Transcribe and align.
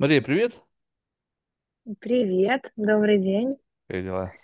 Мария, 0.00 0.20
привет. 0.20 0.60
Привет, 2.00 2.72
добрый 2.76 3.18
день. 3.18 3.56
Как 3.88 4.02
дела? 4.04 4.36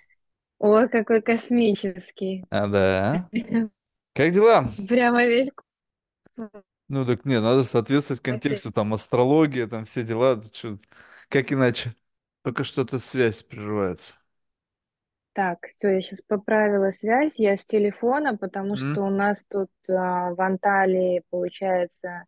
О, 0.59 0.87
какой 0.89 1.23
космический. 1.23 2.45
А, 2.51 2.67
да. 2.69 3.31
Как 4.15 4.33
дела? 4.33 4.69
Прямо 4.89 5.25
весь 5.27 5.51
Ну 6.89 7.05
так 7.05 7.25
не, 7.25 7.41
надо 7.41 7.65
соответствовать 7.65 8.23
контексту, 8.23 8.73
там 8.73 8.95
астрология, 8.95 9.67
там 9.67 9.85
все 9.85 10.05
дела. 10.05 10.41
Чё, 10.53 10.79
Как 11.29 11.53
иначе? 11.53 11.95
Только 12.43 12.63
что-то 12.65 12.99
связь 13.01 13.43
прерывается. 13.43 14.15
Так, 15.35 15.69
все, 15.75 15.89
я 15.91 16.01
сейчас 16.01 16.21
поправила 16.23 16.91
связь. 16.91 17.39
Я 17.39 17.57
с 17.57 17.65
телефона, 17.65 18.37
потому 18.37 18.75
М? 18.75 18.77
что 18.77 19.03
у 19.03 19.11
нас 19.11 19.45
тут 19.49 19.71
а, 19.89 20.35
в 20.35 20.41
Анталии 20.41 21.23
получается 21.31 22.25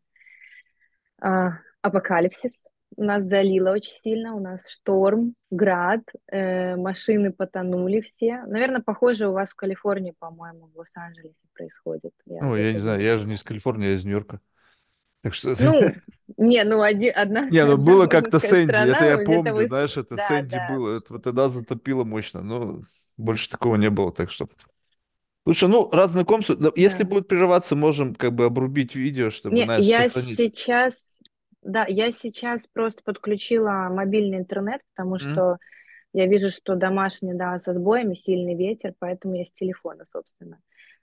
а, 1.20 1.52
апокалипсис. 1.82 2.52
Нас 2.96 3.24
залило 3.24 3.70
очень 3.70 4.00
сильно, 4.02 4.34
у 4.34 4.40
нас 4.40 4.66
шторм, 4.68 5.34
град, 5.50 6.00
э, 6.26 6.74
машины 6.76 7.32
потонули 7.32 8.00
все. 8.00 8.42
Наверное, 8.46 8.80
похоже 8.80 9.28
у 9.28 9.32
вас 9.32 9.50
в 9.50 9.54
Калифорнии, 9.54 10.14
по-моему, 10.18 10.70
в 10.74 10.78
Лос-Анджелесе 10.78 11.34
происходит. 11.54 12.12
Я 12.26 12.40
Ну, 12.42 12.56
я 12.56 12.72
не 12.72 12.78
знаю, 12.80 13.00
я 13.02 13.16
же 13.18 13.26
не 13.26 13.34
из 13.34 13.44
Калифорнии, 13.44 13.88
я 13.88 13.94
из 13.94 14.04
Нью-Йорка. 14.04 14.40
Так 15.22 15.34
что... 15.34 15.54
Ну, 15.60 15.92
не, 16.38 16.64
ну 16.64 16.82
оди- 16.82 17.08
одна, 17.08 17.48
Не, 17.50 17.64
ну 17.64 17.76
было 17.76 18.06
как-то 18.06 18.38
Сэнди, 18.40 18.70
это 18.70 18.82
я 18.82 18.94
страна, 18.94 19.24
помню, 19.24 19.54
вы... 19.54 19.68
знаешь, 19.68 19.96
это 19.96 20.16
Да, 20.16 20.26
Сэнди 20.28 20.56
да. 20.56 20.68
было, 20.72 20.96
это 20.96 21.12
вот 21.12 21.22
тогда 21.22 21.48
затопило 21.48 22.04
мощно, 22.04 22.42
но 22.42 22.80
больше 23.16 23.48
такого 23.48 23.76
не 23.76 23.90
было, 23.90 24.12
так 24.12 24.30
что... 24.30 24.48
Слушай, 25.44 25.68
ну, 25.70 25.88
рад 25.90 26.10
знакомству. 26.10 26.56
Если 26.76 27.04
Да. 27.04 27.08
будет 27.08 27.28
прерываться, 27.28 27.74
можем 27.74 28.14
как 28.14 28.34
бы 28.34 28.44
обрубить 28.44 28.94
видео, 28.94 29.30
чтобы, 29.30 29.56
Не, 29.56 29.64
знаешь, 29.64 29.86
я 29.86 30.08
сохранить. 30.08 30.36
сейчас, 30.36 31.17
да, 31.68 31.86
я 31.86 32.12
сейчас 32.12 32.66
просто 32.66 33.02
подключила 33.04 33.88
мобильный 33.90 34.38
интернет, 34.38 34.82
потому 34.94 35.18
что 35.18 35.58
я 36.12 36.26
вижу, 36.26 36.50
что 36.50 36.76
домашний, 36.76 37.34
да, 37.34 37.58
со 37.58 37.74
сбоями, 37.74 38.14
сильный 38.14 38.56
ветер, 38.56 38.94
поэтому 38.98 39.36
я 39.36 39.44
с 39.44 39.52
телефона, 39.52 40.04
собственно. 40.06 40.60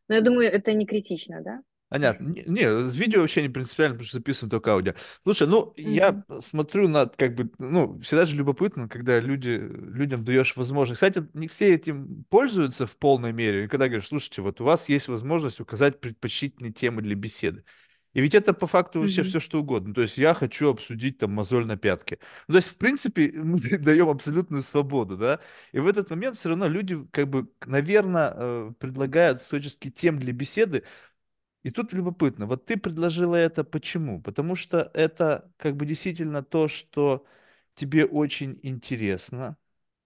Но 0.10 0.16
я 0.16 0.22
думаю, 0.22 0.52
это 0.52 0.74
не 0.74 0.86
критично, 0.86 1.42
да? 1.42 1.62
Понятно. 1.88 2.28
Не, 2.30 2.44
не, 2.48 2.90
с 2.90 2.96
видео 2.96 3.22
вообще 3.22 3.44
не 3.44 3.50
принципиально, 3.50 3.94
потому 3.96 4.08
что 4.08 4.18
записываем 4.18 4.50
только 4.50 4.72
аудио. 4.72 4.96
Слушай, 5.24 5.48
ну, 5.48 5.72
я 5.78 6.20
Мгм. 6.28 6.42
смотрю 6.42 6.88
на, 6.88 7.06
как 7.06 7.36
бы, 7.36 7.52
ну, 7.60 8.00
всегда 8.02 8.26
же 8.26 8.36
любопытно, 8.36 8.90
когда 8.90 9.20
люди, 9.20 9.50
людям 9.50 10.26
даешь 10.26 10.56
возможность. 10.58 10.98
Кстати, 11.00 11.28
не 11.34 11.48
все 11.48 11.76
этим 11.76 12.26
пользуются 12.30 12.88
в 12.88 12.98
полной 12.98 13.34
мере. 13.34 13.66
И 13.66 13.68
когда 13.68 13.88
говоришь, 13.88 14.08
слушайте, 14.08 14.42
вот 14.42 14.60
у 14.62 14.64
вас 14.66 14.90
есть 14.90 15.08
возможность 15.08 15.60
указать 15.60 16.00
предпочтительные 16.02 16.74
темы 16.74 17.04
для 17.04 17.16
беседы. 17.16 17.64
И 18.16 18.22
ведь 18.22 18.36
это 18.36 18.54
по 18.56 18.68
факту 18.68 19.02
вообще 19.02 19.22
Мгм. 19.22 19.26
все 19.26 19.40
что 19.42 19.62
угодно. 19.62 19.94
То 19.94 20.02
есть 20.02 20.18
я 20.18 20.34
хочу 20.34 20.72
обсудить 20.72 21.20
там 21.20 21.34
мозоль 21.34 21.68
на 21.68 21.78
пятке. 21.78 22.20
Ну, 22.48 22.54
то 22.54 22.58
есть, 22.58 22.70
в 22.70 22.78
принципе, 22.78 23.32
мы 23.36 23.60
даем 23.80 24.10
абсолютную 24.10 24.64
свободу, 24.64 25.18
да. 25.18 25.42
И 25.74 25.80
в 25.80 25.88
этот 25.88 26.10
момент 26.10 26.38
все 26.38 26.50
равно 26.50 26.68
люди, 26.68 26.98
как 27.12 27.30
бы, 27.30 27.48
наверное, 27.68 28.72
предлагают 28.80 29.44
всяческие 29.44 29.94
тем 29.94 30.20
для 30.20 30.34
беседы, 30.34 30.84
и 31.64 31.72
тут 31.72 31.94
любопытно, 31.94 32.46
вот 32.46 32.66
ты 32.66 32.78
предложила 32.78 33.36
это 33.36 33.64
почему? 33.64 34.22
Потому 34.22 34.56
что 34.56 34.92
это 34.94 35.52
как 35.58 35.76
бы 35.76 35.86
действительно 35.86 36.44
то, 36.44 36.68
что 36.68 37.26
тебе 37.74 38.06
очень 38.06 38.60
интересно. 38.64 39.58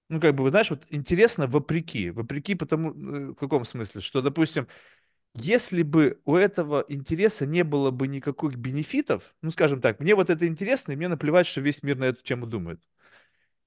Ну, 0.09 0.19
как 0.21 0.35
бы, 0.35 0.43
вы 0.43 0.51
знаешь, 0.51 0.69
вот 0.71 0.85
интересно 0.89 1.47
вопреки. 1.47 2.11
Вопреки 2.11 2.55
потому, 2.55 2.91
э, 2.91 3.31
в 3.31 3.35
каком 3.35 3.65
смысле? 3.65 4.01
Что, 4.01 4.21
допустим, 4.21 4.67
если 5.35 5.83
бы 5.83 6.19
у 6.25 6.35
этого 6.35 6.85
интереса 6.89 7.45
не 7.45 7.63
было 7.63 7.91
бы 7.91 8.07
никаких 8.07 8.55
бенефитов, 8.55 9.35
ну, 9.41 9.51
скажем 9.51 9.81
так, 9.81 9.99
мне 9.99 10.15
вот 10.15 10.29
это 10.29 10.47
интересно, 10.47 10.91
и 10.93 10.95
мне 10.95 11.07
наплевать, 11.07 11.47
что 11.47 11.61
весь 11.61 11.83
мир 11.83 11.97
на 11.97 12.05
эту 12.05 12.23
тему 12.23 12.45
думает. 12.45 12.81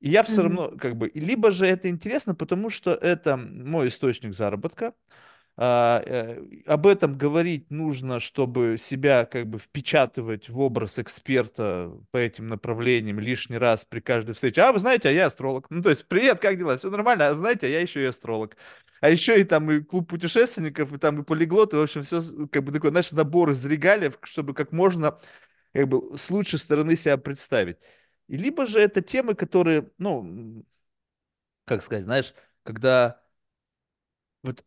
И 0.00 0.10
я 0.10 0.24
все 0.24 0.42
Мгм. 0.42 0.42
равно, 0.42 0.72
как 0.78 0.96
бы, 0.96 1.10
либо 1.14 1.52
же 1.52 1.66
это 1.66 1.88
интересно, 1.88 2.34
потому 2.34 2.70
что 2.70 2.92
это 2.92 3.36
мой 3.36 3.88
источник 3.88 4.34
заработка, 4.34 4.94
а, 5.56 6.02
э, 6.06 6.42
об 6.66 6.86
этом 6.86 7.18
говорить 7.18 7.70
нужно, 7.70 8.20
чтобы 8.20 8.78
себя 8.80 9.26
как 9.26 9.46
бы 9.48 9.58
впечатывать 9.58 10.48
в 10.48 10.58
образ 10.60 10.98
эксперта 10.98 11.92
по 12.10 12.18
этим 12.18 12.48
направлениям 12.48 13.20
лишний 13.20 13.58
раз 13.58 13.84
при 13.88 14.00
каждой 14.00 14.34
встрече. 14.34 14.62
А, 14.62 14.72
вы 14.72 14.78
знаете, 14.80 15.10
а 15.10 15.12
я 15.12 15.26
астролог. 15.26 15.66
Ну, 15.70 15.82
то 15.82 15.90
есть, 15.90 16.06
привет, 16.08 16.40
как 16.40 16.58
дела? 16.58 16.78
Все 16.78 16.90
нормально? 16.90 17.28
А 17.28 17.34
вы 17.34 17.40
знаете, 17.40 17.66
а 17.66 17.70
я 17.70 17.80
еще 17.80 18.02
и 18.02 18.06
астролог. 18.06 18.56
А 19.02 19.10
еще 19.10 19.40
и 19.40 19.44
там 19.44 19.70
и 19.72 19.82
клуб 19.82 20.10
путешественников, 20.10 20.92
и 20.94 20.98
там 20.98 21.22
и 21.22 21.24
полиглот, 21.24 21.74
и, 21.74 21.76
в 21.78 21.82
общем, 21.82 22.04
все 22.04 22.22
как 22.52 22.64
бы 22.64 22.72
такой, 22.72 22.90
знаешь, 22.92 23.12
набор 23.12 23.50
из 23.52 23.64
регалий, 23.66 24.12
чтобы 24.24 24.54
как 24.54 24.72
можно 24.72 25.20
как 25.74 25.88
бы 25.88 26.18
с 26.18 26.30
лучшей 26.30 26.60
стороны 26.60 26.96
себя 26.96 27.18
представить. 27.18 27.78
И 28.28 28.36
либо 28.38 28.66
же 28.66 28.80
это 28.80 29.02
темы, 29.02 29.36
которые, 29.36 29.90
ну, 29.98 30.64
как 31.64 31.82
сказать, 31.82 32.04
знаешь, 32.04 32.34
когда 32.62 33.22
вот 34.42 34.64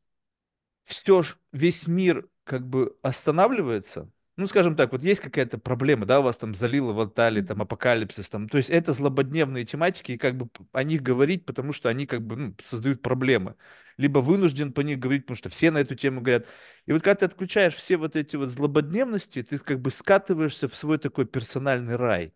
все 0.85 1.23
весь 1.53 1.87
мир 1.87 2.29
как 2.45 2.67
бы 2.69 2.97
останавливается, 3.03 4.11
ну, 4.37 4.47
скажем 4.47 4.75
так, 4.75 4.91
вот 4.91 5.01
есть 5.01 5.21
какая-то 5.21 5.57
проблема, 5.57 6.05
да, 6.05 6.19
у 6.19 6.23
вас 6.23 6.37
там 6.37 6.53
залило 6.53 6.91
в 6.91 6.99
Анталии, 6.99 7.41
там 7.41 7.61
апокалипсис, 7.61 8.29
там, 8.29 8.49
то 8.49 8.57
есть 8.57 8.69
это 8.69 8.91
злободневные 8.91 9.63
тематики, 9.63 10.13
и 10.13 10.17
как 10.17 10.35
бы 10.35 10.49
о 10.73 10.83
них 10.83 11.01
говорить, 11.01 11.45
потому 11.45 11.71
что 11.71 11.87
они 11.89 12.05
как 12.05 12.21
бы, 12.21 12.35
ну, 12.35 12.55
создают 12.63 13.01
проблемы. 13.01 13.55
Либо 13.97 14.19
вынужден 14.19 14.73
по 14.73 14.81
них 14.81 14.99
говорить, 14.99 15.23
потому 15.23 15.37
что 15.37 15.49
все 15.49 15.71
на 15.71 15.77
эту 15.77 15.95
тему 15.95 16.19
говорят. 16.19 16.47
И 16.85 16.91
вот 16.91 17.01
когда 17.01 17.15
ты 17.15 17.25
отключаешь 17.25 17.75
все 17.75 17.95
вот 17.95 18.17
эти 18.17 18.35
вот 18.35 18.49
злободневности, 18.49 19.41
ты 19.41 19.57
как 19.57 19.79
бы 19.79 19.89
скатываешься 19.89 20.67
в 20.67 20.75
свой 20.75 20.97
такой 20.97 21.25
персональный 21.25 21.95
рай, 21.95 22.33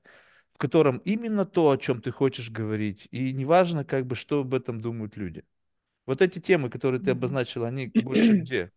в 0.53 0.57
котором 0.57 0.99
именно 0.99 1.45
то, 1.45 1.69
о 1.71 1.77
чем 1.77 2.01
ты 2.01 2.11
хочешь 2.11 2.49
говорить, 2.49 3.07
и 3.11 3.33
неважно, 3.33 3.83
как 3.83 4.05
бы, 4.07 4.15
что 4.15 4.39
об 4.41 4.53
этом 4.53 4.79
думают 4.81 5.17
люди. 5.17 5.43
Вот 6.05 6.21
эти 6.21 6.39
темы, 6.39 6.69
которые 6.69 7.01
ты 7.01 7.11
обозначил, 7.11 7.65
они 7.65 7.91
больше 7.93 8.33
где? 8.33 8.71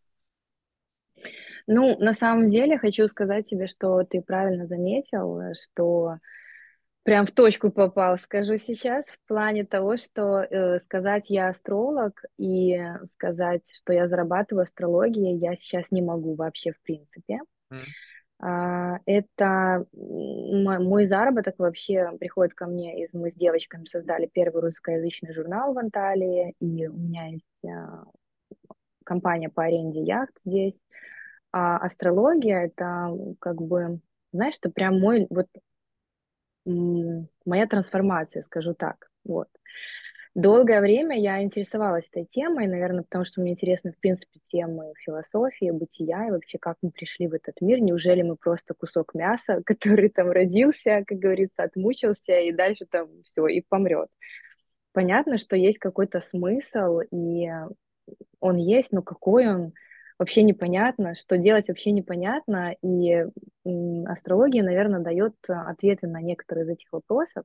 Ну, 1.67 1.97
на 1.99 2.15
самом 2.15 2.51
деле, 2.51 2.79
хочу 2.79 3.09
сказать 3.09 3.49
тебе, 3.49 3.67
что 3.67 4.03
ты 4.05 4.21
правильно 4.21 4.67
заметил, 4.67 5.55
что 5.55 6.19
Прям 7.05 7.27
в 7.27 7.33
точку 7.33 7.73
попал, 7.73 8.17
скажу 8.17 8.59
сейчас, 8.59 9.07
в 9.07 9.19
плане 9.27 9.65
того, 9.65 9.97
что 9.97 10.39
э, 10.39 10.79
сказать 10.81 11.31
я 11.31 11.49
астролог 11.49 12.23
и 12.39 12.81
сказать, 13.11 13.63
что 13.73 13.93
я 13.93 14.07
зарабатываю 14.07 14.63
астрологией, 14.63 15.37
я 15.37 15.57
сейчас 15.57 15.91
не 15.91 16.01
могу 16.01 16.37
вообще 16.37 16.71
в 16.71 16.81
принципе. 16.83 17.41
А, 18.39 18.99
это 19.05 19.85
мой 19.93 21.07
заработок 21.07 21.57
вообще 21.59 22.11
приходит 22.21 22.55
ко 22.55 22.67
мне 22.67 23.05
из... 23.05 23.13
Мы 23.13 23.33
с 23.33 23.35
девочками 23.35 23.85
создали 23.85 24.31
первый 24.33 24.63
русскоязычный 24.63 25.33
журнал 25.33 25.75
в 25.75 25.79
Анталии, 25.79 26.55
и 26.61 26.87
у 26.87 26.95
меня 26.95 27.27
есть 27.27 27.65
а, 27.67 28.05
компания 29.05 29.49
по 29.49 29.65
аренде 29.65 30.03
яхт 30.03 30.35
здесь. 30.45 30.79
А 31.53 31.77
астрология— 31.77 32.67
это 32.67 33.17
как 33.41 33.61
бы, 33.61 34.01
знаешь, 34.33 34.57
это 34.59 34.71
прям 34.71 34.99
мой 35.01 35.27
вот 35.31 35.49
моя 36.65 37.67
трансформация, 37.67 38.43
скажу 38.43 38.75
так. 38.75 39.11
Вот. 39.25 39.49
Долгое 40.35 40.81
время 40.81 41.19
я 41.19 41.43
интересовалась 41.43 42.09
этой 42.09 42.25
темой, 42.25 42.67
наверное, 42.67 43.03
потому 43.03 43.25
что 43.25 43.43
мне 43.43 43.53
интересны, 43.53 43.93
в 43.93 43.99
принципе, 43.99 44.41
темы 44.45 44.95
философии, 45.05 45.71
бытия 45.71 46.29
и 46.29 46.31
вообще, 46.31 46.57
как 46.59 46.79
мы 46.81 46.91
пришли 46.91 47.27
в 47.29 47.35
этот 47.35 47.61
мир. 47.61 47.81
Неужели 47.81 48.23
мы 48.23 48.37
просто 48.37 48.73
кусок 48.73 49.13
мяса, 49.13 49.63
который 49.67 50.09
там 50.09 50.31
родился, 50.31 51.05
как 51.07 51.19
говорится, 51.19 51.65
отмучился 51.65 52.39
и 52.41 52.51
дальше 52.51 52.87
там 52.91 53.09
все, 53.25 53.47
и 53.47 53.61
помрет. 53.61 54.09
Понятно, 54.93 55.37
что 55.37 55.55
есть 55.55 55.79
какой-то 55.79 56.23
смысл, 56.23 57.01
и 57.11 57.51
он 58.41 58.57
есть, 58.57 58.91
но 58.91 59.03
какой 59.03 59.49
он, 59.49 59.73
вообще 60.23 60.45
непонятно, 60.45 61.15
что 61.17 61.37
делать 61.37 61.67
вообще 61.69 61.91
непонятно, 61.91 62.77
и 62.81 63.27
астрология, 64.07 64.63
наверное, 64.63 65.01
дает 65.01 65.35
ответы 65.49 66.07
на 66.07 66.23
некоторые 66.23 66.65
из 66.65 66.69
этих 66.71 66.93
вопросов. 66.93 67.45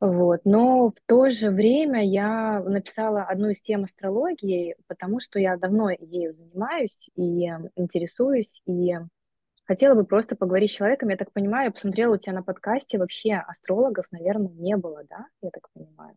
Вот. 0.00 0.40
Но 0.44 0.90
в 0.90 0.94
то 1.06 1.30
же 1.30 1.50
время 1.50 2.04
я 2.04 2.60
написала 2.60 3.22
одну 3.24 3.48
из 3.48 3.60
тем 3.62 3.84
астрологии, 3.84 4.76
потому 4.86 5.18
что 5.18 5.38
я 5.38 5.56
давно 5.56 5.90
ею 5.90 6.34
занимаюсь 6.34 7.10
и 7.16 7.46
интересуюсь, 7.74 8.62
и 8.66 8.92
хотела 9.64 9.94
бы 9.94 10.04
просто 10.04 10.36
поговорить 10.36 10.70
с 10.70 10.74
человеком. 10.74 11.08
Я 11.08 11.16
так 11.16 11.32
понимаю, 11.32 11.66
я 11.66 11.72
посмотрела 11.72 12.14
у 12.14 12.18
тебя 12.18 12.34
на 12.34 12.42
подкасте, 12.42 12.98
вообще 12.98 13.34
астрологов, 13.34 14.06
наверное, 14.12 14.52
не 14.52 14.76
было, 14.76 15.02
да? 15.08 15.26
Я 15.42 15.50
так 15.50 15.68
понимаю. 15.72 16.16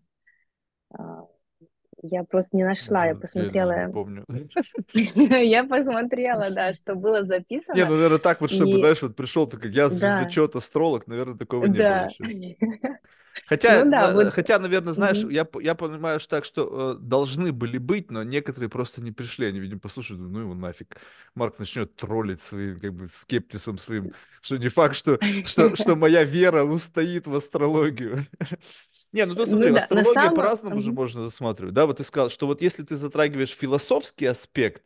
Я 2.11 2.23
просто 2.23 2.55
не 2.57 2.63
нашла, 2.63 3.05
я 3.05 3.13
Я 3.13 3.15
не 3.15 3.21
посмотрела, 3.21 3.91
помню. 3.91 4.25
я 4.93 5.63
посмотрела, 5.65 6.49
да, 6.49 6.73
что 6.73 6.95
было 6.95 7.19
Не, 7.19 7.27
записано, 7.27 7.85
ну, 7.85 7.95
наверное, 7.95 8.19
так 8.19 8.41
вот, 8.41 8.49
чтобы, 8.51 8.77
знаешь, 8.77 9.01
вот 9.01 9.15
пришел, 9.15 9.47
как 9.47 9.65
я 9.65 9.89
звездочет, 9.89 10.55
астролог, 10.55 11.07
наверное, 11.07 11.37
такого 11.37 11.65
не 11.65 11.81
было 11.83 12.03
еще. 12.03 12.23
Хотя, 13.45 13.83
ну 13.83 13.91
да, 13.91 14.11
вот, 14.13 14.33
хотя, 14.33 14.59
наверное, 14.59 14.93
знаешь, 14.93 15.23
мгм. 15.23 15.29
я, 15.29 15.47
я 15.61 15.75
понимаю 15.75 16.19
что 16.19 16.29
так, 16.37 16.45
что 16.45 16.93
э, 16.97 16.99
должны 16.99 17.51
были 17.53 17.77
быть, 17.77 18.09
но 18.11 18.23
некоторые 18.23 18.69
просто 18.69 19.01
не 19.01 19.11
пришли. 19.11 19.45
Они, 19.45 19.59
видимо, 19.59 19.79
послушают, 19.79 20.21
ну 20.21 20.39
его 20.39 20.53
нафиг. 20.55 20.97
Марк 21.35 21.59
начнет 21.59 21.95
троллить 21.95 22.41
своим, 22.41 22.79
как 22.79 22.93
бы, 22.93 23.07
скептисом 23.07 23.77
своим, 23.77 24.11
что 24.41 24.57
не 24.57 24.69
факт, 24.69 24.95
что, 24.95 25.19
что, 25.45 25.75
что 25.75 25.95
моя 25.95 26.23
вера 26.23 26.63
устоит 26.63 27.27
в 27.27 27.35
астрологию. 27.35 28.25
Не, 29.17 29.25
ну 29.25 29.35
ты 29.35 29.41
ну 29.41 29.45
смотри, 29.47 29.69
да, 29.69 29.73
на 29.73 29.79
астрология 29.79 30.13
самом, 30.13 30.35
по-разному 30.35 30.79
же 30.81 30.91
можно 30.91 31.23
рассматривать. 31.23 31.73
Да, 31.73 31.85
вот 31.85 31.97
ты 31.97 32.03
сказал, 32.03 32.29
что 32.29 32.47
вот 32.47 32.61
если 32.61 32.83
ты 32.83 32.95
затрагиваешь 32.95 33.51
философский 33.51 34.27
аспект, 34.27 34.83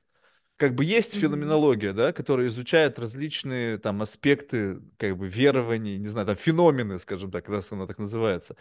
как 0.58 0.76
бы 0.76 0.86
есть 0.86 1.16
феноменология, 1.16 1.92
да, 1.92 2.14
которая 2.14 2.48
изучает 2.48 3.00
различные 3.00 3.78
там 3.80 4.02
аспекты, 4.02 4.80
как 4.98 5.18
бы 5.18 5.28
верований, 5.28 5.98
не 5.98 6.08
знаю, 6.08 6.28
там 6.28 6.36
феномены, 6.36 7.00
скажем 7.00 7.32
так, 7.32 7.50
раз 7.50 7.72
она 7.72 7.88
так 7.88 7.98
называется, 7.98 8.56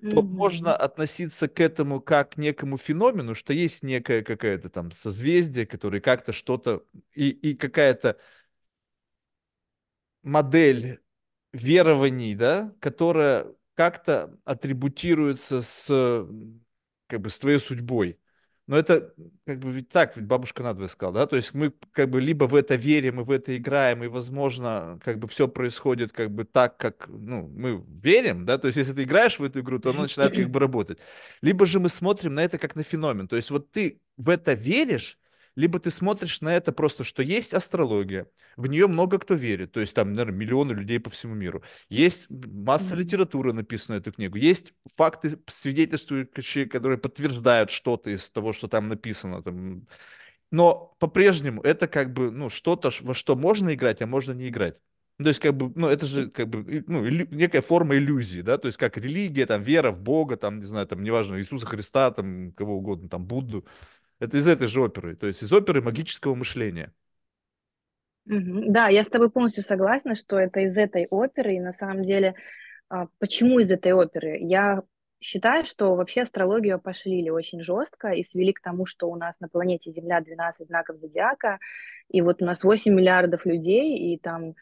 то 0.00 0.22
можно 0.22 0.76
относиться 0.76 1.48
к 1.48 1.58
этому 1.60 2.00
как 2.00 2.32
к 2.34 2.36
некому 2.36 2.76
феномену, 2.76 3.34
что 3.34 3.54
есть 3.54 3.82
некое 3.82 4.22
какое-то 4.22 4.68
там 4.68 4.92
созвездие, 4.92 5.66
которое 5.66 6.00
как-то 6.00 6.32
что-то 6.32 6.84
и, 7.14 7.30
и 7.30 7.54
какая-то 7.54 8.18
модель 10.22 11.00
верований, 11.52 12.34
да, 12.34 12.74
которая 12.80 13.46
как-то 13.76 14.36
атрибутируется 14.44 15.62
с, 15.62 16.26
как 17.06 17.20
бы, 17.20 17.30
с 17.30 17.38
твоей 17.38 17.60
судьбой. 17.60 18.18
Но 18.66 18.76
это 18.76 19.14
как 19.44 19.60
бы 19.60 19.70
ведь 19.70 19.90
так, 19.90 20.16
ведь 20.16 20.26
бабушка 20.26 20.64
надвое 20.64 20.88
сказала, 20.88 21.14
да, 21.14 21.26
то 21.26 21.36
есть 21.36 21.54
мы 21.54 21.72
как 21.92 22.10
бы 22.10 22.20
либо 22.20 22.46
в 22.46 22.54
это 22.56 22.74
верим 22.74 23.20
и 23.20 23.24
в 23.24 23.30
это 23.30 23.56
играем, 23.56 24.02
и, 24.02 24.08
возможно, 24.08 24.98
как 25.04 25.20
бы 25.20 25.28
все 25.28 25.46
происходит 25.46 26.10
как 26.10 26.32
бы 26.32 26.44
так, 26.44 26.76
как, 26.76 27.06
ну, 27.06 27.46
мы 27.46 27.84
верим, 28.02 28.44
да, 28.44 28.58
то 28.58 28.66
есть 28.66 28.76
если 28.76 28.92
ты 28.92 29.04
играешь 29.04 29.38
в 29.38 29.44
эту 29.44 29.60
игру, 29.60 29.78
то 29.78 29.90
она 29.90 30.02
начинает 30.02 30.34
как 30.34 30.50
бы 30.50 30.58
работать. 30.58 30.98
Либо 31.42 31.64
же 31.64 31.78
мы 31.78 31.88
смотрим 31.88 32.34
на 32.34 32.42
это 32.42 32.58
как 32.58 32.74
на 32.74 32.82
феномен, 32.82 33.28
то 33.28 33.36
есть 33.36 33.50
вот 33.50 33.70
ты 33.70 34.00
в 34.16 34.28
это 34.28 34.54
веришь, 34.54 35.16
либо 35.56 35.80
ты 35.80 35.90
смотришь 35.90 36.40
на 36.40 36.54
это 36.54 36.70
просто, 36.70 37.02
что 37.02 37.22
есть 37.22 37.54
астрология, 37.54 38.26
в 38.56 38.66
нее 38.66 38.86
много 38.86 39.18
кто 39.18 39.34
верит, 39.34 39.72
то 39.72 39.80
есть 39.80 39.94
там, 39.94 40.12
наверное, 40.12 40.38
миллионы 40.38 40.72
людей 40.72 41.00
по 41.00 41.10
всему 41.10 41.34
миру. 41.34 41.62
Есть 41.88 42.26
масса 42.30 42.94
литературы 42.94 43.52
написана 43.52 43.96
на 43.96 44.00
эту 44.00 44.12
книгу, 44.12 44.36
есть 44.36 44.74
факты, 44.96 45.38
свидетельствующие, 45.48 46.66
которые 46.66 46.98
подтверждают 46.98 47.70
что-то 47.70 48.10
из 48.10 48.30
того, 48.30 48.52
что 48.52 48.68
там 48.68 48.88
написано. 48.88 49.42
Там. 49.42 49.86
Но 50.50 50.94
по-прежнему 50.98 51.62
это 51.62 51.88
как 51.88 52.12
бы, 52.12 52.30
ну, 52.30 52.50
что-то, 52.50 52.90
во 53.00 53.14
что 53.14 53.34
можно 53.34 53.74
играть, 53.74 54.02
а 54.02 54.06
можно 54.06 54.32
не 54.32 54.48
играть. 54.48 54.80
То 55.18 55.28
есть, 55.28 55.40
как 55.40 55.56
бы, 55.56 55.72
ну, 55.74 55.88
это 55.88 56.04
же, 56.04 56.28
как 56.28 56.48
бы, 56.48 56.84
ну, 56.86 57.02
илю- 57.06 57.34
некая 57.34 57.62
форма 57.62 57.96
иллюзии, 57.96 58.42
да, 58.42 58.58
то 58.58 58.68
есть, 58.68 58.76
как 58.76 58.98
религия, 58.98 59.46
там, 59.46 59.62
вера 59.62 59.90
в 59.90 60.02
Бога, 60.02 60.36
там, 60.36 60.58
не 60.58 60.66
знаю, 60.66 60.86
там, 60.86 61.02
неважно, 61.02 61.38
Иисуса 61.38 61.66
Христа, 61.66 62.10
там, 62.10 62.52
кого 62.52 62.76
угодно, 62.76 63.08
там, 63.08 63.24
Будду. 63.24 63.66
Это 64.18 64.36
из 64.36 64.46
этой 64.46 64.68
же 64.68 64.82
оперы, 64.82 65.16
то 65.16 65.26
есть, 65.26 65.42
из 65.42 65.52
оперы 65.52 65.80
магического 65.82 66.34
мышления. 66.34 66.92
Да, 68.24 68.88
я 68.88 69.04
с 69.04 69.08
тобой 69.08 69.30
полностью 69.30 69.62
согласна, 69.62 70.16
что 70.16 70.38
это 70.38 70.60
из 70.60 70.76
этой 70.76 71.06
оперы, 71.10 71.54
и 71.54 71.60
на 71.60 71.72
самом 71.72 72.02
деле 72.02 72.34
А, 72.90 73.08
Почему 73.20 73.60
из 73.60 73.70
этой 73.70 73.92
оперы? 73.92 74.38
Я 74.40 74.84
считаю, 75.20 75.66
что 75.66 75.96
вообще 75.96 76.22
астрологию 76.22 76.80
пошлили 76.80 77.30
очень 77.30 77.62
жестко 77.62 78.10
и 78.12 78.24
свели 78.24 78.54
к 78.54 78.62
тому, 78.62 78.86
что 78.86 79.10
у 79.10 79.16
нас 79.16 79.40
на 79.40 79.48
планете 79.48 79.92
Земля 79.92 80.22
12 80.22 80.68
знаков 80.68 80.98
зодиака, 81.00 81.58
и 82.10 82.22
вот 82.22 82.42
у 82.42 82.46
нас 82.46 82.64
8 82.64 82.94
миллиардов 82.94 83.46
людей, 83.46 83.98
и 84.14 84.18
там 84.18 84.54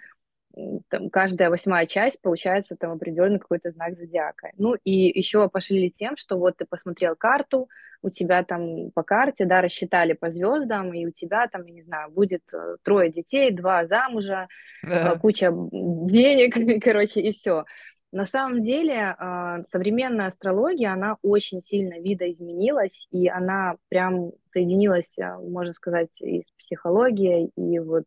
там 0.88 1.10
каждая 1.10 1.50
восьмая 1.50 1.86
часть 1.86 2.20
получается 2.20 2.76
там 2.76 2.92
определенный 2.92 3.38
какой-то 3.38 3.70
знак 3.70 3.96
зодиака. 3.96 4.50
Ну 4.56 4.76
и 4.84 5.18
еще 5.18 5.48
пошли 5.48 5.90
тем, 5.90 6.16
что 6.16 6.38
вот 6.38 6.56
ты 6.56 6.64
посмотрел 6.64 7.16
карту, 7.16 7.68
у 8.02 8.10
тебя 8.10 8.44
там 8.44 8.90
по 8.92 9.02
карте, 9.02 9.46
да, 9.46 9.62
рассчитали 9.62 10.12
по 10.12 10.30
звездам, 10.30 10.92
и 10.92 11.06
у 11.06 11.10
тебя 11.10 11.48
там, 11.48 11.64
я 11.64 11.72
не 11.72 11.82
знаю, 11.82 12.10
будет 12.10 12.42
э, 12.52 12.76
трое 12.82 13.10
детей, 13.10 13.50
два 13.50 13.86
замужа, 13.86 14.46
э, 14.82 15.18
куча 15.18 15.50
денег, 15.50 16.54
короче, 16.84 17.20
и 17.20 17.32
все. 17.32 17.64
На 18.12 18.26
самом 18.26 18.62
деле 18.62 19.16
э, 19.18 19.64
современная 19.66 20.26
астрология, 20.26 20.92
она 20.92 21.16
очень 21.22 21.62
сильно 21.62 21.98
видоизменилась, 21.98 23.08
и 23.10 23.26
она 23.28 23.76
прям 23.88 24.32
соединилась, 24.52 25.16
э, 25.18 25.36
можно 25.38 25.72
сказать, 25.72 26.10
и 26.20 26.42
с 26.42 26.52
психологией, 26.58 27.50
и 27.56 27.78
вот 27.78 28.04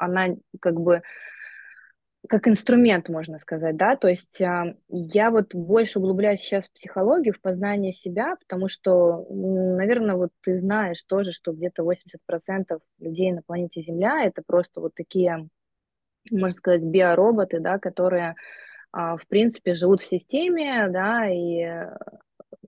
она 0.00 0.28
как 0.60 0.80
бы 0.80 1.02
как 2.28 2.46
инструмент, 2.48 3.08
можно 3.08 3.38
сказать, 3.38 3.76
да, 3.76 3.96
то 3.96 4.08
есть 4.08 4.40
а, 4.42 4.74
я 4.88 5.30
вот 5.30 5.54
больше 5.54 5.98
углубляюсь 5.98 6.40
сейчас 6.40 6.66
в 6.66 6.72
психологию, 6.72 7.34
в 7.34 7.40
познание 7.40 7.92
себя, 7.92 8.36
потому 8.36 8.68
что, 8.68 9.26
наверное, 9.30 10.16
вот 10.16 10.30
ты 10.42 10.58
знаешь 10.58 11.02
тоже, 11.04 11.32
что 11.32 11.52
где-то 11.52 11.82
80% 11.82 12.80
людей 12.98 13.32
на 13.32 13.42
планете 13.42 13.82
Земля 13.82 14.24
это 14.24 14.42
просто 14.46 14.80
вот 14.80 14.94
такие, 14.94 15.48
можно 16.30 16.52
сказать, 16.52 16.82
биороботы, 16.82 17.58
да, 17.58 17.78
которые, 17.78 18.34
а, 18.92 19.16
в 19.16 19.26
принципе, 19.26 19.72
живут 19.72 20.02
в 20.02 20.08
системе, 20.08 20.88
да, 20.90 21.26
и, 21.26 21.62
э, 21.62 21.96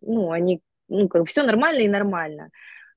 ну, 0.01 0.31
они, 0.31 0.63
ну, 0.89 1.09
как 1.09 1.23
бы 1.23 1.27
все 1.27 1.43
нормально 1.43 1.81
и 1.83 1.89
нормально. 1.89 2.49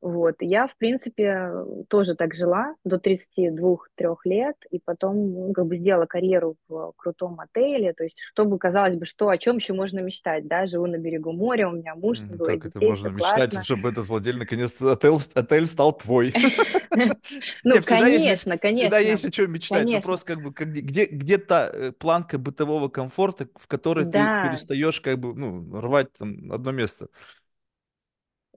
Вот. 0.06 0.36
Я, 0.40 0.68
в 0.68 0.78
принципе, 0.78 1.50
тоже 1.90 2.14
так 2.16 2.36
жила 2.36 2.76
до 2.84 3.00
32-3 3.00 4.24
лет, 4.26 4.56
и 4.70 4.78
потом 4.80 5.34
ну, 5.34 5.52
как 5.54 5.66
бы 5.66 5.78
сделала 5.78 6.06
карьеру 6.06 6.58
в 6.68 6.94
крутом 6.96 7.40
отеле, 7.40 7.92
то 7.94 8.04
есть, 8.04 8.20
чтобы, 8.20 8.60
казалось 8.60 8.98
бы, 8.98 9.08
что, 9.08 9.30
о 9.30 9.38
чем 9.40 9.58
еще 9.58 9.74
можно 9.74 10.00
мечтать, 10.02 10.48
да, 10.48 10.68
живу 10.68 10.86
на 10.86 11.00
берегу 11.00 11.32
моря, 11.32 11.70
у 11.70 11.72
меня 11.72 11.96
муж, 11.96 12.20
М, 12.20 12.30
двое 12.30 12.60
Как 12.60 12.66
это 12.66 12.80
детей, 12.80 12.82
можно 12.82 13.08
все 13.08 13.10
мечтать, 13.10 13.54
классно. 13.54 13.66
чтобы 13.66 13.90
этот 13.90 14.08
владелец 14.08 14.40
наконец-то 14.40 14.92
отель, 14.92 15.18
отель 15.34 15.66
стал 15.66 15.98
твой? 15.98 16.34
Ну, 17.64 17.82
есть, 17.82 17.90
ведь- 17.90 18.38
конечно, 18.38 18.58
всегда 18.72 19.00
есть 19.00 19.26
конечно, 19.26 19.30
о 19.30 19.32
чем 19.32 19.52
мечтать. 19.54 19.92
Вопрос, 19.92 20.24
конечно, 20.24 20.24
как 20.24 20.44
бы, 20.44 20.52
где, 20.52 21.38
та 21.38 21.70
э, 21.74 21.92
планка 21.94 22.38
бытового 22.38 22.90
комфорта, 22.90 23.48
в 23.56 23.68
которой 23.68 24.06
ты 24.06 24.30
перестаешь, 24.30 25.02
как 25.02 25.18
бы, 25.20 25.34
ну, 25.34 25.82
рвать 25.82 26.14
там 26.14 26.52
одно 26.52 26.72
место. 26.72 27.08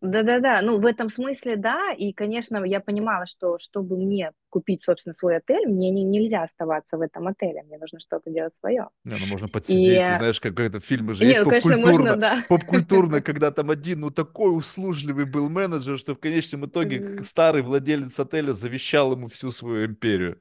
Да-да-да, 0.00 0.62
ну, 0.62 0.78
в 0.78 0.86
этом 0.86 1.10
смысле, 1.10 1.56
да, 1.56 1.92
и, 1.92 2.12
конечно, 2.12 2.64
я 2.64 2.80
понимала, 2.80 3.26
что 3.26 3.58
чтобы 3.58 3.96
мне 3.96 4.32
купить, 4.48 4.82
собственно, 4.82 5.14
свой 5.14 5.38
отель, 5.38 5.66
мне 5.66 5.90
не, 5.90 6.04
нельзя 6.04 6.42
оставаться 6.42 6.96
в 6.96 7.00
этом 7.00 7.26
отеле, 7.26 7.62
мне 7.64 7.78
нужно 7.78 7.98
что-то 7.98 8.30
делать 8.30 8.54
свое. 8.60 8.88
Не, 9.04 9.16
ну 9.16 9.26
можно 9.26 9.48
подсидеть, 9.48 10.00
и 10.00 10.04
знаешь, 10.04 10.40
как 10.40 10.58
это 10.60 10.78
фильмы 10.80 11.14
же 11.14 11.24
не, 11.24 11.30
есть 11.30 11.42
ну, 11.42 11.50
конечно, 11.50 11.76
можно, 11.76 11.90
поп-культурно, 11.90 12.16
да. 12.16 12.44
поп-культурно, 12.48 13.20
когда 13.20 13.50
там 13.50 13.70
один, 13.70 14.00
ну, 14.00 14.10
такой 14.10 14.56
услужливый 14.56 15.24
был 15.24 15.48
менеджер, 15.48 15.98
что 15.98 16.14
в 16.14 16.18
конечном 16.20 16.66
итоге 16.66 17.22
старый 17.22 17.62
владелец 17.62 18.18
отеля 18.20 18.52
завещал 18.52 19.12
ему 19.12 19.26
всю 19.26 19.50
свою 19.50 19.86
империю. 19.86 20.40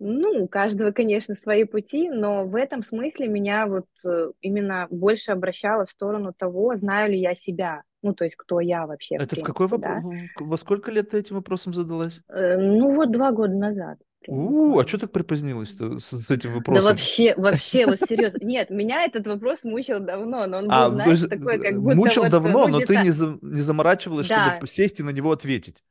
Ну, 0.00 0.44
у 0.44 0.48
каждого, 0.48 0.90
конечно, 0.90 1.34
свои 1.34 1.64
пути, 1.64 2.10
но 2.10 2.46
в 2.46 2.56
этом 2.56 2.82
смысле 2.82 3.28
меня 3.28 3.66
вот 3.66 3.86
э, 4.04 4.32
именно 4.40 4.88
больше 4.90 5.30
обращало 5.30 5.86
в 5.86 5.90
сторону 5.90 6.34
того, 6.36 6.74
знаю 6.76 7.12
ли 7.12 7.18
я 7.18 7.34
себя, 7.34 7.84
ну, 8.04 8.14
то 8.14 8.24
есть 8.24 8.36
кто 8.36 8.60
я 8.60 8.86
вообще, 8.86 9.18
в 9.18 9.22
Это 9.22 9.36
в 9.36 9.42
какой 9.42 9.68
принципе, 9.68 9.76
вопрос, 9.76 10.04
да. 10.04 10.44
во 10.46 10.56
сколько 10.56 10.90
лет 10.90 11.10
ты 11.10 11.18
этим 11.18 11.36
вопросом 11.36 11.74
задалась? 11.74 12.20
Э, 12.28 12.56
Ну, 12.58 12.94
вот 12.94 13.10
два 13.12 13.32
года 13.32 13.54
назад, 13.54 13.98
У, 14.26 14.78
а 14.78 14.86
что 14.86 14.98
так 14.98 15.12
припозднилась-то 15.12 15.98
с, 15.98 16.10
с 16.10 16.30
этим 16.30 16.50
Да 16.50 16.56
вопросом? 16.56 16.84
вообще, 16.92 17.34
вообще, 17.36 17.86
вот 17.86 18.00
серьезно. 18.08 18.38
Нет, 18.44 18.70
меня 18.70 19.04
этот 19.04 19.26
вопрос 19.26 19.64
мучил 19.64 20.00
давно, 20.00 20.46
но 20.46 20.58
он 20.58 20.64
был, 20.64 20.72
А, 20.72 20.88
ну, 20.88 20.94
знаешь, 20.94 21.10
есть 21.10 21.24
э, 21.24 21.28
такой, 21.28 21.58
как 21.58 21.80
будто 21.80 21.96
мучил 21.96 22.22
вот, 22.22 22.30
давно, 22.30 22.66
но 22.68 22.80
ты 22.80 22.96
не, 22.96 23.10
за- 23.10 23.38
не 23.42 23.60
заморачивалась, 23.60 24.26
чтобы 24.26 24.46
да, 24.46 24.58
посесть 24.60 25.00
и 25.00 25.02
на 25.02 25.10
него 25.10 25.30
ответить. 25.32 25.82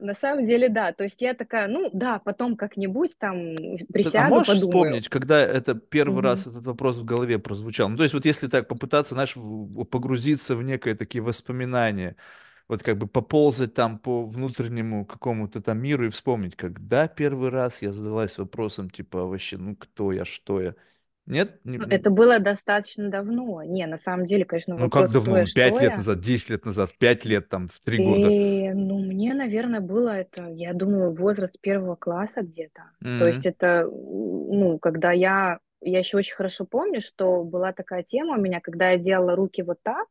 На 0.00 0.14
самом 0.14 0.46
деле, 0.46 0.68
да. 0.68 0.92
То 0.92 1.04
есть 1.04 1.20
я 1.20 1.34
такая, 1.34 1.68
ну, 1.68 1.90
да, 1.92 2.18
потом 2.18 2.56
как-нибудь 2.56 3.16
там 3.18 3.56
А 4.14 4.22
присяду, 4.22 4.24
можешь 4.24 4.52
подумаю. 4.52 4.54
вспомнить, 4.54 5.08
когда 5.08 5.40
это 5.40 5.74
первый 5.74 6.20
Мгм. 6.20 6.22
раз 6.22 6.46
этот 6.46 6.66
вопрос 6.66 6.98
в 6.98 7.04
голове 7.04 7.38
прозвучал? 7.38 7.88
Ну, 7.88 7.96
то 7.96 8.02
есть 8.02 8.12
вот 8.14 8.24
если 8.24 8.48
так 8.48 8.66
попытаться, 8.68 9.14
знаешь, 9.14 9.34
погрузиться 9.90 10.56
в 10.56 10.62
некие 10.62 10.94
такие 10.96 11.22
воспоминания, 11.22 12.16
вот 12.68 12.82
как 12.82 12.98
бы 12.98 13.06
поползать 13.06 13.74
там 13.74 13.98
по 13.98 14.26
внутреннему 14.26 15.06
какому-то 15.06 15.60
там 15.62 15.78
миру 15.80 16.06
и 16.06 16.10
вспомнить, 16.10 16.56
когда 16.56 17.06
первый 17.08 17.50
раз 17.50 17.82
я 17.82 17.92
задалась 17.92 18.36
вопросом, 18.38 18.90
типа, 18.90 19.22
а 19.22 19.24
вообще, 19.26 19.58
ну, 19.58 19.76
кто 19.76 20.12
я, 20.12 20.24
что 20.24 20.60
я? 20.60 20.74
Нет? 21.26 21.58
Не- 21.64 21.78
Ну, 21.78 21.84
Это 21.88 22.10
было 22.10 22.38
достаточно 22.38 23.08
давно. 23.08 23.62
Не, 23.62 23.86
на 23.86 23.96
самом 23.96 24.26
деле, 24.26 24.44
конечно, 24.44 24.76
Ну, 24.76 24.90
как 24.90 25.10
давно? 25.10 25.38
Ну, 25.38 25.44
Пять 25.54 25.80
лет 25.80 25.90
я. 25.92 25.96
назад, 25.96 26.20
десять 26.20 26.50
лет 26.50 26.64
назад, 26.66 26.90
пять 26.98 27.24
лет, 27.24 27.48
там, 27.48 27.68
в 27.68 27.80
три 27.80 27.98
года. 27.98 28.28
И, 28.28 28.70
ну, 28.72 28.98
мне, 28.98 29.32
наверное, 29.34 29.80
было 29.80 30.10
это, 30.10 30.46
я 30.48 30.74
думаю, 30.74 31.14
возраст 31.14 31.58
первого 31.60 31.96
класса 31.96 32.42
где-то. 32.42 32.82
То 33.00 33.28
есть 33.28 33.46
это, 33.46 33.88
ну, 33.90 34.78
когда 34.78 35.12
я, 35.12 35.58
я 35.80 35.98
еще 35.98 36.18
очень 36.18 36.34
хорошо 36.34 36.66
помню, 36.66 37.00
что 37.00 37.42
была 37.42 37.72
такая 37.72 38.02
тема 38.02 38.36
у 38.36 38.40
меня, 38.40 38.60
когда 38.60 38.90
я 38.90 38.98
делала 38.98 39.34
руки 39.34 39.62
вот 39.62 39.78
так, 39.82 40.06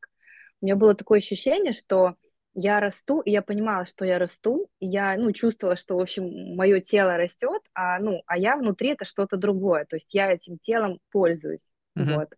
у 0.62 0.66
меня 0.66 0.76
было 0.76 0.96
такое 0.96 1.20
ощущение, 1.20 1.74
что 1.74 2.16
я 2.54 2.80
расту, 2.80 3.22
и 3.22 3.32
я 3.32 3.42
понимала, 3.42 3.86
что 3.86 4.06
я 4.06 4.20
расту, 4.20 4.70
и 4.80 4.88
я, 4.88 5.16
ну, 5.18 5.32
чувствовала, 5.32 5.76
что, 5.76 5.98
в 5.98 6.02
общем, 6.02 6.56
мое 6.56 6.80
тело 6.82 7.18
растет, 7.18 7.62
а, 7.74 8.00
ну, 8.00 8.22
а 8.28 8.38
я 8.38 8.58
внутри 8.58 8.90
это 8.90 9.06
что-то 9.06 9.38
другое, 9.38 9.86
то 9.86 9.96
есть 9.96 10.14
я 10.14 10.32
этим 10.32 10.58
телом 10.62 11.00
пользуюсь, 11.12 11.72
Мгм. 11.96 12.20
вот. 12.20 12.30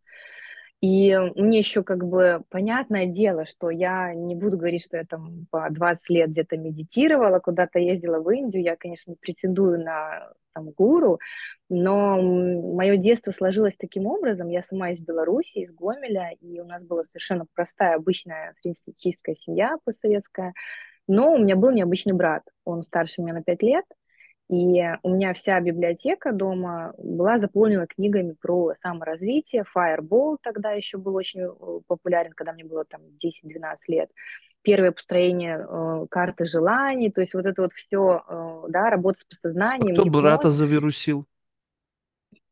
И 0.82 1.17
мне 1.36 1.60
еще 1.60 1.84
как 1.84 2.05
бы 2.05 2.44
понятное 2.50 3.05
дело, 3.05 3.46
что 3.46 3.70
я 3.70 4.13
не 4.13 4.36
буду 4.36 4.58
говорить, 4.58 4.84
что 4.84 4.98
я 4.98 5.05
там 5.05 5.48
по 5.50 5.67
20 5.70 6.10
лет 6.10 6.29
где-то 6.29 6.58
медитировала, 6.58 7.39
куда-то 7.39 7.79
ездила 7.79 8.20
в 8.20 8.29
Индию, 8.29 8.63
я, 8.63 8.75
конечно, 8.75 9.12
не 9.12 9.17
претендую 9.17 9.84
на 9.84 10.32
там, 10.53 10.72
гуру, 10.72 11.20
но 11.70 12.22
мое 12.22 12.98
детство 12.98 13.32
сложилось 13.32 13.75
таким 13.77 14.05
образом, 14.05 14.50
я 14.50 14.62
сама 14.62 14.91
из 14.91 15.00
Беларуси, 15.00 15.60
из 15.60 15.72
Гомеля, 15.74 16.32
и 16.39 16.60
у 16.60 16.65
нас 16.65 16.84
была 16.84 17.03
совершенно 17.03 17.46
простая, 17.53 17.96
обычная 17.96 18.53
среднестатистическая 18.62 19.36
семья 19.36 19.77
постсоветская, 19.84 20.53
но 21.08 21.34
у 21.34 21.38
меня 21.38 21.55
был 21.55 21.72
необычный 21.72 22.13
брат, 22.13 22.44
он 22.63 22.84
старше 22.84 23.22
меня 23.22 23.34
на 23.34 23.44
5 23.44 23.63
лет, 23.63 23.86
и 24.49 24.83
у 25.03 25.09
меня 25.09 25.33
вся 25.33 25.59
библиотека 25.59 26.31
дома 26.31 26.93
была 26.97 27.39
заполнена 27.39 27.87
книгами 27.87 28.33
про 28.33 28.75
саморазвитие. 28.75 29.65
Fireball 29.75 30.37
тогда 30.41 30.71
еще 30.71 30.97
был 30.99 31.15
очень 31.15 31.41
э, 31.41 31.81
популярен, 31.87 32.33
когда 32.33 32.53
мне 32.53 32.63
было 32.63 32.85
там 32.85 33.01
10-12 33.19 33.77
лет. 33.87 34.11
Первое 34.61 34.91
построение 34.91 35.65
э, 35.67 36.05
карты 36.09 36.45
желаний, 36.45 37.11
то 37.11 37.21
есть 37.21 37.33
вот 37.33 37.45
это 37.47 37.63
вот 37.63 37.73
все, 37.73 38.23
э, 38.27 38.63
да, 38.69 38.89
работа 38.91 39.19
с 39.19 39.25
А 39.79 39.85
подсознанием, 39.85 39.85
кто 39.85 40.05
брата 40.05 40.49
гипноз. 40.49 40.51
завирусил? 40.51 41.27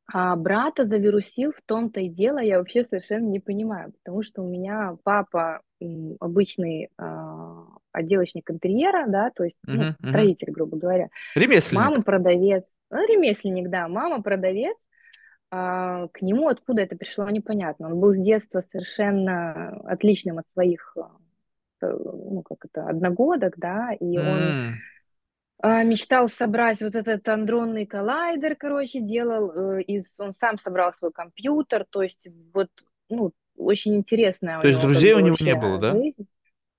А 0.07 0.35
брата 0.35 0.85
завирусил 0.85 1.51
в 1.53 1.61
том-то 1.65 2.01
и 2.01 2.09
дело, 2.09 2.39
я 2.39 2.59
вообще 2.59 2.83
совершенно 2.83 3.25
не 3.27 3.39
понимаю, 3.39 3.93
потому 3.93 4.21
что 4.21 4.43
у 4.43 4.47
меня 4.47 4.97
папа 5.03 5.61
обычный 6.19 6.89
а, 6.97 7.65
отделочник 7.93 8.49
интерьера, 8.51 9.05
да, 9.07 9.31
то 9.31 9.43
есть, 9.45 9.57
ну, 9.67 9.83
Мгм, 9.83 9.95
мгм. 9.99 10.09
строитель, 10.09 10.51
грубо 10.51 10.77
говоря. 10.77 11.09
Ремесленник. 11.35 11.75
Мама 11.75 12.03
продавец, 12.03 12.65
ну, 12.89 12.97
ремесленник, 13.07 13.69
да, 13.69 13.87
мама 13.87 14.21
продавец. 14.21 14.77
А, 15.51 16.07
к 16.09 16.21
нему 16.21 16.47
откуда 16.47 16.81
это 16.81 16.95
пришло, 16.95 17.29
непонятно. 17.29 17.87
Он 17.87 17.99
был 17.99 18.13
с 18.13 18.17
детства 18.19 18.63
совершенно 18.71 19.81
отличным 19.85 20.39
от 20.39 20.49
своих, 20.49 20.97
а, 20.97 21.11
э, 21.81 21.87
ну, 21.87 22.41
как 22.43 22.65
это, 22.65 22.87
одногодок, 22.89 23.55
да, 23.57 23.93
и 23.93 24.17
он 24.17 24.57
М, 24.69 24.75
а, 25.59 25.83
мечтал 25.83 26.27
собрать 26.27 26.81
вот 26.81 26.95
этот 26.95 27.27
андронный 27.29 27.85
коллайдер, 27.85 28.55
короче, 28.55 28.99
делал 28.99 29.77
э, 29.77 29.83
из, 29.83 30.19
он 30.19 30.33
сам 30.33 30.57
собрал 30.57 30.91
свой 30.93 31.11
компьютер, 31.11 31.85
то 31.89 32.01
есть 32.01 32.27
вот, 32.53 32.69
ну, 33.09 33.31
очень 33.55 33.95
интересная 33.95 34.59
То 34.59 34.67
есть 34.67 34.81
друзей 34.81 35.13
у 35.13 35.19
него 35.19 35.37
не 35.39 35.55
было, 35.55 35.79
да? 35.79 35.91
жизнь. 35.91 36.27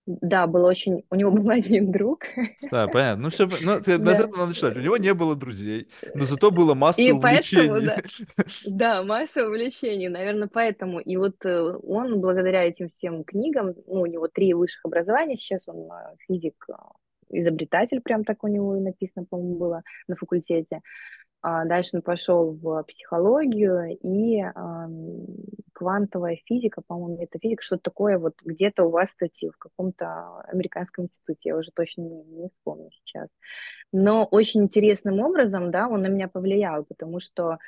Да, 0.06 0.46
было 0.46 0.68
очень, 0.68 1.02
у 1.10 1.14
него 1.14 1.30
был 1.30 1.48
один 1.50 1.90
друг, 1.90 2.24
Да, 2.70 2.86
понятно. 2.88 3.24
Ну, 3.24 3.30
все, 3.30 3.46
ну, 3.46 3.80
ты- 3.80 3.98
да, 3.98 4.12
это 4.12 4.28
надо 4.28 4.46
начинать. 4.48 4.76
У 4.76 4.80
него 4.80 4.96
не 4.98 5.14
было 5.14 5.34
друзей, 5.34 5.88
но 6.14 6.24
зато 6.24 6.50
было 6.50 6.72
и 6.72 6.76
масса 6.76 7.00
поэтому, 7.20 7.72
увлечений. 7.72 7.86
да, 7.86 7.96
Да, 8.66 9.02
масса 9.02 9.46
увлечений, 9.46 10.08
наверное, 10.08 10.48
поэтому. 10.52 11.00
И 11.00 11.16
вот 11.16 11.36
э, 11.44 11.78
он, 11.82 12.20
благодаря 12.20 12.64
этим 12.64 12.88
всем 12.90 13.24
книгам, 13.24 13.74
ну, 13.86 14.02
у 14.02 14.06
него 14.06 14.28
три 14.28 14.52
высших 14.52 14.84
образования, 14.84 15.36
сейчас 15.36 15.66
он 15.68 15.90
э, 15.90 16.16
физик, 16.26 16.66
э, 16.68 16.72
изобретатель, 17.30 18.00
прям 18.02 18.24
так 18.24 18.44
у 18.44 18.48
него 18.48 18.76
и 18.76 18.80
написано, 18.80 19.24
по-моему, 19.28 19.56
было 19.56 19.82
на 20.06 20.16
факультете. 20.16 20.80
А 21.46 21.66
дальше 21.66 21.90
он 21.96 22.00
пошел 22.00 22.52
в 22.52 22.84
психологию 22.84 23.98
и 24.00 24.42
квантовая 25.74 26.38
физика, 26.46 26.80
по-моему, 26.80 27.20
метафизика, 27.20 27.62
что-то 27.62 27.82
такое 27.82 28.16
вот 28.18 28.32
где-то 28.42 28.84
у 28.84 28.90
вас, 28.90 29.10
кстати, 29.10 29.50
в 29.50 29.58
каком-то 29.58 30.40
американском 30.48 31.04
институте, 31.04 31.50
я 31.50 31.56
уже 31.58 31.70
точно 31.74 32.00
не, 32.00 32.24
не 32.24 32.48
вспомню 32.48 32.88
сейчас. 32.92 33.28
Но 33.92 34.24
очень 34.24 34.62
интересным 34.62 35.20
образом, 35.20 35.70
да, 35.70 35.86
он 35.86 36.00
на 36.00 36.06
меня 36.06 36.28
повлиял, 36.28 36.82
потому 36.86 37.20
что 37.20 37.58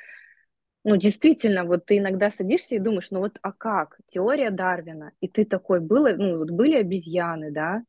ну, 0.83 0.95
действительно, 0.95 1.63
вот 1.63 1.85
ты 1.85 1.99
иногда 1.99 2.31
садишься 2.31 2.73
и 2.73 2.79
думаешь, 2.79 3.11
ну 3.11 3.19
вот, 3.19 3.37
а 3.43 3.51
как? 3.51 3.99
Теория 4.09 4.49
Дарвина. 4.49 5.11
И 5.21 5.27
ты 5.27 5.45
такой, 5.45 5.81
было, 5.81 6.15
ну, 6.17 6.39
вот 6.39 6.49
были 6.49 6.77
обезьяны, 6.77 7.51
да, 7.51 7.83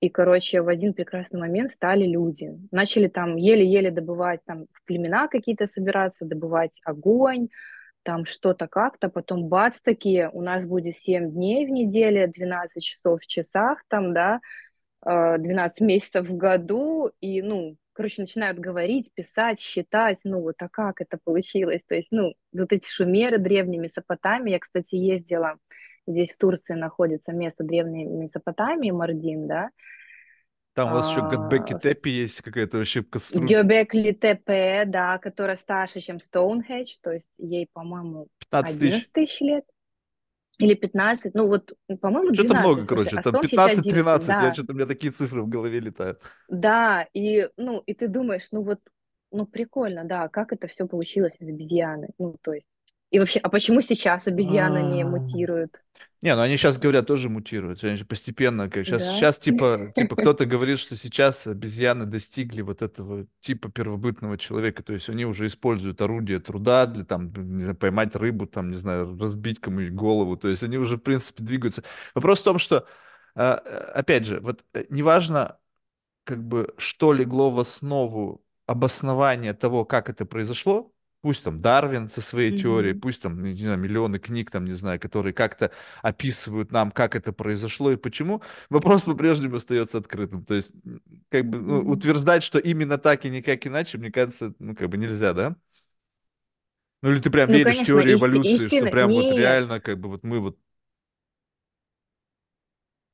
и, 0.00 0.08
короче, 0.08 0.62
в 0.62 0.68
один 0.68 0.94
прекрасный 0.94 1.38
момент 1.38 1.72
стали 1.72 2.06
люди. 2.06 2.52
Начали 2.70 3.06
там 3.08 3.36
еле-еле 3.36 3.90
добывать, 3.90 4.40
там, 4.46 4.66
в 4.72 4.84
племена 4.84 5.28
какие-то 5.28 5.66
собираться, 5.66 6.24
добывать 6.24 6.72
огонь, 6.84 7.48
там 8.02 8.24
что-то 8.24 8.66
как-то, 8.66 9.10
потом 9.10 9.48
бац, 9.48 9.78
такие, 9.82 10.30
у 10.30 10.40
нас 10.40 10.64
будет 10.64 10.96
7 10.96 11.30
дней 11.30 11.66
в 11.66 11.70
неделе, 11.70 12.26
12 12.26 12.82
часов 12.82 13.20
в 13.20 13.26
часах, 13.26 13.82
там, 13.88 14.14
да, 14.14 14.40
э, 15.04 15.36
12 15.38 15.82
месяцев 15.82 16.26
в 16.26 16.34
году, 16.34 17.10
и, 17.20 17.42
ну, 17.42 17.76
короче, 17.92 18.22
начинают 18.22 18.58
говорить, 18.58 19.12
писать, 19.12 19.60
считать, 19.60 20.20
ну, 20.24 20.40
вот, 20.40 20.54
а 20.60 20.70
как 20.70 21.02
это 21.02 21.18
получилось? 21.22 21.82
То 21.86 21.94
есть, 21.94 22.08
ну, 22.10 22.32
вот 22.54 22.72
эти 22.72 22.88
шумеры 22.88 23.36
древние, 23.36 23.80
Месопотамия, 23.80 24.54
я, 24.54 24.58
кстати, 24.58 24.94
ездила, 24.94 25.58
здесь 26.10 26.32
в 26.32 26.36
Турции 26.38 26.74
находится 26.74 27.32
место 27.32 27.64
древней 27.64 28.04
Месопотамии, 28.04 28.90
Мардин, 28.90 29.46
да, 29.46 29.70
Там 30.74 30.90
у 30.90 30.94
вас 30.94 31.08
еще 31.10 31.20
а, 31.20 31.78
с- 31.78 31.84
Tepe 31.84 32.08
есть 32.08 32.42
какая-то 32.42 32.78
вообще 32.78 33.02
конструкция. 33.02 33.46
Гёбекли 33.56 34.12
Тепе, 34.12 34.84
да, 34.86 35.18
которая 35.18 35.56
старше, 35.56 36.00
чем 36.00 36.20
Стоунхедж, 36.20 36.96
то 37.02 37.12
есть 37.12 37.26
ей, 37.38 37.68
по-моему, 37.72 38.28
15 38.38 38.78
тысяч. 38.80 38.94
11 38.94 39.12
тысяч 39.12 39.40
лет 39.40 39.64
или 40.58 40.74
15, 40.74 41.34
ну 41.34 41.48
вот, 41.48 41.72
по-моему, 42.00 42.32
Что-то 42.32 42.54
12, 42.54 42.70
много, 42.70 42.86
слушай, 42.86 42.88
короче. 42.88 43.16
а 43.16 43.22
Там 43.22 43.32
Стоунхедж 43.32 43.60
11, 43.62 43.84
15-13. 43.86 44.28
Я 44.40 44.48
да, 44.48 44.54
что-то, 44.54 44.72
у 44.72 44.76
меня 44.76 44.86
такие 44.86 45.12
цифры 45.12 45.42
в 45.42 45.48
голове 45.48 45.80
летают. 45.80 46.20
Да, 46.48 47.06
и, 47.14 47.48
ну, 47.56 47.78
и 47.86 47.94
ты 47.94 48.08
думаешь, 48.08 48.48
ну 48.52 48.62
вот, 48.62 48.80
ну 49.30 49.46
прикольно, 49.46 50.04
да, 50.04 50.28
как 50.28 50.52
это 50.52 50.66
все 50.68 50.86
получилось 50.86 51.34
из 51.38 51.48
обезьяны, 51.48 52.08
ну 52.18 52.36
то 52.42 52.52
есть, 52.52 52.66
и 53.10 53.18
вообще, 53.18 53.40
а 53.40 53.48
почему 53.48 53.82
сейчас 53.82 54.26
обезьяны 54.28 54.82
не 54.82 55.02
А. 55.02 55.06
мутируют, 55.06 55.82
Не, 56.22 56.36
ну 56.36 56.42
они 56.42 56.56
сейчас 56.56 56.78
говорят, 56.78 57.06
тоже 57.06 57.28
мутируют. 57.28 57.82
Они 57.82 57.96
же 57.96 58.04
постепенно, 58.04 58.70
как 58.70 58.86
сейчас, 58.86 59.04
да? 59.04 59.12
сейчас 59.12 59.38
типа, 59.38 59.92
типа 59.96 60.16
кто-то 60.16 60.46
говорит, 60.46 60.78
что 60.78 60.96
сейчас 60.96 61.46
обезьяны 61.46 62.06
достигли 62.06 62.60
вот 62.62 62.82
этого 62.82 63.26
типа 63.40 63.70
первобытного 63.70 64.38
человека, 64.38 64.82
то 64.82 64.92
есть 64.92 65.08
они 65.08 65.24
уже 65.24 65.46
используют 65.46 66.00
орудие 66.00 66.38
труда 66.40 66.86
для 66.86 67.04
там, 67.04 67.32
не 67.56 67.62
знаю, 67.62 67.76
поймать 67.76 68.14
рыбу, 68.16 68.46
там, 68.46 68.70
не 68.70 68.76
знаю, 68.76 69.18
разбить 69.18 69.60
кому-нибудь 69.60 69.94
голову, 69.94 70.36
то 70.36 70.48
есть 70.48 70.62
они 70.62 70.76
уже, 70.78 70.96
в 70.96 71.00
принципе, 71.00 71.42
двигаются. 71.42 71.82
Вопрос 72.14 72.40
в 72.40 72.44
том, 72.44 72.58
что, 72.58 72.86
э, 73.34 73.42
опять 73.42 74.26
же, 74.26 74.40
вот 74.40 74.64
э, 74.74 74.84
неважно, 74.90 75.58
как 76.24 76.42
бы, 76.44 76.74
что 76.78 77.12
легло 77.12 77.50
в 77.50 77.60
основу 77.60 78.44
обоснования 78.66 79.54
того, 79.54 79.84
как 79.84 80.08
это 80.10 80.26
произошло, 80.26 80.92
пусть 81.22 81.44
там 81.44 81.58
Дарвин 81.58 82.08
со 82.10 82.20
своей 82.20 82.52
теорией, 82.52 82.94
Мгм, 82.94 83.00
пусть 83.00 83.22
там, 83.22 83.40
не 83.40 83.54
знаю, 83.56 83.78
миллионы 83.78 84.18
книг, 84.18 84.50
там, 84.50 84.64
не 84.64 84.72
знаю, 84.72 84.98
которые 85.00 85.32
как-то 85.34 85.70
описывают 86.02 86.72
нам, 86.72 86.90
как 86.90 87.14
это 87.16 87.32
произошло 87.32 87.90
и 87.92 87.96
почему, 87.96 88.42
вопрос 88.70 89.02
по-прежнему 89.02 89.56
остается 89.56 89.98
открытым. 89.98 90.44
То 90.44 90.54
есть, 90.54 90.72
как 91.30 91.46
бы, 91.48 91.58
ну, 91.60 91.80
мгм. 91.80 91.90
утверждать, 91.90 92.42
что 92.42 92.58
именно 92.58 92.98
так 92.98 93.24
и 93.24 93.30
никак 93.30 93.66
иначе, 93.66 93.98
мне 93.98 94.10
кажется, 94.10 94.54
ну, 94.58 94.74
как 94.74 94.88
бы 94.88 94.96
нельзя, 94.98 95.32
да? 95.34 95.56
Ну, 97.02 97.10
или 97.12 97.20
ты 97.20 97.30
прям 97.30 97.48
Ну, 97.48 97.60
веришь 97.60 97.78
в 97.78 97.82
конечно, 97.82 97.82
теорию 97.82 98.14
исти- 98.14 98.16
эволюции, 98.18 98.68
что 98.68 98.86
истина, 98.86 98.88
прям 98.88 99.12
вот 99.14 99.30
нет, 99.30 99.30
реально, 99.32 99.80
как 99.80 99.98
бы, 99.98 100.08
вот 100.08 100.22
мы 100.22 100.40
вот... 100.40 100.58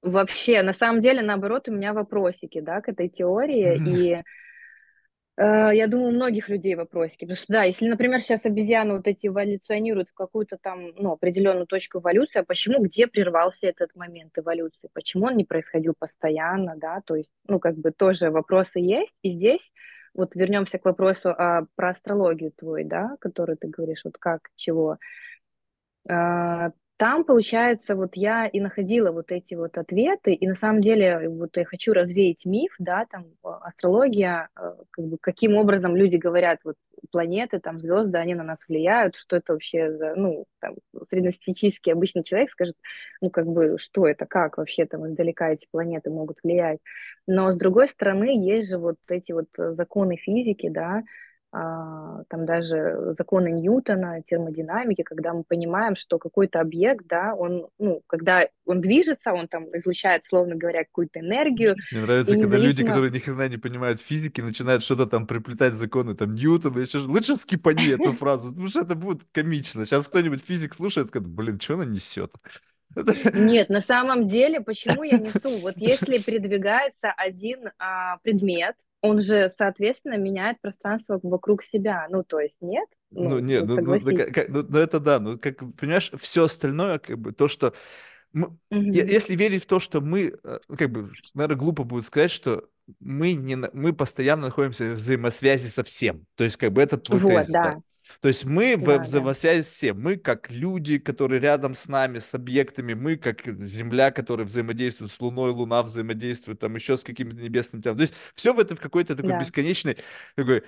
вообще, 0.03 0.63
на 0.63 0.73
самом 0.73 1.01
деле, 1.01 1.23
наоборот, 1.23 1.69
у 1.69 1.73
меня 1.73 1.93
вопросики, 1.93 2.61
да, 2.61 2.81
к 2.81 2.89
этой 2.89 3.09
теории, 3.09 3.77
и 3.85 4.15
Э, 4.15 4.25
я 5.39 5.87
думаю, 5.87 6.09
у 6.09 6.15
многих 6.15 6.49
людей 6.49 6.75
вопросики. 6.75 7.25
Потому 7.25 7.37
что, 7.37 7.53
да, 7.53 7.65
если, 7.65 7.87
например, 7.87 8.21
сейчас 8.21 8.47
обезьяны 8.47 8.97
вот 8.97 9.07
эти 9.07 9.27
эволюционируют 9.27 10.09
в 10.09 10.15
какую-то 10.15 10.57
там, 10.57 10.93
ну, 10.97 11.13
определенную 11.13 11.67
точку 11.67 11.99
эволюции, 11.99 12.41
а 12.41 12.45
почему, 12.45 12.83
где 12.83 13.07
прервался 13.07 13.67
этот 13.67 13.95
момент 13.95 14.39
эволюции? 14.39 14.89
Почему 14.95 15.27
он 15.27 15.37
не 15.37 15.45
происходил 15.45 15.95
постоянно, 15.99 16.75
да? 16.77 17.03
То 17.05 17.17
есть, 17.17 17.33
ну, 17.49 17.59
как 17.61 17.77
бы 17.77 17.91
тоже 17.91 18.31
вопросы 18.31 18.79
есть. 18.79 19.15
И 19.23 19.31
здесь 19.31 19.73
вот 20.15 20.35
вернемся 20.35 20.79
к 20.79 20.85
вопросу 20.87 21.31
а, 21.31 21.67
про 21.75 21.91
астрологию 21.91 22.51
твой, 22.57 22.85
да, 22.85 23.17
который 23.21 23.57
ты 23.57 23.69
говоришь, 23.69 24.03
вот 24.05 24.17
как, 24.19 24.49
чего. 24.57 24.99
А, 26.09 26.71
Там, 26.99 27.25
получается, 27.25 27.95
вот 27.95 28.17
я 28.17 28.47
и 28.47 28.59
находила 28.59 29.13
вот 29.13 29.31
эти 29.31 29.55
вот 29.55 29.77
ответы, 29.77 30.33
и 30.33 30.47
на 30.47 30.55
самом 30.55 30.81
деле 30.81 31.29
вот 31.29 31.55
я 31.59 31.67
хочу 31.67 31.93
развеять 31.93 32.47
миф, 32.47 32.75
да, 32.79 33.05
там 33.11 33.27
а, 33.43 33.59
астрология, 33.69 34.49
а, 34.55 34.77
как 34.93 35.05
бы 35.05 35.19
каким 35.21 35.57
образом 35.57 35.95
люди 35.95 36.17
говорят, 36.17 36.61
вот 36.65 36.77
планеты, 37.11 37.61
там 37.61 37.81
звезды, 37.81 38.17
они 38.17 38.35
на 38.35 38.45
нас 38.45 38.61
влияют, 38.67 39.17
что 39.17 39.37
это 39.37 39.53
вообще 39.53 39.93
за, 39.93 40.15
ну, 40.15 40.47
там, 40.59 40.77
среднестатистический 41.11 41.91
обычный 41.91 42.25
человек 42.25 42.49
скажет, 42.49 42.77
ну, 43.21 43.29
как 43.29 43.47
бы, 43.47 43.77
что 43.79 44.07
это, 44.09 44.25
как 44.25 44.57
вообще 44.57 44.87
там 44.87 45.07
издалека 45.07 45.51
эти 45.51 45.67
планеты 45.71 46.09
могут 46.09 46.39
влиять. 46.43 46.79
Но 47.27 47.53
с 47.53 47.59
другой 47.59 47.89
стороны, 47.89 48.43
есть 48.43 48.71
же 48.71 48.79
вот 48.79 48.97
эти 49.09 49.33
вот 49.33 49.49
законы 49.57 50.17
физики, 50.17 50.71
да, 50.71 51.03
там 52.29 52.45
даже 52.45 53.15
законы 53.17 53.51
Ньютона, 53.51 54.23
термодинамики, 54.23 55.03
когда 55.03 55.33
мы 55.33 55.45
понимаем, 55.45 55.97
что 55.97 56.19
какой-то 56.19 56.61
объект, 56.61 57.07
да, 57.07 57.35
он, 57.35 57.69
ну, 57.79 58.03
когда 58.07 58.49
он 58.67 58.81
движется, 58.81 59.33
он 59.33 59.49
там 59.49 59.65
излучает, 59.77 60.27
словно 60.27 60.57
говоря, 60.57 60.85
какую-то 60.85 61.21
энергию. 61.21 61.77
Мне 61.93 62.03
нравится, 62.03 62.39
когда 62.39 62.59
люди, 62.59 62.85
которые 62.85 63.11
ни 63.11 63.19
хрена 63.19 63.49
не 63.49 63.57
понимают 63.57 64.01
физики, 64.01 64.41
начинают 64.41 64.83
что-то 64.83 65.07
там 65.07 65.27
приплетать 65.27 65.75
законы, 65.75 66.15
там, 66.15 66.35
Ньютона, 66.35 66.81
еще... 66.81 66.99
лучше 66.99 67.37
скипани 67.37 67.95
эту 67.95 68.13
фразу, 68.13 68.49
потому 68.51 68.69
что 68.69 68.81
это 68.81 68.95
будет 68.95 69.23
комично. 69.33 69.87
Сейчас 69.87 70.09
кто-нибудь 70.09 70.45
физик 70.45 70.75
слушает, 70.75 71.09
скажет, 71.09 71.29
блин, 71.29 71.59
что 71.61 71.75
она 71.75 71.85
несет? 71.85 72.33
Нет, 73.35 73.69
на 73.69 73.81
самом 73.81 74.27
деле, 74.27 74.61
почему 74.61 75.03
я 75.05 75.19
несу? 75.19 75.59
Вот 75.59 75.75
если 75.77 76.19
передвигается 76.19 77.13
один 77.17 77.71
а, 77.79 78.19
предмет, 78.19 78.75
он 79.07 79.21
же, 79.21 79.49
соответственно, 79.49 80.17
меняет 80.17 80.61
пространство 80.61 81.19
вокруг 81.23 81.63
себя. 81.63 82.07
Ну, 82.11 82.23
то 82.23 82.41
есть 82.41 82.57
нет? 82.61 82.89
Ну, 83.11 83.29
ну 83.31 83.39
нет, 83.39 83.65
ну, 83.65 83.77
ну, 83.77 84.01
ну, 84.01 84.17
как, 84.17 84.49
ну, 84.49 84.65
ну 84.69 84.79
это 84.79 85.01
да, 85.01 85.21
ну, 85.21 85.39
как, 85.39 85.59
понимаешь, 85.77 86.11
все 86.19 86.45
остальное, 86.45 86.99
как 86.99 87.19
бы, 87.19 87.33
то, 87.33 87.49
что... 87.49 87.73
Мы, 88.33 88.49
угу. 88.49 88.59
Если 88.71 89.35
верить 89.35 89.63
в 89.63 89.67
то, 89.67 89.81
что 89.81 90.01
мы, 90.01 90.35
э, 90.43 90.59
ну, 90.69 90.77
как 90.77 90.91
бы, 90.91 91.11
наверное, 91.33 91.57
глупо 91.57 91.85
будет 91.85 92.05
сказать, 92.05 92.31
что 92.31 92.69
мы, 93.01 93.33
не, 93.33 93.57
мы 93.57 93.93
постоянно 93.93 94.47
находимся 94.47 94.85
в 94.85 94.95
взаимосвязи 94.95 95.69
со 95.69 95.83
всем. 95.85 96.27
То 96.35 96.45
есть, 96.45 96.57
как 96.57 96.73
бы, 96.73 96.83
это 96.83 96.99
твой 96.99 97.21
вот, 97.21 97.29
тезис, 97.31 97.53
да. 97.53 97.63
да. 97.63 97.81
То 98.21 98.29
есть 98.29 98.45
мы 98.45 98.77
да, 98.77 98.99
в 98.99 99.03
взаимосвязи 99.03 99.63
да. 99.63 99.65
все. 99.65 99.93
Мы 99.93 100.17
как 100.17 100.51
люди, 100.51 100.99
которые 100.99 101.41
рядом 101.41 101.75
с 101.75 101.89
нами, 101.89 102.19
с 102.19 102.35
объектами, 102.35 102.95
мы 102.95 103.17
как 103.17 103.43
Земля, 103.61 104.11
которая 104.11 104.47
взаимодействует 104.47 105.11
с 105.11 105.21
Луной, 105.21 105.51
Луна 105.51 105.83
взаимодействует 105.83 106.61
там 106.61 106.75
еще 106.75 106.97
с 106.97 107.03
каким-то 107.03 107.37
небесным 107.37 107.83
телом. 107.83 107.99
То 107.99 108.03
есть 108.03 108.15
все 108.35 108.53
в 108.53 108.59
это 108.59 108.75
в 108.75 108.81
какой-то 108.81 109.17
такой 109.17 109.33
да. 109.33 109.41
бесконечной 109.41 109.99
такой 110.35 110.63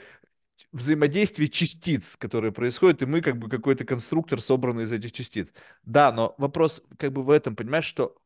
взаимодействие 0.72 1.48
частиц, 1.48 2.16
которые 2.16 2.52
происходят, 2.52 3.02
и 3.02 3.06
мы 3.06 3.20
как 3.20 3.38
бы 3.38 3.48
какой-то 3.48 3.84
конструктор, 3.84 4.40
собранный 4.40 4.84
из 4.84 4.92
этих 4.92 5.12
частиц. 5.12 5.52
Да, 5.84 6.12
но 6.12 6.34
вопрос 6.38 6.82
как 6.98 7.12
бы 7.12 7.22
в 7.22 7.30
этом, 7.30 7.56
понимаешь, 7.56 7.84
что 7.84 8.16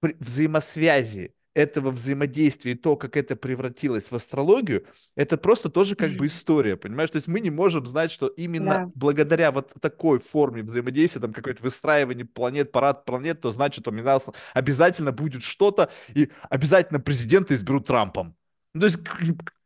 при 0.00 0.16
взаимосвязи 0.18 1.34
этого 1.54 1.90
взаимодействия 1.90 2.72
и 2.72 2.74
то, 2.74 2.96
как 2.96 3.16
это 3.16 3.36
превратилось 3.36 4.10
в 4.10 4.14
астрологию, 4.14 4.86
это 5.16 5.36
просто 5.36 5.68
тоже 5.68 5.94
как 5.96 6.12
бы 6.12 6.26
история, 6.26 6.76
понимаешь? 6.76 7.10
То 7.10 7.16
есть 7.16 7.28
мы 7.28 7.40
не 7.40 7.50
можем 7.50 7.86
знать, 7.86 8.10
что 8.10 8.28
именно 8.28 8.70
да. 8.70 8.90
благодаря 8.94 9.52
вот 9.52 9.72
такой 9.80 10.18
форме 10.18 10.62
взаимодействия, 10.62 11.20
там 11.20 11.32
какое-то 11.32 11.62
выстраивание 11.62 12.24
планет, 12.24 12.72
парад 12.72 13.04
планет, 13.04 13.40
то 13.40 13.52
значит, 13.52 13.86
у 13.86 13.90
нас 13.92 14.28
обязательно 14.54 15.12
будет 15.12 15.42
что-то, 15.42 15.90
и 16.14 16.30
обязательно 16.48 17.00
президента 17.00 17.54
изберут 17.54 17.86
Трампом. 17.86 18.34
Ну, 18.74 18.80
то 18.80 18.86
есть 18.86 18.98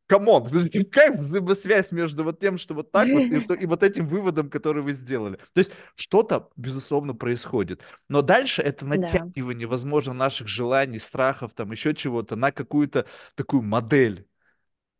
come 0.07 0.28
on, 0.28 0.45
какая 0.45 1.13
взаимосвязь 1.17 1.93
между 1.93 2.25
вот 2.25 2.39
тем, 2.39 2.59
что 2.59 2.75
вот 2.75 2.93
так 2.93 3.09
вот, 3.09 3.23
и, 3.23 3.37
и 3.63 3.67
вот 3.67 3.83
этим 3.83 4.07
выводом, 4.07 4.51
который 4.51 4.83
вы 4.83 4.93
сделали. 4.93 5.37
То 5.53 5.59
есть 5.59 5.73
что-то, 5.95 6.51
безусловно, 6.57 7.15
происходит. 7.15 7.83
Но 8.09 8.23
дальше 8.23 8.63
это 8.63 8.87
натягивание, 8.87 9.67
да. 9.67 9.73
возможно, 9.73 10.13
наших 10.13 10.49
желаний, 10.49 10.99
страхов, 10.99 11.53
там 11.55 11.73
еще 11.73 11.95
чего-то 11.95 12.37
на 12.37 12.53
какую-то 12.53 13.07
такую 13.35 13.63
модель. 13.63 14.27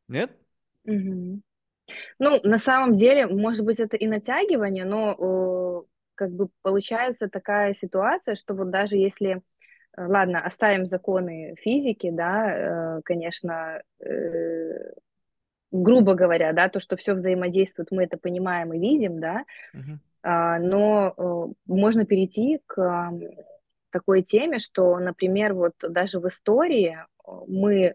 Нет? 0.09 0.37
Угу. 0.85 1.41
Ну, 2.19 2.41
на 2.43 2.59
самом 2.59 2.95
деле, 2.95 3.27
может 3.27 3.65
быть, 3.65 3.79
это 3.79 3.97
и 3.97 4.07
натягивание, 4.07 4.85
но 4.85 5.15
о, 5.17 5.85
как 6.15 6.33
бы 6.33 6.49
получается 6.63 7.29
такая 7.29 7.75
ситуация, 7.75 8.35
что 8.35 8.55
вот 8.55 8.71
даже 8.71 8.97
если 8.97 9.41
Э, 9.41 9.56
ладно, 9.97 10.45
оставим 10.45 10.87
законы 10.87 11.55
физики, 11.61 12.11
да, 12.11 12.99
э, 12.99 13.01
конечно, 13.05 13.83
э, 14.01 14.93
грубо 15.73 16.15
говоря, 16.15 16.53
да, 16.53 16.69
то, 16.69 16.81
что 16.81 16.97
все 16.97 17.15
взаимодействует, 17.15 17.91
мы 17.91 18.05
это 18.05 18.17
понимаем 18.19 18.73
и 18.73 18.79
видим, 18.79 19.21
да, 19.21 19.45
uh-huh. 19.75 20.59
но 20.61 21.55
можно 21.67 22.07
перейти 22.07 22.61
к 22.67 23.13
такой 23.91 24.23
теме, 24.23 24.59
что, 24.59 24.99
например, 24.99 25.55
вот 25.55 25.75
даже 25.81 26.21
в 26.21 26.29
истории 26.29 26.99
мы 27.47 27.95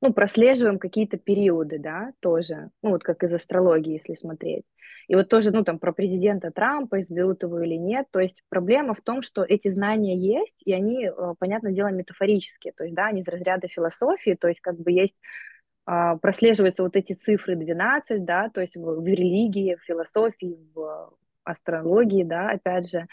ну, 0.00 0.12
прослеживаем 0.12 0.78
какие-то 0.78 1.18
периоды, 1.18 1.78
да, 1.78 2.12
тоже, 2.20 2.70
ну, 2.82 2.90
вот 2.90 3.02
как 3.02 3.22
из 3.22 3.32
астрологии, 3.32 3.94
если 3.94 4.14
смотреть. 4.14 4.64
И 5.08 5.14
вот 5.14 5.28
тоже, 5.28 5.50
ну, 5.50 5.64
там, 5.64 5.78
про 5.78 5.92
президента 5.92 6.50
Трампа, 6.50 7.00
изберут 7.00 7.42
его 7.42 7.60
или 7.60 7.74
нет, 7.74 8.06
то 8.10 8.20
есть 8.20 8.42
проблема 8.48 8.94
в 8.94 9.00
том, 9.00 9.22
что 9.22 9.42
эти 9.42 9.68
знания 9.68 10.16
есть, 10.16 10.56
и 10.64 10.72
они, 10.72 11.06
э, 11.06 11.34
понятное 11.38 11.72
дело, 11.72 11.88
метафорические, 11.88 12.72
то 12.76 12.84
есть, 12.84 12.94
да, 12.94 13.06
они 13.06 13.22
из 13.22 13.28
разряда 13.28 13.68
философии, 13.68 14.36
то 14.40 14.48
есть, 14.48 14.60
как 14.60 14.78
бы 14.78 14.92
есть 14.92 15.16
а, 15.86 16.16
прослеживаются 16.16 16.84
вот 16.84 16.94
эти 16.94 17.14
цифры 17.14 17.56
12, 17.56 18.24
да, 18.24 18.48
то 18.50 18.60
есть 18.60 18.76
в, 18.76 19.00
в 19.00 19.06
религии, 19.06 19.74
в 19.74 19.84
философии, 19.84 20.58
в 20.74 21.12
астрологии, 21.42 22.22
да, 22.22 22.50
опять 22.50 22.88
же, 22.88 23.06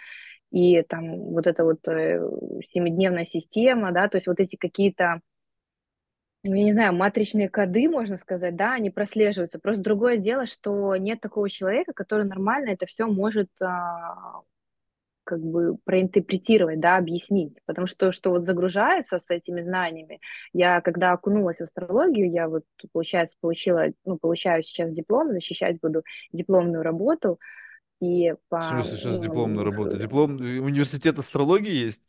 и 0.52 0.84
там 0.84 1.18
вот 1.32 1.48
эта 1.48 1.64
вот 1.64 1.88
э, 1.88 2.22
семидневная 2.70 3.26
система, 3.26 3.92
да, 3.92 4.08
то 4.08 4.18
есть 4.18 4.28
вот 4.28 4.40
эти 4.40 4.56
какие-то 4.58 5.22
я 6.44 6.64
не 6.64 6.72
знаю, 6.72 6.94
матричные 6.94 7.50
коды, 7.50 7.90
можно 7.90 8.18
сказать, 8.18 8.56
да, 8.56 8.74
они 8.74 8.90
прослеживаются. 8.90 9.60
Просто 9.60 9.84
другое 9.84 10.18
дело, 10.18 10.46
что 10.46 10.96
нет 10.96 11.20
такого 11.20 11.50
человека, 11.50 11.94
который 11.94 12.26
нормально 12.26 12.70
это 12.70 12.86
все 12.86 13.08
может 13.08 13.50
а, 13.60 14.42
как 15.24 15.42
бы 15.42 15.78
проинтерпретировать, 15.84 16.80
да, 16.80 16.98
объяснить. 16.98 17.58
Потому 17.66 17.86
что 17.88 18.12
что 18.12 18.32
вот 18.32 18.46
загружается 18.46 19.20
с 19.20 19.30
этими 19.30 19.62
знаниями, 19.62 20.20
я 20.54 20.82
когда 20.82 21.12
окунулась 21.12 21.58
в 21.58 21.64
астрологию, 21.64 22.32
я 22.32 22.48
вот, 22.48 22.64
получается, 22.94 23.36
получила, 23.42 23.88
ну, 24.06 24.18
получаю 24.18 24.64
сейчас 24.64 24.92
диплом, 24.92 25.32
защищать 25.32 25.80
буду 25.82 26.04
дипломную 26.32 26.84
работу, 26.84 27.40
и 28.00 28.36
по... 28.50 28.60
В 28.60 28.64
смысле, 28.64 28.98
что 28.98 29.10
ну, 29.10 29.22
дипломную 29.22 29.66
работу? 29.66 29.98
Диплом, 29.98 30.36
университет 30.38 31.18
астрологии 31.20 31.74
есть? 31.74 32.02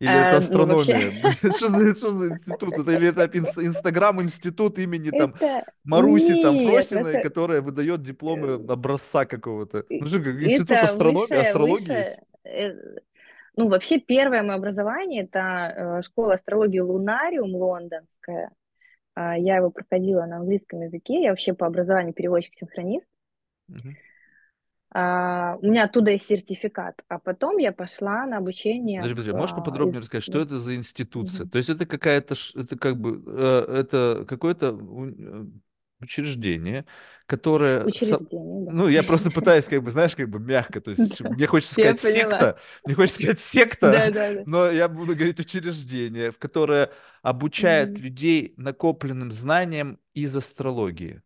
Или 0.00 0.10
это 0.10 0.32
ну, 0.32 0.36
астрономия? 0.38 1.32
Что 1.94 2.08
за 2.10 2.28
институт? 2.28 2.74
Это 2.78 2.92
или 2.92 3.08
это 3.08 3.26
Инстаграм-институт 3.26 4.78
имени 4.78 5.10
там 5.10 5.34
Маруси 5.84 6.42
там 6.42 6.58
Фросиной, 6.58 7.22
которая 7.22 7.62
выдает 7.62 8.02
дипломы 8.02 8.48
э, 8.48 8.72
образца 8.72 9.24
какого-то? 9.24 9.84
Ну 9.88 10.06
что, 10.06 10.18
институт 10.18 10.76
астрономии, 10.78 11.36
астрологии 11.36 12.06
э, 12.44 12.74
Ну, 13.56 13.68
вообще, 13.68 14.00
первое 14.00 14.42
мое 14.42 14.56
образование– 14.56 15.22
это 15.24 15.98
э, 15.98 16.02
школа 16.02 16.34
астрологии 16.34 16.80
Лунариум 16.80 17.54
лондонская. 17.54 18.50
А, 19.14 19.38
я 19.38 19.56
его 19.56 19.70
проходила 19.70 20.26
на 20.26 20.38
английском 20.38 20.82
языке. 20.82 21.22
Я 21.22 21.30
вообще 21.30 21.54
по 21.54 21.66
образованию 21.66 22.14
переводчик-синхронист. 22.14 23.08
Uh-huh. 23.70 23.94
Uh, 24.96 25.58
у 25.60 25.66
меня 25.66 25.86
оттуда 25.86 26.12
есть 26.12 26.28
сертификат, 26.28 27.02
а 27.08 27.18
потом 27.18 27.56
я 27.58 27.72
пошла 27.72 28.26
на 28.26 28.36
обучение. 28.36 29.00
Подожди, 29.00 29.14
подожди, 29.14 29.32
в, 29.32 29.34
можешь 29.34 29.56
поподробнее 29.56 29.98
из... 29.98 30.04
рассказать, 30.04 30.22
что 30.22 30.40
это 30.40 30.56
за 30.56 30.76
институция? 30.76 31.46
Mm-hmm. 31.46 31.50
То 31.50 31.58
есть 31.58 31.70
это 31.70 31.84
какая-то, 31.84 32.34
это 32.54 32.78
как 32.78 32.96
бы, 32.96 33.20
э, 33.26 33.78
это 33.80 34.24
какое-то 34.28 34.66
э, 34.68 35.44
учреждение, 36.00 36.86
которое... 37.26 37.82
Учреждение, 37.82 38.66
да. 38.66 38.72
Ну, 38.72 38.86
я 38.86 39.02
просто 39.02 39.32
пытаюсь, 39.32 39.64
как 39.64 39.82
бы, 39.82 39.90
знаешь, 39.90 40.14
как 40.14 40.28
бы 40.28 40.38
мягко, 40.38 40.80
то 40.80 40.92
есть 40.92 41.20
мне 41.28 41.48
хочется 41.48 41.74
сказать 41.74 42.00
секта, 42.00 42.58
мне 42.84 42.94
хочется 42.94 43.22
сказать 43.22 43.40
секта, 43.40 44.42
но 44.46 44.70
я 44.70 44.88
буду 44.88 45.16
говорить 45.16 45.40
учреждение, 45.40 46.30
в 46.30 46.38
которое 46.38 46.90
обучает 47.22 47.98
людей 47.98 48.54
накопленным 48.56 49.32
знаниям 49.32 49.98
из 50.12 50.36
астрологии 50.36 51.20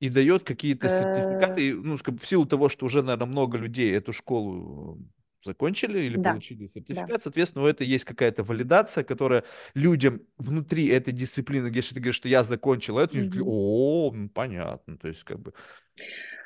и 0.00 0.08
дает 0.08 0.44
какие-то 0.44 0.88
сертификаты, 0.88 1.74
ну, 1.74 1.96
в 1.96 2.26
силу 2.26 2.46
того, 2.46 2.68
что 2.68 2.86
уже, 2.86 3.02
наверное, 3.02 3.26
много 3.26 3.58
людей 3.58 3.94
эту 3.94 4.12
школу 4.12 4.98
закончили 5.44 6.00
или 6.00 6.16
да. 6.16 6.30
получили 6.30 6.68
сертификат, 6.68 7.08
да. 7.08 7.18
соответственно, 7.18 7.64
у 7.64 7.68
этого 7.68 7.86
есть 7.86 8.04
какая-то 8.04 8.42
валидация, 8.42 9.04
которая 9.04 9.44
людям 9.74 10.20
внутри 10.38 10.88
этой 10.88 11.12
дисциплины, 11.12 11.68
где 11.68 11.82
ты 11.82 11.94
говоришь, 11.94 12.16
что 12.16 12.28
я 12.28 12.44
закончил 12.44 12.98
это, 12.98 13.18
mm-hmm. 13.18 13.42
о, 13.44 14.12
ну, 14.14 14.28
понятно, 14.28 14.96
то 14.98 15.08
есть 15.08 15.24
как 15.24 15.38
бы... 15.38 15.52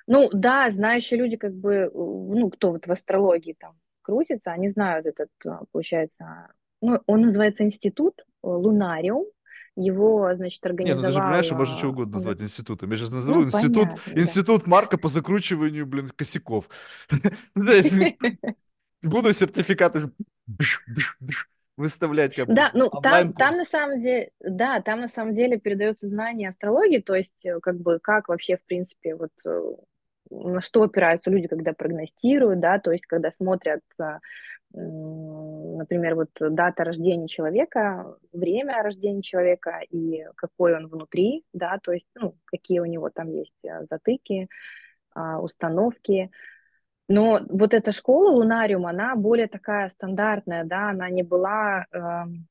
Ну, 0.06 0.28
да, 0.32 0.70
знающие 0.70 1.18
люди, 1.18 1.36
как 1.36 1.54
бы, 1.54 1.90
ну, 1.94 2.50
кто 2.50 2.72
вот 2.72 2.86
в 2.86 2.92
астрологии 2.92 3.56
там 3.58 3.76
крутится, 4.02 4.52
они 4.52 4.70
знают 4.70 5.06
этот, 5.06 5.30
а, 5.46 5.62
получается, 5.72 6.52
ну, 6.82 7.00
он 7.06 7.22
называется 7.22 7.64
институт 7.64 8.20
э, 8.20 8.24
Лунариум, 8.42 9.24
его, 9.76 10.34
значит, 10.34 10.64
организовала... 10.64 11.02
Нет, 11.02 11.02
ну 11.02 11.08
ты 11.08 11.14
же 11.14 11.20
понимаешь, 11.20 11.46
что 11.46 11.54
можно 11.54 11.76
что 11.76 11.88
угодно 11.88 12.12
назвать 12.14 12.42
институтом. 12.42 12.90
Я 12.90 12.96
сейчас 12.96 13.10
ну, 13.10 13.16
назову 13.16 13.40
ну, 13.40 13.46
институт, 13.46 13.88
понятно, 13.90 14.20
институт 14.20 14.62
да. 14.64 14.70
Марка 14.70 14.98
по 14.98 15.08
закручиванию, 15.08 15.86
блин, 15.86 16.10
косяков. 16.14 16.68
Буду 19.02 19.32
сертификаты 19.32 20.10
выставлять 21.76 22.34
как 22.34 22.52
Да, 22.52 22.70
ну 22.74 22.88
там, 22.88 23.32
там 23.32 23.56
на 23.56 23.64
самом 23.64 24.00
деле, 24.00 24.30
да, 24.40 24.80
там 24.80 25.00
на 25.00 25.08
самом 25.08 25.34
деле 25.34 25.58
передается 25.58 26.06
знание 26.06 26.48
астрологии, 26.48 27.00
то 27.00 27.14
есть 27.14 27.44
э, 27.44 27.58
как 27.60 27.80
бы 27.80 27.98
как 28.00 28.28
вообще 28.28 28.56
в 28.56 28.64
принципе 28.64 29.16
вот 29.16 29.32
э, 29.44 29.60
на 30.30 30.60
что 30.62 30.82
опираются 30.82 31.30
люди, 31.30 31.48
когда 31.48 31.72
прогностируют, 31.72 32.60
да, 32.60 32.78
то 32.78 32.92
есть 32.92 33.06
когда 33.06 33.30
смотрят 33.30 33.80
э, 33.98 34.18
например, 34.74 36.14
вот 36.14 36.30
дата 36.38 36.84
рождения 36.84 37.28
человека, 37.28 38.16
время 38.32 38.82
рождения 38.82 39.22
человека 39.22 39.80
и 39.88 40.24
какой 40.36 40.76
он 40.76 40.86
внутри, 40.86 41.44
да, 41.52 41.78
то 41.82 41.92
есть, 41.92 42.06
ну, 42.14 42.36
какие 42.44 42.80
у 42.80 42.84
него 42.84 43.10
там 43.10 43.30
есть 43.30 43.54
э, 43.64 43.84
затыки, 43.88 44.48
а, 45.14 45.40
установки. 45.40 46.30
Но 47.08 47.40
вот 47.48 47.74
эта 47.74 47.92
школа 47.92 48.30
Лунариум, 48.30 48.86
она 48.86 49.14
более 49.14 49.46
такая 49.46 49.88
стандартная, 49.90 50.64
да, 50.64 50.90
она 50.90 51.10
не 51.10 51.22
была 51.22 51.86
эм, 51.92 52.48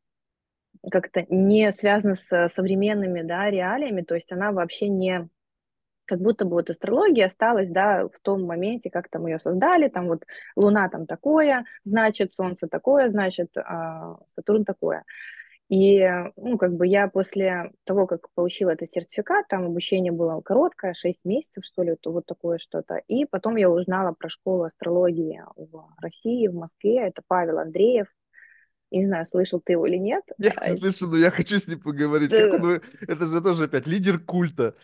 как-то 0.91 1.25
не 1.29 1.71
связана 1.71 2.15
с 2.15 2.31
э, 2.31 2.49
современными, 2.49 3.21
да, 3.21 3.49
реалиями, 3.49 4.01
то 4.01 4.15
есть 4.15 4.31
она 4.31 4.51
вообще 4.51 4.89
не 4.89 5.27
как 6.06 6.20
будто 6.20 6.46
бы 6.46 6.52
вот 6.52 6.70
астрология 6.70 7.26
осталась, 7.26 7.70
да, 7.70 8.08
в 8.08 8.20
том 8.22 8.44
моменте, 8.44 8.89
как 8.89 9.10
там 9.10 9.28
ее 9.28 9.39
создали, 9.39 9.88
там 9.88 10.08
вот 10.08 10.24
Луна 10.56 10.89
там 10.89 11.06
такое, 11.06 11.66
значит, 11.84 12.34
Солнце 12.34 12.68
такое, 12.68 13.10
значит, 13.10 13.56
а, 13.58 14.18
Сатурн 14.36 14.66
такое. 14.66 15.04
И, 15.70 15.98
э, 15.98 16.32
ну, 16.36 16.58
как 16.58 16.76
бы 16.76 16.86
я 16.86 17.08
после 17.08 17.72
того, 17.86 18.06
как 18.06 18.30
получила 18.36 18.72
этот 18.72 18.92
сертификат, 18.92 19.48
там 19.48 19.66
обучение 19.66 20.12
было 20.12 20.39
короткое, 20.42 20.94
6 20.94 21.20
месяцев, 21.24 21.63
что 21.66 21.84
ли, 21.84 21.96
то 22.00 22.12
вот 22.12 22.26
такое 22.26 22.60
что-то. 22.60 23.02
И 23.08 23.26
потом 23.26 23.56
я 23.56 23.70
узнала 23.70 24.13
про 24.13 24.30
школу 24.30 24.66
астрологии 24.66 25.42
в 25.56 25.88
России, 26.00 26.48
в 26.48 26.54
Москве. 26.54 27.08
Это 27.08 27.24
Павел 27.26 27.60
Андреев, 27.60 28.08
не 28.92 29.06
знаю, 29.06 29.26
слышал 29.26 29.60
ты 29.60 29.74
его 29.74 29.88
или 29.88 29.98
нет. 29.98 30.24
Я 30.38 30.52
не 30.70 30.78
слышу, 30.78 31.08
но 31.08 31.18
я 31.18 31.32
хочу 31.32 31.58
с 31.58 31.68
ним 31.68 31.80
поговорить. 31.80 32.30
Ты... 32.30 32.54
Он... 32.54 32.80
Это 33.02 33.26
же 33.26 33.42
тоже 33.42 33.63
опять 33.63 33.88
лидер 33.88 34.20
культа. 34.20 34.76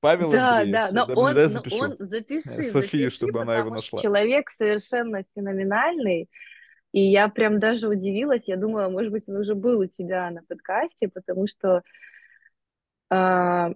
Павел 0.00 0.32
да, 0.32 0.58
Андреевич. 0.58 0.72
Да, 0.72 0.90
но 0.92 1.06
да, 1.06 1.14
он, 1.14 1.34
да, 1.34 1.48
запишу. 1.48 1.76
он 1.76 1.96
запиши, 1.98 2.48
э, 2.48 2.62
Софию, 2.62 2.70
запиши, 2.70 3.08
чтобы 3.08 3.40
она 3.40 3.56
его 3.56 3.70
нашла. 3.70 4.00
Человек 4.00 4.50
совершенно 4.50 5.24
феноменальный. 5.34 6.28
И 6.92 7.00
я 7.00 7.28
прям 7.28 7.58
даже 7.58 7.88
удивилась. 7.88 8.44
Я 8.46 8.56
думала, 8.56 8.88
может 8.88 9.12
быть, 9.12 9.28
он 9.28 9.36
уже 9.36 9.54
был 9.54 9.80
у 9.80 9.86
тебя 9.86 10.30
на 10.30 10.42
подкасте, 10.42 11.08
потому 11.08 11.46
что 11.46 11.82
а, 13.10 13.72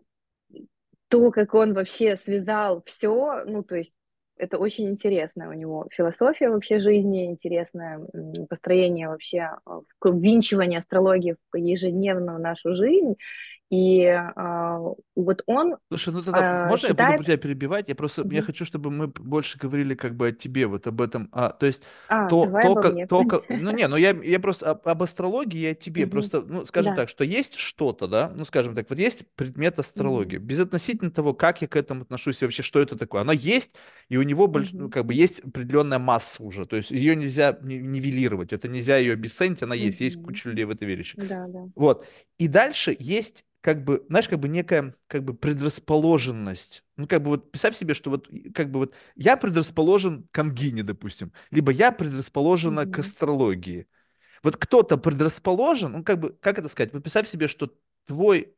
то, 1.09 1.31
как 1.31 1.55
он 1.55 1.75
вообще 1.75 2.17
связал 2.17 2.83
все, 2.87 3.45
ну, 3.45 3.63
то 3.63 3.77
есть 3.77 3.95
это 4.37 4.59
очень 4.59 4.91
интересная 4.91 5.49
у 5.49 5.53
него 5.53 5.87
философия 5.93 6.49
вообще 6.49 6.81
жизни, 6.81 7.27
интересное 7.27 8.01
построение 8.49 9.09
вообще 9.09 9.51
а, 9.67 9.81
ввинчивание 10.05 10.79
астрологии 10.79 11.37
в 11.53 11.57
ежедневную 11.57 12.41
нашу 12.41 12.75
жизнь. 12.75 13.17
И 13.73 14.03
э, 14.03 14.79
вот 15.17 15.43
он... 15.47 15.77
Слушай, 15.89 16.13
ну 16.13 16.23
тогда 16.23 16.67
э, 16.67 16.69
можно 16.69 16.89
считает... 16.89 17.11
я 17.11 17.17
буду 17.17 17.25
тебя 17.25 17.37
перебивать? 17.39 17.89
Я 17.89 17.95
просто 17.95 18.21
mm-hmm. 18.21 18.35
я 18.35 18.43
хочу, 18.43 18.67
чтобы 18.67 18.91
мы 18.91 19.07
больше 19.07 19.59
говорили 19.59 19.95
как 19.95 20.15
бы 20.15 20.29
о 20.29 20.33
тебе, 20.33 20.67
вот 20.67 20.87
об 20.87 21.01
этом. 21.01 21.31
А, 21.33 21.49
то 21.49 21.65
есть 21.65 21.83
а, 22.07 22.29
то, 22.29 22.45
то, 22.51 22.75
как, 22.75 23.09
то, 23.09 23.25
как... 23.29 23.49
Ну 23.49 23.71
не, 23.71 23.89
ну 23.89 23.97
я, 23.97 24.11
я 24.11 24.41
просто 24.41 24.73
об, 24.73 24.87
об 24.87 25.03
астрологии 25.03 25.59
я 25.59 25.75
тебе. 25.75 26.03
Mm-hmm. 26.03 26.11
Просто, 26.11 26.43
ну 26.43 26.67
скажем 26.67 26.93
да. 26.93 27.01
так, 27.01 27.09
что 27.09 27.25
есть 27.25 27.55
что-то, 27.55 28.09
да? 28.09 28.31
Ну 28.37 28.45
скажем 28.45 28.75
так, 28.75 28.91
вот 28.91 28.99
есть 28.99 29.25
предмет 29.37 29.79
астрологии. 29.79 30.39
Mm-hmm. 30.39 30.43
Безотносительно 30.43 31.11
того, 31.11 31.33
как 31.33 31.63
я 31.63 31.67
к 31.67 31.75
этому 31.75 32.03
отношусь 32.03 32.43
и 32.43 32.45
вообще, 32.45 32.63
что 32.63 32.79
это 32.79 32.99
такое. 32.99 33.23
Она 33.23 33.33
есть, 33.33 33.71
и 34.11 34.19
у 34.19 34.23
него 34.23 34.49
больш... 34.49 34.71
mm-hmm. 34.71 34.81
ну, 34.81 34.91
как 34.91 35.07
бы 35.07 35.15
есть 35.15 35.41
определенная 35.41 35.99
масса 35.99 36.43
уже. 36.43 36.67
То 36.67 36.77
есть 36.77 36.91
ее 36.91 37.17
нельзя 37.17 37.57
нивелировать, 37.63 38.53
это 38.53 38.69
нельзя 38.69 38.99
ее 38.99 39.15
обесценить, 39.15 39.63
она 39.63 39.75
mm-hmm. 39.75 39.79
есть. 39.79 40.01
Есть 40.01 40.23
куча 40.23 40.51
людей 40.51 40.67
в 40.67 40.71
это 40.71 40.85
верящих. 40.85 41.27
Да, 41.27 41.47
да. 41.49 41.71
Вот. 41.75 42.07
И 42.37 42.49
дальше 42.49 42.95
есть 42.99 43.47
как 43.63 43.85
бы, 43.85 44.05
знаешь, 44.09 44.29
как 44.29 44.41
бы 44.41 44.49
некая 44.49 44.95
как 45.07 45.25
бы 45.25 45.35
предрасположенность. 45.35 46.85
Ну, 46.97 47.07
как 47.07 47.23
бы 47.23 47.31
вот 47.31 47.53
представь 47.53 47.77
себе, 47.77 47.95
что 47.95 48.11
вот 48.11 48.29
как 48.55 48.71
бы 48.71 48.81
вот 48.81 48.95
я 49.15 49.37
предрасположен 49.37 50.29
к 50.33 50.39
ангине, 50.39 50.83
допустим, 50.83 51.33
либо 51.51 51.71
я 51.71 51.93
предрасположен 51.93 52.79
mm-hmm. 52.79 52.91
к 52.91 52.99
астрологии. 52.99 53.87
Вот 54.43 54.57
кто-то 54.57 54.99
предрасположен, 54.99 55.93
ну, 55.93 56.05
как 56.05 56.19
бы, 56.19 56.37
как 56.41 56.59
это 56.59 56.69
сказать, 56.69 56.93
вот 56.93 57.05
представь 57.05 57.29
себе, 57.29 57.47
что 57.47 57.73
твой 58.05 58.57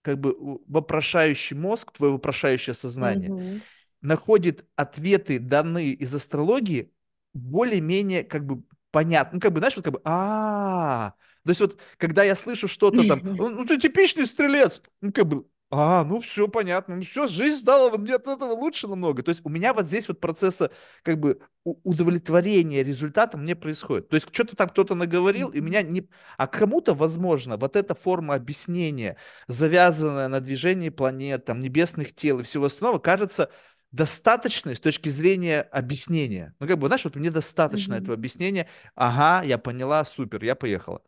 как 0.00 0.18
бы 0.18 0.34
вопрошающий 0.66 1.54
мозг, 1.54 1.92
твое 1.92 2.14
вопрошающее 2.14 2.72
сознание 2.72 3.28
mm-hmm. 3.28 3.62
находит 4.00 4.64
ответы, 4.74 5.38
данные 5.38 5.92
из 5.92 6.14
астрологии, 6.14 6.92
более-менее 7.34 8.24
как 8.24 8.46
бы 8.46 8.62
понятно, 8.90 9.34
ну, 9.34 9.40
как 9.40 9.52
бы, 9.52 9.58
знаешь, 9.58 9.76
вот 9.76 9.84
как 9.84 9.92
бы, 9.92 10.00
-а 10.02 11.12
то 11.46 11.50
есть 11.50 11.60
вот, 11.60 11.78
когда 11.96 12.24
я 12.24 12.34
слышу 12.34 12.66
что-то 12.68 13.06
там, 13.06 13.20
«Ну, 13.22 13.48
ну 13.50 13.64
ты 13.64 13.78
типичный 13.78 14.26
стрелец, 14.26 14.82
ну 15.00 15.12
как 15.12 15.26
бы, 15.26 15.44
а, 15.70 16.04
ну 16.04 16.20
все 16.20 16.46
понятно, 16.48 16.96
ну 16.96 17.02
все, 17.02 17.26
жизнь 17.26 17.58
стала 17.58 17.96
мне 17.96 18.14
от 18.14 18.26
этого 18.26 18.52
лучше 18.52 18.86
намного. 18.86 19.22
То 19.22 19.30
есть 19.30 19.42
у 19.44 19.48
меня 19.48 19.74
вот 19.74 19.86
здесь 19.86 20.06
вот 20.08 20.20
процесса 20.20 20.70
как 21.02 21.18
бы 21.18 21.40
удовлетворения 21.64 22.84
результата 22.84 23.36
мне 23.36 23.56
происходит. 23.56 24.08
То 24.08 24.14
есть 24.14 24.28
что-то 24.32 24.56
там 24.56 24.68
кто-то 24.68 24.94
наговорил, 24.94 25.48
и 25.48 25.60
меня 25.60 25.82
не... 25.82 26.08
А 26.36 26.46
кому-то, 26.46 26.94
возможно, 26.94 27.56
вот 27.56 27.76
эта 27.76 27.94
форма 27.94 28.34
объяснения, 28.34 29.16
завязанная 29.48 30.28
на 30.28 30.40
движении 30.40 30.88
планет, 30.88 31.44
там, 31.44 31.58
небесных 31.60 32.14
тел 32.14 32.40
и 32.40 32.44
всего 32.44 32.66
остального, 32.66 32.98
кажется 32.98 33.50
достаточной 33.90 34.76
с 34.76 34.80
точки 34.80 35.08
зрения 35.08 35.62
объяснения. 35.62 36.54
Ну, 36.60 36.68
как 36.68 36.78
бы, 36.78 36.86
знаешь, 36.86 37.04
вот 37.04 37.16
мне 37.16 37.30
достаточно 37.30 37.94
mm-hmm. 37.94 38.02
этого 38.02 38.14
объяснения. 38.14 38.68
Ага, 38.94 39.44
я 39.44 39.58
поняла, 39.58 40.04
супер, 40.04 40.44
я 40.44 40.54
поехала. 40.54 41.02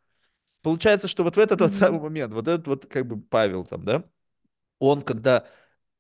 Получается, 0.63 1.09
что 1.09 1.25
вот 1.25 1.37
в 1.37 1.39
этот 1.39 1.61
вот 1.61 1.73
самый 1.73 2.01
момент, 2.01 2.33
вот 2.33 2.49
этот 2.49 2.67
вот 2.67 2.87
как 2.87 3.07
бы 3.07 3.21
Павел 3.21 3.65
там, 3.65 3.85
да, 3.85 4.05
он 4.79 5.03
когда 5.03 5.47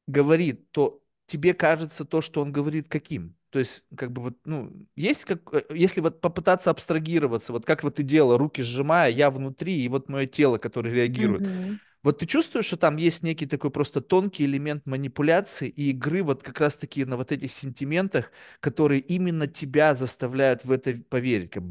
говорит, 0.07 0.71
то 0.71 1.03
тебе 1.27 1.55
кажется 1.55 2.05
то, 2.05 2.21
что 2.21 2.42
он 2.42 2.53
говорит 2.53 2.88
каким? 2.88 3.37
То 3.51 3.59
есть, 3.59 3.83
как 3.97 4.12
бы 4.12 4.23
вот, 4.23 4.37
ну, 4.44 4.73
есть 4.94 5.25
как, 5.25 5.40
э, 5.53 5.62
если 5.71 6.01
вот 6.01 6.21
попытаться 6.21 6.71
абстрагироваться, 6.71 7.53
вот 7.53 7.64
как 7.64 7.83
вот 7.83 7.94
ты 7.94 8.03
делала, 8.03 8.37
руки 8.37 8.62
сжимая, 8.62 9.11
я 9.11 9.31
внутри, 9.31 9.81
и 9.81 9.88
вот 9.88 10.09
мое 10.11 10.27
тело, 10.27 10.59
которое 10.59 10.92
реагирует. 10.92 11.42
Mm-hmm. 11.42 11.79
Вот 12.03 12.18
ты 12.18 12.27
чувствуешь, 12.27 12.66
что 12.66 12.77
там 12.77 12.97
есть 12.97 13.23
некий 13.23 13.47
такой 13.47 13.71
просто 13.71 14.01
тонкий 14.01 14.44
элемент 14.44 14.87
манипуляции 14.87 15.68
и 15.68 15.90
игры 15.90 16.23
вот 16.23 16.42
как 16.42 16.61
раз-таки 16.61 17.05
на 17.05 17.16
вот 17.16 17.33
этих 17.33 17.51
сентиментах, 17.51 18.31
которые 18.61 19.01
именно 19.01 19.47
тебя 19.47 19.94
заставляют 19.94 20.64
в 20.64 20.71
это 20.71 20.94
поверить. 21.09 21.51
Как 21.51 21.62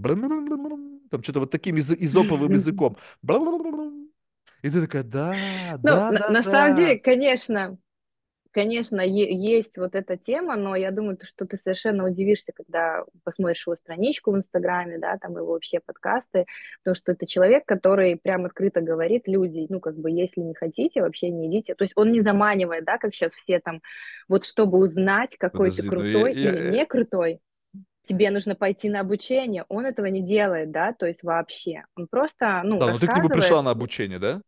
там 1.10 1.24
что-то 1.24 1.42
вот 1.42 1.52
таким 1.52 1.78
из- 1.78 1.92
изоповым 1.92 2.52
языком. 2.54 2.98
Бла-бла-бла-бла. 3.22 3.92
И 4.64 4.70
ты 4.70 4.82
такая, 4.82 5.04
да, 5.04 5.34
ну, 5.84 5.84
да, 5.84 6.12
на, 6.12 6.20
да. 6.20 6.30
На 6.30 6.44
да. 6.44 6.52
самом 6.52 6.76
деле, 6.76 7.00
конечно, 7.00 7.78
конечно, 8.58 9.02
есть 9.02 9.78
вот 9.78 9.94
эта 9.94 10.18
тема, 10.18 10.56
но 10.56 10.76
я 10.76 10.90
думаю, 10.90 11.20
что 11.24 11.46
ты 11.46 11.58
совершенно 11.58 12.06
удивишься, 12.06 12.54
когда 12.56 13.04
посмотришь 13.24 13.68
его 13.68 13.76
страничку 13.76 14.32
в 14.32 14.38
Инстаграме, 14.38 14.98
да, 14.98 15.20
там 15.20 15.38
его 15.38 15.52
вообще 15.52 15.80
подкасты, 15.80 16.48
потому 16.80 16.96
что 16.96 17.12
это 17.12 17.28
человек, 17.28 17.66
который 17.68 18.16
прям 18.16 18.46
открыто 18.46 18.82
говорит 18.82 19.28
люди, 19.28 19.68
ну, 19.70 19.80
как 19.80 19.96
бы, 19.96 20.10
если 20.10 20.42
не 20.42 20.56
хотите, 20.56 21.02
вообще 21.02 21.30
не 21.30 21.48
идите. 21.48 21.76
То 21.76 21.84
есть 21.84 21.94
он 21.96 22.12
не 22.12 22.20
заманивает, 22.20 22.84
да, 22.84 22.98
как 22.98 23.14
сейчас 23.14 23.34
все 23.36 23.60
там, 23.60 23.82
вот 24.28 24.44
чтобы 24.44 24.80
узнать, 24.80 25.38
какой 25.38 25.70
Подожди, 25.70 25.82
ты 25.84 25.88
крутой 25.90 26.34
я, 26.34 26.40
я, 26.40 26.50
или 26.50 26.66
я, 26.66 26.72
не 26.72 26.86
крутой 26.88 27.40
тебе 28.08 28.30
нужно 28.32 28.56
пойти 28.56 28.90
на 28.90 29.02
обучение. 29.02 29.66
Он 29.70 29.86
этого 29.86 30.06
не 30.08 30.22
делает, 30.22 30.72
да, 30.72 30.94
то 30.94 31.06
есть 31.08 31.24
вообще. 31.24 31.84
Он 31.96 32.08
просто, 32.08 32.62
ну, 32.64 32.80
Да, 32.80 32.88
ну 32.92 33.00
ты 33.00 33.08
к 33.08 33.16
нему 33.16 33.30
пришла 33.30 33.62
на 33.62 33.72
обучение, 33.72 34.20
да? 34.20 34.42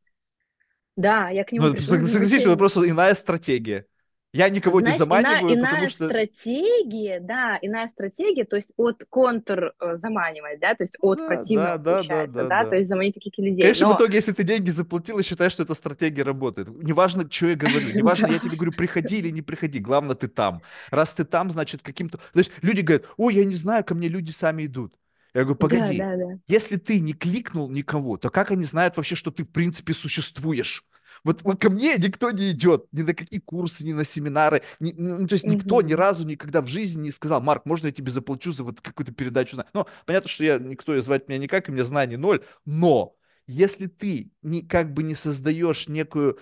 да, 0.95 1.30
я 1.30 1.43
к 1.43 1.52
Ну, 1.58 1.65
нему 1.65 1.67
это, 1.67 1.78
пришла 1.78 1.98
на 1.98 2.08
согласитесь, 2.08 2.45
это 2.45 2.58
просто 2.58 2.89
иная 2.89 3.15
стратегия. 3.15 3.86
Я 4.31 4.49
никого 4.49 4.79
не 4.79 4.93
Знаешь, 4.93 4.97
иная, 4.97 5.23
заманиваю, 5.23 5.57
потому 5.57 5.77
иная 5.77 5.89
что... 5.89 6.05
стратегия, 6.05 7.19
да, 7.19 7.57
иная 7.63 7.87
стратегия, 7.87 8.45
то 8.45 8.57
есть 8.57 8.69
от 8.77 9.03
контр 9.09 9.73
э, 9.79 9.95
заманивать, 9.95 10.59
да, 10.59 10.75
то 10.75 10.83
есть 10.83 10.95
от 11.01 11.17
да, 11.17 11.23
да, 11.23 11.35
противного 11.35 11.77
да, 11.79 12.03
да, 12.03 12.27
да, 12.27 12.47
да, 12.47 12.65
то 12.65 12.75
есть 12.75 12.89
заманить 12.89 13.15
каких-то 13.15 13.41
В 13.41 13.45
людей. 13.45 13.63
конечном 13.63 13.89
Но 13.89 13.95
итоге, 13.95 14.17
если 14.17 14.31
ты 14.33 14.43
деньги 14.43 14.69
заплатил 14.69 15.17
и 15.17 15.23
считаешь, 15.23 15.53
что 15.53 15.63
эта 15.63 15.73
стратегия 15.73 16.21
работает, 16.21 16.67
неважно, 16.67 17.27
что 17.29 17.47
я 17.47 17.55
говорю, 17.55 17.91
неважно, 17.95 18.27
я 18.27 18.37
тебе 18.37 18.55
говорю, 18.55 18.73
приходи 18.73 19.17
или 19.17 19.29
не 19.29 19.41
приходи, 19.41 19.79
главное, 19.79 20.15
ты 20.15 20.27
там. 20.27 20.61
Раз 20.91 21.11
ты 21.13 21.25
там, 21.25 21.49
значит, 21.49 21.81
каким-то... 21.81 22.19
То 22.19 22.39
есть 22.39 22.51
люди 22.61 22.81
говорят, 22.81 23.07
ой, 23.17 23.33
я 23.33 23.45
не 23.45 23.55
знаю, 23.55 23.83
ко 23.83 23.95
мне 23.95 24.09
люди 24.09 24.29
сами 24.29 24.67
идут. 24.67 24.93
Я 25.33 25.41
говорю, 25.41 25.55
да, 25.55 25.67
погоди, 25.67 25.97
да, 25.97 26.15
да. 26.15 26.39
если 26.47 26.77
ты 26.77 26.99
не 26.99 27.13
кликнул 27.13 27.69
никого, 27.69 28.17
то 28.17 28.29
как 28.29 28.51
они 28.51 28.63
знают 28.63 28.95
вообще, 28.97 29.15
что 29.15 29.31
ты 29.31 29.43
в 29.43 29.49
принципе 29.49 29.93
существуешь? 29.93 30.85
Вот, 31.23 31.43
вот 31.43 31.60
ко 31.62 31.69
мне 31.69 31.97
никто 31.97 32.32
не 32.32 32.51
идет, 32.51 32.86
ни 32.91 33.01
на 33.01 33.13
какие 33.13 33.39
курсы, 33.39 33.86
ни 33.86 33.93
на 33.93 34.03
семинары, 34.05 34.62
ни- 34.79 34.93
ну, 34.97 35.27
то 35.27 35.34
есть 35.34 35.47
никто 35.47 35.82
ни 35.82 35.91
Мгм. 35.91 35.93
разу 35.93 36.25
никогда 36.25 36.62
в 36.62 36.67
жизни 36.67 37.03
не 37.03 37.12
сказал, 37.12 37.41
Марк, 37.41 37.65
можно 37.65 37.88
я 37.88 37.91
тебе 37.93 38.12
заплачу 38.12 38.51
за 38.53 38.63
вот 38.63 38.82
какую-то 38.82 39.12
передачу? 39.13 39.55
зна-?» 39.55 39.65
Ну, 39.73 39.86
понятно, 40.05 40.29
что 40.29 40.43
я, 40.43 40.58
никто 40.60 40.95
и 40.95 41.01
звать 41.01 41.27
меня 41.27 41.39
никак, 41.39 41.67
и 41.67 41.71
у 41.71 41.75
меня 41.75 41.86
знаний 41.86 42.17
ноль, 42.17 42.43
но 42.65 43.15
если 43.47 43.88
ты 43.88 44.32
не, 44.41 44.62
как 44.62 44.93
бы 44.93 45.03
не 45.03 45.15
создаешь 45.15 45.88
некую 45.88 46.39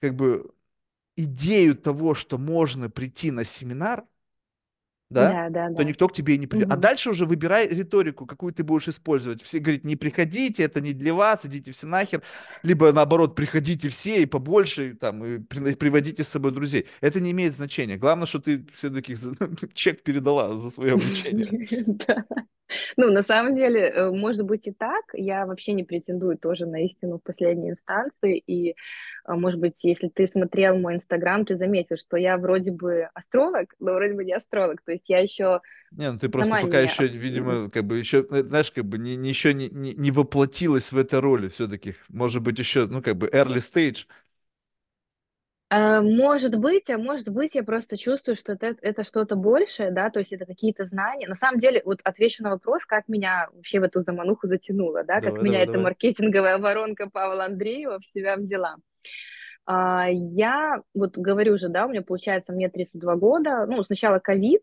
как 0.00 0.14
бы 0.16 0.50
идею 1.16 1.76
того, 1.76 2.14
что 2.14 2.38
можно 2.38 2.90
прийти 2.90 3.30
на 3.30 3.44
семинар, 3.44 4.04
да, 5.12 5.40
Да, 5.48 5.50
да, 5.50 5.70
то 5.74 5.84
да. 5.84 5.84
никто 5.84 6.08
к 6.08 6.12
тебе 6.12 6.34
и 6.34 6.38
не 6.38 6.46
придет. 6.46 6.68
А 6.70 6.76
Мгм. 6.76 6.80
дальше 6.80 7.10
уже 7.10 7.26
выбирай 7.26 7.68
риторику, 7.68 8.26
какую 8.26 8.52
ты 8.52 8.62
будешь 8.64 8.88
использовать. 8.88 9.42
Все 9.42 9.58
говорят, 9.58 9.84
не 9.84 9.96
приходите, 9.96 10.62
это 10.64 10.80
не 10.80 10.92
для 10.92 11.14
вас, 11.14 11.46
идите 11.46 11.72
все 11.72 11.86
нахер. 11.86 12.22
Либо 12.62 12.92
наоборот, 12.92 13.34
приходите 13.34 13.88
все 13.88 14.22
и 14.22 14.26
побольше, 14.26 14.90
и 14.90 14.92
там, 14.94 15.24
и 15.24 15.38
при- 15.38 15.74
приводите 15.74 16.24
с 16.24 16.28
собой 16.28 16.52
друзей. 16.52 16.86
Это 17.00 17.20
не 17.20 17.30
имеет 17.32 17.54
значения. 17.54 17.96
Главное, 17.96 18.26
что 18.26 18.40
ты 18.40 18.66
все-таки 18.76 19.16
чек 19.74 20.02
передала 20.02 20.56
за 20.58 20.70
свое 20.70 20.94
обучение. 20.94 21.48
Ну, 22.96 23.10
на 23.10 23.22
самом 23.22 23.56
деле, 23.56 23.80
э, 23.88 24.10
может 24.10 24.44
быть 24.44 24.66
и 24.66 24.72
так. 24.72 25.04
Я 25.14 25.46
вообще 25.46 25.72
не 25.72 25.84
претендую 25.84 26.38
тоже 26.38 26.66
на 26.66 26.84
истину 26.84 27.18
в 27.18 27.22
последней 27.22 27.70
инстанции. 27.70 28.38
И, 28.46 28.74
а, 29.24 29.36
может 29.36 29.60
быть, 29.60 29.82
если 29.84 30.08
ты 30.08 30.26
смотрел 30.26 30.78
мой 30.78 30.96
Инстаграм, 30.96 31.44
ты 31.44 31.56
заметил, 31.56 31.96
что 31.96 32.16
я 32.16 32.36
вроде 32.36 32.72
бы 32.72 33.08
астролог, 33.14 33.74
но 33.80 33.94
вроде 33.94 34.14
бы 34.14 34.24
не 34.24 34.32
астролог. 34.32 34.82
То 34.82 34.92
есть 34.92 35.08
я 35.08 35.18
еще 35.20 35.60
Не, 35.90 36.10
ну 36.10 36.18
ты 36.18 36.28
просто 36.30 36.56
пока 36.56 36.80
не... 36.80 36.88
еще, 36.88 37.06
видимо, 37.06 37.70
как 37.70 37.84
бы 37.84 37.98
еще, 37.98 38.26
э, 38.30 38.42
знаешь, 38.44 38.72
как 38.72 38.84
бы 38.86 38.96
не, 38.98 39.16
не- 39.16 39.28
еще 39.28 39.52
не, 39.52 39.68
не, 39.68 39.92
не 39.94 40.10
воплотилась 40.10 40.90
в 40.90 40.96
этой 40.98 41.20
роли 41.20 41.48
все-таки. 41.48 41.94
Может 42.08 42.42
быть, 42.42 42.58
еще, 42.58 42.86
ну, 42.86 43.02
как 43.02 43.16
бы 43.18 43.26
early 43.28 43.58
stage. 43.60 44.06
Э, 45.72 46.00
Может 46.02 46.56
быть, 46.56 46.90
а 46.90 46.98
может 46.98 47.28
быть, 47.30 47.54
я 47.54 47.64
просто 47.64 47.96
чувствую, 47.96 48.36
что 48.36 48.52
это, 48.52 48.76
это 48.82 49.04
что-то 49.04 49.36
большее, 49.36 49.90
да, 49.90 50.10
то 50.10 50.18
есть 50.18 50.32
это 50.32 50.44
какие-то 50.44 50.84
знания. 50.84 51.26
На 51.28 51.34
самом 51.34 51.58
деле, 51.58 51.82
вот 51.84 52.00
отвечу 52.04 52.42
на 52.42 52.50
вопрос, 52.50 52.84
как 52.84 53.08
меня 53.08 53.48
вообще 53.54 53.80
в 53.80 53.84
эту 53.84 54.02
замануху 54.02 54.46
затянуло, 54.46 55.02
да, 55.04 55.22
как 55.22 55.22
Давай, 55.22 55.42
меня 55.42 55.60
давай, 55.60 55.64
эта 55.64 55.78
давай. 55.78 55.84
маркетинговая 55.84 56.58
воронка 56.58 57.08
Павла 57.10 57.46
Андреева 57.46 58.00
в 58.00 58.06
себя 58.06 58.36
взяла. 58.36 58.76
А, 59.66 60.08
Я 60.10 60.82
вот 60.94 61.16
говорю 61.16 61.56
же, 61.56 61.68
да, 61.68 61.86
у 61.86 61.88
меня 61.88 62.02
получается, 62.02 62.52
мне 62.52 62.68
32 62.68 63.16
года, 63.16 63.66
ну, 63.66 63.82
сначала 63.84 64.18
ковид 64.18 64.62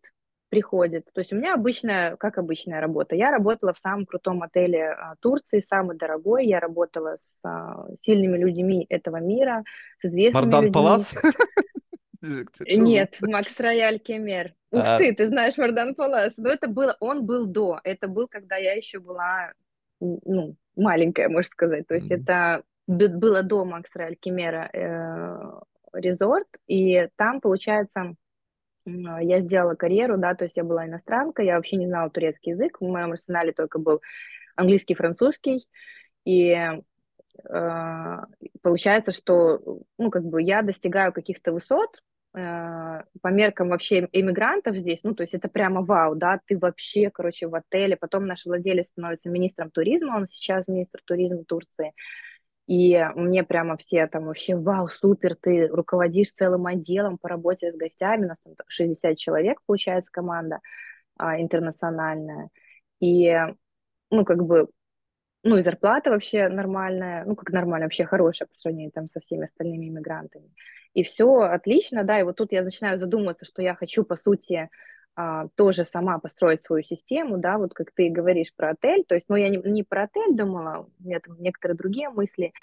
приходит, 0.49 1.05
то 1.13 1.21
есть 1.21 1.31
у 1.31 1.35
меня 1.35 1.53
обычная, 1.53 2.15
как 2.17 2.37
обычная 2.37 2.81
работа. 2.81 3.15
Я 3.15 3.31
работала 3.31 3.73
в 3.73 3.79
самом 3.79 4.05
крутом 4.05 4.41
отеле 4.43 4.89
а, 4.89 5.15
Турции, 5.19 5.59
самый 5.59 5.95
дорогой, 5.97 6.45
я 6.45 6.59
работала 6.59 7.15
с 7.17 7.39
а, 7.43 7.87
сильными 8.01 8.37
людьми 8.37 8.85
этого 8.89 9.17
мира, 9.17 9.63
с 9.97 10.05
известными 10.05 10.45
Мардан 10.45 10.65
людьми. 10.65 10.73
Палац? 10.73 11.15
Нет, 12.67 13.17
Макс 13.21 13.59
Рояль 13.59 13.99
Кемер. 13.99 14.53
Ух 14.71 14.81
А, 14.83 14.97
ты, 14.97 15.15
ты 15.15 15.27
знаешь 15.27 15.57
Мардан 15.57 15.95
Палас. 15.95 16.33
Но 16.37 16.49
это 16.49 16.67
было, 16.67 16.97
он 16.99 17.25
был 17.25 17.45
до, 17.45 17.79
это 17.83 18.07
был, 18.07 18.27
когда 18.27 18.57
я 18.57 18.73
еще 18.73 18.99
была, 18.99 19.53
ну, 19.99 20.55
маленькая, 20.75 21.29
можно 21.29 21.49
сказать. 21.49 21.87
То 21.87 21.95
есть 21.95 22.11
это 22.11 22.63
было 22.87 23.43
до 23.43 23.65
Макс 23.65 23.89
Рояль 23.95 24.15
Кемера 24.15 24.69
э, 24.73 25.61
резорт, 25.93 26.47
и 26.67 27.07
там, 27.15 27.39
получается, 27.39 28.15
я 28.85 29.41
сделала 29.41 29.75
карьеру, 29.75 30.17
да, 30.17 30.35
то 30.35 30.45
есть 30.45 30.57
я 30.57 30.63
была 30.63 30.85
иностранка, 30.85 31.41
я 31.41 31.55
вообще 31.55 31.77
не 31.77 31.87
знала 31.87 32.09
турецкий 32.09 32.53
язык, 32.53 32.79
в 32.79 32.85
моем 32.85 33.11
арсенале 33.11 33.51
только 33.51 33.79
был 33.79 34.01
английский, 34.55 34.95
французский, 34.95 35.67
и 36.25 36.51
э, 36.51 38.17
получается, 38.61 39.11
что, 39.11 39.81
ну, 39.97 40.09
как 40.09 40.23
бы 40.23 40.41
я 40.41 40.61
достигаю 40.61 41.13
каких-то 41.13 41.51
высот, 41.51 42.01
э, 42.35 43.03
по 43.21 43.27
меркам 43.27 43.69
вообще 43.69 44.07
иммигрантов 44.11 44.75
здесь, 44.75 45.01
ну, 45.03 45.15
то 45.15 45.23
есть 45.23 45.33
это 45.33 45.47
прямо 45.49 45.81
вау, 45.81 46.15
да, 46.15 46.39
ты 46.45 46.57
вообще, 46.57 47.09
короче, 47.09 47.47
в 47.47 47.55
отеле, 47.55 47.95
потом 47.95 48.25
наш 48.25 48.45
владелец 48.45 48.87
становится 48.87 49.29
министром 49.29 49.71
туризма, 49.71 50.17
он 50.17 50.27
сейчас 50.27 50.67
министр 50.67 50.99
туризма 51.05 51.43
Турции, 51.45 51.93
и 52.69 53.03
мне 53.15 53.43
прямо 53.43 53.77
все 53.77 54.05
там 54.05 54.25
вообще, 54.25 54.55
вау, 54.55 54.89
супер, 54.89 55.35
ты 55.35 55.65
руководишь 55.67 56.31
целым 56.33 56.67
отделом 56.67 57.17
по 57.17 57.27
работе 57.27 57.73
с 57.73 57.75
гостями, 57.75 58.25
у 58.25 58.27
нас 58.27 58.37
там 58.43 58.53
60 58.67 59.17
человек, 59.17 59.57
получается, 59.65 60.11
команда 60.11 60.59
а, 61.17 61.41
интернациональная, 61.41 62.49
и, 62.99 63.35
ну, 64.11 64.23
как 64.23 64.43
бы 64.43 64.67
ну, 65.41 65.57
и 65.57 65.63
зарплата 65.63 66.11
вообще 66.11 66.47
нормальная, 66.47 67.25
ну, 67.25 67.35
как 67.35 67.49
нормально, 67.49 67.87
вообще 67.87 68.05
хорошая 68.05 68.47
по 68.47 68.53
сравнению 68.55 68.91
там 68.91 69.09
со 69.09 69.19
всеми 69.19 69.45
остальными 69.45 69.87
иммигрантами. 69.87 70.53
И 70.93 71.01
все 71.01 71.39
отлично, 71.39 72.03
да, 72.03 72.19
и 72.19 72.23
вот 72.23 72.35
тут 72.35 72.51
я 72.51 72.61
начинаю 72.61 72.99
задумываться, 72.99 73.45
что 73.45 73.63
я 73.63 73.73
хочу, 73.73 74.03
по 74.03 74.15
сути, 74.15 74.69
а, 75.21 75.49
тоже 75.55 75.83
сама 75.83 76.17
построить 76.17 76.63
свою 76.63 76.81
систему, 76.81 77.37
да, 77.37 77.57
вот 77.57 77.73
как 77.73 77.91
ты 77.91 78.09
говоришь 78.09 78.53
про 78.55 78.69
отель, 78.69 79.03
то 79.05 79.15
есть, 79.15 79.27
ну, 79.27 79.35
я 79.35 79.49
не, 79.49 79.57
не 79.57 79.83
про 79.83 80.03
отель 80.03 80.33
думала, 80.33 80.87
у 80.97 81.03
меня 81.03 81.19
там 81.19 81.35
некоторые 81.41 81.75
другие 81.75 82.09
мысли, 82.09 82.53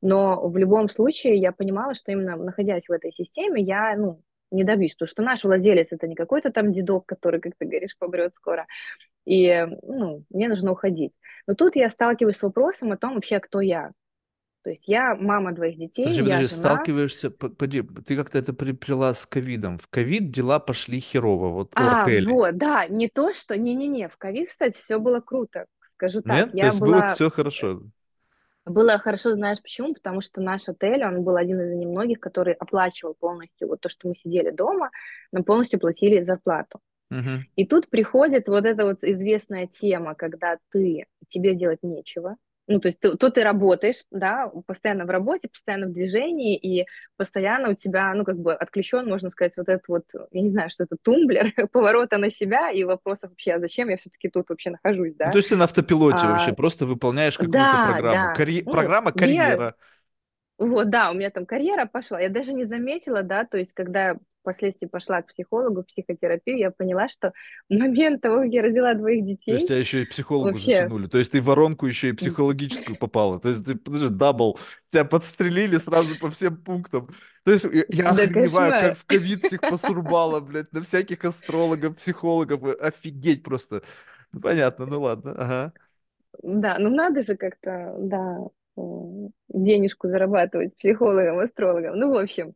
но 0.00 0.48
в 0.48 0.56
любом 0.56 0.88
случае 0.88 1.36
я 1.36 1.52
понимала, 1.52 1.92
что 1.92 2.10
именно 2.10 2.34
находясь 2.36 2.88
в 2.88 2.92
этой 2.92 3.12
системе, 3.12 3.60
я, 3.60 3.94
ну, 3.94 4.22
не 4.50 4.64
добьюсь, 4.64 4.94
потому 4.94 5.08
что 5.08 5.22
наш 5.22 5.44
владелец 5.44 5.88
это 5.92 6.08
не 6.08 6.14
какой-то 6.14 6.50
там 6.50 6.72
дедок, 6.72 7.04
который, 7.04 7.40
как 7.40 7.52
ты 7.58 7.66
говоришь, 7.66 7.98
помрет 7.98 8.34
скоро, 8.34 8.66
и, 9.26 9.66
ну, 9.82 10.24
мне 10.30 10.48
нужно 10.48 10.72
уходить. 10.72 11.12
Но 11.46 11.56
тут 11.56 11.76
я 11.76 11.90
сталкиваюсь 11.90 12.38
с 12.38 12.42
вопросом 12.42 12.90
о 12.90 12.96
том 12.96 13.16
вообще, 13.16 13.38
кто 13.38 13.60
я. 13.60 13.92
То 14.62 14.70
есть 14.70 14.84
я 14.86 15.14
мама 15.16 15.52
двоих 15.52 15.78
детей, 15.78 16.04
Подожди, 16.04 16.22
я 16.22 16.24
подожди, 16.36 16.46
жена. 16.46 16.54
сталкиваешься, 16.54 17.30
п- 17.30 17.48
поди, 17.50 17.82
ты 17.82 18.16
как-то 18.16 18.38
это 18.38 18.52
приплела 18.52 19.14
с 19.14 19.26
ковидом. 19.26 19.78
В 19.78 19.88
ковид 19.88 20.30
дела 20.30 20.58
пошли 20.60 21.00
херово, 21.00 21.48
вот 21.48 21.76
у 21.76 21.82
А, 21.82 22.02
отелей. 22.02 22.26
вот, 22.26 22.56
да, 22.58 22.86
не 22.88 23.08
то, 23.08 23.32
что... 23.32 23.56
Не-не-не, 23.56 24.08
в 24.08 24.16
ковид, 24.16 24.48
кстати, 24.50 24.76
все 24.76 24.98
было 24.98 25.20
круто, 25.20 25.66
скажу 25.80 26.22
так. 26.22 26.46
Нет? 26.46 26.50
То 26.50 26.56
Я 26.56 26.66
есть 26.66 26.80
было 26.80 27.02
была... 27.02 27.04
все 27.04 27.30
хорошо. 27.30 27.82
Было 28.64 28.98
хорошо, 28.98 29.32
знаешь 29.32 29.62
почему? 29.62 29.94
Потому 29.94 30.20
что 30.20 30.42
наш 30.42 30.68
отель, 30.68 31.02
он 31.04 31.22
был 31.24 31.36
один 31.36 31.60
из 31.60 31.74
немногих, 31.74 32.20
который 32.20 32.52
оплачивал 32.52 33.14
полностью 33.14 33.68
вот 33.68 33.80
то, 33.80 33.88
что 33.88 34.08
мы 34.08 34.14
сидели 34.14 34.50
дома, 34.50 34.90
нам 35.32 35.42
полностью 35.44 35.80
платили 35.80 36.22
зарплату. 36.22 36.80
Мгм. 37.10 37.46
И 37.56 37.66
тут 37.66 37.90
приходит 37.90 38.48
вот 38.48 38.64
эта 38.66 38.84
вот 38.86 39.04
известная 39.04 39.66
тема, 39.68 40.14
когда 40.14 40.58
ты, 40.72 41.06
тебе 41.28 41.54
делать 41.54 41.80
нечего, 41.82 42.36
ну, 42.68 42.80
то 42.80 42.88
есть 42.88 43.00
ты, 43.00 43.16
то 43.16 43.30
ты 43.30 43.42
работаешь, 43.44 44.04
да, 44.10 44.48
постоянно 44.66 45.06
в 45.06 45.10
работе, 45.10 45.48
постоянно 45.48 45.86
в 45.88 45.92
движении, 45.92 46.56
и 46.56 46.86
постоянно 47.16 47.70
у 47.70 47.74
тебя, 47.74 48.14
ну, 48.14 48.24
как 48.24 48.38
бы 48.38 48.54
отключен, 48.54 49.08
можно 49.08 49.30
сказать, 49.30 49.54
вот 49.56 49.68
этот 49.68 49.88
вот, 49.88 50.04
я 50.32 50.42
не 50.42 50.50
знаю, 50.50 50.70
что 50.70 50.84
это, 50.84 50.96
тумблер, 51.02 51.52
поворота 51.72 52.18
на 52.18 52.30
себя 52.30 52.70
и 52.70 52.84
вопросов 52.84 53.30
вообще, 53.30 53.54
а 53.54 53.60
зачем 53.60 53.88
я 53.88 53.96
все-таки 53.96 54.28
тут 54.28 54.48
вообще 54.50 54.70
нахожусь, 54.70 55.14
Ну, 55.24 55.30
да? 55.30 55.32
то 55.32 55.38
есть 55.38 55.48
ты 55.50 55.56
на 55.56 55.64
автопилоте 55.64 56.26
вообще, 56.26 56.52
А, 56.52 56.54
просто 56.54 56.86
выполняешь 56.86 57.38
какую-то 57.38 57.78
да, 57.78 57.78
программу. 57.78 58.30
да, 58.30 58.30
Карье- 58.30 58.64
ну, 58.64 58.70
Программа 58.70 59.12
карьера. 59.12 59.74
вот, 60.58 60.90
да, 60.90 61.10
у 61.10 61.14
меня 61.14 61.30
там 61.30 61.46
карьера 61.46 61.86
пошла. 61.86 62.20
Я 62.20 62.28
даже 62.30 62.52
не 62.52 62.64
заметила, 62.64 63.22
да, 63.22 63.44
то 63.44 63.58
есть, 63.58 63.72
когда 63.74 64.16
впоследствии 64.48 64.86
пошла 64.86 65.22
к 65.22 65.26
психологу, 65.28 65.84
психотерапию, 65.84 66.58
я 66.58 66.70
поняла, 66.70 67.08
что 67.08 67.32
в 67.68 67.74
момент 67.74 68.22
того, 68.22 68.42
как 68.42 68.48
я 68.48 68.62
родила 68.62 68.94
двоих 68.94 69.24
То 69.24 69.30
есть 69.30 69.44
детей, 69.44 69.66
тебя 69.66 69.78
еще 69.78 70.02
и 70.02 70.06
психологу 70.06 70.52
вообще, 70.52 70.76
затянули. 70.76 71.06
То 71.06 71.18
есть 71.18 71.32
ты 71.32 71.42
воронку 71.42 71.86
еще 71.86 72.08
и 72.08 72.12
психологическую 72.12 72.96
попала. 72.98 73.38
То 73.38 73.48
есть 73.48 73.64
ты, 73.64 73.74
подожди, 73.74 74.08
double. 74.08 74.58
Тебя 74.90 75.04
подстрелили 75.04 75.76
сразу 75.76 76.18
по 76.18 76.30
всем 76.30 76.56
пунктам. 76.56 77.08
То 77.44 77.52
есть 77.52 77.66
я, 77.90 78.12
да 78.12 78.22
охреневаю, 78.22 78.70
как 78.70 78.98
в 78.98 79.04
ковид 79.04 79.42
всех 79.42 79.60
посурбало, 79.60 80.40
блядь, 80.40 80.72
на 80.72 80.82
всяких 80.82 81.24
астрологов, 81.24 81.96
психологов. 81.96 82.62
Офигеть 82.80 83.42
просто. 83.42 83.82
Ну, 84.32 84.40
понятно, 84.40 84.86
ну 84.86 85.00
ладно, 85.00 85.32
ага. 85.32 85.72
Да, 86.42 86.78
ну 86.78 86.90
надо 86.90 87.22
же 87.22 87.36
как-то, 87.36 87.96
да, 87.98 88.38
э, 88.76 88.80
денежку 89.48 90.08
зарабатывать 90.08 90.76
психологом, 90.76 91.38
астрологом. 91.40 91.96
Ну, 91.96 92.12
в 92.12 92.16
общем. 92.16 92.54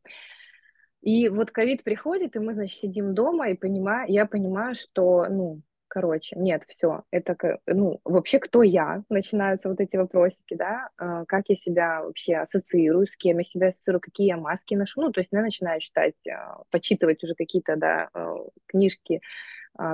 И 1.02 1.28
вот 1.28 1.50
ковид 1.50 1.82
приходит, 1.82 2.36
и 2.36 2.38
мы, 2.38 2.54
значит, 2.54 2.78
сидим 2.78 3.12
дома, 3.12 3.50
и 3.50 3.56
понимаю, 3.56 4.10
я 4.10 4.24
понимаю, 4.24 4.74
что, 4.76 5.26
ну, 5.28 5.60
короче, 5.88 6.36
нет, 6.38 6.62
все, 6.68 7.02
это, 7.10 7.36
ну, 7.66 8.00
вообще, 8.04 8.38
кто 8.38 8.62
я? 8.62 9.02
Начинаются 9.10 9.68
вот 9.68 9.80
эти 9.80 9.96
вопросики, 9.96 10.54
да, 10.54 10.88
э, 10.98 11.24
как 11.26 11.44
я 11.48 11.56
себя 11.56 12.02
вообще 12.02 12.36
ассоциирую, 12.36 13.06
с 13.08 13.16
кем 13.16 13.38
я 13.38 13.44
себя 13.44 13.68
ассоциирую, 13.68 14.00
какие 14.00 14.28
я 14.28 14.36
маски 14.36 14.74
ношу, 14.74 15.02
ну, 15.02 15.12
то 15.12 15.20
есть 15.20 15.28
я 15.32 15.42
начинаю 15.42 15.80
читать, 15.80 16.14
э, 16.26 16.32
почитывать 16.70 17.22
уже 17.24 17.34
какие-то, 17.34 17.76
да, 17.76 18.08
э, 18.14 18.36
книжки 18.66 19.20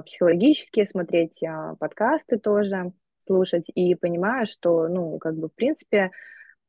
психологические, 0.06 0.86
смотреть 0.86 1.40
подкасты 1.78 2.36
тоже, 2.40 2.92
слушать, 3.20 3.64
и 3.72 3.94
понимаю, 3.94 4.46
что, 4.46 4.88
ну, 4.88 5.18
как 5.18 5.36
бы, 5.36 5.48
в 5.48 5.54
принципе, 5.54 6.10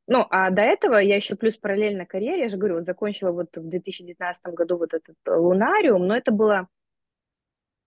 ну, 0.06 0.26
а 0.30 0.50
до 0.50 0.62
этого 0.62 0.96
я 0.96 1.16
еще 1.16 1.36
плюс 1.36 1.56
параллельно 1.56 2.06
карьере, 2.06 2.42
я 2.42 2.48
же 2.48 2.56
говорю, 2.56 2.76
вот 2.76 2.84
закончила 2.84 3.32
вот 3.32 3.56
в 3.56 3.68
2019 3.68 4.42
году 4.54 4.76
вот 4.78 4.94
этот 4.94 5.16
э, 5.26 5.30
лунариум, 5.30 6.06
но 6.06 6.16
это 6.16 6.32
было 6.32 6.68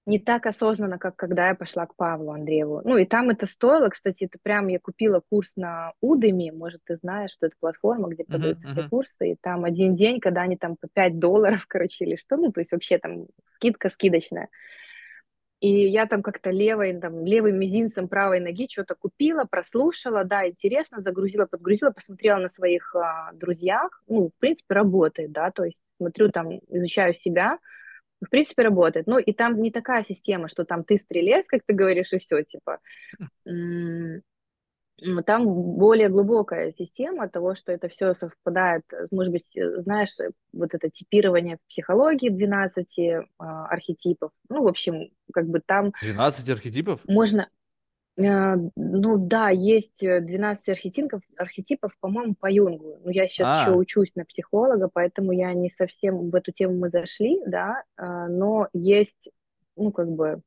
не 0.06 0.20
так 0.20 0.46
осознанно, 0.46 1.00
как 1.00 1.16
когда 1.16 1.48
я 1.50 1.56
пошла 1.56 1.86
к 1.86 1.96
Павлу 1.96 2.32
Андрееву. 2.32 2.82
Ну, 2.84 2.98
и 2.98 3.06
там 3.06 3.30
это 3.30 3.48
стоило, 3.48 3.88
кстати, 3.90 4.26
это 4.26 4.38
прям 4.42 4.68
я 4.68 4.80
купила 4.80 5.22
курс 5.30 5.54
на 5.56 5.94
Udemy, 6.04 6.52
может, 6.52 6.82
ты 6.84 6.96
знаешь, 6.96 7.32
что 7.32 7.48
это 7.48 7.56
платформа, 7.60 8.10
где 8.10 8.26
продаются 8.26 8.68
все 8.68 8.82
мгм. 8.82 8.90
курсы, 8.90 9.32
и 9.32 9.38
там 9.40 9.64
один 9.64 9.96
день, 9.96 10.20
когда 10.20 10.42
они 10.42 10.58
там 10.58 10.76
по 10.76 10.88
5 10.88 11.20
долларов, 11.20 11.66
короче, 11.68 12.06
или 12.06 12.16
что, 12.18 12.36
ну, 12.36 12.52
то 12.52 12.60
есть 12.60 12.72
вообще 12.72 12.98
там 12.98 13.28
скидка 13.56 13.90
скидочная. 13.90 14.50
И 15.64 15.88
я 15.88 16.08
там 16.08 16.22
как-то 16.24 16.52
левой, 16.52 16.94
там, 17.00 17.26
левым 17.26 17.58
мизинцем 17.58 18.10
правой 18.10 18.42
ноги 18.42 18.68
что-то 18.70 18.96
купила, 18.96 19.46
прослушала, 19.46 20.26
да, 20.26 20.46
интересно, 20.46 21.00
загрузила, 21.00 21.46
подгрузила, 21.46 21.92
посмотрела 21.92 22.38
на 22.40 22.50
своих 22.50 22.94
а, 22.98 23.32
друзьях, 23.32 24.04
ну, 24.08 24.28
в 24.28 24.38
принципе, 24.40 24.76
работает, 24.76 25.32
да, 25.32 25.52
то 25.52 25.64
есть 25.64 25.82
смотрю 25.98 26.30
там, 26.32 26.52
изучаю 26.68 27.14
себя, 27.14 27.60
В 28.26 28.30
принципе, 28.30 28.64
работает. 28.64 29.08
Ну, 29.08 29.20
и 29.20 29.34
там 29.34 29.62
не 29.62 29.72
такая 29.72 30.04
система, 30.04 30.50
что 30.50 30.66
там 30.66 30.84
ты 30.84 30.98
стрелец, 30.98 31.46
как 31.48 31.62
ты 31.66 31.74
говоришь, 31.74 32.14
и 32.14 32.20
все, 32.20 32.44
типа. 32.44 32.80
Там 35.26 35.46
более 35.46 36.10
глубокая 36.10 36.72
система 36.72 37.28
того, 37.28 37.56
что 37.56 37.72
это 37.72 37.90
все 37.90 38.14
совпадает, 38.14 38.84
может 39.12 39.34
быть, 39.34 39.46
знаешь, 39.54 40.12
вот 40.54 40.74
это 40.74 40.90
типирование 40.90 41.58
в 41.58 41.68
психологии 41.68 42.30
12 42.30 42.88
а, 43.38 43.66
архетипов. 43.66 44.32
Ну, 44.50 44.64
в 44.64 44.68
общем, 44.68 45.10
как 45.34 45.48
бы 45.48 45.62
там... 45.66 45.94
12 46.02 46.50
архетипов? 46.50 47.02
Можно, 47.06 47.50
Э, 48.16 48.56
ну 48.76 49.18
да, 49.18 49.50
есть 49.50 49.98
12 50.00 50.70
архетипов, 50.70 51.22
архетипов, 51.38 51.92
по-моему, 52.00 52.36
по 52.36 52.52
Юнгу. 52.52 53.00
Но 53.04 53.12
я 53.12 53.28
сейчас 53.28 53.62
еще 53.62 53.72
А, 53.72 53.76
учусь 53.76 54.14
на 54.16 54.26
психолога, 54.26 54.90
поэтому 54.92 55.32
я 55.32 55.54
не 55.54 55.70
совсем 55.70 56.30
в 56.30 56.36
эту 56.36 56.52
тему 56.52 56.76
мы 56.76 56.90
зашли, 56.90 57.40
да, 57.46 57.84
а, 57.98 58.28
но 58.28 58.68
есть, 58.74 59.30
ну 59.76 59.92
как 59.92 60.10
бы, 60.10 60.42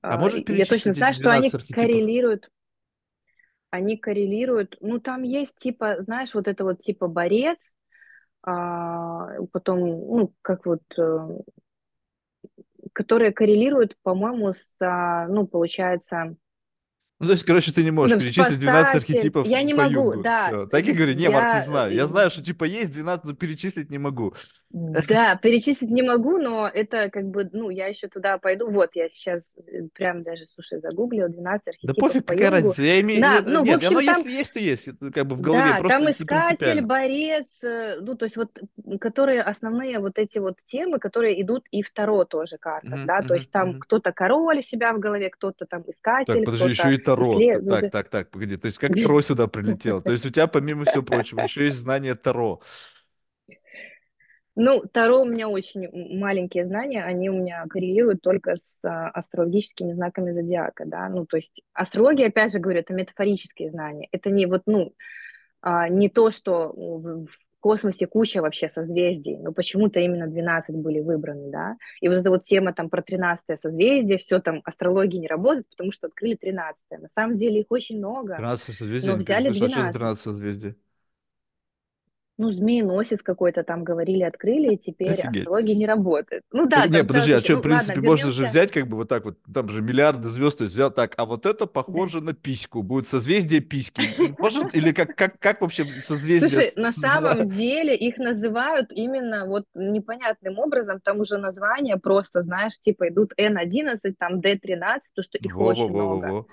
а 0.00 0.14
а, 0.14 0.18
можешь 0.18 0.42
я 0.46 0.64
точно 0.64 0.92
знаю, 0.92 1.12
что 1.12 1.30
они 1.30 1.50
12 1.50 1.54
архетипов? 1.54 1.82
коррелируют, 1.82 2.50
они 3.70 3.96
коррелируют, 3.96 4.76
ну 4.80 5.00
там 5.00 5.22
есть 5.22 5.56
типа, 5.56 6.02
знаешь, 6.02 6.34
вот 6.34 6.48
это 6.48 6.64
вот 6.64 6.80
типа 6.80 7.08
борец, 7.08 7.72
а, 8.42 9.40
потом, 9.52 9.80
ну 9.80 10.34
как 10.42 10.66
вот, 10.66 10.82
э, 10.98 11.28
которые 12.92 13.32
коррелируют, 13.32 13.96
по-моему, 14.02 14.52
с, 14.52 14.74
а, 14.80 15.26
ну 15.28 15.46
получается 15.46 16.36
Ну, 17.20 17.26
то 17.26 17.32
есть, 17.32 17.44
короче, 17.44 17.72
ты 17.72 17.82
не 17.82 17.90
Ну, 17.90 17.96
можешь 17.96 18.16
там 18.16 18.20
перечислить 18.20 18.60
12 18.60 18.90
спасатель. 18.90 19.14
архетипов 19.16 19.46
Я 19.46 19.62
не 19.62 19.74
по 19.74 19.82
могу, 19.84 20.12
Юнгу. 20.12 20.22
да. 20.22 20.48
Все. 20.48 20.66
Так 20.66 20.86
и 20.86 20.92
говори, 20.92 21.16
не, 21.16 21.28
Марк, 21.28 21.54
не 21.54 21.60
Я, 21.60 21.60
знаю. 21.60 21.92
Я 21.94 22.04
э, 22.04 22.06
знаю, 22.06 22.30
что 22.30 22.42
типа 22.44 22.64
есть 22.64 22.92
12, 22.92 23.24
но 23.24 23.34
перечислить 23.34 23.90
не 23.90 23.98
могу. 23.98 24.34
да, 24.70 25.36
перечислить 25.36 25.90
не 25.90 26.02
могу, 26.02 26.38
но 26.38 26.68
это 26.72 27.10
как 27.10 27.24
бы, 27.24 27.48
ну, 27.52 27.70
я 27.70 27.86
еще 27.88 28.06
туда 28.08 28.38
пойду. 28.38 28.68
Вот, 28.68 28.90
я 28.94 29.08
сейчас 29.08 29.54
э, 29.66 29.88
прям 29.94 30.22
даже, 30.22 30.46
слушай, 30.46 30.78
загуглила 30.80 31.28
12 31.28 31.64
Да 31.64 31.70
архетипов 31.72 31.96
пофиг, 31.96 32.24
по 32.26 32.34
какая 32.34 32.50
Юнгу. 32.50 32.68
разница. 32.68 32.82
Я 32.82 33.00
имею... 33.00 33.20
Да, 33.20 33.38
э, 33.38 33.42
ну, 33.46 33.64
в 33.64 33.66
Нет, 33.66 33.84
оно 33.84 33.98
общем, 33.98 34.14
там, 34.14 34.22
если 34.22 34.30
есть, 34.38 34.52
то 34.52 34.60
есть. 34.60 34.88
Это 34.88 35.10
как 35.10 35.26
бы 35.26 35.34
в 35.36 35.40
голове, 35.40 35.72
да, 35.72 35.78
просто 35.78 35.98
там 35.98 36.10
искатель, 36.10 36.80
борец, 36.82 37.46
э, 37.64 37.98
ну, 38.00 38.14
то 38.14 38.26
есть 38.26 38.36
вот, 38.36 38.50
которые 39.00 39.42
основные 39.42 39.98
вот 39.98 40.18
эти 40.18 40.38
вот 40.38 40.56
темы, 40.66 40.98
которые 41.00 41.40
идут 41.42 41.66
и 41.70 41.82
в 41.82 41.90
Таро 41.92 42.24
тоже 42.24 42.58
картах, 42.58 43.00
Мгм, 43.00 43.06
да, 43.06 43.22
то 43.22 43.34
есть 43.34 43.50
там 43.50 43.70
мгм. 43.70 43.80
кто-то 43.80 44.12
король 44.12 44.62
себя 44.62 44.92
в 44.92 45.00
голове, 45.00 45.30
кто-то 45.30 45.66
там 45.66 45.82
Так, 45.82 45.94
искатель, 45.94 46.44
подожди, 46.44 46.74
кто-то 46.74 46.88
еще 46.88 46.94
и 46.94 46.98
Таро. 47.08 47.40
Т- 47.40 47.60
Так, 47.68 47.90
так, 47.90 48.08
так, 48.08 48.30
погоди. 48.30 48.56
То 48.56 48.66
есть 48.66 48.78
как 48.78 48.92
Таро 48.92 49.22
сюда 49.22 49.46
прилетело? 49.46 50.02
То 50.02 50.12
есть 50.12 50.26
у 50.26 50.30
тебя, 50.30 50.46
помимо 50.46 50.84
всего 50.84 51.02
прочего, 51.02 51.40
еще 51.40 51.64
есть 51.64 51.78
знание 51.78 52.14
Таро. 52.14 52.60
Ну, 54.56 54.82
Таро 54.92 55.22
у 55.22 55.24
меня 55.24 55.48
очень 55.48 55.88
маленькие 56.18 56.64
знания, 56.64 57.04
они 57.04 57.30
у 57.30 57.34
меня 57.40 57.64
коррелируют 57.70 58.20
только 58.22 58.56
с 58.56 58.84
а, 58.84 59.08
астрологическими 59.10 59.92
знаками 59.92 60.32
зодиака, 60.32 60.84
да, 60.84 61.08
ну, 61.08 61.26
то 61.26 61.36
есть 61.36 61.62
астрология, 61.74 62.26
опять 62.26 62.52
же 62.52 62.58
говорю, 62.58 62.80
это 62.80 62.92
метафорические 62.92 63.70
знания, 63.70 64.08
это 64.10 64.30
не 64.30 64.46
вот, 64.46 64.62
ну, 64.66 64.94
а, 65.60 65.88
не 65.88 66.08
то, 66.08 66.30
что 66.30 66.72
в 66.74 67.28
в 67.58 67.60
космосе 67.60 68.06
куча 68.06 68.40
вообще 68.40 68.68
созвездий, 68.68 69.36
но 69.36 69.52
почему-то 69.52 69.98
именно 69.98 70.28
12 70.28 70.76
были 70.76 71.00
выбраны, 71.00 71.50
да, 71.50 71.76
и 72.00 72.08
вот 72.08 72.16
эта 72.18 72.30
вот 72.30 72.44
тема 72.44 72.72
там 72.72 72.88
про 72.88 73.02
13 73.02 73.58
созвездие, 73.58 74.18
все 74.18 74.40
там, 74.40 74.62
астрология 74.64 75.20
не 75.20 75.28
работает, 75.28 75.68
потому 75.70 75.90
что 75.90 76.06
открыли 76.06 76.36
13 76.36 76.78
на 77.00 77.08
самом 77.08 77.36
деле 77.36 77.60
их 77.60 77.66
очень 77.70 77.98
много, 77.98 78.36
13 78.36 78.74
созвездий, 78.76 79.10
но 79.10 79.16
взяли 79.16 79.52
слышал. 79.52 79.66
А 79.66 79.68
что 79.68 79.76
за 79.76 79.76
12. 79.76 79.92
13 79.92 80.22
созвездий? 80.22 80.74
Ну, 82.38 82.52
змееносец 82.52 83.22
какой-то 83.22 83.64
там 83.64 83.84
говорили, 83.84 84.22
открыли, 84.22 84.74
и 84.74 84.78
теперь 84.78 85.08
Офигеть. 85.12 85.42
астрология 85.42 85.74
не 85.74 85.86
работает. 85.86 86.44
Ну 86.52 86.66
Так, 86.72 86.84
да, 86.84 86.86
не, 86.88 87.02
там 87.02 87.06
подожди, 87.06 87.32
а 87.32 87.40
что, 87.40 87.54
Ну 87.54 87.60
в 87.60 87.62
ладно, 87.62 87.62
принципе, 87.62 88.00
можно 88.00 88.30
же 88.30 88.44
вернемся. 88.44 88.50
взять 88.50 88.70
как 88.72 88.86
бы 88.88 88.96
вот 88.96 89.08
так 89.08 89.24
вот, 89.24 89.38
там 89.52 89.68
же 89.68 89.82
миллиарды 89.82 90.28
звезд, 90.28 90.58
то 90.58 90.64
есть 90.64 90.74
взял 90.74 90.90
так, 90.92 91.14
а 91.16 91.24
вот 91.24 91.46
это 91.46 91.66
похоже 91.66 92.20
на 92.20 92.34
письку, 92.34 92.82
будет 92.82 93.08
созвездие 93.08 93.60
письки. 93.60 94.02
Может, 94.38 94.74
или 94.74 94.92
как, 94.92 95.16
как, 95.16 95.38
как 95.40 95.60
вообще 95.60 96.00
созвездие 96.02 96.48
Слушай, 96.50 96.72
на 96.76 96.92
самом 96.92 97.48
деле 97.48 97.96
их 97.96 98.18
называют 98.18 98.92
именно 98.92 99.46
вот 99.46 99.64
непонятным 99.74 100.58
образом, 100.58 101.00
там 101.02 101.20
уже 101.20 101.38
названия 101.38 101.96
просто, 101.96 102.42
знаешь, 102.42 102.78
типа 102.78 103.08
идут 103.08 103.32
N11, 103.36 104.14
там 104.18 104.40
D13, 104.40 105.10
то, 105.14 105.22
что 105.22 105.38
их 105.38 105.56
очень 105.58 105.88
много. 105.90 106.46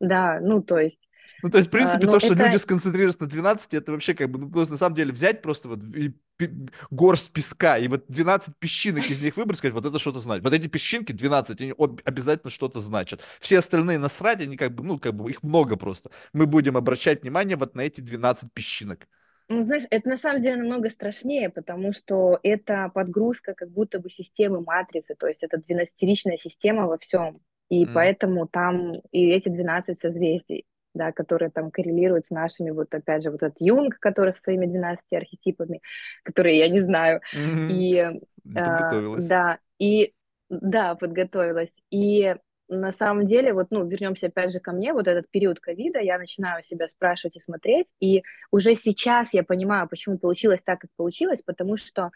Да, 0.00 0.38
ну 0.40 0.62
то 0.62 0.78
есть, 0.78 1.07
Ну, 1.42 1.50
то 1.50 1.58
есть, 1.58 1.70
в 1.70 1.74
а, 1.74 1.76
принципе, 1.78 2.06
но 2.06 2.12
то, 2.12 2.20
что 2.20 2.34
люди 2.34 2.56
это 2.56 2.58
сконцентрируются 2.58 3.22
на 3.22 3.28
12, 3.28 3.74
это 3.74 3.92
вообще 3.92 4.14
как 4.14 4.30
бы, 4.30 4.38
ну, 4.38 4.66
на 4.66 4.76
самом 4.76 4.96
деле 4.96 5.12
взять 5.12 5.40
просто 5.42 5.68
вот 5.68 5.80
и 5.94 6.14
пи- 6.36 6.50
горсть 6.90 7.32
песка, 7.32 7.78
и 7.78 7.88
вот 7.88 8.04
12 8.08 8.56
песчинок 8.58 9.08
из 9.10 9.20
них 9.20 9.36
выбрать, 9.36 9.58
сказать, 9.58 9.74
вот 9.74 9.84
это 9.86 9.98
что-то 9.98 10.20
значит. 10.20 10.44
Вот 10.44 10.52
эти 10.52 10.66
песчинки, 10.66 11.12
12, 11.12 11.60
они 11.60 11.74
об- 11.76 12.00
обязательно 12.04 12.50
что-то 12.50 12.80
значат. 12.80 13.22
Все 13.40 13.58
остальные 13.58 13.98
насрать, 13.98 14.40
они 14.40 14.56
как 14.56 14.74
бы, 14.74 14.82
ну, 14.84 14.98
как 14.98 15.14
бы 15.14 15.30
их 15.30 15.42
много 15.42 15.76
просто. 15.76 16.10
Мы 16.32 16.46
будем 16.46 16.76
обращать 16.76 17.22
внимание 17.22 17.56
вот 17.56 17.74
на 17.74 17.82
эти 17.82 18.00
12 18.00 18.52
песчинок. 18.52 19.06
Ну, 19.48 19.62
знаешь, 19.62 19.84
это 19.90 20.08
на 20.08 20.16
самом 20.18 20.42
деле 20.42 20.56
намного 20.56 20.90
страшнее, 20.90 21.48
потому 21.48 21.92
что 21.92 22.38
это 22.42 22.90
подгрузка 22.94 23.54
как 23.54 23.70
будто 23.70 23.98
бы 23.98 24.10
системы 24.10 24.60
матрицы, 24.60 25.14
то 25.14 25.26
есть 25.26 25.42
это 25.42 25.56
двенадцатиричная 25.56 26.36
система 26.36 26.86
во 26.86 26.98
всем. 26.98 27.32
И 27.70 27.84
М. 27.84 27.94
поэтому 27.94 28.46
там 28.46 28.92
и 29.10 29.30
эти 29.30 29.48
12 29.48 29.98
созвездий, 29.98 30.66
да, 30.98 31.12
которые 31.12 31.50
там 31.50 31.70
коррелируют 31.70 32.26
с 32.26 32.30
нашими, 32.30 32.70
вот 32.70 32.94
опять 32.94 33.22
же, 33.22 33.30
вот 33.30 33.42
этот 33.42 33.60
Юнг, 33.60 33.98
который 33.98 34.32
со 34.32 34.40
своими 34.40 34.66
12 34.66 35.12
архетипами, 35.12 35.80
которые 36.22 36.58
я 36.58 36.68
не 36.68 36.80
знаю. 36.80 37.20
Мгм. 37.32 37.68
И 37.70 37.94
э, 37.94 38.12
да, 38.44 39.58
и 39.78 40.12
да, 40.50 40.94
подготовилась. 40.94 41.70
И 41.90 42.36
на 42.68 42.92
самом 42.92 43.26
деле, 43.26 43.54
вот, 43.54 43.68
ну, 43.70 43.86
вернемся 43.86 44.26
опять 44.26 44.52
же 44.52 44.60
ко 44.60 44.72
мне, 44.72 44.92
вот 44.92 45.08
этот 45.08 45.30
период 45.30 45.58
ковида, 45.58 46.00
я 46.00 46.18
начинаю 46.18 46.62
себя 46.62 46.86
спрашивать 46.86 47.36
и 47.36 47.40
смотреть, 47.40 47.88
и 48.00 48.22
уже 48.50 48.74
сейчас 48.74 49.32
я 49.32 49.42
понимаю, 49.42 49.88
почему 49.88 50.18
получилось 50.18 50.62
так, 50.62 50.80
как 50.80 50.90
получилось, 50.96 51.40
потому 51.42 51.78
что 51.78 52.10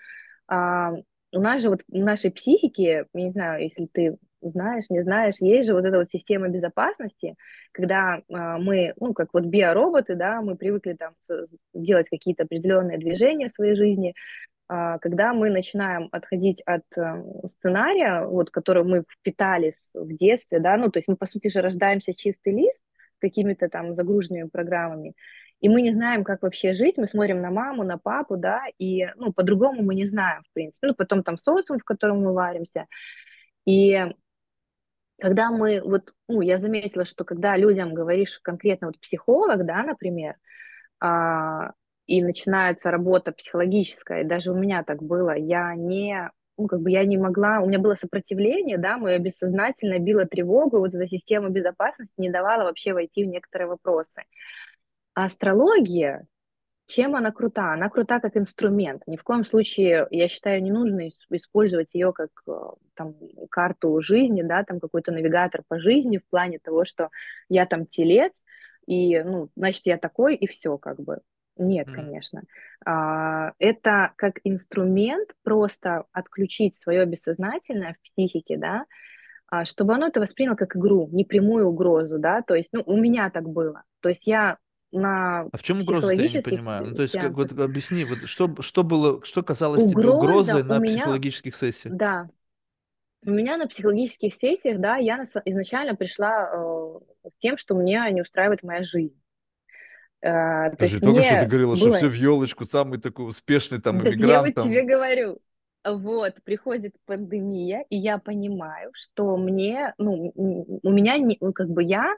а, 0.49 0.93
у 1.33 1.41
нас 1.41 1.63
же 1.63 1.71
вот 1.71 1.83
в 1.89 1.99
нашей 1.99 2.31
психике, 2.31 3.07
я 3.15 3.23
не 3.23 3.31
знаю, 3.31 3.63
если 3.63 3.87
ты 3.87 4.19
знаешь, 4.43 4.91
не 4.91 5.03
знаешь, 5.03 5.37
есть 5.41 5.69
же 5.69 5.75
вот 5.75 5.85
эта 5.85 5.99
вот 5.99 6.11
система 6.11 6.49
безопасности, 6.49 7.37
когда 7.73 8.21
а, 8.31 8.59
мы, 8.59 8.93
ну, 9.01 9.15
как 9.15 9.29
вот 9.33 9.45
биороботы, 9.45 10.15
да, 10.15 10.43
мы 10.43 10.57
привыкли 10.57 10.95
там 10.95 11.15
делать 11.73 12.09
какие-то 12.11 12.45
определенные 12.45 12.99
движения 12.99 13.49
в 13.49 13.53
своей 13.53 13.75
жизни, 13.75 14.15
а, 14.69 14.99
когда 14.99 15.35
мы 15.35 15.51
начинаем 15.51 16.09
отходить 16.13 16.63
от 16.65 16.85
э, 16.97 17.25
сценария, 17.47 18.25
вот, 18.27 18.51
который 18.51 18.85
мы 18.85 19.05
впитали 19.09 19.71
с- 19.71 19.91
в 19.95 20.17
детстве, 20.17 20.61
да, 20.61 20.77
ну, 20.77 20.91
то 20.91 20.99
есть 20.99 21.09
мы, 21.09 21.17
по 21.17 21.27
сути 21.27 21.49
же, 21.49 21.61
рождаемся 21.61 22.15
чистый 22.15 22.55
лист 22.55 22.83
с 23.17 23.21
какими-то 23.21 23.69
там 23.69 23.95
загруженными 23.95 24.49
программами, 24.49 25.15
и 25.61 25.69
мы 25.69 25.83
не 25.83 25.91
знаем, 25.93 26.25
как 26.25 26.43
вообще 26.43 26.73
жить, 26.73 26.97
мы 26.97 27.07
смотрим 27.07 27.41
на 27.41 27.51
маму, 27.51 27.85
на 27.85 27.99
папу, 27.99 28.37
да, 28.37 28.63
и, 28.79 29.07
ну, 29.17 29.33
по-другому 29.33 29.83
мы 29.83 29.95
не 29.95 30.07
знаем, 30.07 30.43
в 30.51 30.53
принципе, 30.55 30.89
ну, 30.89 30.95
потом 30.95 31.23
там 31.23 31.37
социум, 31.37 31.79
в 31.79 31.85
котором 31.85 32.23
мы 32.23 32.33
варимся, 32.33 32.87
и 33.65 34.09
когда 35.23 35.53
мы, 35.53 35.81
вот, 35.85 36.13
ну, 36.27 36.41
я 36.41 36.59
заметила, 36.59 37.05
что 37.05 37.25
когда 37.25 37.57
людям 37.57 37.95
говоришь 37.95 38.41
конкретно, 38.43 38.89
вот 38.89 38.99
психолог, 38.99 39.65
да, 39.65 39.85
например, 39.85 40.35
а, 40.99 41.75
и 42.07 42.25
начинается 42.25 42.91
работа 42.91 43.31
психологическая, 43.31 44.25
даже 44.25 44.51
у 44.51 44.57
меня 44.57 44.83
так 44.83 45.01
было, 45.01 45.37
я 45.37 45.77
не, 45.77 46.29
ну, 46.59 46.67
как 46.67 46.81
бы 46.81 46.91
я 46.91 47.05
не 47.05 47.19
могла, 47.19 47.61
у 47.61 47.69
меня 47.69 47.79
было 47.79 47.95
сопротивление, 47.95 48.79
да, 48.79 48.99
мое 48.99 49.21
бессознательно 49.21 50.01
било 50.01 50.25
тревогу, 50.25 50.81
вот 50.81 50.93
эта 50.93 51.07
система 51.07 51.51
безопасности 51.51 52.15
не 52.17 52.29
давала 52.29 52.65
вообще 52.65 52.93
войти 52.93 53.23
в 53.23 53.29
некоторые 53.29 53.69
вопросы. 53.69 54.25
А 55.15 55.27
астрология, 55.27 56.27
чем 56.93 57.17
она 57.17 57.33
крута? 57.33 57.73
Она 57.73 57.89
крута 57.89 58.21
как 58.21 58.37
инструмент. 58.37 59.03
Ни 59.07 59.17
в 59.17 59.23
коем 59.23 59.45
случае, 59.45 60.07
я 60.11 60.29
считаю, 60.29 60.63
не 60.63 60.71
нужно 60.71 61.07
ис- 61.09 61.27
использовать 61.31 61.95
ее 61.95 62.13
как 62.13 62.31
э, 62.47 62.53
там, 62.95 63.15
карту 63.51 64.01
жизни, 64.03 64.43
да, 64.43 64.65
там 64.65 64.81
какой-то 64.81 65.13
навигатор 65.13 65.63
по 65.67 65.79
жизни 65.81 66.19
в 66.19 66.29
плане 66.29 66.59
того, 66.59 66.85
что 66.85 67.11
я 67.49 67.67
там 67.67 67.87
телец, 67.87 68.45
и, 68.87 69.21
ну, 69.23 69.49
значит, 69.57 69.83
я 69.87 69.97
такой, 69.97 70.35
и 70.37 70.47
все, 70.47 70.77
как 70.79 71.01
бы. 71.01 71.21
Нет, 71.57 71.89
М. 71.89 71.95
конечно. 71.97 72.43
А, 72.85 73.53
Это 73.59 74.13
как 74.17 74.41
инструмент 74.45 75.31
просто 75.43 76.05
отключить 76.13 76.77
свое 76.77 77.05
бессознательное 77.07 77.95
в 77.95 78.03
психике, 78.11 78.57
да, 78.59 78.85
а, 79.49 79.65
чтобы 79.65 79.95
оно 79.95 80.07
это 80.09 80.21
восприняло 80.21 80.57
как 80.57 80.77
игру, 80.77 81.09
не 81.13 81.25
прямую 81.25 81.67
угрозу, 81.69 82.19
да, 82.19 82.43
то 82.43 82.55
есть, 82.55 82.71
ну, 82.73 82.83
у 82.87 82.97
меня 82.97 83.31
так 83.31 83.49
было. 83.49 83.83
То 84.01 84.09
есть 84.09 84.27
я 84.27 84.59
на 84.93 85.41
А 85.51 85.57
в 85.57 85.63
чем 85.63 85.81
угроза-то 85.81 86.23
я 86.23 86.29
не 86.29 86.39
понимаю? 86.39 86.87
Ну, 86.89 86.95
то 86.95 87.03
есть, 87.03 87.15
как, 87.15 87.33
вот 87.33 87.53
объясни, 87.53 88.05
вот 88.05 88.29
что, 88.29 88.61
что 88.61 88.85
было, 88.85 89.25
что 89.25 89.43
казалось 89.43 89.85
тебе 89.85 90.09
угроза 90.09 90.59
угрозой 90.59 90.63
у 90.63 90.65
на 90.65 90.79
меня, 90.79 90.95
психологических 90.95 91.57
сессиях? 91.57 91.95
да, 91.95 92.29
у 93.25 93.31
меня 93.31 93.57
на 93.57 93.69
психологических 93.69 94.35
сессиях, 94.35 94.81
да, 94.81 94.97
я 94.97 95.17
на 95.17 95.25
изначально 95.45 95.95
пришла 95.95 96.51
э, 96.53 97.29
с 97.31 97.39
тем, 97.39 97.57
что 97.57 97.75
меня 97.75 98.11
не 98.11 98.21
устраивает 98.21 98.63
моя 98.63 98.83
жизнь. 98.83 99.17
Э, 100.21 100.71
то 100.71 100.71
Подожди, 100.73 100.97
есть 100.97 101.05
только 101.05 101.23
что 101.23 101.39
ты 101.39 101.39
мне 101.41 101.47
говорила, 101.47 101.77
что 101.77 101.87
было, 101.87 101.97
все 101.97 102.09
в 102.09 102.15
елочку, 102.15 102.65
самый 102.65 103.01
такой 103.01 103.29
успешный 103.29 103.81
там 103.81 103.99
так 104.01 104.09
я 104.09 104.15
иммигрант 104.15 104.57
вот 104.57 104.65
тебе 104.65 104.81
там. 104.81 104.87
говорю, 104.89 105.41
вот, 105.85 106.35
приходит 106.45 106.97
пандемия, 107.07 107.85
и 107.91 107.97
я 107.97 108.19
понимаю, 108.19 108.91
что 108.95 109.37
мне, 109.37 109.95
ну, 109.99 110.33
у 110.35 110.91
меня, 110.91 111.19
не, 111.19 111.39
ну, 111.41 111.53
как 111.53 111.69
бы 111.69 111.83
я 111.83 112.17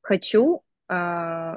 хочу 0.00 0.62
э, 0.88 1.56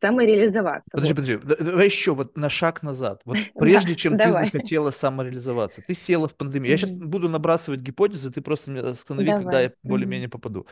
самореализоваться. 0.00 0.88
Подожди, 0.90 1.12
вот. 1.14 1.42
подожди, 1.42 1.64
давай 1.64 1.86
еще 1.86 2.14
вот 2.14 2.36
на 2.36 2.48
шаг 2.48 2.82
назад. 2.82 3.22
Вот 3.24 3.36
прежде 3.58 3.94
чем 3.94 4.18
ты 4.18 4.32
захотела 4.32 4.90
самореализоваться, 4.90 5.82
ты 5.86 5.94
села 5.94 6.28
в 6.28 6.36
пандемию. 6.36 6.70
Я 6.70 6.76
сейчас 6.76 6.92
буду 6.92 7.28
набрасывать 7.28 7.80
гипотезы, 7.80 8.30
ты 8.30 8.40
просто 8.40 8.70
меня 8.70 8.82
останови, 8.88 9.28
когда 9.28 9.60
я 9.60 9.72
более-менее 9.82 10.28
попаду. 10.28 10.66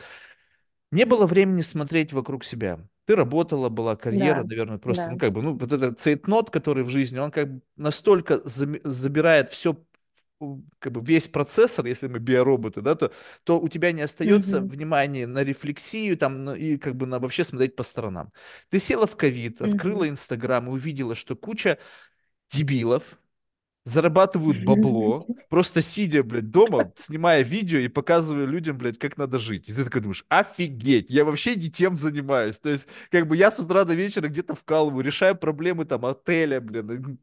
Не 0.91 1.05
было 1.05 1.25
времени 1.25 1.61
смотреть 1.61 2.11
вокруг 2.11 2.43
себя. 2.43 2.79
Ты 3.05 3.15
работала, 3.15 3.69
была 3.69 3.95
карьера, 3.95 4.43
наверное, 4.43 4.77
просто, 4.77 5.09
ну, 5.09 5.17
как 5.17 5.31
бы, 5.31 5.41
ну, 5.41 5.57
вот 5.57 5.71
этот 5.71 5.99
цейтнот, 5.99 6.49
который 6.49 6.83
в 6.83 6.89
жизни, 6.89 7.17
он 7.17 7.31
как 7.31 7.51
бы 7.51 7.61
настолько 7.75 8.41
забирает 8.45 9.49
все 9.49 9.75
как 10.79 10.93
бы 10.93 11.01
весь 11.01 11.27
процессор, 11.27 11.85
если 11.85 12.07
мы 12.07 12.19
биороботы, 12.19 12.81
да, 12.81 12.95
то, 12.95 13.11
то 13.43 13.59
у 13.59 13.67
тебя 13.67 13.91
не 13.91 14.01
остается 14.01 14.57
mm-hmm. 14.57 14.67
внимания 14.67 15.27
на 15.27 15.43
рефлексию 15.43 16.17
там 16.17 16.43
ну, 16.43 16.55
и 16.55 16.77
как 16.77 16.95
бы 16.95 17.05
на 17.05 17.19
вообще 17.19 17.43
смотреть 17.43 17.75
по 17.75 17.83
сторонам. 17.83 18.31
Ты 18.69 18.79
села 18.79 19.07
в 19.07 19.15
ковид, 19.15 19.61
открыла 19.61 20.07
Инстаграм 20.09 20.67
и 20.67 20.71
увидела, 20.71 21.15
что 21.15 21.35
куча 21.35 21.77
дебилов, 22.49 23.03
зарабатывают 23.83 24.63
бабло, 24.63 25.25
просто 25.49 25.81
сидя, 25.81 26.23
блядь, 26.23 26.51
дома, 26.51 26.91
снимая 26.95 27.41
видео 27.41 27.79
и 27.79 27.87
показывая 27.87 28.45
людям, 28.45 28.77
блядь, 28.77 28.99
как 28.99 29.17
надо 29.17 29.39
жить. 29.39 29.69
И 29.69 29.73
ты 29.73 29.83
такой 29.83 30.01
думаешь, 30.01 30.25
офигеть, 30.29 31.09
я 31.09 31.25
вообще 31.25 31.55
не 31.55 31.69
тем 31.69 31.97
занимаюсь. 31.97 32.59
То 32.59 32.69
есть, 32.69 32.87
как 33.09 33.27
бы 33.27 33.35
я 33.35 33.51
с 33.51 33.59
утра 33.59 33.83
до 33.83 33.95
вечера 33.95 34.27
где-то 34.27 34.53
вкалываю, 34.53 35.03
решаю 35.03 35.35
проблемы 35.35 35.85
там 35.85 36.05
отеля, 36.05 36.61
блин, 36.61 37.17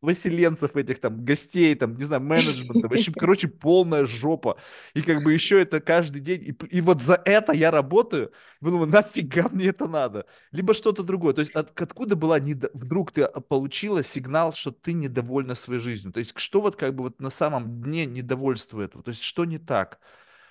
поселенцев 0.00 0.76
этих 0.76 1.00
там, 1.00 1.24
гостей, 1.24 1.74
там, 1.74 1.94
не 1.96 2.04
знаю, 2.04 2.22
менеджмента. 2.22 2.88
Вообще, 2.88 3.12
короче, 3.12 3.48
полная 3.48 4.06
жопа. 4.06 4.56
И 4.94 5.02
как 5.02 5.22
бы 5.22 5.32
еще 5.32 5.60
это 5.60 5.80
каждый 5.80 6.20
день. 6.20 6.42
И, 6.42 6.76
и 6.76 6.80
вот 6.80 7.02
за 7.02 7.20
это 7.24 7.52
я 7.52 7.70
работаю. 7.70 8.32
Думаю, 8.60 8.86
нафига 8.86 9.48
мне 9.50 9.66
это 9.66 9.86
надо? 9.86 10.26
Либо 10.52 10.72
что-то 10.72 11.02
другое. 11.02 11.34
То 11.34 11.40
есть 11.40 11.52
от, 11.52 11.78
откуда 11.80 12.16
была, 12.16 12.38
недо... 12.38 12.70
вдруг 12.74 13.12
ты 13.12 13.26
получила 13.26 14.02
сигнал, 14.02 14.52
что 14.52 14.70
ты 14.70 14.92
недовольна 14.92 15.54
своей 15.54 15.80
жизнью? 15.80 15.97
То 16.12 16.18
есть 16.18 16.32
что 16.36 16.60
вот 16.60 16.76
как 16.76 16.94
бы 16.94 17.04
вот 17.04 17.20
на 17.20 17.30
самом 17.30 17.82
дне 17.82 18.06
недовольства 18.06 18.82
этого? 18.82 19.02
То 19.02 19.10
есть 19.10 19.22
что 19.22 19.44
не 19.44 19.58
так? 19.58 20.00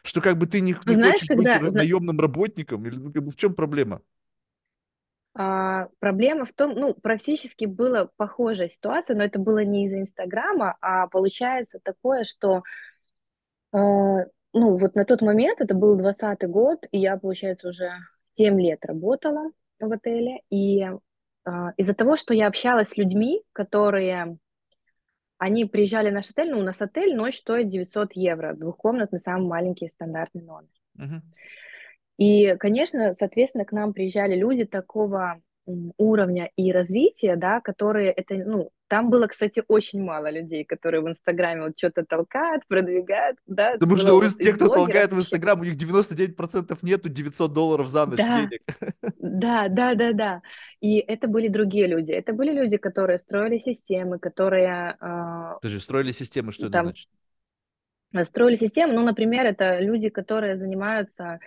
Что 0.03 0.21
как 0.21 0.37
бы 0.37 0.47
ты 0.47 0.61
не, 0.61 0.75
не 0.85 0.93
Знаешь, 0.93 1.15
хочешь 1.15 1.27
когда... 1.27 1.59
быть 1.59 1.73
наемным 1.73 2.19
работником? 2.19 2.85
Или 2.85 2.95
ну, 2.95 3.11
как 3.11 3.23
бы, 3.23 3.31
в 3.31 3.35
чем 3.35 3.53
проблема? 3.53 4.01
А, 5.39 5.87
проблема 5.99 6.45
в 6.45 6.53
том, 6.53 6.73
ну, 6.73 6.95
практически 6.95 7.65
была 7.65 8.09
похожая 8.17 8.69
ситуация, 8.69 9.15
но 9.15 9.23
это 9.23 9.37
было 9.37 9.59
не 9.59 9.85
из-за 9.85 9.99
Инстаграма, 9.99 10.75
а 10.81 11.07
получается 11.07 11.79
такое, 11.83 12.23
что, 12.23 12.63
э, 13.71 13.77
ну, 13.77 14.77
вот 14.77 14.95
на 14.95 15.05
тот 15.05 15.21
момент, 15.21 15.61
это 15.61 15.75
был 15.75 15.95
20 15.95 16.47
год, 16.49 16.85
и 16.91 16.97
я, 16.97 17.17
получается, 17.17 17.67
уже 17.67 17.91
7 18.35 18.59
лет 18.59 18.83
работала 18.83 19.51
в 19.79 19.91
отеле, 19.91 20.41
и 20.49 20.81
э, 20.83 21.51
из-за 21.77 21.93
того, 21.93 22.17
что 22.17 22.33
я 22.33 22.47
общалась 22.47 22.89
с 22.89 22.97
людьми, 22.97 23.43
которые, 23.53 24.39
они 25.37 25.65
приезжали 25.65 26.09
в 26.09 26.13
наш 26.13 26.29
отель, 26.29 26.51
ну, 26.51 26.59
у 26.59 26.63
нас 26.63 26.81
отель, 26.81 27.15
ночь 27.15 27.37
стоит 27.37 27.67
900 27.67 28.13
евро, 28.13 28.53
двухкомнатный, 28.53 29.19
самый 29.19 29.47
маленький 29.47 29.89
стандартный 29.89 30.41
номер. 30.41 30.69
Uh-huh. 30.97 31.21
И, 32.17 32.55
конечно, 32.57 33.13
соответственно, 33.13 33.65
к 33.65 33.71
нам 33.71 33.93
приезжали 33.93 34.35
люди 34.35 34.65
такого 34.65 35.41
уровня 35.97 36.49
и 36.55 36.71
развития, 36.71 37.35
да, 37.35 37.61
которые 37.61 38.11
это, 38.11 38.35
ну, 38.35 38.71
там 38.87 39.09
было, 39.09 39.27
кстати, 39.27 39.63
очень 39.67 40.01
мало 40.01 40.29
людей, 40.29 40.63
которые 40.63 41.01
в 41.01 41.09
Инстаграме 41.09 41.63
вот 41.63 41.77
что-то 41.77 42.05
толкают, 42.05 42.65
продвигают, 42.67 43.37
да. 43.45 43.73
Потому 43.73 43.97
что 43.97 44.13
вот 44.15 44.37
те, 44.37 44.53
кто 44.53 44.67
толкает 44.67 45.11
в 45.11 45.17
Инстаграм, 45.17 45.59
у 45.59 45.63
них 45.63 45.75
99% 45.75 46.77
нету 46.81 47.09
900 47.09 47.53
долларов 47.53 47.87
за 47.87 48.05
ночь 48.05 48.17
да, 48.17 48.45
денег. 48.45 48.61
Да, 49.19 49.67
да, 49.67 49.93
да, 49.95 50.13
да. 50.13 50.41
И 50.79 50.97
это 50.99 51.27
были 51.27 51.47
другие 51.47 51.87
люди. 51.87 52.11
Это 52.11 52.33
были 52.33 52.51
люди, 52.51 52.77
которые 52.77 53.19
строили 53.19 53.57
системы, 53.57 54.19
которые... 54.19 54.97
Э, 54.99 55.55
Подожди, 55.61 55.79
строили 55.79 56.11
системы, 56.11 56.51
что 56.51 56.69
там, 56.69 56.87
это 56.87 56.95
значит? 58.13 58.29
Строили 58.29 58.55
системы, 58.55 58.93
ну, 58.93 59.03
например, 59.03 59.45
это 59.45 59.79
люди, 59.79 60.09
которые 60.09 60.57
занимаются 60.57 61.39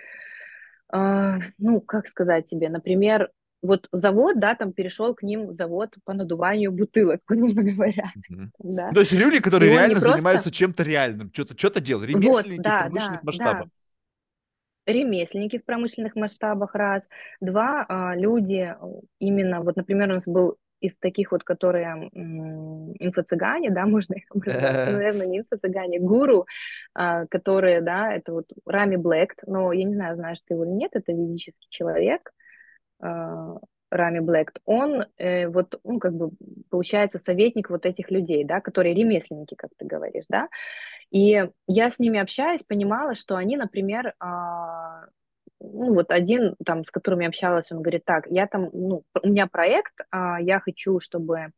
а, 0.92 1.38
ну, 1.58 1.80
как 1.80 2.08
сказать 2.08 2.48
тебе, 2.48 2.68
например, 2.68 3.30
вот 3.62 3.88
завод, 3.92 4.38
да, 4.38 4.54
там 4.54 4.72
перешел 4.72 5.14
к 5.14 5.22
ним 5.22 5.52
завод 5.52 5.94
по 6.04 6.12
надуванию 6.12 6.72
бутылок, 6.72 7.20
грубо 7.28 7.62
говоря. 7.62 8.04
Mm-hmm. 8.30 8.48
Да. 8.58 8.88
Ну, 8.88 8.94
то 8.94 9.00
есть 9.00 9.12
люди, 9.12 9.40
которые 9.40 9.72
реально 9.72 9.96
просто... 9.96 10.12
занимаются 10.12 10.50
чем-то 10.50 10.82
реальным, 10.82 11.30
что-то 11.32 11.56
что 11.58 11.80
делают, 11.80 12.08
ремесленники 12.08 12.56
вот, 12.56 12.64
да, 12.64 12.78
в 12.78 12.80
промышленных 12.82 13.20
да, 13.20 13.26
масштабах. 13.26 13.64
Да. 13.66 14.92
Ремесленники 14.92 15.58
в 15.58 15.64
промышленных 15.64 16.16
масштабах, 16.16 16.74
раз. 16.74 17.08
Два, 17.40 17.84
а, 17.88 18.16
люди 18.16 18.74
именно, 19.18 19.60
вот, 19.60 19.76
например, 19.76 20.10
у 20.10 20.14
нас 20.14 20.24
был 20.26 20.56
из 20.80 20.96
таких 20.96 21.32
вот, 21.32 21.44
которые 21.44 22.08
инфо-цыгане, 22.98 23.70
да, 23.70 23.84
можно 23.86 24.14
их 24.14 24.24
образовать, 24.30 24.88
ну, 24.88 24.92
наверное, 24.96 25.26
не 25.26 25.40
инфо-цыгане, 25.40 26.00
гуру, 26.00 26.46
а, 26.94 27.26
которые, 27.26 27.82
да, 27.82 28.12
это 28.12 28.32
вот 28.32 28.46
Рами 28.64 28.96
Блэк, 28.96 29.34
но 29.46 29.72
я 29.72 29.84
не 29.84 29.94
знаю, 29.94 30.16
знаешь 30.16 30.38
ты 30.46 30.54
его 30.54 30.64
или 30.64 30.72
нет, 30.72 30.92
это 30.94 31.12
ведический 31.12 31.68
человек, 31.68 32.32
Рами 33.00 34.20
Блэк, 34.20 34.52
он 34.66 35.04
э, 35.18 35.48
вот, 35.48 35.80
ну, 35.82 35.98
как 35.98 36.14
бы, 36.14 36.30
получается, 36.70 37.18
советник 37.18 37.70
вот 37.70 37.86
этих 37.86 38.10
людей, 38.10 38.44
да, 38.44 38.60
которые 38.60 38.94
ремесленники, 38.94 39.54
как 39.56 39.70
ты 39.76 39.84
говоришь, 39.84 40.24
да, 40.28 40.48
и 41.10 41.48
я 41.66 41.90
с 41.90 41.98
ними 41.98 42.20
общаюсь, 42.20 42.62
понимала, 42.62 43.14
что 43.14 43.34
они, 43.34 43.56
например, 43.56 44.14
а, 44.20 45.06
ну, 45.60 45.94
вот 45.94 46.12
один, 46.12 46.54
там, 46.64 46.84
с 46.84 46.90
которым 46.90 47.20
я 47.20 47.28
общалась, 47.28 47.72
он 47.72 47.82
говорит, 47.82 48.04
так, 48.04 48.26
я 48.28 48.46
там, 48.46 48.70
ну, 48.72 49.02
у 49.22 49.28
меня 49.28 49.48
проект, 49.48 49.94
а, 50.10 50.40
я 50.40 50.60
хочу, 50.60 51.00
чтобы, 51.00 51.52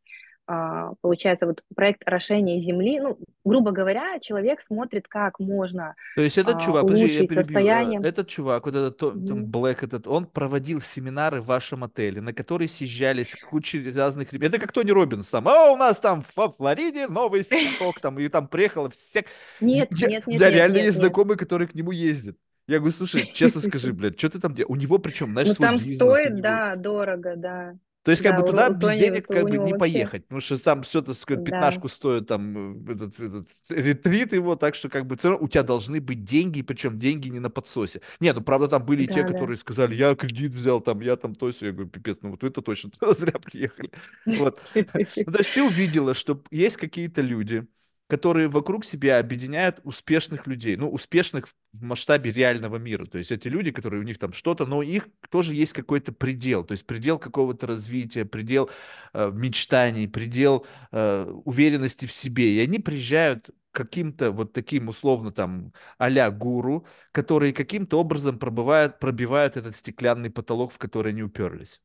получается, 0.46 1.46
вот 1.46 1.62
проект 1.74 2.06
орошения 2.06 2.58
земли, 2.58 3.00
ну, 3.00 3.18
грубо 3.44 3.70
говоря, 3.70 4.18
человек 4.20 4.60
смотрит, 4.60 5.06
как 5.08 5.38
можно 5.38 5.94
То 6.16 6.22
есть 6.22 6.36
этот 6.36 6.56
а, 6.56 6.60
чувак, 6.60 6.82
подожди, 6.82 7.06
я 7.06 7.20
перебью, 7.20 7.42
состояние. 7.42 8.00
этот 8.02 8.28
чувак, 8.28 8.66
вот 8.66 8.74
этот, 8.74 9.00
mm-hmm. 9.00 9.26
там, 9.26 9.44
Блэк 9.46 9.84
этот, 9.84 10.06
он 10.06 10.26
проводил 10.26 10.80
семинары 10.80 11.40
в 11.40 11.46
вашем 11.46 11.84
отеле, 11.84 12.20
на 12.20 12.32
которые 12.32 12.68
съезжались 12.68 13.34
куча 13.50 13.78
разных 13.94 14.32
ребят, 14.32 14.50
это 14.50 14.58
как 14.58 14.72
Тони 14.72 14.90
Робинс 14.90 15.30
там, 15.30 15.46
а 15.48 15.70
у 15.70 15.76
нас 15.76 16.00
там 16.00 16.22
в 16.22 16.48
Флориде 16.50 17.06
новый 17.06 17.44
сток, 17.44 18.00
там, 18.00 18.18
и 18.18 18.28
там 18.28 18.48
приехало 18.48 18.90
всех... 18.90 19.26
Нет, 19.60 19.88
я, 19.92 20.08
нет, 20.08 20.12
нет, 20.12 20.22
У 20.26 20.30
меня 20.30 20.46
нет, 20.46 20.54
реально 20.56 20.74
нет, 20.76 20.84
есть 20.84 20.98
нет. 20.98 21.06
знакомые, 21.06 21.38
которые 21.38 21.68
к 21.68 21.74
нему 21.74 21.92
ездят. 21.92 22.36
Я 22.68 22.78
говорю, 22.78 22.94
слушай, 22.94 23.30
честно 23.32 23.60
скажи, 23.60 23.92
блядь, 23.92 24.18
что 24.18 24.30
ты 24.30 24.40
там 24.40 24.54
делаешь? 24.54 24.70
У 24.70 24.76
него 24.76 24.98
причем, 24.98 25.32
знаешь, 25.32 25.48
ну, 25.48 25.54
там 25.54 25.78
стоит, 25.78 26.40
да, 26.40 26.76
дорого, 26.76 27.34
да. 27.36 27.74
То 28.02 28.10
есть, 28.10 28.22
как 28.22 28.36
да, 28.36 28.42
бы 28.42 28.48
туда 28.48 28.68
без 28.68 28.88
Тони, 28.88 28.98
денег 28.98 29.26
как 29.28 29.44
бы 29.44 29.50
не 29.52 29.58
вообще... 29.58 29.78
поехать, 29.78 30.24
потому 30.24 30.40
что 30.40 30.58
там 30.58 30.82
все, 30.82 31.02
так 31.02 31.14
сказать, 31.14 31.44
пятнашку 31.44 31.88
да. 31.88 31.94
стоит 31.94 32.26
там 32.26 32.84
этот, 32.88 33.20
этот 33.20 33.48
ретрит 33.68 34.32
его, 34.32 34.56
так 34.56 34.74
что 34.74 34.88
как 34.88 35.06
бы 35.06 35.16
у 35.38 35.48
тебя 35.48 35.62
должны 35.62 36.00
быть 36.00 36.24
деньги, 36.24 36.62
причем 36.62 36.96
деньги 36.96 37.28
не 37.28 37.38
на 37.38 37.48
подсосе. 37.48 38.00
Нет, 38.18 38.34
ну 38.34 38.42
правда 38.42 38.66
там 38.66 38.84
были 38.84 39.06
да, 39.06 39.12
те, 39.12 39.22
да. 39.22 39.28
которые 39.28 39.56
сказали, 39.56 39.94
я 39.94 40.16
кредит 40.16 40.52
взял, 40.52 40.80
там, 40.80 41.00
я 41.00 41.14
там 41.16 41.36
то 41.36 41.52
все, 41.52 41.66
я 41.66 41.72
говорю, 41.72 41.90
пипец, 41.90 42.18
ну 42.22 42.30
вот 42.30 42.42
вы 42.42 42.48
это 42.48 42.60
точно 42.60 42.90
зря 43.12 43.38
приехали. 43.38 43.90
Вот. 44.26 44.60
Ну, 44.74 45.32
то 45.32 45.38
есть 45.38 45.54
ты 45.54 45.62
увидела, 45.62 46.14
что 46.14 46.42
есть 46.50 46.76
какие-то 46.76 47.22
люди, 47.22 47.66
которые 48.12 48.48
вокруг 48.48 48.84
себя 48.84 49.18
объединяют 49.18 49.80
успешных 49.84 50.46
людей, 50.46 50.76
ну, 50.76 50.90
успешных 50.90 51.48
в 51.72 51.82
масштабе 51.82 52.30
реального 52.30 52.76
мира. 52.76 53.06
То 53.06 53.16
есть 53.16 53.32
эти 53.32 53.48
люди, 53.48 53.70
которые 53.72 54.00
у 54.00 54.04
них 54.04 54.18
там 54.18 54.34
что-то, 54.34 54.66
но 54.66 54.76
у 54.78 54.82
них 54.82 55.08
тоже 55.30 55.54
есть 55.54 55.72
какой-то 55.72 56.12
предел, 56.12 56.62
то 56.62 56.72
есть 56.72 56.86
предел 56.86 57.18
какого-то 57.18 57.66
развития, 57.66 58.26
предел 58.26 58.68
э, 59.14 59.30
мечтаний, 59.32 60.06
предел 60.08 60.66
э, 60.90 61.24
уверенности 61.46 62.04
в 62.04 62.12
себе. 62.12 62.54
И 62.56 62.60
они 62.60 62.78
приезжают 62.80 63.48
каким-то 63.70 64.30
вот 64.30 64.52
таким 64.52 64.88
условно 64.88 65.32
там 65.32 65.72
а 65.96 66.30
гуру, 66.30 66.86
которые 67.12 67.54
каким-то 67.54 67.98
образом 67.98 68.38
пробивают, 68.38 68.98
пробивают 68.98 69.56
этот 69.56 69.74
стеклянный 69.74 70.30
потолок, 70.30 70.70
в 70.72 70.76
который 70.76 71.12
они 71.12 71.22
уперлись. 71.22 71.80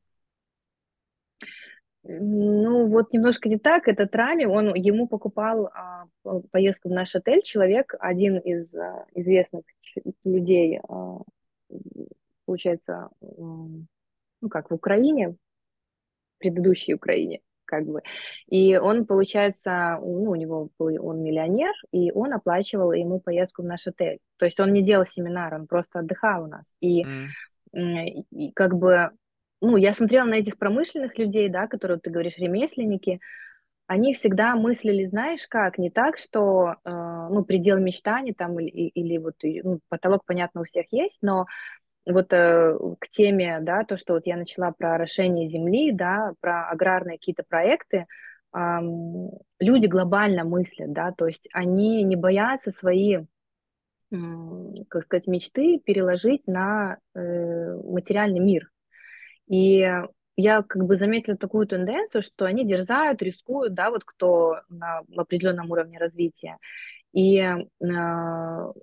Ну, 2.10 2.88
вот 2.88 3.12
немножко 3.12 3.50
не 3.50 3.58
так. 3.58 3.88
Этот 3.88 4.16
Рами, 4.16 4.46
он 4.46 4.74
ему 4.74 5.08
покупал 5.08 5.68
а, 5.68 6.06
поездку 6.52 6.88
в 6.88 6.94
наш 6.94 7.14
отель 7.16 7.42
человек, 7.42 7.96
один 8.00 8.38
из 8.38 8.74
а, 8.76 9.06
известных 9.14 9.64
людей, 10.24 10.80
а, 10.88 11.20
получается, 12.46 13.10
ну 13.20 14.50
как, 14.50 14.72
в 14.72 14.74
Украине, 14.74 15.36
предыдущей 16.38 16.94
Украине, 16.94 17.42
как 17.66 17.86
бы. 17.86 18.02
И 18.48 18.78
он, 18.78 19.06
получается, 19.06 19.98
ну, 20.00 20.32
у 20.32 20.36
него 20.36 20.70
он 20.78 21.24
миллионер, 21.24 21.74
и 21.92 22.12
он 22.14 22.32
оплачивал 22.34 22.94
ему 22.94 23.20
поездку 23.20 23.64
в 23.64 23.66
наш 23.66 23.86
отель. 23.86 24.20
То 24.38 24.46
есть 24.46 24.60
он 24.62 24.72
не 24.72 24.82
делал 24.82 25.06
семинар, 25.06 25.56
он 25.56 25.68
просто 25.68 26.00
отдыхал 26.00 26.46
у 26.46 26.48
нас. 26.48 26.74
И, 26.80 27.04
mm. 27.04 28.26
и 28.32 28.52
как 28.54 28.78
бы 28.78 29.12
ну, 29.62 29.78
я 29.78 29.94
смотрела 29.94 30.26
на 30.26 30.36
этих 30.36 30.58
промышленных 30.58 31.18
людей, 31.18 31.50
да, 31.50 31.68
которые 31.68 32.00
ты 32.00 32.10
говоришь, 32.10 32.38
ремесленники, 32.38 33.20
они 33.88 34.14
всегда 34.14 34.56
мыслили, 34.56 35.06
знаешь 35.06 35.48
как, 35.48 35.78
не 35.78 35.90
так, 35.90 36.18
что, 36.18 36.76
э, 36.84 36.90
ну, 36.90 37.44
предел 37.46 37.78
мечтаний 37.80 38.34
там 38.34 38.60
или, 38.60 38.70
или 38.70 39.18
вот 39.18 39.36
ну, 39.44 39.80
потолок, 39.88 40.24
понятно, 40.26 40.62
у 40.62 40.64
всех 40.66 40.86
есть, 40.92 41.20
но 41.22 41.46
вот 42.06 42.32
э, 42.34 42.78
к 43.00 43.10
теме, 43.10 43.60
да, 43.62 43.84
то, 43.84 43.98
что 43.98 44.14
вот 44.14 44.28
я 44.28 44.38
начала 44.38 44.72
про 44.72 44.96
орошение 44.96 45.48
земли, 45.48 45.92
да, 45.92 46.34
про 46.42 46.70
аграрные 46.70 47.18
какие-то 47.18 47.44
проекты, 47.48 48.06
э, 48.54 48.58
люди 49.60 49.88
глобально 49.88 50.44
мыслят, 50.44 50.92
да, 50.92 51.12
то 51.12 51.28
есть 51.28 51.48
они 51.54 52.04
не 52.04 52.18
боятся 52.18 52.72
свои, 52.72 53.16
э, 53.16 53.26
как 54.90 55.06
сказать, 55.06 55.28
мечты 55.28 55.80
переложить 55.80 56.46
на 56.46 56.98
э, 57.16 57.74
материальный 57.84 58.40
мир. 58.40 58.70
И 59.48 59.90
я 60.36 60.62
как 60.62 60.86
бы 60.86 60.98
заметила 60.98 61.36
такую 61.36 61.68
тенденцию, 61.68 62.22
что 62.22 62.46
они 62.46 62.66
дерзают, 62.66 63.22
рискуют, 63.22 63.74
да, 63.74 63.90
вот 63.90 64.04
кто 64.06 64.62
на 64.70 65.02
определенном 65.16 65.72
уровне 65.72 65.98
развития, 65.98 66.58
и 67.12 67.40
э, 67.40 68.74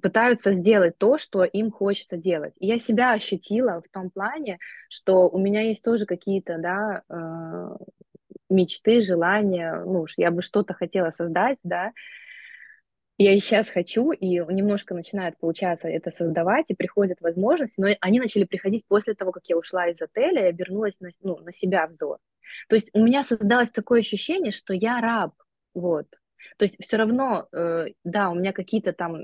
пытаются 0.00 0.54
сделать 0.54 0.96
то, 0.96 1.18
что 1.18 1.44
им 1.44 1.70
хочется 1.70 2.16
делать. 2.16 2.54
И 2.58 2.66
я 2.66 2.78
себя 2.78 3.12
ощутила 3.12 3.82
в 3.82 3.92
том 3.92 4.10
плане, 4.10 4.58
что 4.88 5.28
у 5.28 5.38
меня 5.38 5.60
есть 5.60 5.82
тоже 5.82 6.06
какие-то, 6.06 6.58
да, 6.58 7.02
э, 7.08 7.76
мечты, 8.48 9.00
желания, 9.00 9.82
ну, 9.84 10.06
я 10.16 10.30
бы 10.30 10.42
что-то 10.42 10.74
хотела 10.74 11.10
создать, 11.10 11.58
да, 11.62 11.92
я 13.16 13.32
и 13.32 13.40
сейчас 13.40 13.68
хочу, 13.68 14.10
и 14.10 14.26
немножко 14.26 14.94
начинает 14.94 15.38
получаться 15.38 15.88
это 15.88 16.10
создавать, 16.10 16.66
и 16.68 16.74
приходят 16.74 17.20
возможности, 17.20 17.80
но 17.80 17.88
они 18.00 18.18
начали 18.18 18.44
приходить 18.44 18.84
после 18.88 19.14
того, 19.14 19.30
как 19.30 19.44
я 19.46 19.56
ушла 19.56 19.86
из 19.86 20.02
отеля 20.02 20.44
и 20.44 20.48
обернулась 20.48 20.98
на, 21.00 21.10
ну, 21.22 21.38
на 21.38 21.52
себя 21.52 21.86
взор. 21.86 22.18
То 22.68 22.76
есть 22.76 22.90
у 22.92 23.02
меня 23.02 23.22
создалось 23.22 23.70
такое 23.70 24.00
ощущение, 24.00 24.52
что 24.52 24.74
я 24.74 25.00
раб, 25.00 25.32
вот. 25.74 26.06
То 26.58 26.64
есть 26.64 26.76
все 26.80 26.96
равно, 26.96 27.46
э, 27.52 27.86
да, 28.04 28.30
у 28.30 28.34
меня 28.34 28.52
какие-то 28.52 28.92
там 28.92 29.16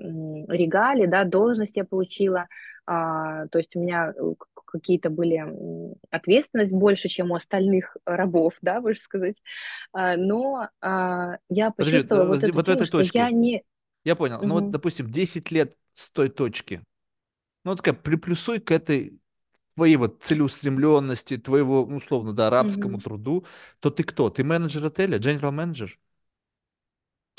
регали, 0.49 1.07
да, 1.07 1.25
должность 1.25 1.77
я 1.77 1.85
получила, 1.85 2.47
а, 2.87 3.47
то 3.49 3.59
есть 3.59 3.77
у 3.77 3.81
меня 3.81 4.15
э, 4.17 4.35
какие-то 4.65 5.11
были 5.11 5.45
ответственность 6.11 6.73
больше, 6.73 7.09
чем 7.09 7.31
у 7.31 7.35
остальных 7.35 7.97
рабов, 8.07 8.55
да, 8.63 8.81
можно 8.81 9.01
сказать. 9.01 9.37
А, 9.93 10.17
но 10.17 10.69
а, 10.81 11.37
я 11.49 11.71
почувствовала 11.73 12.35
Подожди, 12.35 12.53
вот, 12.53 12.55
вот 12.55 12.69
эту 12.69 12.79
тему, 12.79 12.87
что 12.87 12.99
точке. 12.99 13.19
я 13.19 13.31
не 13.31 13.65
я 14.05 14.17
понял. 14.17 14.39
Угу. 14.39 14.47
Ну 14.47 14.55
вот, 14.55 14.71
допустим, 14.71 15.11
10 15.11 15.51
лет 15.51 15.77
с 15.95 16.11
той 16.11 16.29
точки. 16.29 16.83
Ну, 17.65 17.77
такая, 17.77 17.95
приплюсуй 17.95 18.59
к 18.59 18.71
этой 18.71 19.19
твоей 19.75 19.97
вот 19.97 20.23
целеустремленности, 20.23 21.37
твоего, 21.37 21.87
ну, 21.87 21.97
условно, 21.97 22.33
да, 22.33 22.49
арабскому 22.49 22.97
угу. 22.97 23.03
труду, 23.03 23.47
то 23.81 23.91
ты 23.91 24.03
кто? 24.03 24.31
Ты 24.31 24.45
менеджер 24.45 24.85
отеля, 24.87 25.19
general 25.19 25.51
менеджер? 25.53 25.99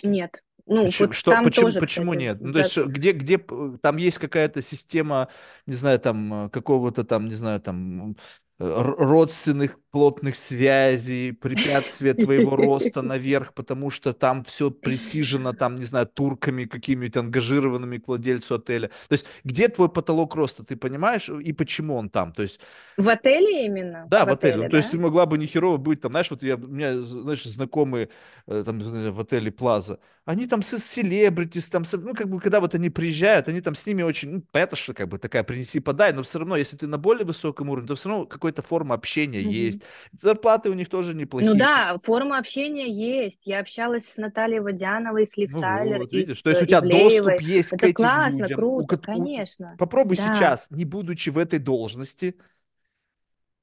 Нет. 0.04 0.44
Ну, 0.66 0.86
почему, 0.86 1.08
вот 1.08 1.16
что, 1.16 1.42
почему, 1.44 1.66
тоже, 1.68 1.80
почему 1.80 2.12
кстати, 2.12 2.24
нет? 2.24 2.38
Ну, 2.40 2.54
то 2.54 2.60
есть, 2.60 2.78
где, 2.78 3.12
где 3.14 3.38
там 3.82 3.98
есть 3.98 4.20
какая-то 4.20 4.62
система, 4.62 5.28
не 5.66 5.74
знаю, 5.74 6.00
там, 6.00 6.50
какого-то 6.52 7.04
там, 7.04 7.28
не 7.28 7.34
знаю, 7.34 7.60
там, 7.62 8.16
родственных 8.58 9.80
плотных 9.92 10.36
связей, 10.36 11.34
препятствия 11.34 12.14
твоего 12.14 12.56
роста 12.56 13.02
наверх, 13.02 13.54
потому 13.54 13.90
что 13.90 14.14
там 14.14 14.44
все 14.46 14.72
присижено, 14.72 15.54
там, 15.54 15.76
не 15.76 15.84
знаю, 15.84 16.08
турками 16.08 16.66
какими-то 16.66 17.20
ангажированными 17.20 17.98
к 17.98 18.08
владельцу 18.08 18.56
отеля. 18.56 18.88
То 19.10 19.14
есть 19.14 19.26
где 19.44 19.68
твой 19.68 19.90
потолок 19.90 20.36
роста, 20.36 20.64
ты 20.64 20.78
понимаешь, 20.78 21.30
и 21.30 21.52
почему 21.54 21.96
он 21.96 22.10
там? 22.10 22.32
То 22.32 22.44
есть... 22.44 22.60
В 22.98 23.08
отеле 23.10 23.66
именно? 23.66 24.08
Да, 24.10 24.26
в, 24.26 24.30
в 24.30 24.32
отеле. 24.32 24.54
отеле. 24.54 24.56
Ну, 24.56 24.64
да? 24.64 24.70
То 24.70 24.78
есть 24.78 24.92
ты 24.92 24.98
могла 24.98 25.26
бы 25.26 25.38
не 25.38 25.46
херово 25.46 25.78
быть 25.78 26.02
там, 26.02 26.14
знаешь, 26.14 26.32
вот 26.32 26.42
я, 26.44 26.56
у 26.56 26.60
меня, 26.60 26.98
знаешь, 27.02 27.44
знакомые 27.44 28.10
э, 28.48 28.64
там 28.66 28.80
в 28.80 29.20
отеле 29.20 29.52
Плаза, 29.52 30.00
они 30.24 30.48
там 30.48 30.62
с 30.62 30.78
селебритис, 30.78 31.70
там, 31.70 31.84
ну, 31.92 32.14
как 32.14 32.30
бы, 32.30 32.40
когда 32.40 32.60
вот 32.60 32.76
они 32.76 32.90
приезжают, 32.90 33.48
они 33.48 33.60
там 33.60 33.74
с 33.74 33.86
ними 33.86 34.04
очень, 34.04 34.30
ну, 34.30 34.44
понятно, 34.52 34.78
что 34.78 34.94
как 34.94 35.10
бы 35.10 35.18
такая 35.18 35.44
принеси-подай, 35.44 36.14
но 36.14 36.22
все 36.22 36.40
равно, 36.40 36.56
если 36.56 36.78
ты 36.78 36.88
на 36.88 36.98
более 36.98 37.26
высоком 37.26 37.70
уровне, 37.70 37.88
то 37.88 37.96
все 37.96 38.10
равно 38.10 38.26
какой-то 38.26 38.62
форма 38.62 38.96
общения 38.96 39.42
mm-hmm. 39.42 39.52
есть. 39.52 39.81
Зарплаты 40.20 40.70
у 40.70 40.74
них 40.74 40.90
тоже 40.90 41.14
неплохие. 41.14 41.52
Ну 41.52 41.58
да, 41.58 41.98
форма 42.04 42.38
общения 42.38 42.90
есть. 42.90 43.42
Я 43.46 43.60
общалась 43.60 44.06
с 44.06 44.18
Натальей 44.18 44.60
Водяновой, 44.60 45.26
с 45.26 45.38
Лив 45.38 45.52
ну 45.52 45.62
Тайлер, 45.62 46.00
вот, 46.00 46.12
видишь, 46.12 46.40
с 46.40 46.44
то 46.44 46.50
есть 46.50 46.62
у 46.62 46.66
тебя 46.66 46.80
Ивлеевой. 46.80 47.34
доступ 47.34 47.48
есть 47.48 47.74
Это 47.74 47.78
к 47.78 47.84
этим 47.84 47.94
классно, 47.96 48.42
людям. 48.44 48.58
круто, 48.58 48.96
у, 48.96 48.98
конечно. 49.00 49.72
У, 49.74 49.78
попробуй 49.78 50.18
да. 50.18 50.34
сейчас, 50.34 50.68
не 50.70 50.86
будучи 50.86 51.30
в 51.30 51.38
этой 51.38 51.60
должности, 51.60 52.36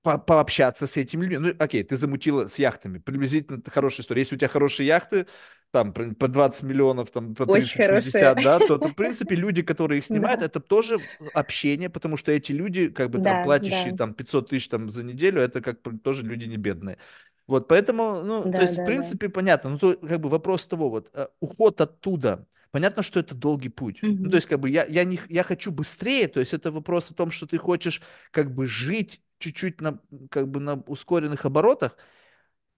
по 0.03 0.19
пообщаться 0.19 0.87
с 0.87 0.97
этими 0.97 1.25
людьми. 1.25 1.39
Ну, 1.39 1.55
окей, 1.59 1.83
ты 1.83 1.97
замутила 1.97 2.47
с 2.47 2.59
яхтами. 2.59 2.99
Приблизительно 2.99 3.59
это 3.59 3.71
хорошая 3.71 4.03
история. 4.03 4.23
Если 4.23 4.37
у 4.37 4.39
тебя 4.39 4.49
хорошие 4.49 4.87
яхты, 4.87 5.27
там, 5.71 5.93
по 5.93 6.29
20 6.29 6.63
миллионов, 6.63 7.11
там, 7.11 7.35
по 7.35 7.43
30-50, 7.43 8.43
да, 8.43 8.59
то, 8.59 8.79
то, 8.79 8.89
в 8.89 8.95
принципе, 8.95 9.35
люди, 9.35 9.63
которые 9.63 9.99
их 9.99 10.05
снимают, 10.07 10.41
да. 10.41 10.47
это 10.47 10.61
тоже 10.61 10.99
общение, 11.35 11.91
потому 11.91 12.17
что 12.17 12.33
эти 12.33 12.53
люди, 12.53 12.89
как 12.89 13.11
бы, 13.11 13.19
там, 13.19 13.39
да, 13.39 13.45
платящие, 13.45 13.93
да. 13.93 13.99
там, 13.99 14.15
500 14.15 14.49
тысяч, 14.49 14.69
там, 14.69 14.91
за 14.91 15.03
неделю, 15.03 15.41
это, 15.41 15.61
как 15.61 15.79
тоже 16.03 16.23
люди 16.23 16.47
не 16.47 16.57
бедные. 16.57 16.99
Вот, 17.47 17.69
поэтому, 17.69 18.23
ну, 18.23 18.45
да, 18.45 18.59
то 18.59 18.63
есть, 18.63 18.77
да, 18.77 18.83
в 18.83 18.87
принципе, 18.87 19.29
да. 19.29 19.33
понятно. 19.33 19.71
Ну, 19.71 19.79
то, 19.79 19.95
как 19.95 20.21
бы, 20.21 20.29
вопрос 20.29 20.67
того, 20.67 20.91
вот, 20.91 21.11
э, 21.15 21.29
уход 21.41 21.81
оттуда, 21.81 22.47
Понятно, 22.71 23.03
что 23.03 23.19
это 23.19 23.35
долгий 23.35 23.71
путь. 23.71 24.03
Mm-hmm. 24.03 24.17
Ну, 24.19 24.29
то 24.29 24.37
есть, 24.37 24.47
как 24.47 24.61
бы, 24.61 24.69
я, 24.69 24.85
я, 24.85 25.05
не, 25.05 25.19
я 25.31 25.43
хочу 25.43 25.73
быстрее, 25.73 26.29
то 26.29 26.39
есть, 26.39 26.53
это 26.53 26.71
вопрос 26.71 27.11
о 27.11 27.15
том, 27.15 27.31
что 27.31 27.47
ты 27.47 27.57
хочешь, 27.57 28.03
как 28.31 28.55
бы, 28.55 28.67
жить 28.67 29.23
чуть-чуть 29.39 29.81
на, 29.81 30.01
как 30.31 30.49
бы, 30.49 30.61
на 30.61 30.75
ускоренных 30.75 31.47
оборотах, 31.47 31.97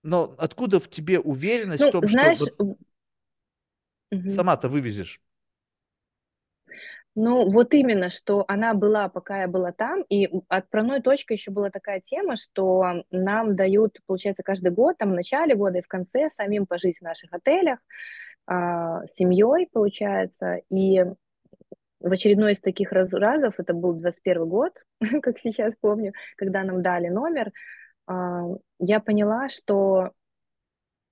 но 0.02 0.34
откуда 0.38 0.80
в 0.80 0.88
тебе 0.88 1.20
уверенность 1.20 1.80
ну, 1.80 1.88
в 1.88 1.92
том, 1.92 2.08
знаешь, 2.08 2.38
что 2.38 2.46
вот 2.58 2.78
угу. 4.10 4.28
сама-то 4.30 4.68
вывезешь? 4.68 5.20
Ну, 7.16 7.48
вот 7.48 7.74
именно, 7.74 8.08
что 8.08 8.44
она 8.46 8.72
была, 8.72 9.08
пока 9.08 9.40
я 9.40 9.48
была 9.48 9.72
там, 9.72 10.02
и 10.08 10.28
отправной 10.48 11.02
точкой 11.02 11.34
еще 11.34 11.50
была 11.50 11.70
такая 11.70 12.00
тема, 12.00 12.36
что 12.36 13.04
нам 13.10 13.56
дают, 13.56 13.98
получается, 14.06 14.44
каждый 14.44 14.70
год, 14.70 14.96
там 14.96 15.10
в 15.10 15.14
начале 15.14 15.56
года 15.56 15.78
и 15.78 15.82
в 15.82 15.88
конце, 15.88 16.30
самим 16.30 16.66
пожить 16.66 16.98
в 16.98 17.02
наших 17.02 17.32
отелях, 17.32 17.80
а, 18.46 19.04
семьей, 19.08 19.68
получается, 19.72 20.60
и 20.70 21.04
в 22.00 22.12
очередной 22.12 22.52
из 22.52 22.60
таких 22.60 22.92
раз, 22.92 23.12
разов, 23.12 23.54
это 23.58 23.74
был 23.74 23.94
21 23.94 24.48
год, 24.48 24.72
как 25.22 25.38
сейчас 25.38 25.74
помню, 25.80 26.12
когда 26.36 26.62
нам 26.62 26.80
дали 26.80 27.08
номер, 27.08 27.52
я 28.78 29.00
поняла, 29.00 29.48
что 29.48 30.12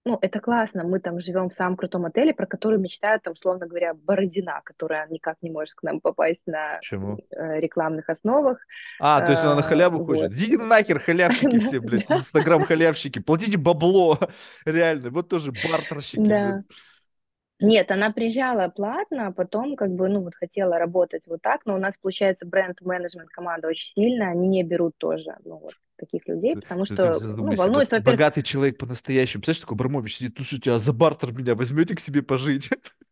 ну, 0.08 0.18
это 0.22 0.40
классно, 0.40 0.84
мы 0.84 1.00
там 1.00 1.20
живем 1.20 1.50
в 1.50 1.54
самом 1.54 1.76
крутом 1.76 2.06
отеле, 2.06 2.32
про 2.32 2.46
который 2.46 2.78
мечтают, 2.78 3.22
там, 3.22 3.36
словно 3.36 3.66
говоря, 3.66 3.92
Бородина, 3.92 4.62
которая 4.64 5.06
никак 5.08 5.36
не 5.42 5.50
может 5.50 5.74
к 5.74 5.82
нам 5.82 6.00
попасть 6.00 6.40
на 6.46 6.78
Почему? 6.78 7.18
Э, 7.30 7.60
рекламных 7.60 8.08
основах. 8.08 8.58
А, 9.00 9.20
то 9.20 9.32
есть 9.32 9.44
она 9.44 9.56
на 9.56 9.62
халяву 9.62 9.98
вот. 9.98 10.06
хочет? 10.06 10.32
Идите 10.32 10.56
нахер, 10.56 10.98
халявщики 10.98 11.58
все, 11.66 11.80
блядь, 11.80 12.10
инстаграм-халявщики, 12.10 13.18
платите 13.18 13.58
бабло, 13.58 14.18
реально, 14.64 15.10
вот 15.10 15.28
тоже 15.28 15.52
бартерщики. 15.52 16.64
Нет, 17.60 17.90
она 17.90 18.12
приезжала 18.12 18.68
платно, 18.68 19.28
а 19.28 19.32
потом 19.32 19.74
как 19.74 19.90
бы, 19.90 20.08
ну, 20.08 20.20
вот 20.22 20.34
хотела 20.36 20.78
работать 20.78 21.22
вот 21.26 21.42
так, 21.42 21.66
но 21.66 21.74
у 21.74 21.78
нас, 21.78 21.96
получается, 22.00 22.46
бренд-менеджмент 22.46 23.30
команда 23.30 23.68
очень 23.68 23.92
сильная, 23.94 24.30
они 24.30 24.46
не 24.46 24.62
берут 24.62 24.96
тоже, 24.96 25.36
ну, 25.44 25.58
вот 25.58 25.74
таких 25.96 26.28
людей, 26.28 26.54
потому 26.54 26.84
что, 26.84 27.18
ну, 27.20 27.56
волнуется, 27.56 27.96
во 27.96 28.02
Богатый 28.12 28.42
человек 28.42 28.78
по-настоящему, 28.78 29.40
представляешь, 29.40 29.60
такой 29.60 29.74
Абрамович 29.74 30.16
сидит, 30.18 30.34
слушайте, 30.36 30.70
а 30.70 30.78
за 30.78 30.92
бартер 30.92 31.32
меня 31.32 31.56
возьмете 31.56 31.96
к 31.96 32.00
себе 32.00 32.22
пожить? 32.22 32.70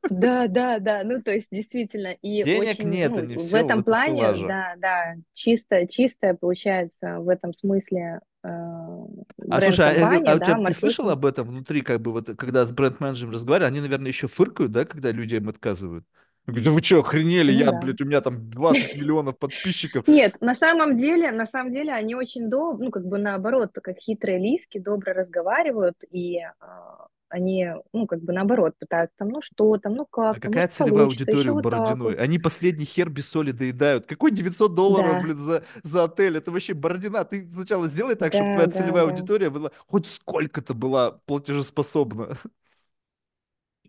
Да, 0.09 0.47
да, 0.47 0.78
да, 0.78 1.03
ну, 1.03 1.20
то 1.20 1.32
есть, 1.32 1.49
действительно, 1.51 2.12
и 2.22 2.44
Денег 2.44 2.78
очень, 2.78 2.88
нет, 2.88 3.11
ну, 3.11 3.18
они 3.18 3.34
в 3.34 3.40
все, 3.40 3.59
этом 3.59 3.82
плане, 3.82 4.47
да, 4.47 4.74
да, 4.78 5.14
чисто, 5.32 5.88
чистая, 5.88 6.34
получается, 6.34 7.18
в 7.18 7.28
этом 7.28 7.53
смысле 7.53 8.20
а 8.47 9.61
слушай, 9.61 9.97
а, 10.01 10.09
а, 10.09 10.32
а 10.32 10.38
да, 10.38 10.64
ты 10.64 10.74
слышал 10.74 11.09
об 11.11 11.24
этом 11.24 11.49
внутри, 11.49 11.82
как 11.82 12.01
бы 12.01 12.12
вот, 12.12 12.30
когда 12.36 12.64
с 12.64 12.72
бренд-менеджером 12.72 13.32
разговаривали, 13.32 13.68
они, 13.68 13.80
наверное, 13.80 14.09
еще 14.09 14.28
фыркают, 14.28 14.72
да, 14.72 14.84
когда 14.84 15.12
люди 15.12 15.34
им 15.34 15.49
отказывают? 15.49 16.05
Говорю, 16.47 16.64
да 16.64 16.70
вы 16.70 16.80
что, 16.80 17.01
охренели, 17.01 17.53
ну, 17.53 17.59
я, 17.59 17.72
да. 17.72 17.80
блядь, 17.80 18.01
у 18.01 18.05
меня 18.05 18.20
там 18.20 18.51
20 18.51 18.97
миллионов 18.97 19.36
подписчиков. 19.36 20.07
Нет, 20.07 20.40
на 20.40 20.55
самом 20.55 20.97
деле, 20.97 21.32
на 21.32 21.47
самом 21.47 21.72
деле 21.72 21.92
они 21.92 22.14
очень 22.14 22.49
добры, 22.49 22.84
ну, 22.84 22.90
как 22.92 23.05
бы 23.05 23.18
наоборот, 23.18 23.70
как 23.82 23.99
хитрые 23.99 24.38
лиски, 24.38 24.78
добро 24.78 25.12
разговаривают, 25.12 25.97
и 26.11 26.38
а, 26.61 27.07
они, 27.28 27.68
ну, 27.92 28.06
как 28.06 28.20
бы 28.20 28.32
наоборот, 28.32 28.74
пытаются 28.78 29.16
там, 29.18 29.28
ну, 29.28 29.40
что 29.42 29.76
там, 29.78 29.94
ну, 29.94 30.06
как 30.06 30.36
А 30.36 30.40
какая 30.40 30.68
целевая 30.68 31.04
аудитория 31.04 31.50
у 31.50 31.60
Бородиной? 31.60 32.14
Вот 32.14 32.20
Они 32.20 32.38
последний 32.38 32.84
хер 32.84 33.08
без 33.08 33.28
соли 33.28 33.52
доедают. 33.52 34.06
Какой 34.06 34.30
900 34.30 34.74
долларов, 34.74 35.12
да. 35.14 35.20
блин, 35.20 35.36
за, 35.36 35.64
за 35.82 36.04
отель? 36.04 36.36
Это 36.36 36.50
вообще 36.50 36.74
Бородина. 36.74 37.24
Ты 37.24 37.48
сначала 37.52 37.88
сделай 37.88 38.14
так, 38.14 38.32
да, 38.32 38.38
чтобы 38.38 38.52
твоя 38.52 38.66
да, 38.66 38.72
целевая 38.72 39.06
да. 39.06 39.10
аудитория 39.10 39.50
была 39.50 39.70
хоть 39.86 40.06
сколько-то 40.06 40.74
была 40.74 41.12
платежеспособна. 41.26 42.38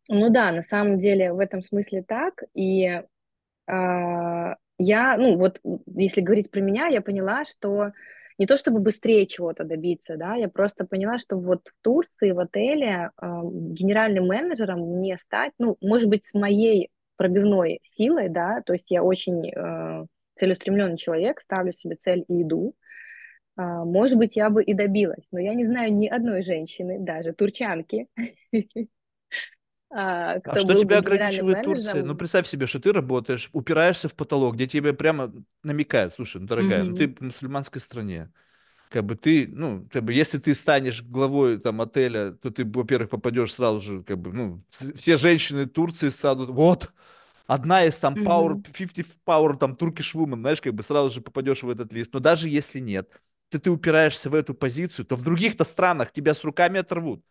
Ну 0.09 0.29
да, 0.29 0.51
на 0.51 0.63
самом 0.63 0.99
деле 0.99 1.33
в 1.33 1.39
этом 1.39 1.61
смысле 1.61 2.01
так. 2.01 2.41
И 2.53 2.85
э, 2.85 3.03
я, 3.67 5.17
ну 5.17 5.37
вот, 5.37 5.59
если 5.85 6.21
говорить 6.21 6.49
про 6.51 6.61
меня, 6.61 6.87
я 6.87 7.01
поняла, 7.01 7.43
что 7.45 7.91
не 8.37 8.45
то 8.45 8.57
чтобы 8.57 8.79
быстрее 8.79 9.25
чего-то 9.25 9.63
добиться, 9.63 10.15
да, 10.17 10.35
я 10.35 10.47
просто 10.49 10.85
поняла, 10.85 11.17
что 11.17 11.37
вот 11.37 11.67
в 11.67 11.83
Турции, 11.83 12.31
в 12.31 12.39
отеле 12.39 13.11
э, 13.19 13.25
генеральным 13.43 14.27
менеджером 14.27 14.79
мне 14.97 15.17
стать, 15.17 15.53
ну, 15.57 15.77
может 15.81 16.09
быть, 16.09 16.25
с 16.25 16.33
моей 16.33 16.89
пробивной 17.15 17.79
силой, 17.83 18.29
да, 18.29 18.61
то 18.65 18.73
есть 18.73 18.91
я 18.91 19.03
очень 19.03 19.49
э, 19.49 20.05
целеустремленный 20.35 20.97
человек, 20.97 21.41
ставлю 21.41 21.73
себе 21.73 21.95
цель 21.95 22.25
и 22.27 22.43
иду, 22.43 22.75
э, 23.57 23.61
может 23.61 24.17
быть, 24.17 24.35
я 24.35 24.49
бы 24.49 24.63
и 24.63 24.73
добилась, 24.73 25.25
но 25.31 25.39
я 25.39 25.55
не 25.55 25.65
знаю 25.65 25.93
ни 25.93 26.07
одной 26.07 26.43
женщины, 26.43 26.99
даже 26.99 27.33
турчанки, 27.33 28.07
а, 29.89 30.33
а 30.43 30.59
что 30.59 30.73
тебя 30.73 30.99
ограничивает 30.99 31.63
Турция? 31.63 32.03
Ну, 32.03 32.15
представь 32.15 32.47
себе, 32.47 32.67
что 32.67 32.79
ты 32.79 32.91
работаешь, 32.91 33.49
упираешься 33.53 34.09
в 34.09 34.15
потолок, 34.15 34.55
где 34.55 34.67
тебе 34.67 34.93
прямо 34.93 35.31
намекают, 35.63 36.13
слушай, 36.15 36.41
ну, 36.41 36.47
дорогая, 36.47 36.83
mm-hmm. 36.83 36.89
ну 36.89 36.95
ты 36.95 37.07
в 37.07 37.21
мусульманской 37.21 37.81
стране, 37.81 38.31
как 38.89 39.05
бы 39.05 39.15
ты, 39.15 39.47
ну, 39.47 39.87
как 39.91 40.03
бы, 40.03 40.13
если 40.13 40.37
ты 40.37 40.55
станешь 40.55 41.03
главой 41.03 41.59
там 41.59 41.81
отеля, 41.81 42.31
то 42.31 42.49
ты, 42.51 42.65
во-первых, 42.65 43.09
попадешь 43.09 43.53
сразу 43.53 43.79
же, 43.79 44.03
как 44.03 44.17
бы, 44.17 44.33
ну, 44.33 44.63
все 44.69 45.17
женщины 45.17 45.65
Турции 45.67 46.09
станут, 46.09 46.49
вот, 46.49 46.91
одна 47.47 47.85
из 47.85 47.95
там 47.95 48.15
power, 48.15 48.61
50 48.61 49.17
power, 49.25 49.57
там, 49.57 49.73
Turkish 49.73 50.13
woman, 50.13 50.41
знаешь, 50.41 50.61
как 50.61 50.73
бы 50.73 50.83
сразу 50.83 51.09
же 51.09 51.21
попадешь 51.21 51.63
в 51.63 51.69
этот 51.69 51.91
лист. 51.93 52.13
Но 52.13 52.19
даже 52.19 52.49
если 52.49 52.79
нет, 52.79 53.09
ты, 53.49 53.59
ты 53.59 53.71
упираешься 53.71 54.29
в 54.29 54.35
эту 54.35 54.53
позицию, 54.53 55.05
то 55.05 55.15
в 55.15 55.21
других-то 55.23 55.63
странах 55.63 56.11
тебя 56.11 56.33
с 56.33 56.43
руками 56.43 56.79
оторвут. 56.79 57.23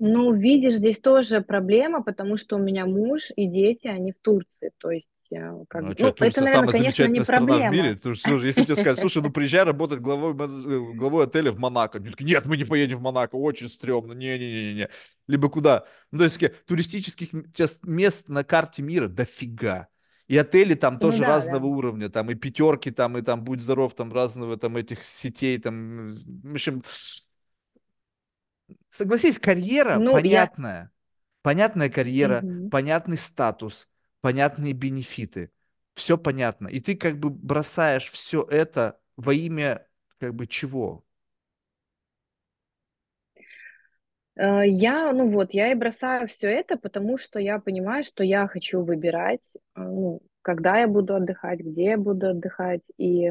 Ну, 0.00 0.32
видишь, 0.32 0.74
здесь 0.74 0.98
тоже 0.98 1.40
проблема, 1.40 2.02
потому 2.02 2.36
что 2.36 2.56
у 2.56 2.58
меня 2.58 2.84
муж 2.84 3.30
и 3.36 3.46
дети, 3.46 3.86
они 3.86 4.12
в 4.12 4.18
Турции, 4.20 4.72
то 4.78 4.90
есть 4.90 5.08
э, 5.30 5.64
как 5.68 5.82
ну, 5.82 5.90
а 5.90 5.92
что, 5.92 6.14
ну, 6.18 6.26
это, 6.26 6.40
наверное, 6.40 6.72
конечно, 6.72 7.04
не 7.06 7.20
проблема. 7.20 7.70
в 7.70 7.72
мире. 7.72 7.94
Ты, 7.94 8.14
слушай, 8.16 8.48
если 8.48 8.64
тебе 8.64 8.74
сказать, 8.74 8.98
слушай, 8.98 9.22
ну 9.22 9.30
приезжай 9.32 9.62
работать 9.62 10.00
главой, 10.00 10.32
э, 10.32 10.94
главой 10.94 11.24
отеля 11.26 11.52
в 11.52 11.58
Монако. 11.58 12.00
Нет, 12.18 12.44
мы 12.44 12.56
не 12.56 12.64
поедем 12.64 12.98
в 12.98 13.02
Монако, 13.02 13.36
очень 13.36 13.68
стрёмно, 13.68 14.12
не-не-не-не. 14.14 14.88
Либо 15.28 15.48
куда? 15.48 15.84
Ну, 16.10 16.18
то 16.18 16.24
есть 16.24 16.40
туристических 16.66 17.28
мест 17.82 18.28
на 18.28 18.42
карте 18.42 18.82
мира 18.82 19.06
дофига. 19.06 19.88
И 20.26 20.38
отели 20.38 20.74
там 20.74 20.94
ну 20.94 21.00
тоже 21.00 21.18
ну, 21.18 21.24
да, 21.24 21.28
разного 21.28 21.60
да. 21.60 21.66
уровня, 21.66 22.08
там 22.08 22.30
и 22.30 22.34
пятерки, 22.34 22.90
там 22.90 23.18
и 23.18 23.22
там 23.22 23.44
будь 23.44 23.60
здоров, 23.60 23.94
там 23.94 24.12
разного 24.12 24.56
там 24.56 24.76
этих 24.76 25.04
сетей, 25.04 25.58
там, 25.58 26.14
в 26.14 26.52
общем, 26.52 26.82
согласись, 28.88 29.38
карьера 29.38 29.98
ну, 29.98 30.12
понятная. 30.12 30.82
Я... 30.82 30.90
Понятная 31.42 31.90
карьера, 31.90 32.40
угу. 32.42 32.70
понятный 32.70 33.18
статус, 33.18 33.88
понятные 34.20 34.72
бенефиты. 34.72 35.50
Все 35.94 36.16
понятно. 36.16 36.68
И 36.68 36.80
ты 36.80 36.96
как 36.96 37.18
бы 37.18 37.30
бросаешь 37.30 38.10
все 38.10 38.42
это 38.42 38.98
во 39.16 39.34
имя 39.34 39.86
как 40.18 40.34
бы 40.34 40.46
чего? 40.46 41.04
Э, 44.36 44.66
я, 44.66 45.12
ну 45.12 45.28
вот, 45.28 45.54
я 45.54 45.70
и 45.70 45.74
бросаю 45.74 46.28
все 46.28 46.48
это, 46.48 46.76
потому 46.76 47.18
что 47.18 47.38
я 47.38 47.58
понимаю, 47.58 48.04
что 48.04 48.24
я 48.24 48.46
хочу 48.46 48.82
выбирать, 48.82 49.42
э, 49.54 49.82
ну, 49.82 50.22
когда 50.42 50.78
я 50.78 50.88
буду 50.88 51.14
отдыхать, 51.14 51.60
где 51.60 51.84
я 51.90 51.98
буду 51.98 52.28
отдыхать, 52.28 52.82
и 52.96 53.30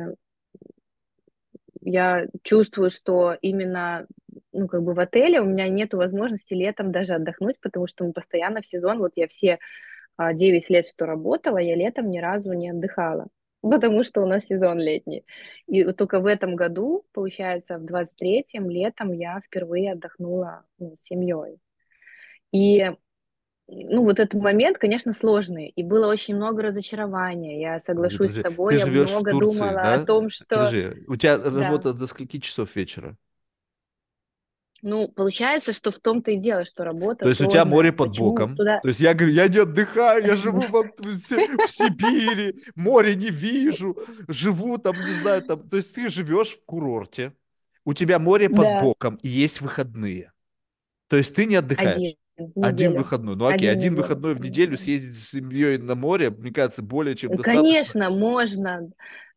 я 1.81 2.27
чувствую, 2.43 2.89
что 2.89 3.33
именно 3.41 4.07
ну, 4.51 4.67
как 4.67 4.83
бы 4.83 4.93
в 4.93 4.99
отеле 4.99 5.41
у 5.41 5.45
меня 5.45 5.67
нет 5.67 5.93
возможности 5.93 6.53
летом 6.53 6.91
даже 6.91 7.13
отдохнуть, 7.13 7.59
потому 7.61 7.87
что 7.87 8.05
мы 8.05 8.13
постоянно 8.13 8.61
в 8.61 8.65
сезон, 8.65 8.99
вот 8.99 9.11
я 9.15 9.27
все 9.27 9.59
9 10.19 10.65
а, 10.69 10.73
лет, 10.73 10.87
что 10.87 11.05
работала, 11.05 11.57
я 11.57 11.75
летом 11.75 12.09
ни 12.09 12.19
разу 12.19 12.53
не 12.53 12.69
отдыхала, 12.69 13.27
потому 13.61 14.03
что 14.03 14.21
у 14.21 14.27
нас 14.27 14.45
сезон 14.45 14.79
летний. 14.79 15.25
И 15.67 15.83
вот 15.83 15.97
только 15.97 16.19
в 16.19 16.25
этом 16.25 16.55
году, 16.55 17.05
получается, 17.13 17.77
в 17.77 17.85
23-м 17.85 18.69
летом 18.69 19.11
я 19.11 19.41
впервые 19.41 19.93
отдохнула 19.93 20.65
ну, 20.77 20.97
семьей. 21.01 21.59
И 22.51 22.91
ну, 23.67 24.03
вот 24.03 24.19
этот 24.19 24.39
момент, 24.41 24.77
конечно, 24.77 25.13
сложный, 25.13 25.69
и 25.69 25.83
было 25.83 26.07
очень 26.07 26.35
много 26.35 26.63
разочарования. 26.63 27.59
Я 27.61 27.79
соглашусь 27.79 28.33
Подожди, 28.33 28.39
с 28.39 28.43
тобой, 28.43 28.73
ты 28.77 28.79
я 28.79 29.03
много 29.03 29.31
Турции, 29.31 29.59
думала 29.59 29.73
да? 29.73 29.93
о 29.95 30.05
том, 30.05 30.29
что... 30.29 30.45
Подожди, 30.45 30.89
у 31.07 31.15
тебя 31.15 31.37
да. 31.37 31.49
работа 31.49 31.93
до 31.93 32.07
скольки 32.07 32.39
часов 32.39 32.75
вечера? 32.75 33.15
Ну, 34.83 35.07
получается, 35.07 35.71
что 35.71 35.91
в 35.91 35.99
том-то 35.99 36.31
и 36.31 36.37
дело, 36.37 36.65
что 36.65 36.83
работа 36.83 37.23
То 37.23 37.29
есть 37.29 37.37
сложная. 37.37 37.61
у 37.61 37.63
тебя 37.63 37.65
море 37.65 37.93
под 37.93 38.09
Почему? 38.09 38.31
боком. 38.31 38.57
Туда... 38.57 38.81
То 38.81 38.89
есть 38.89 38.99
я 38.99 39.13
говорю, 39.13 39.33
я 39.33 39.47
не 39.47 39.59
отдыхаю, 39.59 40.25
я 40.25 40.35
живу 40.35 40.59
в, 40.61 41.67
Сибири, 41.69 42.61
море 42.75 43.15
не 43.15 43.29
вижу, 43.29 43.97
живу 44.27 44.77
там, 44.77 44.97
не 44.97 45.21
знаю, 45.21 45.41
там. 45.43 45.69
То 45.69 45.77
есть 45.77 45.95
ты 45.95 46.09
живешь 46.09 46.57
в 46.57 46.65
курорте, 46.65 47.33
у 47.85 47.93
тебя 47.93 48.19
море 48.19 48.49
под 48.49 48.81
боком 48.81 49.15
и 49.23 49.29
есть 49.29 49.61
выходные. 49.61 50.33
То 51.07 51.15
есть 51.15 51.33
ты 51.33 51.45
не 51.45 51.55
отдыхаешь. 51.55 52.15
Один. 52.35 52.65
Один 52.65 52.97
выходной. 52.97 53.35
Ну 53.37 53.45
окей, 53.45 53.69
один, 53.69 53.93
один 53.93 53.95
выходной 53.95 54.33
в 54.33 54.41
неделю 54.41 54.75
съездить 54.75 55.15
с 55.15 55.29
семьей 55.29 55.77
на 55.77 55.95
море, 55.95 56.29
мне 56.29 56.51
кажется, 56.51 56.81
более 56.81 57.15
чем 57.15 57.31
достаточно. 57.31 57.61
Конечно, 57.61 58.09
можно. 58.09 58.89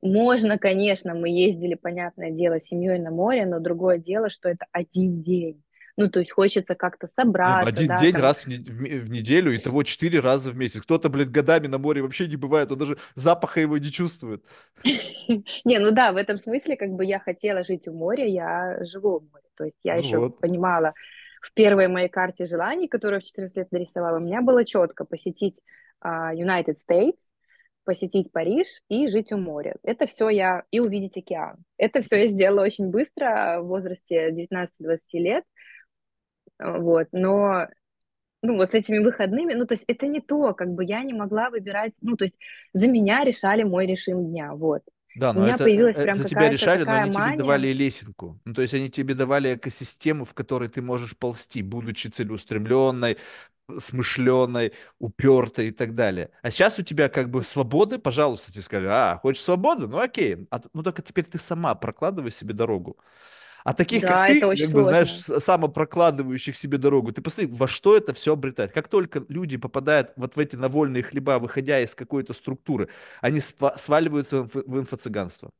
Можно, 0.03 0.59
конечно, 0.59 1.14
мы 1.14 1.30
ездили, 1.30 1.74
понятное 1.74 2.30
дело, 2.30 2.61
с 2.61 2.64
семьей 2.64 2.99
на 2.99 3.11
море, 3.11 3.47
но 3.47 3.61
другое 3.61 3.99
дело, 3.99 4.28
что 4.28 4.49
это 4.49 4.66
один 4.72 5.22
день. 5.22 5.62
Ну, 5.99 6.11
то 6.11 6.20
есть 6.20 6.30
хочется 6.30 6.74
как-то 6.74 7.09
собраться. 7.09 7.64
Нет, 7.64 7.74
один 7.74 7.88
да, 7.88 7.99
день 7.99 8.12
там... 8.12 8.22
раз 8.22 8.44
в, 8.44 8.49
не- 8.49 8.59
в 8.59 9.11
неделю, 9.11 9.53
и 9.53 9.59
того 9.59 9.82
четыре 9.82 10.20
раза 10.20 10.51
в 10.51 10.57
месяц. 10.57 10.82
Кто-то, 10.82 11.09
блин, 11.09 11.32
годами 11.32 11.68
на 11.68 11.78
море 11.78 12.03
вообще 12.03 12.26
не 12.26 12.36
бывает, 12.36 12.70
он 12.70 12.78
даже 12.78 12.99
запаха 13.14 13.61
его 13.61 13.78
не 13.78 13.90
чувствует. 13.90 14.44
Не, 15.64 15.78
ну 15.78 15.90
да, 15.90 16.12
в 16.12 16.16
этом 16.16 16.38
смысле, 16.38 16.76
как 16.76 16.90
бы 16.90 17.05
я 17.05 17.18
хотела 17.18 17.64
жить 17.64 17.88
у 17.88 17.94
моря, 17.94 18.26
я 18.26 18.84
живу 18.84 19.16
у 19.16 19.20
моря. 19.20 19.44
То 19.57 19.64
есть 19.64 19.78
я 19.82 19.97
еще 19.97 20.28
понимала, 20.28 20.92
в 21.40 21.53
первой 21.55 21.88
моей 21.88 22.09
карте 22.09 22.47
желаний, 22.47 22.88
которую 22.88 23.20
в 23.20 23.24
14 23.24 23.57
лет 23.57 23.72
нарисовала, 23.72 24.18
у 24.18 24.20
меня 24.20 24.42
было 24.42 24.64
четко 24.64 25.05
посетить 25.05 25.59
uh, 26.05 26.34
United 26.34 26.76
States, 26.88 27.16
посетить 27.87 28.30
Париж 28.32 28.66
и 28.91 29.07
жить 29.07 29.32
у 29.32 29.39
моря. 29.39 29.76
Это 29.82 30.07
все 30.07 30.28
я... 30.28 30.64
И 30.70 30.80
увидеть 30.80 31.16
океан. 31.16 31.57
Это 31.78 32.03
все 32.03 32.24
я 32.24 32.28
сделала 32.28 32.64
очень 32.64 32.91
быстро, 32.91 33.61
в 33.62 33.68
возрасте 33.68 34.30
19-20 34.30 34.99
лет. 35.14 35.45
Вот. 36.59 37.07
Но 37.12 37.68
ну, 38.43 38.57
вот 38.57 38.70
с 38.70 38.74
этими 38.74 38.99
выходными, 38.99 39.55
ну, 39.55 39.66
то 39.66 39.74
есть 39.74 39.84
это 39.87 40.07
не 40.07 40.20
то, 40.20 40.53
как 40.55 40.74
бы 40.74 40.84
я 40.84 41.03
не 41.03 41.14
могла 41.14 41.51
выбирать, 41.51 41.93
ну, 42.01 42.16
то 42.16 42.24
есть 42.24 42.39
за 42.72 42.89
меня 42.89 43.24
решали 43.24 43.62
мой 43.62 43.87
режим 43.87 44.26
дня, 44.26 44.55
вот. 44.55 44.82
Да, 45.16 45.32
но 45.32 45.41
У 45.41 45.43
меня 45.45 45.55
это, 45.55 45.64
появилась 45.64 45.97
э, 45.97 46.03
прям 46.03 46.16
за 46.16 46.28
тебя 46.28 46.51
решали, 46.51 46.84
но 46.84 46.93
они 46.93 47.11
мания. 47.11 47.28
тебе 47.30 47.39
давали 47.39 47.72
лесенку. 47.72 48.39
Ну, 48.45 48.53
то 48.53 48.61
есть 48.61 48.74
они 48.74 48.91
тебе 48.91 49.14
давали 49.14 49.55
экосистему, 49.55 50.26
в 50.26 50.34
которой 50.34 50.68
ты 50.68 50.82
можешь 50.82 51.16
ползти, 51.16 51.62
будучи 51.62 52.09
целеустремленной, 52.09 53.16
смышленой, 53.78 54.72
упертой 54.98 55.68
и 55.68 55.70
так 55.70 55.94
далее. 55.94 56.30
А 56.42 56.50
сейчас 56.50 56.78
у 56.78 56.82
тебя 56.82 57.08
как 57.08 57.30
бы 57.30 57.44
свободы, 57.44 57.98
пожалуйста, 57.98 58.52
тебе 58.52 58.62
сказали, 58.62 58.88
а, 58.88 59.18
хочешь 59.18 59.42
свободу? 59.42 59.88
Ну 59.88 59.98
окей, 59.98 60.46
а, 60.50 60.60
ну 60.72 60.82
только 60.82 61.02
теперь 61.02 61.24
ты 61.24 61.38
сама 61.38 61.74
прокладывай 61.74 62.30
себе 62.30 62.54
дорогу. 62.54 62.96
А 63.64 63.72
таких, 63.74 64.02
да, 64.02 64.08
как 64.16 64.28
ты, 64.28 64.40
как 64.40 64.70
бы, 64.70 64.82
знаешь, 64.82 65.12
самопрокладывающих 65.12 66.56
себе 66.56 66.78
дорогу, 66.78 67.10
ты 67.10 67.20
посмотри, 67.20 67.52
во 67.52 67.66
что 67.66 67.96
это 67.96 68.14
все 68.14 68.32
обретает. 68.34 68.72
Как 68.72 68.86
только 68.86 69.24
люди 69.28 69.56
попадают 69.56 70.12
вот 70.14 70.36
в 70.36 70.38
эти 70.38 70.54
навольные 70.54 71.02
хлеба, 71.02 71.40
выходя 71.40 71.80
из 71.80 71.96
какой-то 71.96 72.32
структуры, 72.32 72.88
они 73.20 73.40
сваливаются 73.40 74.44
в, 74.44 74.54
в 74.54 74.78
инфо-цыганство. 74.78 75.50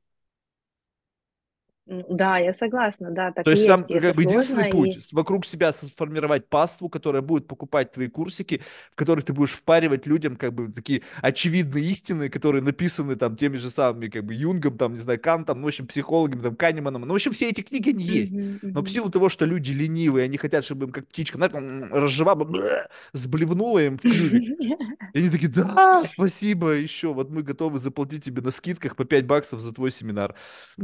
Да, 1.87 2.39
я 2.39 2.53
согласна, 2.53 3.13
да, 3.13 3.31
так 3.31 3.45
То 3.45 3.53
есть 3.53 3.65
там 3.65 3.85
как 3.85 4.17
бы 4.17 4.23
единственный 4.23 4.71
путь 4.71 4.97
и... 4.97 5.15
вокруг 5.15 5.47
себя 5.47 5.73
сформировать 5.73 6.49
паству, 6.49 6.89
которая 6.89 7.23
будет 7.23 7.47
покупать 7.47 7.93
твои 7.93 8.09
курсики, 8.09 8.61
в 8.91 8.97
которых 8.97 9.25
ты 9.25 9.33
будешь 9.33 9.53
впаривать 9.53 10.05
людям 10.05 10.35
как 10.35 10.53
бы 10.53 10.73
такие 10.73 11.03
очевидные 11.23 11.85
истины, 11.85 12.29
которые 12.29 12.63
написаны 12.63 13.15
там 13.15 13.37
теми 13.37 13.57
же 13.57 13.71
самыми 13.71 14.09
как 14.09 14.25
бы 14.25 14.35
Юнгом, 14.35 14.77
там, 14.77 14.95
не 14.95 14.99
знаю, 14.99 15.21
Кантом, 15.21 15.61
ну, 15.61 15.67
в 15.67 15.69
общем, 15.69 15.87
психологами, 15.87 16.43
там, 16.43 16.57
Канеманом. 16.57 17.03
Ну, 17.03 17.13
в 17.13 17.15
общем, 17.15 17.31
все 17.31 17.51
эти 17.51 17.61
книги, 17.61 17.91
они 17.91 18.05
есть. 18.05 18.33
Mm-hmm, 18.33 18.61
mm-hmm. 18.61 18.71
Но 18.75 18.83
в 18.83 18.89
силу 18.89 19.09
того, 19.09 19.29
что 19.29 19.45
люди 19.45 19.71
ленивые, 19.71 20.25
они 20.25 20.39
хотят, 20.39 20.65
чтобы 20.65 20.87
им 20.87 20.93
как 20.93 21.07
птичка, 21.07 21.39
знаешь, 21.39 21.53
разжева, 21.93 22.89
сблевнула 23.13 23.79
им 23.85 23.99
в 23.99 24.01
клюве. 24.01 24.41
И 25.15 25.19
они 25.19 25.31
такие, 25.31 25.49
да, 25.49 26.03
спасибо, 26.05 26.71
еще, 26.71 27.15
вот 27.15 27.31
мы 27.31 27.43
готовы 27.43 27.79
заплатить 27.79 28.25
тебе 28.25 28.43
на 28.43 28.51
скидках 28.51 28.97
по 28.97 29.05
5 29.05 29.25
баксов 29.25 29.61
за 29.61 29.73
твой 29.73 29.93
семинар. 29.93 30.35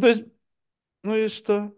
То 0.00 0.06
есть 0.06 0.24
ну 1.02 1.16
и 1.16 1.28
что? 1.28 1.74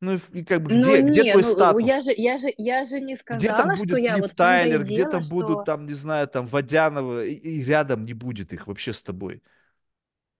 Ну 0.00 0.18
и 0.32 0.44
как 0.44 0.62
бы 0.62 0.68
где, 0.68 1.02
ну, 1.02 1.08
где 1.08 1.22
не, 1.22 1.32
твой 1.32 1.42
ну, 1.42 1.52
статус? 1.52 1.82
Я 1.82 2.02
же, 2.02 2.12
я, 2.14 2.36
же, 2.36 2.52
я 2.58 2.84
же 2.84 3.00
не 3.00 3.16
сказала, 3.16 3.38
где 3.38 3.48
там 3.48 3.68
будет 3.68 3.88
что 3.88 3.96
я 3.96 4.16
вот 4.18 4.34
Тайлер, 4.34 4.84
где 4.84 5.08
там 5.08 5.22
что... 5.22 5.30
будут 5.34 5.64
там, 5.64 5.86
не 5.86 5.94
знаю, 5.94 6.28
там 6.28 6.46
Водянова, 6.46 7.24
и, 7.24 7.32
и 7.32 7.64
рядом 7.64 8.02
не 8.02 8.12
будет 8.12 8.52
их 8.52 8.66
вообще 8.66 8.92
с 8.92 9.02
тобой. 9.02 9.42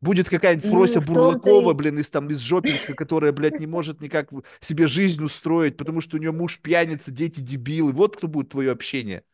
Будет 0.02 0.28
какая-нибудь 0.28 0.66
ну, 0.66 0.72
Фрося 0.72 1.00
Бурлакова, 1.00 1.70
и... 1.70 1.74
блин, 1.74 1.98
из 1.98 2.10
там 2.10 2.28
из 2.28 2.38
Жопинска, 2.40 2.92
которая, 2.92 3.32
блядь, 3.32 3.58
не 3.58 3.66
может 3.66 4.02
никак 4.02 4.30
себе 4.60 4.88
жизнь 4.88 5.24
устроить, 5.24 5.78
потому 5.78 6.02
что 6.02 6.18
у 6.18 6.20
нее 6.20 6.32
муж 6.32 6.60
пьяница, 6.60 7.10
дети 7.10 7.40
дебилы. 7.40 7.92
Вот 7.92 8.16
кто 8.16 8.28
будет 8.28 8.50
твое 8.50 8.70
общение. 8.70 9.24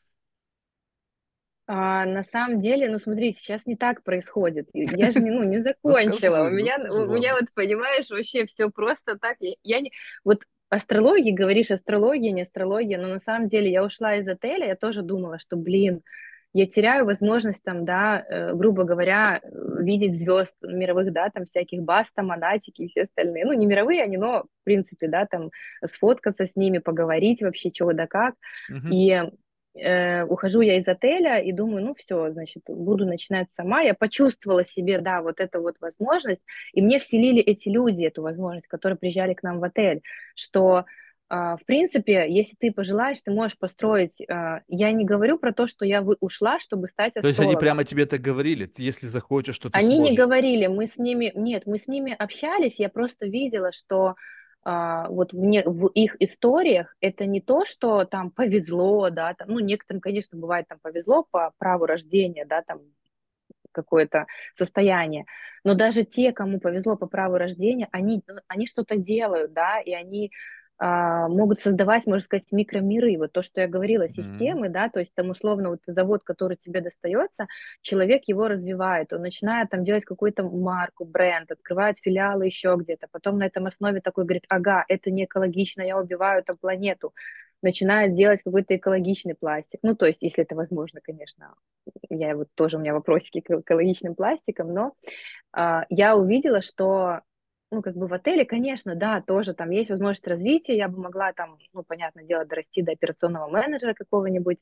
А, 1.75 2.05
на 2.05 2.23
самом 2.23 2.61
деле, 2.61 2.91
ну 2.91 2.99
смотри, 2.99 3.33
сейчас 3.33 3.65
не 3.65 3.77
так 3.77 4.03
происходит. 4.03 4.69
Я 4.75 5.11
же 5.11 5.21
не, 5.21 5.31
ну, 5.31 5.43
не 5.43 5.57
Ну 5.83 5.91
закончила. 5.91 6.41
У 6.41 6.45
ну 6.45 6.51
меня, 6.51 6.77
у 6.77 7.07
меня 7.07 7.35
вот, 7.35 7.49
понимаешь, 7.55 8.11
вообще 8.11 8.45
все 8.45 8.69
просто 8.69 9.17
так. 9.17 9.39
Я, 9.41 9.55
я 9.63 9.81
не... 9.81 9.91
Вот 10.23 10.43
астрология, 10.69 11.35
говоришь, 11.35 11.71
астрология, 11.71 12.31
не 12.31 12.43
астрология, 12.43 12.99
но 12.99 13.09
на 13.09 13.19
самом 13.19 13.49
деле 13.49 13.71
я 13.71 13.83
ушла 13.83 14.17
из 14.17 14.29
отеля, 14.29 14.67
я 14.67 14.77
тоже 14.77 15.01
думала, 15.01 15.39
что, 15.39 15.57
блин, 15.57 16.03
я 16.53 16.67
теряю 16.67 17.07
возможность 17.07 17.63
там, 17.63 17.87
да, 17.87 18.23
э, 18.29 18.53
грубо 18.53 18.85
говоря, 18.85 19.41
э, 19.43 19.49
видеть 19.83 20.13
звезд 20.13 20.55
мировых, 20.61 21.11
да, 21.11 21.31
там 21.31 21.47
всяких 21.47 21.81
Баста, 21.81 22.23
Монатики 22.23 22.83
и 22.83 22.89
все 22.89 23.05
остальные. 23.05 23.47
Ну, 23.47 23.55
не 23.55 23.65
мировые 23.65 24.03
они, 24.03 24.19
но, 24.19 24.43
в 24.43 24.65
принципе, 24.65 25.09
да, 25.09 25.25
там 25.25 25.51
сфоткаться 25.83 26.47
с 26.47 26.55
ними, 26.55 26.81
поговорить 26.81 27.41
вообще, 27.41 27.71
чего 27.71 27.95
да 27.95 28.07
как. 28.07 28.35
Мгм. 28.69 28.93
И 28.93 29.23
э, 29.75 30.25
ухожу 30.25 30.61
я 30.61 30.79
из 30.79 30.89
отеля 30.89 31.39
и 31.39 31.53
думаю, 31.53 31.85
ну 31.85 31.95
все, 31.95 32.31
значит, 32.33 32.63
буду 32.67 33.07
начинать 33.07 33.49
сама. 33.55 33.81
Я 33.83 33.95
почувствовала 33.95 34.65
себе, 34.65 34.99
да, 35.01 35.23
вот 35.23 35.41
эту 35.41 35.61
вот 35.63 35.77
возможность, 35.81 36.43
и 36.73 36.83
мне 36.83 36.99
вселили 36.99 37.41
эти 37.41 37.69
люди 37.69 38.05
эту 38.05 38.23
возможность, 38.23 38.67
которые 38.69 38.99
приезжали 38.99 39.35
к 39.35 39.43
нам 39.43 39.61
в 39.61 39.65
отель, 39.65 40.03
что 40.35 40.85
а, 41.35 41.57
в 41.57 41.65
принципе, 41.65 42.27
если 42.29 42.57
ты 42.61 42.71
пожелаешь, 42.71 43.19
ты 43.25 43.31
можешь 43.31 43.57
построить. 43.59 44.21
а, 44.29 44.61
Я 44.69 44.93
не 44.93 45.07
говорю 45.07 45.39
про 45.39 45.53
то, 45.55 45.67
что 45.67 45.87
я 45.87 46.03
вы- 46.03 46.19
ушла, 46.21 46.59
чтобы 46.61 46.89
стать 46.89 47.15
То 47.15 47.21
есть 47.21 47.39
они 47.39 47.55
астрологом. 47.55 47.61
прямо 47.61 47.85
тебе 47.85 48.03
это 48.03 48.19
говорили, 48.19 48.71
если 48.77 49.07
захочешь, 49.07 49.55
что 49.57 49.71
ты 49.71 49.79
Они 49.79 49.89
не 49.89 49.97
сможешь. 49.97 50.17
говорили, 50.19 50.67
мы 50.67 50.87
с 50.87 50.99
ними, 50.99 51.33
нет, 51.35 51.63
мы 51.67 51.79
с 51.79 51.89
ними 51.89 52.13
общались, 52.13 52.79
я 52.79 52.91
просто 52.91 53.25
видела, 53.27 53.73
что 53.73 54.15
вот 54.65 55.33
в, 55.33 55.37
не- 55.39 55.65
в 55.65 55.89
их 55.89 56.17
историях 56.21 56.95
это 57.01 57.27
не 57.27 57.41
то, 57.41 57.65
что 57.65 58.05
там 58.05 58.31
повезло, 58.31 59.11
да, 59.11 59.35
там, 59.35 59.49
ну, 59.49 59.59
некоторым, 59.61 60.01
конечно, 60.01 60.39
бывает 60.39 60.69
там 60.69 60.79
повезло 60.81 61.25
по 61.31 61.53
праву 61.59 61.87
рождения, 61.87 62.45
да, 62.47 62.63
там 62.63 62.81
какое-то 63.73 64.27
состояние, 64.55 65.25
но 65.65 65.75
даже 65.75 66.05
те, 66.05 66.33
кому 66.33 66.61
повезло 66.61 66.97
по 66.97 67.07
праву 67.07 67.37
рождения, 67.39 67.89
они, 67.93 68.23
они 68.49 68.67
что-то 68.67 68.97
делают, 68.97 69.53
да, 69.55 69.81
и 69.81 69.93
они 69.93 70.31
а, 70.31 70.31
могут 70.79 71.61
создавать, 71.61 72.07
можно 72.07 72.23
сказать, 72.23 72.51
микромиры. 72.51 73.17
Вот 73.17 73.33
то, 73.33 73.43
что 73.43 73.61
я 73.61 73.69
говорила, 73.69 74.09
системы, 74.09 74.69
да, 74.69 74.89
то 74.89 74.99
есть 74.99 75.15
там 75.15 75.31
условно 75.31 75.71
вот 75.71 75.81
завод, 75.87 76.23
который 76.25 76.57
тебе 76.57 76.81
достается, 76.81 77.47
человек 77.83 78.23
его 78.27 78.49
развивает, 78.49 79.13
он 79.13 79.23
начинает 79.23 79.71
там 79.71 79.85
делать 79.85 80.05
какую-то 80.05 80.43
марку, 80.43 81.05
бренд, 81.05 81.53
открывает 81.53 81.99
филиалы 82.01 82.47
еще 82.47 82.77
где-то, 82.79 83.07
потом 83.13 83.39
на 83.39 83.45
этом 83.47 83.67
основе 83.67 84.01
такой 84.01 84.25
говорит, 84.25 84.45
ага, 84.49 84.85
это 84.89 85.11
не 85.11 85.25
экологично, 85.25 85.83
я 85.83 85.97
убиваю 85.97 86.43
там 86.43 86.57
планету, 86.57 87.13
начинает 87.63 88.15
делать 88.15 88.43
какой-то 88.43 88.77
экологичный 88.77 89.35
пластик. 89.35 89.81
Ну, 89.83 89.95
то 89.95 90.07
есть, 90.07 90.21
если 90.21 90.43
это 90.43 90.55
возможно, 90.55 91.01
конечно. 91.01 91.55
Я 92.11 92.37
вот 92.37 92.49
тоже 92.55 92.77
у 92.77 92.81
меня 92.81 92.93
вопросики 92.93 93.41
к 93.41 93.51
экологичным 93.51 94.15
пластикам, 94.15 94.75
но 94.75 94.93
а, 95.53 95.87
я 95.89 96.17
увидела, 96.17 96.61
что 96.61 97.21
ну, 97.73 97.83
как 97.83 97.97
бы 97.97 98.07
в 98.09 98.15
отеле, 98.15 98.45
конечно, 98.47 98.97
да, 98.97 99.23
тоже 99.23 99.55
там 99.55 99.71
есть 99.71 99.91
возможность 99.91 100.29
развития, 100.29 100.77
я 100.77 100.89
бы 100.89 101.01
могла 101.01 101.33
там, 101.35 101.59
ну, 101.75 101.85
понятное 101.85 102.25
дело, 102.25 102.45
дорасти 102.47 102.83
до 102.83 102.93
операционного 102.93 103.49
менеджера 103.51 103.95
какого-нибудь, 103.95 104.59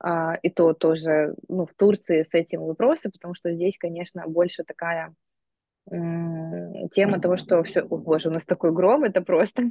а, 0.00 0.36
и 0.42 0.50
то 0.50 0.74
тоже, 0.74 1.34
ну, 1.48 1.66
в 1.66 1.74
Турции 1.74 2.22
с 2.22 2.34
этим 2.34 2.62
вопросы, 2.64 3.10
потому 3.10 3.34
что 3.34 3.52
здесь, 3.54 3.78
конечно, 3.78 4.24
больше 4.28 4.64
такая 4.64 5.14
м, 5.90 6.88
тема 6.90 7.20
того, 7.20 7.36
что 7.38 7.62
все, 7.64 7.82
о 7.82 7.98
боже, 7.98 8.28
у 8.28 8.32
нас 8.32 8.44
такой 8.44 8.72
гром, 8.72 9.04
это 9.04 9.22
просто, 9.22 9.70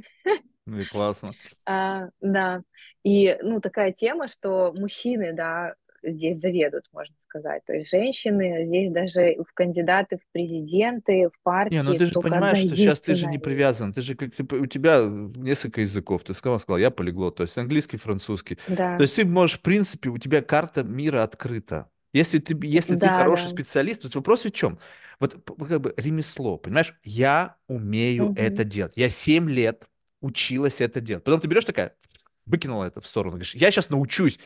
Ну 0.66 0.80
и 0.80 0.84
классно. 0.86 1.34
А, 1.64 2.08
да, 2.20 2.62
и, 3.02 3.36
ну, 3.42 3.60
такая 3.60 3.92
тема, 3.92 4.28
что 4.28 4.72
мужчины, 4.72 5.32
да, 5.32 5.74
здесь 6.06 6.40
заведут, 6.40 6.84
можно 6.92 7.14
сказать. 7.20 7.62
То 7.66 7.74
есть 7.74 7.90
женщины 7.90 8.66
здесь 8.66 8.92
даже 8.92 9.36
в 9.46 9.52
кандидаты 9.54 10.18
в 10.18 10.32
президенты, 10.32 11.28
в 11.30 11.42
Не, 11.68 11.82
ну 11.82 11.94
партии 11.94 11.96
ты 11.96 12.06
же 12.06 12.16
понимаешь, 12.16 12.58
что 12.60 12.76
сейчас 12.76 13.00
ты 13.00 13.16
же 13.16 13.26
не 13.26 13.38
привязан, 13.38 13.92
ты 13.92 14.00
же 14.00 14.14
как 14.14 14.32
ты, 14.32 14.44
у 14.56 14.66
тебя 14.66 15.00
несколько 15.04 15.80
языков, 15.80 16.22
ты 16.22 16.32
сказал, 16.32 16.60
сказал, 16.60 16.78
я 16.78 16.92
полиглот, 16.92 17.36
то 17.36 17.42
есть 17.42 17.58
английский, 17.58 17.96
французский. 17.96 18.56
То 18.56 18.62
Да, 18.66 19.02
есть 19.02 19.16
ты 19.16 19.24
можешь, 19.26 19.58
в 19.58 19.62
принципе, 19.62 20.08
у 20.10 20.18
тебя 20.18 20.42
карта 20.42 20.84
мира 20.84 21.24
открыта. 21.24 21.90
Если 22.12 22.38
ты, 22.38 22.56
если 22.64 22.94
ты 22.96 23.08
да, 23.08 23.10
хороший 23.10 23.48
да. 23.48 23.50
специалист, 23.50 24.04
вот 24.04 24.14
вопрос 24.14 24.44
в 24.44 24.50
чем? 24.52 24.78
Вот 25.18 25.34
как 25.68 25.80
бы 25.80 25.92
ремесло, 25.96 26.56
понимаешь? 26.56 26.94
Я 27.02 27.56
умею 27.66 28.32
это 28.36 28.62
Мгм, 28.62 28.64
делать. 28.64 28.92
Я 28.96 29.10
7 29.10 29.50
лет 29.50 29.88
училась 30.20 30.80
это 30.80 31.00
делать. 31.00 31.24
Потом 31.24 31.40
ты 31.40 31.48
берешь 31.48 31.64
такая, 31.64 31.96
выкинула 32.46 32.84
это 32.84 33.00
в 33.00 33.06
сторону, 33.08 33.32
говоришь, 33.32 33.56
я 33.56 33.72
сейчас 33.72 33.90
научусь, 33.90 34.38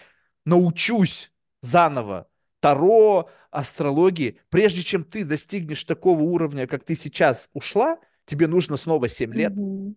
научусь 0.46 1.30
заново 1.62 2.28
Таро, 2.60 3.30
астрологии. 3.50 4.38
Прежде 4.50 4.82
чем 4.82 5.04
ты 5.04 5.24
достигнешь 5.24 5.84
такого 5.84 6.22
уровня, 6.22 6.66
как 6.66 6.84
ты 6.84 6.94
сейчас 6.94 7.48
ушла, 7.54 7.98
тебе 8.26 8.46
нужно 8.46 8.76
снова 8.76 9.08
7 9.08 9.32
лет. 9.34 9.54
мгм. 9.56 9.96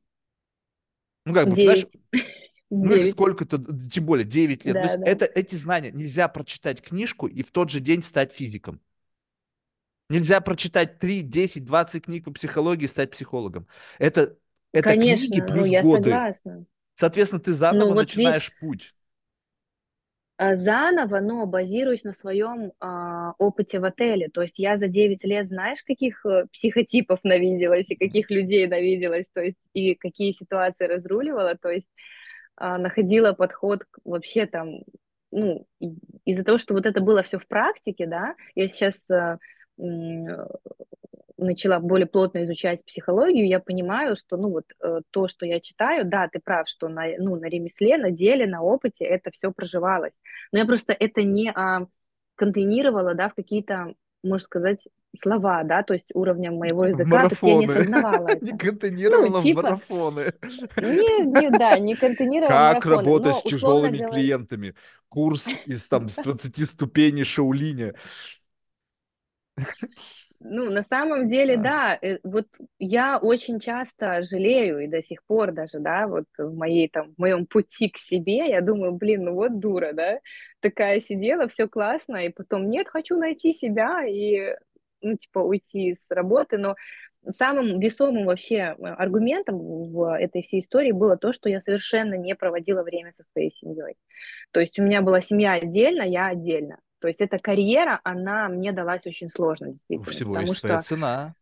Ну, 1.25 1.33
как 1.33 1.47
бы, 1.49 1.55
понимаешь, 1.55 1.85
Девять, 1.85 1.91
ну 2.81 2.93
или 2.93 3.05
сколько-то, 3.11 3.59
тем 3.89 4.05
более 4.05 4.25
9 4.25 4.65
лет. 4.65 4.79
То 4.79 4.79
да, 4.79 4.83
есть 4.87 4.97
да. 4.99 5.05
это, 5.05 5.25
эти 5.25 5.55
знания 5.55 5.91
нельзя 5.91 6.27
прочитать 6.27 6.81
книжку 6.81 7.27
и 7.27 7.43
в 7.43 7.51
тот 7.51 7.69
же 7.69 7.79
день 7.79 8.03
стать 8.03 8.33
физиком. 8.33 8.81
Нельзя 10.09 10.41
прочитать 10.41 10.99
3, 10.99 11.21
10, 11.21 11.65
20 11.65 12.05
книг 12.05 12.25
по 12.25 12.31
психологии 12.31 12.85
и 12.85 12.87
стать 12.87 13.11
психологом. 13.11 13.67
Это, 13.99 14.37
это 14.71 14.93
книги 14.93 14.99
Конечно, 14.99 15.45
ну, 15.47 15.53
плюс 15.53 15.67
я 15.67 15.81
годы. 15.81 16.09
согласна. 16.09 16.65
Соответственно, 16.95 17.41
ты 17.41 17.51
Ну, 17.51 17.57
заново 17.57 17.93
вот 17.93 18.15
видишь, 18.15 18.15
начинаешь 18.17 18.53
путь. 18.59 18.95
А, 20.37 20.55
заново, 20.55 21.19
но 21.19 21.45
базируюсь 21.45 22.03
на 22.03 22.13
своем 22.13 22.73
а, 22.79 23.33
опыте 23.37 23.79
в 23.79 23.85
отеле. 23.85 24.29
То 24.29 24.41
есть 24.41 24.59
я 24.59 24.77
за 24.77 24.87
9 24.87 25.23
лет, 25.23 25.47
знаешь, 25.47 25.83
каких 25.83 26.25
э, 26.25 26.45
психотипов 26.51 27.19
навиделась 27.23 27.89
и 27.91 27.95
каких 27.95 28.29
людей 28.31 28.67
навиделась, 28.67 29.27
то 29.33 29.41
есть 29.41 29.57
и 29.73 29.95
какие 29.95 30.31
ситуации 30.33 30.85
разруливала, 30.87 31.55
то 31.55 31.69
есть 31.69 31.87
а, 32.55 32.77
находила 32.77 33.33
подход 33.33 33.83
к- 33.85 33.99
вообще 34.05 34.45
там, 34.47 34.81
ну, 35.31 35.65
из-за 36.25 36.43
того, 36.43 36.57
что 36.57 36.73
вот 36.73 36.85
это 36.85 37.01
было 37.01 37.23
все 37.23 37.39
в 37.39 37.47
практике, 37.47 38.07
да, 38.07 38.35
я 38.55 38.67
сейчас 38.69 39.07
м, 39.79 40.27
начала 41.43 41.79
более 41.79 42.07
плотно 42.07 42.43
изучать 42.43 42.85
психологию, 42.85 43.47
я 43.47 43.59
понимаю, 43.59 44.15
что, 44.15 44.37
ну, 44.37 44.49
вот 44.49 44.65
э, 44.81 45.01
то, 45.11 45.27
что 45.27 45.45
я 45.45 45.59
читаю, 45.59 46.05
да, 46.05 46.27
ты 46.27 46.39
прав, 46.39 46.67
что 46.67 46.89
на, 46.89 47.05
ну, 47.17 47.35
на 47.35 47.45
ремесле, 47.45 47.97
на 47.97 48.11
деле, 48.11 48.47
на 48.47 48.61
опыте 48.61 49.05
это 49.05 49.31
все 49.31 49.51
проживалось. 49.51 50.13
Но 50.51 50.59
я 50.59 50.65
просто 50.65 50.93
это 50.93 51.23
не 51.23 51.51
а, 51.53 51.87
контейнировала, 52.35 53.13
да, 53.13 53.29
в 53.29 53.35
какие-то, 53.35 53.93
можно 54.23 54.43
сказать, 54.43 54.87
слова, 55.19 55.63
да, 55.63 55.83
то 55.83 55.93
есть 55.93 56.09
уровнем 56.13 56.55
моего 56.55 56.85
языка, 56.85 57.29
то 57.29 57.29
есть 57.29 57.43
я 57.43 57.55
не 57.55 57.65
осознавала 57.65 58.27
Не 58.27 58.33
это. 58.33 58.45
Ну, 58.45 58.57
контейнировала 58.57 59.39
в 59.39 59.43
типа, 59.43 59.61
марафоны. 59.61 60.33
не, 60.77 61.25
не, 61.25 61.49
да, 61.51 61.77
не 61.77 61.95
контейнировала 61.95 62.49
Как 62.49 62.85
марафоны, 62.85 62.95
работать 62.95 63.33
но, 63.33 63.39
с 63.39 63.43
тяжелыми 63.43 63.97
говоря, 63.97 64.13
клиентами? 64.13 64.75
Курс 65.09 65.47
из 65.65 65.87
там 65.87 66.09
с 66.09 66.15
20 66.23 66.67
ступеней 66.67 67.23
Шаулиня. 67.23 67.93
Ну, 70.45 70.69
на 70.69 70.83
самом 70.83 71.29
деле, 71.29 71.55
А, 71.55 71.57
да, 71.57 71.99
э, 72.01 72.19
вот 72.23 72.47
я 72.77 73.17
очень 73.17 73.59
часто 73.59 74.21
жалею 74.23 74.79
и 74.79 74.87
до 74.87 75.01
сих 75.01 75.23
пор 75.25 75.53
даже, 75.53 75.79
да, 75.79 76.07
вот 76.07 76.25
в 76.37 76.55
моей 76.55 76.89
там, 76.89 77.13
в 77.13 77.19
моем 77.19 77.45
пути 77.45 77.89
к 77.89 77.97
себе, 77.97 78.49
я 78.49 78.61
думаю, 78.61 78.91
блин, 78.91 79.23
ну 79.23 79.33
вот 79.33 79.59
дура, 79.59 79.93
да, 79.93 80.19
такая 80.59 80.99
сидела, 80.99 81.47
все 81.47 81.67
классно, 81.67 82.25
и 82.25 82.29
потом, 82.29 82.69
нет, 82.69 82.89
хочу 82.89 83.17
найти 83.17 83.53
себя 83.53 84.05
и, 84.05 84.55
ну, 85.01 85.15
типа, 85.17 85.39
уйти 85.39 85.95
с 85.95 86.11
работы, 86.11 86.57
но 86.57 86.75
самым 87.31 87.79
весомым 87.79 88.25
вообще 88.25 88.75
э, 88.77 88.83
аргументом 88.83 89.57
в 89.59 90.17
этой 90.17 90.41
всей 90.41 90.59
истории 90.59 90.91
было 90.91 91.17
то, 91.17 91.31
что 91.31 91.49
я 91.49 91.61
совершенно 91.61 92.15
не 92.15 92.35
проводила 92.35 92.83
время 92.83 93.11
со 93.11 93.23
своей 93.31 93.51
семьей. 93.51 93.95
То 94.51 94.59
есть 94.59 94.77
у 94.77 94.83
меня 94.83 95.01
была 95.01 95.21
семья 95.21 95.53
отдельно, 95.53 96.03
я 96.03 96.27
отдельно. 96.27 96.79
То 97.03 97.07
есть 97.09 97.21
эта 97.21 97.37
карьера, 97.39 97.99
она 98.03 98.47
мне 98.49 98.71
далась 98.71 99.05
очень 99.05 99.29
сложно, 99.29 99.69
У 99.95 100.03
действительно, 100.03 100.03
всего 100.03 100.37
потому 100.37 100.53
есть 100.53 100.55
своя 100.55 100.77
что, 100.77 100.79
цена. 100.79 101.35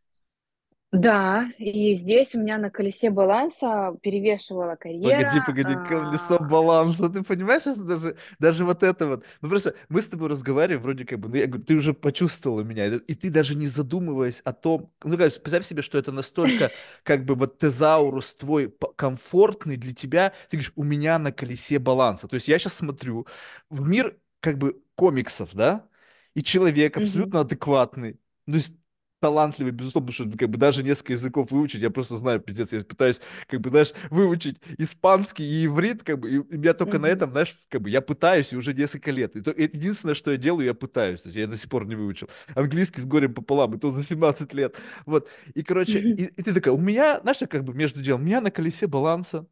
да, 0.92 1.50
и 1.58 1.96
здесь 1.96 2.36
у 2.36 2.40
меня 2.40 2.58
на 2.58 2.70
колесе 2.70 3.10
баланса 3.12 3.96
перевешивала 4.02 4.76
Погоди, 5.02 5.40
карьера. 5.40 5.42
погоди, 5.42 5.78
колесо 5.78 6.38
а, 6.38 6.44
баланса, 6.44 7.10
ты 7.10 7.24
понимаешь, 7.24 7.64
что 7.64 7.74
даже, 7.84 8.18
даже 8.38 8.64
вот 8.66 8.84
это 8.84 9.08
вот, 9.08 9.24
ну 9.42 9.50
просто 9.50 9.74
мы 9.90 10.00
с 10.04 10.08
тобой 10.08 10.30
разговариваем, 10.30 10.80
вроде 10.84 11.06
как 11.06 11.18
бы, 11.20 11.28
ну 11.28 11.36
я 11.38 11.48
говорю, 11.48 11.64
ты 11.64 11.74
уже 11.76 11.96
почувствовала 11.96 12.62
меня, 12.62 12.86
и 12.86 13.16
ты 13.16 13.32
даже 13.32 13.56
не 13.56 13.66
задумываясь 13.68 14.42
о 14.44 14.54
том, 14.54 14.94
ну 15.04 15.18
как, 15.18 15.34
представь 15.42 15.66
себе, 15.66 15.82
что 15.82 15.98
это 15.98 16.12
настолько, 16.12 16.72
как 17.04 17.26
бы 17.26 17.34
вот 17.34 17.58
тезаурус 17.58 18.36
твой 18.36 18.72
комфортный 18.96 19.76
для 19.78 19.96
тебя, 19.96 20.34
ты 20.50 20.58
говоришь, 20.58 20.74
у 20.76 20.84
меня 20.84 21.18
на 21.18 21.32
колесе 21.32 21.80
баланса, 21.80 22.28
то 22.28 22.36
есть 22.36 22.48
я 22.48 22.60
сейчас 22.60 22.76
смотрю 22.76 23.26
в 23.72 23.82
мир 23.88 24.16
как 24.40 24.60
бы 24.60 24.80
комиксов, 24.96 25.54
да, 25.54 25.88
и 26.34 26.44
человек 26.44 26.98
абсолютно 26.98 27.42
адекватный, 27.42 28.14
то 28.46 28.56
есть 28.56 28.76
талантливый, 29.22 29.72
безусловно, 29.72 30.12
потому 30.12 30.30
что 30.30 30.38
как 30.38 30.50
бы 30.50 30.58
даже 30.58 30.84
несколько 30.84 31.14
языков 31.14 31.52
выучить, 31.52 31.82
я 31.82 31.92
просто 31.92 32.18
знаю, 32.18 32.42
пиздец, 32.42 32.74
я 32.74 32.84
пытаюсь, 32.84 33.22
как 33.48 33.62
бы, 33.62 33.70
знаешь, 33.70 33.94
выучить 34.10 34.58
испанский 34.80 35.44
и 35.44 35.68
иврит, 35.68 36.04
как 36.04 36.20
бы, 36.20 36.32
и 36.32 36.38
у 36.40 36.58
меня 36.58 36.74
только 36.74 36.98
mm-hmm. 36.98 37.02
на 37.02 37.06
этом, 37.06 37.32
знаешь, 37.32 37.56
как 37.70 37.82
бы, 37.84 37.90
я 37.90 38.02
пытаюсь 38.02 38.52
уже 38.54 38.74
несколько 38.74 39.12
лет. 39.12 39.36
И 39.36 39.42
то, 39.42 39.52
и 39.52 39.64
единственное, 39.64 40.16
что 40.16 40.32
я 40.32 40.38
делаю, 40.38 40.66
я 40.66 40.74
пытаюсь, 40.74 41.22
то 41.22 41.28
есть 41.28 41.38
я 41.38 41.48
до 41.48 41.56
сих 41.56 41.70
пор 41.70 41.86
не 41.86 41.96
выучил. 41.96 42.30
Английский 42.56 43.02
с 43.02 43.06
горем 43.06 43.34
пополам, 43.34 43.76
и 43.76 43.80
то 43.80 43.92
за 43.92 44.04
17 44.04 44.54
лет. 44.54 44.76
Вот, 45.06 45.30
и, 45.54 45.62
короче, 45.62 46.00
mm-hmm. 46.00 46.16
и, 46.16 46.24
и 46.24 46.44
ты 46.44 46.54
такая, 46.54 46.74
у 46.74 46.80
меня, 46.80 47.22
знаешь, 47.22 47.38
как 47.48 47.64
бы 47.64 47.74
между 47.74 48.02
делом, 48.02 48.22
у 48.22 48.26
меня 48.26 48.42
на 48.42 48.50
колесе 48.50 48.88
баланса, 48.88 49.46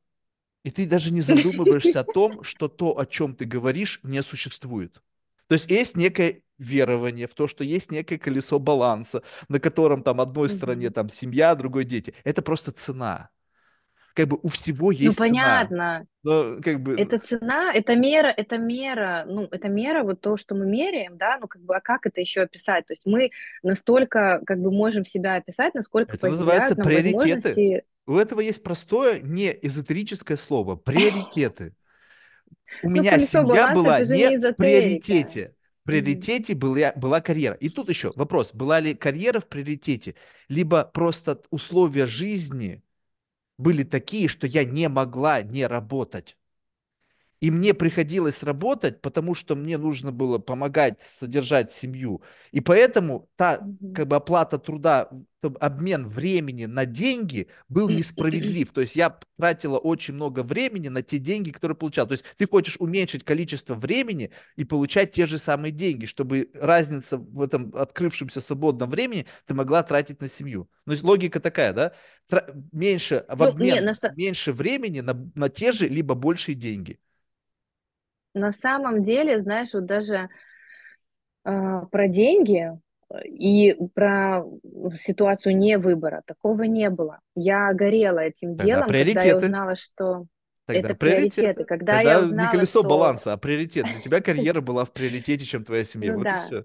и 0.63 0.71
ты 0.71 0.87
даже 0.87 1.13
не 1.13 1.21
задумываешься 1.21 1.99
о 1.99 2.03
том, 2.03 2.43
что 2.43 2.67
то, 2.67 2.97
о 2.97 3.05
чем 3.05 3.35
ты 3.35 3.45
говоришь, 3.45 3.99
не 4.03 4.21
существует. 4.23 5.01
То 5.49 5.55
есть 5.55 5.69
есть 5.69 5.97
некое 5.97 6.43
верование 6.59 7.27
в 7.27 7.33
то, 7.33 7.47
что 7.47 7.63
есть 7.63 7.91
некое 7.91 8.19
колесо 8.19 8.59
баланса, 8.59 9.23
на 9.47 9.59
котором 9.59 10.03
там 10.03 10.21
одной 10.21 10.49
стороне 10.49 10.91
там 10.91 11.09
семья, 11.09 11.55
другой 11.55 11.85
дети. 11.85 12.13
Это 12.23 12.43
просто 12.43 12.71
цена. 12.71 13.29
Как 14.13 14.27
бы 14.27 14.37
у 14.43 14.49
всего 14.49 14.87
ну, 14.87 14.91
есть 14.91 15.17
ну, 15.17 15.25
понятно. 15.25 15.67
цена. 15.69 16.05
Но, 16.23 16.61
как 16.61 16.81
бы... 16.81 16.99
Это 16.99 17.17
цена, 17.19 17.73
это 17.73 17.95
мера, 17.95 18.27
это 18.27 18.57
мера, 18.57 19.25
ну, 19.27 19.47
это 19.49 19.69
мера, 19.69 20.03
вот 20.03 20.21
то, 20.21 20.37
что 20.37 20.53
мы 20.53 20.65
меряем, 20.65 21.17
да, 21.17 21.37
ну, 21.39 21.47
как 21.47 21.61
бы, 21.63 21.75
а 21.75 21.79
как 21.79 22.05
это 22.05 22.19
еще 22.19 22.41
описать? 22.41 22.85
То 22.85 22.93
есть 22.93 23.05
мы 23.05 23.31
настолько, 23.63 24.41
как 24.45 24.59
бы, 24.59 24.71
можем 24.71 25.05
себя 25.05 25.35
описать, 25.35 25.73
насколько 25.73 26.15
это 26.15 26.27
называется 26.27 26.75
приоритеты. 26.75 27.85
У 28.05 28.17
этого 28.17 28.41
есть 28.41 28.61
простое, 28.61 29.19
не 29.19 29.57
эзотерическое 29.61 30.37
слово, 30.37 30.75
приоритеты. 30.75 31.73
У 32.83 32.89
ну, 32.89 32.95
меня 32.95 33.19
семья 33.19 33.73
была 33.73 33.99
не 33.99 34.37
в 34.37 34.53
приоритете. 34.53 35.55
Приоритете 35.83 36.53
была, 36.53 36.93
была 36.95 37.19
карьера. 37.19 37.55
И 37.55 37.69
тут 37.69 37.89
еще 37.89 38.11
вопрос, 38.15 38.51
была 38.53 38.79
ли 38.79 38.93
карьера 38.93 39.39
в 39.39 39.47
приоритете, 39.47 40.15
либо 40.47 40.83
просто 40.83 41.41
условия 41.49 42.05
жизни 42.05 42.83
были 43.57 43.83
такие, 43.83 44.27
что 44.27 44.45
я 44.45 44.65
не 44.65 44.87
могла 44.87 45.41
не 45.41 45.65
работать. 45.65 46.37
И 47.41 47.51
мне 47.51 47.73
приходилось 47.73 48.43
работать, 48.43 49.01
потому 49.01 49.33
что 49.33 49.55
мне 49.55 49.77
нужно 49.77 50.11
было 50.11 50.39
помогать 50.39 51.01
содержать 51.01 51.71
семью. 51.71 52.21
И 52.51 52.59
поэтому 52.59 53.29
та 53.37 53.59
как 53.95 54.07
бы 54.07 54.17
оплата 54.17 54.59
труда, 54.59 55.09
обмен 55.41 56.07
времени 56.07 56.65
на 56.65 56.85
деньги 56.85 57.47
был 57.69 57.87
несправедлив. 57.89 58.71
То 58.73 58.81
есть 58.81 58.97
я 58.97 59.17
тратила 59.37 59.77
очень 59.77 60.15
много 60.15 60.43
времени 60.43 60.89
на 60.89 61.01
те 61.01 61.17
деньги, 61.17 61.51
которые 61.51 61.77
получал. 61.77 62.07
То 62.07 62.13
есть 62.13 62.25
ты 62.35 62.45
хочешь 62.45 62.75
уменьшить 62.77 63.23
количество 63.23 63.75
времени 63.75 64.31
и 64.57 64.65
получать 64.65 65.13
те 65.13 65.25
же 65.25 65.37
самые 65.37 65.71
деньги, 65.71 66.07
чтобы 66.07 66.49
разница 66.55 67.17
в 67.17 67.41
этом 67.41 67.73
открывшемся 67.73 68.41
свободном 68.41 68.89
времени 68.89 69.25
ты 69.45 69.53
могла 69.53 69.81
тратить 69.83 70.19
на 70.19 70.27
семью. 70.27 70.69
Ну, 70.85 70.91
есть 70.91 71.05
логика 71.05 71.39
такая, 71.39 71.71
да? 71.71 71.93
Тра- 72.27 72.53
меньше 72.73 73.23
в 73.29 73.43
обмен, 73.43 73.75
ну, 73.75 73.75
не, 73.75 73.81
на... 73.81 74.13
меньше 74.15 74.51
времени 74.51 74.99
на, 74.99 75.31
на 75.35 75.47
те 75.47 75.71
же, 75.71 75.87
либо 75.87 76.15
большие 76.15 76.55
деньги. 76.55 76.99
На 78.33 78.51
самом 78.51 79.03
деле, 79.03 79.41
знаешь, 79.41 79.73
вот 79.73 79.85
даже 79.85 80.29
э, 81.45 81.81
про 81.91 82.07
деньги 82.07 82.71
э, 83.11 83.25
и 83.25 83.75
про 83.93 84.43
ситуацию 84.97 85.57
не 85.57 85.77
выбора 85.77 86.21
такого 86.25 86.63
не 86.63 86.89
было. 86.89 87.19
Я 87.35 87.73
горела 87.73 88.19
этим 88.19 88.55
Тогда 88.55 88.65
делом, 88.65 88.87
когда 88.87 89.21
я 89.23 89.37
узнала, 89.37 89.75
что 89.75 90.25
Тогда 90.65 90.89
это 90.89 90.95
приоритеты. 90.95 91.35
приоритеты. 91.35 91.65
Когда 91.65 91.95
Тогда 91.97 92.11
я 92.11 92.19
узнала, 92.19 92.47
не 92.47 92.51
колесо 92.51 92.79
что... 92.79 92.89
баланса, 92.89 93.33
а 93.33 93.37
приоритет. 93.37 93.85
Для 93.85 94.01
тебя 94.01 94.21
карьера 94.21 94.61
была 94.61 94.85
в 94.85 94.91
приоритете, 94.91 95.45
чем 95.45 95.63
твоя 95.63 95.83
семья. 95.83 96.11
Ну, 96.11 96.17
вот 96.17 96.23
да. 96.25 96.37
и 96.37 96.45
все. 96.45 96.63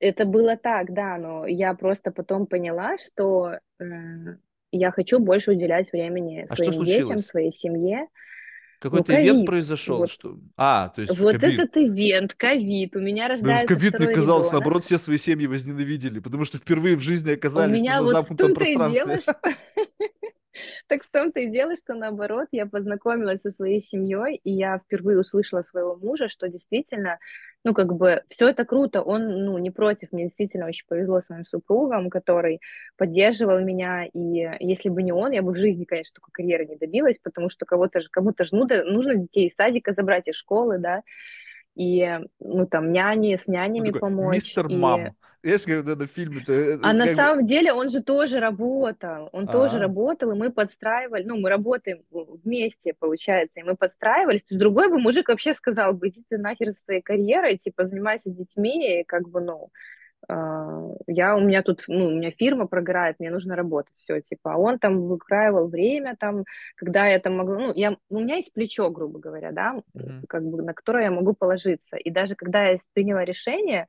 Это 0.00 0.24
было 0.24 0.56
так, 0.56 0.92
да, 0.92 1.18
но 1.18 1.46
я 1.46 1.74
просто 1.74 2.10
потом 2.10 2.46
поняла, 2.46 2.96
что 2.98 3.58
э, 3.78 3.84
я 4.72 4.90
хочу 4.90 5.18
больше 5.20 5.52
уделять 5.52 5.92
времени 5.92 6.46
а 6.48 6.56
своим 6.56 6.84
детям, 6.84 7.18
своей 7.18 7.52
семье. 7.52 8.08
Какой-то 8.80 9.12
ну, 9.12 9.18
ивент 9.18 9.46
произошел, 9.46 9.98
вот. 9.98 10.10
что... 10.10 10.38
А, 10.56 10.88
то 10.88 11.02
есть 11.02 11.16
Вот 11.18 11.34
этот 11.34 11.76
ивент, 11.76 12.32
ковид, 12.32 12.96
у 12.96 13.00
меня 13.00 13.28
рождается 13.28 13.66
В 13.66 13.68
ковид, 13.68 13.98
мне 13.98 14.08
казалось, 14.08 14.46
ребенок. 14.46 14.52
наоборот, 14.52 14.84
все 14.84 14.96
свои 14.96 15.18
семьи 15.18 15.46
возненавидели, 15.46 16.18
потому 16.18 16.46
что 16.46 16.56
впервые 16.56 16.96
в 16.96 17.00
жизни 17.00 17.30
оказались 17.30 17.76
у 17.76 17.82
меня 17.82 17.96
на 17.96 18.04
вот 18.04 18.12
замкнутом 18.12 18.54
пространстве. 18.54 19.04
Дело, 19.04 19.20
что... 19.20 19.36
Так 20.88 21.04
в 21.04 21.10
том-то 21.10 21.40
и 21.40 21.48
дело, 21.48 21.76
что 21.76 21.94
наоборот, 21.94 22.48
я 22.52 22.66
познакомилась 22.66 23.42
со 23.42 23.50
своей 23.50 23.80
семьей, 23.80 24.40
и 24.42 24.50
я 24.50 24.78
впервые 24.78 25.20
услышала 25.20 25.62
своего 25.62 25.96
мужа, 25.96 26.28
что 26.28 26.48
действительно, 26.48 27.18
ну, 27.64 27.74
как 27.74 27.94
бы, 27.94 28.22
все 28.28 28.48
это 28.48 28.64
круто, 28.64 29.02
он, 29.02 29.44
ну, 29.44 29.58
не 29.58 29.70
против, 29.70 30.10
мне 30.12 30.24
действительно 30.24 30.66
очень 30.66 30.86
повезло 30.88 31.20
своим 31.20 31.44
супругом, 31.46 32.10
который 32.10 32.60
поддерживал 32.96 33.60
меня, 33.60 34.06
и 34.06 34.48
если 34.60 34.88
бы 34.88 35.02
не 35.02 35.12
он, 35.12 35.32
я 35.32 35.42
бы 35.42 35.52
в 35.52 35.56
жизни, 35.56 35.84
конечно, 35.84 36.14
такой 36.16 36.32
карьеры 36.32 36.66
не 36.66 36.76
добилась, 36.76 37.18
потому 37.18 37.48
что 37.50 37.66
кого-то 37.66 38.00
же, 38.00 38.08
кому-то 38.10 38.44
же 38.44 38.56
нужно, 38.56 38.84
нужно 38.84 39.14
детей 39.14 39.46
из 39.48 39.54
садика 39.54 39.92
забрать, 39.92 40.28
из 40.28 40.34
школы, 40.34 40.78
да, 40.78 41.02
и, 41.74 42.20
ну, 42.40 42.66
там, 42.66 42.92
няни, 42.92 43.36
с 43.36 43.48
нянями 43.48 43.86
такой, 43.86 44.00
помочь. 44.00 44.36
Мистер 44.36 44.66
и... 44.66 44.76
Мам. 44.76 45.14
Видишь, 45.42 45.62
когда 45.64 45.96
на 45.96 46.06
фильме 46.06 46.42
э, 46.48 46.78
А 46.82 46.92
на 46.92 47.06
самом 47.06 47.46
деле 47.46 47.72
он 47.72 47.88
же 47.88 48.02
тоже 48.02 48.40
работал, 48.40 49.30
он 49.32 49.44
А-а-а. 49.44 49.52
тоже 49.52 49.78
работал, 49.78 50.32
и 50.32 50.34
мы 50.34 50.52
подстраивали, 50.52 51.24
ну, 51.24 51.38
мы 51.38 51.48
работаем 51.48 52.02
вместе, 52.10 52.94
получается, 52.98 53.60
и 53.60 53.62
мы 53.62 53.74
подстраивались. 53.74 54.44
То 54.44 54.52
есть 54.52 54.60
другой 54.60 54.90
бы 54.90 54.98
мужик 54.98 55.28
вообще 55.28 55.54
сказал 55.54 55.94
бы, 55.94 56.08
иди 56.08 56.22
ты 56.28 56.36
нахер 56.36 56.72
со 56.72 56.84
своей 56.84 57.00
карьерой, 57.00 57.56
типа, 57.56 57.86
занимайся 57.86 58.30
детьми, 58.30 59.00
и 59.00 59.04
как 59.04 59.30
бы, 59.30 59.40
ну, 59.40 59.64
а, 59.64 59.68
я, 60.28 61.36
у 61.36 61.40
меня 61.40 61.62
тут, 61.62 61.84
ну, 61.88 62.06
у 62.06 62.10
меня 62.10 62.30
фирма 62.30 62.66
прогорает, 62.66 63.18
мне 63.18 63.30
нужно 63.30 63.56
работать, 63.56 63.94
все, 63.96 64.20
типа, 64.20 64.54
а 64.54 64.56
он 64.58 64.78
там 64.78 65.02
выкраивал 65.02 65.68
время, 65.68 66.16
там, 66.16 66.44
когда 66.76 67.06
я 67.06 67.18
там 67.18 67.36
могу, 67.36 67.54
ну, 67.54 67.72
я, 67.74 67.96
у 68.08 68.20
меня 68.20 68.36
есть 68.36 68.52
плечо, 68.52 68.90
грубо 68.90 69.18
говоря, 69.18 69.50
да, 69.52 69.82
mm-hmm. 69.94 70.24
как 70.28 70.44
бы, 70.44 70.62
на 70.62 70.74
которое 70.74 71.04
я 71.04 71.10
могу 71.10 71.32
положиться, 71.32 71.96
и 71.96 72.10
даже 72.10 72.34
когда 72.34 72.68
я 72.68 72.78
приняла 72.92 73.24
решение 73.24 73.86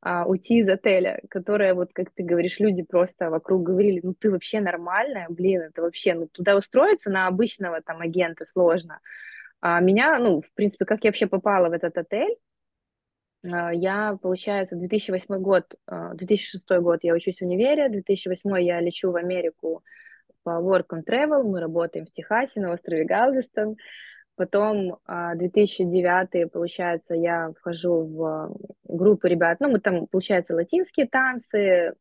а, 0.00 0.24
уйти 0.26 0.58
из 0.58 0.68
отеля, 0.68 1.20
которое, 1.30 1.74
вот, 1.74 1.90
как 1.92 2.10
ты 2.14 2.22
говоришь, 2.22 2.60
люди 2.60 2.82
просто 2.82 3.30
вокруг 3.30 3.62
говорили, 3.62 4.00
ну, 4.02 4.14
ты 4.14 4.30
вообще 4.30 4.60
нормальная, 4.60 5.26
блин, 5.30 5.62
это 5.62 5.82
вообще, 5.82 6.14
ну, 6.14 6.28
туда 6.28 6.56
устроиться 6.56 7.10
на 7.10 7.26
обычного 7.26 7.80
там 7.80 8.00
агента 8.00 8.44
сложно, 8.44 9.00
а 9.60 9.80
меня, 9.80 10.18
ну, 10.18 10.40
в 10.40 10.52
принципе, 10.54 10.84
как 10.84 11.04
я 11.04 11.08
вообще 11.08 11.26
попала 11.26 11.68
в 11.68 11.72
этот 11.72 11.96
отель, 11.96 12.36
а, 12.36 12.38
я, 13.44 14.16
получается, 14.22 14.76
2008 14.76 15.36
год, 15.38 15.64
2006 15.86 16.64
а, 16.70 16.80
год 16.80 17.00
я 17.02 17.14
учусь 17.14 17.38
в 17.38 17.42
универе, 17.42 17.88
2008 17.88 18.62
я 18.62 18.80
лечу 18.80 19.10
в 19.10 19.16
Америку 19.16 19.82
по 20.44 20.50
work 20.50 20.86
and 20.92 21.04
travel, 21.04 21.42
мы 21.42 21.60
работаем 21.60 22.06
в 22.06 22.12
Техасе 22.12 22.60
на 22.60 22.72
острове 22.72 23.04
Галвестон. 23.04 23.76
Потом 24.34 24.98
2009, 25.06 26.44
а, 26.44 26.48
получается, 26.48 27.14
я 27.14 27.52
вхожу 27.58 28.04
в 28.04 28.56
группу 28.84 29.26
ребят, 29.26 29.58
ну, 29.60 29.70
мы 29.70 29.80
там, 29.80 30.06
получается, 30.06 30.54
латинские 30.54 31.06
танцы, 31.06 31.94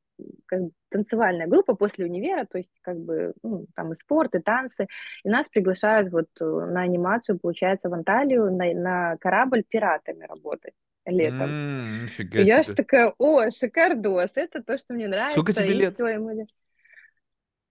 как 0.45 0.61
бы 0.61 0.71
танцевальная 0.89 1.47
группа 1.47 1.75
после 1.75 2.05
универа, 2.05 2.45
то 2.45 2.59
есть 2.59 2.69
как 2.81 2.97
бы 2.99 3.33
ну, 3.43 3.65
там 3.75 3.91
и 3.91 3.95
спорт, 3.95 4.35
и 4.35 4.39
танцы, 4.39 4.87
и 5.23 5.29
нас 5.29 5.49
приглашают 5.49 6.11
вот 6.11 6.27
э, 6.39 6.45
на 6.45 6.81
анимацию, 6.81 7.39
получается, 7.39 7.89
в 7.89 7.93
Анталию 7.93 8.51
на, 8.51 8.73
на 8.73 9.17
корабль 9.17 9.63
пиратами 9.67 10.25
работать 10.25 10.73
летом. 11.05 11.49
Mm, 11.49 12.03
нифига 12.03 12.39
и 12.39 12.45
я 12.45 12.63
же 12.63 12.73
такая, 12.73 13.13
о, 13.17 13.49
шикардос, 13.49 14.31
это 14.35 14.63
то, 14.63 14.77
что 14.77 14.93
мне 14.93 15.07
нравится. 15.07 15.39
Сколько 15.39 15.53
тебе 15.53 15.73
лет? 15.73 15.93
Все, 15.93 16.07
и 16.07 16.17
мы... 16.17 16.45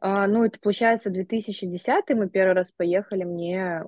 а, 0.00 0.26
ну, 0.26 0.44
это 0.44 0.58
получается 0.60 1.10
2010 1.10 2.04
мы 2.10 2.28
первый 2.28 2.54
раз 2.54 2.72
поехали, 2.72 3.24
мне 3.24 3.84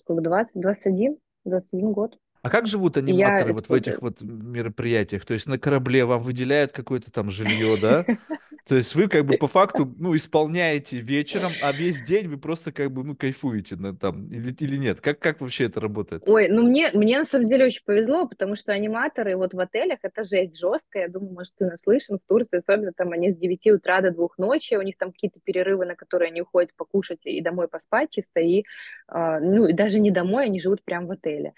сколько, 0.00 0.22
20, 0.22 0.54
21, 0.54 1.18
21 1.44 1.92
год. 1.92 2.18
А 2.44 2.50
как 2.50 2.66
живут 2.66 2.98
аниматоры 2.98 3.48
я... 3.48 3.54
вот 3.54 3.70
в 3.70 3.72
этих 3.72 4.02
вот 4.02 4.20
мероприятиях? 4.20 5.24
То 5.24 5.32
есть 5.32 5.46
на 5.46 5.58
корабле 5.58 6.04
вам 6.04 6.20
выделяют 6.20 6.72
какое-то 6.72 7.10
там 7.10 7.30
жилье, 7.30 7.78
да? 7.80 8.04
То 8.66 8.76
есть 8.76 8.94
вы 8.94 9.08
как 9.08 9.26
бы 9.26 9.36
по 9.36 9.46
факту, 9.46 9.92
ну, 9.98 10.16
исполняете 10.16 10.98
вечером, 10.98 11.52
а 11.60 11.72
весь 11.72 12.00
день 12.00 12.28
вы 12.28 12.38
просто 12.38 12.72
как 12.72 12.90
бы, 12.90 13.04
ну, 13.04 13.14
кайфуете 13.14 13.76
на 13.76 13.94
там, 13.94 14.28
или, 14.28 14.54
или 14.58 14.76
нет? 14.76 15.02
Как, 15.02 15.18
как 15.18 15.42
вообще 15.42 15.64
это 15.64 15.80
работает? 15.80 16.22
Ой, 16.26 16.48
ну, 16.48 16.62
мне, 16.62 16.90
мне 16.94 17.18
на 17.18 17.26
самом 17.26 17.46
деле 17.46 17.66
очень 17.66 17.82
повезло, 17.84 18.26
потому 18.26 18.56
что 18.56 18.72
аниматоры 18.72 19.36
вот 19.36 19.52
в 19.52 19.60
отелях, 19.60 19.98
это 20.02 20.22
жесть 20.22 20.58
жесткая, 20.58 21.04
я 21.04 21.08
думаю, 21.10 21.34
может, 21.34 21.52
ты 21.58 21.66
наслышан, 21.66 22.18
в 22.18 22.26
Турции 22.26 22.58
особенно 22.58 22.92
там 22.96 23.12
они 23.12 23.30
с 23.30 23.36
9 23.36 23.66
утра 23.66 24.00
до 24.00 24.10
2 24.10 24.28
ночи, 24.38 24.74
у 24.74 24.82
них 24.82 24.96
там 24.96 25.12
какие-то 25.12 25.40
перерывы, 25.44 25.84
на 25.84 25.94
которые 25.94 26.28
они 26.28 26.40
уходят 26.40 26.74
покушать 26.74 27.20
и 27.24 27.42
домой 27.42 27.68
поспать 27.68 28.10
чисто, 28.12 28.40
и, 28.40 28.64
э, 29.12 29.38
ну, 29.40 29.66
и 29.66 29.74
даже 29.74 30.00
не 30.00 30.10
домой, 30.10 30.46
они 30.46 30.58
живут 30.58 30.82
прямо 30.84 31.08
в 31.08 31.10
отеле. 31.10 31.52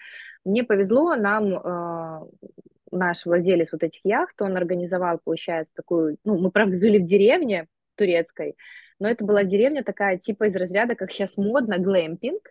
Мне 0.47 0.63
повезло, 0.63 1.15
нам 1.15 1.53
э, 1.53 2.27
наш 2.91 3.25
владелец 3.25 3.73
вот 3.73 3.83
этих 3.83 3.99
яхт, 4.05 4.41
он 4.41 4.55
организовал, 4.55 5.19
получается, 5.21 5.73
такую, 5.75 6.17
ну, 6.23 6.37
мы, 6.37 6.51
правда, 6.51 6.79
жили 6.79 6.99
в 6.99 7.05
деревне 7.05 7.67
турецкой, 7.95 8.55
но 8.97 9.09
это 9.09 9.25
была 9.25 9.43
деревня 9.43 9.83
такая, 9.83 10.17
типа 10.17 10.45
из 10.45 10.55
разряда, 10.55 10.95
как 10.95 11.11
сейчас 11.11 11.35
модно, 11.35 11.79
глэмпинг, 11.79 12.41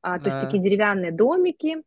а, 0.00 0.20
то 0.20 0.26
есть 0.26 0.40
такие 0.40 0.62
деревянные 0.62 1.10
домики, 1.10 1.82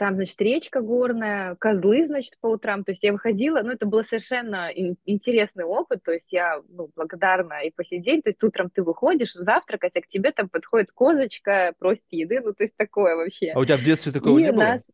там, 0.00 0.14
значит, 0.14 0.40
речка 0.40 0.80
горная, 0.80 1.56
козлы, 1.56 2.06
значит, 2.06 2.38
по 2.40 2.46
утрам. 2.46 2.84
То 2.84 2.92
есть 2.92 3.02
я 3.02 3.12
выходила, 3.12 3.60
ну, 3.62 3.72
это 3.72 3.84
был 3.84 4.02
совершенно 4.02 4.70
интересный 5.04 5.64
опыт, 5.64 6.02
то 6.02 6.10
есть 6.10 6.32
я 6.32 6.62
ну, 6.70 6.88
благодарна 6.96 7.60
и 7.64 7.70
по 7.70 7.84
сей 7.84 8.00
день. 8.00 8.22
То 8.22 8.30
есть 8.30 8.42
утром 8.42 8.70
ты 8.70 8.82
выходишь 8.82 9.34
завтракать, 9.34 9.92
а 9.94 10.00
к 10.00 10.08
тебе 10.08 10.32
там 10.32 10.48
подходит 10.48 10.90
козочка, 10.90 11.74
просит 11.78 12.06
еды, 12.12 12.40
ну, 12.40 12.54
то 12.54 12.64
есть 12.64 12.74
такое 12.78 13.14
вообще. 13.14 13.50
А 13.50 13.58
у 13.58 13.64
тебя 13.66 13.76
в 13.76 13.84
детстве 13.84 14.10
такого 14.10 14.38
и 14.38 14.44
не 14.44 14.52
было? 14.52 14.60
нас... 14.60 14.88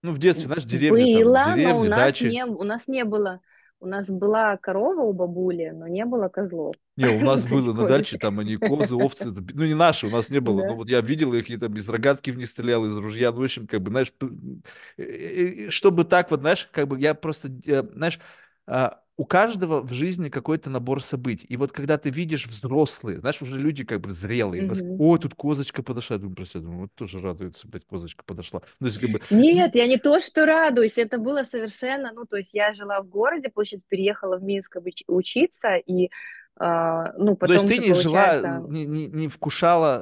Ну, 0.00 0.12
в 0.12 0.18
детстве, 0.18 0.46
знаешь, 0.46 0.64
деревня, 0.64 1.22
Было, 1.22 1.44
там, 1.44 1.62
но 1.62 1.78
у 1.80 1.84
нас, 1.84 1.98
дачи. 1.98 2.24
не, 2.24 2.46
у 2.46 2.62
нас 2.62 2.88
не 2.88 3.04
было. 3.04 3.42
У 3.82 3.86
нас 3.86 4.08
была 4.10 4.56
корова 4.56 5.02
у 5.02 5.12
бабули, 5.12 5.70
но 5.70 5.88
не 5.88 6.04
было 6.06 6.28
козлов. 6.28 6.76
Не, 6.96 7.08
у 7.08 7.22
нас 7.22 7.44
Ну, 7.50 7.60
было 7.62 7.72
на 7.72 7.86
даче, 7.86 8.18
там 8.18 8.38
они 8.38 8.56
козы, 8.58 8.94
овцы, 8.94 9.30
ну 9.32 9.64
не 9.64 9.72
наши, 9.74 10.06
у 10.06 10.10
нас 10.10 10.28
не 10.28 10.40
было, 10.40 10.62
но 10.62 10.74
Да. 10.74 10.76
вот 10.76 10.90
я 10.90 11.00
видел 11.00 11.32
их, 11.32 11.48
и 11.48 11.56
там 11.56 11.74
из 11.74 11.88
рогатки 11.88 12.30
в 12.30 12.36
них 12.36 12.50
стрелял, 12.50 12.84
из 12.86 12.94
ружья, 12.98 13.32
ну, 13.32 13.40
в 13.40 13.44
общем, 13.44 13.66
как 13.66 13.80
бы, 13.80 13.90
знаешь, 13.90 14.12
п- 14.12 14.28
э, 14.98 15.02
э, 15.68 15.70
чтобы 15.70 16.04
так 16.04 16.30
вот, 16.30 16.40
знаешь, 16.40 16.68
как 16.70 16.88
бы 16.88 17.00
я 17.00 17.14
просто, 17.14 17.48
э, 17.64 17.82
знаешь, 17.94 18.20
а, 18.66 19.01
у 19.16 19.24
каждого 19.26 19.80
в 19.82 19.92
жизни 19.92 20.28
какой-то 20.30 20.70
набор 20.70 21.02
событий, 21.02 21.46
и 21.48 21.56
вот 21.56 21.72
когда 21.72 21.98
ты 21.98 22.10
видишь 22.10 22.46
взрослые, 22.46 23.20
знаешь, 23.20 23.42
уже 23.42 23.58
люди 23.60 23.84
как 23.84 24.00
бы 24.00 24.10
зрелые, 24.10 24.62
Мгм. 24.62 24.98
ой, 24.98 25.18
тут 25.18 25.34
козочка 25.34 25.82
подошла, 25.82 26.16
я 26.16 26.20
думаю 26.20 26.36
про 26.36 26.44
себя, 26.46 26.60
думаю, 26.62 26.80
вот 26.82 26.94
тоже 26.94 27.20
радуется, 27.20 27.68
блядь, 27.68 27.84
козочка 27.86 28.24
подошла, 28.24 28.60
ну, 28.80 28.84
то 28.84 28.86
есть, 28.86 28.98
как 28.98 29.10
бы, 29.10 29.20
м, 29.52 29.70
Нет, 29.70 29.74
я 29.74 29.86
не 29.86 29.98
то, 29.98 30.20
что 30.20 30.44
радуюсь, 30.46 30.98
это 30.98 31.18
было 31.18 31.44
совершенно, 31.44 32.12
ну, 32.12 32.24
то 32.26 32.36
есть 32.36 32.54
я 32.54 32.72
жила 32.72 33.00
в 33.02 33.08
городе, 33.08 33.48
получается, 33.48 33.86
переехала 33.88 34.36
в 34.36 34.42
Минск 34.42 34.76
учиться, 35.06 35.76
и, 35.76 36.10
ну, 37.16 37.36
Ну, 37.40 37.46
То 37.46 37.54
есть 37.54 37.64
потом 37.64 37.66
ты 37.66 37.78
не 37.78 37.94
жила, 37.94 38.42
получается, 38.42 38.64
не, 38.68 38.86
не, 38.86 39.08
не 39.08 39.28
вкушала 39.28 40.00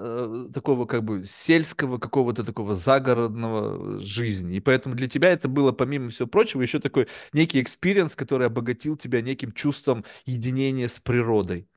э, 0.49 0.53
такого 0.53 0.85
как 0.87 1.05
бы 1.05 1.25
сельского 1.25 1.99
какого-то 1.99 2.45
такого 2.45 2.75
загородного 2.75 3.99
жизни. 4.01 4.57
И 4.57 4.61
поэтому 4.61 4.95
для 4.95 5.09
тебя 5.09 5.31
это 5.31 5.49
было, 5.49 5.73
помимо 5.73 6.11
всего 6.11 6.29
прочего, 6.29 6.63
еще 6.63 6.81
такой 6.81 7.09
некий 7.33 7.63
experience, 7.63 8.17
который 8.17 8.49
обогатил 8.49 8.97
тебя 8.97 9.23
неким 9.23 9.53
чувством 9.53 10.05
единения 10.27 10.89
с 10.89 10.99
природой. 10.99 11.70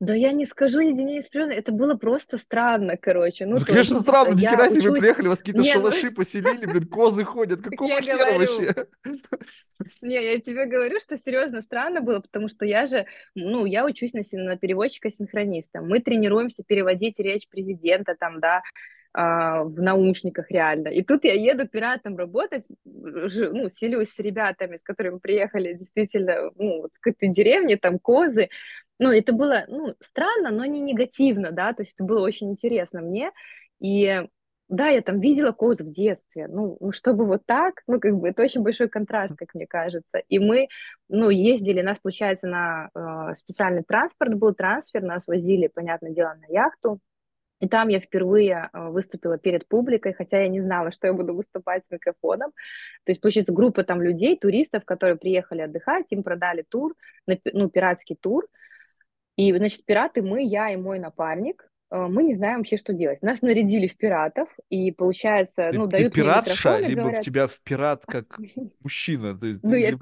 Да 0.00 0.14
я 0.14 0.32
не 0.32 0.46
скажу 0.46 0.78
единение 0.78 1.22
с 1.22 1.28
природой, 1.28 1.56
это 1.56 1.72
было 1.72 1.94
просто 1.94 2.38
странно, 2.38 2.96
короче, 2.96 3.46
ну, 3.46 3.58
Ну, 3.58 3.64
конечно, 3.64 3.94
есть 3.94 4.06
странно, 4.06 4.34
ни 4.34 4.40
хера 4.40 4.68
себе, 4.68 4.90
учусь, 4.90 4.98
приехали, 5.00 5.28
вас 5.28 5.38
какие-то 5.38 5.60
ну, 5.60 5.66
шалаши 5.66 6.10
поселили, 6.12 6.66
блин, 6.66 6.86
козы 6.90 7.24
ходят, 7.24 7.62
какого 7.62 8.00
хера 8.00 8.16
говорю, 8.16 8.38
вообще? 8.38 8.86
Не, 10.00 10.14
я 10.14 10.40
тебе 10.40 10.66
говорю, 10.66 11.00
что 11.00 11.16
серьезно 11.16 11.60
странно 11.60 12.00
было, 12.00 12.20
потому 12.20 12.48
что 12.48 12.64
я 12.64 12.86
же, 12.86 13.06
ну, 13.34 13.64
я 13.64 13.84
учусь 13.84 14.12
на, 14.12 14.22
на 14.32 14.56
переводчика-синхрониста. 14.56 15.80
Мы 15.80 16.00
тренируемся 16.00 16.64
переводить 16.64 17.18
речь 17.20 17.48
президента 17.48 18.16
там, 18.18 18.40
да, 18.40 18.62
а, 19.12 19.64
в 19.64 19.80
наушниках 19.80 20.50
реально. 20.50 20.88
И 20.88 21.02
тут 21.02 21.24
я 21.24 21.32
еду 21.34 21.66
пиратом 21.68 22.16
работать, 22.16 22.64
ж- 22.84 23.50
ну, 23.52 23.68
селюсь 23.70 24.10
с 24.10 24.18
ребятами, 24.18 24.76
с 24.76 24.82
которыми 24.82 25.18
приехали 25.18 25.74
действительно, 25.74 26.50
ну, 26.56 26.82
вот 26.82 26.92
в 26.94 27.00
какой-то 27.00 27.26
деревне, 27.34 27.76
там, 27.76 27.98
козы. 27.98 28.48
Ну, 28.98 29.10
это 29.10 29.32
было, 29.32 29.64
ну, 29.68 29.94
странно, 30.00 30.50
но 30.50 30.64
не 30.64 30.80
негативно, 30.80 31.52
да, 31.52 31.72
то 31.72 31.82
есть 31.82 31.94
это 31.94 32.04
было 32.04 32.20
очень 32.20 32.50
интересно 32.50 33.00
мне. 33.00 33.30
И 33.80 34.22
да, 34.68 34.88
я 34.88 35.00
там 35.00 35.20
видела 35.20 35.52
коз 35.52 35.78
в 35.80 35.90
детстве, 35.92 36.46
ну, 36.48 36.76
ну, 36.80 36.92
чтобы 36.92 37.24
вот 37.26 37.42
так, 37.46 37.82
ну, 37.86 37.98
как 38.00 38.14
бы, 38.16 38.28
это 38.28 38.42
очень 38.42 38.62
большой 38.62 38.88
контраст, 38.88 39.34
как 39.36 39.54
мне 39.54 39.66
кажется. 39.66 40.18
И 40.28 40.38
мы, 40.38 40.68
ну, 41.08 41.30
ездили, 41.30 41.80
нас, 41.80 41.98
получается, 41.98 42.46
на 42.48 42.90
э, 42.94 43.34
специальный 43.34 43.82
транспорт 43.82 44.34
был, 44.34 44.52
трансфер, 44.54 45.02
нас 45.02 45.26
возили, 45.26 45.68
понятное 45.68 46.10
дело, 46.12 46.34
на 46.34 46.52
яхту. 46.52 47.00
И 47.60 47.68
там 47.68 47.88
я 47.88 48.00
впервые 48.00 48.70
э, 48.72 48.88
выступила 48.88 49.36
перед 49.36 49.66
публикой, 49.66 50.12
хотя 50.12 50.40
я 50.42 50.48
не 50.48 50.60
знала, 50.60 50.92
что 50.92 51.08
я 51.08 51.12
буду 51.12 51.34
выступать 51.34 51.86
с 51.86 51.90
микрофоном. 51.90 52.52
То 53.04 53.10
есть, 53.10 53.20
получается, 53.20 53.52
группа 53.52 53.82
там 53.82 54.00
людей, 54.00 54.36
туристов, 54.36 54.84
которые 54.84 55.16
приехали 55.16 55.62
отдыхать, 55.62 56.06
им 56.10 56.22
продали 56.22 56.64
тур, 56.68 56.94
ну, 57.26 57.68
пиратский 57.68 58.16
тур. 58.20 58.46
И, 59.36 59.52
значит, 59.56 59.84
пираты 59.84 60.22
мы, 60.22 60.44
я 60.44 60.70
и 60.70 60.76
мой 60.76 61.00
напарник, 61.00 61.68
э, 61.90 62.06
мы 62.08 62.22
не 62.22 62.34
знаем 62.34 62.58
вообще, 62.58 62.76
что 62.76 62.92
делать. 62.92 63.22
Нас 63.22 63.42
нарядили 63.42 63.88
в 63.88 63.96
пиратов, 63.96 64.48
и, 64.68 64.92
получается, 64.92 65.70
Ты, 65.72 65.78
ну, 65.78 65.84
ты 65.86 65.90
дают 65.90 66.14
мне 66.14 66.24
пиратша, 66.24 66.50
микрофон 66.50 66.84
и 66.84 66.88
либо 66.88 67.00
в 67.00 67.02
говорят, 67.04 67.24
тебя 67.24 67.46
в 67.48 67.60
пират 67.60 68.06
как 68.06 68.38
мужчина, 68.80 69.38
ну, 69.62 69.74
я, 69.74 69.98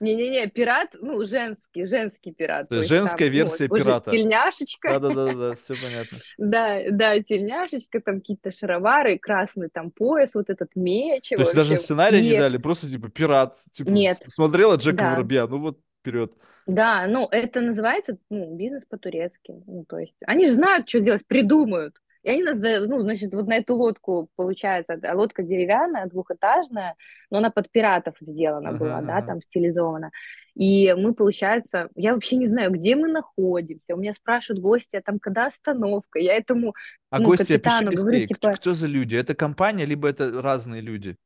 не-не-не, 0.00 0.48
пират, 0.48 0.94
ну, 1.00 1.24
женский, 1.24 1.84
женский 1.84 2.32
пират, 2.32 2.68
то 2.68 2.74
то 2.74 2.78
есть 2.80 2.88
там, 2.88 2.98
женская 2.98 3.26
ну, 3.26 3.32
версия 3.32 3.68
уже 3.68 3.84
пирата. 3.84 4.10
тельняшечка, 4.10 5.00
Да-да-да-да, 5.00 5.54
все 5.56 5.74
понятно. 5.74 6.18
да, 6.38 6.80
да, 6.90 7.22
тельняшечка, 7.22 8.00
там 8.00 8.20
какие-то 8.20 8.50
шаровары, 8.50 9.18
красный 9.18 9.68
там 9.68 9.90
пояс, 9.90 10.34
вот 10.34 10.50
этот 10.50 10.70
меч, 10.74 11.28
То 11.30 11.36
есть 11.36 11.54
даже 11.54 11.76
сценария 11.76 12.20
не 12.20 12.38
дали, 12.38 12.58
просто 12.58 12.88
типа 12.88 13.08
пират, 13.08 13.56
типа 13.72 13.88
нет, 13.90 14.18
смотрела 14.28 14.76
Джека 14.76 14.98
да, 14.98 15.10
Воробья, 15.12 15.46
ну 15.46 15.58
вот 15.58 15.80
вперед. 16.00 16.32
да, 16.66 17.06
ну, 17.06 17.28
это 17.30 17.60
называется, 17.60 18.18
ну, 18.30 18.56
бизнес 18.56 18.84
по-турецки, 18.84 19.62
ну, 19.66 19.84
то 19.84 19.98
есть, 19.98 20.16
они 20.26 20.46
же 20.46 20.52
знают, 20.52 20.88
что 20.88 21.00
делать, 21.00 21.26
придумают, 21.26 21.96
и 22.22 22.30
они 22.30 22.42
нас, 22.42 22.56
ну, 22.88 23.00
значит, 23.00 23.32
вот 23.34 23.46
на 23.46 23.56
эту 23.56 23.74
лодку, 23.74 24.28
получается, 24.36 24.98
лодка 25.14 25.42
деревянная, 25.42 26.06
двухэтажная, 26.06 26.94
но 27.30 27.38
она 27.38 27.50
под 27.50 27.70
пиратов 27.70 28.14
сделана 28.20 28.70
Ага, 28.70 28.78
была, 28.78 29.00
да, 29.02 29.22
там 29.22 29.40
стилизована, 29.42 30.10
и 30.54 30.92
мы, 30.94 31.14
получается, 31.14 31.88
я 31.94 32.14
вообще 32.14 32.36
не 32.36 32.46
знаю, 32.46 32.72
где 32.72 32.96
мы 32.96 33.08
находимся, 33.08 33.94
у 33.94 33.98
меня 33.98 34.12
спрашивают 34.12 34.62
гости, 34.62 34.96
а 34.96 35.02
там 35.02 35.18
когда 35.18 35.46
остановка, 35.46 36.18
я 36.18 36.34
этому, 36.36 36.74
А 37.10 37.20
ну, 37.20 37.26
гости, 37.26 37.52
капитану 37.52 37.92
говорю, 37.92 38.26
типа, 38.26 38.52
кто 38.52 38.74
за 38.74 38.86
люди? 38.86 39.14
Это 39.14 39.34
компания, 39.34 39.84
либо 39.84 40.08
это 40.08 40.42
разные 40.42 40.80
люди? 40.80 41.16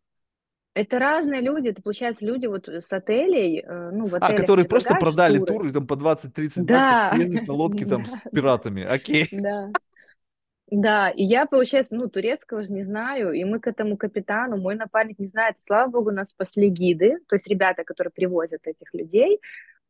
это 0.74 0.98
разные 0.98 1.40
люди, 1.40 1.68
это, 1.68 1.82
получается, 1.82 2.24
люди 2.24 2.46
вот 2.46 2.66
с 2.68 2.90
отелей, 2.90 3.60
э, 3.60 3.90
ну, 3.92 4.06
в 4.06 4.14
А, 4.14 4.18
отелях 4.18 4.40
которые 4.40 4.66
просто 4.66 4.94
продали 4.94 5.38
туры, 5.38 5.52
тур 5.52 5.66
и 5.66 5.72
там 5.72 5.86
по 5.86 5.94
20-30 5.94 6.62
баксов 6.62 6.66
да, 6.66 7.10
съездить 7.14 7.46
на 7.46 7.52
лодке 7.52 7.84
там 7.84 8.04
с 8.06 8.18
пиратами. 8.32 8.82
Окей. 8.82 9.28
да. 9.32 9.70
Да, 10.74 11.10
и 11.10 11.22
я, 11.24 11.44
получается, 11.46 11.94
ну, 11.96 12.08
турецкого 12.08 12.62
же 12.62 12.72
не 12.72 12.82
знаю, 12.84 13.32
и 13.32 13.44
мы 13.44 13.60
к 13.60 13.66
этому 13.66 13.98
капитану, 13.98 14.56
мой 14.56 14.74
напарник 14.74 15.18
не 15.18 15.26
знает, 15.26 15.56
слава 15.60 15.90
богу, 15.90 16.10
нас 16.12 16.30
спасли 16.30 16.70
гиды, 16.70 17.18
то 17.28 17.34
есть 17.36 17.46
ребята, 17.46 17.84
которые 17.84 18.10
привозят 18.12 18.62
этих 18.66 18.94
людей, 18.94 19.38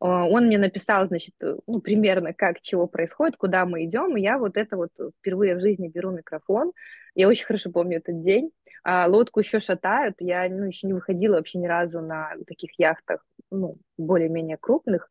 А, 0.01 0.27
он 0.27 0.47
мне 0.49 0.59
написал, 0.59 1.09
значит, 1.09 1.35
э, 1.43 1.57
ну, 1.69 1.81
примерно 1.81 2.35
как, 2.35 2.61
чего 2.63 2.89
происходит, 2.89 3.37
куда 3.39 3.67
мы 3.67 3.85
идем, 3.87 4.17
и 4.17 4.23
я 4.23 4.39
вот 4.39 4.57
это 4.59 4.77
вот 4.77 4.91
впервые 5.21 5.57
в 5.57 5.61
жизни 5.63 5.89
беру 5.89 6.13
микрофон, 6.13 6.73
я 7.17 7.29
очень 7.29 7.47
хорошо 7.47 7.73
помню 7.73 7.99
этот 7.99 8.23
день, 8.23 8.53
а 8.85 9.09
лодку 9.09 9.41
еще 9.41 9.61
шатают, 9.61 10.17
я, 10.21 10.49
ну, 10.51 10.67
еще 10.67 10.87
не 10.89 10.95
выходила 10.95 11.37
вообще 11.37 11.59
ни 11.59 11.67
разу 11.69 12.01
на 12.03 12.33
таких 12.49 12.73
яхтах, 12.79 13.25
ну, 13.53 13.79
более-менее 13.99 14.59
крупных, 14.61 15.09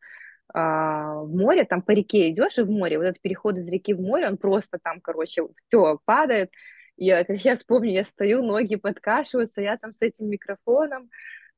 а, 0.54 1.22
в 1.22 1.36
море, 1.36 1.66
там 1.66 1.82
по 1.82 1.92
реке 1.92 2.30
идешь 2.30 2.58
и 2.58 2.64
в 2.64 2.70
море, 2.70 2.98
вот 2.98 3.06
этот 3.06 3.22
переход 3.22 3.58
из 3.58 3.68
реки 3.70 3.94
в 3.94 4.02
море, 4.02 4.28
он 4.28 4.38
просто 4.38 4.80
там, 4.82 5.02
короче, 5.02 5.44
все 5.68 6.00
падает. 6.06 6.52
Я, 6.98 7.24
как 7.24 7.38
сейчас 7.38 7.64
помню, 7.64 7.92
я 7.92 8.04
стою, 8.04 8.44
ноги 8.44 8.76
подкашиваются, 8.76 9.62
я 9.62 9.78
там 9.78 9.94
с 9.94 10.02
этим 10.02 10.30
микрофоном 10.30 11.10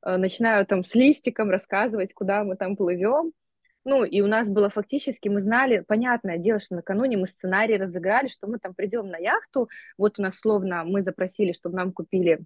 э, 0.05 0.17
начинаю 0.17 0.65
там 0.65 0.83
с 0.83 0.95
листиком 0.95 1.49
рассказывать, 1.49 2.13
куда 2.13 2.43
мы 2.43 2.55
там 2.55 2.75
плывем. 2.75 3.33
Ну, 3.85 4.05
и 4.05 4.21
у 4.21 4.27
нас 4.27 4.49
было 4.49 4.69
фактически, 4.69 5.27
мы 5.27 5.41
знали, 5.41 5.83
понятное 5.85 6.37
дело, 6.37 6.59
что 6.59 6.75
накануне 6.75 7.17
мы 7.17 7.27
сценарий 7.27 7.77
разыграли, 7.77 8.29
что 8.29 8.47
мы 8.47 8.57
там 8.57 8.73
придем 8.73 9.09
на 9.09 9.17
яхту, 9.17 9.69
вот 9.97 10.19
у 10.19 10.21
нас 10.21 10.37
словно 10.37 10.85
мы 10.85 11.01
запросили, 11.01 11.51
чтобы 11.51 11.75
нам 11.75 11.91
купили 11.91 12.39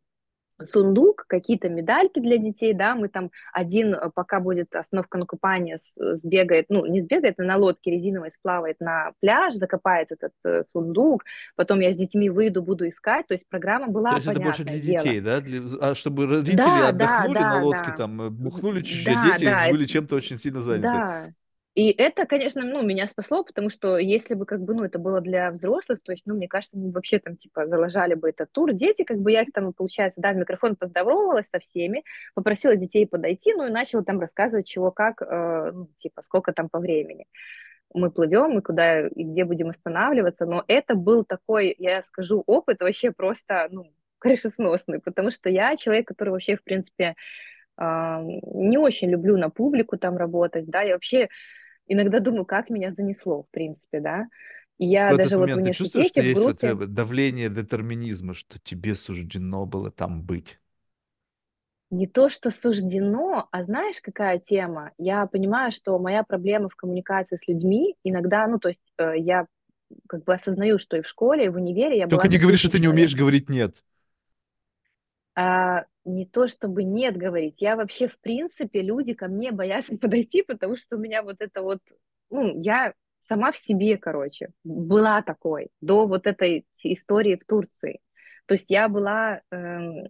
сундук, 0.61 1.25
какие-то 1.27 1.69
медальки 1.69 2.19
для 2.19 2.37
детей, 2.37 2.73
да, 2.73 2.95
мы 2.95 3.09
там 3.09 3.31
один, 3.53 3.93
э, 3.93 4.09
пока 4.13 4.39
будет 4.39 4.73
остановка 4.75 5.17
на 5.17 5.25
купание, 5.25 5.77
с- 5.77 5.93
сбегает, 6.17 6.65
ну, 6.69 6.85
не 6.85 6.99
сбегает, 6.99 7.35
а 7.39 7.43
на 7.43 7.57
лодке 7.57 7.91
резиновой 7.91 8.31
сплавает 8.31 8.79
на 8.79 9.11
пляж, 9.21 9.53
закопает 9.53 10.11
этот 10.11 10.33
э, 10.45 10.63
сундук, 10.71 11.23
потом 11.55 11.79
я 11.79 11.91
с 11.91 11.95
детьми 11.95 12.29
выйду, 12.29 12.61
буду 12.63 12.87
искать, 12.87 13.27
то 13.27 13.33
есть 13.33 13.47
программа 13.49 13.87
То 13.87 13.91
была, 13.93 14.15
есть 14.15 14.27
это 14.27 14.39
больше 14.39 14.63
для 14.63 14.79
дело. 14.79 15.03
детей, 15.03 15.21
да? 15.21 15.41
Для- 15.41 15.61
а 15.81 15.95
чтобы 15.95 16.27
родители 16.27 16.55
Да, 16.57 16.91
да, 16.91 16.91
отдохнули 16.91 17.43
на 17.43 17.55
да, 17.55 17.59
лодке, 17.59 17.91
да, 17.91 17.97
там, 17.97 18.21
э, 18.21 18.29
бухнули 18.29 18.81
чуть-чуть, 18.81 19.05
да, 19.05 19.21
дети 19.37 19.45
да, 19.45 19.67
были 19.71 19.85
чем-то 19.85 20.15
очень 20.15 20.37
сильно 20.37 20.61
заняты. 20.61 20.91
да. 20.91 21.31
И 21.77 21.91
это, 21.91 22.25
конечно, 22.25 22.63
ну, 22.63 22.81
меня 22.81 23.05
спасло, 23.05 23.43
потому 23.43 23.69
что 23.69 23.99
если 23.99 24.33
бы, 24.33 24.47
как 24.47 24.61
бы, 24.61 24.73
ну, 24.73 24.83
это 24.83 24.97
было 24.97 25.21
для 25.21 25.51
взрослых, 25.51 25.99
то 26.01 26.11
есть, 26.11 26.25
ну, 26.25 26.33
мне 26.33 26.47
кажется, 26.47 26.75
они 26.75 26.89
вообще 26.89 27.19
там, 27.19 27.37
типа, 27.37 27.67
залажали 27.67 28.15
бы 28.15 28.29
этот 28.29 28.51
тур. 28.51 28.73
Дети, 28.73 29.03
как 29.03 29.19
бы, 29.19 29.31
я 29.31 29.45
там, 29.53 29.73
получается, 29.73 30.19
да, 30.19 30.31
в 30.31 30.37
микрофон 30.37 30.75
поздоровалась 30.75 31.49
со 31.49 31.59
всеми, 31.59 32.03
попросила 32.33 32.75
детей 32.75 33.05
подойти, 33.05 33.53
ну, 33.53 33.67
и 33.67 33.69
начала 33.69 34.03
там 34.03 34.19
рассказывать, 34.19 34.65
чего 34.65 34.89
как, 34.89 35.21
э, 35.21 35.71
ну, 35.71 35.87
типа, 35.99 36.23
сколько 36.23 36.51
там 36.51 36.67
по 36.67 36.79
времени 36.79 37.27
мы 37.93 38.09
плывем 38.09 38.57
и 38.57 38.63
куда 38.63 39.07
и 39.07 39.23
где 39.23 39.45
будем 39.45 39.69
останавливаться. 39.69 40.47
Но 40.47 40.63
это 40.67 40.95
был 40.95 41.25
такой, 41.25 41.75
я 41.77 42.01
скажу, 42.01 42.43
опыт 42.47 42.81
вообще 42.81 43.11
просто, 43.11 43.67
ну, 43.69 43.85
крышесносный, 44.17 44.99
потому 44.99 45.29
что 45.29 45.47
я 45.47 45.77
человек, 45.77 46.07
который 46.07 46.29
вообще, 46.29 46.55
в 46.55 46.63
принципе, 46.63 47.15
не 47.79 48.77
очень 48.79 49.11
люблю 49.11 49.37
на 49.37 49.51
публику 49.51 49.97
там 49.97 50.17
работать, 50.17 50.65
да, 50.65 50.81
я 50.81 50.93
вообще 50.93 51.29
иногда 51.87 52.19
думаю, 52.19 52.45
как 52.45 52.69
меня 52.69 52.91
занесло, 52.91 53.43
в 53.43 53.49
принципе, 53.51 53.99
да. 53.99 54.27
И 54.77 54.85
я 54.87 55.13
В 55.15 55.15
даже 55.15 55.37
вот 55.37 55.55
в 55.55 55.59
момент 55.59 55.63
ты 55.63 55.71
чувствуешь, 55.71 56.07
что 56.07 56.23
в 56.23 56.29
есть 56.29 56.31
группе, 56.31 56.73
э, 56.73 56.75
давление 56.75 57.49
детерминизма, 57.49 58.33
что 58.33 58.59
тебе 58.59 58.95
суждено 58.95 59.65
было 59.65 59.91
там 59.91 60.21
быть? 60.23 60.59
Не 61.89 62.05
то, 62.05 62.29
что 62.29 62.51
суждено, 62.51 63.47
а 63.51 63.63
знаешь, 63.63 64.01
какая 64.01 64.39
тема? 64.39 64.91
Я 64.97 65.25
понимаю, 65.25 65.71
что 65.71 65.97
моя 65.99 66.23
проблема 66.23 66.67
в 66.69 66.75
коммуникации 66.75 67.37
с 67.37 67.47
людьми 67.47 67.95
иногда, 68.03 68.45
ну, 68.47 68.59
то 68.59 68.69
есть 68.69 68.81
э, 68.97 69.13
я 69.17 69.47
как 70.09 70.23
бы 70.25 70.33
осознаю, 70.33 70.79
что 70.79 70.97
и 70.97 71.01
в 71.01 71.07
школе, 71.07 71.45
и 71.45 71.49
в 71.49 71.55
универе 71.55 71.97
я 71.97 72.07
Только 72.07 72.27
была 72.27 72.27
не 72.27 72.37
говори, 72.37 72.57
что 72.57 72.69
ты 72.69 72.79
не 72.79 72.87
умеешь 72.87 73.15
говорить 73.15 73.49
«нет». 73.49 73.83
А, 75.37 75.85
не 76.03 76.25
то 76.25 76.47
чтобы 76.47 76.83
нет 76.83 77.15
говорить, 77.15 77.57
я 77.61 77.75
вообще, 77.75 78.07
в 78.07 78.19
принципе, 78.19 78.81
люди 78.81 79.13
ко 79.13 79.27
мне 79.27 79.51
боятся 79.51 79.95
подойти, 79.99 80.41
потому 80.41 80.75
что 80.77 80.95
у 80.95 80.99
меня 80.99 81.21
вот 81.21 81.37
это 81.39 81.61
вот, 81.61 81.79
ну, 82.31 82.59
я 82.61 82.93
сама 83.21 83.51
в 83.51 83.57
себе, 83.57 83.97
короче, 83.97 84.49
была 84.63 85.21
такой 85.21 85.69
до 85.79 86.07
вот 86.07 86.25
этой 86.25 86.65
истории 86.83 87.35
в 87.35 87.45
Турции. 87.45 87.99
То 88.47 88.55
есть 88.55 88.71
я 88.71 88.89
была 88.89 89.41
эм, 89.51 90.07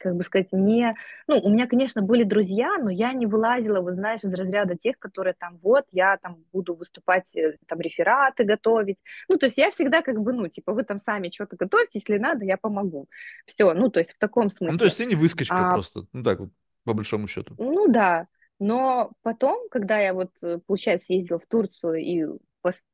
как 0.00 0.16
бы 0.16 0.24
сказать, 0.24 0.48
не... 0.52 0.94
Ну, 1.26 1.38
у 1.40 1.48
меня, 1.50 1.66
конечно, 1.66 2.02
были 2.02 2.24
друзья, 2.24 2.76
но 2.78 2.90
я 2.90 3.12
не 3.12 3.26
вылазила, 3.26 3.80
вот 3.80 3.94
знаешь, 3.94 4.24
из 4.24 4.34
разряда 4.34 4.76
тех, 4.76 4.98
которые 4.98 5.34
там, 5.38 5.56
вот, 5.62 5.84
я 5.92 6.16
там 6.18 6.44
буду 6.52 6.74
выступать, 6.74 7.34
э, 7.36 7.56
там, 7.66 7.80
рефераты 7.80 8.44
готовить. 8.44 8.98
Ну, 9.28 9.36
то 9.38 9.46
есть 9.46 9.58
я 9.58 9.70
всегда 9.70 10.02
как 10.02 10.20
бы, 10.20 10.32
ну, 10.32 10.48
типа, 10.48 10.72
вы 10.72 10.84
там 10.84 10.98
сами 10.98 11.30
что-то 11.32 11.56
готовьте, 11.56 11.98
если 12.00 12.18
надо, 12.18 12.44
я 12.44 12.56
помогу. 12.56 13.06
Все, 13.46 13.72
ну, 13.74 13.90
то 13.90 14.00
есть 14.00 14.12
в 14.14 14.18
таком 14.18 14.50
Ну, 14.60 14.76
то 14.78 14.84
смысле. 14.84 14.86
есть 14.86 14.96
ты 14.98 15.06
не 15.06 15.14
выскочка 15.14 15.54
А, 15.54 15.72
просто, 15.72 16.06
ну 16.12 16.22
так 16.22 16.40
вот, 16.40 16.50
по 16.84 16.94
большому 16.94 17.26
счету. 17.26 17.56
ну, 17.58 17.88
да, 17.88 18.26
но 18.58 19.12
потом, 19.22 19.68
когда 19.70 19.98
я 19.98 20.14
вот, 20.14 20.30
э, 20.42 20.58
получается, 20.66 21.12
ездила 21.12 21.38
в 21.38 21.46
Турцию, 21.46 21.96
и 21.96 22.24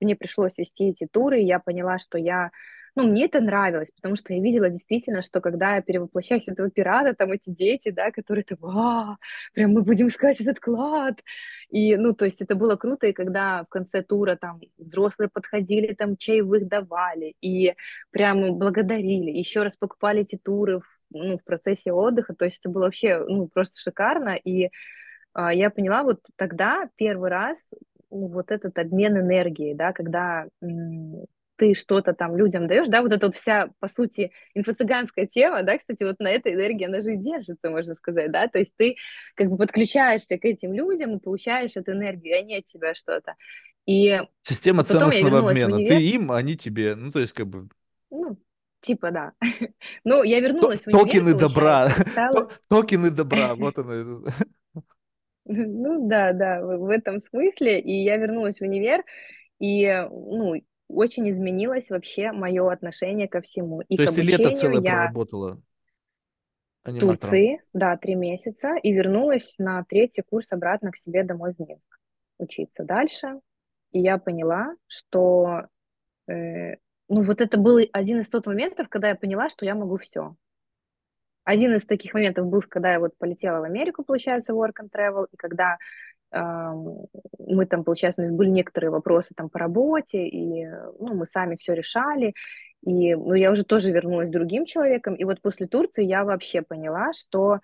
мне 0.01 0.15
пришлось 0.17 0.59
вести 0.59 0.91
эти 0.91 1.07
туры, 1.11 1.41
я 1.41 1.59
поняла, 1.59 1.99
что 1.99 2.19
я 2.19 2.51
ну, 2.97 3.05
мне 3.09 3.25
это 3.27 3.41
нравилось, 3.41 3.91
потому 3.91 4.15
что 4.15 4.33
я 4.33 4.41
видела 4.41 4.69
действительно, 4.71 5.23
что 5.23 5.41
когда 5.41 5.77
я 5.77 5.83
перевоплощаюсь 5.83 6.45
в 6.45 6.49
этого 6.49 6.71
пирата, 6.71 7.15
там 7.15 7.33
эти 7.33 7.51
дети, 7.51 7.91
да, 7.91 8.11
которые 8.13 8.45
там, 8.45 8.59
а, 8.65 9.17
прям 9.53 9.73
мы 9.73 9.83
будем 9.83 10.09
искать 10.09 10.41
этот 10.41 10.61
клад. 10.61 11.21
И, 11.71 11.97
ну, 11.97 12.15
то 12.15 12.25
есть 12.25 12.41
это 12.41 12.55
было 12.55 12.77
круто, 12.77 13.07
и 13.07 13.13
когда 13.13 13.65
в 13.65 13.69
конце 13.69 14.03
тура 14.03 14.37
там 14.37 14.61
взрослые 14.79 15.29
подходили, 15.29 15.95
там 15.95 16.17
чаевых 16.17 16.69
давали, 16.69 17.35
и 17.41 17.75
прям 18.11 18.59
благодарили, 18.59 19.31
еще 19.31 19.63
раз 19.63 19.77
покупали 19.77 20.23
эти 20.23 20.37
туры 20.37 20.81
в, 20.81 20.87
ну, 21.11 21.37
в 21.37 21.45
процессе 21.45 21.93
отдыха, 21.93 22.35
то 22.35 22.45
есть 22.45 22.59
это 22.61 22.69
было 22.69 22.85
вообще, 22.85 23.25
ну, 23.27 23.49
просто 23.49 23.81
шикарно, 23.81 24.37
и 24.37 24.71
а, 25.33 25.53
я 25.53 25.71
поняла 25.71 26.05
вот 26.05 26.21
тогда 26.37 26.89
первый 26.97 27.31
раз 27.31 27.59
ну, 28.11 28.29
вот 28.29 28.53
этот 28.53 28.79
обмен 28.79 29.19
энергией, 29.19 29.75
да, 29.75 29.93
когда 29.93 30.47
ты 31.57 31.75
что-то 31.75 32.13
там 32.13 32.37
людям 32.37 32.67
даешь, 32.67 32.89
да, 32.89 33.03
вот 33.03 33.13
эта 33.13 33.27
вот 33.27 33.35
вся, 33.35 33.71
по 33.81 33.89
сути, 33.89 34.33
инфо-цыганская 34.55 35.27
тема, 35.27 35.63
да, 35.63 35.79
кстати, 35.79 36.03
вот 36.03 36.19
на 36.19 36.29
этой 36.29 36.55
энергии 36.55 36.87
она 36.87 37.01
же 37.01 37.15
и 37.15 37.17
держится, 37.17 37.71
можно 37.71 37.95
сказать, 37.95 38.31
да, 38.31 38.49
то 38.49 38.59
есть 38.59 38.75
ты 38.77 38.97
как 39.35 39.49
бы 39.49 39.57
подключаешься 39.57 40.39
к 40.39 40.45
этим 40.45 40.73
людям 40.73 41.17
и 41.17 41.21
получаешь 41.21 41.77
эту 41.77 41.93
энергию, 41.93 42.35
и 42.35 42.39
они 42.39 42.57
от 42.57 42.67
тебя 42.67 42.95
что-то. 42.95 43.35
И 43.87 44.19
Система 44.41 44.83
ценностного 44.83 45.43
в 45.43 45.49
обмена. 45.49 45.77
Ты 45.77 46.03
им, 46.03 46.33
а 46.33 46.39
они 46.39 46.57
тебе. 46.57 46.95
Ну, 46.95 47.13
то 47.13 47.21
есть, 47.21 47.35
как 47.35 47.47
бы, 47.47 47.69
ну, 48.11 48.39
типа, 48.81 49.11
да. 49.11 49.33
Ну, 50.05 50.23
я 50.23 50.41
вернулась 50.41 50.83
в 50.83 50.87
универ, 50.87 51.05
токены 51.05 51.35
добра. 51.35 51.91
стала... 51.91 52.51
Токены 52.69 53.11
добра. 53.11 53.55
Вот 53.57 53.79
оно. 53.79 54.25
Ну, 55.47 56.09
да, 56.09 56.33
да, 56.33 56.63
в 56.63 56.87
в 56.87 56.89
этом 56.89 57.19
смысле. 57.19 57.79
И 57.79 58.03
я 58.03 58.17
вернулась 58.17 58.61
в 58.61 58.63
универ, 58.63 59.05
и, 59.59 59.87
ну, 60.11 60.55
очень 60.89 61.29
изменилось 61.31 61.91
вообще 61.91 62.33
мое 62.33 62.71
отношение 62.71 63.29
ко 63.29 63.41
всему. 63.41 63.81
И 63.83 63.97
То 63.97 64.03
есть 64.03 64.15
ты 64.15 64.23
лето 64.23 64.55
целое 64.57 64.83
я 64.83 64.93
проработала 64.93 65.63
аниматором. 66.85 67.17
Турции, 67.17 67.63
да, 67.73 67.97
три 67.97 68.15
месяца, 68.15 68.77
и 68.77 68.93
вернулась 68.93 69.55
на 69.59 69.85
третий 69.85 70.23
курс 70.23 70.53
обратно 70.53 70.93
к 70.93 70.99
себе 70.99 71.25
домой 71.25 71.55
в 71.55 71.61
Минск 71.61 71.99
учиться 72.39 72.85
дальше. 72.85 73.41
И 73.93 74.01
я 74.01 74.19
поняла, 74.19 74.75
что, 74.87 75.67
э, 76.29 76.75
ну, 77.09 77.23
вот 77.23 77.41
это 77.41 77.57
был 77.59 77.79
один 77.93 78.21
из 78.21 78.29
тот 78.29 78.47
моментов, 78.47 78.89
когда 78.89 79.09
я 79.09 79.15
поняла, 79.15 79.49
что 79.49 79.65
я 79.65 79.75
могу 79.75 79.97
все. 79.97 80.37
Один 81.45 81.75
из 81.75 81.85
таких 81.85 82.15
моментов 82.15 82.47
был, 82.47 82.63
когда 82.63 82.93
я 82.93 83.01
вот 83.01 83.17
полетела 83.19 83.61
в 83.61 83.65
Америку, 83.65 84.03
получается, 84.03 84.53
work 84.53 84.75
and 84.83 84.91
travel, 84.91 85.27
и 85.31 85.37
когда 85.37 85.79
мы 86.35 87.67
там, 87.67 87.85
получается, 87.85 88.23
у 88.23 88.25
нас 88.25 88.35
были 88.35 88.51
некоторые 88.51 88.91
вопросы 88.91 89.35
там 89.37 89.49
по 89.49 89.59
работе, 89.59 90.27
и 90.27 90.67
ну, 90.99 91.15
мы 91.15 91.27
сами 91.27 91.57
все 91.57 91.75
решали, 91.75 92.35
и 92.85 93.15
ну, 93.15 93.35
я 93.35 93.51
уже 93.51 93.65
тоже 93.65 93.93
вернулась 93.93 94.31
другим 94.31 94.67
человеком, 94.67 95.15
и 95.15 95.25
вот 95.25 95.41
после 95.41 95.67
Турции 95.67 96.05
я 96.05 96.25
вообще 96.25 96.63
поняла, 96.63 97.13
что 97.13 97.61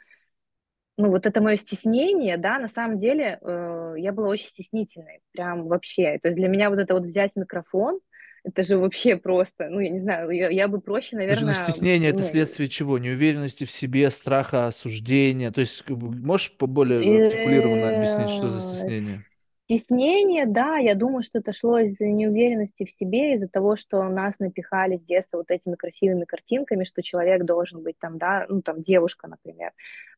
ну, 0.97 1.09
вот 1.11 1.27
это 1.27 1.41
мое 1.41 1.57
стеснение, 1.57 2.37
да, 2.37 2.59
на 2.59 2.69
самом 2.69 2.99
деле 2.99 3.39
э, 3.41 3.95
я 3.97 4.13
была 4.13 4.29
очень 4.29 4.49
стеснительной, 4.49 5.21
прям 5.33 5.67
вообще. 5.67 6.19
То 6.19 6.29
есть 6.29 6.37
для 6.37 6.49
меня 6.49 6.69
вот 6.69 6.79
это 6.79 6.95
вот 6.95 7.05
взять 7.05 7.37
микрофон, 7.37 8.01
это 8.45 8.63
же 8.63 8.79
вообще 8.79 9.17
просто, 9.17 9.69
ну, 9.69 9.81
я 9.81 9.91
не 9.91 9.99
знаю, 9.99 10.31
я, 10.31 10.49
я 10.49 10.69
бы 10.69 10.81
проще, 10.81 11.17
наверное, 11.17 11.55
стеснение 11.55 12.11
это 12.11 12.21
ну, 12.21 12.25
следствие 12.25 12.69
чего? 12.69 12.99
Неуверенности 12.99 13.65
в 13.65 13.71
себе, 13.71 14.11
страха 14.11 14.67
осуждения. 14.67 15.51
То 15.51 15.61
есть, 15.61 15.89
можешь 15.89 16.57
поболее 16.57 17.27
артикулированно 17.27 17.97
объяснить, 17.97 18.31
что 18.31 18.49
за 18.49 18.61
Э, 18.61 18.61
стеснение? 18.61 19.25
Стеснение, 19.65 20.47
да, 20.47 20.79
я 20.79 20.95
думаю, 20.95 21.23
что 21.23 21.39
это 21.39 21.53
шло 21.53 21.79
из-за 21.79 22.07
неуверенности 22.07 22.85
в 22.85 22.91
себе, 22.91 23.35
из-за 23.35 23.49
того, 23.49 23.77
что 23.77 24.03
нас 24.05 24.41
напихали 24.41 24.97
с 24.97 25.03
детства 25.03 25.39
вот 25.39 25.51
этими 25.51 25.77
красивыми 25.77 26.25
картинками, 26.25 26.85
что 26.85 27.03
человек 27.03 27.45
должен 27.45 27.83
быть 27.83 27.97
там, 27.99 28.19
да, 28.19 28.47
ну 28.49 28.63
там 28.63 28.83
девушка, 28.83 29.29
например, 29.29 29.73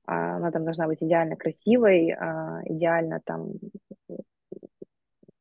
а, 0.06 0.36
она 0.36 0.50
там 0.50 0.64
должна 0.64 0.86
быть 0.86 1.02
идеально 1.02 1.36
красивой, 1.36 2.12
а, 2.12 2.62
идеально 2.64 3.20
там, 3.24 3.50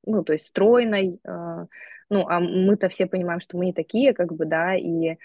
ну 0.06 0.24
то 0.24 0.34
есть 0.34 0.48
стройной, 0.48 1.20
а, 1.26 1.68
ну 2.12 2.28
а 2.28 2.40
мы-то 2.40 2.90
все 2.90 3.08
понимаем, 3.08 3.40
что 3.40 3.58
мы 3.58 3.66
не 3.66 3.74
такие, 3.74 4.14
как 4.14 4.34
бы, 4.34 4.46
да, 4.46 4.76
и 4.76 5.18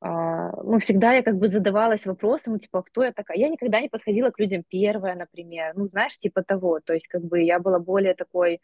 а, 0.00 0.50
ну, 0.62 0.78
всегда 0.78 1.12
я 1.12 1.22
как 1.22 1.36
бы 1.36 1.48
задавалась 1.48 2.06
вопросом, 2.06 2.58
типа, 2.58 2.78
«А 2.78 2.82
кто 2.82 3.04
я 3.04 3.12
такая? 3.12 3.36
Я 3.36 3.48
никогда 3.50 3.80
не 3.80 3.90
подходила 3.90 4.30
к 4.30 4.38
людям 4.38 4.64
первая, 4.66 5.14
например, 5.14 5.72
ну, 5.76 5.88
знаешь, 5.88 6.18
типа 6.18 6.42
того, 6.42 6.80
то 6.80 6.94
есть 6.94 7.06
как 7.06 7.22
бы 7.22 7.42
я 7.42 7.58
была 7.58 7.78
более 7.78 8.14
такой, 8.14 8.62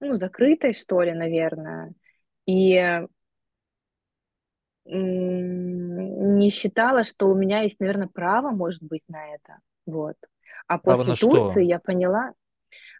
ну, 0.00 0.16
закрытой, 0.16 0.72
что 0.72 1.02
ли, 1.02 1.12
наверное, 1.12 1.92
и 2.46 3.02
не 4.84 6.50
считала, 6.50 7.04
что 7.04 7.28
у 7.28 7.34
меня 7.34 7.60
есть, 7.60 7.78
наверное, 7.78 8.08
право, 8.08 8.50
может 8.50 8.82
быть, 8.82 9.02
на 9.08 9.34
это, 9.34 9.58
вот. 9.86 10.16
А 10.66 10.78
Право 10.78 11.04
после 11.04 11.28
Турции 11.28 11.64
я 11.64 11.78
поняла, 11.78 12.32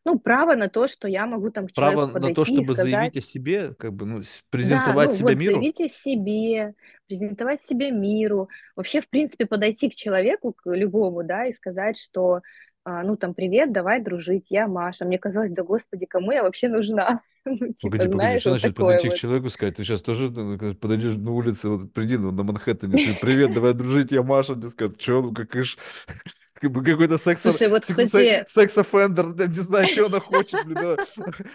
ну, 0.05 0.19
право 0.19 0.55
на 0.55 0.69
то, 0.69 0.87
что 0.87 1.09
я 1.09 1.27
могу 1.27 1.51
там 1.51 1.67
к 1.69 1.73
Право 1.75 2.07
на 2.07 2.35
то, 2.35 2.45
чтобы 2.45 2.75
сказать, 2.75 2.85
заявить 2.85 3.17
о 3.17 3.21
себе, 3.21 3.75
как 3.75 3.93
бы, 3.95 4.07
ну, 4.07 4.23
с- 4.23 4.43
Да, 4.51 4.51
презентовать 4.51 5.11
ну 5.11 5.17
себя 5.17 5.29
вот 5.31 5.39
миру? 5.39 5.57
заявить 5.57 5.81
о 5.81 5.89
себе, 5.89 6.75
презентовать 7.09 7.63
себя 7.63 7.91
миру, 7.91 8.49
вообще, 8.77 9.01
в 9.01 9.09
принципе, 9.09 9.47
подойти 9.47 9.89
к 9.91 9.95
человеку, 9.95 10.53
к 10.53 10.71
любому, 10.71 11.25
да, 11.25 11.47
и 11.47 11.53
сказать, 11.53 11.99
что, 11.99 12.43
а, 12.85 13.03
ну, 13.03 13.17
там, 13.17 13.35
привет, 13.35 13.73
давай 13.73 14.01
дружить, 14.01 14.47
я 14.51 14.69
Маша. 14.69 15.05
Мне 15.05 15.19
казалось, 15.19 15.53
да, 15.53 15.63
господи, 15.65 16.07
кому 16.07 16.33
я 16.33 16.43
вообще 16.43 16.69
нужна? 16.69 17.23
Ну, 17.45 17.75
Погоди, 17.81 18.05
типа, 18.05 18.13
погоди, 18.19 18.19
знаешь, 18.19 18.43
что 18.43 18.51
вот 18.51 18.61
значит 18.61 18.77
подойти 18.77 19.11
к 19.11 19.15
человеку 19.15 19.49
и 19.49 19.51
сказать, 19.51 19.75
ты 19.77 19.83
сейчас 19.83 20.03
тоже 20.03 20.31
ну, 20.31 20.57
подойдешь 20.77 21.17
на 21.17 21.33
улице, 21.33 21.69
вот 21.69 21.93
приди 21.93 22.17
ну, 22.17 22.31
на 22.31 22.45
Манхэттене, 22.45 22.99
ты, 22.99 23.13
привет, 23.13 23.53
давай 23.53 23.75
дружить, 23.75 24.13
я 24.13 24.23
Маша, 24.23 24.55
мне 24.55 24.69
скажут, 24.69 25.03
что, 25.03 25.21
ну, 25.23 25.35
как 25.35 25.57
ишь, 25.57 25.77
как 26.63 26.71
бы 26.71 26.85
какой-то 26.85 27.19
секс, 27.19 27.43
Слушай, 27.43 27.67
вот, 27.67 27.83
кстати, 27.83 28.45
секс-оффендер, 28.47 29.35
не 29.49 29.53
знаю, 29.53 29.89
что 29.89 30.07
она 30.07 30.21
хочет, 30.21 30.65
блин. 30.65 30.79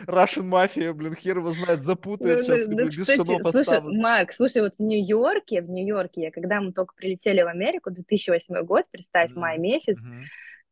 Russian 0.05 0.43
мафия, 0.43 0.91
блин, 0.91 1.15
хер 1.15 1.37
его 1.37 1.51
знает, 1.51 1.81
запутает 1.81 2.39
ну, 2.39 2.43
сейчас, 2.43 2.67
ну, 2.67 2.71
ну, 2.71 2.77
бы 2.77 2.83
без 2.89 3.03
штанов 3.05 3.41
слушай. 3.51 3.81
Марк, 3.83 4.33
слушай, 4.33 4.61
вот 4.61 4.75
в 4.75 4.81
Нью-Йорке, 4.81 5.61
в 5.61 5.69
Нью-Йорке, 5.69 6.23
я, 6.23 6.31
когда 6.31 6.59
мы 6.59 6.73
только 6.73 6.93
прилетели 6.93 7.41
в 7.41 7.47
Америку, 7.47 7.89
2008 7.89 8.65
год, 8.65 8.83
представь, 8.91 9.31
май 9.33 9.57
месяц, 9.57 9.97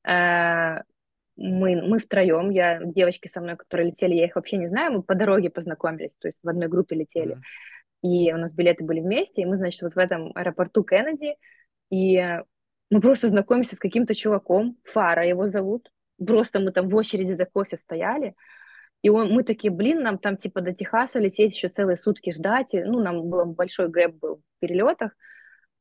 э, 0.06 0.82
мы, 1.38 1.82
мы 1.82 2.00
втроем, 2.00 2.50
я, 2.50 2.82
девочки 2.84 3.30
со 3.30 3.40
мной, 3.40 3.56
которые 3.56 3.92
летели, 3.92 4.16
я 4.16 4.26
их 4.26 4.36
вообще 4.36 4.58
не 4.58 4.68
знаю, 4.68 4.92
мы 4.92 5.02
по 5.02 5.16
дороге 5.16 5.50
познакомились, 5.50 6.16
то 6.20 6.28
есть 6.28 6.40
в 6.44 6.50
одной 6.50 6.68
группе 6.68 6.98
летели, 6.98 7.38
и 8.02 8.34
у 8.34 8.38
нас 8.38 8.54
билеты 8.54 8.84
были 8.84 9.00
вместе, 9.00 9.44
и 9.44 9.46
мы, 9.46 9.56
значит, 9.56 9.82
вот 9.82 9.96
в 9.96 9.98
этом 9.98 10.34
аэропорту 10.36 10.84
Кеннеди, 10.84 11.38
и 11.90 12.42
мы 12.90 13.02
просто 13.02 13.30
знакомимся 13.30 13.76
с 13.76 13.80
каким-то 13.80 14.14
чуваком, 14.14 14.78
Фара 14.84 15.28
его 15.28 15.48
зовут, 15.48 15.92
просто 16.24 16.60
мы 16.60 16.72
там 16.72 16.88
в 16.88 16.96
очереди 16.96 17.34
за 17.34 17.46
кофе 17.46 17.78
стояли, 17.78 18.36
и 19.02 19.10
он, 19.10 19.32
мы 19.32 19.44
такие, 19.44 19.72
блин, 19.72 20.02
нам 20.02 20.18
там 20.18 20.38
типа 20.38 20.62
до 20.62 20.74
Техаса 20.74 21.20
лететь 21.20 21.56
еще 21.56 21.70
целые 21.70 21.98
сутки 21.98 22.32
ждать, 22.32 22.74
и, 22.74 22.84
ну, 22.84 23.00
нам 23.00 23.30
был 23.30 23.46
большой 23.46 23.90
гэп 23.90 24.16
был 24.16 24.36
в 24.38 24.60
перелетах, 24.60 25.12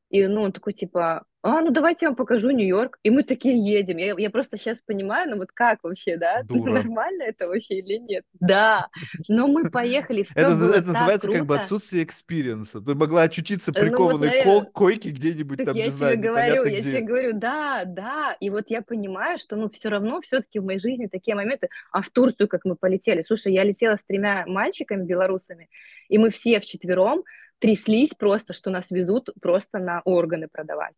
и, 0.09 0.27
ну, 0.27 0.43
он 0.43 0.51
такой, 0.51 0.73
типа, 0.73 1.25
а, 1.47 1.61
ну 1.61 1.69
давайте 1.71 2.05
я 2.05 2.09
вам 2.09 2.15
покажу 2.15 2.49
Нью-Йорк. 2.49 2.97
И 3.03 3.11
мы 3.11 3.23
такие 3.23 3.55
едем. 3.57 3.97
Я, 3.97 4.15
я 4.17 4.29
просто 4.31 4.57
сейчас 4.57 4.81
понимаю, 4.81 5.29
ну 5.29 5.37
вот 5.37 5.51
как 5.53 5.83
вообще, 5.83 6.17
да? 6.17 6.41
Дура. 6.47 6.71
Нормально 6.71 7.23
это 7.23 7.47
вообще 7.47 7.75
или 7.79 7.97
нет? 7.97 8.23
Да, 8.39 8.87
но 9.27 9.47
мы 9.47 9.69
поехали, 9.69 10.25
Это, 10.35 10.55
все 10.55 10.57
было 10.57 10.73
это 10.73 10.87
так 10.87 10.87
называется 10.87 11.29
как 11.29 11.45
бы 11.45 11.55
круто. 11.55 11.61
отсутствие 11.61 12.03
experience 12.03 12.68
а. 12.68 12.81
Ты 12.81 12.95
могла 12.95 13.23
очутиться 13.23 13.71
Э, 13.75 13.83
Ну 13.89 13.99
вот, 13.99 14.19
прикованной 14.19 14.27
наверное, 14.29 14.61
койке 14.73 15.11
где-нибудь 15.11 15.57
так 15.57 15.67
там, 15.67 15.75
не 15.75 15.81
я 15.81 15.91
тебе 15.91 15.91
знаю, 15.91 16.19
говорю, 16.19 16.65
непонятно 16.65 16.69
я 16.69 16.81
тебе 16.81 17.01
где. 17.01 17.01
говорю, 17.01 17.33
да, 17.33 17.85
да. 17.85 18.33
И 18.39 18.49
вот 18.49 18.65
я 18.69 18.81
понимаю, 18.81 19.37
что, 19.37 19.55
ну, 19.55 19.69
все 19.69 19.89
равно 19.89 20.21
все-таки 20.21 20.59
в 20.59 20.65
моей 20.65 20.79
жизни 20.79 21.07
такие 21.07 21.35
моменты. 21.35 21.69
А 21.91 22.01
в 22.01 22.09
Турцию, 22.09 22.47
как 22.47 22.65
мы 22.65 22.75
полетели, 22.75 23.21
слушай, 23.21 23.53
я 23.53 23.63
летела 23.63 23.97
с 23.97 24.03
тремя 24.05 24.45
мальчиками 24.47 25.05
белорусами, 25.05 25.69
и 26.09 26.17
мы 26.17 26.29
все 26.31 26.59
вчетвером 26.59 27.23
тряслись 27.59 28.13
просто, 28.17 28.53
что 28.53 28.69
нас 28.71 28.91
везут 28.91 29.29
просто 29.41 29.79
на 29.79 30.01
органы 30.05 30.47
продавать. 30.51 30.93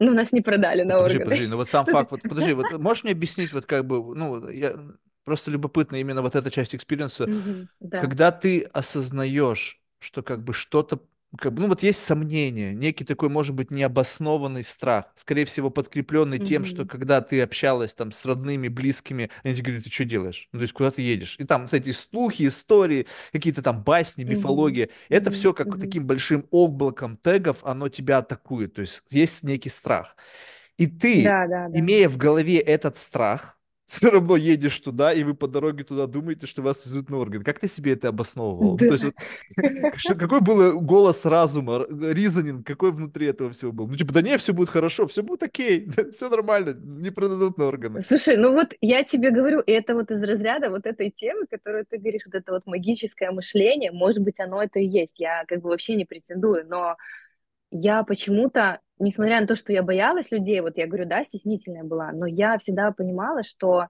Ну, 0.00 0.12
нас 0.14 0.32
не 0.32 0.40
продали 0.40 0.82
на 0.82 0.96
подожди, 0.96 1.18
органы. 1.18 1.24
подожди, 1.24 1.46
ну 1.46 1.56
вот 1.56 1.68
сам 1.68 1.86
факт, 1.86 2.10
вот 2.10 2.20
подожди, 2.28 2.52
вот 2.52 2.70
можешь 2.78 3.04
мне 3.04 3.12
объяснить, 3.12 3.52
вот 3.52 3.66
как 3.66 3.86
бы, 3.86 4.14
ну, 4.14 4.48
я 4.48 4.76
просто 5.24 5.50
любопытно 5.50 5.96
именно 5.96 6.22
вот 6.22 6.34
эта 6.34 6.50
часть 6.50 6.74
experience 6.74 7.21
а, 7.21 7.30
мгм, 7.30 7.68
да. 7.80 8.00
когда 8.00 8.32
ты 8.32 8.62
осознаешь, 8.62 9.80
что 10.00 10.22
как 10.22 10.44
бы 10.44 10.52
что-то, 10.52 11.00
как 11.38 11.52
бы, 11.54 11.62
ну 11.62 11.68
вот 11.68 11.82
есть 11.82 12.00
сомнение, 12.04 12.74
некий 12.74 13.04
такой, 13.04 13.28
может 13.28 13.54
быть, 13.54 13.70
необоснованный 13.70 14.64
страх, 14.64 15.06
скорее 15.16 15.44
всего, 15.46 15.70
подкрепленный 15.70 16.38
тем, 16.38 16.64
что 16.64 16.84
когда 16.84 17.20
ты 17.20 17.40
общалась 17.42 17.94
там 17.94 18.12
с 18.12 18.24
родными, 18.24 18.68
близкими, 18.68 19.30
они 19.42 19.54
тебе 19.54 19.64
говорят, 19.66 19.84
ты 19.84 19.90
что 19.90 20.04
делаешь? 20.04 20.48
Ну, 20.52 20.58
то 20.60 20.62
есть 20.62 20.72
куда 20.74 20.90
ты 20.90 21.02
едешь? 21.02 21.36
И 21.38 21.44
там, 21.44 21.64
кстати, 21.66 21.92
слухи, 21.92 22.46
истории, 22.48 23.06
какие-то 23.32 23.62
там 23.62 23.82
басни, 23.82 24.24
мгм, 24.24 24.24
мифология, 24.24 24.90
это 25.08 25.30
мгм, 25.30 25.32
все 25.32 25.52
как 25.54 25.76
мгм. 25.76 25.78
таким 25.78 26.06
большим 26.06 26.46
облаком 26.50 27.16
тегов, 27.16 27.64
оно 27.64 27.88
тебя 27.88 28.18
атакует, 28.18 28.74
то 28.74 28.80
есть 28.82 29.02
есть 29.10 29.42
некий 29.42 29.70
страх. 29.70 30.16
И 30.78 30.86
ты, 30.86 31.36
Да, 31.36 31.46
да, 31.48 31.68
да. 31.68 31.80
имея 31.80 32.08
в 32.08 32.16
голове 32.16 32.58
этот 32.58 32.96
страх, 32.98 33.58
все 33.86 34.10
равно 34.10 34.36
едешь 34.36 34.78
туда, 34.80 35.12
и 35.12 35.24
вы 35.24 35.34
по 35.34 35.48
дороге 35.48 35.84
туда 35.84 36.06
думаете, 36.06 36.46
что 36.46 36.62
вас 36.62 36.84
везут 36.86 37.10
на 37.10 37.18
орган. 37.18 37.42
Как 37.44 37.58
ты 37.60 37.68
себе 37.68 37.92
это 37.92 38.08
обосновывал? 38.08 38.78
Ну, 38.78 38.86
то 38.86 38.94
есть, 38.94 39.04
Да. 39.04 39.10
вот, 39.10 39.14
что, 39.96 40.14
какой 40.16 40.40
был 40.40 40.80
голос 40.80 41.24
разума, 41.24 41.86
ризонинг, 41.88 42.66
какой 42.66 42.92
внутри 42.92 43.26
этого 43.26 43.50
всего 43.52 43.72
был? 43.72 43.86
Ну, 43.88 43.96
типа, 43.96 44.12
да 44.12 44.22
не, 44.22 44.38
все 44.38 44.52
будет 44.52 44.70
хорошо, 44.70 45.06
все 45.06 45.22
будет 45.22 45.42
окей, 45.42 45.88
все 46.12 46.28
нормально, 46.30 46.74
не 46.74 47.10
продадут 47.10 47.58
на 47.58 47.66
органы. 47.66 48.02
Слушай, 48.02 48.36
ну 48.36 48.52
вот 48.52 48.68
я 48.80 49.04
тебе 49.04 49.30
говорю, 49.30 49.60
и 49.60 49.72
это 49.72 49.94
вот 49.94 50.10
из 50.10 50.22
разряда 50.22 50.70
вот 50.70 50.86
этой 50.86 51.10
темы, 51.10 51.46
которую 51.50 51.86
ты 51.86 51.98
говоришь, 51.98 52.22
вот 52.26 52.34
это 52.34 52.52
вот 52.52 52.66
магическое 52.66 53.30
мышление, 53.30 53.92
может 53.92 54.22
быть, 54.22 54.40
оно 54.40 54.62
это 54.62 54.78
и 54.80 54.86
есть. 54.86 55.18
Я 55.18 55.44
как 55.46 55.60
бы 55.62 55.70
вообще 55.70 55.94
не 55.96 56.04
претендую, 56.04 56.66
но 56.68 56.96
я 57.74 58.04
почему-то, 58.04 58.80
несмотря 59.00 59.40
на 59.40 59.48
то, 59.48 59.56
что 59.56 59.72
я 59.72 59.82
боялась 59.82 60.30
людей, 60.30 60.60
вот 60.60 60.78
я 60.78 60.86
говорю, 60.86 61.06
да, 61.06 61.24
стеснительная 61.24 61.82
была, 61.82 62.12
но 62.12 62.24
я 62.24 62.56
всегда 62.58 62.92
понимала, 62.92 63.42
что 63.42 63.88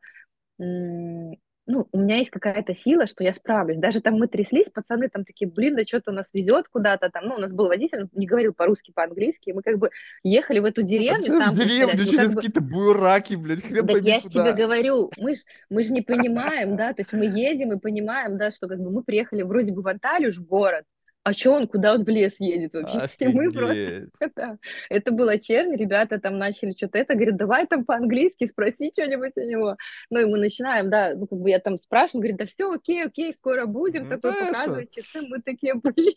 ну, 1.66 1.89
у 1.93 1.98
меня 1.98 2.16
есть 2.16 2.31
какая-то 2.31 2.74
сила, 2.74 3.06
что 3.06 3.24
я 3.24 3.32
справлюсь. 3.32 3.78
Даже 3.78 4.01
там 4.01 4.15
мы 4.15 4.27
тряслись, 4.27 4.69
пацаны 4.69 5.09
там 5.09 5.24
такие, 5.24 5.51
блин, 5.51 5.77
да 5.77 5.85
что-то 5.85 6.12
нас 6.12 6.28
везет 6.35 6.69
куда-то 6.69 7.09
там. 7.11 7.27
Ну, 7.27 7.36
у 7.36 7.39
нас 7.39 7.52
был 7.52 7.69
водитель, 7.69 8.02
он 8.02 8.11
не 8.12 8.27
говорил 8.27 8.52
по-русски, 8.52 8.93
по-английски. 8.94 9.52
Мы 9.52 9.62
как 9.62 9.78
бы 9.78 9.90
ехали 10.23 10.59
в 10.59 10.65
эту 10.65 10.82
А 10.82 10.85
деревню, 10.85 11.23
сам 11.23 11.55
представляешь, 11.55 11.73
деревню 11.73 11.93
мы 11.93 11.98
как 11.98 12.09
через 12.11 12.35
бы 12.35 12.40
какие-то 12.40 12.61
буераки, 12.61 13.35
блядь, 13.35 13.62
хрен 13.62 13.86
пойми 13.86 14.09
я 14.09 14.20
ж 14.20 14.24
тебе 14.24 14.52
говорю, 14.52 15.11
мы 15.19 15.35
ж, 15.35 15.39
мы 15.70 15.82
ж 15.82 15.90
не 15.90 16.02
понимаем, 16.02 16.77
да, 16.77 16.93
то 16.93 17.01
есть 17.01 17.12
мы 17.12 17.24
едем 17.24 17.73
и 17.73 17.81
понимаем, 17.81 18.36
да, 18.36 18.51
что 18.51 18.69
как 18.69 18.78
бы 18.78 18.90
мы 18.90 19.02
приехали 19.02 19.43
вроде 19.43 19.73
бы 19.73 19.81
в 19.81 19.89
Анталию, 19.89 20.32
в 20.32 20.47
город, 20.47 20.85
а 21.24 21.32
что 21.32 21.52
он, 21.52 21.66
куда 21.66 21.94
он 21.94 22.05
в 22.05 22.09
лес 22.09 22.34
едет 22.38 22.74
вообще? 22.74 23.09
И 23.18 23.28
мы 23.28 23.51
просто, 23.51 23.72
Офигеть. 23.72 24.10
да, 24.36 24.59
это 24.90 25.10
была 25.10 25.38
чернь, 25.38 25.74
ребята 25.74 26.20
там 26.20 26.38
начали 26.38 26.72
что-то 26.72 26.98
это, 26.98 27.14
говорят, 27.14 27.36
давай 27.36 27.66
там 27.66 27.84
по-английски 27.84 28.44
спроси 28.44 28.92
что-нибудь 28.92 29.32
у 29.36 29.40
него. 29.40 29.76
Ну 30.10 30.20
и 30.20 30.26
мы 30.26 30.38
начинаем, 30.38 30.90
да, 30.90 31.14
ну 31.14 31.26
как 31.26 31.38
бы 31.38 31.48
я 31.48 31.60
там 31.60 31.78
спрашиваю, 31.78 32.20
говорит, 32.20 32.36
да 32.36 32.46
все, 32.46 32.70
окей, 32.70 33.05
окей, 33.05 33.32
скоро 33.32 33.64
будем, 33.64 34.05
Ну, 34.05 34.10
такой 34.10 34.32
конечно. 34.32 34.52
показывает 34.52 34.90
часы, 34.90 35.22
мы 35.22 35.40
такие, 35.40 35.74
блин. 35.82 36.14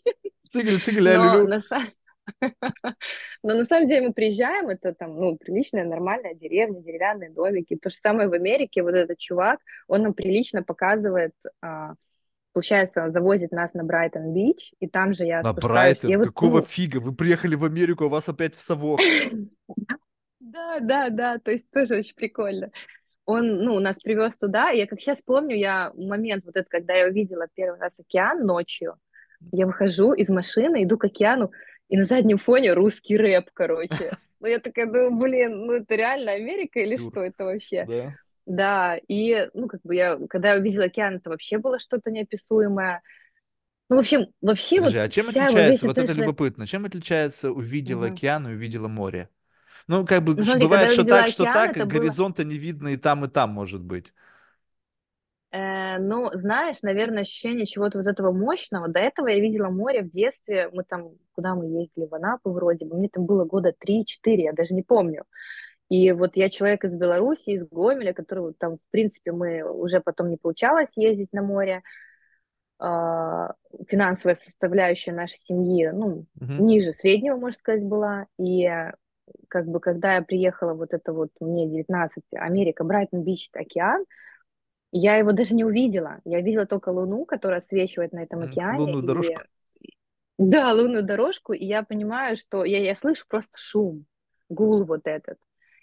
Цигель, 0.52 0.80
цигель, 0.80 1.16
Но 1.16 1.44
на 1.44 1.60
самом 1.60 1.88
но 3.42 3.54
на 3.54 3.64
самом 3.64 3.86
деле 3.86 4.08
мы 4.08 4.12
приезжаем, 4.12 4.68
это 4.68 4.92
там, 4.92 5.16
ну, 5.18 5.36
приличная, 5.38 5.84
нормальная 5.84 6.34
деревня, 6.34 6.82
деревянные 6.82 7.30
домики. 7.30 7.76
То 7.76 7.88
же 7.88 7.96
самое 7.96 8.28
в 8.28 8.34
Америке, 8.34 8.82
вот 8.82 8.94
этот 8.94 9.18
чувак, 9.18 9.60
он 9.86 10.02
нам 10.02 10.12
прилично 10.12 10.62
показывает, 10.62 11.32
а, 11.62 11.94
получается, 12.58 13.10
завозит 13.12 13.52
нас 13.52 13.72
на 13.74 13.84
Брайтон-Бич, 13.84 14.72
и 14.80 14.88
там 14.88 15.14
же 15.14 15.24
я 15.24 15.42
На. 15.42 15.52
Брайтон, 15.52 16.10
Я 16.10 16.18
вот, 16.18 16.26
какого 16.26 16.62
фига? 16.62 16.98
Вы 16.98 17.14
приехали 17.14 17.54
в 17.54 17.64
Америку, 17.64 18.06
а 18.06 18.08
вас 18.08 18.28
опять 18.28 18.56
в 18.56 18.60
совок. 18.60 18.98
да, 20.40 20.80
да, 20.80 21.08
да, 21.08 21.38
то 21.38 21.52
есть 21.52 21.70
тоже 21.70 21.98
очень 21.98 22.16
прикольно. 22.16 22.72
Он, 23.26 23.58
ну, 23.58 23.78
нас 23.78 23.96
привез 24.02 24.36
туда, 24.36 24.70
я 24.70 24.88
как 24.88 25.00
сейчас 25.00 25.22
помню, 25.22 25.54
я 25.54 25.92
момент 25.94 26.46
вот 26.46 26.56
этот, 26.56 26.68
когда 26.68 26.94
я 26.94 27.06
увидела 27.06 27.46
первый 27.54 27.78
раз 27.78 28.00
океан 28.00 28.44
ночью, 28.44 28.96
я 29.52 29.64
выхожу 29.64 30.12
из 30.12 30.28
машины, 30.28 30.82
иду 30.82 30.98
к 30.98 31.04
океану, 31.04 31.52
и 31.88 31.96
на 31.96 32.04
заднем 32.04 32.38
фоне 32.38 32.72
русский 32.72 33.16
рэп, 33.16 33.50
короче. 33.52 34.10
Ну, 34.40 34.46
я 34.46 34.60
такая 34.60 34.86
думаю, 34.86 35.16
блин, 35.16 35.66
ну 35.66 35.72
это 35.72 35.96
реально 35.96 36.30
Америка 36.30 36.78
или 36.78 36.96
Сюр. 36.96 37.10
что 37.10 37.22
это 37.24 37.44
вообще? 37.44 37.84
Да. 37.88 38.14
Да, 38.48 38.96
и, 39.08 39.48
ну, 39.52 39.68
как 39.68 39.82
бы 39.82 39.94
я, 39.94 40.18
когда 40.30 40.54
я 40.54 40.60
увидела 40.60 40.86
океан, 40.86 41.16
это 41.16 41.28
вообще 41.28 41.58
было 41.58 41.78
что-то 41.78 42.10
неописуемое. 42.10 43.02
Ну, 43.90 43.96
в 43.96 43.98
общем, 44.00 44.26
вообще 44.40 44.80
вот 44.80 44.86
Подожди, 44.86 44.98
а 44.98 45.08
чем 45.08 45.26
вся 45.26 45.48
отличается, 45.50 45.86
вот 45.86 45.98
это 45.98 46.04
это 46.04 46.14
же... 46.14 46.22
любопытно, 46.22 46.66
чем 46.66 46.84
отличается 46.84 47.50
увидел 47.50 48.02
Мгм. 48.02 48.14
океан 48.14 48.46
и 48.48 48.52
увидела 48.52 48.88
море? 48.88 49.28
Ну, 49.88 50.06
как 50.06 50.24
бы 50.24 50.34
Ну, 50.36 50.44
смотри, 50.44 50.66
бывает, 50.66 50.90
что 50.90 51.02
увидела 51.02 51.18
так, 51.18 51.28
что 51.28 51.44
океан, 51.44 51.54
так, 51.54 51.76
и 51.76 51.80
это 51.80 51.86
было... 51.86 51.90
горизонта 51.94 52.44
не 52.44 52.58
видно 52.58 52.88
и 52.88 52.96
там, 52.98 53.24
и 53.24 53.28
там 53.28 53.50
может 53.50 53.82
быть. 53.82 54.12
Э, 55.50 55.98
ну, 55.98 56.30
знаешь, 56.34 56.82
наверное, 56.82 57.22
ощущение 57.22 57.66
чего-то 57.66 57.98
вот 57.98 58.06
этого 58.06 58.32
мощного. 58.32 58.88
До 58.88 59.00
этого 59.00 59.28
я 59.28 59.40
видела 59.40 59.68
море 59.70 60.02
в 60.02 60.10
детстве. 60.10 60.68
Мы 60.72 60.84
там, 60.84 61.10
куда 61.32 61.54
мы 61.54 61.66
ездили, 61.66 62.06
в 62.06 62.14
Анапу 62.14 62.50
вроде 62.50 62.84
бы. 62.84 62.96
Мне 62.98 63.08
там 63.08 63.24
было 63.24 63.44
года 63.44 63.72
три-четыре, 63.78 64.44
я 64.44 64.52
даже 64.52 64.74
не 64.74 64.82
помню. 64.82 65.24
И 65.88 66.12
вот 66.12 66.36
я 66.36 66.50
человек 66.50 66.84
из 66.84 66.94
Беларуси, 66.94 67.50
из 67.50 67.66
Гомеля, 67.66 68.12
который 68.12 68.40
вот 68.40 68.58
там, 68.58 68.76
в 68.76 68.90
принципе, 68.90 69.32
мы 69.32 69.62
уже 69.62 70.00
потом 70.00 70.28
не 70.28 70.36
получалось 70.36 70.90
ездить 70.96 71.32
на 71.32 71.42
море. 71.42 71.82
А, 72.78 73.54
Финансовая 73.88 74.34
составляющая 74.34 75.12
нашей 75.12 75.38
семьи, 75.38 75.88
ну, 75.88 76.26
Мгм. 76.40 76.66
ниже 76.66 76.92
среднего, 76.92 77.36
можно 77.36 77.58
сказать, 77.58 77.84
была. 77.84 78.26
И 78.38 78.66
э, 78.66 78.92
как 79.48 79.66
бы, 79.66 79.80
когда 79.80 80.16
я 80.16 80.22
приехала, 80.22 80.74
вот 80.74 80.92
это 80.92 81.12
вот, 81.12 81.30
мне 81.40 81.66
19, 81.66 82.22
Америка, 82.34 82.84
Брайтон-Бич, 82.84 83.50
океан, 83.52 84.04
я 84.92 85.16
его 85.16 85.32
даже 85.32 85.54
не 85.54 85.64
увидела. 85.64 86.20
Я 86.24 86.40
видела 86.40 86.66
только 86.66 86.90
Луну, 86.90 87.24
которая 87.24 87.60
освещает 87.60 88.12
на 88.12 88.22
этом 88.22 88.42
океане. 88.42 88.78
Лунную 88.78 89.02
И 89.02 89.06
дорожку. 89.06 89.40
да, 90.38 90.72
лунную 90.72 91.02
дорожку, 91.02 91.52
и 91.52 91.64
я 91.64 91.82
понимаю, 91.82 92.36
что 92.36 92.64
я, 92.64 92.78
я 92.78 92.94
слышу 92.94 93.24
просто 93.28 93.52
шум, 93.56 94.06
гул 94.48 94.84
вот 94.84 95.02
этот. 95.04 95.36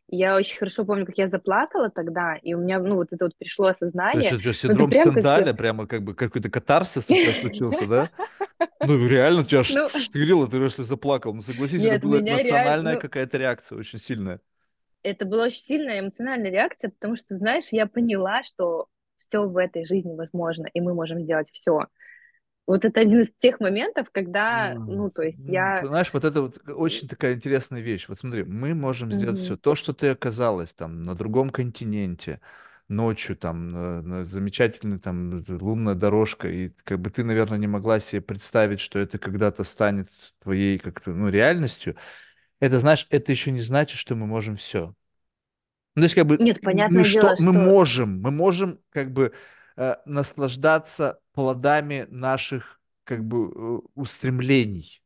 Я 0.08 0.36
очень 0.36 0.58
хорошо 0.58 0.86
помню, 0.86 1.06
как 1.06 1.18
я 1.18 1.28
заплакала 1.28 1.90
тогда, 1.90 2.36
и 2.36 2.54
у 2.54 2.60
меня, 2.60 2.80
ну, 2.80 2.96
вот 2.96 3.12
это 3.12 3.26
вот 3.26 3.36
пришло 3.38 3.72
То 4.12 4.20
есть 4.20 4.32
осознание. 4.32 4.32
это 4.32 4.40
что, 4.40 4.50
Ну, 4.50 4.54
синдром 4.54 4.90
как 4.90 5.14
бы... 5.14 5.22
Стендаля, 5.22 5.54
прямо 5.54 5.88
как 5.88 6.04
бы 6.04 6.14
какой-то 6.14 6.50
катарсис 6.50 7.10
у 7.10 7.14
тебя 7.14 7.34
случился, 7.34 7.86
да? 7.88 8.10
Ну, 8.82 9.08
реально, 9.08 9.44
тебя 9.44 9.64
Ну, 9.68 9.90
штырило, 9.90 10.48
ты 10.48 10.58
просто 10.58 10.84
заплакал. 10.84 11.34
Ну, 11.34 11.42
согласись, 11.42 11.84
это 11.84 12.00
была 12.00 12.20
эмоциональная 12.20 12.94
Ну, 12.96 13.02
какая-то 13.02 13.38
реакция 13.38 13.78
очень 13.78 14.00
сильная. 14.00 14.40
это 15.04 15.26
была 15.26 15.46
очень 15.46 15.62
сильная 15.62 16.00
эмоциональная 16.00 16.52
реакция, 16.52 16.90
потому 16.90 17.16
что, 17.16 17.36
знаешь, 17.38 17.66
я 17.72 17.86
поняла, 17.88 18.44
что 18.44 18.88
все 19.18 19.48
в 19.48 19.58
этой 19.58 19.86
жизни 19.86 20.16
возможно, 20.16 20.68
и 20.74 20.82
мы 20.82 20.94
можем 20.94 21.22
сделать 21.22 21.50
все. 21.52 21.88
Вот 22.68 22.84
это 22.86 23.00
один 23.00 23.22
из 23.22 23.32
тех 23.38 23.60
моментов, 23.60 24.08
когда, 24.12 24.76
М, 24.76 24.88
ну, 24.88 25.10
то 25.10 25.22
есть 25.24 25.38
я... 25.48 25.86
Знаешь, 25.88 26.14
вот 26.14 26.24
это 26.24 26.42
вот 26.42 26.62
очень 26.70 27.08
такая 27.08 27.34
интересная 27.36 27.82
вещь. 27.82 28.06
Вот 28.08 28.20
смотри, 28.20 28.44
мы 28.44 28.74
можем 28.74 29.12
сделать 29.12 29.38
все. 29.40 29.54
Мгм. 29.54 29.58
То, 29.58 29.76
что 29.76 29.94
ты 29.94 30.10
оказалась 30.10 30.74
там 30.74 31.04
на 31.04 31.16
другом 31.16 31.50
континенте, 31.50 32.42
ночью 32.88 33.36
там, 33.36 33.72
на, 33.72 34.02
на 34.02 34.26
замечательной 34.26 35.00
там 35.00 35.44
лунная 35.50 35.96
дорожка, 35.96 36.48
и 36.48 36.70
как 36.84 37.00
бы 37.00 37.10
ты, 37.10 37.24
наверное, 37.24 37.58
не 37.58 37.68
могла 37.68 38.00
себе 38.00 38.22
представить, 38.22 38.80
что 38.80 39.00
это 39.00 39.18
когда-то 39.18 39.64
станет 39.64 40.08
твоей 40.42 40.78
как-то, 40.78 41.12
ну, 41.12 41.30
реальностью. 41.30 41.96
Это, 42.60 42.80
знаешь, 42.80 43.08
это 43.10 43.32
еще 43.32 43.52
не 43.52 43.62
значит, 43.62 43.98
что 44.00 44.16
мы 44.16 44.28
можем 44.28 44.56
все. 44.56 44.96
Ну, 45.96 46.02
то 46.02 46.04
есть, 46.06 46.16
как 46.16 46.26
бы, 46.28 46.38
Нет, 46.40 46.58
мы 46.58 46.62
понятное 46.66 47.04
что, 47.04 47.22
дело, 47.22 47.36
мы 47.40 47.52
что... 47.52 47.60
можем, 47.60 48.22
мы 48.22 48.32
можем, 48.32 48.80
как 48.90 49.12
бы, 49.12 49.34
э, 49.78 49.96
наслаждаться 50.06 51.20
плодами 51.34 52.08
наших, 52.10 52.80
как 53.04 53.24
бы, 53.26 53.52
э, 53.54 53.80
устремлений. 53.96 55.02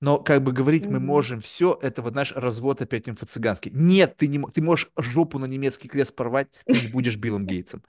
Но, 0.00 0.18
как 0.18 0.42
бы, 0.42 0.52
говорить 0.52 0.88
мы 0.90 0.98
Мгм. 0.98 1.00
можем 1.00 1.40
все, 1.40 1.78
это 1.82 2.02
вот 2.02 2.14
наш 2.14 2.32
развод 2.32 2.80
опять 2.82 3.08
инфо-цыганский. 3.08 3.70
Нет, 3.74 4.16
ты 4.16 4.28
не, 4.28 4.40
ты 4.52 4.62
можешь 4.62 4.90
жопу 4.96 5.38
на 5.38 5.44
немецкий 5.46 5.88
крест 5.88 6.14
порвать, 6.16 6.48
ты 6.70 6.78
не 6.78 6.88
будешь 6.88 7.16
Биллом 7.16 7.46
Гейтсом. 7.46 7.84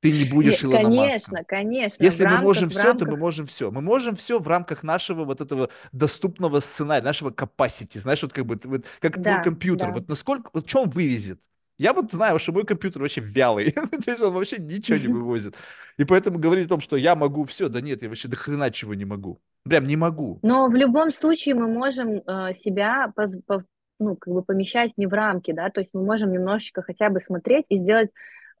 ты 0.00 0.12
не 0.12 0.24
будешь 0.24 0.64
Не, 0.64 0.64
Илоном 0.64 0.94
Маском. 0.94 1.40
конечно, 1.40 1.44
конечно, 1.44 2.12
в 2.12 2.20
Если 2.20 2.24
мы 2.24 2.36
рамках, 2.36 2.38
можем 2.38 2.70
в 2.70 2.72
все, 2.72 2.94
то 2.94 3.06
мы 3.06 3.16
рамках, 3.16 3.18
можем 3.18 3.46
все. 3.46 3.70
Мы 3.70 3.82
можем 3.82 4.16
все 4.16 4.38
в 4.40 4.48
рамках 4.48 4.82
нашего 4.82 5.24
вот 5.24 5.40
этого 5.42 5.70
доступного 5.92 6.60
сценария, 6.60 7.04
нашего 7.04 7.30
capacity. 7.30 8.00
Знаешь, 8.00 8.22
вот 8.22 8.32
как 8.32 8.46
бы 8.46 8.60
вот, 8.64 8.86
как 9.00 9.18
твой 9.18 9.38
да, 9.38 9.40
компьютер. 9.40 9.92
да. 9.92 9.92
Вот 9.92 10.08
насколько, 10.08 10.50
вот 10.54 10.74
он 10.74 10.90
вывезет? 10.90 11.42
Я 11.80 11.94
вот 11.94 12.12
знаю, 12.12 12.38
что 12.38 12.52
мой 12.52 12.66
компьютер 12.66 13.00
вообще 13.00 13.22
вялый. 13.22 13.70
То 14.04 14.10
есть 14.10 14.20
он 14.20 14.34
вообще 14.34 14.58
ничего 14.58 14.98
не 14.98 15.08
вывозит. 15.08 15.54
И 15.96 16.04
поэтому 16.04 16.38
говорить 16.38 16.66
о 16.66 16.68
том, 16.68 16.80
что 16.82 16.96
я 16.96 17.16
могу 17.16 17.44
все, 17.44 17.70
да 17.70 17.80
нет, 17.80 18.02
я 18.02 18.10
вообще 18.10 18.28
до 18.28 18.36
хрена 18.36 18.70
чего 18.70 18.92
не 18.94 19.06
могу. 19.06 19.40
Прям 19.64 19.84
не 19.84 19.96
могу. 19.96 20.38
Но 20.42 20.68
в 20.68 20.74
любом 20.74 21.10
случае 21.10 21.54
мы 21.54 21.68
можем 21.68 22.18
э, 22.18 22.52
себя 22.52 23.10
поз- 23.16 23.40
по- 23.46 23.64
ну, 23.98 24.14
как 24.14 24.34
бы 24.34 24.42
помещать 24.42 24.92
не 24.98 25.06
в 25.06 25.14
рамки, 25.14 25.52
да, 25.52 25.70
то 25.70 25.80
есть 25.80 25.94
мы 25.94 26.04
можем 26.04 26.32
немножечко 26.32 26.82
хотя 26.82 27.08
бы 27.08 27.18
смотреть 27.18 27.64
и 27.70 27.78
сделать 27.78 28.10
э, 28.10 28.10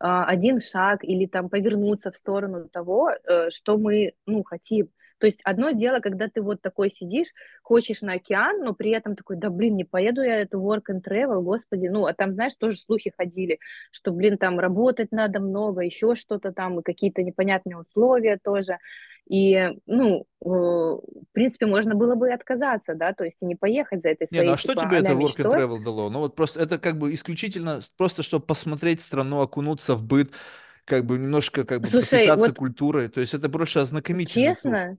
один 0.06 0.58
шаг 0.58 1.04
или 1.04 1.26
там 1.26 1.50
повернуться 1.50 2.10
в 2.10 2.16
сторону 2.16 2.70
того, 2.70 3.10
э, 3.10 3.50
что 3.50 3.76
мы, 3.76 4.14
ну, 4.24 4.44
хотим. 4.44 4.88
То 5.20 5.26
есть 5.26 5.40
одно 5.44 5.70
дело, 5.72 6.00
когда 6.00 6.28
ты 6.28 6.40
вот 6.40 6.62
такой 6.62 6.90
сидишь, 6.90 7.28
хочешь 7.62 8.00
на 8.00 8.14
океан, 8.14 8.64
но 8.64 8.74
при 8.74 8.90
этом 8.90 9.14
такой, 9.14 9.36
да 9.36 9.50
блин, 9.50 9.76
не 9.76 9.84
поеду 9.84 10.22
я 10.22 10.40
эту 10.40 10.58
work 10.58 10.84
and 10.90 11.02
travel, 11.06 11.42
господи, 11.42 11.88
ну, 11.88 12.06
а 12.06 12.14
там, 12.14 12.32
знаешь, 12.32 12.54
тоже 12.54 12.76
слухи 12.76 13.12
ходили, 13.16 13.58
что, 13.92 14.12
блин, 14.12 14.38
там 14.38 14.58
работать 14.58 15.12
надо 15.12 15.38
много, 15.40 15.82
еще 15.82 16.14
что-то 16.14 16.52
там, 16.52 16.80
и 16.80 16.82
какие-то 16.82 17.22
непонятные 17.22 17.76
условия 17.76 18.38
тоже. 18.42 18.78
И, 19.28 19.68
ну, 19.86 20.24
э, 20.44 20.48
в 20.48 21.00
принципе, 21.32 21.66
можно 21.66 21.94
было 21.94 22.14
бы 22.14 22.30
и 22.30 22.32
отказаться, 22.32 22.94
да, 22.94 23.12
то 23.12 23.24
есть 23.24 23.36
и 23.42 23.46
не 23.46 23.54
поехать 23.54 24.00
за 24.00 24.08
этой 24.08 24.26
Не, 24.30 24.38
ну 24.38 24.42
своей, 24.42 24.54
а 24.54 24.56
что 24.56 24.74
типа, 24.74 24.86
тебе 24.86 24.96
это 24.98 25.12
work 25.12 25.36
and 25.36 25.54
travel 25.54 25.84
дало? 25.84 26.08
Ну 26.08 26.20
вот 26.20 26.34
просто 26.34 26.60
это 26.60 26.78
как 26.78 26.98
бы 26.98 27.12
исключительно 27.12 27.80
просто, 27.98 28.22
чтобы 28.22 28.46
посмотреть 28.46 29.02
страну, 29.02 29.40
окунуться 29.40 29.94
в 29.94 30.02
быт, 30.02 30.32
как 30.84 31.04
бы 31.04 31.18
немножко 31.18 31.64
как 31.64 31.82
бы 31.82 31.88
Слушай, 31.88 32.26
вот 32.34 32.56
культурой. 32.56 33.08
То 33.08 33.20
есть 33.20 33.34
это 33.34 33.48
больше 33.48 33.78
ознакомительный 33.78 34.46
тур. 34.46 34.54
честно, 34.54 34.98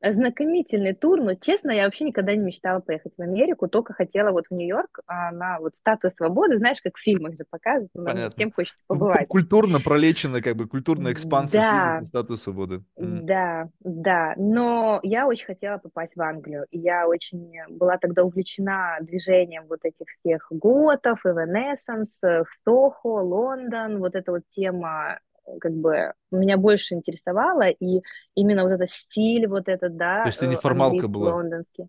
Ознакомительный 0.00 0.94
тур, 0.94 1.22
но, 1.22 1.34
честно, 1.34 1.70
я 1.70 1.86
вообще 1.86 2.04
никогда 2.04 2.34
не 2.34 2.42
мечтала 2.42 2.80
поехать 2.80 3.14
в 3.16 3.22
Америку, 3.22 3.66
только 3.66 3.94
хотела 3.94 4.30
вот 4.30 4.44
в 4.50 4.54
Нью-Йорк 4.54 5.00
а, 5.06 5.32
на 5.32 5.58
вот 5.58 5.76
статую 5.76 6.10
свободы, 6.10 6.58
знаешь, 6.58 6.82
как 6.82 6.96
в 6.96 7.00
фильмах 7.00 7.32
же 7.32 7.44
показывают, 7.48 7.90
ну, 7.94 8.04
Понятно. 8.04 8.30
всем 8.30 8.52
хочется 8.52 8.84
побывать. 8.86 9.26
Культурно 9.28 9.80
пролеченная, 9.80 10.42
как 10.42 10.54
бы 10.56 10.68
культурная 10.68 11.12
экспансия, 11.12 11.60
Да, 11.60 12.00
на 12.00 12.06
Статую 12.06 12.36
Свободы. 12.36 12.82
Да, 12.98 13.70
да, 13.80 14.34
но 14.36 15.00
я 15.02 15.26
очень 15.26 15.46
хотела 15.46 15.78
попасть 15.78 16.14
в 16.14 16.20
Англию, 16.20 16.66
и 16.70 16.78
я 16.78 17.08
очень 17.08 17.52
была 17.70 17.96
тогда 17.96 18.22
увлечена 18.22 18.98
движением 19.00 19.64
вот 19.66 19.80
этих 19.82 20.08
всех 20.08 20.46
готов, 20.50 21.20
в 21.24 22.46
Сохо, 22.64 23.06
Лондон, 23.06 23.98
вот 23.98 24.14
эта 24.14 24.32
вот 24.32 24.42
тема 24.50 25.18
как 25.60 25.72
бы 25.72 26.12
меня 26.30 26.56
больше 26.56 26.94
интересовала, 26.94 27.68
и 27.68 28.02
именно 28.34 28.62
вот 28.64 28.72
этот 28.72 28.90
стиль, 28.90 29.46
вот 29.48 29.68
этот, 29.68 29.96
То 30.22 30.26
да, 30.26 30.28
есть 30.28 30.40
ты 30.40 30.46
э, 30.46 30.46
неформалка 30.46 30.76
английский, 30.76 31.08
была. 31.08 31.30
лондонский. 31.30 31.86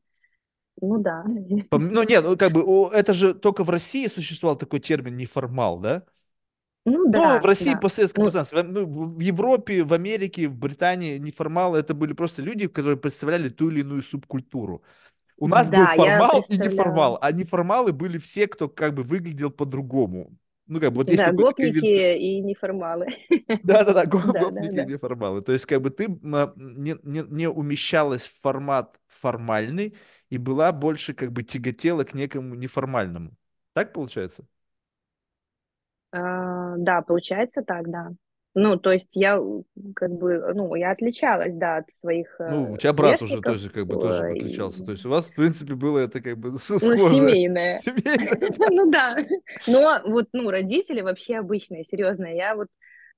Ну 0.82 1.00
да. 1.02 1.26
Ну 1.72 2.04
нет, 2.04 2.24
ну 2.24 2.38
как 2.38 2.52
бы 2.54 2.90
это 2.94 3.14
же 3.14 3.34
только 3.34 3.64
в 3.64 3.70
России 3.70 4.08
существовал 4.08 4.58
такой 4.58 4.80
термин 4.80 5.18
неформал, 5.18 5.80
да? 5.80 6.06
Ну 6.86 7.10
Ну, 7.14 7.40
в 7.40 7.46
да, 7.46 7.46
России 7.46 7.74
да. 7.74 7.82
постсоветское 7.82 8.22
Ну, 8.22 8.32
пространство, 8.32 8.62
в, 8.62 8.66
ну, 8.72 8.86
в 8.86 9.16
в 9.18 9.20
Европе, 9.20 9.84
в 9.84 9.94
Америке, 9.94 10.48
в 10.48 10.56
Британии 10.58 11.18
неформалы 11.18 11.80
это 11.80 11.94
были 11.94 12.14
просто 12.14 12.42
люди, 12.42 12.68
которые 12.68 12.98
представляли 12.98 13.50
ту 13.50 13.70
или 13.72 13.80
иную 13.82 14.04
субкультуру. 14.04 14.84
У 15.40 15.48
нас 15.48 15.72
был 15.72 15.88
да, 15.88 15.94
я 15.94 15.96
формал 15.98 16.44
и 16.50 16.58
неформал, 16.58 17.20
а 17.22 17.32
неформалы 17.32 17.94
были 17.94 18.20
все, 18.20 18.48
кто 18.48 18.70
как 18.70 18.94
бы 18.96 19.04
выглядел 19.04 19.52
по-другому. 19.52 20.38
Ну, 20.68 20.80
как 20.80 20.91
бы 20.91 20.98
вот 20.98 21.10
есть 21.10 21.23
Да, 21.23 21.31
гопники 21.34 21.57
конвенци... 21.57 22.03
и 22.18 22.39
неформалы. 22.41 23.07
Да-да-да, 23.64 24.06
го- 24.06 24.22
Да, 24.34 24.52
да, 24.52 24.72
гопники 24.72 24.80
и 24.80 24.85
да. 24.85 24.85
неформалы. 24.85 25.41
То 25.41 25.52
есть 25.52 25.65
как 25.65 25.81
бы 25.81 25.89
ты 25.89 26.06
м, 26.06 26.22
не, 26.84 26.95
не, 27.03 27.23
не 27.27 27.49
умещалась 27.49 28.26
в 28.27 28.39
формат 28.41 28.99
формальный 29.07 29.95
и 30.30 30.38
была 30.38 30.72
больше 30.72 31.14
как 31.14 31.31
бы 31.31 31.44
тяготела 31.44 32.03
к 32.03 32.14
некому 32.14 32.56
неформальному. 32.56 33.35
Так 33.73 33.94
получается? 33.94 34.48
А, 36.11 36.76
да, 36.77 37.02
получается 37.02 37.61
так, 37.64 37.89
да. 37.89 38.11
Ну, 38.60 38.78
то 38.78 38.92
есть 38.92 39.10
я 39.14 39.40
как 39.96 40.12
бы, 40.12 40.54
ну, 40.56 40.74
я 40.76 40.92
отличалась, 40.92 41.54
да, 41.54 41.78
от 41.78 41.86
своих 42.00 42.36
Ну, 42.40 42.72
у 42.72 42.78
э, 42.78 42.80
тебя 42.80 42.94
брат 42.94 43.22
уже 43.22 43.42
тоже 43.42 43.70
как 43.70 43.86
бы 43.88 43.98
тоже 43.98 44.24
э, 44.24 44.36
и, 44.36 44.40
отличался. 44.40 44.84
То 44.84 44.92
есть 44.94 45.06
у 45.06 45.10
вас, 45.10 45.28
в 45.28 45.34
принципе, 45.34 45.76
было 45.76 46.00
это 46.00 46.22
как 46.22 46.38
бы 46.38 46.58
с- 46.58 46.70
ну, 46.82 46.96
семейное. 46.98 47.78
Семейно. 47.82 48.38
Ну 48.72 48.92
да, 48.92 49.18
но 49.68 50.02
вот, 50.06 50.28
ну, 50.34 50.50
родители 50.50 51.02
вообще 51.02 51.36
обычные, 51.38 51.84
серьезные. 51.84 52.36
Я 52.36 52.56
вот 52.56 52.68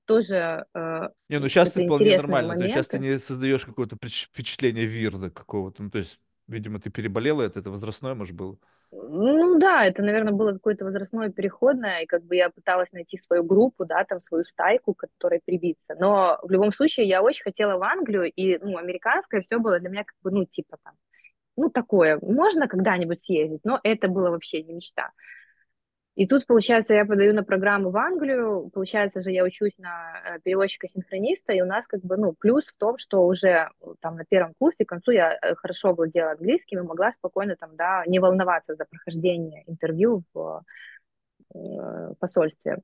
тоже, 0.04 0.66
э, 0.74 1.08
Не, 1.28 1.38
ну 1.38 1.48
сейчас 1.48 1.70
ты 1.70 1.80
вполне 1.82 2.12
нормально. 2.12 2.54
То 2.56 2.64
есть 2.64 2.74
сейчас 2.74 2.88
ты 2.88 2.98
не 2.98 3.18
создаешь 3.18 3.64
какое-то 3.64 3.96
впеч- 3.96 4.26
впечатление 4.26 4.84
вирза 4.84 5.30
какого-то. 5.30 5.82
Ну, 5.84 5.90
то 5.90 5.98
есть, 5.98 6.20
видимо, 6.48 6.80
ты 6.80 6.90
переболела 6.90 7.42
это, 7.42 7.60
это 7.60 7.70
возрастное, 7.70 8.14
может, 8.14 8.34
было. 8.34 8.58
Ну 8.92 9.58
да, 9.60 9.84
это, 9.84 10.02
наверное, 10.02 10.32
было 10.32 10.52
какое-то 10.52 10.84
возрастное 10.84 11.30
переходное, 11.30 12.00
и 12.00 12.06
как 12.06 12.24
бы 12.24 12.34
я 12.34 12.50
пыталась 12.50 12.90
найти 12.92 13.18
свою 13.18 13.44
группу, 13.44 13.84
да, 13.84 14.04
там 14.04 14.20
свою 14.20 14.44
стайку, 14.44 14.94
которой 14.94 15.40
прибиться. 15.44 15.94
Но 15.98 16.40
в 16.42 16.50
любом 16.50 16.72
случае 16.72 17.06
я 17.06 17.22
очень 17.22 17.44
хотела 17.44 17.78
в 17.78 17.82
Англию, 17.84 18.24
и, 18.32 18.58
ну, 18.58 18.76
американское 18.76 19.42
все 19.42 19.58
было 19.58 19.78
для 19.78 19.90
меня 19.90 20.02
как 20.04 20.16
бы, 20.22 20.32
ну, 20.32 20.44
типа 20.44 20.76
там, 20.82 20.94
ну, 21.56 21.70
такое, 21.70 22.18
можно 22.22 22.68
когда-нибудь 22.68 23.22
съездить, 23.22 23.60
но 23.64 23.80
это 23.84 24.08
было 24.08 24.30
вообще 24.30 24.62
не 24.62 24.74
мечта. 24.74 25.12
И 26.16 26.26
тут, 26.26 26.46
получается, 26.46 26.92
я 26.92 27.04
подаю 27.04 27.32
на 27.32 27.44
программу 27.44 27.90
в 27.90 27.96
Англию, 27.96 28.68
получается 28.74 29.20
же, 29.20 29.30
я 29.30 29.44
учусь 29.44 29.78
на 29.78 30.20
э, 30.24 30.40
переводчика-синхрониста, 30.40 31.52
и 31.52 31.60
у 31.60 31.64
нас 31.64 31.86
как 31.86 32.00
бы, 32.02 32.16
ну, 32.16 32.32
плюс 32.32 32.66
в 32.66 32.76
том, 32.76 32.98
что 32.98 33.24
уже 33.24 33.48
э, 33.48 33.86
там 34.00 34.16
на 34.16 34.24
первом 34.24 34.54
курсе, 34.58 34.84
к 34.84 34.88
концу 34.88 35.12
я 35.12 35.32
э, 35.32 35.54
хорошо 35.54 35.94
владела 35.94 36.32
английским 36.32 36.80
и 36.80 36.86
могла 36.86 37.12
спокойно 37.12 37.56
там, 37.56 37.76
да, 37.76 38.02
не 38.06 38.18
волноваться 38.18 38.74
за 38.74 38.84
прохождение 38.84 39.62
интервью 39.66 40.24
в 40.34 40.64
посольстве. 42.20 42.78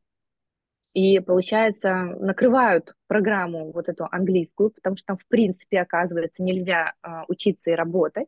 И, 0.94 1.20
получается, 1.20 1.94
накрывают 2.19 2.94
программу 3.07 3.70
вот 3.70 3.89
эту 3.89 4.09
английскую, 4.11 4.70
потому 4.70 4.97
что 4.97 5.07
там, 5.09 5.16
в 5.19 5.27
принципе, 5.28 5.81
оказывается, 5.81 6.43
нельзя 6.43 6.94
учиться 7.28 7.70
и 7.70 7.74
работать. 7.74 8.27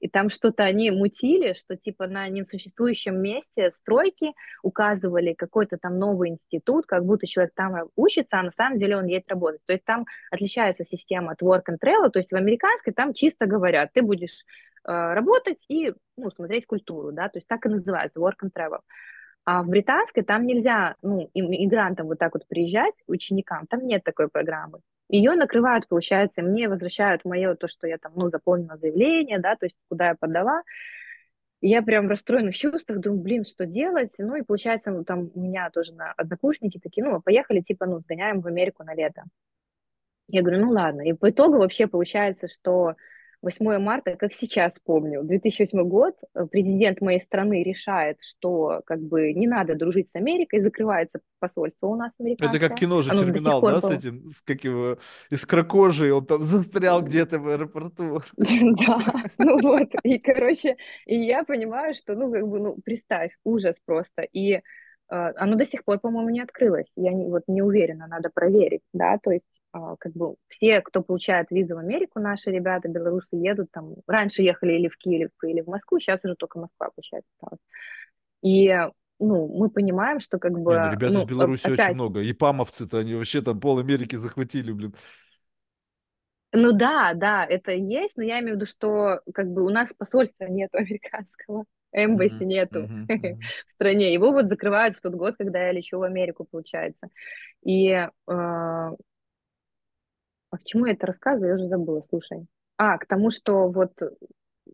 И 0.00 0.08
там 0.08 0.30
что-то 0.30 0.64
они 0.64 0.90
мутили, 0.90 1.52
что 1.54 1.76
типа 1.76 2.06
на 2.06 2.28
несуществующем 2.28 3.20
месте 3.20 3.70
стройки 3.70 4.32
указывали 4.62 5.34
какой-то 5.34 5.76
там 5.78 5.98
новый 5.98 6.30
институт, 6.30 6.86
как 6.86 7.04
будто 7.04 7.26
человек 7.26 7.52
там 7.54 7.74
учится, 7.96 8.38
а 8.38 8.42
на 8.42 8.52
самом 8.52 8.78
деле 8.78 8.96
он 8.96 9.06
едет 9.06 9.28
работать. 9.28 9.60
То 9.66 9.72
есть 9.72 9.84
там 9.84 10.06
отличается 10.30 10.84
система 10.84 11.32
от 11.32 11.42
work 11.42 11.64
and 11.70 11.78
travel, 11.82 12.10
то 12.10 12.18
есть 12.18 12.32
в 12.32 12.36
американской 12.36 12.92
там 12.92 13.12
чисто 13.12 13.46
говорят, 13.46 13.92
ты 13.92 14.02
будешь 14.02 14.44
э, 14.84 14.90
работать 14.90 15.64
и 15.68 15.92
ну, 16.16 16.30
смотреть 16.30 16.66
культуру, 16.66 17.12
да, 17.12 17.28
то 17.28 17.38
есть 17.38 17.46
так 17.46 17.66
и 17.66 17.68
называется 17.68 18.20
work 18.20 18.42
and 18.44 18.50
travel. 18.56 18.80
А 19.52 19.64
в 19.64 19.68
британской 19.68 20.22
там 20.22 20.46
нельзя, 20.46 20.94
ну, 21.02 21.28
иммигрантам 21.34 22.06
вот 22.06 22.20
так 22.20 22.34
вот 22.34 22.46
приезжать, 22.46 22.94
ученикам, 23.08 23.66
там 23.66 23.84
нет 23.84 24.04
такой 24.04 24.28
программы. 24.28 24.78
Ее 25.08 25.32
накрывают, 25.32 25.88
получается, 25.88 26.40
мне 26.40 26.68
возвращают 26.68 27.24
мое 27.24 27.56
то, 27.56 27.66
что 27.66 27.88
я 27.88 27.98
там, 27.98 28.12
ну, 28.14 28.30
заполнила 28.30 28.76
заявление, 28.76 29.40
да, 29.40 29.56
то 29.56 29.66
есть 29.66 29.74
куда 29.88 30.10
я 30.10 30.14
подала. 30.14 30.62
Я 31.60 31.82
прям 31.82 32.06
в 32.06 32.10
расстроенных 32.10 32.56
чувствах, 32.56 33.00
думаю, 33.00 33.22
блин, 33.22 33.42
что 33.42 33.66
делать? 33.66 34.12
Ну, 34.18 34.36
и 34.36 34.42
получается, 34.42 34.92
ну, 34.92 35.02
там 35.02 35.32
у 35.34 35.40
меня 35.40 35.68
тоже 35.70 35.94
на 35.94 36.12
однокурсники 36.12 36.78
такие, 36.78 37.04
ну, 37.04 37.20
поехали, 37.20 37.60
типа, 37.60 37.86
ну, 37.86 37.98
сгоняем 37.98 38.42
в 38.42 38.46
Америку 38.46 38.84
на 38.84 38.94
лето. 38.94 39.24
Я 40.28 40.42
говорю, 40.42 40.64
ну, 40.64 40.70
ладно. 40.70 41.00
И 41.00 41.12
по 41.12 41.30
итогу 41.30 41.58
вообще 41.58 41.88
получается, 41.88 42.46
что 42.46 42.94
8 43.42 43.78
марта, 43.78 44.16
как 44.16 44.34
сейчас 44.34 44.78
помню, 44.84 45.22
2008 45.22 45.82
год, 45.84 46.14
э, 46.34 46.46
президент 46.46 47.00
моей 47.00 47.18
страны 47.18 47.62
решает, 47.62 48.18
что 48.20 48.82
как 48.84 49.00
бы 49.00 49.32
не 49.32 49.46
надо 49.46 49.74
дружить 49.74 50.10
с 50.10 50.16
Америкой, 50.16 50.60
закрывается 50.60 51.20
посольство 51.38 51.86
у 51.86 51.96
нас 51.96 52.12
Это 52.18 52.36
как 52.36 52.50
американское, 52.50 52.76
кино 52.76 53.02
же 53.02 53.10
оно 53.10 53.22
«Терминал», 53.24 53.60
пор 53.60 53.72
да, 53.72 53.80
с 53.80 53.82
было. 53.82 53.92
этим, 53.92 54.30
с 54.30 54.42
как 54.42 54.62
его, 54.64 54.98
из 55.30 55.46
кракожи, 55.46 56.12
он 56.12 56.26
там 56.26 56.42
застрял 56.42 57.02
где-то 57.02 57.38
в 57.38 57.48
аэропорту. 57.48 58.20
Да, 58.36 59.24
ну 59.38 59.58
вот, 59.60 59.88
и, 60.02 60.18
короче, 60.18 60.76
и 61.06 61.18
я 61.18 61.44
понимаю, 61.44 61.94
что, 61.94 62.14
ну, 62.14 62.30
как 62.30 62.46
бы, 62.46 62.60
ну, 62.60 62.76
представь, 62.84 63.32
ужас 63.44 63.76
просто, 63.84 64.22
и 64.22 64.54
э, 64.56 64.60
оно 65.08 65.56
до 65.56 65.64
сих 65.64 65.84
пор, 65.84 65.98
по-моему, 65.98 66.28
не 66.30 66.40
открылось, 66.40 66.86
я 66.96 67.12
не, 67.12 67.26
вот 67.28 67.44
не 67.46 67.62
уверена, 67.62 68.06
надо 68.06 68.30
проверить, 68.32 68.82
да, 68.92 69.18
то 69.18 69.30
есть, 69.30 69.44
как 69.72 70.12
бы, 70.12 70.36
все, 70.48 70.80
кто 70.80 71.02
получает 71.02 71.50
визу 71.50 71.76
в 71.76 71.78
Америку, 71.78 72.20
наши 72.20 72.50
ребята, 72.50 72.88
белорусы, 72.88 73.36
едут 73.36 73.70
там, 73.72 73.94
раньше 74.06 74.42
ехали 74.42 74.74
или 74.74 74.88
в 74.88 74.96
Киев, 74.98 75.30
или 75.44 75.60
в 75.62 75.68
Москву, 75.68 76.00
сейчас 76.00 76.20
уже 76.24 76.34
только 76.36 76.58
Москва, 76.58 76.90
получается, 76.94 77.30
осталась. 77.40 77.60
И, 78.42 78.68
ну, 79.20 79.48
мы 79.58 79.70
понимаем, 79.70 80.20
что, 80.20 80.38
как 80.38 80.58
Не, 80.66 80.78
ну 80.78 80.86
бы, 80.86 80.88
ребят 80.88 81.14
из 81.16 81.24
ну, 81.24 81.30
о- 81.38 81.48
Беларуси 81.48 81.70
очень 81.70 81.92
опять, 81.92 81.94
много. 81.94 82.20
И 82.20 82.32
памовцы-то, 82.32 82.98
они 82.98 83.14
вообще 83.14 83.40
там 83.42 83.60
пол 83.60 83.78
Америки 83.78 84.16
захватили, 84.16 84.72
блин. 84.72 84.94
ну 86.52 86.72
да, 86.72 87.14
да, 87.14 87.44
это 87.46 87.72
есть, 87.72 88.16
но 88.16 88.24
я 88.24 88.40
имею 88.40 88.54
в 88.54 88.56
виду, 88.56 88.66
что, 88.66 89.20
как 89.34 89.46
бы, 89.48 89.64
у 89.64 89.68
нас 89.70 89.92
посольства 89.94 90.44
нет 90.46 90.70
американского, 90.74 91.64
эмбасси 91.92 92.42
Мгм, 92.42 92.44
нету 92.44 92.90
мгм, 92.90 93.08
мгм. 93.14 93.52
в 93.66 93.70
стране. 93.70 94.12
Его 94.12 94.32
вот 94.32 94.48
закрывают 94.48 94.96
в 94.96 95.00
тот 95.00 95.14
год, 95.14 95.36
когда 95.38 95.66
я 95.66 95.72
лечу 95.72 95.98
в 95.98 96.02
Америку, 96.02 96.46
получается. 96.50 97.08
И 97.64 97.88
э, 97.90 98.08
а 100.50 100.58
к 100.58 100.64
чему 100.64 100.86
я 100.86 100.92
это 100.92 101.06
рассказываю, 101.06 101.48
я 101.50 101.54
уже 101.54 101.68
забыла, 101.68 102.04
слушай. 102.10 102.46
А, 102.76 102.98
к 102.98 103.06
тому, 103.06 103.30
что 103.30 103.68
вот 103.68 103.92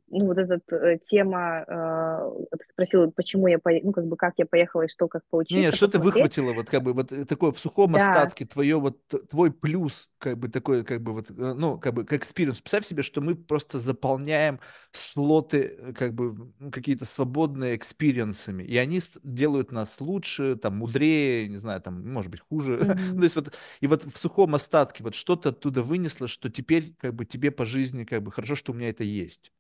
ну, 0.09 0.27
вот 0.27 0.39
эта 0.39 0.61
э, 0.77 0.99
тема, 0.99 1.65
э, 1.67 2.57
ты 2.59 2.65
спросила, 2.65 3.09
почему 3.11 3.49
я, 3.49 3.59
пое- 3.59 3.81
ну, 3.83 3.93
как 3.93 4.07
бы, 4.07 4.17
как 4.17 4.35
я 4.39 4.47
поехала 4.47 4.83
и 4.83 4.89
что, 4.89 5.09
как 5.09 5.25
Не, 5.49 5.71
поучиться, 5.71 5.71
что 5.71 5.87
ты 5.87 6.01
выхватила, 6.01 6.53
вот 6.53 6.69
как 6.69 6.83
бы 6.83 6.93
вот 6.93 7.13
э, 7.13 7.25
такое 7.25 7.53
в 7.53 7.61
сухом 7.61 7.95
Да, 7.95 8.33
остатке, 8.35 8.45
твое 8.45 8.81
вот 8.81 8.99
твой 9.31 9.53
плюс, 9.53 10.11
как 10.19 10.39
бы 10.39 10.49
такой, 10.49 10.83
как 10.85 11.01
бы 11.03 11.13
вот, 11.13 11.31
э, 11.31 11.35
ну, 11.35 11.79
как 11.79 11.95
бы 11.95 12.05
как 12.05 12.19
experience. 12.21 12.61
Представь 12.61 12.85
себе, 12.85 13.05
что 13.05 13.21
мы 13.21 13.37
просто 13.37 13.79
заполняем 13.79 14.59
слоты, 14.93 15.95
как 15.97 16.15
бы 16.15 16.53
ну, 16.59 16.71
какие-то 16.73 17.05
свободные 17.05 17.77
experience 17.77 18.40
ами, 18.40 18.65
и 18.65 18.77
они 18.77 19.01
делают 19.23 19.71
нас 19.71 20.01
лучше, 20.01 20.57
там, 20.57 20.79
мудрее, 20.79 21.47
не 21.49 21.59
знаю, 21.59 21.81
там, 21.81 22.05
может 22.13 22.33
быть, 22.33 22.41
хуже. 22.41 22.79
Ну, 22.79 22.87
мгм. 22.89 23.21
то 23.21 23.25
есть 23.25 23.37
вот, 23.37 23.55
и 23.81 23.87
вот 23.87 24.03
в 24.05 24.19
сухом 24.19 24.57
остатке 24.57 25.05
вот 25.05 25.15
что-то 25.15 25.51
оттуда 25.51 25.85
вынесло, 25.85 26.27
что 26.27 26.51
теперь 26.51 26.93
как 26.99 27.15
бы 27.15 27.25
тебе 27.25 27.53
по 27.53 27.65
жизни 27.67 28.03
как 28.03 28.23
бы 28.25 28.33
хорошо, 28.33 28.57
что 28.57 28.73
у 28.73 28.75
меня 28.75 28.89
это 28.91 29.05
есть. 29.05 29.53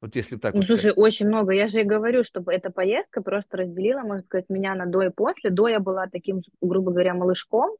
Вот 0.00 0.14
если 0.14 0.36
так 0.36 0.54
Ну, 0.54 0.60
вот 0.60 0.66
сказать. 0.66 0.82
слушай, 0.82 0.94
очень 0.96 1.26
много. 1.26 1.52
Я 1.52 1.66
же 1.66 1.80
и 1.80 1.84
говорю, 1.84 2.22
чтобы 2.22 2.52
эта 2.52 2.70
поездка 2.70 3.20
просто 3.20 3.56
разделила, 3.58 4.00
можно 4.02 4.22
сказать, 4.22 4.46
меня 4.48 4.74
на 4.74 4.86
до 4.86 5.02
и 5.02 5.10
после. 5.10 5.50
До 5.50 5.68
я 5.68 5.80
была 5.80 6.06
таким, 6.06 6.42
грубо 6.60 6.92
говоря, 6.92 7.14
малышком. 7.14 7.76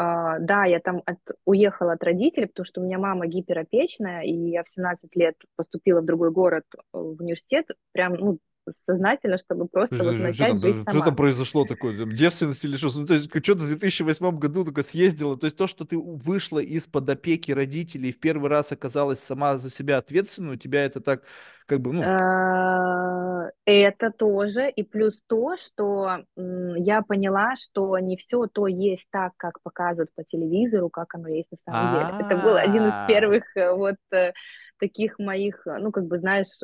А, 0.00 0.38
да, 0.38 0.64
я 0.64 0.78
там 0.78 1.02
от- 1.06 1.18
уехала 1.44 1.92
от 1.94 2.04
родителей, 2.04 2.46
потому 2.46 2.64
что 2.64 2.80
у 2.80 2.84
меня 2.84 2.98
мама 2.98 3.26
гиперопечная, 3.26 4.22
и 4.22 4.32
я 4.32 4.62
в 4.62 4.68
17 4.68 5.16
лет 5.16 5.34
поступила 5.56 6.00
в 6.00 6.04
другой 6.04 6.30
город, 6.30 6.64
э, 6.76 6.80
в 6.92 7.20
университет, 7.20 7.66
прям, 7.92 8.14
ну, 8.14 8.38
сознательно, 8.84 9.38
чтобы 9.38 9.66
просто 9.66 9.96
вот 10.02 10.14
Что 10.14 10.22
начать 10.22 10.48
там, 10.48 10.58
жить 10.58 10.76
э, 10.76 10.80
что 10.82 10.92
там 10.92 11.02
сама. 11.02 11.16
произошло 11.16 11.64
такое? 11.64 11.98
Там, 11.98 12.12
девственность 12.12 12.64
или 12.64 12.76
что? 12.76 12.88
Ну, 12.98 13.06
то 13.06 13.14
есть, 13.14 13.30
что-то 13.30 13.64
в 13.64 13.68
2008 13.68 14.38
году 14.38 14.64
только 14.64 14.82
съездила. 14.82 15.38
То 15.38 15.46
есть, 15.46 15.56
то, 15.56 15.66
что 15.66 15.84
ты 15.84 15.98
вышла 15.98 16.58
из-под 16.58 17.08
опеки 17.08 17.52
родителей 17.52 18.10
и 18.10 18.12
в 18.12 18.20
первый 18.20 18.50
раз 18.50 18.72
оказалась 18.72 19.20
сама 19.20 19.58
за 19.58 19.70
себя 19.70 19.98
ответственной, 19.98 20.54
у 20.54 20.56
тебя 20.56 20.84
это 20.84 21.00
так, 21.00 21.22
как 21.66 21.80
бы, 21.80 21.92
ну, 21.92 22.02
Э, 22.02 23.50
Это 23.64 24.10
тоже, 24.10 24.70
и 24.70 24.82
плюс 24.82 25.20
то, 25.26 25.56
что 25.56 26.24
я 26.36 27.02
поняла, 27.02 27.54
что 27.56 27.98
не 27.98 28.16
все 28.16 28.46
то 28.46 28.66
есть 28.66 29.06
так, 29.10 29.32
как 29.36 29.60
показывают 29.62 30.10
по 30.14 30.24
телевизору, 30.24 30.88
как 30.88 31.14
оно 31.14 31.28
есть 31.28 31.48
на 31.50 31.58
самом 31.58 31.94
деле. 31.94 32.26
Это 32.26 32.42
был 32.42 32.56
один 32.56 32.88
из 32.88 32.94
а 32.94 33.06
первых 33.06 33.44
э, 33.56 33.72
вот 33.72 33.96
э, 34.12 34.32
таких 34.78 35.18
моих, 35.18 35.66
ну, 35.66 35.92
как 35.92 36.06
бы, 36.06 36.18
знаешь, 36.18 36.60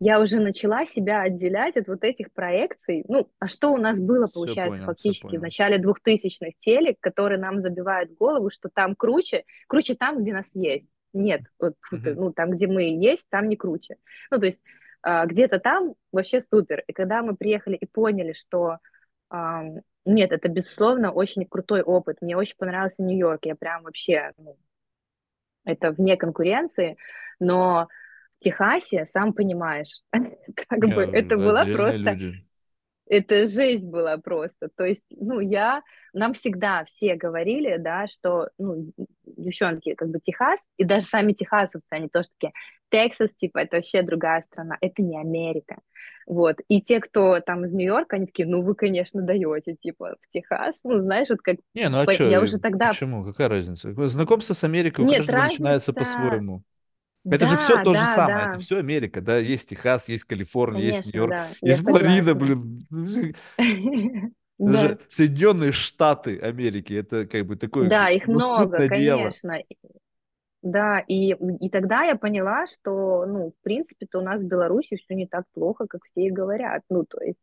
я 0.00 0.18
уже 0.18 0.40
начала 0.40 0.86
себя 0.86 1.20
отделять 1.20 1.76
от 1.76 1.86
вот 1.86 2.02
этих 2.04 2.32
проекций. 2.32 3.04
Ну, 3.06 3.30
а 3.38 3.48
что 3.48 3.70
у 3.70 3.76
нас 3.76 4.00
было, 4.00 4.26
все 4.26 4.34
получается, 4.34 4.78
понял, 4.78 4.86
фактически 4.86 5.36
в 5.36 5.42
начале 5.42 5.78
двухтысячных 5.78 6.58
телек, 6.58 6.98
которые 7.00 7.38
нам 7.38 7.60
забивают 7.60 8.12
голову, 8.14 8.48
что 8.48 8.70
там 8.72 8.96
круче, 8.96 9.44
круче 9.68 9.94
там, 9.94 10.22
где 10.22 10.32
нас 10.32 10.54
есть. 10.54 10.86
Нет, 11.12 11.42
вот, 11.58 11.74
Мгм. 11.92 12.14
ну, 12.14 12.32
там, 12.32 12.50
где 12.50 12.66
мы 12.66 12.82
есть, 12.82 13.28
там 13.28 13.44
не 13.44 13.56
круче. 13.56 13.96
Ну, 14.30 14.38
то 14.38 14.46
есть 14.46 14.60
а, 15.02 15.26
где-то 15.26 15.58
там 15.58 15.94
вообще 16.12 16.40
супер. 16.40 16.82
И 16.86 16.92
когда 16.92 17.22
мы 17.22 17.36
приехали 17.36 17.76
и 17.76 17.86
поняли, 17.86 18.32
что 18.32 18.78
нет, 20.06 20.32
это, 20.32 20.48
безусловно, 20.48 21.12
очень 21.12 21.44
крутой 21.44 21.82
опыт. 21.82 22.18
Мне 22.20 22.36
очень 22.36 22.56
понравился 22.56 23.02
Нью-Йорк. 23.02 23.44
Я 23.44 23.54
прям 23.54 23.82
вообще, 23.82 24.32
ну, 24.38 24.56
это 25.64 25.92
вне 25.92 26.16
конкуренции, 26.16 26.96
но 27.38 27.86
Техасе, 28.40 29.06
сам 29.06 29.32
понимаешь, 29.34 30.02
как 30.68 30.88
бы 30.90 31.02
это 31.12 31.38
отдельные 31.38 31.66
просто 31.66 32.18
это 33.06 33.46
жесть 33.46 33.86
была 33.88 34.18
просто. 34.18 34.68
То 34.76 34.84
есть, 34.84 35.02
ну, 35.10 35.40
я, 35.40 35.82
нам 36.12 36.32
всегда 36.32 36.84
все 36.84 37.16
говорили, 37.16 37.76
да, 37.76 38.06
что, 38.06 38.50
ну, 38.58 38.92
девчонки, 39.26 39.94
как 39.94 40.10
бы 40.10 40.20
Техас, 40.20 40.60
и 40.76 40.84
даже 40.84 41.06
сами 41.06 41.32
техасовцы, 41.32 41.86
они 41.90 42.08
тоже 42.08 42.28
такие, 42.38 42.52
Тексас, 42.90 43.34
типа, 43.34 43.58
это 43.58 43.76
вообще 43.76 44.02
другая 44.02 44.42
страна, 44.42 44.76
это 44.80 45.02
не 45.02 45.18
Америка. 45.18 45.78
Вот, 46.26 46.58
и 46.68 46.80
те, 46.80 47.00
кто 47.00 47.40
там 47.40 47.64
из 47.64 47.72
Нью-Йорка, 47.72 48.16
они 48.16 48.26
такие, 48.26 48.46
ну, 48.48 48.62
вы, 48.62 48.76
конечно, 48.76 49.22
даете, 49.22 49.74
типа, 49.74 50.16
в 50.20 50.30
Техас, 50.32 50.76
ну, 50.84 51.00
знаешь, 51.00 51.28
вот 51.30 51.40
как, 51.40 51.56
Не, 51.74 51.88
ну 51.88 51.98
а 51.98 52.04
по- 52.04 52.10
я 52.12 52.40
что, 52.40 52.42
уже 52.42 52.58
тогда, 52.58 52.90
почему, 52.90 53.24
какая 53.24 53.48
разница? 53.48 53.92
Знакомство 54.08 54.54
с 54.54 54.64
Америкой 54.64 55.04
у 55.04 55.08
нет, 55.08 55.18
каждого 55.18 55.40
начинается 55.40 55.92
разница, 55.92 55.92
по-своему. 55.92 56.62
Это 57.28 57.46
же 57.46 57.56
все 57.56 57.76
да, 57.76 57.82
то 57.82 57.94
же 57.94 58.00
да, 58.00 58.14
самое, 58.14 58.46
это 58.46 58.56
да, 58.56 58.58
все 58.58 58.78
Америка, 58.78 59.20
да, 59.20 59.38
есть 59.38 59.68
Техас, 59.68 60.08
есть 60.08 60.24
Калифорния, 60.24 60.82
есть 60.86 61.02
конечно, 61.02 61.18
Нью-Йорк, 61.18 61.30
да, 61.30 61.48
я 61.62 61.70
есть 61.70 61.82
Флорида, 61.82 62.34
согласна. 62.34 62.34
блин. 62.34 62.86
Это 62.90 63.16
Да, 64.58 64.72
же 64.72 64.98
Соединенные 65.08 65.72
Штаты 65.72 66.38
Америки. 66.38 66.92
Это 66.92 67.26
как 67.26 67.46
бы 67.46 67.56
такое 67.56 67.88
да, 67.88 68.10
их 68.10 68.26
много, 68.26 68.68
лоскутное 68.68 68.86
одеяло. 68.86 69.30
конечно. 69.40 69.58
Да, 70.62 70.98
и, 71.00 71.32
и 71.32 71.70
тогда 71.70 72.02
я 72.02 72.16
поняла, 72.16 72.66
что, 72.66 73.24
ну, 73.26 73.52
в 73.58 73.62
принципе-то 73.62 74.18
у 74.18 74.22
нас 74.22 74.42
в 74.42 74.46
Беларуси 74.46 74.96
все 74.96 75.14
не 75.14 75.26
так 75.26 75.44
плохо, 75.54 75.86
как 75.86 76.04
все 76.04 76.26
и 76.26 76.30
говорят. 76.30 76.82
Ну, 76.90 77.04
то 77.06 77.18
есть, 77.22 77.38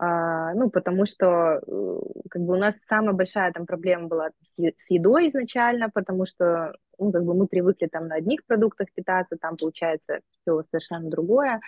а, 0.00 0.54
ну, 0.54 0.70
потому 0.70 1.06
что, 1.06 1.60
э, 1.66 2.00
как 2.30 2.42
бы 2.42 2.54
у 2.54 2.56
нас 2.56 2.76
самая 2.86 3.14
большая 3.14 3.52
там 3.52 3.66
проблема 3.66 4.06
была 4.06 4.30
с 4.56 4.90
едой 4.90 5.26
изначально, 5.26 5.90
потому 5.90 6.24
что, 6.24 6.72
ну, 6.98 7.10
как 7.10 7.24
бы 7.24 7.34
мы 7.34 7.48
привыкли 7.48 7.86
там 7.86 8.06
на 8.06 8.14
одних 8.14 8.44
продуктах 8.46 8.86
питаться, 8.94 9.36
там 9.40 9.56
получается 9.56 10.20
все 10.30 10.62
совершенно 10.70 11.10
другое. 11.10 11.60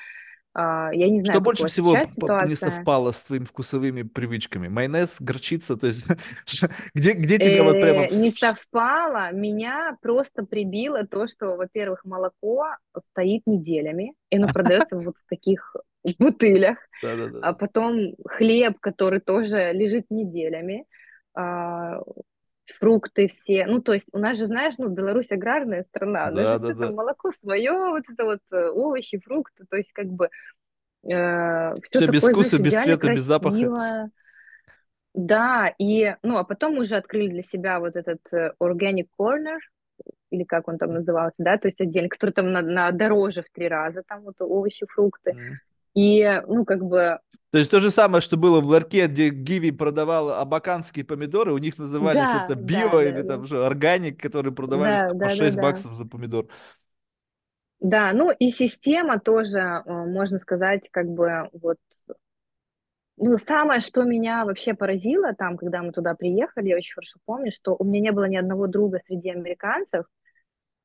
А, 0.52 0.90
я 0.92 1.08
не 1.08 1.18
Что 1.18 1.26
знаю, 1.26 1.40
у 1.40 1.42
больше 1.42 1.66
всего 1.66 1.96
не 1.96 2.56
совпало 2.56 3.12
с 3.12 3.22
твоими 3.22 3.44
вкусовыми 3.44 4.02
привычками? 4.02 4.68
Майонез, 4.68 5.16
горчица, 5.20 5.76
то 5.76 5.88
есть 5.88 6.06
где, 6.94 7.12
где 7.12 7.38
тебя 7.38 7.64
вот 7.64 7.80
прямо... 7.80 8.04
Э, 8.04 8.08
не 8.10 8.30
совпало, 8.30 9.32
меня 9.32 9.96
просто 10.02 10.44
прибило 10.44 11.04
то, 11.04 11.26
что, 11.26 11.56
во-первых, 11.56 12.04
молоко 12.04 12.66
стоит 13.10 13.42
неделями, 13.46 14.14
и 14.30 14.36
оно 14.36 14.48
продается 14.52 14.96
вот 14.96 15.16
в 15.16 15.28
таких 15.28 15.74
бутылях, 16.18 16.78
а 17.02 17.06
Да-да-да. 17.06 17.52
потом 17.52 18.14
хлеб, 18.26 18.78
который 18.80 19.20
тоже 19.20 19.72
лежит 19.72 20.06
неделями, 20.10 20.84
а, 21.34 22.00
фрукты 22.78 23.28
все. 23.28 23.66
Ну, 23.66 23.80
то 23.80 23.92
есть 23.92 24.06
у 24.12 24.18
нас 24.18 24.38
же, 24.38 24.46
знаешь, 24.46 24.74
ну, 24.78 24.88
Беларусь 24.88 25.30
аграрная 25.30 25.84
страна, 25.84 26.28
у 26.28 26.34
нас 26.34 26.62
же 26.62 26.72
все 26.72 26.80
там 26.80 26.94
молоко 26.94 27.30
свое, 27.30 27.72
вот 27.72 28.04
это 28.08 28.24
вот 28.24 28.40
э, 28.52 28.68
овощи, 28.70 29.18
фрукты, 29.18 29.64
то 29.68 29.76
есть 29.76 29.92
как 29.92 30.06
бы 30.06 30.28
все 31.02 31.74
Все 31.82 32.06
без 32.06 32.22
такое, 32.22 32.34
вкуса, 32.34 32.58
знаешь, 32.58 32.64
без 32.64 32.82
цвета, 32.82 33.14
без 33.14 33.22
запаха. 33.22 33.56
красиво, 33.56 34.10
да, 35.14 35.74
и, 35.78 36.14
ну, 36.22 36.36
а 36.36 36.44
потом 36.44 36.78
уже 36.78 36.96
открыли 36.96 37.28
для 37.28 37.42
себя 37.42 37.80
вот 37.80 37.96
этот 37.96 38.20
э, 38.32 38.52
Organic 38.62 39.08
Corner, 39.18 39.58
или 40.30 40.44
как 40.44 40.68
он 40.68 40.78
там 40.78 40.94
назывался, 40.94 41.34
да, 41.38 41.58
то 41.58 41.68
есть 41.68 41.80
отдельно, 41.80 42.08
который 42.08 42.30
там 42.30 42.52
на, 42.52 42.62
на 42.62 42.92
дороже 42.92 43.42
в 43.42 43.50
три 43.52 43.68
раза, 43.68 44.02
там 44.06 44.22
вот 44.22 44.36
овощи, 44.40 44.86
фрукты. 44.86 45.32
Мгм. 45.32 45.54
И, 45.94 46.42
ну, 46.46 46.64
как 46.64 46.84
бы, 46.84 47.18
То 47.50 47.58
есть 47.58 47.70
то 47.70 47.80
же 47.80 47.90
самое, 47.90 48.20
что 48.20 48.36
было 48.36 48.60
в 48.60 48.66
ларьке, 48.66 49.06
где 49.06 49.30
Гиви 49.30 49.70
продавал 49.72 50.30
абаканские 50.30 51.04
помидоры, 51.04 51.52
у 51.52 51.58
них 51.58 51.78
назывались 51.78 52.22
да, 52.22 52.44
это 52.44 52.54
да, 52.54 52.62
био 52.62 52.90
да, 52.90 53.02
или 53.02 53.22
да, 53.22 53.28
там 53.28 53.46
что, 53.46 53.66
органик, 53.66 54.20
которые 54.20 54.54
продавались 54.54 55.00
да, 55.00 55.08
там 55.08 55.18
по 55.18 55.24
да, 55.24 55.28
да, 55.30 55.34
6 55.34 55.56
да. 55.56 55.62
баксов 55.62 55.92
за 55.94 56.06
помидор. 56.06 56.46
Да, 57.80 58.12
ну 58.12 58.30
и 58.30 58.50
система 58.50 59.18
тоже, 59.18 59.58
э, 59.58 59.82
можно 59.86 60.38
сказать, 60.38 60.88
как 60.92 61.06
бы 61.06 61.48
вот, 61.54 61.78
ну, 63.16 63.36
самое, 63.38 63.80
что 63.80 64.02
меня 64.04 64.44
вообще 64.44 64.74
поразило 64.74 65.34
там, 65.34 65.56
когда 65.56 65.82
мы 65.82 65.92
туда 65.92 66.14
приехали, 66.14 66.68
я 66.68 66.76
очень 66.76 66.94
хорошо 66.94 67.18
помню, 67.24 67.50
что 67.50 67.76
у 67.78 67.84
меня 67.84 68.00
не 68.00 68.12
было 68.12 68.24
ни 68.24 68.36
одного 68.36 68.66
друга 68.66 69.00
среди 69.06 69.30
американцев, 69.30 70.06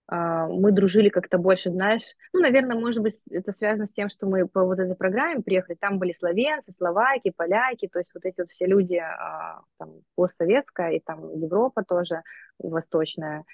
мы 0.07 0.71
дружили 0.71 1.09
как-то 1.09 1.37
больше, 1.37 1.71
знаешь, 1.71 2.15
ну, 2.31 2.39
наверное, 2.39 2.77
может 2.77 3.01
быть, 3.01 3.27
это 3.29 3.51
связано 3.51 3.87
с 3.87 3.93
тем, 3.93 4.09
что 4.09 4.27
мы 4.27 4.47
по 4.47 4.63
вот 4.63 4.77
этой 4.77 4.95
программе 4.95 5.41
приехали, 5.41 5.75
там 5.75 5.97
были 5.97 6.13
словенцы, 6.13 6.71
словаки, 6.71 7.33
поляки, 7.35 7.87
то 7.87 7.99
есть 7.99 8.11
вот 8.13 8.23
эти 8.25 8.41
вот 8.41 8.51
все 8.51 8.67
люди, 8.67 8.97
а, 8.97 9.61
там, 9.79 10.01
постсоветская 10.15 10.91
и 10.91 10.99
там 10.99 11.33
Европа 11.35 11.83
тоже 11.83 12.21
восточная, 12.59 13.45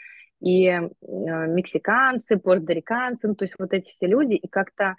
и 0.42 0.66
э, 0.66 0.82
мексиканцы, 1.02 2.38
пуэрториканцы, 2.38 3.28
ну, 3.28 3.36
то 3.36 3.46
есть 3.46 3.56
вот 3.58 3.74
эти 3.74 3.90
все 3.90 4.08
люди, 4.08 4.34
и 4.34 4.48
как-то 4.48 4.96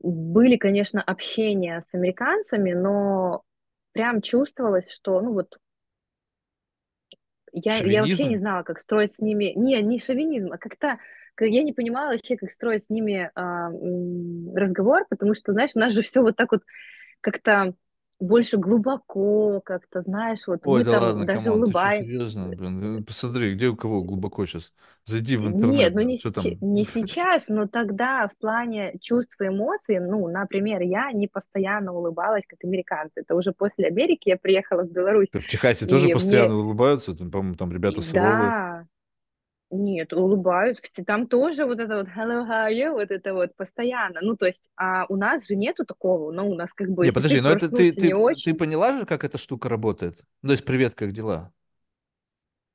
были, 0.00 0.56
конечно, 0.56 1.02
общения 1.02 1.80
с 1.80 1.94
американцами, 1.94 2.72
но 2.72 3.42
прям 3.92 4.20
чувствовалось, 4.20 4.90
что, 4.90 5.20
ну, 5.20 5.32
вот 5.32 5.58
я, 7.52 7.78
я 7.84 8.02
вообще 8.02 8.24
не 8.24 8.36
знала, 8.36 8.62
как 8.62 8.80
строить 8.80 9.12
с 9.12 9.18
ними... 9.20 9.52
Не, 9.56 9.82
не 9.82 9.98
шовинизм, 10.00 10.52
а 10.52 10.58
как-то... 10.58 10.98
как- 11.34 11.48
Я 11.48 11.62
не 11.62 11.72
понимала 11.72 12.12
вообще, 12.12 12.36
как 12.36 12.50
строить 12.50 12.84
с 12.84 12.90
ними 12.90 13.30
а, 13.34 13.70
разговор, 14.54 15.06
потому 15.08 15.34
что, 15.34 15.52
знаешь, 15.52 15.72
у 15.74 15.78
нас 15.78 15.92
же 15.92 16.02
все 16.02 16.22
вот 16.22 16.36
так 16.36 16.52
вот 16.52 16.62
как-то 17.20 17.74
больше 18.22 18.56
глубоко 18.58 19.60
как-то, 19.64 20.02
знаешь, 20.02 20.46
вот 20.46 20.60
Ой, 20.64 20.80
мы 20.80 20.84
да 20.84 20.92
там 20.92 21.02
ладно, 21.02 21.26
даже 21.26 21.44
come 21.44 21.52
on, 21.52 21.58
улыбаемся. 21.58 22.04
серьезно? 22.04 22.48
Блин, 22.48 22.98
э, 23.00 23.02
посмотри, 23.04 23.54
где 23.54 23.68
у 23.68 23.76
кого 23.76 24.02
глубоко 24.02 24.46
сейчас. 24.46 24.72
Зайди 25.04 25.36
в 25.36 25.44
Нет, 25.44 25.50
интернет, 25.54 25.94
ну 25.94 26.00
блин, 26.00 26.06
не, 26.06 26.18
там? 26.32 26.44
не 26.60 26.84
сейчас, 26.84 27.48
но 27.48 27.66
тогда 27.66 28.28
в 28.28 28.36
плане 28.38 28.94
чувств 29.00 29.40
и 29.40 29.48
эмоций, 29.48 29.98
ну, 29.98 30.28
например, 30.28 30.82
я 30.82 31.10
не 31.12 31.26
постоянно 31.26 31.92
улыбалась, 31.92 32.44
как 32.46 32.60
американцы. 32.64 33.22
Это 33.22 33.34
уже 33.34 33.52
после 33.52 33.86
Америки 33.88 34.28
я 34.28 34.36
приехала 34.36 34.82
в 34.84 34.92
Беларусь, 34.92 35.30
В 35.32 35.46
Техасе 35.46 35.86
тоже 35.86 36.08
постоянно 36.08 36.54
мне, 36.54 36.56
улыбаются, 36.56 37.14
там, 37.14 37.30
по-моему, 37.30 37.56
там 37.56 37.72
ребята 37.72 38.00
суровые. 38.02 38.54
да, 38.54 38.86
нет, 39.72 40.12
улыбаются, 40.12 40.88
там 41.06 41.26
тоже 41.26 41.66
вот 41.66 41.80
это 41.80 41.96
вот 41.98 42.06
hello, 42.08 42.46
how 42.46 42.68
are 42.68 42.72
you, 42.72 42.92
вот 42.92 43.10
это 43.10 43.34
вот 43.34 43.56
постоянно. 43.56 44.20
Ну, 44.22 44.36
то 44.36 44.46
есть, 44.46 44.70
а 44.76 45.06
у 45.08 45.16
нас 45.16 45.46
же 45.48 45.56
нету 45.56 45.84
такого, 45.86 46.30
ну, 46.32 46.50
у 46.50 46.54
нас 46.54 46.72
как 46.74 46.90
бы, 46.90 47.08
Не, 47.08 47.12
ты 47.12 47.22
подожди, 47.22 47.40
но 47.40 47.50
это 47.50 47.68
ты, 47.70 47.92
ты, 47.92 48.14
ты 48.14 48.14
очень, 48.14 48.54
поняла 48.54 48.96
же, 48.98 49.04
как 49.06 49.24
эта 49.24 49.36
штука 49.38 49.68
работает? 49.68 50.24
Ну, 50.42 50.48
то 50.48 50.52
есть, 50.52 50.64
привет, 50.64 50.94
как 50.94 51.12
дела? 51.12 51.52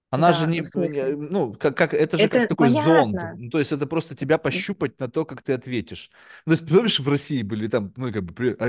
Она 0.10 0.32
же 0.32 0.48
да, 0.48 0.48
не, 0.48 0.62
в 0.62 0.76
не- 0.76 1.16
ну, 1.16 1.54
как, 1.54 1.76
как, 1.78 1.94
это 1.94 2.18
же 2.18 2.30
как 2.30 2.46
Это 2.46 2.48
такой 2.48 2.70
зонд. 2.70 3.22
понятно. 3.22 3.38
Ну, 3.38 3.50
то 3.50 3.60
есть 3.60 3.72
это 3.74 3.86
просто 3.88 4.16
тебя 4.16 4.38
пощупать 4.38 4.98
на 5.00 5.10
то, 5.10 5.26
как 5.26 5.42
ты 5.44 5.52
ответишь. 5.54 6.12
Ну, 6.46 6.56
то 6.56 6.62
есть, 6.62 6.70
помнишь, 6.74 7.00
в 7.02 7.08
России 7.10 7.42
были 7.44 7.68
там, 7.68 7.92
ну, 7.98 8.12
как 8.14 8.24
бы, 8.24 8.34
«Привет, 8.34 8.62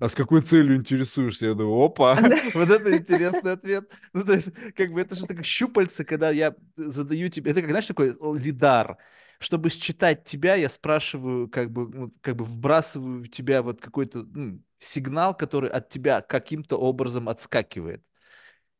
а, 0.00 0.08
с 0.08 0.14
какой 0.14 0.42
целью 0.42 0.76
интересуешься? 0.76 1.46
Я 1.46 1.54
думаю, 1.54 1.84
опа, 1.84 2.18
вот 2.54 2.70
это 2.70 2.96
интересный 2.96 3.52
ответ. 3.52 3.90
Ну, 4.12 4.24
то 4.24 4.32
есть, 4.32 4.50
как 4.74 4.92
бы, 4.92 5.00
это 5.00 5.14
же 5.14 5.26
так 5.26 5.44
щупальца, 5.44 6.04
когда 6.04 6.30
я 6.30 6.54
задаю 6.76 7.28
тебе, 7.28 7.50
это 7.52 7.60
как, 7.60 7.70
знаешь, 7.70 7.86
такой 7.86 8.16
лидар. 8.38 8.98
Чтобы 9.38 9.70
считать 9.70 10.24
тебя, 10.24 10.54
я 10.54 10.68
спрашиваю, 10.68 11.48
как 11.48 11.70
бы, 11.70 11.88
ну, 11.88 12.12
как 12.20 12.36
бы 12.36 12.44
вбрасываю 12.44 13.22
в 13.24 13.28
тебя 13.28 13.62
вот 13.62 13.80
какой-то 13.80 14.24
ну, 14.24 14.62
сигнал, 14.78 15.34
который 15.34 15.70
от 15.70 15.88
тебя 15.88 16.20
каким-то 16.20 16.76
образом 16.78 17.28
отскакивает. 17.28 18.04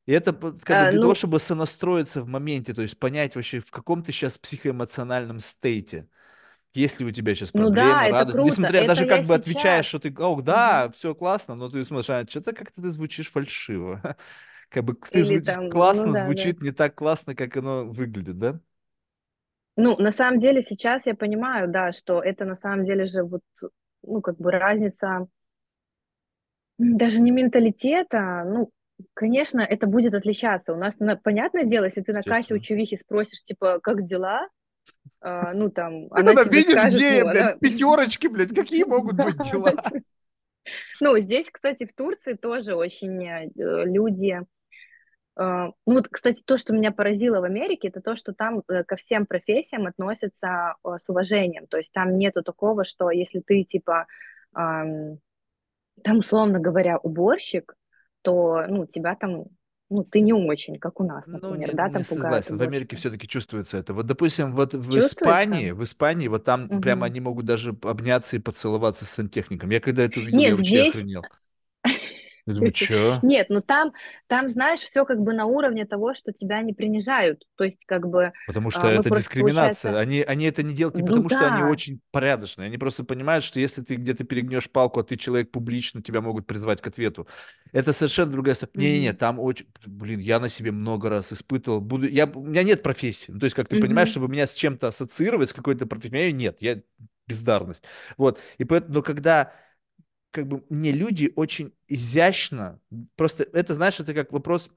И 0.07 0.13
это 0.13 0.33
как 0.33 0.79
бы 0.81 0.87
А, 0.87 0.91
для 0.91 0.99
того, 1.01 1.13
ну, 1.13 1.15
чтобы 1.15 1.41
сонастроиться 1.41 2.23
в 2.23 2.29
моменте, 2.29 2.75
то 2.75 2.83
есть 2.83 2.99
понять 2.99 3.37
вообще, 3.37 3.61
в 3.61 3.71
каком 3.71 4.03
ты 4.03 4.13
сейчас 4.13 4.39
психоэмоциональном 4.39 5.39
стейте. 5.41 6.09
Есть 6.75 7.01
ли 7.01 7.07
у 7.07 7.11
тебя 7.11 7.35
сейчас 7.35 7.51
ну 7.53 7.71
да, 7.71 7.93
проблемы, 7.95 8.09
это 8.09 8.25
радость. 8.27 8.39
круто. 8.39 8.41
Несмотря, 8.41 8.85
Это 8.85 8.85
даже 8.85 9.07
как 9.07 9.25
бы 9.25 9.35
отвечаешь, 9.35 9.87
сейчас. 9.87 9.89
что 9.89 9.99
ты, 9.99 10.15
о, 10.19 10.41
Мгм. 10.47 10.83
да, 10.83 10.91
все 10.93 11.15
классно, 11.15 11.55
но 11.57 11.69
ты 11.69 11.85
смотришь, 11.85 12.11
а 12.11 12.25
что-то 12.29 12.53
как-то 12.53 12.81
ты 12.83 12.91
звучишь 12.91 13.31
фальшиво. 13.33 14.17
Как 14.71 14.85
бы 14.85 14.95
ты 14.95 15.25
Или 15.25 15.25
звучишь 15.25 15.59
там, 15.59 15.69
ну 15.93 16.09
классно, 16.09 16.13
да, 16.13 16.33
да. 16.33 16.53
звучит 16.53 16.63
не 16.63 16.71
так 16.71 16.95
классно, 16.95 17.35
как 17.35 17.57
оно 17.57 17.85
выглядит, 17.87 18.39
да? 18.39 18.61
Ну, 19.77 19.97
на 19.99 20.13
самом 20.13 20.39
деле 20.39 20.63
сейчас 20.63 21.07
я 21.07 21.15
понимаю, 21.15 21.69
да, 21.71 21.93
что 21.93 22.23
это 22.23 22.45
на 22.45 22.57
самом 22.57 22.85
деле 22.85 23.05
же 23.07 23.23
вот, 23.25 23.41
ну, 24.03 24.21
как 24.21 24.37
бы 24.37 24.51
разница 24.51 25.27
даже 26.79 27.21
не 27.21 27.31
менталитета, 27.31 28.45
ну, 28.47 28.71
конечно, 29.15 29.61
это 29.61 29.87
будет 29.87 30.15
отличаться. 30.15 30.73
У 30.73 30.77
нас, 30.77 30.99
на- 30.99 31.17
понятное 31.17 31.65
дело, 31.65 31.85
если 31.85 32.03
ты 32.03 32.13
на 32.13 32.23
кассе 32.23 32.55
у 32.55 32.59
чувихи 32.59 32.97
спросишь, 32.97 33.43
типа, 33.45 33.81
как 33.81 34.07
дела, 34.07 34.49
А, 35.21 35.53
ну, 35.53 35.71
там, 35.71 36.09
Ты 36.09 36.21
она 36.21 36.35
когда 36.35 36.45
тебе 36.45 36.57
видишь, 36.57 36.73
скажет, 36.73 36.99
где 36.99 37.25
ну, 37.25 37.31
блядь, 37.31 37.43
она... 37.43 37.55
в 37.55 37.59
пятерочке, 37.59 38.29
блядь, 38.29 38.55
какие 38.55 38.85
могут 38.85 39.17
быть 39.17 39.39
дела? 39.51 39.73
она 39.73 40.03
Ну, 41.01 41.19
здесь, 41.19 41.51
кстати, 41.51 41.87
в 41.87 41.95
Турции 41.95 42.35
тоже 42.35 42.75
очень 42.75 43.27
э, 43.27 43.51
люди 43.57 44.41
А, 45.37 45.67
Ну 45.67 45.95
вот, 45.95 46.09
кстати, 46.09 46.43
то, 46.45 46.57
что 46.59 46.73
меня 46.73 46.93
поразило 46.93 47.41
в 47.41 47.45
Америке, 47.45 47.89
это 47.89 48.01
то, 48.01 48.15
что 48.15 48.33
там 48.35 48.63
э, 48.69 48.85
ко 48.85 48.97
всем 48.97 49.27
профессиям 49.27 49.87
относятся 49.87 50.77
э, 50.85 50.89
с 51.05 51.09
уважением. 51.09 51.67
То 51.67 51.79
есть 51.79 51.93
там 51.93 52.19
нету 52.19 52.43
такого, 52.43 52.85
что 52.85 53.11
если 53.11 53.41
ты 53.41 53.65
типа, 53.65 54.07
ам, 54.53 55.19
там, 56.05 56.19
условно 56.19 56.61
говоря, 56.61 56.99
уборщик, 56.99 57.75
то, 58.23 58.67
ну, 58.69 58.87
тебя 58.87 59.15
там, 59.17 59.47
ну, 59.91 60.05
ты 60.05 60.21
не 60.21 60.33
очень, 60.33 60.79
как 60.79 61.01
у 61.01 61.05
нас, 61.05 61.25
Ну, 61.27 61.55
например, 61.55 61.73
не, 61.73 61.75
да, 61.75 61.89
не 61.89 61.91
там 61.91 62.05
пугают 62.05 62.47
согласен. 62.47 62.57
В 62.59 62.63
Америке 62.63 62.97
все-таки 62.97 63.29
чувствуется 63.29 63.77
это. 63.79 63.93
Вот, 63.95 64.07
допустим, 64.07 64.55
вот 64.55 64.75
в 64.75 64.99
Чувствуется? 64.99 64.99
Испании, 64.99 65.71
в 65.71 65.85
Испании, 65.85 66.29
вот 66.29 66.45
там 66.45 66.71
прямо 66.71 67.07
Мгм. 67.07 67.07
они 67.07 67.21
могут 67.21 67.45
даже 67.45 67.77
обняться 67.83 68.37
и 68.37 68.39
поцеловаться 68.41 69.05
с 69.05 69.11
сантехником. 69.11 69.71
Я 69.71 69.81
когда 69.81 70.03
это 70.05 70.21
увидел, 70.21 70.45
я 70.47 70.55
Нет, 70.55 70.57
вообще 70.57 70.81
здесь 70.81 70.81
охренел. 70.81 71.29
Я 72.51 72.57
думаю, 72.57 72.73
чё? 72.73 73.19
Нет, 73.23 73.47
ну 73.49 73.63
там, 73.63 73.93
там, 74.27 74.49
знаешь, 74.49 74.81
все 74.81 75.05
как 75.05 75.21
бы 75.21 75.33
на 75.33 75.47
уровне 75.47 75.87
того, 75.87 76.15
что 76.15 76.33
тебя 76.33 76.63
не 76.63 76.73
принижают. 76.73 77.45
То 77.57 77.65
есть, 77.65 77.85
как 77.87 78.09
бы 78.09 78.33
Потому 78.47 78.71
что 78.71 78.89
а, 78.89 78.91
это 78.91 79.11
дискриминация. 79.11 79.93
получается, 79.93 80.01
Они, 80.01 80.23
они 80.23 80.47
это 80.47 80.63
не 80.63 80.75
делают 80.75 80.97
не 80.97 81.03
ну 81.03 81.09
потому, 81.09 81.29
что 81.29 81.47
они 81.47 81.63
да, 81.63 81.69
очень 81.69 82.01
порядочные. 82.11 82.67
Они 82.67 82.79
просто 82.79 83.05
понимают, 83.05 83.45
что 83.45 83.61
если 83.61 83.83
ты 83.83 83.97
где-то 83.97 84.25
перегнешь 84.25 84.71
палку, 84.71 85.01
а 85.01 85.05
ты 85.05 85.17
человек 85.17 85.51
публично, 85.51 86.03
тебя 86.03 86.21
могут 86.21 86.47
призвать 86.47 86.81
к 86.81 86.87
ответу. 86.87 87.27
Это 87.73 87.93
совершенно 87.93 88.33
другая 88.33 88.55
история. 88.55 88.73
Не-не-не, 88.75 89.11
мгм, 89.11 89.19
там 89.19 89.41
очень... 89.41 89.67
Блин, 89.87 90.19
я 90.21 90.41
на 90.41 90.49
себе 90.49 90.73
много 90.73 91.09
раз 91.09 91.33
испытывал. 91.33 91.81
Буду... 91.81 92.09
Я... 92.09 92.27
У 92.27 92.43
меня 92.43 92.63
нет 92.63 92.83
профессии. 92.83 93.31
Ну, 93.31 93.39
то 93.39 93.45
есть, 93.45 93.57
как 93.57 93.69
ты 93.69 93.81
понимаешь, 93.81 94.09
мгм. 94.09 94.13
чтобы 94.13 94.29
меня 94.29 94.47
с 94.47 94.55
чем-то 94.55 94.89
ассоциировать, 94.89 95.51
с 95.51 95.53
какой-то 95.53 95.87
профессией, 95.87 96.11
у 96.11 96.15
меня 96.15 96.25
её 96.27 96.37
нет. 96.37 96.57
Я 96.61 96.81
бездарность. 97.27 97.85
Вот. 98.17 98.41
И 98.59 98.65
поэтому, 98.65 98.95
но 98.95 99.03
когда 99.03 99.53
как 100.31 100.47
бы 100.47 100.65
мне 100.69 100.93
люди 100.93 101.33
очень 101.37 101.73
изящно, 101.89 102.81
просто 103.17 103.45
это, 103.53 103.75
знаешь, 103.75 104.01
это 104.01 104.15
как 104.15 104.33
вопрос, 104.33 104.71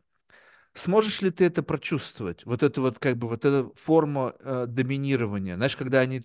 сможешь 0.73 1.21
ли 1.21 1.31
ты 1.31 1.45
это 1.45 1.63
прочувствовать? 1.63 2.45
Вот 2.45 2.63
это 2.63 2.81
вот 2.81 2.99
как 2.99 3.17
бы 3.17 3.27
вот 3.27 3.45
эта 3.45 3.69
форма 3.75 4.35
э, 4.39 4.65
доминирования. 4.67 5.55
Знаешь, 5.55 5.75
когда 5.75 5.99
они, 5.99 6.21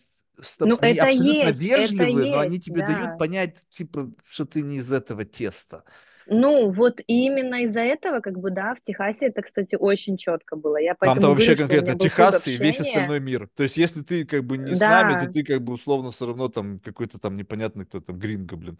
Ну 0.60 0.78
они 0.80 0.94
это 0.94 1.06
абсолютно 1.06 1.32
есть, 1.32 1.50
это 1.50 1.60
вежливые, 1.60 2.30
но 2.32 2.38
они 2.38 2.56
есть, 2.56 2.66
тебе 2.66 2.82
дают 2.82 3.10
да. 3.10 3.16
понять, 3.16 3.56
типа, 3.70 4.10
что 4.26 4.46
ты 4.46 4.62
не 4.62 4.76
из 4.76 4.92
этого 4.92 5.24
теста. 5.24 5.84
Ну 6.30 6.68
вот 6.68 7.00
именно 7.06 7.62
из-за 7.62 7.80
этого, 7.80 8.20
как 8.20 8.38
бы, 8.38 8.50
да, 8.50 8.74
в 8.74 8.82
Техасе 8.82 9.26
это, 9.26 9.40
кстати, 9.40 9.76
очень 9.76 10.18
четко 10.18 10.56
было. 10.56 10.76
Я 10.76 10.94
Там-то 10.94 11.28
вообще 11.28 11.56
конкретно 11.56 11.98
Техас 11.98 12.46
и 12.46 12.56
весь 12.58 12.80
остальной 12.80 13.18
мир. 13.20 13.48
То 13.54 13.62
есть, 13.62 13.78
если 13.78 14.02
ты 14.02 14.26
как 14.26 14.44
бы 14.44 14.58
не 14.58 14.74
с 14.74 14.80
нами, 14.80 15.14
то 15.14 15.20
Да, 15.20 15.32
ты 15.32 15.42
как 15.42 15.62
бы 15.62 15.72
условно 15.72 16.10
все 16.10 16.26
равно 16.26 16.48
там 16.48 16.80
какой-то 16.80 17.18
там 17.18 17.36
непонятный 17.36 17.86
кто 17.86 18.00
там 18.00 18.18
гринго, 18.18 18.56
блин. 18.56 18.78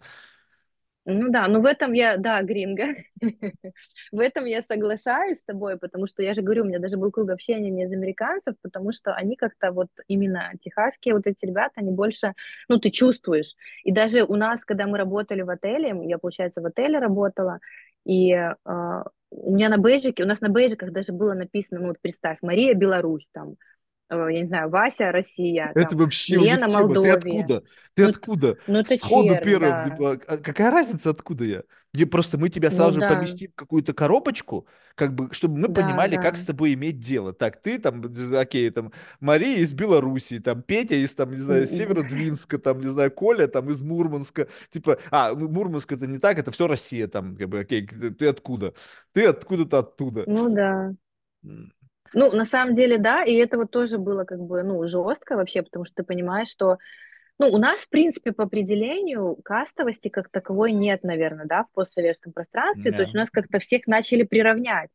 Ну 1.11 1.29
да, 1.31 1.47
ну 1.47 1.59
в 1.61 1.65
этом 1.65 1.93
я, 1.93 2.17
да, 2.17 2.43
гринго. 2.43 2.83
В 4.11 4.19
этом 4.19 4.45
я 4.45 4.61
соглашаюсь 4.61 5.39
с 5.39 5.43
тобой, 5.43 5.77
потому 5.79 6.05
что 6.05 6.21
я 6.21 6.35
же 6.35 6.43
говорю, 6.43 6.63
у 6.63 6.67
меня 6.67 6.77
даже 6.77 6.97
был 6.97 7.09
круг 7.11 7.31
общения 7.31 7.71
не 7.71 7.85
из 7.85 7.93
американцев, 7.93 8.53
потому 8.61 8.91
что 8.91 9.15
они 9.15 9.35
как-то 9.35 9.71
вот 9.71 9.87
именно 10.07 10.51
техасские 10.63 11.15
вот 11.15 11.25
эти 11.25 11.43
ребята, 11.45 11.73
они 11.77 11.91
больше, 11.91 12.33
ну 12.67 12.77
ты 12.79 12.91
чувствуешь. 12.91 13.55
И 13.83 13.91
даже 13.91 14.23
у 14.23 14.35
нас, 14.35 14.63
когда 14.65 14.85
мы 14.85 14.99
работали 14.99 15.41
в 15.41 15.49
отеле, 15.49 15.95
я, 16.03 16.19
получается, 16.19 16.61
в 16.61 16.65
отеле 16.67 16.99
работала, 16.99 17.59
и 18.05 18.31
э, 18.33 18.53
у 19.31 19.55
меня 19.55 19.69
на 19.69 19.79
бейджике, 19.79 20.23
у 20.23 20.27
нас 20.27 20.41
на 20.41 20.49
бейджиках 20.49 20.91
даже 20.91 21.11
было 21.11 21.33
написано, 21.33 21.81
ну 21.81 21.87
вот 21.87 21.97
представь, 22.01 22.37
Мария 22.43 22.75
Беларусь 22.75 23.27
там, 23.33 23.55
я 24.09 24.39
не 24.39 24.45
знаю, 24.45 24.69
Вася 24.69 25.11
Россия, 25.11 25.71
Это 25.75 25.89
там, 25.89 25.99
вообще 25.99 26.35
Лена 26.35 26.67
тема. 26.67 26.69
Ты 27.01 27.09
Молдовия. 27.09 27.13
откуда? 27.13 27.63
Ты 27.93 28.03
Ну, 28.03 28.09
откуда? 28.09 28.57
ну 28.67 28.79
это 28.79 28.97
Сходу 28.97 29.35
чернь, 29.35 29.43
первым. 29.43 29.69
да. 29.71 29.83
типа, 29.83 30.19
а 30.27 30.37
какая 30.37 30.71
разница, 30.71 31.11
откуда 31.11 31.43
я? 31.43 31.63
Мне 31.93 32.05
просто 32.05 32.37
мы 32.37 32.49
тебя 32.49 32.69
Ну 32.69 32.75
сразу 32.77 32.93
же 32.95 32.99
да, 32.99 33.09
поместим 33.15 33.51
в 33.51 33.55
какую-то 33.55 33.93
коробочку, 33.93 34.67
как 34.95 35.15
бы, 35.15 35.33
чтобы 35.33 35.57
мы 35.57 35.67
да, 35.67 35.81
понимали, 35.81 36.15
да. 36.15 36.21
как 36.21 36.37
с 36.37 36.45
тобой 36.45 36.73
иметь 36.73 36.99
дело. 36.99 37.33
Так, 37.33 37.61
ты 37.61 37.79
там, 37.79 38.03
окей, 38.35 38.69
там, 38.69 38.91
Мария 39.19 39.57
из 39.59 39.73
Белоруссии, 39.73 40.37
там, 40.39 40.61
Петя 40.61 40.95
из, 40.95 41.13
там, 41.15 41.31
не 41.31 41.39
знаю, 41.39 41.67
Северодвинска, 41.67 42.59
там, 42.59 42.79
не 42.81 42.87
знаю, 42.87 43.11
Коля, 43.11 43.47
там, 43.47 43.69
из 43.69 43.81
Мурманска. 43.81 44.47
Типа, 44.71 44.99
а, 45.11 45.33
ну, 45.33 45.49
Мурманск 45.49 45.91
это 45.91 46.05
не 46.07 46.19
так, 46.19 46.37
это 46.37 46.51
все 46.51 46.67
Россия, 46.67 47.07
там, 47.07 47.35
как 47.35 47.49
бы, 47.49 47.59
окей, 47.61 47.85
ты 47.87 48.11
ты 48.11 48.27
откуда? 48.27 48.73
Ты 49.13 49.25
откуда-то 49.25 49.79
оттуда. 49.79 50.23
Ну 50.27 50.49
да. 50.49 50.93
Ну, 52.13 52.31
на 52.31 52.45
самом 52.45 52.73
деле, 52.73 52.97
да, 52.97 53.23
и 53.23 53.33
это 53.35 53.57
вот 53.57 53.71
тоже 53.71 53.97
было 53.97 54.23
как 54.23 54.39
бы, 54.39 54.63
ну, 54.63 54.83
жестко 54.85 55.35
вообще, 55.35 55.61
потому 55.61 55.85
что 55.85 55.95
ты 55.95 56.03
понимаешь, 56.03 56.49
что, 56.49 56.77
ну, 57.39 57.47
у 57.49 57.57
нас, 57.57 57.81
в 57.81 57.89
принципе, 57.89 58.31
по 58.31 58.43
определению 58.43 59.37
кастовости 59.43 60.09
как 60.09 60.29
таковой 60.29 60.71
нет, 60.73 61.03
наверное, 61.03 61.45
да, 61.45 61.63
в 61.63 61.73
постсоветском 61.73 62.33
пространстве, 62.33 62.91
то 62.91 62.97
Не. 62.97 63.03
есть 63.03 63.15
у 63.15 63.17
нас 63.17 63.29
как-то 63.29 63.59
всех 63.59 63.87
начали 63.87 64.23
приравнять. 64.23 64.89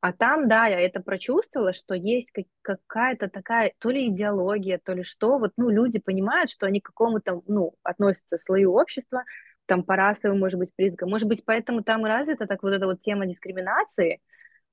А 0.00 0.12
там, 0.12 0.48
да, 0.48 0.66
я 0.66 0.80
это 0.80 1.00
прочувствовала, 1.00 1.72
что 1.72 1.94
есть 1.94 2.30
как- 2.32 2.46
какая-то 2.62 3.28
такая 3.28 3.72
то 3.78 3.90
ли 3.90 4.08
идеология, 4.08 4.80
то 4.84 4.94
ли 4.94 5.04
что, 5.04 5.38
вот, 5.38 5.52
ну, 5.56 5.70
люди 5.70 6.00
понимают, 6.00 6.50
что 6.50 6.66
они 6.66 6.80
к 6.80 6.86
какому-то, 6.86 7.42
ну, 7.46 7.74
относятся 7.84 8.38
слою 8.38 8.72
общества, 8.74 9.22
там, 9.66 9.84
по 9.84 9.94
расовым, 9.94 10.40
может 10.40 10.58
быть, 10.58 10.74
признакам. 10.74 11.08
Может 11.10 11.28
быть, 11.28 11.44
поэтому 11.44 11.84
там 11.84 12.04
и 12.04 12.08
развита 12.08 12.46
так 12.46 12.62
вот 12.64 12.72
эта 12.72 12.86
вот 12.86 13.00
тема 13.00 13.26
дискриминации, 13.26 14.20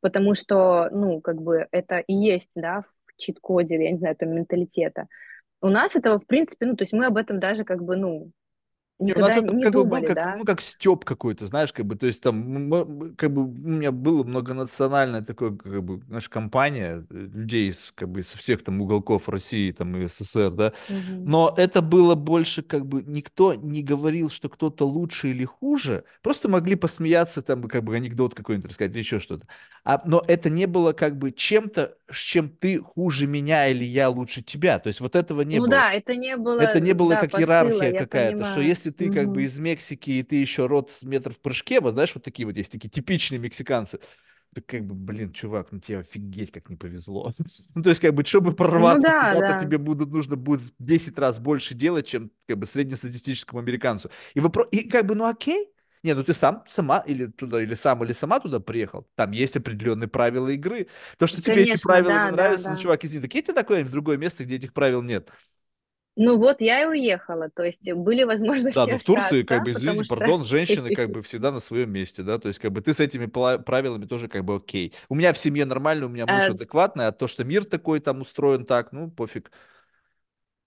потому 0.02 0.34
что, 0.36 0.90
ну, 0.92 1.22
как 1.22 1.42
бы 1.42 1.68
это 1.72 2.00
и 2.00 2.14
есть, 2.14 2.50
да, 2.56 2.84
в 3.06 3.18
чит-коде, 3.18 3.76
я 3.84 3.92
не 3.92 3.98
знаю, 4.00 4.16
там, 4.16 4.34
менталитета. 4.34 5.08
У 5.62 5.70
нас 5.70 5.96
этого, 5.96 6.20
в 6.20 6.26
принципе, 6.26 6.66
ну, 6.66 6.76
то 6.76 6.84
есть 6.84 6.94
мы 6.94 7.06
об 7.06 7.18
этом 7.18 7.40
даже 7.40 7.64
как 7.66 7.84
бы, 7.84 7.96
ну, 7.98 8.32
Не, 9.00 9.14
у 9.14 9.20
нас 9.20 9.36
это 9.38 9.54
не 9.54 9.66
как 9.66 9.74
бы 9.76 9.86
был 9.86 9.86
думали, 9.86 10.06
как, 10.06 10.20
да? 10.24 10.36
ну, 10.36 10.44
как 10.46 10.60
стёб 10.62 11.06
какой-то, 11.06 11.46
знаешь, 11.46 11.72
как 11.74 11.86
бы, 11.86 11.96
то 11.96 12.06
есть 12.06 12.22
там, 12.22 12.70
как 13.18 13.34
бы 13.34 13.44
у 13.44 13.48
меня 13.48 13.94
было 13.94 14.24
многонациональная 14.24 15.22
такое, 15.24 15.56
как 15.56 15.84
бы, 15.84 16.02
знаешь, 16.08 16.30
компания 16.30 17.06
э, 17.10 17.16
людей 17.34 17.70
из, 17.70 17.94
как 17.96 18.10
бы, 18.10 18.24
со 18.24 18.38
всех 18.38 18.64
там 18.64 18.82
уголков 18.82 19.30
России, 19.30 19.72
там, 19.72 19.96
и 19.96 20.06
СССР, 20.08 20.52
да, 20.52 20.74
Мгм. 20.90 21.26
но 21.26 21.54
это 21.58 21.82
было 21.82 22.16
больше, 22.16 22.64
как 22.64 22.86
бы, 22.88 23.04
никто 23.06 23.54
не 23.56 23.84
говорил, 23.84 24.30
что 24.30 24.50
кто-то 24.50 24.86
лучше 24.88 25.30
или 25.30 25.46
хуже, 25.46 26.06
просто 26.22 26.50
могли 26.50 26.76
посмеяться, 26.76 27.42
там, 27.42 27.64
как 27.70 27.84
бы, 27.86 27.96
анекдот 27.96 28.36
какой-нибудь 28.36 28.70
рассказать 28.72 28.92
или 28.94 29.00
еще 29.00 29.20
что-то. 29.22 29.48
А, 29.86 30.02
но 30.06 30.24
это 30.28 30.50
не 30.50 30.68
было, 30.68 30.94
как 30.94 31.18
бы, 31.18 31.32
чем-то, 31.32 31.99
чем 32.18 32.50
ты 32.50 32.80
хуже 32.80 33.28
меня 33.28 33.68
или 33.68 33.84
я 33.84 34.10
лучше 34.10 34.42
тебя, 34.42 34.80
то 34.80 34.88
есть 34.88 35.00
вот 35.00 35.16
этого 35.16 35.42
не 35.42 35.58
Ну 35.58 35.68
было. 35.68 35.70
да, 35.72 35.94
это 35.94 36.16
не 36.16 36.36
Это 36.58 36.80
было, 36.80 36.80
не 36.80 36.94
было 36.94 37.10
да, 37.12 37.22
как 37.22 37.32
посыла, 37.32 37.42
иерархия 37.42 37.94
какая-то, 37.94 38.46
что 38.46 38.62
если 38.62 38.90
ты 38.92 39.10
как 39.10 39.32
бы 39.32 39.44
из 39.44 39.58
Мексики 39.60 40.12
и 40.12 40.24
ты 40.24 40.36
еще 40.38 40.66
род 40.66 40.92
с 40.92 41.04
метров 41.04 41.38
в 41.38 41.42
прыжке, 41.42 41.82
вот 41.82 41.94
знаешь, 41.94 42.14
вот 42.16 42.24
такие 42.24 42.46
вот 42.46 42.58
есть 42.58 42.72
такие 42.72 42.90
типичные 42.90 43.40
мексиканцы, 43.40 44.00
то 44.54 44.62
как 44.62 44.84
бы, 44.86 44.96
блин, 44.96 45.32
чувак, 45.32 45.68
ну 45.72 45.80
тебе 45.80 46.00
офигеть 46.00 46.52
как 46.52 46.70
не 46.70 46.76
повезло. 46.76 47.34
Ну 47.76 47.84
то 47.84 47.90
есть 47.90 48.02
как 48.02 48.14
бы, 48.14 48.26
чтобы 48.26 48.52
Ну 48.52 48.56
прорваться 48.56 49.10
да, 49.10 49.34
куда-то, 49.34 49.54
да. 49.54 49.60
тебе 49.60 49.78
будут, 49.78 50.10
нужно 50.12 50.36
будет 50.36 50.62
в 50.62 50.74
10 50.80 51.18
раз 51.20 51.40
больше 51.40 51.76
делать, 51.76 52.08
чем 52.08 52.32
как 52.48 52.58
бы 52.58 52.66
среднестатистическому 52.66 53.60
американцу. 53.62 54.10
И, 54.34 54.40
вопро... 54.40 54.64
и 54.72 54.90
как 54.90 55.06
бы, 55.06 55.16
ну 55.16 55.26
окей, 55.28 55.70
не, 56.04 56.14
ну 56.14 56.24
ты 56.24 56.34
сам, 56.34 56.64
сама 56.68 57.00
или 57.06 57.28
туда, 57.28 57.62
или 57.62 57.74
сам, 57.76 58.04
или 58.04 58.14
сама 58.14 58.40
туда 58.40 58.60
приехал. 58.60 59.08
Там 59.16 59.32
есть 59.32 59.56
определенные 59.58 60.08
правила 60.08 60.48
игры. 60.50 60.88
То, 61.18 61.28
что 61.28 61.42
тебе 61.42 61.64
эти 61.64 61.78
Конечно, 61.78 61.78
правила 61.78 62.18
не 62.18 62.28
да, 62.28 62.32
да, 62.32 62.58
нравятся, 62.58 62.72
ну, 62.72 62.78
да. 62.78 62.78
чувак, 62.78 63.04
извини, 63.06 63.24
так 63.24 63.34
едь 63.36 63.46
такое 63.48 63.84
в 63.86 63.92
другое 63.92 64.18
место, 64.18 64.44
где 64.46 64.56
этих 64.58 64.74
правил 64.74 65.02
нет. 65.02 65.30
Ну 66.16 66.38
вот 66.38 66.60
я 66.62 66.82
и 66.84 66.86
уехала, 66.86 67.50
то 67.50 67.64
есть 67.64 67.92
были 67.94 68.24
Да, 68.72 68.86
возможности 68.86 68.88
но 68.88 68.98
в 69.00 69.04
Турции, 69.04 69.42
как 69.44 69.64
бы, 69.64 69.72
извините, 69.72 70.04
что 70.04 70.06
пардон, 70.06 70.46
женщины 70.46 70.92
как 70.92 71.10
бы 71.10 71.24
всегда 71.24 71.52
на 71.52 71.60
своем 71.60 71.92
месте, 71.92 72.22
да, 72.22 72.38
то 72.38 72.48
есть 72.50 72.60
как 72.60 72.72
бы 72.72 72.82
ты 72.82 72.94
с 72.94 73.00
этими 73.00 73.26
правилами 73.26 74.06
тоже 74.06 74.28
как 74.28 74.46
бы 74.46 74.56
окей. 74.58 74.94
У 75.10 75.16
меня 75.16 75.34
в 75.34 75.40
семье 75.40 75.66
нормально, 75.66 76.06
у 76.06 76.10
меня 76.10 76.28
муж 76.28 76.50
э, 76.50 76.52
адекватный, 76.52 77.08
а 77.08 77.12
то, 77.12 77.28
что 77.28 77.44
мир 77.44 77.66
такой 77.66 78.00
там 78.00 78.22
устроен 78.22 78.66
так, 78.66 78.92
ну, 78.92 79.10
пофиг. 79.10 79.52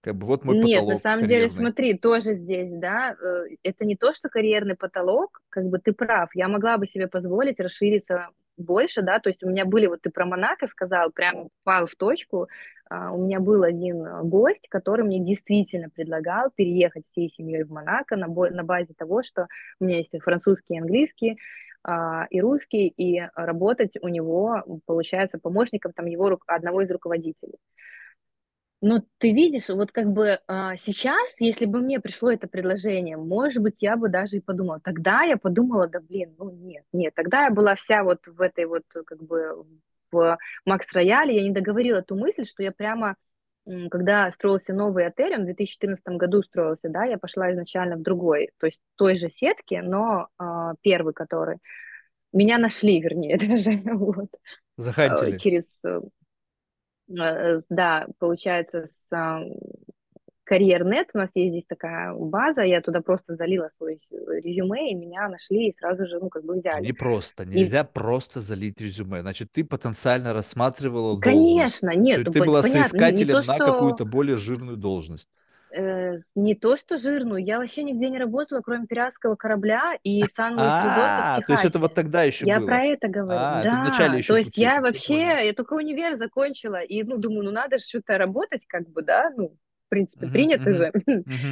Как 0.03 0.15
бы 0.15 0.27
вот 0.27 0.43
мой 0.43 0.57
Нет, 0.57 0.87
на 0.87 0.97
потолок 0.97 1.01
самом 1.01 1.27
деле, 1.27 1.47
карьерный. 1.47 1.49
смотри, 1.49 1.97
тоже 1.97 2.35
здесь, 2.35 2.71
да, 2.73 3.15
э, 3.15 3.55
это 3.63 3.85
не 3.85 3.95
то, 3.95 4.13
что 4.13 4.29
карьерный 4.29 4.75
потолок, 4.75 5.41
как 5.49 5.65
бы 5.65 5.79
ты 5.79 5.93
прав, 5.93 6.29
я 6.35 6.49
могла 6.49 6.77
бы 6.77 6.87
себе 6.87 7.07
позволить 7.07 7.59
расшириться 7.61 8.27
больше, 8.57 9.01
да, 9.01 9.19
то 9.19 9.29
есть 9.29 9.43
у 9.43 9.49
меня 9.49 9.65
были, 9.65 9.87
вот 9.87 10.01
ты 10.01 10.09
про 10.11 10.25
Монако 10.25 10.67
сказал, 10.67 11.11
прям 11.11 11.49
попал 11.63 11.87
в 11.87 11.95
точку, 11.95 12.49
А, 12.89 13.11
у 13.13 13.23
меня 13.25 13.39
был 13.39 13.63
один 13.63 14.05
э, 14.05 14.23
гость, 14.23 14.67
который 14.69 15.05
мне 15.05 15.19
действительно 15.19 15.89
предлагал 15.89 16.51
переехать 16.55 17.05
всей 17.11 17.29
семьей 17.29 17.63
в 17.63 17.71
Монако 17.71 18.17
на, 18.17 18.27
на 18.27 18.63
базе 18.63 18.93
того, 18.97 19.23
что 19.23 19.47
у 19.79 19.85
меня 19.85 19.97
есть 19.99 20.13
и 20.13 20.19
французский, 20.19 20.75
и 20.75 20.79
английский, 20.79 21.39
а, 21.83 22.27
и 22.29 22.41
русский, 22.41 22.87
и 22.89 23.21
работать 23.35 23.93
у 24.01 24.09
него, 24.09 24.63
получается, 24.85 25.39
помощником 25.39 25.93
там 25.93 26.07
его 26.07 26.39
одного 26.47 26.81
из 26.81 26.91
руководителей. 26.91 27.57
Но 28.85 29.01
ты 29.17 29.31
видишь, 29.31 29.69
вот 29.69 29.93
как 29.93 30.11
бы 30.11 30.41
а, 30.45 30.75
сейчас, 30.75 31.39
если 31.39 31.65
бы 31.65 31.79
мне 31.79 32.01
пришло 32.01 32.29
это 32.29 32.49
предложение, 32.49 33.15
может 33.15 33.63
быть, 33.63 33.77
я 33.79 33.95
бы 33.95 34.09
даже 34.09 34.35
и 34.35 34.41
подумала. 34.41 34.81
Тогда 34.83 35.21
я 35.21 35.37
подумала, 35.37 35.87
да 35.87 36.01
блин, 36.01 36.35
ну 36.37 36.51
нет, 36.51 36.83
нет. 36.91 37.13
Тогда 37.15 37.45
я 37.45 37.49
была 37.49 37.75
вся 37.75 38.03
вот 38.03 38.27
в 38.27 38.41
этой 38.41 38.65
вот 38.65 38.83
как 39.05 39.23
бы 39.23 39.65
в 40.11 40.37
Макс 40.65 40.91
Рояле, 40.91 41.33
я 41.33 41.43
не 41.43 41.51
договорила 41.51 42.01
ту 42.01 42.17
мысль, 42.17 42.43
что 42.43 42.61
я 42.61 42.73
прямо, 42.73 43.15
когда 43.89 44.29
строился 44.33 44.73
новый 44.73 45.07
отель, 45.07 45.35
он 45.35 45.43
в 45.43 45.45
2014 45.45 46.03
году 46.17 46.43
строился, 46.43 46.89
да, 46.89 47.05
я 47.05 47.17
пошла 47.17 47.53
изначально 47.53 47.95
в 47.95 48.01
другой, 48.01 48.49
то 48.59 48.65
есть 48.65 48.81
той 48.97 49.15
же 49.15 49.29
сетке, 49.29 49.81
но 49.81 50.27
а, 50.37 50.73
первый, 50.81 51.13
который. 51.13 51.59
Меня 52.33 52.57
нашли, 52.57 52.99
вернее, 52.99 53.37
даже 53.47 53.71
вот, 53.93 54.27
э, 54.33 54.37
Захантили. 54.75 55.37
через 55.37 55.79
Э, 55.85 56.01
да, 57.69 58.07
получается, 58.19 58.85
с 58.87 59.05
а, 59.11 59.41
Карьер.нет, 60.43 61.09
у 61.13 61.17
нас 61.17 61.31
есть 61.35 61.51
здесь 61.51 61.65
такая 61.65 62.13
база, 62.13 62.61
я 62.63 62.81
туда 62.81 63.01
просто 63.01 63.35
залила 63.35 63.69
свой 63.77 63.99
резюме, 64.41 64.91
и 64.91 64.95
меня 64.95 65.29
нашли, 65.29 65.69
и 65.69 65.75
сразу 65.77 66.05
же, 66.05 66.19
ну, 66.19 66.29
как 66.29 66.43
бы 66.43 66.55
Не 66.55 66.59
взяли. 66.59 66.93
просто, 66.93 67.45
И, 67.45 67.49
нельзя 67.49 67.83
просто 67.83 68.41
залить 68.41 68.81
резюме. 68.81 69.21
Значит, 69.21 69.51
ты 69.51 69.63
потенциально 69.63 70.33
рассматривала 70.33 71.17
должность. 71.19 71.21
конечно, 71.21 71.89
То 71.89 71.95
нет, 71.99 72.25
ты 72.25 72.39
пон- 72.39 72.45
была 72.45 72.61
понятно, 72.61 72.97
не, 72.97 73.11
не 73.11 73.25
то, 73.25 73.41
соискателем 73.41 73.45
на 73.45 73.53
что 73.55 73.65
какую-то 73.73 74.05
более 74.05 74.37
жирную 74.37 74.75
должность. 74.77 75.29
Э, 75.73 76.19
не 76.35 76.55
то, 76.55 76.77
что 76.77 76.97
жирную, 76.97 77.43
я 77.43 77.59
вообще 77.59 77.83
нигде 77.83 78.09
не 78.09 78.17
работала, 78.17 78.61
кроме 78.61 78.85
пиратского 78.85 79.35
корабля 79.35 79.97
и 80.03 80.21
резорта 80.21 80.55
в 80.55 80.59
А, 80.59 81.41
то 81.41 81.53
есть 81.53 81.65
это 81.65 81.79
вот 81.79 81.93
тогда 81.93 82.23
еще 82.23 82.45
Я 82.45 82.59
было. 82.59 82.67
про 82.67 82.81
это 82.83 83.07
говорю. 83.07 83.39
А, 83.41 83.61
это 83.61 83.97
Да, 83.97 84.17
еще 84.17 84.27
то 84.27 84.37
есть 84.37 84.57
я 84.57 84.81
вообще, 84.81 85.45
я 85.45 85.53
только 85.53 85.73
универ 85.73 86.15
закончила, 86.15 86.79
и, 86.79 87.03
ну, 87.03 87.17
думаю, 87.17 87.45
ну, 87.45 87.51
надо 87.51 87.79
же 87.79 87.85
что-то 87.85 88.17
работать, 88.17 88.65
как 88.67 88.87
бы, 88.89 89.01
да, 89.01 89.31
ну, 89.35 89.55
в 89.87 89.89
принципе, 89.89 90.27
принято 90.27 90.71
же. 90.71 90.91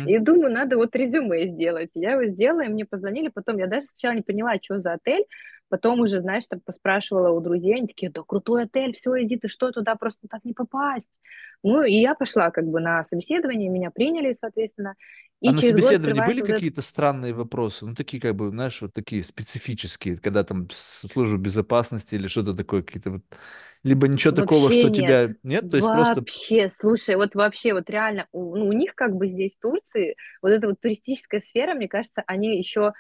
И 0.08 0.18
думаю, 0.18 0.52
надо 0.52 0.78
вот 0.78 0.96
резюме 0.96 1.48
сделать. 1.48 1.90
Я 1.94 2.14
его 2.14 2.26
сделала, 2.26 2.62
и 2.62 2.70
мне 2.70 2.86
позвонили, 2.86 3.28
потом 3.28 3.58
я 3.58 3.68
даже 3.68 3.86
сначала 3.86 4.16
не 4.16 4.24
поняла, 4.24 4.56
что 4.62 4.80
за 4.80 4.94
отель, 4.94 5.26
потом 5.72 6.02
уже, 6.02 6.22
знаешь, 6.22 6.46
там 6.48 6.60
поспрашивала 6.60 7.30
у 7.32 7.40
друзей, 7.40 7.78
они 7.78 7.88
такие, 7.88 8.12
да 8.12 8.22
крутой 8.28 8.66
отель, 8.66 8.94
все, 8.94 9.24
иди, 9.24 9.38
ты 9.38 9.48
что, 9.48 9.72
туда 9.72 9.96
просто 9.96 10.28
так 10.30 10.44
не 10.44 10.54
попасть. 10.54 11.10
Ну, 11.64 11.82
и 11.84 11.94
я 11.94 12.14
пошла 12.14 12.52
как 12.52 12.66
бы 12.66 12.82
на 12.82 13.06
собеседование, 13.10 13.70
меня 13.70 13.90
приняли, 13.90 14.34
соответственно, 14.34 14.96
А 15.44 15.50
и 15.50 15.50
на 15.52 15.62
через 15.62 15.76
год 15.76 15.84
собеседовании 15.84 16.26
были 16.26 16.42
вот 16.42 16.50
какие-то 16.50 16.82
странные 16.82 17.34
вопросы? 17.34 17.86
Ну, 17.86 17.96
такие, 17.96 18.22
как 18.22 18.36
бы, 18.36 18.50
знаешь, 18.50 18.82
вот 18.82 18.94
такие 18.94 19.24
специфические, 19.24 20.18
когда 20.18 20.44
там 20.44 20.68
служба 20.72 21.38
безопасности 21.38 22.16
или 22.16 22.28
что-то 22.28 22.54
такое, 22.54 22.84
какие-то 22.84 23.12
вот... 23.12 23.24
Либо 23.84 24.08
ничего 24.08 24.32
такого, 24.32 24.66
Вообще 24.66 24.82
что 24.82 24.90
нет, 24.90 24.98
тебя 24.98 25.28
нет, 25.42 25.72
то 25.72 25.78
есть 25.78 25.90
просто... 25.90 26.16
вообще, 26.16 26.70
слушай, 26.70 27.16
вот 27.16 27.34
вообще, 27.34 27.74
вот 27.74 27.90
реально, 27.90 28.28
у, 28.32 28.56
ну, 28.56 28.68
у 28.68 28.74
них 28.74 28.94
как 28.94 29.16
бы 29.16 29.28
здесь, 29.28 29.56
в 29.56 29.60
Турции, 29.60 30.16
вот 30.44 30.50
эта 30.50 30.68
вот 30.68 30.80
туристическая 30.80 31.40
сфера, 31.40 31.74
мне 31.74 31.88
кажется, 31.88 32.22
они 32.28 32.60
еще, 32.60 32.94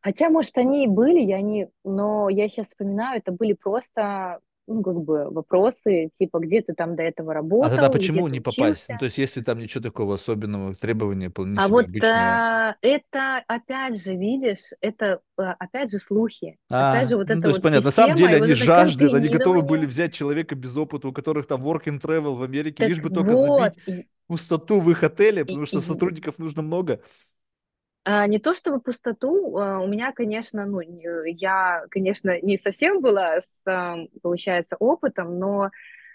хотя, 0.00 0.30
может, 0.30 0.56
они 0.58 0.84
и 0.84 0.88
были, 0.88 1.20
я 1.20 1.40
не, 1.40 1.68
но 1.84 2.28
я 2.28 2.48
сейчас 2.48 2.68
вспоминаю, 2.68 3.18
это 3.18 3.32
были 3.32 3.52
просто, 3.52 4.40
ну, 4.66 4.82
как 4.82 4.96
бы 5.00 5.30
вопросы, 5.30 6.10
типа, 6.18 6.38
где 6.40 6.62
ты 6.62 6.74
там 6.74 6.96
до 6.96 7.02
этого 7.02 7.30
А 7.30 7.38
тогда 7.38 7.82
работал, 7.82 7.92
почему 7.92 8.28
не 8.28 8.40
попасть? 8.40 8.88
Ну, 8.88 8.98
то 8.98 9.04
есть, 9.06 9.18
если 9.18 9.42
там 9.42 9.58
ничего 9.58 9.82
такого 9.82 10.14
особенного, 10.14 10.74
требования 10.74 11.28
вполне 11.30 11.58
а 11.58 11.68
вот 11.68 11.86
обычные. 11.86 12.12
а, 12.12 12.76
это, 12.82 13.42
опять 13.46 14.00
же, 14.00 14.14
видишь, 14.14 14.72
это, 14.80 15.20
а, 15.36 15.52
опять 15.58 15.90
же, 15.90 15.98
слухи, 15.98 16.56
опять 16.68 17.08
А, 17.08 17.08
же, 17.08 17.16
вот 17.16 17.26
ну, 17.28 17.30
то 17.30 17.34
эта 17.38 17.48
есть, 17.48 17.56
вот 17.56 17.62
понятно. 17.62 17.86
На 17.86 17.90
самом 17.92 18.10
система 18.10 18.18
деле 18.28 18.36
вот 18.38 18.44
они 18.44 18.52
это 18.52 18.64
жаждут, 18.64 19.14
они 19.14 19.28
готовы 19.28 19.62
были 19.62 19.86
взять 19.86 20.14
человека 20.14 20.54
без 20.54 20.76
опыта, 20.76 21.08
у 21.08 21.12
которых 21.12 21.46
там 21.46 21.62
work 21.66 21.84
and 21.84 22.00
travel 22.00 22.34
в 22.36 22.42
Америке, 22.42 22.84
так 22.84 22.88
лишь 22.88 23.00
бы 23.00 23.10
только 23.10 23.36
вот, 23.36 23.36
забить 23.36 24.06
пустоту 24.28 24.80
в 24.80 24.90
их 24.90 25.02
отеле, 25.02 25.44
потому 25.44 25.66
что 25.66 25.80
сотрудников 25.80 26.38
нужно 26.38 26.62
много. 26.62 27.00
А, 28.04 28.26
не 28.26 28.38
то 28.38 28.54
чтобы 28.54 28.80
пустоту, 28.80 29.56
а, 29.58 29.80
у 29.80 29.86
меня, 29.86 30.12
конечно, 30.12 30.64
ну, 30.66 30.80
я, 30.80 31.84
конечно, 31.90 32.40
не 32.40 32.58
совсем 32.58 33.00
была 33.00 33.40
с, 33.40 33.62
получается, 34.22 34.76
опытом, 34.78 35.38
но 35.38 35.70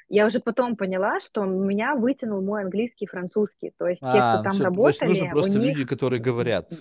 я 0.10 0.26
уже 0.28 0.40
потом 0.40 0.76
поняла, 0.76 1.20
что 1.20 1.44
меня 1.46 1.96
вытянул 1.96 2.42
мой 2.42 2.64
английский 2.64 3.06
и 3.06 3.08
французский. 3.08 3.74
То 3.78 3.88
есть 3.88 4.04
те, 4.08 4.24
кто 4.24 4.38
А, 4.38 4.40
там 4.40 4.60
все, 4.60 4.70
то 4.70 4.88
есть 4.88 5.04
нужно 5.04 5.28
работали, 5.28 5.32
у 5.40 5.48
просто 5.48 5.60
люди, 5.60 5.86
них 5.86 5.86
которые 5.86 6.20
говорят. 6.22 6.72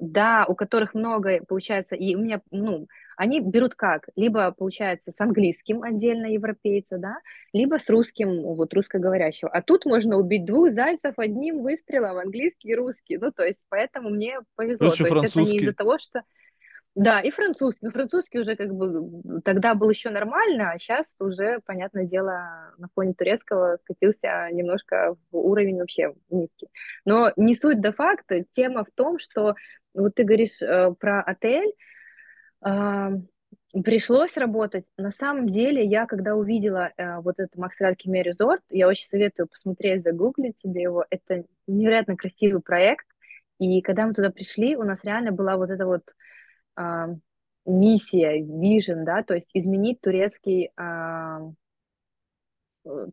да, 0.00 0.44
у 0.46 0.54
которых 0.54 0.94
много, 0.94 1.40
получается, 1.46 1.96
и 1.96 2.14
у 2.14 2.20
меня, 2.20 2.40
ну, 2.50 2.86
они 3.18 3.40
берут 3.40 3.74
как? 3.74 4.08
Либо, 4.14 4.52
получается, 4.52 5.10
с 5.10 5.20
английским 5.20 5.82
отдельно 5.82 6.26
европейца, 6.26 6.98
да, 6.98 7.18
либо 7.52 7.78
с 7.78 7.88
русским, 7.88 8.42
вот, 8.42 8.72
русскоговорящего. 8.72 9.50
А 9.50 9.60
тут 9.60 9.86
можно 9.86 10.16
убить 10.16 10.44
двух 10.44 10.70
зайцев 10.70 11.14
одним 11.18 11.62
выстрелом, 11.62 12.18
английский 12.18 12.70
и 12.70 12.74
русский. 12.76 13.18
Ну, 13.18 13.32
то 13.32 13.44
есть, 13.44 13.66
поэтому 13.68 14.10
мне 14.10 14.38
повезло. 14.54 14.92
еще 14.92 15.04
То 15.04 15.16
есть, 15.16 15.36
это 15.36 15.40
не 15.40 15.56
из-за 15.58 15.74
того, 15.74 15.98
что... 15.98 16.22
Да, 16.94 17.20
и 17.20 17.30
французский. 17.30 17.80
Но 17.82 17.90
французский 17.90 18.38
уже 18.38 18.54
как 18.54 18.72
бы 18.72 19.40
тогда 19.44 19.74
был 19.74 19.90
еще 19.90 20.10
нормально, 20.10 20.70
а 20.70 20.78
сейчас 20.78 21.12
уже, 21.18 21.58
понятное 21.66 22.04
дело, 22.04 22.72
на 22.78 22.88
фоне 22.94 23.14
турецкого 23.14 23.78
скатился 23.80 24.48
немножко 24.52 25.16
в 25.32 25.36
уровень 25.36 25.78
вообще 25.78 26.14
низкий. 26.30 26.68
Но 27.04 27.32
не 27.36 27.56
суть 27.56 27.80
до 27.80 27.92
факта. 27.92 28.44
Тема 28.52 28.84
в 28.84 28.90
том, 28.92 29.18
что 29.18 29.54
вот 29.92 30.14
ты 30.14 30.22
говоришь 30.22 30.62
э, 30.62 30.94
про 30.98 31.20
отель, 31.20 31.72
пришлось 32.60 34.36
работать. 34.36 34.84
На 34.96 35.10
самом 35.10 35.48
деле, 35.48 35.84
я 35.84 36.06
когда 36.06 36.34
увидела 36.34 36.92
э, 36.96 37.20
вот 37.20 37.38
этот 37.38 37.56
Максрад 37.56 37.96
Кеме 37.96 38.22
Резорт, 38.22 38.62
я 38.70 38.88
очень 38.88 39.06
советую 39.06 39.48
посмотреть, 39.48 40.02
загуглить 40.02 40.56
тебе 40.58 40.82
его. 40.82 41.04
Это 41.10 41.44
невероятно 41.66 42.16
красивый 42.16 42.62
проект. 42.62 43.06
И 43.58 43.82
когда 43.82 44.06
мы 44.06 44.14
туда 44.14 44.30
пришли, 44.30 44.76
у 44.76 44.84
нас 44.84 45.04
реально 45.04 45.32
была 45.32 45.56
вот 45.56 45.70
эта 45.70 45.84
вот 45.84 46.02
а, 46.76 47.08
миссия, 47.66 48.40
vision, 48.40 49.04
да, 49.04 49.22
то 49.22 49.34
есть 49.34 49.50
изменить 49.52 50.00
турецкий 50.00 50.70
а, 50.76 51.40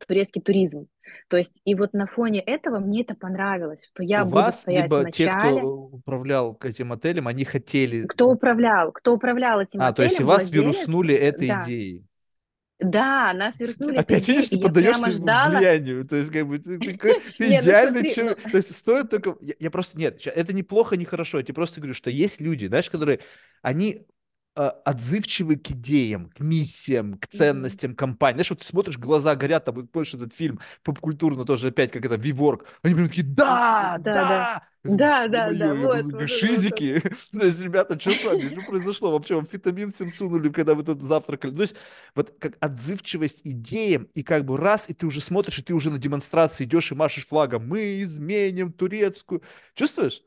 турецкий 0.08 0.42
туризм. 0.42 0.88
То 1.28 1.38
есть 1.38 1.62
и 1.66 1.76
вот 1.76 1.94
на 1.94 2.08
фоне 2.08 2.40
этого 2.40 2.80
мне 2.80 3.02
это 3.02 3.16
понравилось, 3.16 3.86
что 3.86 4.04
я 4.04 4.22
У 4.22 4.26
буду 4.26 4.36
вас, 4.36 4.62
стоять 4.62 4.84
либо 4.84 5.04
в 5.04 5.12
те, 5.12 5.30
кто 5.30 5.68
управлял 5.92 6.58
этим 6.64 6.92
отелем, 6.92 7.28
они 7.28 7.46
хотели... 7.46 8.06
Кто 8.06 8.30
управлял? 8.30 8.92
Кто 8.92 9.14
управлял 9.14 9.62
этим 9.62 9.82
А, 9.82 9.94
то 9.94 10.04
есть 10.04 10.16
и 10.16 10.18
отелем? 10.18 10.28
вас 10.28 10.44
Владелец? 10.44 10.64
вируснули 10.64 11.16
этой 11.16 11.48
Да. 11.48 11.64
идеей. 11.66 12.06
Да, 12.78 13.32
нас 13.34 13.58
вируснули 13.58 13.96
Опять 13.96 14.28
видишь, 14.28 14.50
ты 14.50 14.60
поддаешься 14.60 15.12
влиянию. 15.12 16.06
То 16.06 16.18
есть, 16.18 16.30
как 16.30 16.46
бы, 16.46 16.60
ты, 16.60 16.78
ты, 16.78 16.98
ты 16.98 17.22
Не, 17.40 17.56
ну 17.56 17.62
идеальный 17.62 18.02
ну, 18.04 18.10
человек. 18.10 18.42
То 18.52 18.58
есть, 18.58 18.76
стоит 18.76 19.10
только... 19.10 19.38
Я, 19.40 19.54
я 19.60 19.72
просто... 19.72 19.98
Нет, 19.98 20.22
это 20.28 20.54
неплохо, 20.54 20.98
не 20.98 21.06
хорошо. 21.06 21.38
Я 21.38 21.44
тебе 21.44 21.54
просто 21.54 21.80
говорю, 21.80 21.94
что 21.94 22.10
есть 22.10 22.42
люди, 22.42 22.66
знаешь, 22.66 22.90
которые... 22.90 23.22
Они 23.62 23.94
э, 23.94 24.04
отзывчивы 24.56 25.58
к 25.58 25.72
идеям, 25.72 26.30
к 26.30 26.40
миссиям, 26.40 27.18
к 27.18 27.28
ценностям 27.28 27.96
компании. 27.96 28.38
Знаешь, 28.38 28.50
вот 28.52 28.60
ты 28.60 28.66
смотришь, 28.66 28.98
глаза 28.98 29.36
горят, 29.36 29.66
там, 29.66 29.76
вот 29.76 29.92
помнишь 29.92 30.14
этот 30.14 30.34
фильм 30.34 30.60
попкультурно 30.84 31.46
тоже 31.46 31.68
опять, 31.68 31.92
как 31.92 32.06
это, 32.06 32.16
Виворк. 32.16 32.66
Они 32.82 32.96
прям 32.96 33.08
такие, 33.08 33.26
да, 33.26 33.98
Да, 34.00 34.14
да. 34.14 34.14
да! 34.14 34.64
Да, 34.84 35.28
да, 35.28 35.74
вот, 35.74 36.30
шизики. 36.30 37.02
То 37.32 37.46
есть, 37.46 37.60
ребята, 37.60 38.00
что 38.00 38.12
с 38.12 38.24
вами? 38.24 38.50
Что 38.52 38.62
произошло? 38.62 39.12
Вообще, 39.12 39.36
вам 39.36 39.48
фитамин 39.48 39.90
всем 39.92 40.10
сунули, 40.10 40.50
когда 40.50 40.76
вы 40.76 40.84
тут 40.84 41.02
завтракали? 41.02 41.56
То 41.56 41.62
есть, 41.64 41.76
вот 42.14 42.36
как 42.40 42.56
отзывчивость 42.60 43.42
идеям, 43.44 44.08
и 44.14 44.22
как 44.22 44.46
бы 44.46 44.58
раз, 44.58 44.86
и 44.88 44.94
ты 44.94 45.08
уже 45.08 45.22
смотришь, 45.22 45.58
и 45.58 45.64
ты 45.64 45.74
уже 45.74 45.90
на 45.90 45.98
демонстрации 45.98 46.66
идешь 46.66 46.92
и 46.92 46.96
машешь 46.96 47.28
флагом. 47.28 47.68
Мы 47.68 48.02
изменим 48.04 48.72
турецкую. 48.72 49.42
Чувствуешь? 49.74 50.22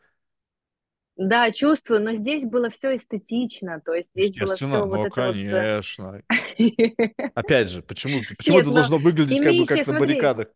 Да, 1.19 1.51
чувствую, 1.51 2.01
но 2.01 2.15
здесь 2.15 2.45
было 2.45 2.71
все 2.71 2.97
эстетично, 2.97 3.83
то 3.85 3.93
есть 3.93 4.09
здесь 4.15 4.37
было 4.37 4.55
все 4.55 4.67
вот 4.69 4.87
ну, 4.87 5.05
это 5.05 5.21
вот... 5.27 5.35
э, 5.35 5.81
конечно. 5.81 6.23
Опять 7.35 7.71
же, 7.71 7.83
почему, 7.83 8.21
почему 8.39 8.57
Нет, 8.57 8.63
это 8.63 8.69
но 8.69 8.75
должно 8.77 8.99
выглядеть 8.99 9.43
как 9.43 9.53
бы 9.53 9.67
как 9.67 9.79
миссия, 9.79 9.91
на 9.91 9.99
смотри, 9.99 10.15
баррикадах? 10.15 10.49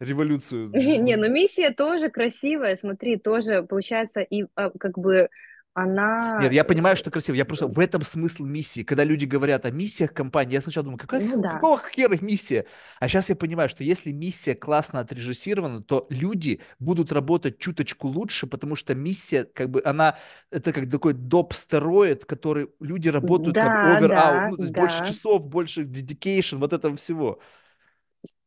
Революцию. 0.00 0.70
Не, 0.74 1.16
ну 1.16 1.30
миссия 1.30 1.70
тоже 1.70 2.10
красивая, 2.10 2.76
смотри, 2.76 3.16
тоже 3.16 3.62
получается, 3.62 4.20
и 4.20 4.44
а, 4.56 4.68
как 4.78 4.98
бы 4.98 5.30
Нет, 5.76 5.86
она, 5.86 6.48
я 6.52 6.62
э, 6.62 6.64
понимаю, 6.64 6.96
что 6.96 7.10
красиво. 7.10 7.34
Я 7.34 7.44
просто 7.44 7.66
в 7.66 7.80
этом 7.80 8.02
смысл 8.02 8.44
миссии. 8.44 8.84
Когда 8.84 9.02
люди 9.02 9.24
говорят 9.24 9.64
о 9.64 9.72
миссиях 9.72 10.12
компании, 10.12 10.54
я 10.54 10.60
сначала 10.60 10.84
думаю, 10.84 10.98
какая, 10.98 11.20
ну 11.20 11.42
да, 11.42 11.50
какого 11.50 11.80
хера 11.80 12.16
миссия? 12.20 12.66
А 13.00 13.08
сейчас 13.08 13.28
я 13.28 13.34
понимаю, 13.34 13.68
что 13.68 13.82
если 13.82 14.12
миссия 14.12 14.54
классно 14.54 15.00
отрежиссирована, 15.00 15.82
то 15.82 16.06
люди 16.10 16.60
будут 16.78 17.10
работать 17.10 17.58
чуточку 17.58 18.06
лучше, 18.06 18.46
потому 18.46 18.76
что 18.76 18.94
миссия, 18.94 19.44
как 19.44 19.70
бы, 19.70 19.82
она, 19.84 20.16
это 20.52 20.72
как 20.72 20.88
такой 20.88 21.12
доп-стероид, 21.12 22.24
который 22.24 22.68
люди 22.78 23.08
работают 23.08 23.56
как 23.56 23.66
да, 23.66 23.98
over-out, 23.98 24.08
да, 24.08 24.48
ну, 24.50 24.56
то 24.56 24.62
есть 24.62 24.74
больше 24.74 25.00
да, 25.00 25.06
часов, 25.06 25.48
больше 25.48 25.82
dedication, 25.82 26.58
вот 26.58 26.72
этого 26.72 26.96
всего. 26.96 27.40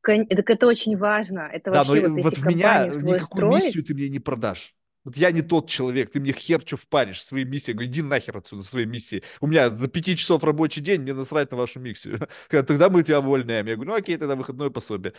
Так 0.01 0.49
это 0.49 0.67
очень 0.67 0.95
важно, 0.95 1.49
это 1.51 1.71
Да, 1.71 1.83
но 1.83 1.93
вообще 1.93 2.05
и 2.05 2.09
вот 2.09 2.23
вот 2.23 2.37
в 2.37 2.45
меня 2.45 2.85
никакую 2.85 3.51
строить, 3.51 3.65
миссию 3.65 3.83
ты 3.83 3.93
мне 3.93 4.07
не 4.07 4.19
продашь. 4.19 4.73
Вот 5.07 5.15
я 5.15 5.31
не 5.31 5.41
тот 5.41 5.69
человек, 5.69 6.11
ты 6.11 6.19
мне 6.19 6.33
хер 6.33 6.59
что 6.65 6.75
впаришь 6.75 7.23
своей 7.23 7.45
миссией. 7.45 7.69
Я 7.71 7.75
говорю, 7.75 7.91
иди 7.91 8.01
нахер 8.01 8.35
отсюда 8.37 8.61
своей 8.61 8.85
миссией. 8.85 9.23
У 9.39 9.47
меня 9.47 9.69
за 9.73 9.87
пяти 9.87 10.17
часов 10.17 10.43
рабочий 10.43 10.81
день, 10.81 10.99
мне 11.01 11.13
насрать 11.13 11.49
на 11.51 11.55
вашу 11.57 11.79
миссию. 11.79 12.27
Тогда 12.49 12.89
мы 12.89 13.03
тебя 13.03 13.21
увольняем. 13.21 13.67
Я 13.67 13.75
говорю, 13.75 13.91
ну 13.91 13.97
окей, 13.97 14.17
тогда 14.17 14.35
выходное 14.35 14.69
пособие. 14.69 15.13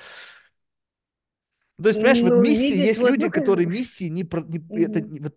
Ну, 1.79 1.85
То 1.85 1.89
есть, 1.89 2.01
понимаешь, 2.01 2.23
вот 2.23 2.37
ну, 2.37 2.37
миссии, 2.37 2.75
видишь, 2.75 2.89
есть 2.89 3.03
вот, 3.03 3.07
люди, 3.07 3.29
ну, 3.31 3.31
как 3.31 3.45
которые 3.45 3.67
миссии 3.67 4.05
не, 4.09 4.23
не- 4.49 4.83
это, 4.83 5.01
мгм. 5.01 5.09
не- 5.09 5.21
вот, 5.21 5.37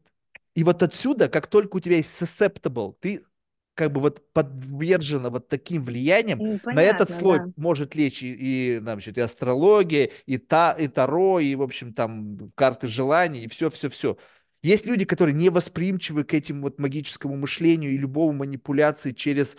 и 0.55 0.63
вот 0.63 0.81
отсюда, 0.83 1.29
как 1.29 1.47
только 1.47 1.77
у 1.77 1.79
тебя 1.79 1.97
есть 1.97 2.19
susceptible, 2.21 2.95
ты 2.99 3.23
как 3.75 3.91
бы 3.91 4.01
вот 4.01 4.31
подвержена 4.33 5.29
вот 5.29 5.47
таким 5.47 5.83
влиянием, 5.83 6.43
Ну, 6.45 6.59
на 6.69 6.81
этот 6.83 7.09
понятно, 7.09 7.11
слой 7.11 7.43
да, 7.43 7.51
может 7.55 7.95
лечь 7.95 8.23
и, 8.23 8.75
и, 8.75 8.79
значит, 8.79 9.17
и 9.17 9.21
астрология, 9.21 10.11
и, 10.25 10.37
та, 10.39 10.73
и 10.73 10.87
таро, 10.87 11.39
и, 11.39 11.55
в 11.55 11.61
общем, 11.61 11.93
там, 11.93 12.51
карты 12.55 12.87
желаний, 12.87 13.43
и 13.43 13.47
все-все-все. 13.47 14.17
Есть 14.63 14.85
люди, 14.85 15.05
которые 15.05 15.33
не 15.33 15.49
восприимчивы 15.49 16.23
к 16.23 16.33
этим 16.33 16.61
вот 16.61 16.79
магическому 16.79 17.35
мышлению 17.35 17.91
и 17.91 17.97
любому 17.97 18.33
манипуляции 18.33 19.11
через 19.11 19.57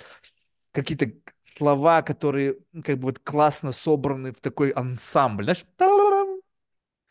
какие-то 0.72 1.12
слова, 1.40 2.02
которые 2.02 2.56
ну, 2.72 2.82
как 2.82 2.98
бы 2.98 3.04
вот 3.04 3.18
классно 3.18 3.72
собраны 3.72 4.32
в 4.32 4.40
такой 4.40 4.70
ансамбль, 4.70 5.44
знаешь, 5.44 5.64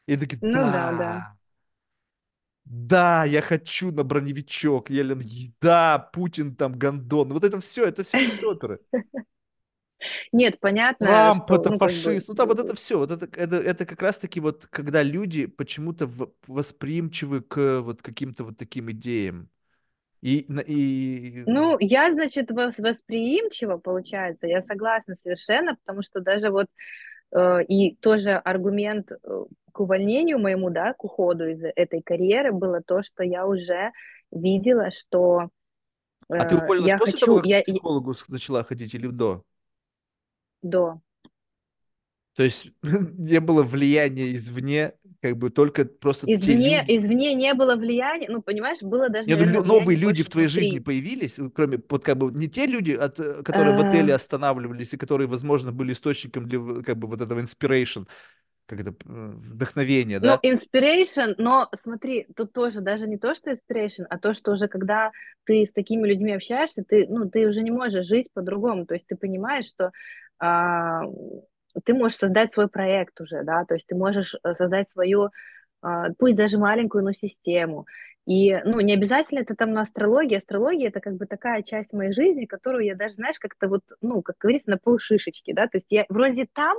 и 0.08 0.18
такие, 0.18 0.40
ну 0.42 0.54
да, 0.54 0.92
да. 0.92 0.98
да, 0.98 1.38
да, 2.66 3.26
я 3.26 3.42
хочу 3.42 3.92
на 3.92 4.04
броневичок, 4.04 4.90
Елен, 4.90 5.22
да, 5.62 6.00
Путин 6.14 6.56
там 6.56 6.78
гондон. 6.78 7.34
Вот 7.34 7.44
это 7.44 7.60
все, 7.60 7.86
это 7.86 8.04
все 8.04 8.30
соп-оперы. 8.30 8.80
Нет, 10.34 10.60
понятно, 10.60 11.32
Трамп 11.32 11.50
что, 11.50 11.64
это 11.64 11.72
ну, 11.72 11.80
как 11.80 12.00
бы, 12.02 12.22
фашист. 12.22 12.28
Ну 12.28 12.36
там 12.36 12.48
вот 12.50 12.60
это 12.60 12.76
все, 12.76 13.00
вот 13.00 13.10
это, 13.12 13.26
это, 13.40 13.56
это 13.58 13.86
как 13.88 14.02
раз-таки 14.04 14.40
вот, 14.40 14.68
когда 14.68 15.02
люди 15.02 15.48
почему-то 15.48 16.10
восприимчивы 16.48 17.42
к 17.42 17.82
вот 17.82 18.02
каким-то 18.04 18.44
вот 18.44 18.58
таким 18.58 18.92
идеям. 18.92 19.50
И, 20.22 20.46
и 20.68 21.44
Ну, 21.46 21.78
я, 21.80 22.12
значит, 22.12 22.52
вос- 22.52 22.80
восприимчива, 22.82 23.78
получается, 23.78 24.48
я 24.48 24.62
согласна 24.62 25.16
совершенно, 25.16 25.76
потому 25.76 26.02
что 26.04 26.20
даже 26.22 26.52
вот 26.52 26.68
э, 27.36 27.64
и 27.66 27.96
тоже 27.98 28.34
аргумент 28.38 29.12
э, 29.12 29.18
к 29.72 29.80
увольнению 29.80 30.40
моему, 30.40 30.70
да, 30.70 30.94
к 30.94 31.04
уходу 31.06 31.48
из 31.50 31.64
этой 31.64 32.02
карьеры 32.02 32.52
было 32.52 32.82
то, 32.84 33.02
что 33.02 33.24
я 33.24 33.48
уже 33.48 33.92
видела, 34.32 34.92
что 34.92 35.50
а 36.36 36.46
ты 36.46 36.56
э, 36.56 36.58
уволилась 36.58 36.94
я 36.94 36.96
после 36.96 37.20
того, 37.20 37.36
хочу, 37.36 37.42
как 37.42 37.50
ты 37.50 37.50
я 37.50 37.62
к 37.64 37.66
психологу 37.66 38.16
начала 38.28 38.64
ходить 38.64 38.94
или 38.94 39.08
до? 39.08 39.44
До, 40.62 41.02
То 42.36 42.44
есть 42.44 42.72
не 42.82 43.40
было 43.40 43.64
влияния 43.64 44.34
извне, 44.36 44.94
как 45.22 45.38
бы 45.38 45.50
только 45.50 45.86
просто 45.86 46.28
извне, 46.34 46.80
люди, 46.80 46.98
извне 46.98 47.34
не 47.36 47.54
было 47.54 47.76
влияния, 47.76 48.30
ну, 48.30 48.42
понимаешь, 48.42 48.82
было 48.82 49.10
даже, 49.10 49.28
Не, 49.28 49.36
ну, 49.36 49.46
наверное, 49.46 49.68
новые 49.68 49.98
люди 49.98 50.24
в 50.24 50.30
твоей 50.30 50.48
жизни 50.48 50.78
внутри. 50.78 50.86
появились, 50.86 51.38
вот 51.38 51.54
кроме, 51.54 51.80
вот 51.90 52.04
как 52.04 52.18
бы 52.18 52.32
не 52.32 52.48
те 52.48 52.68
люди, 52.68 52.92
от, 52.94 53.20
э, 53.20 53.44
которые 53.44 53.76
в 53.76 53.80
Э, 53.80 53.88
отеле 53.88 54.14
останавливались 54.16 54.94
и 54.94 54.98
которые, 54.98 55.28
возможно, 55.28 55.72
были 55.72 55.94
источником 55.94 56.48
для 56.48 56.60
как 56.84 56.98
бы 56.98 57.08
вот 57.08 57.22
этого 57.22 57.42
inspiration, 57.42 58.08
как 58.72 58.80
это, 58.80 58.92
э, 58.92 59.32
вдохновения, 59.36 60.20
Ну, 60.20 60.26
да? 60.26 60.40
inspiration, 60.44 61.36
но 61.38 61.68
смотри, 61.78 62.26
тут 62.38 62.54
тоже 62.54 62.80
даже 62.80 63.06
не 63.06 63.18
то, 63.18 63.34
что 63.34 63.52
inspiration, 63.52 64.06
а 64.10 64.18
то, 64.18 64.34
что 64.34 64.54
уже 64.54 64.70
когда 64.70 65.12
ты 65.44 65.66
с 65.66 65.74
такими 65.74 66.08
людьми 66.08 66.32
общаешься, 66.34 66.84
ты, 66.88 67.06
ну, 67.10 67.30
ты 67.30 67.46
уже 67.46 67.64
не 67.64 67.72
можешь 67.72 68.06
жить 68.06 68.30
по-другому. 68.34 68.86
То 68.86 68.94
есть 68.94 69.08
ты 69.08 69.18
понимаешь, 69.18 69.66
что 69.66 69.92
а, 70.40 71.02
ты 71.84 71.94
можешь 71.94 72.18
создать 72.18 72.54
свой 72.54 72.70
проект 72.70 73.20
уже, 73.20 73.44
да, 73.44 73.66
то 73.66 73.74
есть 73.74 73.88
ты 73.88 73.96
можешь 73.96 74.36
э, 74.42 74.54
создать 74.56 74.88
свою, 74.90 75.32
а, 75.82 76.14
пусть 76.18 76.38
даже 76.38 76.58
маленькую, 76.58 77.04
но 77.04 77.12
систему. 77.12 77.86
И, 78.26 78.58
ну, 78.64 78.80
не 78.80 78.94
обязательно 78.94 79.40
это 79.40 79.54
там 79.56 79.74
на 79.74 79.82
астрологии. 79.82 80.38
Астрология 80.38 80.88
это 80.88 81.02
как 81.02 81.16
бы 81.18 81.26
такая 81.26 81.62
часть 81.64 81.92
моей 81.92 82.14
жизни, 82.14 82.46
которую 82.46 82.86
я 82.86 82.96
даже, 82.96 83.16
знаешь, 83.16 83.38
как-то 83.38 83.68
вот, 83.68 83.82
ну, 84.00 84.22
как 84.22 84.38
говорится, 84.40 84.70
на 84.70 84.78
полшишечки, 84.78 85.52
да, 85.52 85.64
то 85.68 85.76
есть 85.78 85.88
я 85.90 86.06
вроде 86.08 86.48
там, 86.54 86.78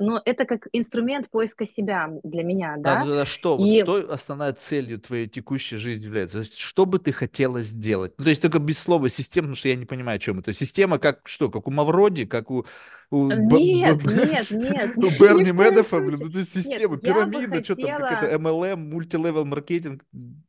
но 0.00 0.20
это 0.24 0.44
как 0.44 0.66
инструмент 0.72 1.28
поиска 1.30 1.66
себя 1.66 2.10
для 2.22 2.42
меня, 2.42 2.76
Да, 2.78 2.96
ну 2.96 3.00
да. 3.04 3.08
тогда 3.08 3.26
что, 3.26 3.58
вот 3.58 3.66
И 3.66 3.82
что 3.82 4.12
основная 4.12 4.52
целью 4.54 4.98
твоей 4.98 5.28
текущей 5.28 5.76
жизни 5.76 6.04
является? 6.04 6.34
То 6.38 6.40
есть 6.40 6.56
что 6.58 6.86
бы 6.86 6.98
ты 6.98 7.12
хотела 7.12 7.60
сделать? 7.60 8.14
Ну, 8.18 8.24
то 8.24 8.30
есть 8.30 8.40
только 8.42 8.58
без 8.58 8.78
слова 8.78 9.08
система, 9.10 9.46
потому 9.46 9.56
что 9.56 9.68
я 9.68 9.76
не 9.76 9.84
понимаю, 9.84 10.16
о 10.16 10.18
чем 10.18 10.38
это. 10.38 10.52
Система 10.52 10.98
как 10.98 11.28
что, 11.28 11.50
как 11.50 11.68
у 11.68 11.70
Мавроди, 11.70 12.24
как 12.24 12.50
у, 12.50 12.64
у, 13.10 13.30
нет, 13.32 13.98
Б- 13.98 14.00
нет, 14.04 14.50
нет, 14.50 14.92
у 14.96 15.02
ни 15.02 15.10
Берни 15.10 15.52
Медофа, 15.52 16.00
блин, 16.00 16.20
случае. 16.20 16.26
ну, 16.26 16.30
то 16.32 16.38
есть 16.38 16.52
система, 16.52 16.96
пирамида, 16.96 17.62
что 17.62 17.76
там, 17.76 17.94
как 17.94 18.12
это 18.12 18.26
хотела, 18.26 18.34
MLM, 18.34 18.76
мультилевел 18.76 19.44
маркетинг, 19.44 20.04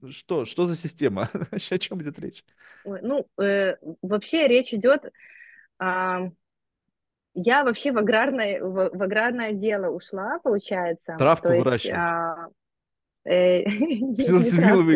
что, 0.10 0.46
что 0.46 0.68
за 0.68 0.76
система? 0.78 1.30
О 1.52 1.60
чем 1.80 2.02
идет 2.02 2.20
речь? 2.20 2.46
ой, 2.84 3.00
ну, 3.04 3.28
э, 3.44 3.76
вообще 4.02 4.48
речь 4.48 4.74
идет, 4.74 5.12
я 7.34 7.64
вообще 7.64 7.92
в 7.92 7.98
аграрное, 7.98 8.62
в, 8.62 8.90
в 8.94 9.02
аграрное 9.04 9.54
дело 9.54 9.90
ушла, 9.90 10.40
получается, 10.44 11.16
Травку 11.18 11.48
выращивать. 11.50 11.98
а, 11.98 12.48
э, 13.24 13.64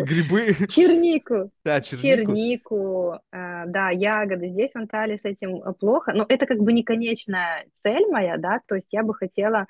грибы, 0.02 0.54
чернику, 0.68 1.50
да, 1.64 1.80
чернику. 1.80 2.06
чернику, 2.06 3.12
а, 3.32 3.66
да, 3.66 3.90
ягоды. 3.90 4.48
Здесь 4.48 4.72
в 4.72 4.76
Анталии 4.76 5.16
с 5.16 5.24
этим 5.24 5.62
э, 5.62 5.72
плохо, 5.72 6.12
но 6.14 6.26
это 6.28 6.46
как 6.46 6.58
бы 6.58 6.72
не 6.72 6.82
конечная 6.82 7.66
цель 7.74 8.06
моя, 8.10 8.36
да, 8.36 8.60
то 8.66 8.74
есть 8.74 8.88
я 8.90 9.02
бы 9.02 9.14
хотела 9.14 9.66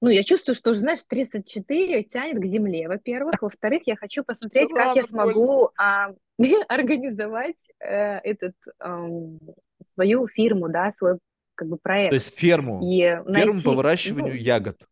Ну, 0.00 0.08
я 0.08 0.22
чувствую, 0.22 0.54
что 0.54 0.70
уже, 0.70 0.80
знаешь, 0.80 1.00
34 1.06 2.04
тянет 2.04 2.40
к 2.40 2.44
земле, 2.46 2.88
во-первых. 2.88 3.34
Во-вторых, 3.42 3.82
я 3.86 3.96
хочу 3.96 4.24
посмотреть, 4.24 4.70
как 4.72 4.96
я 4.96 5.02
смогу 5.02 5.70
а, 5.78 6.12
организовать 6.68 7.56
э, 7.80 8.18
этот, 8.18 8.54
ам, 8.78 9.38
свою 9.84 10.26
фирму, 10.28 10.68
да, 10.68 10.90
свой 10.92 11.18
как 11.56 11.68
бы 11.68 11.78
То 12.08 12.14
проект. 12.14 12.14
есть 12.14 12.36
ферму, 12.38 12.80
И 12.80 13.00
ферму 13.34 13.62
по 13.62 13.72
найти, 13.72 13.74
выращиванию 13.74 14.34
ну, 14.34 14.40
ягод. 14.40 14.88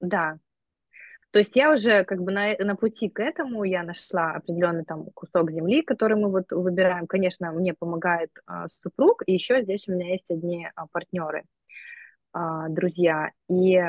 да. 0.00 0.38
То 1.32 1.38
есть 1.38 1.54
я 1.54 1.72
уже 1.72 2.04
как 2.04 2.20
бы 2.22 2.32
на, 2.32 2.56
на 2.58 2.74
пути 2.76 3.08
к 3.08 3.20
этому, 3.20 3.62
я 3.64 3.84
нашла 3.84 4.32
определенный 4.34 4.84
там 4.84 5.06
кусок 5.14 5.52
земли, 5.52 5.82
который 5.82 6.16
мы 6.16 6.30
вот 6.30 6.46
выбираем. 6.50 7.06
Конечно, 7.06 7.52
мне 7.52 7.72
помогает 7.74 8.30
а, 8.46 8.66
супруг, 8.76 9.22
и 9.26 9.32
еще 9.34 9.62
здесь 9.62 9.86
у 9.88 9.92
меня 9.92 10.08
есть 10.10 10.24
одни 10.28 10.68
а, 10.74 10.86
партнеры. 10.88 11.44
а, 12.32 12.68
друзья. 12.68 13.30
И 13.50 13.80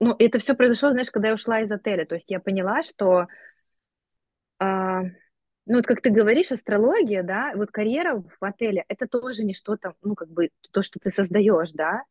ну, 0.00 0.16
это 0.18 0.38
все 0.40 0.54
произошло, 0.54 0.92
знаешь, 0.92 1.10
когда 1.10 1.28
я 1.28 1.34
ушла 1.34 1.60
из 1.62 1.72
отеля. 1.72 2.06
То 2.06 2.16
есть 2.16 2.30
я 2.30 2.40
поняла, 2.40 2.82
что 2.82 3.26
а, 4.58 5.02
ну, 5.66 5.76
вот 5.76 5.86
как 5.86 6.00
ты 6.00 6.10
говоришь, 6.10 6.52
астрология, 6.52 7.22
да, 7.22 7.52
вот 7.54 7.70
карьера 7.70 8.20
в 8.20 8.44
отеле, 8.44 8.84
это 8.88 9.06
тоже 9.06 9.44
не 9.44 9.54
что-то, 9.54 9.94
ну, 10.02 10.14
как 10.14 10.28
бы 10.28 10.50
то, 10.72 10.82
что 10.82 10.98
ты 10.98 11.10
создаешь, 11.10 11.72
да. 11.72 12.02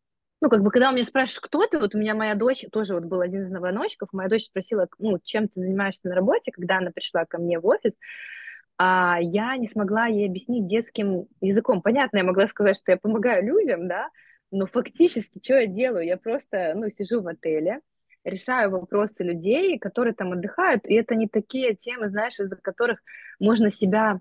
Ну, 0.41 0.49
как 0.49 0.63
бы, 0.63 0.71
когда 0.71 0.89
у 0.89 0.93
меня 0.93 1.03
спрашиваешь, 1.03 1.41
кто 1.41 1.67
ты, 1.67 1.77
вот 1.77 1.93
у 1.93 1.97
меня 1.99 2.15
моя 2.15 2.33
дочь, 2.35 2.65
тоже 2.71 2.95
вот 2.95 3.03
был 3.03 3.21
один 3.21 3.43
из 3.43 3.49
звоночков, 3.49 4.09
моя 4.11 4.29
дочь 4.29 4.45
спросила, 4.45 4.87
ну, 4.97 5.19
чем 5.23 5.47
ты 5.47 5.59
занимаешься 5.61 6.07
на 6.07 6.15
работе, 6.15 6.51
когда 6.51 6.77
она 6.77 6.91
пришла 6.91 7.25
ко 7.25 7.37
мне 7.37 7.59
в 7.59 7.65
офис, 7.67 7.97
а 8.77 9.19
я 9.21 9.55
не 9.57 9.67
смогла 9.67 10.07
ей 10.07 10.27
объяснить 10.27 10.65
детским 10.65 11.27
языком. 11.41 11.81
Понятно, 11.81 12.17
я 12.17 12.23
могла 12.23 12.47
сказать, 12.47 12.77
что 12.77 12.91
я 12.91 12.97
помогаю 12.97 13.45
людям, 13.45 13.87
да, 13.87 14.09
но 14.49 14.65
фактически 14.65 15.39
что 15.43 15.55
я 15.59 15.67
делаю? 15.67 16.05
Я 16.05 16.17
просто, 16.17 16.73
ну, 16.75 16.89
сижу 16.89 17.21
в 17.21 17.27
отеле, 17.27 17.81
решаю 18.23 18.71
вопросы 18.71 19.23
людей, 19.23 19.79
которые 19.79 20.13
там 20.13 20.33
отдыхают, 20.33 20.85
и 20.85 20.93
это 20.95 21.15
не 21.15 21.27
такие 21.27 21.75
темы, 21.75 22.09
знаешь, 22.09 22.39
из-за 22.39 22.55
которых 22.55 22.99
можно 23.39 23.71
себя 23.71 24.19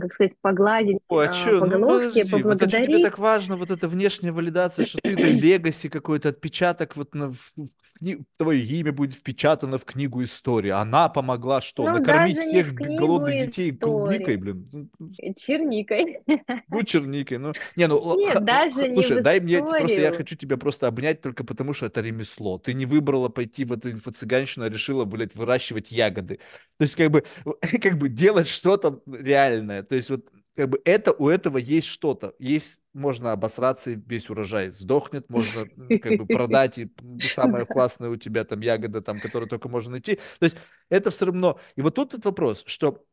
как 0.00 0.12
сказать, 0.14 0.32
погладить 0.40 0.98
Ой, 1.08 1.26
а 1.26 1.30
э, 1.30 1.32
чё, 1.32 1.60
по 1.60 1.66
ну 1.66 1.78
головке, 1.78 2.24
подожди, 2.24 2.42
вот 2.42 2.62
а 2.62 2.66
тебе 2.66 2.98
поблагодарить. 2.98 3.02
так 3.02 3.18
важно, 3.18 3.56
вот 3.56 3.70
эта 3.70 3.88
внешняя 3.88 4.32
валидация, 4.32 4.84
что 4.84 4.98
ты 5.00 5.12
это 5.14 5.26
легаси 5.28 5.88
какой-то 5.88 6.28
отпечаток, 6.28 6.96
вот 6.96 7.14
на, 7.14 7.30
в, 7.32 7.52
в 7.56 7.68
кни- 8.00 8.22
твое 8.36 8.62
имя 8.64 8.92
будет 8.92 9.14
впечатано 9.14 9.78
в 9.78 9.84
книгу 9.84 10.22
истории. 10.22 10.70
Она 10.70 11.08
помогла 11.08 11.60
что? 11.60 11.86
Ну, 11.86 11.94
Накормить 11.94 12.36
не 12.36 12.42
всех 12.42 12.74
голодных 12.74 13.38
детей 13.38 13.72
клубникой, 13.72 14.34
истории, 14.34 14.36
блин. 14.36 14.68
Ну, 14.72 14.88
ну, 14.98 15.34
черникой. 15.34 16.20
ну, 16.68 16.82
черникой, 16.82 17.38
ну. 17.38 17.52
Не, 17.76 17.86
ну, 17.86 18.14
Нет, 18.18 18.34
х- 18.34 18.40
даже 18.40 18.88
не 18.88 18.94
слушай, 18.94 19.20
в 19.20 19.22
дай 19.22 19.40
мне, 19.40 19.58
просто 19.60 20.00
я 20.00 20.10
историю. 20.10 20.12
хочу 20.12 20.36
тебя 20.36 20.56
просто 20.58 20.86
обнять 20.86 21.22
только 21.22 21.44
потому, 21.44 21.72
что 21.72 21.86
это 21.86 22.02
ремесло. 22.02 22.58
Ты 22.58 22.74
не 22.74 22.84
выбрала 22.84 23.28
пойти 23.30 23.64
в 23.64 23.72
эту 23.72 23.90
инфо-цыганщину, 23.90 24.64
а 24.66 24.68
решила, 24.68 25.04
блядь, 25.06 25.34
выращивать 25.34 25.90
ягоды. 25.90 26.40
То 26.78 26.82
есть, 26.82 26.94
как 26.96 27.10
бы, 27.10 27.24
как 27.82 27.96
бы 27.98 28.08
делать 28.08 28.48
что-то 28.48 29.00
реальное. 29.10 29.77
То 29.82 29.94
есть, 29.94 30.10
вот 30.10 30.28
как 30.56 30.68
бы 30.70 30.80
это 30.84 31.12
у 31.12 31.28
этого 31.28 31.58
есть 31.58 31.86
что-то. 31.86 32.34
Есть, 32.38 32.80
можно 32.92 33.32
обосраться 33.32 33.92
и 33.92 33.94
весь 33.96 34.28
урожай 34.30 34.70
сдохнет, 34.70 35.28
можно 35.30 35.68
как 36.00 36.16
бы 36.16 36.26
продать 36.26 36.78
и 36.78 36.92
м, 37.00 37.28
самая 37.28 37.64
классная 37.66 38.10
у 38.10 38.16
тебя 38.16 38.44
там 38.44 38.60
ягода, 38.60 39.00
там, 39.02 39.20
которую 39.20 39.48
только 39.48 39.68
можно 39.68 39.92
найти. 39.92 40.16
То 40.16 40.44
есть 40.44 40.56
это 40.90 41.10
все 41.10 41.26
равно. 41.26 41.60
И 41.76 41.82
вот 41.82 41.94
тут 41.94 42.14
этот 42.14 42.24
вопрос, 42.26 42.64
что 42.66 43.04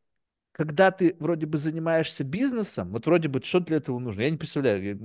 когда 0.56 0.90
ты 0.90 1.16
вроде 1.20 1.46
бы 1.46 1.58
занимаешься 1.58 2.24
бизнесом, 2.24 2.90
вот 2.92 3.06
вроде 3.06 3.28
бы 3.28 3.42
что 3.42 3.60
для 3.60 3.76
этого 3.78 3.98
нужно? 3.98 4.22
Я 4.22 4.30
не 4.30 4.38
представляю, 4.38 4.84
я, 4.84 4.96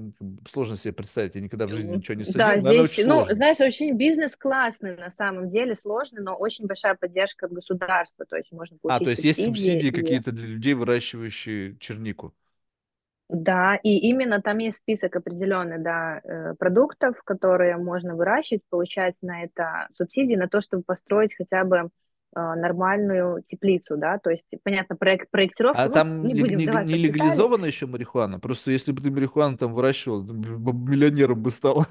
сложно 0.49 0.77
себе 0.77 0.93
представить, 0.93 1.35
я 1.35 1.41
никогда 1.41 1.67
в 1.67 1.73
жизни 1.73 1.95
ничего 1.97 2.15
не 2.15 2.25
садил, 2.25 2.57
Да, 2.59 2.59
здесь, 2.59 2.97
ну, 3.03 3.25
сложно. 3.25 3.35
знаешь, 3.35 3.59
очень 3.59 3.97
бизнес 3.97 4.35
классный 4.35 4.95
на 4.95 5.09
самом 5.11 5.49
деле, 5.49 5.75
сложный, 5.75 6.21
но 6.21 6.35
очень 6.35 6.67
большая 6.67 6.95
поддержка 6.95 7.47
от 7.47 7.51
государства, 7.53 8.25
то 8.25 8.37
есть 8.37 8.51
можно 8.51 8.77
А, 8.87 8.99
то 8.99 9.09
получить 9.09 9.11
есть 9.11 9.23
есть 9.23 9.41
субсидии, 9.43 9.83
субсидии 9.83 9.91
и 9.91 9.91
какие-то 9.91 10.31
для 10.31 10.47
людей, 10.47 10.73
выращивающих 10.75 11.79
чернику. 11.79 12.33
да, 13.29 13.77
и 13.77 13.97
именно 13.97 14.41
там 14.41 14.57
есть 14.57 14.77
список 14.79 15.15
определенный, 15.15 15.79
да, 15.79 16.19
э, 16.23 16.53
продуктов, 16.55 17.15
которые 17.23 17.77
можно 17.77 18.15
выращивать, 18.15 18.63
получать 18.69 19.15
на 19.21 19.43
это 19.43 19.87
субсидии, 19.93 20.35
на 20.35 20.49
то, 20.49 20.59
чтобы 20.61 20.83
построить 20.83 21.33
хотя 21.35 21.63
бы 21.63 21.89
нормальную 22.33 23.43
теплицу, 23.43 23.97
да, 23.97 24.17
то 24.17 24.29
есть, 24.29 24.45
понятно, 24.63 24.95
проект, 24.95 25.27
А 25.27 25.31
проектировку, 25.31 25.81
ну, 25.83 25.91
там 25.91 26.23
не 26.23 26.33
не, 26.33 26.41
не 26.41 26.65
детали, 26.65 26.93
легализована 26.93 27.65
еще 27.65 27.87
марихуана? 27.87 28.39
Просто 28.39 28.71
если 28.71 28.91
бы 28.91 29.01
ты 29.01 29.11
марихуану 29.11 29.57
там 29.57 29.73
выращивал, 29.73 30.25
ты 30.25 30.33
миллионером 30.33 31.41
бы 31.41 31.51
стал. 31.51 31.85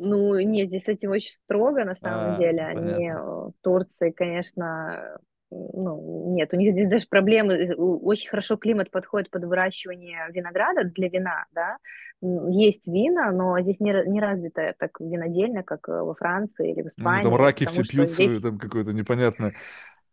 Ну, 0.00 0.38
нет, 0.38 0.68
здесь 0.68 0.84
с 0.84 0.88
этим 0.88 1.10
очень 1.10 1.32
строго, 1.32 1.84
на 1.84 1.96
самом 1.96 2.36
А, 2.36 2.38
деле. 2.38 2.62
Они 2.64 3.08
э, 3.08 3.14
понятно. 3.14 3.50
в 3.50 3.52
Турции, 3.62 4.10
конечно, 4.10 5.18
ну, 5.50 6.34
нет, 6.34 6.52
у 6.52 6.56
них 6.56 6.72
здесь 6.72 6.88
даже 6.88 7.06
проблемы. 7.08 7.74
Очень 7.76 8.30
хорошо 8.30 8.56
климат 8.56 8.90
подходит 8.90 9.30
под 9.30 9.44
выращивание 9.44 10.26
винограда 10.30 10.84
для 10.84 11.08
вина, 11.08 11.46
да. 11.52 11.78
Есть 12.20 12.86
вина, 12.86 13.30
но 13.32 13.60
здесь 13.60 13.80
не, 13.80 13.92
не 14.06 14.20
развито 14.20 14.74
так 14.78 14.98
винодельня, 15.00 15.62
как 15.62 15.88
э, 15.88 15.92
во 16.02 16.14
Франции 16.14 16.72
или 16.72 16.82
в 16.82 16.88
там 16.96 17.16
Испании, 17.22 17.36
раки 17.36 17.66
все 17.66 17.84
потому 17.84 17.84
что 17.84 18.06
пьют 18.06 18.10
здесь 18.10 18.42
там 18.42 18.58
какое-то 18.58 18.92
непонятное. 18.92 19.54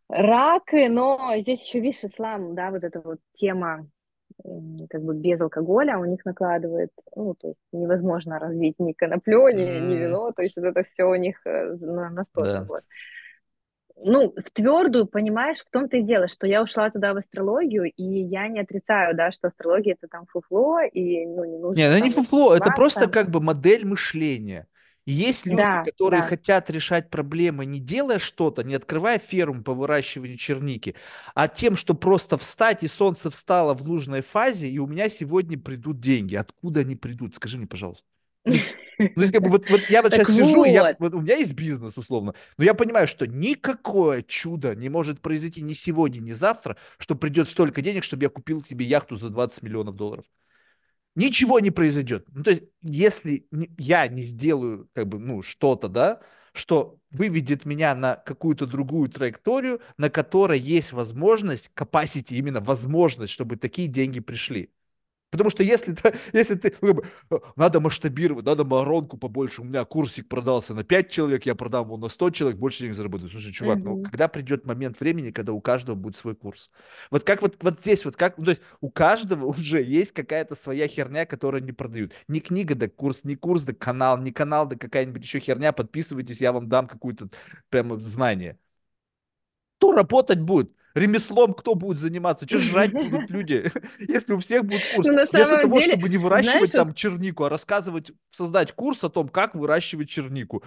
раки, 0.09 0.87
но 0.87 1.33
здесь 1.39 1.63
еще, 1.65 1.79
видишь, 1.79 2.03
ислам, 2.03 2.55
да, 2.55 2.71
вот 2.71 2.83
эта 2.83 3.01
вот 3.01 3.19
тема 3.33 3.87
как 4.89 5.03
бы 5.03 5.15
без 5.15 5.41
алкоголя 5.41 5.97
у 5.99 6.05
них 6.05 6.25
накладывает, 6.25 6.91
ну, 7.15 7.35
то 7.35 7.49
есть 7.49 7.59
невозможно 7.71 8.39
развить 8.39 8.75
ни 8.79 8.93
коноплю, 8.93 9.47
ни, 9.49 9.79
ни 9.79 9.95
М, 9.95 9.97
вино, 9.97 10.31
то 10.33 10.41
есть 10.43 10.55
вот 10.57 10.65
это 10.65 10.83
все 10.83 11.05
у 11.05 11.15
них 11.15 11.41
э, 11.45 11.75
на- 11.79 12.09
настолько 12.09 12.63
Да. 12.63 12.67
вот. 12.67 12.83
Ну, 13.97 14.33
в 14.35 14.51
твердую, 14.51 15.07
понимаешь, 15.07 15.59
в 15.59 15.69
том-то 15.71 15.97
и 15.97 16.01
дело, 16.03 16.27
что 16.27 16.45
я 16.47 16.61
ушла 16.61 16.89
туда 16.89 17.13
в 17.13 17.17
астрологию, 17.17 17.85
и 17.91 18.03
я 18.03 18.47
не 18.47 18.59
отрицаю, 18.59 19.15
да, 19.15 19.31
что 19.31 19.47
астрология 19.47 19.93
это 19.93 20.07
там 20.07 20.25
фуфло, 20.27 20.81
и, 20.81 21.25
ну, 21.25 21.45
не 21.45 21.57
нужно 21.57 21.79
это 21.81 21.99
не 21.99 22.09
этим 22.09 22.23
фуфло, 22.23 22.55
это 22.55 22.71
просто 22.71 23.07
как 23.07 23.29
бы 23.29 23.41
модель 23.41 23.85
мышления. 23.85 24.67
И 25.05 25.11
есть 25.11 25.45
люди, 25.45 25.57
Да, 25.57 25.83
которые 25.83 26.21
да. 26.21 26.27
хотят 26.27 26.69
решать 26.71 27.11
проблемы, 27.11 27.65
не 27.67 27.79
делая 27.79 28.17
что-то, 28.17 28.63
не 28.63 28.73
открывая 28.73 29.19
ферму 29.19 29.63
по 29.63 29.73
выращиванию 29.73 30.37
черники, 30.37 30.95
а 31.35 31.47
тем, 31.47 31.75
что 31.75 31.93
просто 31.93 32.37
встать, 32.39 32.81
и 32.83 32.87
солнце 32.87 33.29
встало 33.29 33.75
в 33.75 33.87
нужной 33.87 34.21
фазе, 34.21 34.67
и 34.67 34.79
у 34.79 34.87
меня 34.87 35.09
сегодня 35.09 35.59
придут 35.59 35.99
деньги. 35.99 36.35
Откуда 36.35 36.79
они 36.79 36.95
придут? 36.95 37.35
Скажи 37.35 37.57
мне, 37.57 37.67
пожалуйста. 37.67 38.05
Ну, 38.45 39.09
то 39.15 39.21
есть, 39.21 39.33
как 39.33 39.43
бы 39.43 39.49
вот, 39.49 39.69
вот 39.69 39.81
я 39.89 40.01
вот 40.01 40.11
Так 40.11 40.25
сейчас 40.25 40.37
сижу, 40.37 40.63
и 40.63 40.71
я, 40.71 40.95
вот, 40.99 41.13
у 41.13 41.21
меня 41.21 41.35
есть 41.35 41.53
бизнес, 41.53 41.97
условно, 41.97 42.33
но 42.57 42.63
я 42.63 42.73
понимаю, 42.73 43.07
что 43.07 43.27
никакое 43.27 44.21
чудо 44.23 44.73
не 44.73 44.87
может 44.87 45.19
произойти 45.21 45.61
ни 45.61 45.73
сегодня, 45.73 46.21
ни 46.21 46.31
завтра, 46.31 46.77
что 46.97 47.15
придет 47.15 47.49
столько 47.49 47.81
денег, 47.81 48.03
чтобы 48.05 48.23
я 48.23 48.29
купил 48.29 48.61
тебе 48.61 48.85
яхту 48.85 49.17
за 49.17 49.29
20 49.29 49.63
миллионов 49.63 49.95
долларов. 49.95 50.25
Ничего 51.15 51.59
не 51.59 51.71
произойдет. 51.71 52.25
Ну, 52.31 52.43
то 52.43 52.51
есть, 52.51 52.63
если 52.81 53.47
я 53.77 54.07
не 54.07 54.21
сделаю, 54.21 54.89
как 54.93 55.07
бы, 55.07 55.17
ну, 55.19 55.41
что-то, 55.41 55.87
да, 55.87 56.21
что 56.53 56.99
выведет 57.09 57.65
меня 57.65 57.95
на 57.95 58.15
какую-то 58.15 58.65
другую 58.65 59.09
траекторию, 59.09 59.81
на 59.97 60.09
которой 60.09 60.59
есть 60.59 60.91
возможность, 60.93 61.69
capacity, 61.75 62.35
именно 62.35 62.61
возможность, 62.61 63.31
чтобы 63.31 63.55
такие 63.55 63.87
деньги 63.87 64.19
пришли. 64.19 64.71
Потому 65.31 65.49
что 65.49 65.63
если, 65.63 65.93
ты- 65.93 66.13
если 66.33 66.55
ты, 66.55 66.73
ну, 66.81 66.87
как 66.87 66.95
бы, 66.95 67.07
э, 67.31 67.39
надо 67.57 67.79
масштабировать, 67.81 68.45
надо 68.45 68.63
воронку 68.63 69.17
побольше, 69.17 69.61
у 69.61 69.65
меня 69.65 69.83
курсик 69.83 70.29
продался 70.29 70.73
на 70.73 70.83
5 70.83 71.09
человек, 71.11 71.45
я 71.45 71.55
продам 71.55 71.85
его 71.85 71.97
на 71.97 72.07
100 72.09 72.29
человек, 72.29 72.57
больше 72.59 72.79
денег 72.83 72.95
заработаю. 72.95 73.29
Слушай, 73.29 73.51
чувак, 73.51 73.83
ну 73.83 73.97
Мгм. 73.97 74.03
когда 74.03 74.27
придет 74.27 74.65
момент 74.65 74.99
времени, 74.99 75.31
когда 75.31 75.51
у 75.53 75.59
каждого 75.61 75.95
будет 75.95 76.15
свой 76.17 76.35
курс? 76.35 76.69
Вот 77.11 77.23
как 77.23 77.41
вот, 77.41 77.57
вот 77.61 77.79
здесь, 77.81 78.05
вот 78.05 78.15
как, 78.15 78.37
ну, 78.37 78.45
то 78.45 78.51
есть 78.51 78.61
у 78.81 78.89
каждого 78.89 79.45
уже 79.47 79.81
есть 79.83 80.11
какая-то 80.13 80.55
своя 80.55 80.87
херня, 80.87 81.25
которую 81.25 81.63
не 81.63 81.71
продают. 81.73 82.13
Не 82.27 82.39
книга, 82.39 82.75
да 82.75 82.87
курс, 82.87 83.23
не 83.23 83.35
курс, 83.35 83.63
да 83.63 83.73
канал, 83.73 84.17
не 84.19 84.31
канал, 84.31 84.67
да 84.67 84.75
какая-нибудь 84.77 85.23
еще 85.23 85.39
херня, 85.39 85.71
подписывайтесь, 85.73 86.39
я 86.41 86.51
вам 86.53 86.69
дам 86.69 86.87
какую-то 86.87 87.29
прямо 87.69 87.97
знание. 87.99 88.57
Кто 89.77 89.91
работать 89.91 90.39
будет? 90.41 90.71
Ремеслом 90.95 91.53
кто 91.53 91.75
будет 91.75 91.99
заниматься? 91.99 92.47
Что 92.47 92.59
жрать 92.59 92.93
будут 92.93 93.29
люди, 93.29 93.69
если 93.99 94.33
у 94.33 94.39
всех 94.39 94.63
будет 94.63 94.81
курс? 94.95 95.05
Ну, 95.05 95.13
Вместо 95.13 95.61
того, 95.61 95.79
деле, 95.79 95.91
чтобы 95.91 96.09
не 96.09 96.17
выращивать 96.17 96.71
там 96.71 96.93
чернику, 96.93 97.43
а 97.43 97.49
рассказывать, 97.49 98.13
создать 98.31 98.71
курс 98.71 99.03
о 99.03 99.09
том, 99.09 99.27
как 99.27 99.55
выращивать 99.55 100.09
чернику. 100.09 100.63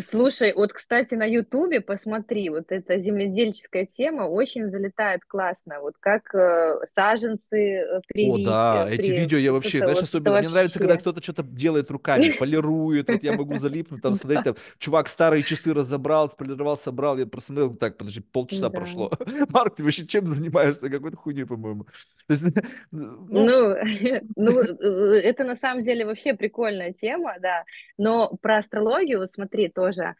Слушай, 0.00 0.54
вот, 0.54 0.72
кстати, 0.72 1.14
на 1.14 1.24
Ютубе 1.24 1.82
посмотри, 1.82 2.48
вот 2.48 2.72
эта 2.72 2.98
земледельческая 2.98 3.84
тема 3.84 4.22
очень 4.22 4.68
залетает 4.68 5.20
классно. 5.26 5.80
Вот 5.80 5.94
как 6.00 6.34
э, 6.34 6.78
саженцы 6.84 7.56
э, 7.56 7.98
О, 7.98 8.00
привить, 8.06 8.46
да, 8.46 8.86
э, 8.88 8.94
эти 8.94 9.08
при... 9.08 9.18
видео 9.18 9.38
я 9.38 9.52
вообще, 9.52 9.80
знаешь, 9.80 9.96
вот, 9.96 10.04
особенно, 10.04 10.38
мне 10.38 10.48
нравится, 10.48 10.78
когда 10.78 10.94
вообще. 10.94 11.02
кто-то 11.02 11.22
что-то 11.22 11.42
делает 11.42 11.90
руками, 11.90 12.30
полирует, 12.38 13.08
вот 13.10 13.22
я 13.22 13.36
могу 13.36 13.58
залипнуть, 13.58 14.00
там, 14.00 14.14
смотреть, 14.14 14.44
там, 14.44 14.56
чувак 14.78 15.08
старые 15.08 15.42
часы 15.42 15.74
разобрал, 15.74 16.30
сполировал, 16.30 16.78
собрал, 16.78 17.18
я 17.18 17.26
просмотрел, 17.26 17.74
так, 17.74 17.98
подожди, 17.98 18.20
полчаса 18.20 18.70
да. 18.70 18.70
прошло. 18.70 19.12
Марк, 19.50 19.76
ты 19.76 19.84
вообще 19.84 20.06
чем 20.06 20.26
занимаешься? 20.26 20.88
Какой-то 20.88 21.18
хуйней, 21.18 21.44
по-моему. 21.44 21.84
То 22.26 22.34
есть, 22.34 22.44
ну, 22.90 23.26
Ну, 23.28 23.76
ну, 24.36 24.60
э, 24.60 25.20
это 25.20 25.44
на 25.44 25.56
самом 25.56 25.82
деле 25.82 26.06
вообще 26.06 26.34
прикольная 26.34 26.92
тема, 26.92 27.34
да. 27.40 27.64
Но 27.98 28.36
про 28.40 28.58
астрологию, 28.58 29.18
вот 29.18 29.30
смотри, 29.30 29.68
тоже, 29.82 30.14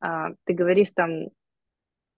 а, 0.00 0.30
ты 0.44 0.52
говоришь 0.54 0.90
там, 0.94 1.28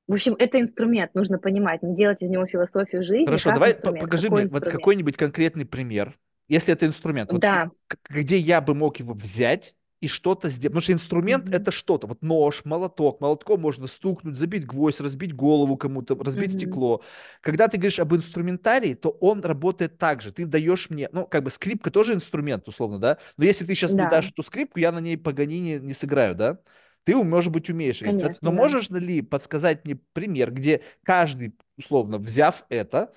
в 0.09 0.15
общем, 0.15 0.35
это 0.39 0.61
инструмент, 0.61 1.15
нужно 1.15 1.39
понимать, 1.39 1.83
не 1.83 1.95
делать 1.97 2.23
из 2.23 2.31
него 2.31 2.47
философию 2.47 3.03
жизни, 3.05 3.27
Хорошо, 3.27 3.51
давай 3.53 3.75
покажи 3.75 4.31
какой 4.31 4.43
мне 4.43 4.45
вот 4.45 4.67
инструмент. 4.67 4.69
какой-нибудь 4.69 5.17
конкретный 5.17 5.67
пример, 5.67 6.19
если 6.49 6.73
это 6.73 6.87
инструмент, 6.87 7.33
вот 7.33 7.47
Да, 7.51 7.71
где 8.09 8.39
я 8.39 8.61
бы 8.61 8.75
мог 8.75 8.99
его 8.99 9.15
взять, 9.15 9.75
и 10.01 10.07
что-то 10.07 10.49
сделать. 10.49 10.73
Потому 10.75 10.83
что 10.83 10.93
инструмент 10.93 11.49
Мгм. 11.49 11.53
это 11.53 11.73
что-то. 11.73 12.07
Вот 12.07 12.23
нож, 12.23 12.65
молоток. 12.65 13.21
Молотком 13.21 13.61
можно 13.61 13.89
стукнуть, 13.89 14.37
забить 14.37 14.65
гвоздь, 14.65 15.01
разбить 15.01 15.35
голову 15.35 15.77
кому-то, 15.77 16.15
разбить 16.23 16.53
Мгм. 16.53 16.53
стекло. 16.53 17.03
Когда 17.41 17.67
ты 17.67 17.79
говоришь 17.79 17.99
об 17.99 18.15
инструментарии, 18.15 18.95
то 18.95 19.11
он 19.11 19.41
работает 19.41 19.99
так 19.99 20.23
же. 20.23 20.31
Ты 20.31 20.47
даешь 20.47 20.89
мне, 20.91 21.09
ну, 21.13 21.27
как 21.27 21.43
бы 21.43 21.51
скрипка 21.51 21.91
тоже 21.91 22.15
инструмент, 22.15 22.69
условно, 22.69 23.01
да? 23.01 23.19
Но 23.39 23.45
если 23.45 23.65
ты 23.65 23.75
сейчас 23.75 23.97
мне 23.97 24.07
Да, 24.07 24.09
дашь 24.09 24.31
эту 24.31 24.45
скрипку, 24.45 24.79
я 24.79 24.93
на 24.93 25.01
ней 25.01 25.19
Паганини 25.19 25.79
не 25.81 25.95
сыграю, 25.95 26.37
да? 26.37 26.61
Ты, 27.09 27.25
может 27.25 27.53
быть, 27.53 27.71
умеешь. 27.71 28.03
Это- 28.03 28.11
Но 28.11 28.21
конечно, 28.21 28.41
да. 28.43 28.51
можешь 28.51 28.91
ли 28.91 29.23
подсказать 29.23 29.85
мне 29.87 29.97
пример, 30.13 30.51
где 30.53 30.83
каждый, 31.03 31.55
условно, 31.79 32.19
взяв 32.19 32.65
это, 32.69 33.15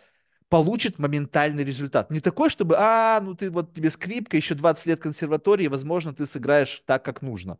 получит 0.49 0.99
моментальный 0.99 1.63
результат. 1.65 2.11
Не 2.11 2.21
такой, 2.21 2.49
чтобы, 2.49 2.75
а, 2.77 3.19
ну 3.21 3.35
ты 3.35 3.49
вот 3.51 3.73
тебе 3.73 3.89
скрипка, 3.89 4.37
еще 4.37 4.55
20 4.55 4.85
лет 4.85 5.01
консерватории, 5.01 5.67
возможно, 5.67 6.13
ты 6.13 6.25
сыграешь 6.25 6.83
так, 6.85 7.03
как 7.03 7.21
нужно. 7.21 7.57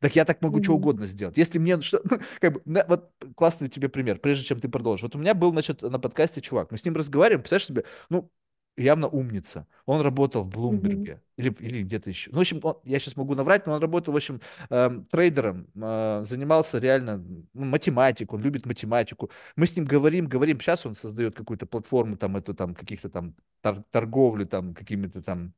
Так 0.00 0.16
я 0.16 0.24
так 0.24 0.42
могу 0.42 0.62
что 0.62 0.72
Мгм. 0.72 0.80
угодно 0.80 1.06
сделать. 1.06 1.38
Если 1.38 1.58
мне 1.58 1.80
что, 1.82 2.02
как 2.40 2.54
бы, 2.54 2.62
на- 2.66 2.84
вот 2.88 3.12
классный 3.36 3.68
тебе 3.68 3.88
пример, 3.88 4.18
прежде 4.18 4.44
чем 4.44 4.60
ты 4.60 4.68
продолжишь. 4.68 5.02
Вот 5.04 5.16
у 5.16 5.18
меня 5.18 5.34
был, 5.34 5.50
значит, 5.50 5.82
на 5.82 5.98
подкасте 5.98 6.40
чувак, 6.42 6.70
мы 6.72 6.78
с 6.78 6.84
ним 6.84 6.96
разговариваем, 6.96 7.40
представляешь 7.42 7.66
себе, 7.68 7.84
ну, 8.10 8.30
явно 8.76 9.08
умница. 9.08 9.66
Он 9.86 10.00
работал 10.00 10.42
в. 10.42 10.48
Блумберге 10.48 11.22
или, 11.36 11.50
или 11.60 11.82
где-то 11.82 12.10
еще. 12.10 12.30
Ну, 12.30 12.38
в 12.38 12.40
общем, 12.40 12.60
он- 12.62 12.78
я 12.84 12.98
сейчас 12.98 13.16
могу 13.16 13.34
наврать, 13.34 13.66
но 13.66 13.74
он 13.74 13.80
работал, 13.80 14.12
в 14.14 14.16
общем, 14.16 14.40
эм, 14.70 15.04
трейдером, 15.06 15.66
э, 15.74 16.22
занимался 16.24 16.78
реально 16.78 17.18
ну, 17.18 17.64
математикой, 17.64 18.38
он 18.38 18.42
любит 18.44 18.66
математику. 18.66 19.30
Мы 19.56 19.66
с 19.66 19.76
ним 19.76 19.84
говорим, 19.86 20.26
говорим, 20.28 20.60
сейчас 20.60 20.86
он 20.86 20.94
создает 20.94 21.34
какую-то 21.34 21.66
платформу, 21.66 22.16
там, 22.16 22.36
эту, 22.36 22.54
там, 22.54 22.74
каких-то 22.74 23.08
там 23.10 23.34
тор- 23.62 23.84
торговли, 23.90 24.44
там, 24.44 24.74
какими-то 24.74 25.22
там 25.22 25.52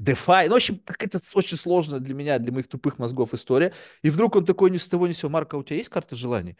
DeFi. 0.00 0.44
Ну, 0.48 0.52
в 0.52 0.56
общем, 0.56 0.78
какая-то 0.84 1.18
очень 1.34 1.56
сложная 1.56 2.00
для 2.00 2.14
меня, 2.14 2.38
для 2.38 2.52
моих 2.52 2.68
тупых 2.68 2.98
мозгов 2.98 3.34
история. 3.34 3.72
И 4.02 4.10
вдруг 4.10 4.36
он 4.36 4.44
такой 4.44 4.70
ни 4.70 4.78
с 4.78 4.86
того 4.86 5.06
ни 5.06 5.12
с 5.12 5.18
сего, 5.18 5.30
Марка, 5.30 5.56
у 5.56 5.62
тебя 5.62 5.76
есть 5.76 5.88
карта 5.90 6.16
желаний? 6.16 6.56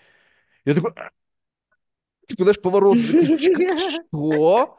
Я 0.65 0.75
такой, 0.75 0.93
«А, 0.97 1.11
типа, 2.27 2.43
знаешь, 2.45 2.61
поворот, 2.61 2.99
такой, 3.07 3.27
«Ч- 3.39 3.51
как- 3.51 3.79
что? 4.13 4.79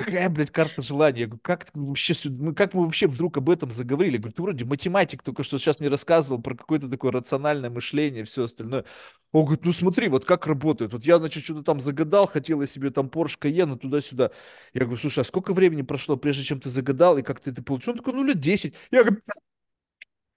Какая, 0.00 0.30
блядь, 0.30 0.50
карта 0.50 0.80
желаний? 0.80 1.20
Я 1.20 1.26
говорю, 1.26 1.40
как 1.42 1.66
вообще, 1.74 2.14
мы, 2.30 2.54
как 2.54 2.72
мы 2.72 2.84
вообще 2.84 3.06
вдруг 3.06 3.36
об 3.36 3.50
этом 3.50 3.70
заговорили? 3.70 4.14
Я 4.14 4.18
говорю, 4.20 4.32
ты 4.34 4.42
вроде 4.42 4.64
математик, 4.64 5.22
только 5.22 5.42
что 5.42 5.58
сейчас 5.58 5.78
мне 5.78 5.90
рассказывал 5.90 6.40
про 6.40 6.56
какое-то 6.56 6.88
такое 6.88 7.12
рациональное 7.12 7.68
мышление 7.68 8.22
и 8.22 8.24
все 8.24 8.44
остальное. 8.44 8.86
Он 9.32 9.44
говорит, 9.44 9.66
ну 9.66 9.74
смотри, 9.74 10.08
вот 10.08 10.24
как 10.24 10.46
работает. 10.46 10.94
Вот 10.94 11.04
я, 11.04 11.18
значит, 11.18 11.44
что-то 11.44 11.62
там 11.62 11.80
загадал, 11.80 12.26
хотел 12.26 12.62
я 12.62 12.66
себе 12.66 12.88
там 12.90 13.08
Porsche 13.08 13.38
Cayenne 13.38 13.76
туда-сюда. 13.76 14.30
Я 14.72 14.82
говорю, 14.86 14.98
слушай, 14.98 15.20
а 15.20 15.24
сколько 15.24 15.52
времени 15.52 15.82
прошло, 15.82 16.16
прежде 16.16 16.44
чем 16.44 16.60
ты 16.60 16.70
загадал, 16.70 17.18
и 17.18 17.22
как 17.22 17.40
ты 17.40 17.50
это 17.50 17.62
получил? 17.62 17.92
Он 17.92 17.98
такой, 17.98 18.14
ну 18.14 18.24
лет 18.24 18.40
10. 18.40 18.74
Я 18.90 19.04
говорю, 19.04 19.20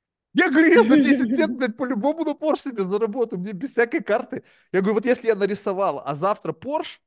я 0.34 0.50
говорю, 0.50 0.68
я 0.74 0.84
за 0.84 1.02
10 1.02 1.28
лет, 1.30 1.50
блядь, 1.56 1.78
по-любому 1.78 2.26
на 2.26 2.32
Porsche 2.32 2.70
себе 2.72 2.84
заработаю, 2.84 3.40
мне 3.40 3.54
без 3.54 3.72
всякой 3.72 4.04
карты. 4.04 4.44
Я 4.72 4.82
говорю, 4.82 4.96
вот 4.96 5.06
если 5.06 5.28
я 5.28 5.36
нарисовал, 5.36 6.02
а 6.04 6.16
завтра 6.16 6.52
Porsche, 6.52 6.98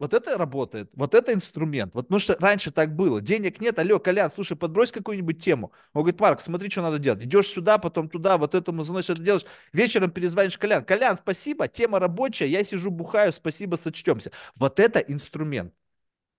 вот 0.00 0.14
это 0.14 0.36
работает, 0.38 0.90
вот 0.94 1.14
это 1.14 1.32
инструмент. 1.32 1.94
Вот 1.94 2.08
потому 2.08 2.20
что 2.20 2.36
раньше 2.40 2.72
так 2.72 2.96
было. 2.96 3.20
Денег 3.20 3.60
нет, 3.60 3.78
алло, 3.78 4.00
Колян, 4.00 4.32
слушай, 4.32 4.56
подбрось 4.56 4.92
какую-нибудь 4.92 5.42
тему. 5.44 5.72
Он 5.92 6.02
говорит, 6.02 6.20
Марк, 6.20 6.40
смотри, 6.40 6.70
что 6.70 6.82
надо 6.82 6.98
делать. 6.98 7.22
Идешь 7.24 7.48
сюда, 7.48 7.78
потом 7.78 8.08
туда, 8.08 8.38
вот 8.38 8.56
этому 8.56 8.82
заносишь, 8.82 9.10
это 9.10 9.22
делаешь. 9.22 9.46
Вечером 9.72 10.10
перезвонишь 10.10 10.58
Колян. 10.58 10.84
Колян, 10.84 11.16
спасибо, 11.18 11.68
тема 11.68 12.00
рабочая, 12.00 12.48
я 12.48 12.64
сижу, 12.64 12.90
бухаю, 12.90 13.32
спасибо, 13.32 13.76
сочтемся. 13.76 14.32
Вот 14.56 14.80
это 14.80 14.98
инструмент. 15.00 15.72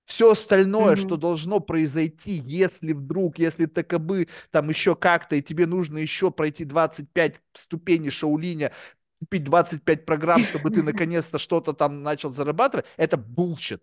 Все 0.06 0.32
остальное, 0.32 0.98
что 0.98 1.16
Мгм. 1.16 1.18
должно 1.18 1.62
произойти, 1.62 2.32
если 2.34 2.92
вдруг, 2.92 3.40
если 3.40 3.66
такобы, 3.66 4.28
там 4.52 4.68
еще 4.70 4.96
как-то, 4.96 5.38
и 5.38 5.42
тебе 5.42 5.66
нужно 5.68 6.00
еще 6.00 6.32
пройти 6.32 6.66
25 6.66 7.40
ступеней 7.54 8.10
Шаулиня, 8.10 8.74
купить 9.22 9.44
25 9.44 10.06
программ, 10.06 10.44
чтобы 10.44 10.72
ты 10.72 10.82
наконец-то 10.82 11.38
что-то 11.38 11.74
там 11.74 12.02
начал 12.02 12.32
зарабатывать, 12.32 12.88
это 12.98 13.18
bullshit. 13.18 13.82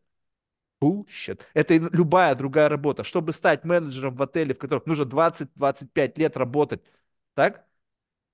Bullshit. 0.83 1.43
Это 1.55 1.75
и 1.75 1.79
любая 1.79 2.35
другая 2.35 2.69
работа. 2.69 3.05
Чтобы 3.05 3.33
стать 3.33 3.65
менеджером 3.65 4.17
в 4.17 4.23
отеле, 4.23 4.53
в 4.53 4.59
котором 4.59 4.83
нужно 4.87 5.05
20-25 5.05 6.19
лет 6.19 6.37
работать, 6.37 6.83
так? 7.35 7.65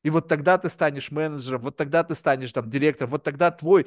И 0.02 0.08
вот 0.08 0.28
тогда 0.28 0.56
ты 0.56 0.70
станешь 0.70 1.10
менеджером, 1.10 1.60
вот 1.60 1.76
тогда 1.76 2.04
ты 2.04 2.14
станешь 2.14 2.52
там 2.52 2.70
директором, 2.70 3.10
вот 3.10 3.22
тогда 3.22 3.50
твой 3.50 3.86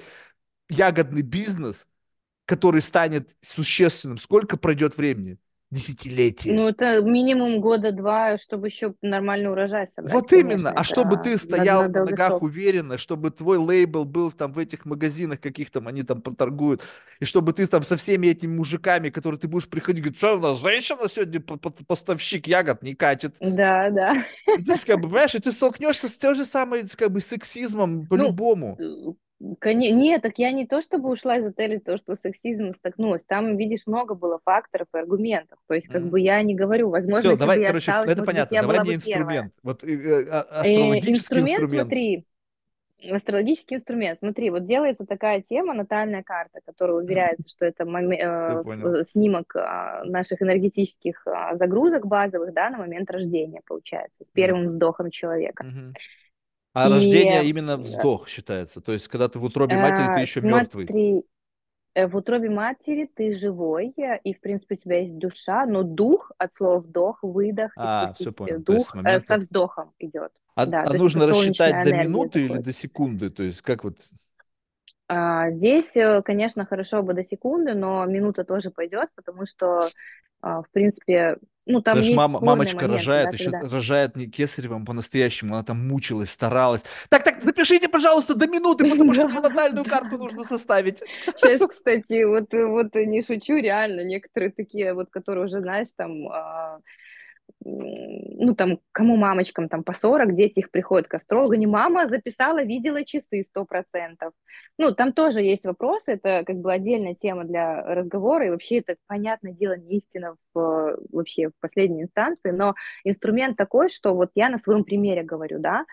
ягодный 0.69 1.23
бизнес, 1.23 1.87
который 2.45 2.81
станет 2.81 3.35
существенным, 3.41 4.19
сколько 4.19 4.57
пройдет 4.57 4.95
времени? 4.95 5.39
Десятилетие. 5.69 6.53
Ну, 6.53 6.69
это 6.69 7.01
минимум 7.01 7.59
года 7.59 7.91
два, 7.91 8.37
чтобы 8.37 8.67
еще 8.67 8.93
нормальный 9.01 9.51
урожай 9.51 9.85
собрать, 9.85 10.13
Вот 10.13 10.31
именно. 10.31 10.49
конечно, 10.71 10.71
А 10.71 10.83
чтобы 10.85 11.17
ты 11.17 11.37
стоял 11.37 11.81
на 11.83 11.87
на 11.89 11.99
ногах 12.05 12.07
долгосрок. 12.29 12.41
уверенно, 12.43 12.97
чтобы 12.97 13.31
твой 13.31 13.57
лейбл 13.57 14.05
был 14.05 14.31
там 14.31 14.53
в 14.53 14.59
этих 14.59 14.85
магазинах, 14.85 15.41
каких 15.41 15.69
там 15.69 15.89
они 15.89 16.03
там 16.03 16.21
проторгуют, 16.21 16.83
и 17.19 17.25
чтобы 17.25 17.51
ты 17.51 17.67
там 17.67 17.83
со 17.83 17.97
всеми 17.97 18.27
этими 18.27 18.55
мужиками, 18.55 19.09
которые 19.09 19.39
ты 19.39 19.49
будешь 19.49 19.67
приходить, 19.67 20.03
говорить, 20.03 20.17
что 20.17 20.37
у 20.37 20.39
нас 20.39 20.61
женщина 20.61 21.09
сегодня 21.09 21.41
по- 21.41 21.57
по- 21.57 21.71
поставщик 21.85 22.47
ягод 22.47 22.81
не 22.83 22.95
катит. 22.95 23.35
Да, 23.41 23.89
да. 23.89 24.13
И 24.57 24.63
ты, 24.63 24.73
как 24.85 24.97
бы, 25.01 25.09
понимаешь, 25.09 25.35
и 25.35 25.39
ты 25.39 25.51
столкнешься 25.51 26.07
с 26.07 26.17
тем 26.17 26.33
же 26.33 26.45
самым, 26.45 26.87
как 26.95 27.11
бы, 27.11 27.19
сексизмом 27.19 27.99
Ну, 27.99 28.05
по-любому. 28.07 28.77
коне- 28.79 29.15
нет, 29.39 30.21
так 30.23 30.37
я 30.37 30.51
не 30.51 30.65
то 30.65 30.81
чтобы 30.81 31.09
ушла 31.09 31.37
из 31.37 31.45
отеля, 31.45 31.79
то, 31.79 31.97
что 31.97 32.15
с 32.15 32.21
сексизмом 32.21 32.73
столкнулась. 32.73 33.23
Там, 33.23 33.55
видишь, 33.55 33.85
много 33.85 34.15
было 34.15 34.39
факторов 34.43 34.87
и 34.93 34.97
аргументов. 34.97 35.59
То 35.67 35.75
есть, 35.75 35.87
как 35.87 36.03
бы 36.03 36.19
я 36.19 36.41
не 36.41 36.55
говорю, 36.55 36.89
возможно, 36.89 37.31
Все, 37.31 37.37
давай, 37.39 37.61
я 37.61 37.67
короче, 37.67 37.91
осталась, 37.91 38.11
это 38.11 38.21
быть, 38.21 38.27
понятно. 38.27 38.55
я 38.55 38.61
Давай 38.61 38.79
мне 38.79 38.95
бы 38.95 39.01
первая. 39.01 39.23
инструмент. 39.23 39.53
Вот 39.63 39.83
э, 39.83 39.87
э, 39.87 40.27
а- 40.31 40.45
Э, 40.47 40.59
астрологический 40.61 41.13
инструмент, 41.13 41.49
инструмент. 41.61 41.87
смотри, 41.87 42.25
Астрологический 43.11 43.75
инструмент. 43.75 44.17
Смотри, 44.17 44.49
вот 44.49 44.65
делается 44.65 45.05
такая 45.05 45.41
тема, 45.41 45.75
натальная 45.75 46.23
карта, 46.23 46.61
которая 46.65 46.97
уверяется, 46.97 47.47
что 47.47 47.65
это 47.65 47.83
э, 47.83 49.03
снимок 49.11 49.55
а, 49.55 50.03
наших 50.03 50.41
энергетических 50.41 51.21
а, 51.27 51.55
загрузок 51.57 52.07
базовых, 52.07 52.53
да, 52.53 52.71
на 52.71 52.79
момент 52.79 53.11
рождения, 53.11 53.61
получается, 53.67 54.25
с 54.25 54.31
первым 54.31 54.65
вздохом 54.65 55.11
человека. 55.11 55.63
Мгм. 55.63 55.93
А 56.77 56.87
И 56.87 56.91
рождение 56.91 57.43
именно 57.45 57.71
э, 57.71 57.77
вздох 57.77 58.27
считается. 58.27 58.81
То 58.81 58.91
есть, 58.93 59.07
когда 59.07 59.27
ты 59.27 59.39
в 59.39 59.43
утробе 59.43 59.77
матери, 59.77 60.13
ты 60.13 60.19
э, 60.19 60.21
еще 60.21 60.41
мертвый. 60.41 60.85
смотри, 60.85 61.23
э, 61.95 62.07
в 62.07 62.15
утробе 62.15 62.51
матери 62.51 63.09
ты 63.15 63.33
живой, 63.33 63.93
э, 63.97 64.19
и, 64.23 64.35
в 64.35 64.39
принципе, 64.39 64.75
у 64.75 64.77
тебя 64.77 64.99
есть 64.99 65.17
душа, 65.17 65.65
но 65.65 65.81
дух 65.81 66.31
от 66.37 66.53
слова 66.53 66.79
вдох, 66.79 67.17
выдох, 67.23 67.71
А, 67.77 68.13
все 68.13 68.29
э, 68.29 68.31
понял. 68.31 68.59
Дух 68.59 68.77
э, 68.77 68.83
со 68.83 68.95
момента... 68.97 69.37
вздохом 69.37 69.93
идет. 69.97 70.31
А, 70.53 70.67
Да, 70.67 70.83
а 70.85 70.93
нужно 70.93 71.25
рассчитать 71.25 71.83
до 71.83 71.95
минуты 71.95 72.45
или 72.45 72.59
до 72.59 72.73
секунды? 72.73 73.31
То 73.31 73.41
есть 73.41 73.63
как 73.63 73.83
вот... 73.83 73.97
А, 75.07 75.51
Здесь, 75.51 75.95
э, 75.95 76.21
конечно, 76.23 76.65
хорошо 76.65 77.01
бы 77.01 77.13
до 77.13 77.23
секунды, 77.23 77.73
но 77.73 78.05
минута 78.05 78.43
тоже 78.43 78.71
пойдет, 78.71 79.09
потому 79.15 79.45
что, 79.45 79.87
а, 80.41 80.61
в 80.61 80.69
принципе, 80.71 81.37
ну, 81.65 81.81
там 81.81 81.99
есть 81.99 82.15
мама, 82.15 82.39
мамочка 82.39 82.75
моменты, 82.77 82.97
рожает, 82.97 83.25
да, 83.29 83.33
еще 83.33 83.51
когда... 83.51 83.69
рожает 83.69 84.15
не 84.15 84.27
кесаревым 84.27 84.85
по-настоящему, 84.85 85.53
она 85.53 85.63
там 85.63 85.85
мучилась, 85.85 86.31
старалась. 86.31 86.83
Так, 87.09 87.23
так, 87.23 87.41
запишите, 87.41 87.89
пожалуйста, 87.89 88.35
до 88.35 88.47
минуты, 88.47 88.89
потому 88.89 89.13
что 89.13 89.27
мне 89.27 89.39
натальную 89.39 89.85
карту 89.85 90.17
нужно 90.17 90.43
составить. 90.43 91.03
Сейчас, 91.25 91.59
кстати, 91.69 92.23
вот, 92.23 92.47
вот 92.53 92.95
не 92.95 93.21
шучу, 93.21 93.57
реально, 93.57 94.05
некоторые 94.05 94.51
такие, 94.51 94.93
вот, 94.93 95.09
которые 95.09 95.45
уже, 95.45 95.59
знаешь, 95.59 95.87
там, 95.95 96.27
а, 96.29 96.79
ну, 97.63 98.55
там, 98.55 98.79
кому 98.91 99.17
мамочкам 99.17 99.67
там 99.67 99.83
по 99.83 99.93
40, 99.93 100.35
дети 100.35 100.59
их 100.59 100.71
приходят 100.71 101.07
к 101.07 101.13
астрологу, 101.15 101.55
не 101.55 101.67
мама 101.67 102.07
записала, 102.07 102.63
видела 102.63 103.03
часы 103.03 103.43
100%. 103.43 104.31
Ну, 104.77 104.93
там 104.93 105.11
тоже 105.11 105.41
есть 105.41 105.65
вопросы, 105.65 106.13
это 106.13 106.43
как 106.45 106.57
бы 106.57 106.71
отдельная 106.71 107.15
тема 107.15 107.43
для 107.43 107.81
разговора, 107.81 108.47
и 108.47 108.49
вообще 108.49 108.77
это, 108.77 108.95
понятное 109.07 109.51
дело, 109.51 109.77
не 109.77 109.97
истина 109.97 110.35
в, 110.53 110.97
вообще 111.11 111.49
в 111.49 111.53
последней 111.59 112.03
инстанции, 112.03 112.51
но 112.51 112.75
инструмент 113.03 113.57
такой, 113.57 113.89
что 113.89 114.13
вот 114.13 114.31
я 114.35 114.49
на 114.49 114.57
своем 114.57 114.83
примере 114.83 115.23
говорю, 115.23 115.59
да, 115.59 115.85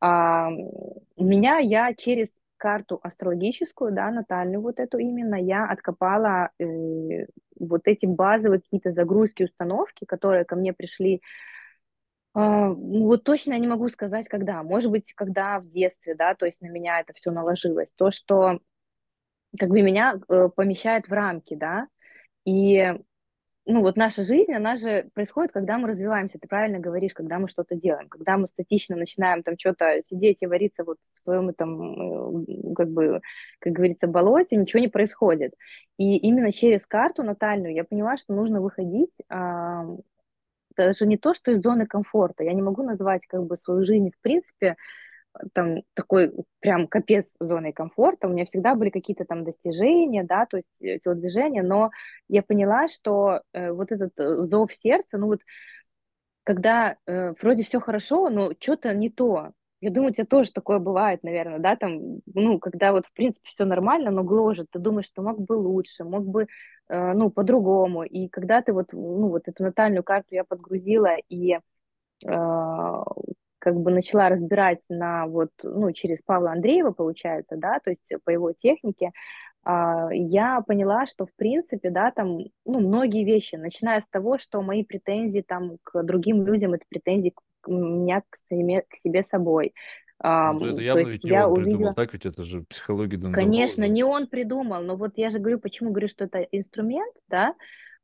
а, 0.00 0.50
меня 1.16 1.58
я 1.58 1.94
через 1.94 2.28
карту 2.58 3.00
астрологическую, 3.02 3.92
да, 3.92 4.10
натальную 4.10 4.60
вот 4.60 4.80
эту 4.80 4.98
именно, 4.98 5.36
я 5.36 5.64
откопала 5.66 6.50
э, 6.58 7.26
вот 7.58 7.82
эти 7.84 8.06
базовые 8.06 8.60
какие-то 8.60 8.92
загрузки, 8.92 9.44
установки, 9.44 10.04
которые 10.04 10.44
ко 10.44 10.56
мне 10.56 10.72
пришли. 10.72 11.22
А, 12.34 12.68
ну, 12.68 13.04
вот 13.04 13.24
точно 13.24 13.52
я 13.52 13.58
не 13.58 13.66
могу 13.66 13.88
сказать, 13.88 14.28
когда. 14.28 14.62
Может 14.62 14.90
быть, 14.90 15.12
когда 15.14 15.60
в 15.60 15.68
детстве, 15.70 16.14
да, 16.14 16.34
то 16.34 16.46
есть 16.46 16.60
на 16.60 16.68
меня 16.68 17.00
это 17.00 17.12
все 17.14 17.30
наложилось. 17.30 17.92
То, 17.92 18.10
что 18.10 18.60
как 19.58 19.70
бы 19.70 19.82
меня 19.82 20.20
э, 20.28 20.48
помещает 20.54 21.08
в 21.08 21.12
рамки, 21.12 21.54
да, 21.54 21.88
и 22.44 22.94
ну 23.70 23.82
вот 23.82 23.96
наша 23.96 24.22
жизнь, 24.22 24.52
она 24.54 24.76
же 24.76 25.10
происходит, 25.12 25.52
когда 25.52 25.76
мы 25.76 25.88
развиваемся, 25.88 26.38
ты 26.38 26.48
правильно 26.48 26.78
говоришь, 26.78 27.12
когда 27.12 27.38
мы 27.38 27.48
что-то 27.48 27.74
делаем, 27.74 28.08
когда 28.08 28.38
мы 28.38 28.48
статично 28.48 28.96
начинаем 28.96 29.42
там 29.42 29.58
что-то 29.58 30.02
сидеть 30.08 30.38
и 30.40 30.46
вариться 30.46 30.84
вот 30.84 30.96
в 31.14 31.20
своем 31.20 31.50
этом, 31.50 32.44
э, 32.46 32.74
как 32.74 32.88
бы, 32.88 33.20
как 33.58 33.74
говорится, 33.74 34.06
болоте, 34.06 34.56
ничего 34.56 34.80
не 34.80 34.88
происходит. 34.88 35.52
И 35.98 36.16
именно 36.16 36.50
через 36.50 36.86
карту 36.86 37.22
натальную 37.22 37.74
я 37.74 37.84
поняла, 37.84 38.16
что 38.16 38.32
нужно 38.32 38.62
выходить 38.62 39.14
а, 39.28 39.84
даже 40.74 41.06
не 41.06 41.18
то, 41.18 41.34
что 41.34 41.50
из 41.50 41.60
зоны 41.60 41.86
комфорта. 41.86 42.44
Я 42.44 42.54
не 42.54 42.62
могу 42.62 42.82
назвать 42.82 43.26
как 43.26 43.44
бы 43.44 43.58
свою 43.58 43.84
жизнь 43.84 44.10
в 44.10 44.20
принципе 44.22 44.76
там 45.52 45.82
такой 45.94 46.32
прям 46.60 46.86
капец 46.86 47.34
зоной 47.40 47.72
комфорта. 47.72 48.28
У 48.28 48.30
меня 48.30 48.44
всегда 48.44 48.74
были 48.74 48.90
какие-то 48.90 49.24
там 49.24 49.44
достижения, 49.44 50.24
да, 50.24 50.46
то 50.46 50.58
есть 50.58 50.68
э, 50.80 50.98
телодвижения, 50.98 51.62
но 51.62 51.90
я 52.28 52.42
поняла, 52.42 52.88
что 52.88 53.42
э, 53.52 53.70
вот 53.72 53.92
этот 53.92 54.12
э, 54.18 54.46
зов 54.46 54.72
сердца, 54.74 55.18
ну 55.18 55.26
вот 55.26 55.40
когда 56.44 56.96
э, 57.06 57.34
вроде 57.42 57.62
все 57.62 57.78
хорошо, 57.78 58.30
но 58.30 58.52
что-то 58.58 58.94
не 58.94 59.10
то. 59.10 59.52
Я 59.80 59.90
думаю, 59.90 60.10
у 60.10 60.14
тебя 60.14 60.24
тоже 60.24 60.50
такое 60.50 60.78
бывает, 60.78 61.22
наверное, 61.22 61.58
да, 61.58 61.76
там, 61.76 62.20
ну, 62.34 62.58
когда 62.58 62.92
вот, 62.92 63.06
в 63.06 63.12
принципе, 63.12 63.46
все 63.48 63.64
нормально, 63.64 64.10
но 64.10 64.24
гложет, 64.24 64.68
ты 64.70 64.78
думаешь, 64.78 65.06
что 65.06 65.22
мог 65.22 65.38
бы 65.38 65.52
лучше, 65.52 66.04
мог 66.04 66.24
бы, 66.24 66.46
э, 66.88 67.12
ну, 67.12 67.30
по-другому. 67.30 68.02
И 68.02 68.28
когда 68.28 68.62
ты 68.62 68.72
вот, 68.72 68.92
ну, 68.92 69.28
вот 69.28 69.46
эту 69.46 69.62
натальную 69.62 70.02
карту 70.02 70.34
я 70.34 70.44
подгрузила 70.44 71.16
и 71.28 71.52
э, 71.52 71.60
как 73.68 73.80
бы 73.80 73.90
начала 73.90 74.30
разбирать 74.30 74.80
на 74.88 75.26
вот, 75.26 75.50
ну, 75.62 75.92
через 75.92 76.22
Павла 76.22 76.52
Андреева, 76.52 76.92
получается, 76.92 77.56
да, 77.56 77.80
то 77.84 77.90
есть 77.90 78.02
по 78.24 78.30
его 78.30 78.52
технике, 78.52 79.12
а, 79.62 80.08
я 80.10 80.62
поняла, 80.62 81.04
что, 81.06 81.26
в 81.26 81.34
принципе, 81.34 81.90
да, 81.90 82.10
там, 82.10 82.38
ну, 82.64 82.80
многие 82.80 83.24
вещи, 83.24 83.56
начиная 83.56 84.00
с 84.00 84.06
того, 84.06 84.38
что 84.38 84.62
мои 84.62 84.84
претензии 84.84 85.44
там 85.46 85.76
к 85.82 86.02
другим 86.02 86.46
людям, 86.46 86.72
это 86.72 86.86
претензии 86.88 87.34
к 87.60 87.68
меня 87.68 88.22
к 88.30 88.38
себе, 88.48 88.84
к 88.88 88.94
себе 88.96 89.22
собой. 89.22 89.74
Ну, 90.22 90.64
это 90.64 90.80
явно 90.80 91.00
ведь 91.00 91.22
не 91.22 91.32
он 91.32 91.52
увидела... 91.52 91.64
придумал, 91.64 91.94
так 91.94 92.12
ведь 92.14 92.26
это 92.26 92.42
же 92.42 92.62
психология 92.62 93.18
Конечно, 93.30 93.86
не 93.86 94.02
он 94.02 94.26
придумал, 94.26 94.82
но 94.82 94.96
вот 94.96 95.12
я 95.16 95.28
же 95.30 95.38
говорю, 95.38 95.60
почему 95.60 95.90
говорю, 95.90 96.08
что 96.08 96.24
это 96.24 96.40
инструмент, 96.40 97.14
да, 97.28 97.54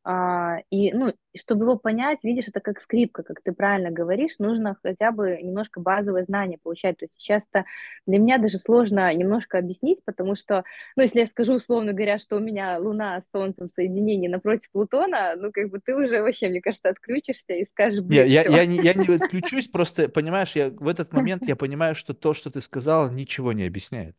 а, 0.06 0.58
и, 0.68 0.92
ну, 0.92 1.14
чтобы 1.34 1.64
его 1.64 1.78
понять, 1.78 2.22
видишь, 2.22 2.48
это 2.48 2.60
как 2.60 2.80
скрипка, 2.80 3.22
как 3.22 3.40
ты 3.42 3.52
правильно 3.52 3.90
говоришь, 3.90 4.38
нужно 4.38 4.76
хотя 4.82 5.12
бы 5.12 5.38
немножко 5.42 5.80
базовые 5.80 6.24
знания 6.24 6.58
получать. 6.62 6.98
То 6.98 7.06
есть 7.06 7.14
сейчас-то 7.16 7.64
для 8.06 8.18
меня 8.18 8.36
даже 8.36 8.58
сложно 8.58 9.12
немножко 9.14 9.58
объяснить, 9.58 10.04
потому 10.04 10.34
что, 10.34 10.64
ну, 10.94 11.02
если 11.02 11.20
я 11.20 11.26
скажу, 11.26 11.54
условно 11.54 11.94
говоря, 11.94 12.18
что 12.18 12.36
у 12.36 12.40
меня 12.40 12.78
Луна 12.78 13.18
с 13.18 13.30
Солнцем 13.32 13.68
в 13.68 13.70
соединении 13.70 14.28
напротив 14.28 14.70
Плутона, 14.72 15.36
ну, 15.36 15.50
как 15.50 15.70
бы 15.70 15.80
ты 15.82 15.96
уже 15.96 16.20
вообще, 16.20 16.48
мне 16.48 16.60
кажется, 16.60 16.90
отключишься 16.90 17.54
и 17.54 17.64
скажешь, 17.64 18.04
я, 18.10 18.24
я, 18.24 18.42
я, 18.42 18.66
не, 18.66 18.76
я 18.76 18.92
не 18.92 19.08
отключусь, 19.08 19.68
просто, 19.68 20.10
понимаешь, 20.10 20.52
я 20.54 20.68
в 20.68 20.86
этот 20.86 21.14
момент 21.14 21.44
я 21.48 21.56
понимаю, 21.56 21.94
что 21.94 22.12
то, 22.12 22.34
что 22.34 22.50
ты 22.50 22.60
сказал, 22.60 23.10
ничего 23.10 23.52
не 23.54 23.64
объясняет. 23.64 24.16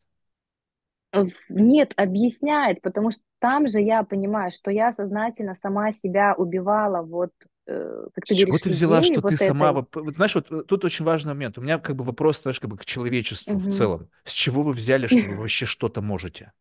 Нет, 1.49 1.93
объясняет, 1.95 2.81
потому 2.81 3.11
что 3.11 3.21
там 3.39 3.67
же 3.67 3.79
я 3.79 4.03
понимаю, 4.03 4.51
что 4.51 4.71
я 4.71 4.91
сознательно 4.91 5.55
сама 5.61 5.91
себя 5.93 6.33
убивала, 6.37 7.01
вот, 7.01 7.31
э, 7.67 8.07
как 8.13 8.25
ты 8.25 8.35
С 8.35 8.37
говоришь, 8.37 8.47
чего 8.47 8.57
ты 8.57 8.69
взяла, 8.69 9.01
что 9.01 9.21
вот 9.21 9.29
ты 9.29 9.35
этой... 9.35 9.47
сама... 9.47 9.71
Вот, 9.71 9.89
знаешь, 10.15 10.35
вот 10.35 10.67
тут 10.67 10.85
очень 10.85 11.05
важный 11.05 11.33
момент. 11.33 11.57
У 11.57 11.61
меня 11.61 11.79
как 11.79 11.95
бы 11.95 12.03
вопрос, 12.03 12.41
знаешь, 12.41 12.59
как 12.59 12.69
бы 12.69 12.77
к 12.77 12.85
человечеству 12.85 13.53
угу. 13.53 13.69
в 13.69 13.73
целом. 13.73 14.09
С 14.23 14.31
чего 14.31 14.63
вы 14.63 14.73
взяли, 14.73 15.07
что 15.07 15.19
вы 15.19 15.35
вообще 15.37 15.65
что-то 15.65 16.01
можете? 16.01 16.51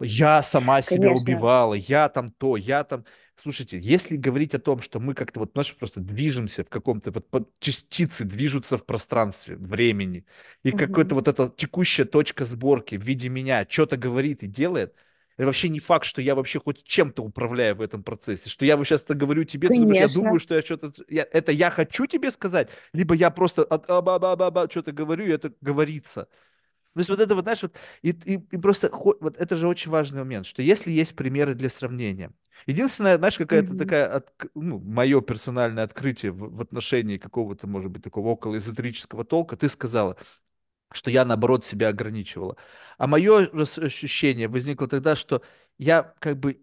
Я 0.00 0.42
сама 0.42 0.82
себя 0.82 1.08
Конечно. 1.08 1.32
убивала, 1.32 1.74
я 1.74 2.08
там 2.08 2.28
то, 2.28 2.56
я 2.56 2.84
там... 2.84 3.04
Слушайте, 3.40 3.78
если 3.78 4.16
говорить 4.16 4.54
о 4.54 4.58
том, 4.58 4.80
что 4.80 4.98
мы 4.98 5.14
как-то 5.14 5.40
вот, 5.40 5.52
знаешь, 5.52 5.74
просто 5.76 6.00
движемся 6.00 6.64
в 6.64 6.68
каком-то, 6.68 7.12
вот 7.12 7.50
частицы 7.60 8.24
движутся 8.24 8.78
в 8.78 8.84
пространстве, 8.84 9.56
времени, 9.56 10.24
и 10.64 10.70
угу. 10.70 10.78
какая-то 10.78 11.14
вот 11.14 11.28
эта 11.28 11.48
текущая 11.56 12.04
точка 12.04 12.44
сборки 12.44 12.96
в 12.96 13.02
виде 13.02 13.28
меня 13.28 13.64
что-то 13.68 13.96
говорит 13.96 14.42
и 14.42 14.48
делает, 14.48 14.94
это 15.36 15.46
вообще 15.46 15.68
не 15.68 15.78
факт, 15.78 16.04
что 16.04 16.20
я 16.20 16.34
вообще 16.34 16.58
хоть 16.58 16.82
чем-то 16.82 17.22
управляю 17.22 17.76
в 17.76 17.80
этом 17.80 18.02
процессе, 18.02 18.50
что 18.50 18.64
я 18.64 18.76
вот 18.76 18.88
сейчас 18.88 19.04
говорю 19.06 19.44
тебе, 19.44 19.68
Конечно. 19.68 19.86
ты 19.86 19.92
думаешь, 19.92 20.12
я 20.12 20.20
думаю, 20.20 20.40
что 20.40 20.56
я 20.56 20.62
что-то, 20.62 20.92
я, 21.08 21.26
это 21.30 21.52
я 21.52 21.70
хочу 21.70 22.06
тебе 22.06 22.32
сказать, 22.32 22.70
либо 22.92 23.14
я 23.14 23.30
просто 23.30 23.62
что-то 23.64 24.90
говорю, 24.90 25.26
и 25.26 25.30
это 25.30 25.52
говорится. 25.60 26.26
То 26.98 27.00
есть 27.02 27.10
вот 27.10 27.20
это 27.20 27.36
вот, 27.36 27.44
знаешь, 27.44 27.62
вот, 27.62 27.76
и, 28.02 28.10
и, 28.10 28.44
и 28.50 28.56
просто, 28.58 28.90
вот 28.92 29.36
это 29.36 29.54
же 29.54 29.68
очень 29.68 29.88
важный 29.88 30.18
момент, 30.18 30.46
что 30.46 30.62
если 30.62 30.90
есть 30.90 31.14
примеры 31.14 31.54
для 31.54 31.70
сравнения, 31.70 32.32
единственное, 32.66 33.18
знаешь, 33.18 33.38
какая-то 33.38 33.72
mm-hmm. 33.72 33.78
такая, 33.78 34.06
от, 34.08 34.32
ну, 34.56 34.80
мое 34.80 35.20
персональное 35.20 35.84
открытие 35.84 36.32
в, 36.32 36.56
в 36.56 36.60
отношении 36.60 37.16
какого-то, 37.16 37.68
может 37.68 37.92
быть, 37.92 38.02
такого 38.02 38.30
около 38.30 38.56
эзотерического 38.56 39.24
толка, 39.24 39.56
ты 39.56 39.68
сказала, 39.68 40.16
что 40.90 41.12
я, 41.12 41.24
наоборот, 41.24 41.64
себя 41.64 41.86
ограничивала. 41.86 42.56
А 42.96 43.06
мое 43.06 43.46
ощущение 43.46 44.48
возникло 44.48 44.88
тогда, 44.88 45.14
что 45.14 45.42
я 45.78 46.14
как 46.18 46.40
бы 46.40 46.58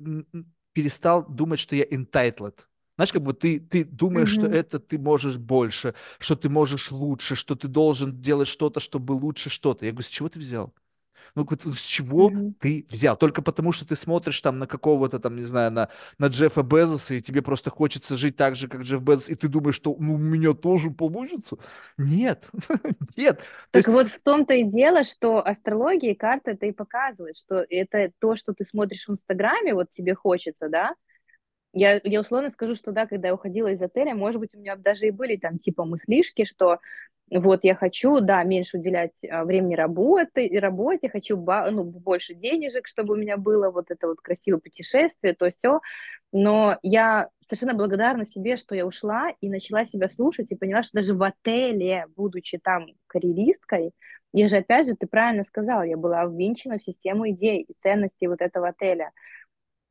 перестал 0.74 1.26
думать, 1.26 1.62
что 1.62 1.78
я 1.78 1.86
entitled. 1.86 2.60
Знаешь, 2.96 3.12
как 3.12 3.22
бы 3.24 3.34
ты, 3.34 3.60
ты 3.60 3.84
думаешь, 3.84 4.36
mm-hmm. 4.36 4.40
что 4.40 4.48
это 4.48 4.80
ты 4.80 4.98
можешь 4.98 5.38
больше, 5.38 5.96
что 6.20 6.36
ты 6.36 6.50
можешь 6.50 6.92
лучше, 6.92 7.36
что 7.36 7.56
ты 7.56 7.68
должен 7.68 8.22
делать 8.22 8.48
что-то, 8.48 8.80
чтобы 8.80 9.14
лучше 9.14 9.50
что-то. 9.50 9.86
Я 9.86 9.92
говорю, 9.92 10.06
с 10.06 10.10
чего 10.10 10.30
ты 10.30 10.40
взял? 10.40 10.74
Ну, 11.36 11.46
с 11.74 11.82
чего 11.82 12.30
mm-hmm. 12.30 12.54
ты 12.62 12.86
взял? 12.90 13.18
Только 13.18 13.42
потому, 13.42 13.74
что 13.74 13.86
ты 13.86 13.98
смотришь 13.98 14.40
там 14.40 14.58
на 14.58 14.68
какого-то 14.68 15.20
там, 15.20 15.36
не 15.36 15.44
знаю, 15.44 15.70
на, 15.72 15.90
на 16.18 16.28
Джеффа 16.28 16.64
Безоса, 16.64 17.16
и 17.16 17.22
тебе 17.22 17.42
просто 17.42 17.70
хочется 17.70 18.16
жить 18.16 18.38
так 18.38 18.56
же, 18.56 18.70
как 18.70 18.82
Джефф 18.82 19.02
Безос, 19.02 19.30
и 19.30 19.36
ты 19.36 19.50
думаешь, 19.50 19.76
что 19.76 19.94
ну, 20.00 20.14
у 20.14 20.18
меня 20.18 20.54
тоже 20.54 20.92
получится? 20.92 21.58
Нет, 21.98 22.48
нет. 23.18 23.42
Так 23.72 23.88
есть... 23.88 23.88
вот 23.88 24.08
в 24.08 24.22
том-то 24.22 24.54
и 24.54 24.64
дело, 24.64 25.04
что 25.04 25.46
астрология 25.46 26.12
и 26.12 26.16
карта 26.16 26.52
это 26.52 26.68
и 26.68 26.72
показывает, 26.72 27.36
что 27.36 27.66
это 27.70 28.12
то, 28.20 28.38
что 28.38 28.54
ты 28.54 28.64
смотришь 28.64 29.06
в 29.06 29.12
Инстаграме, 29.12 29.74
вот 29.74 29.90
тебе 29.90 30.16
хочется, 30.16 30.70
да, 30.70 30.96
я, 31.76 32.00
я 32.04 32.22
условно 32.22 32.50
скажу, 32.50 32.74
что 32.74 32.94
да, 32.94 33.06
когда 33.06 33.28
я 33.28 33.34
уходила 33.34 33.68
из 33.68 33.82
отеля, 33.82 34.16
может 34.16 34.40
быть, 34.40 34.56
у 34.56 34.58
меня 34.58 34.78
даже 34.78 35.08
и 35.08 35.12
были 35.12 35.36
там 35.36 35.60
типа 35.60 35.84
мыслишки, 35.84 36.46
что 36.46 36.80
вот 37.30 37.64
я 37.64 37.76
хочу, 37.76 38.22
да, 38.22 38.44
меньше 38.44 38.78
уделять 38.78 39.14
а, 39.30 39.44
времени 39.44 39.76
работы, 39.76 40.50
работе, 40.60 41.10
хочу 41.10 41.36
ну, 41.38 41.84
больше 41.84 42.34
денежек, 42.34 42.88
чтобы 42.88 43.16
у 43.16 43.18
меня 43.18 43.36
было 43.36 43.72
вот 43.72 43.92
это 43.92 44.08
вот 44.08 44.22
красивое 44.22 44.60
путешествие, 44.60 45.34
то 45.34 45.50
все. 45.50 45.82
Но 46.32 46.78
я 46.82 47.30
совершенно 47.46 47.74
благодарна 47.74 48.26
себе, 48.26 48.56
что 48.56 48.74
я 48.74 48.86
ушла 48.86 49.32
и 49.42 49.50
начала 49.50 49.84
себя 49.84 50.08
слушать 50.08 50.52
и 50.52 50.56
поняла, 50.56 50.82
что 50.82 50.94
даже 50.94 51.14
в 51.14 51.24
отеле, 51.24 52.06
будучи 52.16 52.58
там 52.58 52.88
карьеристкой, 53.08 53.92
я 54.32 54.48
же, 54.48 54.58
опять 54.58 54.88
же, 54.88 54.96
ты 54.96 55.08
правильно 55.08 55.44
сказала, 55.44 55.82
я 55.82 55.98
была 55.98 56.24
ввинчена 56.26 56.78
в 56.78 56.84
систему 56.84 57.30
идей 57.30 57.64
и 57.64 57.74
ценностей 57.82 58.28
вот 58.28 58.42
этого 58.42 58.70
отеля. 58.70 59.12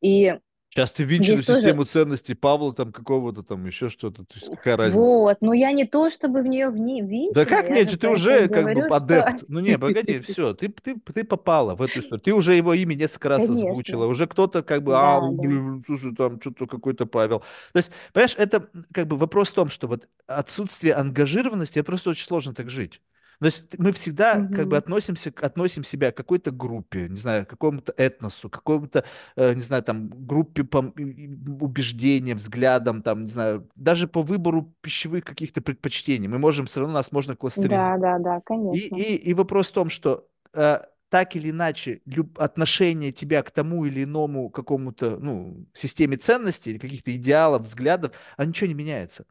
И 0.00 0.38
Сейчас 0.74 0.90
ты 0.90 1.04
винчена 1.04 1.40
в 1.40 1.46
систему 1.46 1.82
тоже... 1.82 1.90
ценностей 1.90 2.34
Павла, 2.34 2.74
там 2.74 2.90
какого-то 2.90 3.44
там 3.44 3.64
еще 3.64 3.88
что-то. 3.88 4.24
То 4.24 4.34
есть 4.34 4.48
какая 4.48 4.76
разница? 4.76 4.98
Вот, 4.98 5.36
но 5.40 5.52
я 5.52 5.70
не 5.70 5.86
то, 5.86 6.10
чтобы 6.10 6.42
в 6.42 6.48
нее 6.48 6.68
винчена. 6.68 7.32
Да 7.32 7.44
как 7.44 7.70
нет, 7.70 8.00
ты 8.00 8.08
уже 8.08 8.48
как 8.48 8.62
говорю, 8.62 8.88
бы 8.88 8.96
адепт. 8.96 9.36
Что... 9.36 9.46
Ну 9.46 9.60
не, 9.60 9.78
погоди, 9.78 10.18
все, 10.26 10.52
ты, 10.52 10.68
ты, 10.68 10.96
ты 10.96 11.22
попала 11.22 11.76
в 11.76 11.82
эту 11.82 12.00
историю. 12.00 12.20
Ты 12.20 12.34
уже 12.34 12.54
его 12.54 12.74
имя 12.74 12.94
несколько 12.94 13.28
раз 13.28 13.46
Конечно. 13.46 13.68
озвучила. 13.68 14.06
Уже 14.06 14.26
кто-то 14.26 14.64
как 14.64 14.82
бы, 14.82 14.90
да, 14.90 15.18
а, 15.18 15.20
да. 15.20 15.28
блин, 15.28 15.84
слушай, 15.86 16.12
там 16.12 16.40
что-то 16.40 16.66
какой-то 16.66 17.06
Павел. 17.06 17.44
То 17.72 17.76
есть, 17.76 17.92
понимаешь, 18.12 18.34
это 18.36 18.68
как 18.92 19.06
бы 19.06 19.16
вопрос 19.16 19.50
в 19.50 19.54
том, 19.54 19.68
что 19.68 19.86
вот 19.86 20.08
отсутствие 20.26 20.94
ангажированности, 20.94 21.78
это 21.78 21.86
просто 21.86 22.10
очень 22.10 22.26
сложно 22.26 22.52
так 22.52 22.68
жить. 22.68 23.00
То 23.40 23.46
есть 23.46 23.78
мы 23.78 23.92
всегда 23.92 24.36
mm-hmm. 24.36 24.54
как 24.54 24.68
бы 24.68 24.76
относимся, 24.76 25.32
относим 25.40 25.84
себя 25.84 26.12
к 26.12 26.16
какой-то 26.16 26.50
группе, 26.50 27.08
не 27.08 27.16
знаю, 27.16 27.46
к 27.46 27.50
какому-то 27.50 27.92
этносу, 27.96 28.48
к 28.48 28.54
какому-то, 28.54 29.04
э, 29.36 29.54
не 29.54 29.60
знаю, 29.60 29.82
там, 29.82 30.08
группе 30.08 30.64
по 30.64 30.78
убеждениям, 30.78 32.38
взглядам, 32.38 33.02
там, 33.02 33.22
не 33.22 33.30
знаю, 33.30 33.68
даже 33.74 34.08
по 34.08 34.22
выбору 34.22 34.74
пищевых 34.80 35.24
каких-то 35.24 35.60
предпочтений. 35.60 36.28
Мы 36.28 36.38
можем, 36.38 36.66
все 36.66 36.80
равно 36.80 36.94
нас 36.94 37.12
можно 37.12 37.36
кластеризовать. 37.36 38.00
Да, 38.00 38.18
да, 38.18 38.18
да, 38.18 38.40
конечно. 38.44 38.96
И, 38.96 39.02
и, 39.02 39.16
и 39.16 39.34
вопрос 39.34 39.68
в 39.68 39.72
том, 39.72 39.88
что 39.88 40.26
э, 40.54 40.78
так 41.14 41.36
или 41.36 41.50
иначе 41.50 42.00
люб, 42.06 42.40
отношение 42.40 43.12
тебя 43.12 43.42
к 43.44 43.50
тому 43.52 43.84
или 43.84 44.02
иному 44.02 44.50
какому-то, 44.50 45.16
ну, 45.20 45.64
системе 45.72 46.16
ценностей 46.16 46.70
или 46.70 46.78
каких-то 46.78 47.14
идеалов, 47.14 47.62
взглядов, 47.62 48.12
а 48.36 48.44
ничего 48.44 48.66
не 48.66 48.74
меняется. 48.74 49.24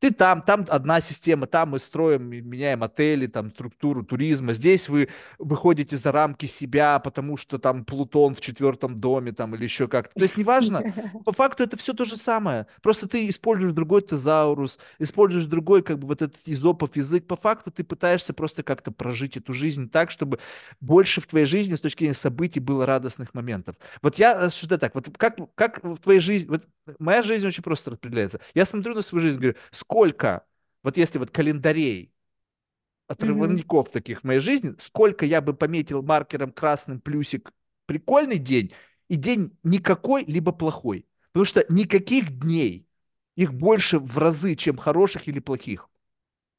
Ты 0.00 0.12
там, 0.12 0.42
там 0.42 0.64
одна 0.68 1.00
система, 1.00 1.46
там 1.46 1.70
мы 1.70 1.78
строим, 1.78 2.24
меняем 2.24 2.82
отели, 2.82 3.26
там 3.26 3.50
структуру 3.50 4.02
туризма. 4.02 4.54
Здесь 4.54 4.88
вы 4.88 5.08
выходите 5.38 5.96
за 5.96 6.10
рамки 6.10 6.46
себя, 6.46 6.98
потому 6.98 7.36
что 7.36 7.58
там 7.58 7.84
Плутон 7.84 8.34
в 8.34 8.40
четвертом 8.40 8.98
доме 8.98 9.32
там 9.32 9.54
или 9.54 9.64
еще 9.64 9.88
как-то. 9.88 10.14
То 10.14 10.22
есть 10.22 10.38
неважно, 10.38 10.82
по 11.24 11.32
факту 11.32 11.64
это 11.64 11.76
все 11.76 11.92
то 11.92 12.06
же 12.06 12.16
самое. 12.16 12.66
Просто 12.82 13.08
ты 13.08 13.28
используешь 13.28 13.72
другой 13.72 14.00
тезаурус, 14.00 14.78
используешь 14.98 15.44
другой 15.44 15.82
как 15.82 15.98
бы 15.98 16.06
вот 16.06 16.22
этот 16.22 16.38
изопов 16.46 16.96
язык. 16.96 17.26
По 17.26 17.36
факту 17.36 17.70
ты 17.70 17.84
пытаешься 17.84 18.32
просто 18.32 18.62
как-то 18.62 18.90
прожить 18.90 19.36
эту 19.36 19.52
жизнь 19.52 19.90
так, 19.90 20.10
чтобы 20.10 20.38
больше 20.80 21.20
в 21.20 21.26
твоей 21.26 21.46
жизни 21.46 21.74
с 21.74 21.80
точки 21.80 22.00
зрения 22.00 22.14
событий 22.14 22.60
было 22.60 22.86
радостных 22.86 23.34
моментов. 23.34 23.76
Вот 24.00 24.16
я 24.16 24.46
э, 24.46 24.50
что 24.50 24.78
так, 24.78 24.94
вот 24.94 25.08
как, 25.16 25.36
как 25.54 25.84
в 25.84 25.98
твоей 25.98 26.20
жизни, 26.20 26.48
вот 26.48 26.64
моя 26.98 27.22
жизнь 27.22 27.46
очень 27.46 27.62
просто 27.62 27.90
распределяется. 27.90 28.40
Я 28.54 28.64
смотрю 28.64 28.94
на 28.94 29.02
свою 29.02 29.22
жизнь, 29.22 29.36
говорю, 29.36 29.56
сколько, 29.90 30.44
вот 30.84 30.96
если 30.96 31.18
вот 31.18 31.32
календарей 31.32 32.12
отрывников 33.08 33.88
mm-hmm. 33.88 33.92
таких 33.92 34.20
в 34.20 34.24
моей 34.24 34.38
жизни, 34.38 34.74
сколько 34.78 35.26
я 35.26 35.40
бы 35.40 35.52
пометил 35.52 36.00
маркером 36.02 36.52
красным 36.52 37.00
плюсик 37.00 37.52
прикольный 37.86 38.38
день 38.38 38.72
и 39.08 39.16
день 39.16 39.58
никакой, 39.64 40.24
либо 40.24 40.52
плохой. 40.52 41.06
Потому 41.32 41.44
что 41.44 41.64
никаких 41.68 42.38
дней 42.38 42.86
их 43.34 43.52
больше 43.52 43.98
в 43.98 44.16
разы, 44.16 44.54
чем 44.54 44.76
хороших 44.76 45.26
или 45.26 45.40
плохих. 45.40 45.88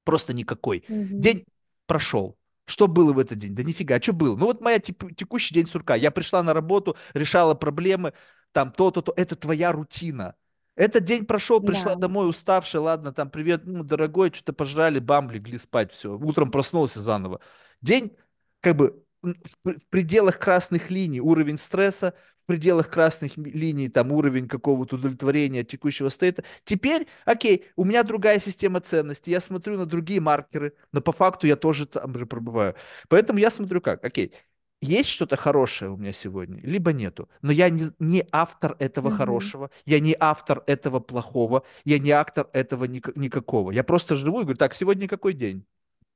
Просто 0.03 0.33
никакой. 0.33 0.83
Мгм. 0.89 1.21
День 1.21 1.45
прошел. 1.85 2.37
Что 2.65 2.87
было 2.87 3.13
в 3.13 3.19
этот 3.19 3.37
день? 3.37 3.55
Да 3.55 3.63
нифига, 3.63 4.01
что 4.01 4.11
было? 4.11 4.35
Ну 4.35 4.47
вот 4.47 4.59
моя 4.59 4.79
текущий 4.79 5.53
день 5.53 5.67
сурка. 5.67 5.95
Я 5.95 6.11
пришла 6.11 6.43
на 6.43 6.53
работу, 6.53 6.97
решала 7.13 7.53
проблемы, 7.55 8.11
там 8.51 8.73
то-то, 8.73 9.01
то. 9.01 9.13
Это 9.15 9.37
твоя 9.37 9.71
рутина. 9.71 10.35
Этот 10.75 11.03
день 11.03 11.25
прошел, 11.25 11.61
пришла 11.61 11.95
Да. 11.95 12.01
домой 12.01 12.29
уставшая, 12.29 12.81
ладно, 12.81 13.13
там, 13.13 13.29
привет, 13.29 13.63
ну, 13.65 13.83
дорогой, 13.83 14.31
что-то 14.33 14.53
пожрали, 14.53 14.99
бам, 14.99 15.29
легли 15.29 15.57
спать, 15.57 15.91
все. 15.91 16.17
Утром 16.17 16.49
проснулся 16.49 17.01
заново. 17.01 17.41
День, 17.81 18.15
как 18.61 18.75
бы, 18.77 19.03
в, 19.21 19.33
в 19.65 19.85
пределах 19.89 20.39
красных 20.39 20.89
линий 20.89 21.21
уровень 21.21 21.59
стресса, 21.59 22.13
в 22.43 22.47
пределах 22.47 22.89
красных 22.89 23.37
линий 23.37 23.89
там 23.89 24.11
уровень 24.11 24.47
какого-то 24.47 24.95
удовлетворения 24.95 25.63
текущего 25.63 26.09
стейта. 26.09 26.43
Теперь, 26.63 27.07
окей, 27.25 27.67
у 27.75 27.83
меня 27.85 28.03
другая 28.03 28.39
система 28.39 28.81
ценностей, 28.81 29.31
я 29.31 29.41
смотрю 29.41 29.77
на 29.77 29.85
другие 29.85 30.19
маркеры, 30.21 30.73
но 30.91 31.01
по 31.01 31.11
факту 31.11 31.47
я 31.47 31.55
тоже 31.55 31.85
там 31.85 32.17
же 32.17 32.25
пробываю. 32.25 32.75
Поэтому 33.09 33.39
я 33.39 33.51
смотрю 33.51 33.81
как, 33.81 34.03
окей, 34.03 34.33
есть 34.81 35.09
что-то 35.09 35.37
хорошее 35.37 35.91
у 35.91 35.97
меня 35.97 36.13
сегодня, 36.13 36.59
либо 36.63 36.91
нету. 36.93 37.29
Но 37.41 37.51
я 37.51 37.69
не, 37.69 37.91
не 37.99 38.27
автор 38.31 38.75
этого 38.79 39.09
Мгм. 39.09 39.11
хорошего, 39.11 39.69
я 39.85 39.99
не 39.99 40.15
автор 40.19 40.63
этого 40.67 40.99
плохого, 40.99 41.63
я 41.85 41.99
не 41.99 42.11
автор 42.11 42.49
этого 42.53 42.85
ника- 42.85 43.13
никакого. 43.15 43.71
Я 43.71 43.83
просто 43.83 44.15
живу 44.15 44.39
и 44.41 44.43
говорю, 44.43 44.57
так, 44.57 44.73
сегодня 44.75 45.07
какой 45.07 45.33
день? 45.33 45.65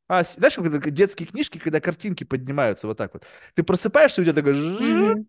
А, 0.07 0.23
знаешь, 0.23 0.55
как 0.55 0.91
детские 0.91 1.27
книжки, 1.27 1.57
когда 1.57 1.81
картинки 1.81 2.23
поднимаются 2.23 2.85
вот 2.87 2.97
так 2.97 3.13
вот. 3.13 3.23
Ты 3.55 3.63
просыпаешься, 3.63 4.21
у 4.21 4.23
тебя 4.23 4.33
такая 4.33 4.55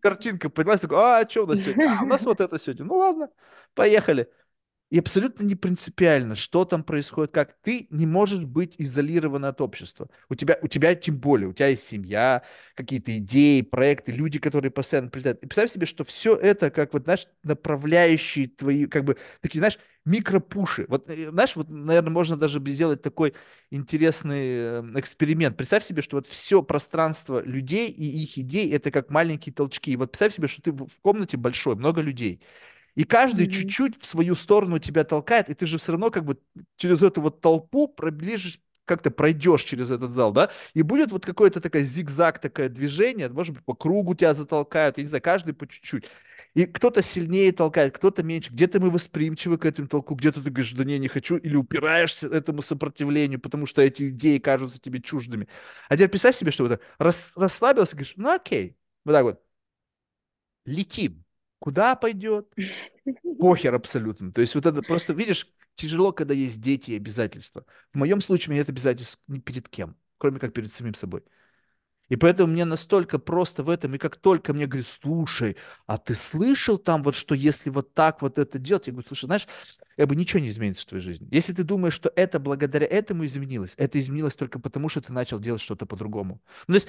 картинка 0.00 0.50
поднялась, 0.50 0.80
такой, 0.80 0.98
а, 0.98 1.28
что 1.28 1.44
у 1.44 1.46
нас 1.46 1.60
сегодня? 1.62 1.84
А, 1.86 2.04
у 2.04 2.06
нас 2.06 2.24
вот 2.26 2.40
это 2.42 2.58
сегодня. 2.58 2.84
Ну 2.84 2.96
ладно, 2.96 3.30
поехали. 3.74 4.30
И 4.88 5.00
абсолютно 5.00 5.42
не 5.44 5.56
принципиально, 5.56 6.36
что 6.36 6.64
там 6.64 6.84
происходит, 6.84 7.32
как 7.32 7.56
ты 7.60 7.88
не 7.90 8.06
можешь 8.06 8.44
быть 8.44 8.76
изолирован 8.78 9.44
от 9.44 9.60
общества. 9.60 10.08
У 10.28 10.36
тебя, 10.36 10.58
у 10.62 10.68
тебя 10.68 10.94
тем 10.94 11.18
более, 11.18 11.48
у 11.48 11.52
тебя 11.52 11.68
есть 11.68 11.88
семья, 11.88 12.44
какие-то 12.76 13.16
идеи, 13.18 13.62
проекты, 13.62 14.12
люди, 14.12 14.38
которые 14.38 14.70
постоянно 14.70 15.10
прилетают. 15.10 15.42
И 15.42 15.46
представь 15.46 15.72
себе, 15.72 15.86
что 15.86 16.04
все 16.04 16.36
это, 16.36 16.70
как 16.70 16.92
вот, 16.92 17.02
знаешь, 17.02 17.26
направляющие 17.42 18.46
твои, 18.46 18.86
как 18.86 19.02
бы, 19.04 19.16
такие, 19.40 19.58
знаешь, 19.58 19.78
микропуши. 20.04 20.86
Вот, 20.88 21.10
э, 21.10 21.30
знаешь, 21.30 21.56
вот, 21.56 21.68
наверное, 21.68 22.12
можно 22.12 22.36
даже 22.36 22.60
сделать 22.64 23.02
такой 23.02 23.34
интересный 23.72 24.38
э, 24.38 24.82
эксперимент. 25.00 25.56
Представь 25.56 25.84
себе, 25.84 26.00
что 26.00 26.16
вот 26.18 26.28
все 26.28 26.62
пространство 26.62 27.42
людей 27.42 27.90
и 27.90 28.04
их 28.22 28.38
идей, 28.38 28.70
это 28.72 28.92
как 28.92 29.10
маленькие 29.10 29.52
толчки. 29.52 29.90
И 29.90 29.96
вот 29.96 30.12
представь 30.12 30.34
себе, 30.34 30.46
что 30.46 30.62
ты 30.62 30.70
в 30.70 31.00
комнате 31.02 31.36
большой, 31.36 31.74
много 31.74 32.02
людей. 32.02 32.40
И 32.97 33.05
каждый 33.05 33.47
Мгм. 33.47 33.52
чуть-чуть 33.52 34.01
в 34.02 34.06
свою 34.06 34.35
сторону 34.36 34.78
тебя 34.78 35.05
толкает, 35.05 35.51
и 35.51 35.55
ты 35.55 35.66
же 35.66 35.78
все 35.78 35.93
равно 35.93 36.10
как 36.10 36.24
бы 36.24 36.39
через 36.77 37.02
эту 37.02 37.20
вот 37.23 37.40
толпу 37.40 37.89
приближишь, 37.89 38.59
как-то 38.85 39.10
пройдешь 39.10 39.64
через 39.64 39.90
этот 39.90 40.12
зал, 40.12 40.32
да, 40.32 40.51
и 40.74 40.82
будет 40.82 41.12
вот 41.12 41.27
какое-то 41.27 41.60
такое 41.60 41.82
зигзаг, 41.85 42.39
такое 42.40 42.68
движение, 42.68 43.28
может 43.28 43.55
быть, 43.55 43.64
по 43.64 43.74
кругу 43.74 44.14
тебя 44.14 44.32
затолкают, 44.35 44.97
я 44.98 45.02
не 45.05 45.09
знаю, 45.09 45.23
каждый 45.23 45.55
по 45.55 45.66
чуть-чуть. 45.68 46.06
И 46.55 46.64
кто-то 46.64 47.02
сильнее 47.02 47.52
толкает, 47.52 47.97
кто-то 47.97 48.23
меньше. 48.23 48.51
Где-то 48.51 48.81
мы 48.81 48.90
восприимчивы 48.90 49.59
к 49.59 49.66
этому 49.66 49.89
толку, 49.89 50.14
где-то 50.14 50.43
ты 50.43 50.51
говоришь, 50.51 50.73
да 50.73 50.85
не, 50.85 50.98
не 50.98 51.09
хочу, 51.09 51.36
или 51.36 51.56
упираешься 51.56 52.28
этому 52.28 52.62
сопротивлению, 52.62 53.40
потому 53.40 53.66
что 53.66 53.82
эти 53.82 54.09
идеи 54.09 54.39
кажутся 54.39 54.81
тебе 54.81 55.01
чуждыми. 55.02 55.48
А 55.89 55.97
теперь 55.97 56.09
представь 56.09 56.36
себе, 56.36 56.51
что 56.51 56.64
вот 56.66 56.81
рас- 56.98 57.32
расслабился, 57.36 57.94
говоришь, 57.97 58.14
ну 58.16 58.32
окей, 58.35 58.77
вот 59.05 59.12
так 59.12 59.24
вот, 59.24 59.43
летим. 60.66 61.24
Куда 61.59 61.95
пойдет? 61.97 62.53
Похер 63.39 63.74
абсолютно. 63.74 64.33
То 64.33 64.41
есть 64.41 64.55
вот 64.55 64.66
это 64.66 64.83
просто, 64.83 65.12
видишь, 65.12 65.49
тяжело, 65.74 66.12
когда 66.12 66.35
есть 66.35 66.61
дети 66.61 66.93
и 66.93 66.97
обязательства. 66.97 67.65
В 67.93 67.99
моем 67.99 68.20
случае 68.20 68.49
у 68.49 68.51
меня 68.53 68.61
нет 68.61 68.69
обязательств 68.69 69.20
ни 69.28 69.39
перед 69.39 69.69
кем, 69.69 69.97
кроме 70.19 70.39
как 70.39 70.53
перед 70.53 70.73
самим 70.73 70.95
собой. 70.95 71.23
И 72.09 72.15
поэтому 72.16 72.53
мне 72.53 72.65
настолько 72.65 73.19
просто 73.19 73.65
в 73.65 73.69
этом, 73.69 73.95
и 73.95 73.99
как 73.99 74.16
только 74.16 74.53
мне 74.53 74.66
говорят, 74.66 74.87
слушай, 74.87 75.57
а 75.87 75.99
ты 75.99 76.15
слышал 76.15 76.78
там 76.78 77.03
вот, 77.03 77.16
что 77.16 77.35
если 77.35 77.69
вот 77.69 77.95
так 77.95 78.23
вот 78.23 78.39
это 78.39 78.59
делать, 78.61 78.87
я 78.87 78.93
говорю, 78.93 79.09
слушай, 79.09 79.27
знаешь, 79.27 79.49
как 79.97 80.09
бы 80.09 80.15
ничего 80.15 80.41
не 80.41 80.49
изменится 80.49 80.85
в 80.85 80.87
твоей 80.87 81.03
жизни. 81.03 81.27
Если 81.33 81.53
ты 81.53 81.65
думаешь, 81.65 81.95
что 81.95 82.12
это 82.15 82.39
благодаря 82.39 82.87
этому 82.87 83.24
изменилось, 83.24 83.74
это 83.77 83.99
изменилось 83.99 84.37
только 84.37 84.61
потому, 84.61 84.89
что 84.89 85.01
ты 85.01 85.12
начал 85.12 85.41
делать 85.41 85.61
что-то 85.61 85.85
по-другому. 85.85 86.41
Ну, 86.69 86.74
то 86.74 86.77
есть 86.77 86.89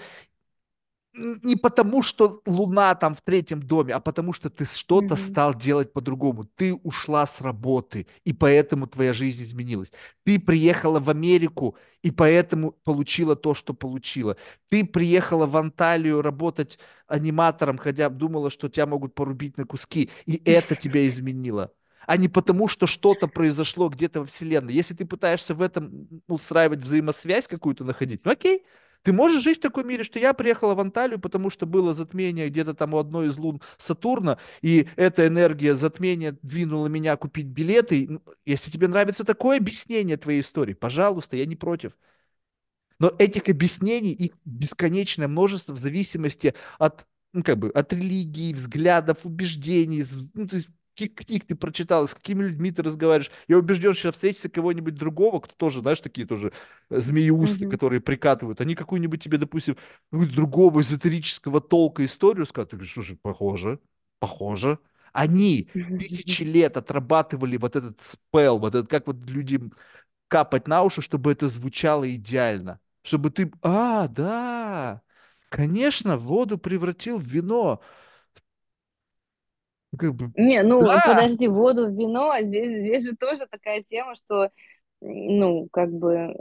не 1.17 1.55
потому, 1.55 2.01
что 2.03 2.41
Луна 2.45 2.93
там 2.95 3.15
в 3.15 3.21
третьем 3.21 3.61
доме, 3.63 3.93
а 3.93 3.99
потому 3.99 4.33
что 4.33 4.49
ты 4.49 4.65
что-то 4.65 5.15
Мгм. 5.15 5.17
стал 5.17 5.55
делать 5.55 5.91
по-другому. 5.93 6.45
Ты 6.55 6.75
ушла 6.75 7.25
с 7.25 7.41
работы, 7.41 8.07
и 8.23 8.33
поэтому 8.33 8.87
твоя 8.87 9.13
жизнь 9.13 9.43
изменилась. 9.43 9.91
Ты 10.23 10.39
приехала 10.39 10.99
в 10.99 11.09
Америку, 11.09 11.75
и 12.03 12.11
поэтому 12.11 12.71
получила 12.83 13.35
то, 13.35 13.53
что 13.53 13.73
получила. 13.73 14.37
Ты 14.69 14.85
приехала 14.85 15.47
в 15.47 15.57
Анталию 15.57 16.21
работать 16.21 16.79
аниматором, 17.07 17.77
хотя 17.77 18.09
думала, 18.09 18.49
что 18.51 18.69
тебя 18.69 18.85
могут 18.85 19.15
порубить 19.15 19.57
на 19.57 19.65
куски, 19.65 20.09
и 20.25 20.41
это 20.45 20.75
тебя 20.75 21.07
изменило. 21.07 21.71
А 22.05 22.15
не 22.17 22.29
потому, 22.29 22.67
что 22.69 22.87
что-то 22.87 23.27
произошло 23.27 23.89
где-то 23.89 24.21
во 24.21 24.25
Вселенной. 24.25 24.73
Если 24.73 24.93
ты 24.93 25.05
пытаешься 25.05 25.53
в 25.55 25.61
этом 25.61 26.07
устраивать 26.27 26.79
взаимосвязь 26.79 27.47
какую-то 27.47 27.83
находить, 27.83 28.21
ну 28.23 28.31
окей, 28.31 28.63
ты 29.07 29.13
можешь 29.13 29.41
жить 29.41 29.59
в 29.59 29.61
таком 29.61 29.87
мире, 29.87 30.03
что 30.03 30.19
я 30.19 30.33
приехала 30.33 30.75
в 30.75 30.81
Анталию, 30.81 31.17
потому 31.17 31.49
что 31.49 31.65
было 31.65 31.93
затмение 31.93 32.49
где-то 32.49 32.73
там 32.73 32.93
у 32.93 32.97
одной 32.97 33.27
из 33.27 33.37
лун 33.37 33.61
Сатурна, 33.77 34.37
и 34.61 34.89
эта 34.97 35.27
энергия 35.27 35.75
затмения 35.75 36.37
двинула 36.41 36.87
меня 36.87 37.15
купить 37.15 37.45
билеты. 37.47 38.05
Ну, 38.09 38.21
Если 38.45 38.69
тебе 38.69 38.89
нравится 38.89 39.23
такое 39.23 39.59
объяснение 39.59 40.17
твоей 40.17 40.41
истории, 40.41 40.73
пожалуйста, 40.73 41.37
я 41.37 41.45
не 41.45 41.55
против. 41.55 41.93
Но 42.99 43.13
этих 43.17 43.47
объяснений, 43.47 44.11
их 44.11 44.31
бесконечное 44.43 45.29
множество 45.29 45.71
в 45.71 45.77
зависимости 45.77 46.53
от, 46.77 47.05
ну, 47.31 47.43
как 47.43 47.59
бы, 47.59 47.69
от 47.69 47.93
религии, 47.93 48.53
взглядов, 48.53 49.19
убеждений, 49.23 50.03
ну, 50.33 50.47
то 50.49 50.57
есть, 50.57 50.67
каких 50.97 51.15
книг 51.15 51.45
ты 51.45 51.55
прочитал, 51.55 52.07
с 52.07 52.15
какими 52.15 52.43
людьми 52.43 52.71
ты 52.71 52.83
разговариваешь. 52.83 53.31
Я 53.47 53.57
убежден, 53.57 53.93
что 53.93 54.11
встретится 54.11 54.49
кого-нибудь 54.49 54.95
другого, 54.95 55.39
кто 55.39 55.53
тоже, 55.55 55.81
знаешь, 55.81 56.01
такие 56.01 56.25
тоже 56.27 56.51
э, 56.89 56.99
змееусты, 56.99 57.65
Мгм. 57.65 57.67
которые 57.67 58.01
прикатывают. 58.01 58.61
Они 58.61 58.75
какую-нибудь 58.75 59.23
тебе, 59.23 59.37
допустим, 59.37 59.77
какую-то 60.11 60.35
другого 60.35 60.81
эзотерического 60.81 61.61
толка 61.61 62.05
историю 62.05 62.45
скажут. 62.45 62.71
Ты 62.71 62.77
говоришь, 62.77 62.93
слушай, 62.93 63.17
похоже, 63.21 63.79
похоже. 64.19 64.79
Они 65.13 65.69
тысячи 65.97 66.43
лет 66.43 66.77
отрабатывали 66.77 67.57
вот 67.57 67.75
этот 67.75 68.01
спел, 68.01 68.59
вот 68.59 68.75
этот, 68.75 68.89
как 68.89 69.07
вот 69.07 69.17
люди 69.29 69.59
капать 70.27 70.67
на 70.67 70.83
уши, 70.83 71.01
чтобы 71.01 71.31
это 71.31 71.47
звучало 71.47 72.09
идеально. 72.13 72.79
Чтобы 73.03 73.31
ты, 73.31 73.51
а, 73.61 74.07
да, 74.07 75.01
конечно, 75.49 76.17
воду 76.17 76.57
превратил 76.57 77.19
в 77.19 77.23
вино. 77.23 77.81
Как 79.97 80.13
бы, 80.13 80.31
Не, 80.35 80.63
ну 80.63 80.79
да, 80.79 81.03
подожди, 81.05 81.47
воду 81.47 81.87
в 81.87 81.97
вино, 81.97 82.29
а 82.31 82.41
здесь, 82.41 82.79
здесь 82.79 83.05
же 83.05 83.15
тоже 83.15 83.47
такая 83.47 83.83
тема, 83.83 84.15
что, 84.15 84.49
ну, 85.01 85.67
как 85.71 85.91
бы, 85.91 86.35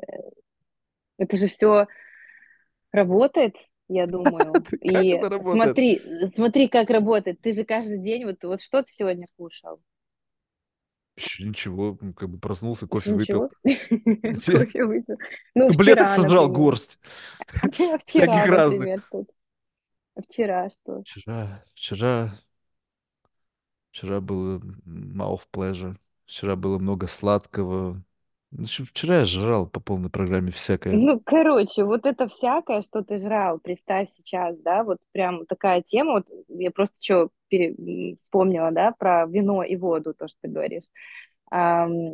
это 1.18 1.36
же 1.36 1.46
все 1.46 1.86
работает, 2.92 3.54
я 3.88 4.06
думаю. 4.06 4.64
И 4.82 5.20
смотри, 5.42 6.02
смотри, 6.34 6.68
как 6.68 6.90
работает. 6.90 7.40
Ты 7.40 7.52
же 7.52 7.64
каждый 7.64 7.98
день, 7.98 8.24
вот, 8.24 8.42
вот 8.44 8.60
что 8.60 8.82
ты 8.82 8.92
сегодня 8.92 9.26
кушал? 9.36 9.80
Ещё 11.16 11.46
Ничего, 11.46 11.96
как 12.14 12.28
бы 12.28 12.38
проснулся, 12.38 12.84
Еще 12.84 12.90
кофе 12.90 13.14
выпил. 13.14 13.48
Кофе 13.64 14.84
выпил. 14.84 15.16
Ну, 15.54 15.70
Таблеток 15.70 16.10
сожрал 16.10 16.48
горсть, 16.50 16.98
всяких 17.72 18.02
вчера, 18.02 18.46
разных. 18.46 19.00
вчера 20.28 20.68
что? 20.68 21.02
Вчера, 21.02 21.64
вчера, 21.74 22.34
вчера 23.97 24.20
было 24.20 24.59
mouth 24.86 25.43
pleasure. 25.52 25.97
Вчера 26.27 26.56
было 26.56 26.78
много 26.78 27.06
сладкого. 27.06 28.02
Вчера 28.52 29.18
я 29.20 29.24
жрал 29.24 29.66
по 29.66 29.81
полной 29.81 30.10
программе 30.10 30.51
всякое. 30.52 31.06
Ну, 31.06 31.20
короче, 31.24 31.85
вот 31.85 32.06
это 32.06 32.28
всякое, 32.28 32.81
что 32.81 33.02
ты 33.02 33.18
жрал, 33.18 33.59
представь 33.59 34.09
сейчас, 34.10 34.56
да, 34.60 34.85
вот 34.85 34.98
прям 35.12 35.44
такая 35.47 35.82
тема, 35.82 36.12
вот 36.12 36.27
я 36.48 36.70
просто 36.70 36.98
что 37.02 37.31
вспомнила, 37.51 38.70
да, 38.70 38.93
про 38.93 39.27
вино 39.27 39.64
и 39.64 39.77
воду, 39.77 40.14
то, 40.14 40.28
что 40.28 40.39
ты 40.43 40.48
говоришь. 40.48 40.85
Ам, 41.51 42.12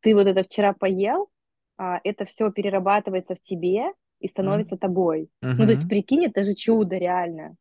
ты 0.00 0.14
вот 0.14 0.26
это 0.26 0.42
вчера 0.42 0.72
поел, 0.72 1.28
а, 1.76 2.00
это 2.04 2.24
все 2.24 2.50
перерабатывается 2.50 3.34
в 3.34 3.42
тебе 3.42 3.92
и 4.20 4.28
становится 4.28 4.76
М, 4.76 4.78
тобой. 4.78 5.28
Ну, 5.56 5.64
то 5.66 5.70
есть, 5.72 5.86
прикинь, 5.86 6.24
это 6.26 6.42
же 6.42 6.54
чудо 6.54 6.96
реально. 6.96 7.56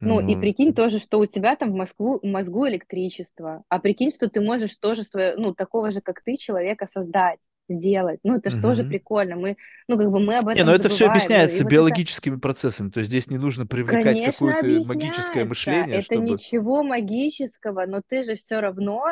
Ну, 0.00 0.20
и 0.20 0.34
Ну, 0.34 0.40
прикинь 0.40 0.74
тоже, 0.74 0.98
что 0.98 1.18
у 1.18 1.26
тебя 1.26 1.56
там 1.56 1.72
в 1.72 1.74
Москву, 1.74 2.20
в 2.22 2.26
мозгу 2.26 2.68
электричество, 2.68 3.64
а 3.68 3.78
прикинь, 3.78 4.10
что 4.10 4.28
ты 4.28 4.40
можешь 4.40 4.76
тоже 4.76 5.04
свое, 5.04 5.36
ну, 5.36 5.54
такого 5.54 5.90
же, 5.90 6.00
как 6.02 6.20
ты, 6.22 6.36
человека 6.36 6.86
создать, 6.86 7.38
сделать. 7.68 8.20
Ну, 8.22 8.36
это 8.36 8.50
же 8.50 8.60
тоже 8.60 8.82
мгм. 8.82 8.90
прикольно. 8.90 9.36
Мы, 9.36 9.56
ну, 9.88 9.96
как 9.96 10.10
бы 10.10 10.20
мы 10.20 10.36
об 10.36 10.48
Не, 10.48 10.64
ну 10.64 10.72
этом 10.72 10.74
это 10.74 10.88
все 10.90 10.98
забываем. 10.98 10.98
Ну, 10.98 11.06
и 11.06 11.10
объясняется 11.16 11.56
вот 11.56 11.66
это, 11.66 11.74
биологическими 11.74 12.36
процессами. 12.36 12.90
То 12.90 13.00
есть 13.00 13.10
здесь 13.10 13.28
не 13.28 13.38
нужно 13.38 13.66
привлекать 13.66 14.36
какое-то 14.36 14.66
магическое 14.86 15.42
объясняется. 15.42 15.46
мышление, 15.46 15.96
Это 15.96 16.04
чтобы... 16.04 16.22
ничего 16.22 16.82
магического, 16.82 17.86
но 17.86 18.02
ты 18.06 18.22
же 18.22 18.34
все 18.34 18.60
равно 18.60 19.02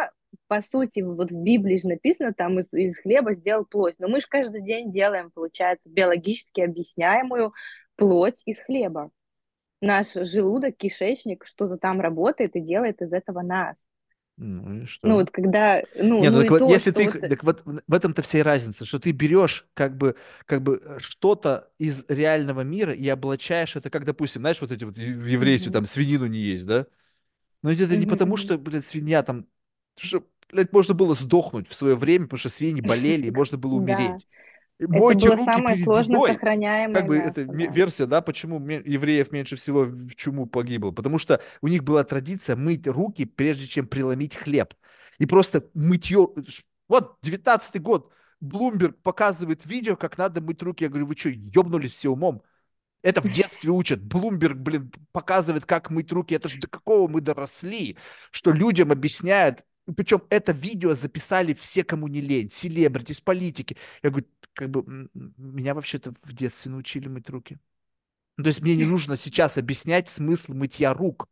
по 0.48 0.61
сути, 0.61 1.01
вот 1.01 1.31
в 1.31 1.43
Библии 1.43 1.77
же 1.77 1.86
написано, 1.86 2.35
там 2.35 2.59
из, 2.59 2.73
из 2.73 2.98
хлеба 2.98 3.35
сделал 3.35 3.65
плоть. 3.65 3.94
Но 3.98 4.09
мы 4.09 4.20
же 4.20 4.27
каждый 4.28 4.62
день 4.62 4.93
делаем, 4.93 5.31
получается, 5.31 5.89
биологически 5.89 6.61
объясняемую 6.61 7.52
плоть 7.97 8.43
из 8.44 8.59
хлеба. 8.59 9.11
Наш 9.86 10.15
желудок, 10.15 10.77
кишечник, 10.77 11.47
что-то 11.47 11.77
там 11.78 12.01
работает 12.01 12.56
и 12.56 12.61
делает 12.61 13.02
из 13.02 13.12
этого 13.12 13.43
нас. 13.43 13.77
Ну 14.36 14.82
и 14.82 14.86
что? 14.86 15.09
Ну 15.09 15.15
вот 15.16 15.31
когда, 15.31 15.82
ну, 15.94 16.19
Не, 16.19 16.31
ну, 16.31 16.39
ну 16.39 16.40
так 16.40 16.51
вот, 16.51 16.66
то, 16.66 16.66
если 16.66 16.93
ты, 16.93 17.06
вот... 17.06 17.16
так 17.23 17.44
вот 17.44 17.62
в 17.65 17.94
этом-то 17.94 18.23
вся 18.23 18.39
и 18.40 18.43
разница, 18.43 18.85
что 18.85 18.98
ты 19.01 19.12
берешь 19.12 19.66
как 19.74 19.97
бы, 19.97 20.16
как 20.47 20.62
бы 20.62 20.81
э, 20.85 20.98
что-то 21.01 21.70
из 21.78 22.05
реального 22.09 22.62
мира 22.62 22.93
и 22.94 23.09
облачаешь 23.09 23.77
это, 23.77 23.90
как, 23.90 24.05
допустим, 24.05 24.43
знаешь, 24.43 24.61
вот 24.61 24.73
эти 24.73 24.85
вот 24.85 24.97
в 24.98 25.27
еврействе 25.27 25.73
Мгм. 25.73 25.73
там 25.73 25.86
свинину 25.86 26.27
не 26.27 26.39
есть, 26.40 26.66
да? 26.66 26.86
Но 27.62 27.73
это 27.73 27.97
не 27.97 28.06
Мгм, 28.06 28.06
потому, 28.06 28.36
что, 28.39 28.59
блядь, 28.59 28.86
свинья 28.86 29.23
там, 29.23 29.47
что, 29.97 30.27
блядь, 30.52 30.73
можно 30.73 30.94
было 30.94 31.15
сдохнуть 31.15 31.69
в 31.69 31.74
свое 31.74 31.97
время, 31.97 32.27
потому 32.27 32.39
что 32.40 32.51
свиньи 32.51 32.81
болели, 32.82 33.28
и 33.28 33.32
можно 33.32 33.59
было 33.59 33.81
Да, 33.89 34.19
умереть. 34.78 34.94
это 34.94 35.01
Мойте 35.01 35.28
было 35.28 35.44
самое 35.44 35.76
сложно 35.76 36.12
едой. 36.12 36.28
Как 36.28 36.36
сохраняемое 36.36 37.02
бы 37.05 37.16
мясо, 37.16 37.28
это 37.28 37.44
да. 37.44 37.66
версия, 37.66 38.06
да, 38.06 38.20
почему 38.22 38.59
евреев 38.66 39.32
меньше 39.32 39.56
всего 39.56 39.84
в 39.84 40.14
чуму 40.14 40.46
погибло. 40.46 40.90
Потому 40.90 41.18
что 41.18 41.40
у 41.60 41.68
них 41.68 41.84
была 41.84 42.05
традиция 42.05 42.56
мыть 42.56 42.86
руки, 42.86 43.24
прежде 43.24 43.66
чем 43.66 43.86
преломить 43.86 44.34
хлеб. 44.34 44.74
И 45.18 45.26
просто 45.26 45.68
мытье... 45.74 46.28
Вот, 46.88 47.16
девятнадцатый 47.22 47.80
год, 47.80 48.12
Блумберг 48.40 49.01
показывает 49.02 49.64
видео, 49.64 49.96
как 49.96 50.18
надо 50.18 50.42
мыть 50.42 50.62
руки. 50.62 50.84
Я 50.84 50.90
говорю, 50.90 51.06
вы 51.06 51.16
что, 51.16 51.30
ебнулись 51.30 51.92
все 51.92 52.10
умом? 52.10 52.42
Это 53.02 53.20
в 53.20 53.30
детстве 53.30 53.70
учат. 53.70 54.02
Блумберг, 54.02 54.56
блин, 54.56 54.90
показывает, 55.12 55.66
как 55.66 55.90
мыть 55.90 56.10
руки. 56.10 56.34
Это 56.34 56.48
же 56.48 56.59
до 56.59 56.68
какого 56.68 57.06
мы 57.06 57.20
доросли, 57.20 57.98
что 58.30 58.51
людям 58.51 58.92
объясняют. 58.92 59.62
Причем 59.94 60.22
это 60.30 60.52
видео 60.52 60.94
записали 60.94 61.52
все, 61.52 61.84
кому 61.84 62.09
не 62.09 62.22
лень. 62.22 62.51
Селебритис, 62.51 63.20
политики. 63.20 63.76
Я 64.02 64.09
говорю, 64.09 64.26
как 64.55 64.70
бы 64.70 64.85
меня 65.14 65.74
вообще-то 65.74 66.12
в 66.22 66.32
детстве 66.32 66.70
научили 66.72 67.09
мыть 67.09 67.28
руки. 67.31 67.59
Ну, 68.39 68.44
то 68.44 68.48
есть 68.48 68.62
мне 68.62 68.76
не 68.76 68.85
нужно 68.86 69.16
сейчас 69.16 69.59
объяснять 69.59 70.10
смысл 70.10 70.55
мытья 70.55 70.94
рук. 70.94 71.28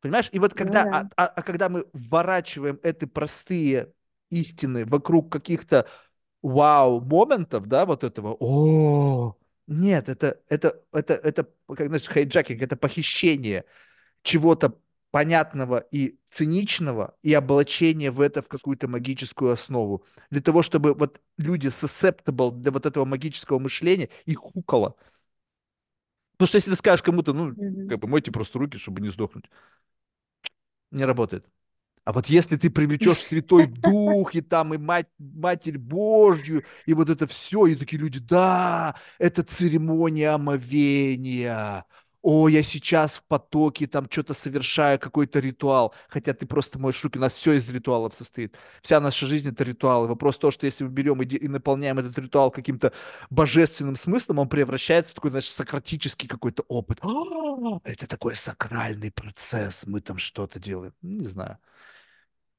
Понимаешь? 0.00 0.28
И 0.32 0.38
вот 0.38 0.54
Ну 0.54 0.68
когда, 0.70 0.82
да. 0.82 0.90
а, 0.90 1.08
а- 1.16 1.26
а 1.26 1.42
когда 1.42 1.68
мы 1.68 1.86
вворачиваем 1.92 2.80
эти 2.82 3.04
простые 3.04 3.92
истины 4.30 4.86
вокруг 4.86 5.30
каких-то 5.30 5.86
вау-моментов, 6.42 7.66
да, 7.68 7.86
вот 7.86 8.04
этого, 8.04 8.36
о, 8.40 9.36
нет, 9.66 10.08
это, 10.08 10.40
это, 10.48 10.82
это, 10.92 11.14
это, 11.14 11.48
как, 11.68 11.86
знаешь, 11.88 12.06
hijacking, 12.08 12.60
это 12.62 12.76
похищение 12.76 13.64
чего-то 14.22 14.78
понятного 15.10 15.78
и 15.90 16.18
циничного 16.28 17.16
и 17.22 17.32
облачение 17.34 18.10
в 18.10 18.20
это 18.20 18.42
в 18.42 18.48
какую-то 18.48 18.88
магическую 18.88 19.52
основу. 19.52 20.04
Для 20.30 20.40
того, 20.40 20.62
чтобы 20.62 20.94
вот 20.94 21.20
люди 21.36 21.68
susceptible 21.68 22.52
для 22.52 22.70
вот 22.70 22.86
этого 22.86 23.04
магического 23.04 23.58
мышления 23.58 24.08
их 24.26 24.38
hook 24.38 24.67
ало. 24.67 24.96
Потому 26.32 26.48
что 26.48 26.56
если 26.56 26.70
ты 26.70 26.76
скажешь 26.76 27.02
кому-то, 27.02 27.32
ну, 27.32 27.54
как 27.88 27.98
бы 28.00 28.08
мойте 28.08 28.32
просто 28.32 28.58
руки, 28.58 28.78
чтобы 28.78 29.00
не 29.00 29.10
сдохнуть, 29.10 29.50
не 30.90 31.04
работает. 31.04 31.46
А 32.04 32.12
вот 32.12 32.26
если 32.26 32.56
ты 32.56 32.70
привлечешь 32.70 33.18
Святой 33.24 33.66
Дух, 33.66 34.34
и 34.34 34.40
там, 34.42 34.74
и 34.74 34.78
мать, 34.78 35.08
Матерь 35.18 35.78
Божью, 35.78 36.64
и 36.86 36.94
вот 36.94 37.10
это 37.10 37.26
все, 37.26 37.66
и 37.66 37.76
такие 37.76 38.00
люди, 38.00 38.20
да, 38.20 38.96
это 39.18 39.42
церемония 39.44 40.30
омовения. 40.30 41.84
О, 42.22 42.48
я 42.48 42.62
сейчас 42.62 43.12
в 43.12 43.22
потоке, 43.22 43.86
там 43.86 44.06
что-то 44.10 44.34
совершаю, 44.34 44.98
какой-то 44.98 45.38
ритуал. 45.38 45.94
Хотя 46.08 46.34
ты 46.34 46.46
просто 46.46 46.78
моешь 46.78 47.02
руки, 47.02 47.18
у 47.18 47.20
нас 47.20 47.34
все 47.34 47.54
из 47.54 47.68
ритуалов 47.70 48.14
состоит. 48.14 48.56
Вся 48.82 49.00
наша 49.00 49.26
жизнь 49.26 49.48
это 49.48 49.64
ритуалы. 49.64 50.06
Вопрос 50.06 50.36
то, 50.36 50.50
что 50.50 50.66
если 50.66 50.84
мы 50.84 50.90
берем 50.90 51.22
и, 51.22 51.24
и 51.24 51.48
наполняем 51.48 51.98
этот 51.98 52.18
ритуал 52.18 52.50
каким-то 52.50 52.92
божественным 53.30 53.96
смыслом, 53.96 54.40
он 54.40 54.48
превращается 54.48 55.12
в 55.12 55.14
такой, 55.14 55.30
значит, 55.30 55.52
сократический 55.52 56.28
какой-то 56.28 56.62
опыт. 56.68 56.98
А, 57.02 57.80
Это 57.84 58.06
такой 58.06 58.34
сакральный 58.36 59.10
процесс, 59.10 59.86
мы 59.86 60.02
там 60.02 60.18
что-то 60.18 60.60
делаем. 60.60 60.92
Не 61.00 61.26
знаю. 61.26 61.58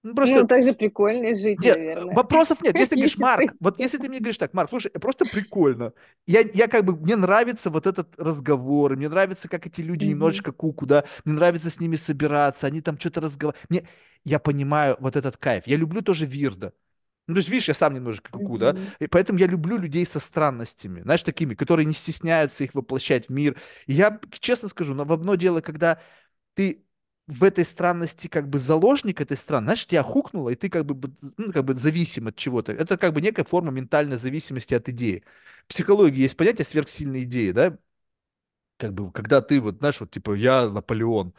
Ну, 0.04 0.10
Ну, 0.10 0.16
просто 0.16 0.46
так 0.48 0.64
же 0.64 0.74
прикольнее 0.74 1.36
жить, 1.36 1.60
нет, 1.60 1.78
наверное. 1.78 2.16
вопросов 2.16 2.62
нет. 2.62 2.76
Если 2.76 2.96
говоришь, 2.96 3.18
Марк, 3.18 3.54
вот 3.60 3.80
если 3.80 3.98
ты 3.98 4.10
мне 4.10 4.20
говоришь 4.20 4.38
так, 4.38 4.54
Марк, 4.54 4.70
слушай, 4.70 4.90
просто 4.92 5.26
прикольно. 5.26 5.94
Я, 6.26 6.42
я 6.54 6.68
как 6.68 6.86
бы, 6.86 6.96
мне 6.96 7.16
нравится 7.16 7.70
вот 7.70 7.86
этот 7.88 8.20
разговор, 8.20 8.96
мне 8.96 9.10
нравится, 9.10 9.48
как 9.48 9.68
эти 9.68 9.82
люди 9.82 10.06
немножечко 10.06 10.52
куку, 10.52 10.86
да, 10.86 11.04
мне 11.26 11.36
нравится 11.36 11.70
с 11.70 11.80
ними 11.80 11.96
собираться, 11.98 12.68
они 12.68 12.82
там 12.82 13.00
что-то 13.00 13.22
разговаривают. 13.22 13.70
Мне, 13.70 13.88
я 14.24 14.40
понимаю 14.40 14.98
вот 15.00 15.16
этот 15.16 15.38
кайф. 15.38 15.68
Я 15.68 15.78
люблю 15.78 16.02
тоже 16.02 16.26
Вирда. 16.26 16.74
Ну, 17.28 17.36
то 17.36 17.40
есть, 17.40 17.50
видишь, 17.50 17.68
я 17.70 17.74
сам 17.76 17.94
немножко 17.94 18.30
куку, 18.32 18.58
да, 18.58 18.76
и 19.00 19.08
поэтому 19.08 19.40
я 19.40 19.48
люблю 19.48 19.78
людей 19.78 20.06
со 20.06 20.20
странностями, 20.20 21.02
знаешь, 21.02 21.24
такими, 21.24 21.54
которые 21.56 21.86
не 21.86 21.94
стесняются 21.94 22.64
их 22.64 22.74
воплощать 22.74 23.28
в 23.28 23.32
мир. 23.32 23.58
И 23.86 23.94
я, 23.94 24.20
честно 24.40 24.68
скажу, 24.68 24.94
но 24.96 25.06
в 25.06 25.14
одно 25.14 25.36
дело, 25.36 25.62
когда 25.62 26.00
ты 26.56 26.86
в 27.32 27.44
этой 27.44 27.66
странности 27.66 28.28
как 28.28 28.50
бы 28.50 28.60
заложник 28.60 29.22
этой 29.22 29.38
страны, 29.38 29.66
знаешь, 29.68 29.88
тебя 29.88 30.04
хукнуло, 30.04 30.50
и 30.50 30.56
ты 30.56 30.70
как 30.70 30.86
бы, 30.86 31.12
ну, 31.38 31.52
как 31.54 31.66
бы 31.66 31.76
зависим 31.76 32.28
от 32.28 32.36
чего-то. 32.36 32.72
Это 32.74 32.98
как 32.98 33.14
бы 33.14 33.22
некая 33.22 33.46
форма 33.46 33.72
ментальной 33.72 34.18
зависимости 34.18 34.74
от 34.74 34.90
идеи. 34.90 35.24
В 35.66 35.68
психологии 35.70 36.22
есть 36.22 36.38
понятие 36.38 36.66
сверхсильной 36.66 37.24
идеи, 37.24 37.52
да, 37.52 37.78
как 38.78 38.94
бы, 38.94 39.12
когда 39.12 39.42
ты 39.42 39.62
вот, 39.62 39.78
знаешь, 39.78 40.00
вот 40.00 40.12
типа 40.12 40.34
я 40.34 40.70
Наполеон, 40.70 41.34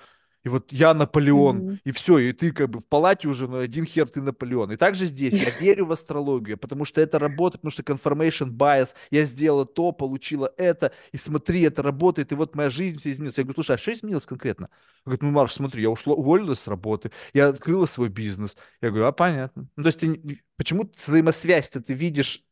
и 0.45 0.49
вот 0.49 0.73
я 0.73 0.93
Наполеон, 0.95 1.57
Мгм. 1.59 1.81
и 1.85 1.93
все, 1.93 2.19
и 2.19 2.33
ты 2.33 2.53
как 2.53 2.69
бы 2.69 2.81
в 2.81 2.87
палате 2.87 3.29
уже, 3.29 3.47
ну, 3.49 3.59
один 3.59 3.85
хер 3.85 4.09
ты 4.09 4.21
Наполеон. 4.21 4.73
И 4.73 4.77
также 4.77 5.07
здесь 5.07 5.41
я 5.41 5.51
верю 5.51 5.87
в 5.87 5.93
астрологию, 5.93 6.59
потому 6.59 6.85
что 6.85 7.01
это 7.01 7.19
работает, 7.19 7.63
потому 7.63 7.71
что 7.71 7.83
confirmation 7.83 8.51
bias, 8.51 8.91
я 9.11 9.25
сделала 9.25 9.65
то, 9.67 9.93
получила 9.93 10.53
это, 10.57 10.93
и 11.13 11.17
смотри, 11.17 11.63
это 11.63 11.83
работает, 11.83 12.33
и 12.33 12.35
вот 12.35 12.57
моя 12.57 12.71
жизнь 12.71 12.99
вся 12.99 13.11
изменилась. 13.11 13.39
Я 13.39 13.45
говорю, 13.45 13.55
слушай, 13.55 13.77
а 13.77 13.79
что 13.79 13.93
изменилось 13.93 14.27
конкретно? 14.27 14.69
Он 15.05 15.11
говорит, 15.13 15.23
ну, 15.23 15.31
Марш, 15.31 15.53
смотри, 15.55 15.83
я 15.83 15.91
ушла, 15.91 16.15
уволилась 16.15 16.61
с 16.61 16.69
работы, 16.69 17.13
я 17.35 17.49
открыла 17.49 17.87
свой 17.87 18.09
бизнес. 18.09 18.57
Я 18.81 18.89
говорю, 18.89 19.07
а, 19.07 19.13
понятно. 19.13 19.69
Ну, 19.77 19.83
то 19.83 19.89
есть 19.89 20.01
ты 20.01 20.43
почему 20.57 20.91
взаимосвязь-то 20.97 21.81
ты 21.81 21.95
видишь, 21.95 22.45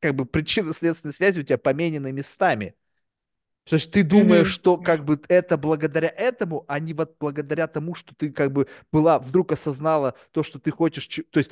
как 0.00 0.14
бы 0.14 0.24
причинно-следственной 0.24 1.14
связи 1.14 1.40
у 1.40 1.42
тебя 1.42 1.58
поменены 1.58 2.12
местами. 2.12 2.74
То 3.68 3.74
есть 3.76 3.90
ты 3.90 4.04
думаешь, 4.04 4.46
Мгм. 4.46 4.54
что 4.54 4.78
как 4.78 5.04
бы 5.04 5.20
это 5.28 5.58
благодаря 5.58 6.08
этому, 6.08 6.64
а 6.68 6.78
не 6.78 6.94
вот 6.94 7.16
благодаря 7.18 7.66
тому, 7.66 7.94
что 7.94 8.14
ты 8.14 8.30
как 8.30 8.52
бы 8.52 8.68
была, 8.92 9.18
вдруг 9.18 9.52
осознала 9.52 10.14
то, 10.30 10.44
что 10.44 10.60
ты 10.60 10.70
хочешь, 10.70 11.08
то 11.30 11.38
есть, 11.38 11.50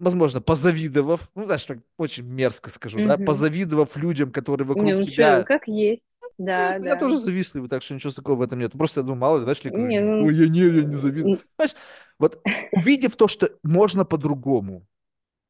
возможно, 0.00 0.40
позавидовав, 0.40 1.30
ну, 1.34 1.44
знаешь, 1.44 1.64
так 1.64 1.78
очень 1.98 2.24
мерзко 2.26 2.70
скажу, 2.70 3.00
да, 3.00 3.18
Мгм. 3.18 3.26
позавидовав 3.26 3.96
людям, 3.96 4.32
которые 4.32 4.66
Не, 4.74 4.94
вокруг 4.94 4.94
ну 4.94 5.06
что, 5.08 5.42
тебя, 5.42 5.46
как 5.46 5.66
есть. 5.68 6.02
ну, 6.20 6.28
Да, 6.38 6.78
я 6.80 6.96
да. 6.96 6.96
тоже 6.96 7.18
завистливый, 7.18 7.68
так 7.68 7.82
что 7.82 7.94
ничего 7.94 8.12
такого 8.12 8.36
в 8.36 8.42
этом 8.42 8.58
нет. 8.58 8.72
Просто 8.72 9.00
я 9.00 9.04
думаю, 9.04 9.20
мало 9.20 9.38
ли, 9.38 9.42
знаешь, 9.44 9.62
ли, 9.64 9.74
Не, 9.88 10.00
ну, 10.00 10.16
ой, 10.16 10.34
я 10.34 10.48
не, 10.48 10.60
я 10.60 10.84
не 10.84 10.96
завидую. 10.96 11.34
м, 11.34 11.40
Знаешь, 11.56 11.74
вот 12.18 12.42
увидев 12.70 13.16
то, 13.16 13.28
что 13.28 13.50
можно 13.62 14.04
по-другому, 14.04 14.86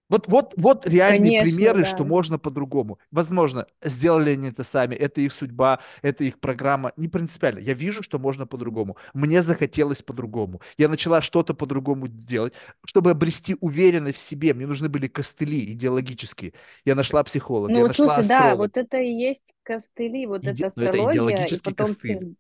вот, 0.08 0.28
вот, 0.28 0.54
вот 0.56 0.86
реальные 0.86 1.40
конечно, 1.40 1.56
примеры, 1.56 1.84
что 1.84 1.98
да. 1.98 2.04
можно 2.04 2.38
по-другому. 2.38 2.98
Возможно, 3.10 3.66
сделали 3.82 4.30
они 4.30 4.48
это 4.50 4.62
сами, 4.64 4.94
это 4.94 5.20
их 5.20 5.32
судьба, 5.32 5.80
это 6.02 6.24
их 6.24 6.38
программа. 6.38 6.92
Не 6.96 7.08
принципиально. 7.08 7.58
Я 7.58 7.74
вижу, 7.74 8.02
что 8.02 8.18
можно 8.18 8.46
по-другому. 8.46 8.96
Мне 9.14 9.42
захотелось 9.42 10.02
по-другому. 10.02 10.60
Я 10.78 10.88
начала 10.88 11.20
что-то 11.22 11.54
по-другому 11.54 12.08
делать. 12.08 12.52
Чтобы 12.84 13.10
обрести 13.10 13.56
уверенность 13.60 14.16
в 14.18 14.20
себе, 14.22 14.54
мне 14.54 14.66
нужны 14.66 14.88
были 14.88 15.08
костыли 15.08 15.72
идеологические. 15.72 16.52
Я 16.84 16.94
нашла 16.94 17.24
психолога, 17.24 17.72
Ну 17.72 17.78
я 17.78 17.82
вот 17.82 17.88
нашла 17.88 18.14
слушай, 18.14 18.28
да, 18.28 18.36
астролога. 18.38 18.58
вот 18.58 18.76
это 18.76 18.96
и 18.98 19.10
есть 19.12 19.54
костыли, 19.62 20.26
вот 20.26 20.46
Иде... 20.46 20.70
Ну, 20.76 20.82
это 20.82 20.90
астрология, 20.90 21.10
и 21.10 21.14
идеологический 21.14 21.74
потом 21.74 21.86
костыль. 21.88 22.16
псих- 22.18 22.34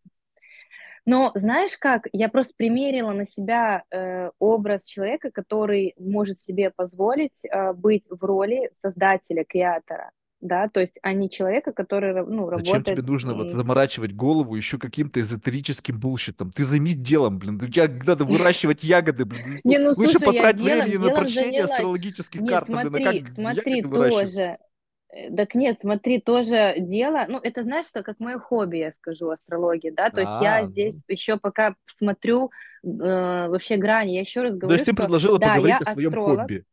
Но 1.06 1.30
знаешь 1.36 1.78
как, 1.78 2.08
я 2.12 2.28
просто 2.28 2.52
примерила 2.56 3.12
на 3.12 3.24
себя 3.24 3.84
э, 3.90 4.30
образ 4.40 4.84
человека, 4.84 5.30
который 5.30 5.94
может 5.98 6.40
себе 6.40 6.70
позволить 6.70 7.44
э, 7.44 7.72
быть 7.72 8.04
в 8.10 8.22
роли 8.24 8.70
создателя, 8.82 9.44
креатора, 9.44 10.10
да, 10.40 10.68
то 10.68 10.80
есть, 10.80 10.98
а 11.02 11.12
не 11.12 11.30
человека, 11.30 11.72
который, 11.72 12.12
ну, 12.26 12.50
Зачем 12.50 12.82
тебе 12.82 12.96
работает, 12.96 13.06
нужно 13.06 13.34
вот 13.34 13.46
м, 13.46 13.52
заморачивать 13.52 14.14
голову 14.14 14.54
еще 14.54 14.78
каким-то 14.78 15.20
эзотерическим 15.20 15.98
bullshit 15.98 16.36
ом? 16.36 16.50
Ты 16.50 16.64
займись 16.64 16.96
делом, 16.96 17.38
блин. 17.38 17.56
У 17.62 17.66
тебя 17.66 17.88
надо 18.04 18.24
выращивать 18.24 18.84
ягоды, 18.84 19.24
блин. 19.24 19.60
Не, 19.64 19.78
ну 19.78 19.94
Лучше 19.96 20.18
слушай, 20.18 20.24
я 20.24 20.32
потрать 20.32 20.60
времени 20.60 20.96
на 20.96 21.10
прочтение 21.14 21.62
астрологических 21.62 22.44
карт, 22.46 22.66
блин, 22.66 23.06
а 23.06 23.12
как 23.12 23.28
смотри, 23.28 23.82
тоже. 23.82 24.58
Э, 25.10 25.34
Так 25.36 25.54
нет, 25.54 25.78
смотри, 25.80 26.20
тоже 26.20 26.74
дело, 26.78 27.24
ну, 27.28 27.38
это, 27.42 27.62
знаешь, 27.62 27.86
что, 27.86 28.02
как 28.02 28.18
мое 28.20 28.38
хобби, 28.38 28.78
я 28.78 28.92
скажу, 28.92 29.30
астрология, 29.30 29.92
да, 29.92 30.10
то 30.10 30.20
есть 30.20 30.32
я 30.40 30.58
А, 30.58 30.62
ну. 30.62 30.68
здесь 30.70 31.02
еще 31.08 31.38
пока 31.38 31.76
смотрю 31.86 32.50
э, 32.84 32.88
вообще 32.88 33.76
грани, 33.76 34.12
я 34.12 34.20
еще 34.20 34.42
раз 34.42 34.56
То 34.66 34.74
есть 34.74 34.84
говорю, 34.84 34.84
ты 34.84 34.92
что, 34.92 35.02
предложила 35.02 35.38
да, 35.38 35.56
я 35.56 35.58
поговорить 35.58 35.80
о 35.82 35.86
своем 35.86 36.10
астролог, 36.10 36.38
хобби. 36.40 36.64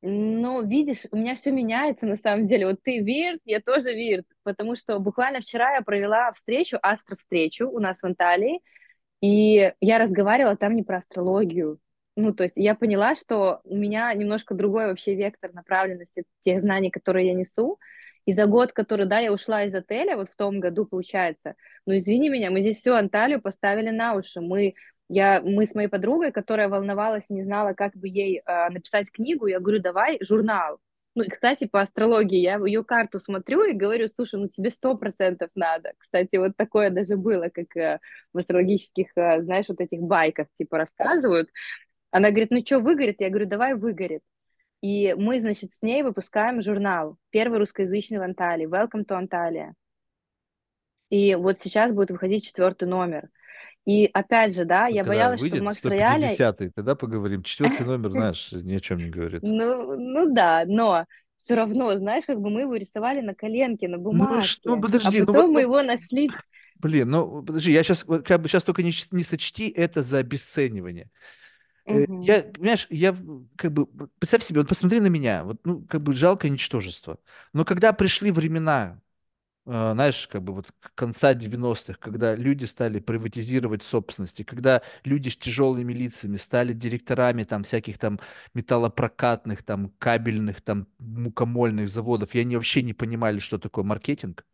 но, 0.00 0.62
видишь, 0.62 1.06
у 1.10 1.16
меня 1.16 1.34
все 1.34 1.50
меняется 1.50 2.06
на 2.06 2.16
самом 2.16 2.46
деле, 2.46 2.66
вот 2.66 2.80
ты 2.82 3.00
вирт, 3.00 3.40
я 3.44 3.60
тоже 3.60 3.92
вирт, 3.94 4.26
потому 4.44 4.76
что 4.76 4.98
буквально 5.00 5.40
вчера 5.40 5.74
я 5.74 5.82
провела 5.82 6.32
встречу, 6.32 6.78
астро-встречу 6.82 7.68
у 7.68 7.80
нас 7.80 8.00
в 8.00 8.04
Анталии, 8.04 8.60
и 9.20 9.72
я 9.80 9.98
разговаривала 9.98 10.56
там 10.56 10.76
не 10.76 10.84
про 10.84 10.98
астрологию, 10.98 11.80
ну, 12.18 12.34
то 12.34 12.42
есть 12.42 12.56
я 12.56 12.74
поняла, 12.74 13.14
что 13.14 13.60
у 13.62 13.76
меня 13.76 14.12
немножко 14.12 14.52
другой 14.54 14.86
вообще 14.86 15.14
вектор 15.14 15.52
направленности 15.52 16.24
тех 16.44 16.60
знаний, 16.60 16.90
которые 16.90 17.28
я 17.28 17.34
несу. 17.34 17.78
И 18.26 18.32
за 18.32 18.46
год, 18.46 18.72
который, 18.72 19.06
да, 19.06 19.20
я 19.20 19.32
ушла 19.32 19.62
из 19.62 19.74
отеля, 19.74 20.16
вот 20.16 20.28
в 20.28 20.34
том 20.36 20.58
году, 20.58 20.84
получается, 20.84 21.54
ну, 21.86 21.96
извини 21.96 22.28
меня, 22.28 22.50
мы 22.50 22.60
здесь 22.60 22.78
всю 22.78 22.94
Анталию 22.94 23.40
поставили 23.40 23.90
на 23.90 24.14
уши. 24.14 24.40
Мы, 24.40 24.74
я, 25.08 25.40
мы 25.40 25.66
с 25.68 25.76
моей 25.76 25.86
подругой, 25.86 26.32
которая 26.32 26.68
волновалась 26.68 27.24
и 27.28 27.34
не 27.34 27.44
знала, 27.44 27.72
как 27.72 27.94
бы 27.96 28.08
ей 28.08 28.42
э, 28.44 28.68
написать 28.70 29.12
книгу, 29.12 29.46
я 29.46 29.60
говорю, 29.60 29.80
давай 29.80 30.18
журнал. 30.20 30.80
Ну, 31.14 31.22
и, 31.22 31.28
кстати, 31.28 31.66
по 31.66 31.80
астрологии 31.80 32.38
я 32.38 32.58
ее 32.64 32.84
карту 32.84 33.18
смотрю 33.18 33.64
и 33.64 33.72
говорю, 33.72 34.08
слушай, 34.08 34.38
ну 34.38 34.48
тебе 34.48 34.70
сто 34.70 34.96
процентов 34.96 35.50
надо. 35.54 35.92
Кстати, 35.98 36.36
вот 36.36 36.56
такое 36.56 36.90
даже 36.90 37.16
было, 37.16 37.48
как 37.48 37.76
э, 37.76 37.98
в 38.32 38.38
астрологических, 38.38 39.08
э, 39.16 39.42
знаешь, 39.42 39.66
вот 39.68 39.80
этих 39.80 40.00
байках, 40.00 40.48
типа, 40.58 40.78
рассказывают. 40.78 41.48
Она 42.10 42.30
говорит, 42.30 42.50
ну 42.50 42.64
что, 42.64 42.80
выгорит? 42.80 43.20
Я 43.20 43.28
говорю, 43.30 43.46
давай 43.46 43.74
выгорит. 43.74 44.22
И 44.80 45.14
мы, 45.14 45.40
значит, 45.40 45.74
с 45.74 45.82
ней 45.82 46.02
выпускаем 46.02 46.62
журнал, 46.62 47.16
первый 47.30 47.58
русскоязычный 47.58 48.18
в 48.18 48.22
Анталии, 48.22 48.68
Welcome 48.68 49.04
to 49.06 49.20
Antalya. 49.20 49.72
И 51.10 51.34
вот 51.34 51.58
сейчас 51.58 51.92
будет 51.92 52.10
выходить 52.10 52.46
четвертый 52.46 52.86
номер. 52.86 53.28
И 53.86 54.08
опять 54.12 54.54
же, 54.54 54.64
да, 54.66 54.86
Ну, 54.88 54.94
я 54.94 55.04
боялась, 55.04 55.40
что 55.40 55.48
в 55.48 55.50
выйдет 55.50 55.64
Макс 55.64 55.82
Рояле... 55.82 56.28
150-й, 56.28 56.70
тогда 56.70 56.94
поговорим. 56.94 57.42
Четвертый 57.42 57.86
номер, 57.86 58.10
знаешь, 58.10 58.52
ни 58.52 58.74
о 58.74 58.80
чем 58.80 58.98
не 58.98 59.08
говорит. 59.08 59.42
Ну, 59.42 59.96
ну 59.96 60.32
да, 60.32 60.64
но 60.66 61.06
все 61.38 61.54
равно, 61.54 61.96
знаешь, 61.96 62.24
как 62.26 62.38
бы 62.38 62.50
мы 62.50 62.62
его 62.62 62.76
рисовали 62.76 63.20
на 63.22 63.34
коленке, 63.34 63.88
на 63.88 63.96
Ну, 63.96 64.42
ш- 64.42 64.58
ну 64.64 64.76
а 64.76 64.80
подожди, 64.80 65.20
ну 65.20 65.26
вот, 65.26 65.32
потом 65.32 65.52
мы 65.52 65.62
ну, 65.62 65.68
его 65.68 65.82
нашли. 65.82 66.30
блин, 66.78 67.08
ну 67.08 67.42
подожди, 67.42 67.72
я 67.72 67.82
сейчас, 67.82 68.04
как 68.04 68.42
бы 68.42 68.48
сейчас 68.48 68.64
только 68.64 68.82
не, 68.82 68.92
не 69.12 69.24
сочти 69.24 69.70
это 69.70 70.02
за 70.02 70.18
обесценивание. 70.18 71.08
Мгм, 71.88 72.06
Я, 72.20 72.42
понимаешь, 72.42 72.86
я 72.90 73.16
как 73.56 73.72
бы, 73.72 73.86
представь 74.18 74.42
себе, 74.44 74.60
вот 74.60 74.68
посмотри 74.68 75.00
на 75.00 75.06
меня, 75.06 75.44
вот, 75.44 75.58
ну, 75.64 75.82
как 75.86 76.02
бы 76.02 76.12
жалкое 76.12 76.50
ничтожество. 76.50 77.18
Но 77.54 77.64
когда 77.64 77.92
пришли 77.94 78.30
времена, 78.30 79.00
э, 79.66 79.70
знаешь, 79.94 80.28
как 80.28 80.42
бы 80.44 80.54
вот 80.54 80.66
конца 80.96 81.34
90-х, 81.34 81.98
когда 82.00 82.36
люди 82.36 82.66
стали 82.66 83.00
приватизировать 83.00 83.82
собственности, 83.84 84.42
когда 84.44 84.82
люди 85.04 85.30
с 85.30 85.36
тяжелыми 85.36 85.92
лицами 85.94 86.36
стали 86.38 86.72
директорами 86.74 87.44
там 87.44 87.64
всяких 87.64 87.98
там 87.98 88.20
металлопрокатных, 88.54 89.62
там 89.64 89.90
кабельных, 89.98 90.62
там 90.62 90.88
мукомольных 90.98 91.88
заводов, 91.88 92.34
и 92.34 92.40
они 92.40 92.56
вообще 92.56 92.82
не 92.82 92.94
понимали, 92.94 93.40
что 93.40 93.58
такое 93.58 93.84
маркетинг. 93.84 94.46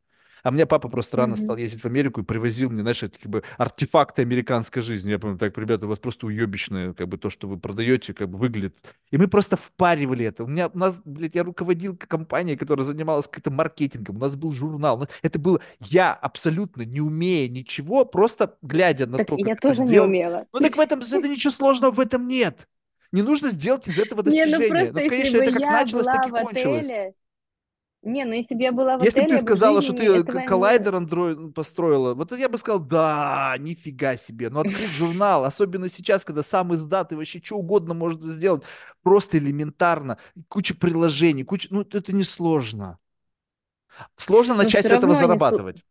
А 0.45 0.51
мне 0.51 0.67
папа 0.67 0.89
просто 0.91 1.17
рано 1.17 1.37
стал 1.37 1.57
мгм. 1.57 1.63
ездить 1.63 1.81
в 1.83 1.87
Америку 1.87 2.21
и 2.21 2.25
привозил 2.25 2.69
мне, 2.71 2.83
знаешь, 2.83 3.03
эти 3.03 3.19
как 3.19 3.31
бы 3.31 3.43
артефакты 3.57 4.23
американской 4.23 4.83
жизни. 4.83 5.11
Я 5.11 5.19
помню, 5.19 5.39
так, 5.39 5.57
ребята, 5.57 5.87
у 5.87 5.89
вас 5.89 5.99
просто 5.99 6.27
уебищное, 6.27 6.93
как 6.93 7.09
бы 7.09 7.17
то, 7.17 7.31
что 7.31 7.49
вы 7.49 7.59
продаете, 7.59 8.13
как 8.13 8.29
бы 8.29 8.37
выглядит. 8.37 8.77
И 9.11 9.17
мы 9.17 9.27
просто 9.27 9.57
впаривали 9.57 10.27
это. 10.27 10.45
У 10.45 10.47
меня, 10.47 10.69
у 10.69 10.79
нас, 10.79 11.01
блядь, 11.07 11.35
я 11.35 11.45
руководил 11.45 11.97
компанией, 11.97 12.57
которая 12.59 12.85
занималась 12.85 13.27
каким-то 13.27 13.51
маркетингом. 13.53 14.17
У 14.17 14.21
нас 14.21 14.37
был 14.37 14.53
журнал. 14.53 14.99
Ну, 14.99 15.07
Это 15.23 15.39
было 15.39 15.61
я, 15.81 16.13
абсолютно 16.13 16.83
не 16.83 17.01
умея 17.01 17.49
ничего, 17.49 18.05
просто 18.05 18.57
глядя 18.61 19.07
на 19.07 19.17
Так 19.19 19.29
то, 19.29 19.37
я 19.39 19.55
как 19.57 19.59
это 19.59 19.69
тоже 19.69 19.81
не 19.81 19.87
сделано. 19.89 20.11
умела. 20.11 20.47
Ну 20.53 20.61
так 20.61 20.77
в 20.77 20.81
этом, 20.81 21.01
это 21.01 21.27
ничего 21.29 21.51
сложного 21.51 21.91
в 21.93 22.01
этом 22.01 22.29
нет. 22.29 22.69
Не 23.13 23.23
нужно 23.23 23.51
сделать 23.51 23.89
из 23.89 23.99
этого 23.99 24.23
Не, 24.29 24.45
ну 24.47 24.59
достижение. 24.59 24.93
просто 24.93 24.93
Ну, 24.93 25.09
конечно, 25.09 25.37
это 25.39 25.53
как 25.53 25.61
я 25.61 25.71
началось, 25.73 26.07
так 26.07 26.27
и 26.27 26.31
кончилось. 26.31 26.87
отеле, 26.87 27.15
не, 28.05 28.25
ну 28.25 28.33
если 28.33 28.55
бы 28.55 28.63
я 28.63 28.73
была 28.73 28.97
в 28.99 29.03
Если 29.03 29.21
бы 29.23 29.27
ты 29.29 29.39
сказала, 29.39 29.83
что 29.83 29.93
ты 29.93 30.07
не... 30.07 30.47
коллайдер 30.47 30.95
Android 30.95 31.53
построила, 31.53 32.15
вот 32.15 32.37
я 32.37 32.49
бы 32.49 32.59
сказал, 32.59 32.81
да, 32.81 33.55
нифига 33.59 34.17
себе. 34.17 34.51
Но 34.51 34.61
открыть 34.61 34.91
журнал, 34.91 35.45
особенно 35.45 35.89
сейчас, 35.89 36.25
когда 36.25 36.43
сам 36.43 36.75
издат 36.75 37.13
и 37.13 37.17
вообще 37.17 37.41
что 37.43 37.57
угодно 37.57 37.95
может 37.95 38.23
сделать, 38.23 38.63
просто 39.03 39.39
элементарно, 39.39 40.19
куча 40.49 40.75
приложений, 40.75 41.45
куча, 41.45 41.69
ну 41.71 41.83
это 41.83 42.13
не 42.13 42.25
сложно. 42.25 42.99
Сложно 44.17 44.55
Но 44.55 44.63
начать 44.63 44.87
с 44.89 44.91
этого 44.91 45.15
зарабатывать. 45.15 45.85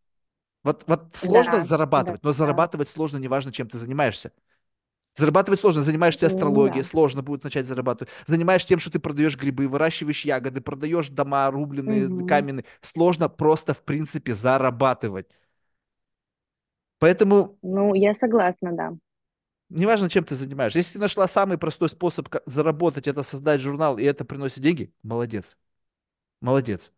Вот, 0.64 0.84
вот 0.88 1.15
сложно 1.15 1.53
Да, 1.53 1.60
да, 1.60 1.64
зарабатывать, 1.64 2.23
но 2.23 2.30
да. 2.30 2.38
зарабатывать 2.38 2.90
сложно, 2.90 3.18
неважно, 3.18 3.52
чем 3.52 3.68
ты 3.68 3.77
занимаешься. 3.77 4.31
Зарабатывать 5.15 5.60
сложно, 5.60 5.84
занимаешься 5.84 6.26
М, 6.26 6.27
астрологией, 6.27 6.84
Да. 6.84 6.90
сложно 6.90 7.22
будет 7.22 7.44
начать 7.44 7.68
зарабатывать. 7.68 8.11
Занимаешься 8.26 8.68
тем, 8.69 8.80
что 8.80 8.90
ты 8.91 8.99
продаешь 8.99 9.38
грибы, 9.38 9.68
выращиваешь 9.68 10.26
ягоды, 10.26 10.60
продаешь 10.61 11.10
дома 11.10 11.52
рубленые, 11.52 12.10
Мгм. 12.10 12.26
каменные. 12.26 12.65
Сложно 12.81 13.30
просто, 13.30 13.73
в 13.76 13.84
принципе, 13.84 14.34
зарабатывать. 14.34 15.27
Поэтому 16.99 17.60
Ну, 17.61 17.94
я 17.94 18.14
согласна, 18.15 18.72
да. 18.76 18.94
неважно, 19.69 20.10
чем 20.10 20.23
ты 20.23 20.35
занимаешься. 20.35 20.80
Если 20.80 20.94
ты 20.94 20.99
нашла 20.99 21.27
самый 21.27 21.57
простой 21.57 21.90
способ 21.90 22.30
заработать, 22.45 23.07
это 23.07 23.23
создать 23.23 23.61
журнал, 23.61 23.98
и 23.98 24.03
это 24.03 24.26
приносит 24.26 24.61
деньги, 24.61 24.94
молодец. 25.03 25.57
Молодец. 26.41 26.91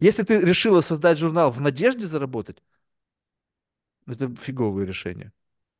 Если 0.00 0.24
ты 0.24 0.40
решила 0.40 0.82
создать 0.82 1.18
журнал 1.18 1.50
в 1.52 1.60
надежде 1.60 2.06
заработать, 2.06 2.62
это 4.06 4.34
фиговое 4.36 4.84
решение. 4.86 5.32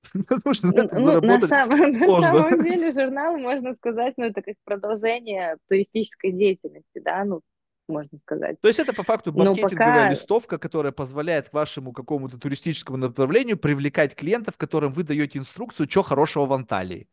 Потому 0.29 0.55
что 0.55 0.67
на 0.69 0.73
этом 0.73 1.03
Ну, 1.03 1.21
на 1.21 1.41
самом, 1.41 1.79
на 1.93 1.99
сложно. 2.07 2.33
самом 2.33 2.65
деле 2.65 2.91
журнал, 2.93 3.39
можно 3.39 3.75
сказать, 3.75 4.15
ну, 4.17 4.25
это 4.25 4.43
как 4.43 4.57
продолжение 4.65 5.57
туристической 5.69 6.33
деятельности, 6.33 7.01
да, 7.05 7.25
ну, 7.25 7.41
можно 7.89 8.19
сказать. 8.19 8.61
То 8.61 8.69
есть 8.69 8.81
это 8.81 8.93
по 8.93 9.03
факту 9.03 9.33
маркетинговая 9.33 10.05
пока, 10.05 10.11
листовка, 10.11 10.59
которая 10.59 10.93
позволяет 10.93 11.53
вашему 11.53 11.93
какому-то 11.93 12.39
туристическому 12.39 12.99
направлению 12.99 13.59
привлекать 13.59 14.15
клиентов, 14.15 14.57
которым 14.57 14.93
вы 14.93 15.03
даете 15.03 15.39
инструкцию, 15.39 15.91
что 15.91 16.03
хорошего 16.03 16.47
в 16.47 16.53
Анталии. 16.53 17.09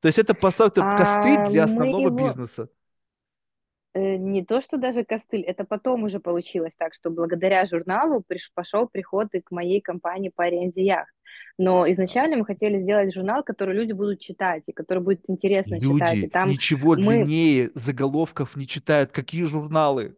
То 0.00 0.08
есть 0.08 0.18
это 0.18 0.34
по 0.34 0.50
сути 0.50 0.82
костыль 0.96 1.40
а 1.40 1.46
для 1.50 1.64
мы 1.64 1.64
основного 1.64 2.08
его, 2.08 2.10
бизнеса. 2.10 2.68
э, 3.94 4.16
не 4.16 4.44
то, 4.44 4.60
что 4.60 4.78
даже 4.78 5.04
костыль, 5.04 5.42
это 5.42 5.64
потом 5.64 6.04
уже 6.04 6.20
получилось 6.20 6.74
так, 6.76 6.94
что 6.94 7.10
благодаря 7.10 7.64
журналу 7.66 8.22
приш, 8.26 8.50
пошел 8.54 8.88
приход 8.88 9.34
и 9.34 9.40
к 9.40 9.50
моей 9.50 9.80
компании 9.80 10.30
по 10.34 10.44
аренде 10.44 10.82
яхт. 10.84 11.12
Но 11.58 11.90
изначально 11.92 12.36
мы 12.36 12.44
хотели 12.44 12.80
сделать 12.80 13.12
журнал, 13.12 13.42
который 13.42 13.74
люди 13.74 13.92
будут 13.92 14.20
читать, 14.20 14.62
и 14.66 14.72
который 14.72 15.02
будет 15.02 15.20
интересно 15.28 15.78
читать. 15.78 16.14
И 16.14 16.16
Люди 16.16 16.28
там 16.28 16.48
ничего 16.48 16.96
мы 16.96 17.24
длиннее 17.24 17.70
заголовков 17.74 18.56
не 18.56 18.66
читают. 18.66 19.10
Какие 19.10 19.44
журналы? 19.44 20.16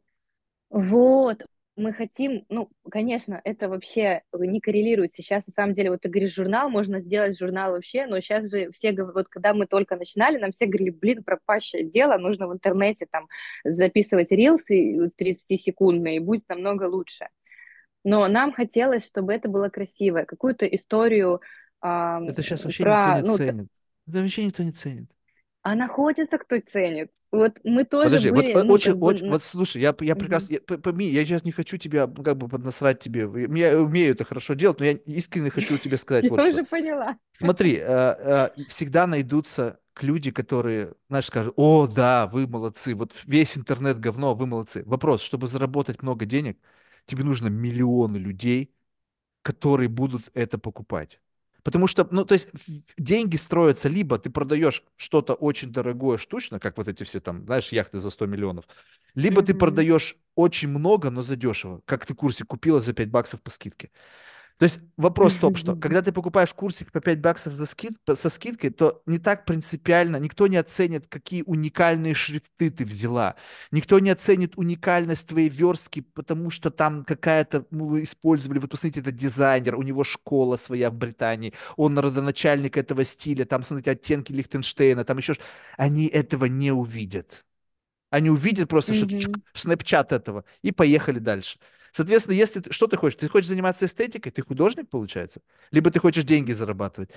Вот, 0.71 1.45
мы 1.77 1.93
хотим, 1.93 2.45
ну, 2.49 2.69
конечно, 2.91 3.41
это 3.45 3.69
вообще 3.69 4.23
не 4.33 4.61
коррелирует 4.61 5.13
сейчас, 5.13 5.47
на 5.47 5.53
самом 5.53 5.73
деле, 5.73 5.91
вот 5.91 6.03
ты 6.03 6.11
говоришь 6.11 6.35
журнал, 6.35 6.69
можно 6.69 7.01
сделать 7.01 7.39
журнал 7.39 7.73
вообще, 7.73 8.07
но 8.07 8.21
сейчас 8.21 8.51
же 8.51 8.71
все, 8.73 8.93
вот 8.93 9.29
когда 9.29 9.55
мы 9.55 9.67
только 9.67 9.97
начинали, 9.97 10.39
нам 10.39 10.53
все 10.53 10.67
говорили, 10.67 10.91
блин, 10.91 11.25
пропащее 11.25 11.85
дело, 11.85 12.19
нужно 12.19 12.47
в 12.47 12.53
интернете 12.53 13.07
там 13.11 13.27
записывать 13.65 14.31
рилсы 14.31 15.11
30-секундные, 15.19 16.17
и 16.17 16.21
будет 16.21 16.49
намного 16.49 16.85
лучше. 16.85 17.29
Но 18.05 18.27
нам 18.29 18.53
хотелось, 18.53 19.07
чтобы 19.07 19.33
это 19.33 19.49
было 19.49 19.69
красиво, 19.69 20.25
какую-то 20.25 20.67
историю 20.67 21.41
ам, 21.81 22.29
Это 22.29 22.43
сейчас 22.43 22.65
вообще 22.65 22.83
никто 22.85 22.95
про, 22.95 23.19
не 23.21 23.23
ну, 23.23 23.37
ценит. 23.37 23.69
Это 24.07 24.21
вообще 24.21 24.45
никто 24.45 24.63
не 24.63 24.73
ценит. 24.73 25.11
а 25.63 25.75
находится 25.75 26.39
кто 26.39 26.61
ценит. 26.61 27.11
Вот 27.31 27.53
мы 27.65 27.85
тоже 27.85 28.07
Подожди, 28.07 28.31
вот 28.31 28.45
были, 28.45 28.53
э, 28.53 28.63
ну, 28.65 28.73
очень, 28.73 28.93
как 28.93 28.99
бы... 28.99 29.07
очень, 29.07 29.31
вот 29.31 29.45
слушай, 29.45 29.81
я, 29.81 29.95
я 30.01 30.17
прекрасно, 30.17 30.55
я, 30.55 30.61
п- 30.61 30.79
пойми, 30.79 31.07
я 31.07 31.25
сейчас 31.25 31.45
не 31.45 31.53
хочу 31.53 31.77
тебя, 31.77 32.07
как 32.09 32.37
бы, 32.37 32.49
поднасрать 32.49 32.99
тебе, 32.99 33.21
я 33.57 33.71
я 33.71 33.81
умею 33.81 34.13
это 34.13 34.25
хорошо 34.25 34.55
делать, 34.55 34.81
но 34.81 34.87
я 34.87 34.93
искренне 34.93 35.51
хочу 35.51 35.79
тебе 35.79 35.97
сказать 35.99 36.25
Я 36.25 36.31
вот 36.31 36.41
что. 36.43 36.51
уже 36.51 36.65
поняла. 36.65 37.17
Смотри, 37.33 37.77
э, 37.77 37.83
э, 37.87 38.51
всегда 38.69 39.07
найдутся 39.07 39.79
люди, 40.01 40.33
которые, 40.33 40.95
знаешь, 41.09 41.27
скажут, 41.27 41.55
о, 41.57 41.87
да, 41.87 42.27
вы 42.27 42.47
молодцы, 42.49 42.95
вот 42.95 43.13
весь 43.27 43.57
интернет 43.57 44.01
говно, 44.01 44.35
вы 44.35 44.47
молодцы. 44.47 44.83
Вопрос, 44.85 45.23
чтобы 45.23 45.47
заработать 45.47 46.03
много 46.03 46.25
денег, 46.25 46.59
тебе 47.07 47.25
нужно 47.25 47.49
миллионы 47.49 48.17
людей, 48.17 48.75
которые 49.43 49.89
будут 49.89 50.31
это 50.35 50.59
покупать. 50.59 51.21
Потому 51.63 51.87
что, 51.87 52.07
ну, 52.11 52.25
то 52.25 52.35
есть 52.35 52.49
деньги 52.99 53.37
строятся, 53.37 53.89
либо 53.89 54.19
ты 54.19 54.31
продаешь 54.31 54.83
что-то 54.97 55.35
очень 55.35 55.73
дорогое 55.73 56.19
штучно, 56.19 56.59
как 56.61 56.77
вот 56.79 56.89
эти 56.89 57.05
все 57.05 57.21
там, 57.21 57.45
знаешь, 57.45 57.73
яхты 57.73 58.01
за 58.01 58.11
100 58.11 58.27
миллионов, 58.27 58.67
либо 59.15 59.43
ты 59.43 59.53
Мгм. 59.53 59.61
продаешь 59.61 60.17
очень 60.35 60.69
много, 60.69 61.11
но 61.11 61.23
задешево, 61.23 61.83
как 61.85 62.07
ты 62.07 62.15
в 62.15 62.17
курсе 62.17 62.45
купила 62.45 62.81
за 62.81 62.95
5 62.95 63.11
баксов 63.11 63.43
по 63.43 63.51
скидке. 63.51 63.91
То 64.63 64.67
есть 64.67 64.79
вопрос 64.97 65.35
в 65.35 65.41
том, 65.41 65.57
что 65.57 65.75
когда 65.81 66.03
ты 66.03 66.13
покупаешь 66.13 66.55
курсик 66.55 66.93
по 66.93 67.01
5 67.01 67.21
баксов 67.21 67.53
за 67.53 67.67
скид, 67.67 67.95
со 68.17 68.31
скидкой, 68.31 68.71
то 68.71 69.03
не 69.07 69.19
так 69.19 69.45
принципиально, 69.45 70.19
никто 70.19 70.47
не 70.47 70.57
оценит, 70.57 71.09
какие 71.09 71.43
уникальные 71.43 72.15
шрифты 72.15 72.71
ты 72.71 72.85
взяла, 72.85 73.35
никто 73.73 73.99
не 73.99 74.11
оценит 74.11 74.53
уникальность 74.57 75.27
твоей 75.27 75.49
верстки, 75.49 76.03
потому 76.15 76.51
что 76.51 76.71
там 76.71 77.05
какая-то, 77.05 77.67
вы 77.73 78.05
использовали, 78.05 78.61
вот 78.61 78.71
посмотрите, 78.71 79.01
это 79.01 79.11
дизайнер, 79.11 79.75
у 79.75 79.83
него 79.83 80.05
школа 80.05 80.57
своя 80.57 80.93
в 80.93 80.95
Британии, 80.95 81.55
он 81.77 81.99
родоначальник 81.99 82.77
этого 82.77 83.05
стиля, 83.05 83.45
там, 83.45 83.65
смотрите, 83.65 83.91
оттенки 83.91 84.31
Лихтенштейна, 84.31 85.05
там 85.05 85.19
еще, 85.19 85.35
они 85.77 86.07
этого 86.07 86.45
не 86.45 86.71
увидят. 86.71 87.45
Они 88.11 88.31
увидят 88.31 88.69
просто, 88.69 88.93
Мгм. 88.93 89.43
снэпчат 89.55 90.13
этого, 90.13 90.45
и 90.63 90.71
поехали 90.71 91.19
дальше. 91.19 91.59
Соответственно, 91.93 92.35
если 92.35 92.61
ты, 92.61 92.73
что 92.73 92.87
ты 92.87 92.97
хочешь? 92.97 93.19
Ты 93.19 93.29
хочешь 93.29 93.49
заниматься 93.49 93.87
эстетикой? 93.87 94.33
Ты 94.33 94.43
художник, 94.43 94.89
получается? 94.91 95.41
Либо 95.71 95.91
ты 95.91 96.01
хочешь 96.01 96.25
деньги 96.25 96.53
зарабатывать? 96.53 97.11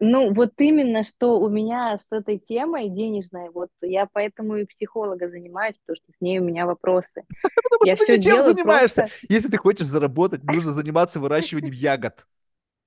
Ну, 0.00 0.32
вот 0.32 0.52
именно, 0.58 1.02
что 1.02 1.40
у 1.40 1.48
меня 1.48 1.98
с 1.98 2.12
этой 2.12 2.38
темой 2.38 2.88
денежной, 2.88 3.50
вот 3.50 3.70
я 3.82 4.06
поэтому 4.06 4.56
и 4.56 4.64
психолога 4.64 5.28
занимаюсь, 5.28 5.76
потому 5.78 5.96
что 5.96 6.12
с 6.16 6.20
ней 6.20 6.38
у 6.38 6.44
меня 6.44 6.66
вопросы. 6.66 7.24
Потому 7.64 7.86
Я 7.86 7.96
что 7.96 8.06
ты 8.06 8.16
все 8.18 8.18
ничем 8.18 8.42
занимаешься. 8.42 9.04
просто, 9.04 9.12
Если 9.28 9.48
ты 9.48 9.56
хочешь 9.56 9.86
заработать, 9.86 10.42
нужно 10.44 10.72
заниматься 10.72 11.20
выращиванием 11.20 11.72
ягод. 11.72 12.26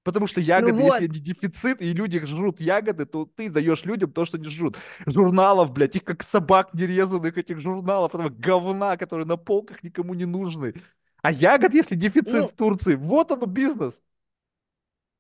Потому 0.04 0.26
что 0.26 0.40
ну 0.40 0.46
ягоды, 0.46 0.82
если 0.82 0.90
вот, 0.90 1.02
не 1.02 1.20
дефицит, 1.20 1.82
и 1.82 1.94
люди 1.94 2.24
жрут 2.26 2.60
ягоды, 2.60 3.06
то 3.06 3.26
ты 3.26 3.50
даешь 3.50 3.86
людям 3.86 4.12
то, 4.12 4.26
что 4.26 4.40
не 4.40 4.50
жрут. 4.50 4.78
Журналов, 5.06 5.72
блядь, 5.72 5.96
их 5.96 6.04
как 6.04 6.24
собак 6.24 6.74
нерезанных, 6.74 7.38
этих 7.38 7.60
журналов, 7.60 8.16
этого 8.16 8.30
говна, 8.30 8.98
которые 8.98 9.28
на 9.28 9.38
полках 9.38 9.84
никому 9.84 10.14
не 10.16 10.26
нужны. 10.26 10.74
А 11.22 11.32
ягод, 11.32 11.76
если 11.76 11.96
дефицит 11.96 12.34
ну, 12.34 12.48
в 12.48 12.54
Турции, 12.54 12.96
вот 12.96 13.32
оно 13.32 13.46
бизнес. 13.46 14.02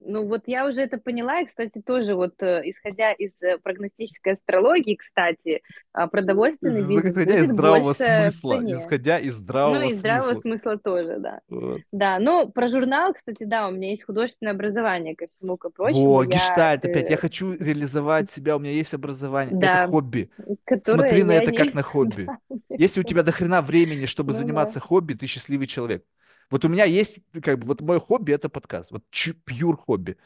Ну 0.03 0.27
вот 0.27 0.43
я 0.47 0.67
уже 0.67 0.81
это 0.81 0.97
поняла, 0.97 1.41
и, 1.41 1.45
кстати, 1.45 1.81
тоже 1.81 2.15
вот 2.15 2.33
э, 2.41 2.61
исходя 2.65 3.11
из 3.11 3.31
э, 3.41 3.57
прогностической 3.59 4.33
астрологии, 4.33 4.95
кстати, 4.95 5.61
а, 5.93 6.07
продовольственный 6.07 6.83
бизнес 6.83 7.11
Исходя 7.11 7.35
из 7.35 7.49
здравого 7.49 7.93
смысла. 7.93 8.63
Исходя 8.65 9.19
из 9.19 9.35
Ну 9.35 9.41
здравого 9.41 9.83
и 9.83 9.93
здравого 9.93 10.31
смысла. 10.31 10.41
смысла 10.41 10.77
тоже, 10.77 11.19
да. 11.19 11.39
Вот. 11.49 11.81
Да, 11.91 12.17
но 12.19 12.47
про 12.47 12.67
журнал, 12.67 13.13
кстати, 13.13 13.43
да, 13.43 13.67
у 13.67 13.71
меня 13.71 13.91
есть 13.91 14.03
художественное 14.03 14.53
образование, 14.53 15.15
ко 15.15 15.27
всему 15.27 15.57
ко 15.57 15.69
прочему. 15.69 16.23
Я, 16.23 16.27
гештальт 16.27 16.85
опять. 16.85 17.09
Я 17.09 17.17
хочу 17.17 17.53
реализовать 17.53 18.31
себя, 18.31 18.55
у 18.55 18.59
меня 18.59 18.71
есть 18.71 18.93
образование. 18.93 19.55
Это 19.57 19.67
да, 19.67 19.87
хобби. 19.87 20.31
которое 20.65 20.99
Смотри 20.99 21.23
на 21.23 21.33
это 21.33 21.51
как 21.51 21.67
не... 21.67 21.73
на 21.73 21.83
хобби. 21.83 22.27
Если 22.69 23.01
у 23.01 23.03
тебя 23.03 23.21
до 23.21 23.31
хрена 23.31 23.61
времени, 23.61 24.05
чтобы 24.05 24.31
Ну 24.31 24.39
да. 24.39 24.43
заниматься 24.43 24.79
хобби, 24.79 25.13
ты 25.13 25.27
счастливый 25.27 25.67
человек. 25.67 26.03
Вот 26.51 26.65
у 26.65 26.69
меня 26.69 26.85
есть, 26.85 27.19
как 27.43 27.59
бы, 27.59 27.67
вот 27.67 27.81
мой 27.81 27.99
хобби 27.99 28.33
это 28.33 28.49
подкаст. 28.49 28.91
Вот 28.91 29.03
пьюр 29.45 29.77
хобби. 29.77 30.17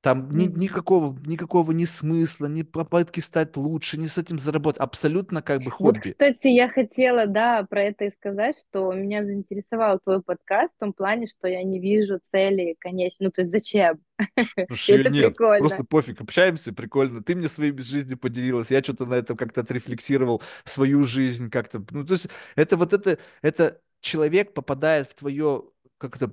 Там 0.00 0.30
ни, 0.30 0.44
никакого, 0.46 1.18
никакого 1.26 1.72
ни 1.72 1.84
смысла, 1.84 2.46
ни 2.46 2.62
попытки 2.62 3.18
стать 3.20 3.56
лучше, 3.56 3.98
ни 3.98 4.06
с 4.06 4.16
этим 4.16 4.38
заработать. 4.38 4.80
Абсолютно 4.80 5.42
как 5.42 5.60
бы 5.62 5.70
Вот, 5.70 5.96
хобби. 5.96 6.10
кстати, 6.12 6.48
я 6.48 6.68
хотела, 6.68 7.26
да, 7.26 7.64
про 7.68 7.82
это 7.82 8.04
и 8.04 8.10
сказать, 8.12 8.56
что 8.56 8.92
меня 8.92 9.24
заинтересовал 9.24 9.98
твой 9.98 10.22
подкаст 10.22 10.72
в 10.76 10.80
том 10.80 10.92
плане, 10.92 11.26
что 11.26 11.48
я 11.48 11.62
не 11.64 11.80
вижу 11.80 12.20
цели, 12.30 12.76
конечно, 12.78 13.26
ну, 13.26 13.30
то 13.30 13.40
есть 13.42 13.50
зачем? 13.50 13.98
Ее 14.86 15.00
это 15.00 15.10
нет. 15.10 15.34
прикольно. 15.34 15.58
Просто 15.58 15.84
пофиг, 15.84 16.20
общаемся, 16.20 16.72
прикольно. 16.72 17.22
Ты 17.22 17.34
мне 17.34 17.48
своей 17.48 17.76
жизнью 17.78 18.16
поделилась, 18.18 18.70
я 18.70 18.82
что-то 18.82 19.06
на 19.06 19.14
этом 19.14 19.36
как-то 19.36 19.60
отрефлексировал, 19.62 20.42
свою 20.64 21.04
жизнь 21.04 21.50
как-то. 21.50 21.84
Ну, 21.90 22.04
то 22.04 22.12
есть 22.14 22.28
это 22.54 22.76
вот 22.76 22.92
это, 22.92 23.18
это 23.42 23.80
человек 24.00 24.54
попадает 24.54 25.10
в 25.10 25.14
твое, 25.14 25.64
как 25.98 26.16
это, 26.16 26.32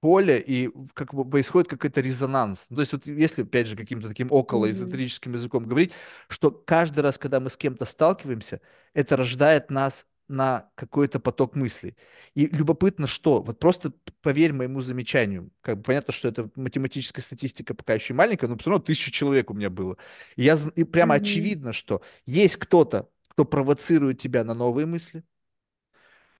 поле, 0.00 0.40
и 0.44 0.70
как 0.94 1.14
бы 1.14 1.24
происходит 1.28 1.70
какой-то 1.70 2.00
резонанс. 2.00 2.66
Ну, 2.70 2.76
То 2.76 2.80
есть 2.82 2.92
вот 2.92 3.06
если, 3.06 3.42
опять 3.42 3.68
же, 3.68 3.76
каким-то 3.76 4.08
таким 4.08 4.28
около 4.32 4.70
эзотерическим 4.70 5.32
языком 5.34 5.66
говорить, 5.66 5.92
что 6.28 6.50
каждый 6.50 7.00
раз, 7.00 7.18
когда 7.18 7.38
мы 7.38 7.50
с 7.50 7.56
кем-то 7.56 7.84
сталкиваемся, 7.84 8.60
это 8.94 9.16
рождает 9.16 9.70
нас 9.70 10.06
на 10.28 10.70
какой-то 10.74 11.20
поток 11.20 11.54
мыслей. 11.54 11.96
И 12.34 12.46
любопытно, 12.46 13.06
что, 13.06 13.42
вот 13.42 13.58
просто 13.58 13.92
поверь 14.22 14.52
моему 14.52 14.80
замечанию, 14.80 15.50
как 15.60 15.76
бы 15.78 15.82
понятно, 15.84 16.12
что 16.12 16.28
это 16.28 16.50
математическая 16.56 17.22
статистика 17.22 17.74
пока 17.74 17.94
еще 17.94 18.14
маленькая, 18.14 18.48
но 18.48 18.56
все 18.56 18.70
равно 18.70 18.82
тысяча 18.82 19.12
человек 19.12 19.50
у 19.50 19.54
меня 19.54 19.70
было. 19.70 19.98
И, 20.36 20.42
я, 20.42 20.56
и 20.74 20.84
прямо 20.84 21.14
Мгм. 21.14 21.22
очевидно, 21.22 21.72
что 21.72 22.02
есть 22.26 22.56
кто-то, 22.56 23.08
кто 23.28 23.44
провоцирует 23.44 24.18
тебя 24.20 24.42
на 24.42 24.54
новые 24.54 24.86
мысли, 24.86 25.22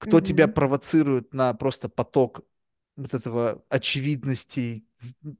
кто 0.03 0.21
тебя 0.21 0.49
Мгм. 0.49 0.55
провоцирует 0.55 1.33
на 1.35 1.55
просто 1.55 1.89
поток 1.89 2.43
вот 2.97 3.15
этого 3.15 3.65
очевидностей, 3.69 4.87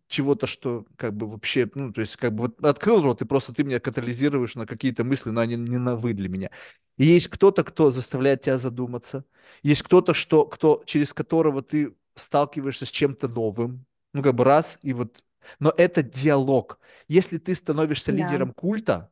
чего-то, 0.09 0.47
что 0.47 0.87
как 0.97 1.15
бы 1.17 1.29
вообще, 1.29 1.71
ну, 1.75 1.93
то 1.93 2.01
есть 2.01 2.17
как 2.17 2.35
бы 2.35 2.43
вот 2.45 2.65
открыл 2.65 3.03
рот, 3.03 3.23
и 3.23 3.25
просто 3.27 3.53
ты 3.55 3.65
меня 3.65 3.81
катализируешь 3.81 4.55
на 4.55 4.67
какие-то 4.67 5.05
мысли, 5.05 5.31
но 5.31 5.41
они 5.41 5.57
не 5.57 5.79
на 5.79 5.97
вы 5.97 6.15
для 6.15 6.29
меня. 6.29 6.51
И 6.97 7.05
есть 7.05 7.29
кто-то, 7.29 7.65
кто 7.65 7.91
заставляет 7.91 8.43
тебя 8.43 8.59
задуматься, 8.59 9.25
есть 9.63 9.83
кто-то, 9.83 10.15
что, 10.15 10.47
кто, 10.47 10.83
через 10.87 11.13
которого 11.15 11.63
ты 11.63 11.95
сталкиваешься 12.15 12.87
с 12.87 12.91
чем-то 12.91 13.29
новым, 13.29 13.85
ну, 14.13 14.23
как 14.23 14.35
бы 14.35 14.45
раз, 14.45 14.79
и 14.83 14.93
вот, 14.93 15.25
но 15.59 15.73
это 15.77 16.03
диалог. 16.03 16.79
Если 17.09 17.39
ты 17.39 17.55
становишься 17.55 18.13
Да. 18.13 18.13
лидером 18.13 18.53
культа, 18.53 19.11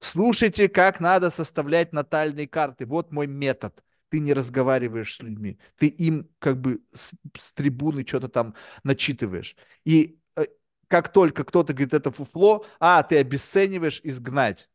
Слушайте, 0.00 0.68
как 0.68 1.00
надо 1.00 1.30
составлять 1.30 1.92
натальные 1.92 2.46
карты. 2.48 2.86
Вот 2.86 3.10
мой 3.12 3.26
метод. 3.26 3.82
Ты 4.14 4.20
не 4.20 4.32
разговариваешь 4.32 5.16
с 5.16 5.22
людьми. 5.22 5.58
Ты 5.76 5.88
им 5.88 6.30
как 6.38 6.60
бы 6.60 6.80
с, 6.94 7.14
с 7.36 7.52
трибуны 7.52 8.06
что-то 8.06 8.28
там 8.28 8.54
начитываешь. 8.84 9.56
И 9.84 10.20
э, 10.36 10.44
как 10.86 11.12
только 11.12 11.42
кто-то 11.42 11.72
говорит 11.72 11.94
это 11.94 12.12
фуфло, 12.12 12.64
а, 12.78 13.02
ты 13.02 13.18
обесцениваешь, 13.18 14.00
изгнать. 14.04 14.70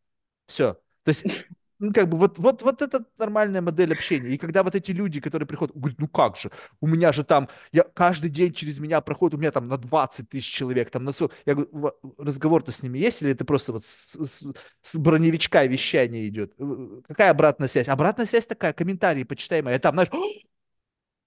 Все. 0.46 0.74
То 1.04 1.10
есть, 1.12 1.24
ну, 1.80 1.94
как 1.94 2.10
бы, 2.10 2.18
вот, 2.18 2.38
вот, 2.40 2.62
вот 2.62 2.82
это 2.82 3.06
нормальная 3.18 3.62
модель 3.62 3.94
общения. 3.94 4.30
И 4.30 4.38
когда 4.38 4.64
вот 4.64 4.76
эти 4.76 4.92
люди, 4.92 5.22
которые 5.22 5.48
приходят, 5.48 5.76
говорят, 5.76 5.98
ну 6.00 6.08
как 6.10 6.36
же, 6.38 6.52
у 6.82 6.88
меня 6.88 7.12
же 7.14 7.24
там, 7.24 7.48
я 7.72 7.84
каждый 7.84 8.30
день 8.30 8.54
через 8.54 8.80
меня 8.80 9.00
проходит, 9.02 9.36
у 9.36 9.38
меня 9.40 9.52
там 9.52 9.68
на 9.68 9.78
20 9.78 10.30
тысяч 10.30 10.52
человек, 10.54 10.90
там 10.92 11.06
на 11.06 11.14
40. 11.14 11.34
Я 11.46 11.56
говорю, 11.56 11.70
«Ва- 11.72 11.94
разговор-то 12.18 12.72
с 12.72 12.84
ними 12.84 12.98
есть, 13.00 13.22
или 13.22 13.32
это 13.32 13.46
просто 13.46 13.72
вот 13.74 13.86
с, 13.86 14.16
с- 14.16 14.46
с 14.82 14.96
броневичка 14.98 15.66
вещание 15.66 16.28
идет? 16.28 16.54
Э, 16.60 17.02
Какая 17.08 17.32
обратная 17.32 17.68
связь? 17.70 17.88
Обратная 17.88 18.26
связь 18.26 18.46
такая, 18.46 18.74
комментарии 18.74 19.24
почитаемые. 19.24 19.78
А 19.78 19.80
там, 19.80 19.94
знаешь, 19.96 20.10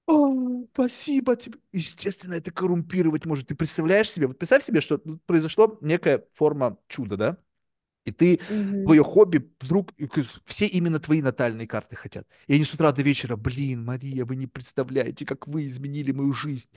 «О, 0.07 0.65
спасибо 0.75 1.37
тебе. 1.37 1.59
Естественно, 1.73 2.35
это 2.35 2.51
коррумпировать 2.51 3.25
может. 3.27 3.49
Ты 3.49 3.55
представляешь 3.55 4.11
себе? 4.11 4.27
Вот 4.27 4.39
представь 4.39 4.65
себе, 4.65 4.81
что 4.81 4.99
произошло 5.27 5.79
некая 5.81 6.25
форма 6.35 6.79
чуда, 6.89 7.17
да? 7.17 7.37
И 8.05 8.11
ты, 8.11 8.41
Мгм. 8.49 8.85
твое 8.85 9.03
хобби, 9.05 9.49
вдруг, 9.61 9.93
все 10.45 10.67
именно 10.67 10.99
твои 10.99 11.23
натальные 11.23 11.67
карты 11.69 11.95
хотят. 11.97 12.27
И 12.49 12.55
они 12.55 12.65
с 12.65 12.75
утра 12.75 12.91
до 12.93 13.03
вечера, 13.03 13.37
блин, 13.37 13.85
Мария, 13.85 14.25
вы 14.25 14.37
не 14.37 14.47
представляете, 14.47 15.25
как 15.25 15.47
вы 15.47 15.67
изменили 15.67 16.13
мою 16.13 16.33
жизнь. 16.33 16.69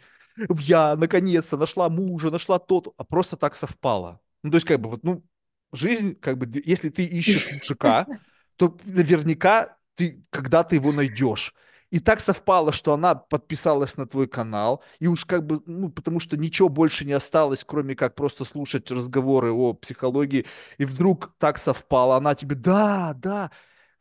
Я, 0.60 0.96
наконец-то, 0.96 1.58
нашла 1.58 1.90
мужа, 1.90 2.30
нашла 2.30 2.60
тот, 2.60 2.94
а 2.98 3.04
просто 3.04 3.38
так 3.38 3.56
совпало. 3.56 4.20
Ну, 4.44 4.52
то 4.52 4.58
есть, 4.58 4.68
как 4.68 4.80
бы, 4.80 4.90
вот, 4.90 5.04
ну, 5.04 5.24
жизнь, 5.72 6.16
как 6.16 6.38
бы, 6.38 6.50
если 6.66 6.90
ты 6.90 7.06
ищешь 7.06 7.50
мужика, 7.52 8.08
то 8.58 8.78
наверняка 8.86 9.78
ты 9.96 10.24
когда-то 10.30 10.76
его 10.76 10.92
найдешь. 10.92 11.54
И 11.92 12.00
так 12.00 12.20
совпало, 12.20 12.72
что 12.74 12.94
она 12.94 13.16
подписалась 13.16 13.96
на 13.98 14.08
твой 14.08 14.28
канал, 14.28 14.84
и 15.00 15.08
уж 15.08 15.26
как 15.26 15.46
бы, 15.46 15.62
ну, 15.66 15.90
потому 15.90 16.20
что 16.20 16.36
ничего 16.38 16.68
больше 16.70 17.06
не 17.06 17.14
осталось, 17.14 17.64
кроме 17.66 17.96
как 17.96 18.16
просто 18.16 18.44
слушать 18.46 18.90
разговоры 18.92 19.52
о 19.52 19.74
психологии, 19.74 20.46
и 20.78 20.86
вдруг 20.86 21.34
так 21.38 21.58
совпало, 21.58 22.18
она 22.18 22.36
тебе, 22.36 22.56
да, 22.56 23.14
да. 23.16 23.52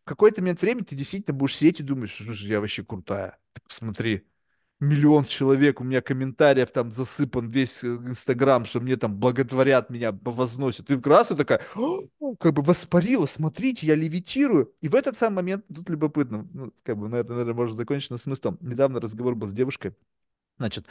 В 0.05 0.09
какой-то 0.09 0.43
момент 0.43 0.63
времени 0.63 0.85
ты 0.85 0.97
действительно 0.97 1.37
будешь 1.37 1.57
сидеть 1.57 1.81
и 1.81 1.83
думаешь, 1.83 2.15
слушай, 2.17 2.49
я 2.49 2.61
вообще 2.61 2.85
крутая. 2.85 3.39
Ты 3.55 3.61
посмотри, 3.67 4.27
миллион 4.85 5.25
человек, 5.25 5.81
у 5.81 5.85
меня 5.85 6.01
комментариев 6.01 6.71
там 6.71 6.91
засыпан 6.93 7.51
весь 7.51 7.83
э, 7.85 7.89
Инстаграм, 7.89 8.65
что 8.65 8.81
мне 8.81 8.97
там 8.97 9.17
благотворят, 9.17 9.91
меня 9.91 10.13
возносят. 10.13 10.91
И 10.91 11.01
раз 11.01 11.31
и 11.31 11.37
такая, 11.37 11.61
«О, 11.75 12.03
как 12.39 12.55
бы 12.55 12.63
воспарила, 12.63 13.27
смотрите, 13.27 13.87
я 13.87 13.95
левитирую. 13.95 14.73
И 14.81 14.89
в 14.89 14.95
этот 14.95 15.17
самый 15.17 15.37
момент, 15.37 15.65
тут 15.75 15.89
любопытно, 15.91 16.49
ну, 16.53 16.73
как 16.83 16.97
бы 16.97 17.09
на 17.09 17.17
это, 17.17 17.33
наверное, 17.33 17.55
можно 17.55 17.75
закончить 17.75 18.11
но 18.11 18.17
смыслом. 18.17 18.59
Недавно 18.61 19.01
разговор 19.01 19.35
был 19.35 19.49
с 19.49 19.53
девушкой, 19.53 19.95
значит, 20.59 20.87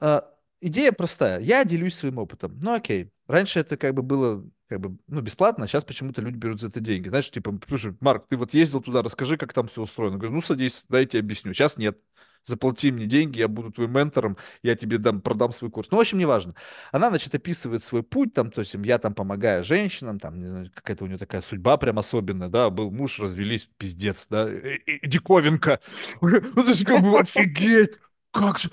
а, 0.00 0.30
идея 0.60 0.92
простая. 0.92 1.40
Я 1.40 1.64
делюсь 1.64 1.94
своим 1.94 2.18
опытом. 2.18 2.58
Ну, 2.60 2.74
окей. 2.74 3.12
Раньше 3.26 3.60
это 3.60 3.76
как 3.76 3.94
бы 3.94 4.02
было 4.02 4.44
как 4.68 4.80
бы, 4.80 4.98
ну, 5.06 5.22
бесплатно, 5.22 5.64
а 5.64 5.66
сейчас 5.66 5.84
почему-то 5.84 6.20
люди 6.20 6.36
берут 6.36 6.60
за 6.60 6.68
это 6.68 6.80
деньги. 6.80 7.08
Знаешь, 7.08 7.30
типа, 7.30 7.58
Марк, 8.00 8.26
ты 8.28 8.36
вот 8.36 8.52
ездил 8.52 8.82
туда, 8.82 9.02
расскажи, 9.02 9.38
как 9.38 9.54
там 9.54 9.66
все 9.66 9.82
устроено. 9.82 10.18
Говорю, 10.18 10.34
ну, 10.34 10.42
садись, 10.42 10.84
дай 10.88 11.02
я 11.02 11.06
тебе 11.08 11.20
объясню. 11.20 11.54
Сейчас 11.54 11.78
нет. 11.78 11.98
Заплати 12.44 12.90
мне 12.92 13.06
деньги, 13.06 13.38
я 13.38 13.48
буду 13.48 13.70
твоим 13.70 13.92
ментором, 13.92 14.36
я 14.62 14.74
тебе 14.74 14.98
дам, 14.98 15.20
продам 15.20 15.52
свой 15.52 15.70
курс. 15.70 15.88
Ну, 15.90 15.98
в 15.98 16.00
общем, 16.00 16.18
неважно. 16.18 16.54
Она, 16.92 17.08
значит, 17.10 17.34
описывает 17.34 17.84
свой 17.84 18.02
путь, 18.02 18.32
там, 18.34 18.50
то 18.50 18.60
есть 18.60 18.74
я 18.74 18.98
там 18.98 19.14
помогаю 19.14 19.64
женщинам, 19.64 20.18
там, 20.18 20.40
не 20.40 20.48
знаю, 20.48 20.70
какая-то 20.74 21.04
у 21.04 21.06
нее 21.06 21.18
такая 21.18 21.42
судьба 21.42 21.76
прям 21.76 21.98
особенная, 21.98 22.48
да, 22.48 22.70
был 22.70 22.90
муж, 22.90 23.18
развелись, 23.20 23.68
пиздец, 23.76 24.26
да, 24.30 24.50
и- 24.50 24.76
и- 24.76 25.06
диковинка. 25.06 25.80
Ну, 26.20 26.62
то 26.62 26.68
есть, 26.68 26.84
как 26.84 27.02
бы, 27.02 27.18
офигеть, 27.18 27.98
как 28.30 28.58
же, 28.58 28.70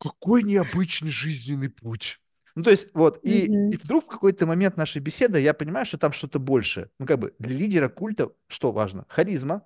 какой 0.00 0.42
необычный 0.42 1.10
жизненный 1.10 1.68
путь. 1.70 2.20
Ну, 2.54 2.62
то 2.62 2.70
есть, 2.70 2.88
вот, 2.94 3.20
и, 3.24 3.46
и 3.70 3.76
Мгм. 3.76 3.78
вдруг 3.82 4.04
в 4.04 4.08
какой-то 4.08 4.46
момент 4.46 4.76
нашей 4.76 5.00
беседы 5.00 5.40
я 5.40 5.54
понимаю, 5.54 5.86
что 5.86 5.98
там 5.98 6.12
что-то 6.12 6.38
большее. 6.38 6.90
Ну, 6.98 7.06
как 7.06 7.18
бы, 7.18 7.34
для 7.38 7.56
лидера 7.56 7.88
культа 7.88 8.30
что 8.48 8.72
важно? 8.72 9.04
Харизма, 9.08 9.62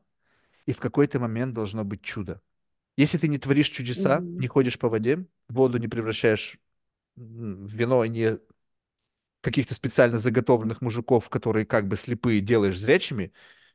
и 0.67 0.73
в 0.73 0.79
какой-то 0.79 1.21
момент 1.21 1.55
должно 1.55 1.85
быть 1.85 2.03
чудо. 2.03 2.41
Если 2.97 3.19
ты 3.19 3.29
не 3.29 3.39
творишь 3.39 3.69
чудеса, 3.69 4.27
Мгм. 4.27 4.37
не 4.37 4.49
ходишь 4.49 4.79
по 4.79 4.89
воде, 4.89 5.27
воду 5.49 5.79
не 5.79 5.89
превращаешь 5.89 6.59
в 7.17 7.75
вино, 7.75 8.05
и 8.05 8.09
не 8.11 8.39
каких-то 9.41 9.75
специально 9.75 10.19
заготовленных 10.19 10.81
мужиков, 10.81 11.29
которые 11.29 11.67
как 11.67 11.89
бы 11.89 11.97
слепые 11.97 12.41
делаешь 12.41 12.79
зрячими, 12.79 13.33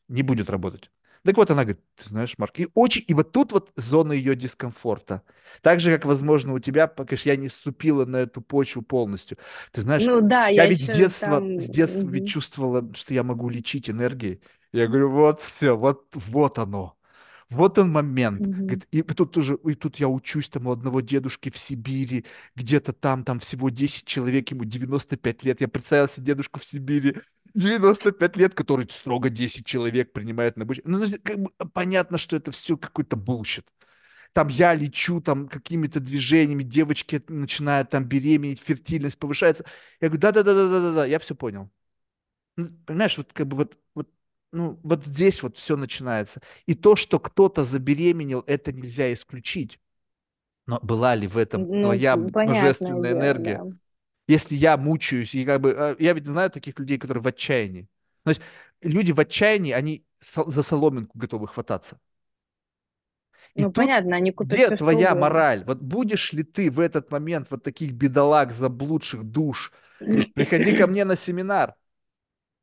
не 0.08 0.24
будет 0.24 0.50
работать. 0.50 0.92
Так 1.24 1.36
вот 1.36 1.52
она 1.52 1.64
говорит, 1.64 1.82
ты 1.96 2.08
знаешь, 2.08 2.38
Марк, 2.38 2.58
и 2.60 2.70
очень, 2.74 3.04
и 3.08 3.14
вот 3.14 3.34
тут 3.34 3.52
вот 3.52 3.72
зона 3.76 4.14
ее 4.14 4.36
дискомфорта. 4.36 5.24
Так 5.62 5.82
же, 5.82 5.92
как, 5.92 6.06
возможно, 6.06 6.54
у 6.54 6.60
тебя, 6.60 6.88
пока 6.88 7.18
я 7.26 7.36
не 7.36 7.50
ступила 7.50 8.06
на 8.06 8.18
эту 8.18 8.42
почву 8.42 8.82
полностью. 8.82 9.38
Ты 9.72 9.82
знаешь, 9.82 10.10
Ну 10.10 10.22
да, 10.22 10.48
я 10.48 10.66
я 10.66 10.66
ведь 10.66 10.86
с 10.86 10.90
детства, 10.90 11.12
там... 11.20 11.56
с 11.58 11.68
детства 11.70 12.08
ведь 12.10 12.26
мгм. 12.26 12.28
чувствовала, 12.28 12.94
что 12.94 13.14
я 13.14 13.24
могу 13.24 13.50
лечить 13.50 13.90
энергией. 13.90 14.42
Я 14.72 14.88
говорю, 14.88 15.12
вот 15.12 15.42
все, 15.42 15.76
вот, 15.76 16.08
вот 16.14 16.60
оно. 16.60 16.98
Вот 17.50 17.78
он 17.78 17.92
момент. 17.92 18.42
Мгм. 18.42 18.68
Говорит, 18.68 18.88
И 18.92 19.02
тут 19.04 19.32
тоже, 19.32 19.58
и 19.66 19.74
тут 19.74 19.98
я 19.98 20.10
учусь 20.10 20.50
там 20.50 20.68
у 20.68 20.72
одного 20.72 21.00
дедушки 21.00 21.50
в 21.50 21.58
Сибири, 21.58 22.26
где-то 22.56 22.92
там, 22.92 23.24
там 23.24 23.40
всего 23.40 23.70
10 23.70 24.06
человек, 24.06 24.52
ему 24.52 24.66
95 24.66 25.44
лет. 25.44 25.62
Я 25.62 25.68
представил 25.70 26.10
себе 26.10 26.26
дедушку 26.28 26.60
в 26.60 26.66
Сибири, 26.66 27.16
95 27.54 28.36
лет, 28.36 28.54
который 28.54 28.86
строго 28.90 29.30
10 29.30 29.66
человек 29.66 30.12
принимает 30.12 30.58
на 30.58 30.64
обучение. 30.64 30.92
Ну, 30.92 31.00
ну, 31.00 31.08
как 31.24 31.40
бы 31.40 31.52
понятно, 31.74 32.18
что 32.18 32.36
это 32.36 32.52
все 32.52 32.76
какой-то 32.76 33.16
bullshit. 33.16 33.66
Там 34.34 34.50
я 34.50 34.74
лечу 34.76 35.22
там 35.22 35.48
какими-то 35.48 36.00
движениями, 36.00 36.64
девочки 36.64 37.24
начинают 37.28 37.90
там 37.90 38.06
беременеть, 38.06 38.60
фертильность 38.62 39.18
повышается. 39.18 39.66
Я 40.02 40.10
говорю, 40.10 40.22
да-да-да-да-да-да, 40.22 41.06
я 41.06 41.18
все 41.20 41.34
понял. 41.34 41.70
Ну, 42.58 42.70
понимаешь, 42.86 43.18
вот 43.18 43.34
как 43.34 43.48
бы 43.48 43.58
вот, 43.58 43.78
вот, 43.96 44.10
ну, 44.52 44.80
вот 44.84 45.06
здесь 45.06 45.44
вот 45.44 45.56
все 45.58 45.76
начинается. 45.78 46.42
И 46.66 46.76
то, 46.76 46.96
что 46.96 47.20
кто-то 47.20 47.64
забеременел, 47.66 48.44
это 48.48 48.72
нельзя 48.72 49.14
исключить. 49.14 49.80
Но 50.68 50.80
была 50.82 51.16
ли 51.16 51.28
в 51.28 51.38
этом 51.38 51.68
Ну, 51.68 51.72
твоя 51.82 52.18
понятное 52.32 52.34
божественная 52.46 53.14
дело, 53.14 53.14
энергия? 53.14 53.64
да. 53.64 53.64
Если 54.28 54.56
я 54.56 54.78
мучаюсь, 54.78 55.36
и 55.36 55.46
как 55.46 55.62
бы, 55.62 55.72
э, 55.72 55.96
я 56.00 56.14
ведь 56.14 56.28
знаю 56.28 56.52
таких 56.52 56.80
людей, 56.80 56.98
которые 57.00 57.24
в 57.24 57.28
отчаянии. 57.28 57.90
То 58.24 58.32
есть 58.32 58.42
люди 58.82 59.12
в 59.14 59.20
отчаянии, 59.20 59.74
они 59.74 60.06
за 60.22 60.64
соломинку 60.64 61.18
готовы 61.20 61.48
хвататься. 61.48 62.00
И 63.56 63.66
Ну, 63.66 63.72
тут 63.74 63.92
понятно, 63.92 64.16
они 64.16 64.32
купят 64.32 64.62
где 64.62 64.72
все, 64.72 64.76
твоя 64.76 65.16
угодно. 65.16 65.16
мораль? 65.16 65.64
Вот 65.66 65.80
будешь 65.82 66.34
ли 66.34 66.44
ты 66.44 66.70
в 66.72 66.80
этот 66.80 67.12
момент 67.12 67.48
вот 67.50 67.64
таких 67.64 67.94
бедолаг, 67.94 68.52
заблудших 68.52 69.24
душ, 69.24 69.72
приходи 70.34 70.74
ко 70.74 70.88
мне 70.88 71.06
на 71.06 71.16
семинар, 71.16 71.76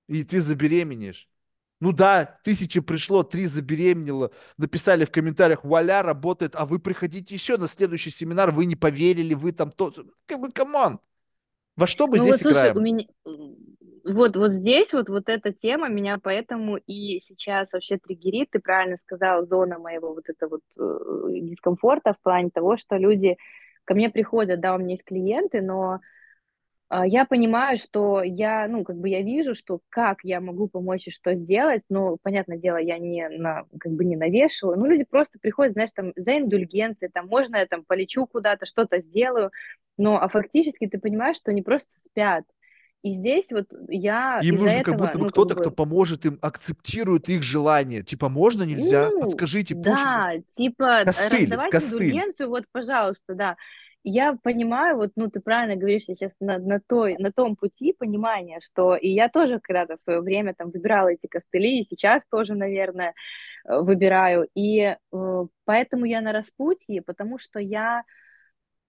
и 0.08 0.24
ты 0.24 0.40
забеременеешь. 0.40 1.28
Ну 1.84 1.92
да, 1.92 2.38
тысячи 2.42 2.80
пришло, 2.80 3.24
три 3.24 3.44
забеременело, 3.44 4.30
написали 4.56 5.04
в 5.04 5.10
комментариях, 5.10 5.64
вуаля, 5.64 6.00
работает, 6.00 6.56
а 6.56 6.64
вы 6.64 6.78
приходите 6.78 7.34
еще 7.34 7.58
на 7.58 7.68
следующий 7.68 8.08
семинар, 8.08 8.52
вы 8.52 8.64
не 8.64 8.74
поверили, 8.74 9.34
вы 9.34 9.52
там 9.52 9.70
то... 9.70 9.92
Как 10.24 10.40
бы, 10.40 10.50
come 10.50 10.78
on, 10.78 10.98
во 11.76 11.86
что 11.86 12.06
мы 12.06 12.16
Ну 12.16 12.24
вот 12.24 12.36
здесь 12.36 12.40
слушай, 12.40 12.70
у 12.70 12.72
играем? 12.72 12.84
меня 12.84 13.04
вот 14.06 14.34
вот 14.34 14.52
здесь 14.52 14.94
вот 14.94 15.10
вот 15.10 15.28
эта 15.28 15.52
тема 15.52 15.90
меня 15.90 16.18
поэтому 16.22 16.78
и 16.78 17.20
сейчас 17.20 17.74
вообще 17.74 17.98
триггерит. 17.98 18.48
Ты 18.50 18.60
правильно 18.60 18.96
сказал, 19.04 19.46
зона 19.46 19.78
моего 19.78 20.14
вот 20.14 20.24
это 20.26 20.48
вот 20.48 20.62
э, 20.78 21.40
дискомфорта 21.40 22.14
в 22.14 22.22
плане 22.22 22.48
того, 22.48 22.78
что 22.78 22.96
люди 22.96 23.36
ко 23.84 23.94
мне 23.94 24.08
приходят, 24.08 24.58
да, 24.58 24.74
у 24.74 24.78
меня 24.78 24.92
есть 24.92 25.04
клиенты, 25.04 25.60
но 25.60 26.00
я 27.02 27.24
понимаю, 27.24 27.76
что 27.76 28.22
я, 28.22 28.68
ну, 28.68 28.84
как 28.84 28.96
бы 28.96 29.08
я 29.08 29.22
вижу, 29.22 29.54
что 29.54 29.80
как 29.88 30.18
я 30.22 30.40
могу 30.40 30.68
помочь 30.68 31.08
и 31.08 31.10
что 31.10 31.34
сделать, 31.34 31.82
но, 31.88 32.18
понятное 32.22 32.58
дело, 32.58 32.76
я 32.76 32.98
не 32.98 33.28
на, 33.28 33.64
как 33.80 33.92
бы 33.92 34.04
не 34.04 34.16
навешиваю, 34.16 34.78
ну, 34.78 34.86
люди 34.86 35.04
просто 35.08 35.38
приходят, 35.40 35.72
знаешь, 35.72 35.90
там, 35.94 36.12
за 36.14 36.38
индульгенцией, 36.38 37.10
там, 37.12 37.26
можно 37.26 37.56
я 37.56 37.66
там 37.66 37.84
полечу 37.84 38.26
куда-то, 38.26 38.66
что-то 38.66 39.00
сделаю, 39.00 39.50
но, 39.96 40.20
а 40.20 40.28
фактически 40.28 40.86
ты 40.86 40.98
понимаешь, 40.98 41.36
что 41.36 41.50
они 41.50 41.62
просто 41.62 41.92
спят, 41.98 42.44
и 43.04 43.12
здесь 43.12 43.52
вот 43.52 43.66
я 43.88 44.40
Им 44.42 44.56
нужен 44.56 44.82
как 44.82 44.94
этого, 44.94 45.06
будто 45.06 45.18
бы 45.18 45.18
ну, 45.18 45.24
как 45.26 45.32
кто-то, 45.32 45.54
кто 45.56 45.68
бы, 45.68 45.76
поможет 45.76 46.24
им, 46.24 46.38
акцептирует 46.40 47.28
их 47.28 47.42
желание. 47.42 48.02
Типа, 48.02 48.30
можно, 48.30 48.62
нельзя? 48.62 49.10
Ну, 49.10 49.20
Подскажите, 49.20 49.74
да, 49.74 50.32
типа 50.52 51.02
Костыль, 51.04 51.42
раздавать 51.42 51.70
костыль. 51.70 51.96
индульгенцию, 51.96 52.48
вот, 52.48 52.64
пожалуйста, 52.72 53.34
да. 53.34 53.56
Я 54.06 54.34
понимаю, 54.42 54.96
вот, 54.96 55.12
ну, 55.16 55.30
ты 55.30 55.40
правильно 55.40 55.76
говоришь, 55.76 56.04
сейчас 56.04 56.34
на, 56.38 56.58
на 56.58 56.78
той, 56.78 57.16
на 57.18 57.32
том 57.32 57.56
пути 57.56 57.94
понимания, 57.94 58.60
что 58.60 58.96
и 58.96 59.08
я 59.08 59.30
тоже 59.30 59.60
когда-то 59.60 59.96
в 59.96 60.00
свое 60.00 60.20
время 60.20 60.54
там 60.54 60.70
выбирала 60.70 61.08
эти 61.08 61.26
костыли, 61.26 61.80
и 61.80 61.86
сейчас 61.86 62.22
тоже, 62.30 62.54
наверное, 62.54 63.14
э, 63.64 63.78
выбираю. 63.80 64.46
И 64.54 64.80
э, 64.80 65.46
поэтому 65.64 66.04
я 66.04 66.20
на 66.20 66.32
распутье, 66.32 67.00
потому 67.00 67.38
что 67.38 67.58
я, 67.60 68.02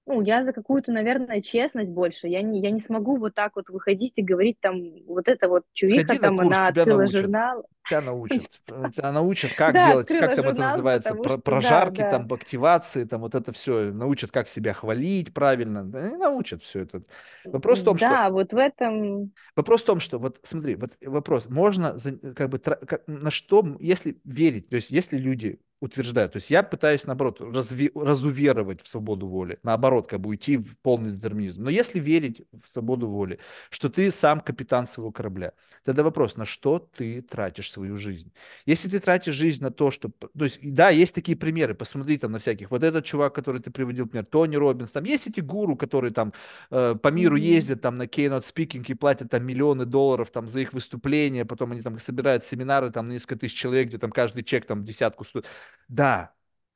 ну, 0.06 0.22
я 0.22 0.44
за 0.44 0.53
какую-то, 0.53 0.91
наверное, 0.91 1.41
честность 1.41 1.90
больше. 1.90 2.27
Я 2.27 2.41
не, 2.41 2.61
я 2.61 2.72
не 2.72 2.80
смогу 2.80 3.18
вот 3.18 3.34
так 3.34 3.56
вот 3.56 3.69
выходить 3.69 4.14
и 4.18 4.22
говорить 4.23 4.60
там, 4.60 4.80
вот 5.07 5.27
эта 5.27 5.48
вот 5.49 5.64
чувиха 5.73 6.03
Сходи 6.03 6.19
на 6.19 6.27
там, 6.27 6.36
курс, 6.38 6.57
она 6.57 6.68
тебя 6.68 6.82
открыла 6.82 6.99
научат. 7.02 7.22
журнал, 7.22 7.65
Тебя 7.88 8.02
научат. 8.02 8.61
Э, 8.68 8.90
Тебя 8.91 9.11
научат, 9.11 9.53
как 9.53 9.73
да, 9.73 9.86
делать, 9.86 10.07
как 10.07 10.36
там 10.36 10.48
это 10.48 10.61
называется, 10.64 11.14
про- 11.15 11.34
что, 11.34 11.41
прожарки, 11.41 12.02
да. 12.02 12.10
там, 12.10 12.34
активации, 12.34 13.03
там 13.06 13.22
вот 13.22 13.36
это 13.36 13.52
все. 13.52 13.91
Научат, 13.91 14.32
как 14.32 14.48
себя 14.48 14.73
хвалить 14.73 15.34
правильно. 15.34 15.84
Да, 15.84 16.10
научат 16.18 16.64
все 16.64 16.82
это. 16.82 17.03
Вопрос 17.44 17.80
в 17.80 17.84
том, 17.84 17.98
что 17.98 18.07
Да, 18.10 18.30
вот 18.30 18.53
в 18.53 18.57
этом, 18.57 19.32
Вопрос 19.56 19.84
в 19.84 19.86
том, 19.86 19.99
что 19.99 20.19
вот 20.19 20.40
смотри, 20.44 20.76
вот 20.76 20.98
вопрос, 21.02 21.48
можно 21.49 21.98
как 22.36 22.49
бы 22.49 22.60
как- 22.60 23.03
на 23.07 23.32
что, 23.32 23.77
если 23.80 24.19
верить, 24.23 24.69
то 24.69 24.76
есть 24.76 24.90
если 24.91 25.18
люди 25.18 25.60
утверждают, 25.85 26.33
то 26.33 26.37
есть 26.37 26.49
я 26.49 26.63
пытаюсь 26.63 27.05
наоборот 27.05 27.39
разви- 27.41 27.91
разуверовать 27.95 28.81
в 28.81 28.87
свободу 28.87 29.27
воли, 29.27 29.59
наоборот, 29.63 30.07
как 30.07 30.19
бы 30.19 30.29
уйти 30.29 30.57
в 30.57 30.77
полный 30.79 31.11
детерминизм. 31.11 31.63
Но 31.63 31.69
если 31.69 31.99
верить 31.99 32.41
в 32.63 32.69
свободу 32.69 33.07
воли, 33.07 33.39
что 33.69 33.89
ты 33.89 34.11
сам 34.11 34.41
капитан 34.41 34.87
своего 34.87 35.11
корабля, 35.11 35.53
тогда 35.83 36.03
вопрос, 36.03 36.35
на 36.35 36.45
что 36.45 36.79
ты 36.79 37.21
тратишь 37.21 37.71
свою 37.71 37.97
жизнь? 37.97 38.31
Если 38.65 38.89
ты 38.89 38.99
тратишь 38.99 39.35
жизнь 39.35 39.63
на 39.63 39.71
то, 39.71 39.91
что, 39.91 40.09
то 40.09 40.45
есть 40.45 40.59
да, 40.61 40.89
есть 40.89 41.15
такие 41.15 41.37
примеры, 41.37 41.75
посмотри 41.75 42.17
там 42.17 42.31
на 42.31 42.39
всяких, 42.39 42.71
вот 42.71 42.83
этот 42.83 43.05
чувак, 43.05 43.33
который 43.35 43.61
ты 43.61 43.71
приводил, 43.71 44.05
например, 44.05 44.25
Тони 44.25 44.55
Робинс, 44.55 44.91
там 44.91 45.03
есть 45.03 45.27
эти 45.27 45.39
гуру, 45.39 45.75
которые 45.75 46.11
там 46.11 46.33
э, 46.71 46.95
по 47.01 47.07
миру 47.09 47.35
ездят 47.35 47.81
там 47.81 47.95
на 47.95 48.03
keynote 48.03 48.43
speaking 48.43 48.83
и 48.87 48.93
платят 48.93 49.29
там 49.29 49.45
миллионы 49.45 49.85
долларов 49.85 50.31
там 50.31 50.47
за 50.47 50.61
их 50.61 50.73
выступления, 50.73 51.45
потом 51.45 51.71
они 51.71 51.81
там 51.81 51.99
собирают 51.99 52.43
семинары 52.43 52.91
там 52.91 53.07
на 53.07 53.13
несколько 53.13 53.37
тысяч 53.37 53.57
человек, 53.57 53.87
где 53.87 53.97
там 53.97 54.11
каждый 54.11 54.43
чек 54.43 54.65
там 54.65 54.83
десятку 54.83 55.23
стоит. 55.23 55.45
Да, 55.88 56.34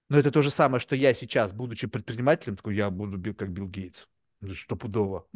но 0.10 0.18
это 0.18 0.32
то 0.32 0.42
же 0.42 0.52
самое, 0.52 0.80
что 0.82 0.96
я 0.96 1.14
сейчас, 1.14 1.54
будучи 1.54 1.88
предпринимателем, 1.88 2.58
такой, 2.58 2.76
я 2.76 2.90
буду 2.90 3.34
как 3.36 3.52
Билл 3.52 3.68
Гейтс. 3.68 4.06
Ну, 4.42 4.54
стопудово. 4.54 5.28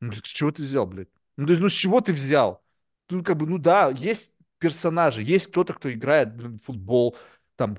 Ну, 0.00 0.12
с 0.12 0.22
чего 0.22 0.52
ты 0.52 0.62
взял, 0.62 0.86
блядь? 0.86 1.08
Ну, 1.36 1.46
то 1.46 1.52
есть, 1.52 1.62
ну, 1.62 1.68
с 1.68 1.72
чего 1.72 2.00
ты 2.00 2.12
взял? 2.12 2.62
Ну, 3.10 3.24
как 3.24 3.36
бы, 3.36 3.46
ну 3.46 3.58
да, 3.58 3.90
есть 3.90 4.30
персонажи, 4.58 5.22
есть 5.22 5.48
кто-то, 5.48 5.74
кто 5.74 5.92
играет 5.92 6.34
блин, 6.36 6.58
футбол, 6.58 7.16
там, 7.56 7.76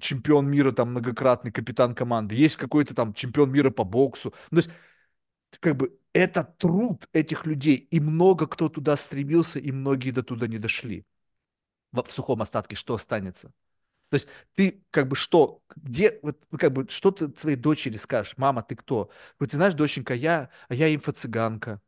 чемпион 0.00 0.48
мира, 0.50 0.72
там, 0.72 0.90
многократный 0.90 1.52
капитан 1.52 1.94
команды, 1.94 2.34
есть 2.34 2.56
какой-то 2.56 2.94
там 2.94 3.14
чемпион 3.14 3.50
мира 3.52 3.70
по 3.70 3.84
боксу. 3.84 4.34
Ну, 4.50 4.60
то 4.62 4.68
есть, 4.68 4.70
как 5.60 5.76
бы 5.76 5.98
это 6.12 6.44
труд 6.44 7.08
этих 7.12 7.46
людей, 7.46 7.76
и 7.76 8.00
много 8.00 8.46
кто 8.46 8.68
туда 8.68 8.96
стремился, 8.96 9.58
и 9.58 9.72
многие 9.72 10.10
до 10.10 10.22
туда 10.22 10.46
не 10.46 10.58
дошли. 10.58 11.04
В, 11.92 12.02
в 12.02 12.10
сухом 12.10 12.42
остатке 12.42 12.76
что 12.76 12.94
останется? 12.94 13.52
То 14.10 14.14
есть 14.16 14.28
ты 14.54 14.84
как 14.90 15.08
бы 15.08 15.16
что, 15.16 15.62
где, 15.76 16.18
вот, 16.22 16.36
ну, 16.50 16.58
как 16.58 16.72
бы, 16.72 16.86
что 16.90 17.10
ты 17.12 17.32
своей 17.38 17.56
дочери 17.56 17.96
скажешь? 17.96 18.34
Мама, 18.36 18.62
ты 18.62 18.76
кто? 18.76 19.10
Вот 19.38 19.50
ты 19.50 19.56
знаешь, 19.56 19.74
доченька, 19.74 20.14
я, 20.14 20.50
а 20.68 20.74
я 20.74 20.92
инфо-цыганка. 20.94 21.80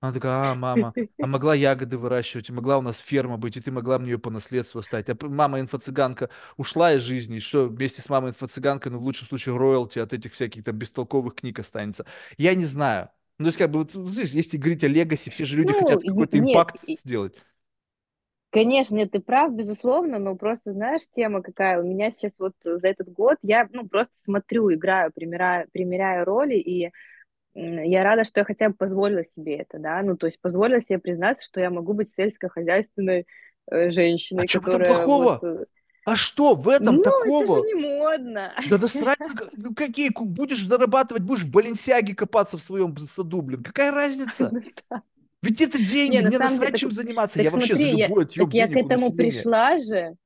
Она 0.00 0.12
такая, 0.12 0.52
а, 0.52 0.54
мама, 0.54 0.94
а 1.20 1.26
могла 1.26 1.54
ягоды 1.54 1.96
выращивать, 1.96 2.50
и 2.50 2.52
могла 2.52 2.76
у 2.78 2.82
нас 2.82 2.98
ферма 2.98 3.38
быть, 3.38 3.56
и 3.56 3.60
ты 3.60 3.70
могла 3.72 3.98
мне 3.98 4.10
ее 4.12 4.18
по 4.18 4.30
наследству 4.30 4.80
оставить. 4.80 5.08
А 5.08 5.16
мама 5.26 5.60
инфо-цыганка 5.60 6.28
ушла 6.58 6.92
из 6.94 7.02
жизни, 7.02 7.36
и 7.36 7.40
что 7.40 7.68
вместе 7.68 8.02
с 8.02 8.08
мамой 8.10 8.32
инфо-цыганкой, 8.32 8.92
ну, 8.92 8.98
в 8.98 9.02
лучшем 9.02 9.28
случае, 9.28 9.56
роялти 9.56 9.98
от 10.00 10.12
этих 10.12 10.34
всяких 10.34 10.64
там 10.64 10.76
бестолковых 10.76 11.36
книг 11.36 11.58
останется. 11.58 12.04
Я 12.36 12.54
не 12.54 12.66
знаю. 12.66 13.08
Ну, 13.38 13.44
то 13.46 13.48
есть, 13.48 13.58
как 13.58 13.70
бы, 13.70 13.80
вот, 13.80 14.12
здесь, 14.12 14.32
если 14.32 14.58
говорить 14.58 14.84
о 14.84 14.88
легаси, 14.88 15.30
все 15.30 15.44
же 15.46 15.56
люди 15.56 15.72
Ну, 15.72 15.78
хотят 15.80 16.02
и- 16.04 16.08
какой-то 16.08 16.38
нет, 16.38 16.50
импакт 16.50 16.84
и- 16.84 16.96
сделать. 16.96 17.36
Конечно, 18.54 18.94
нет, 18.94 19.10
ты 19.10 19.20
прав, 19.20 19.52
безусловно, 19.52 20.18
но 20.18 20.36
просто 20.36 20.72
знаешь, 20.72 21.02
тема 21.12 21.42
какая 21.42 21.80
у 21.80 21.84
меня 21.84 22.10
сейчас 22.12 22.38
вот 22.38 22.54
за 22.62 22.86
этот 22.86 23.12
год, 23.12 23.36
я, 23.42 23.68
ну, 23.72 23.88
просто 23.88 24.16
смотрю, 24.16 24.72
играю, 24.72 25.12
примеряю, 25.12 25.68
примеряю 25.72 26.24
роли, 26.24 26.54
и 26.54 26.90
я 27.54 28.04
рада, 28.04 28.24
что 28.24 28.40
я 28.40 28.44
хотя 28.44 28.68
бы 28.68 28.74
позволила 28.74 29.24
себе 29.24 29.56
это, 29.58 29.78
да, 29.78 30.02
ну, 30.02 30.16
то 30.16 30.26
есть 30.26 30.40
позволила 30.40 30.80
себе 30.80 30.98
признаться, 30.98 31.44
что 31.44 31.60
я 31.60 31.70
могу 31.70 31.92
быть 31.92 32.10
сельскохозяйственной 32.14 33.26
э, 33.70 33.90
А 33.90 33.90
женщиной, 33.90 34.46
что 34.46 34.60
в 34.60 34.68
этом 34.68 34.80
которая 34.80 35.06
вот, 35.06 35.34
плохого? 35.34 35.42
э, 35.42 35.64
А 36.04 36.16
что 36.16 36.54
в 36.54 36.68
этом 36.68 36.96
ну, 36.96 37.02
это 37.02 37.46
же 37.46 37.60
такого? 37.60 37.66
не 37.66 37.74
модно. 37.74 38.54
Да 38.64 38.78
насрать, 38.78 39.18
ну 39.56 39.74
какие, 39.74 40.10
будешь 40.14 40.64
зарабатывать, 40.64 41.22
будешь 41.22 41.44
в 41.44 41.50
Баленсиаге 41.50 42.14
копаться 42.14 42.56
в 42.58 42.62
своем 42.62 42.96
саду, 42.96 43.42
блин. 43.42 43.62
Какая 43.62 43.92
разница? 43.92 44.50
Ведь 45.44 45.60
это 45.60 45.78
деньги, 45.78 46.16
Не, 46.16 46.20
на 46.20 46.30
мне 46.30 46.38
деле, 46.38 46.44
насрать, 46.44 46.70
так, 46.72 46.80
чем 46.80 46.90
заниматься. 46.92 47.38
так 47.38 47.44
Я 47.44 47.50
вообще 47.50 47.76
за 47.76 47.80
смотри, 47.82 47.96
я, 47.96 48.08
любой 48.08 48.24
так 48.36 48.48
отъем 48.48 48.50
я 48.52 48.66
к 48.68 48.70
денег 48.70 48.76
этому 48.76 49.12
пришла 49.12 49.78
же, 49.78 50.16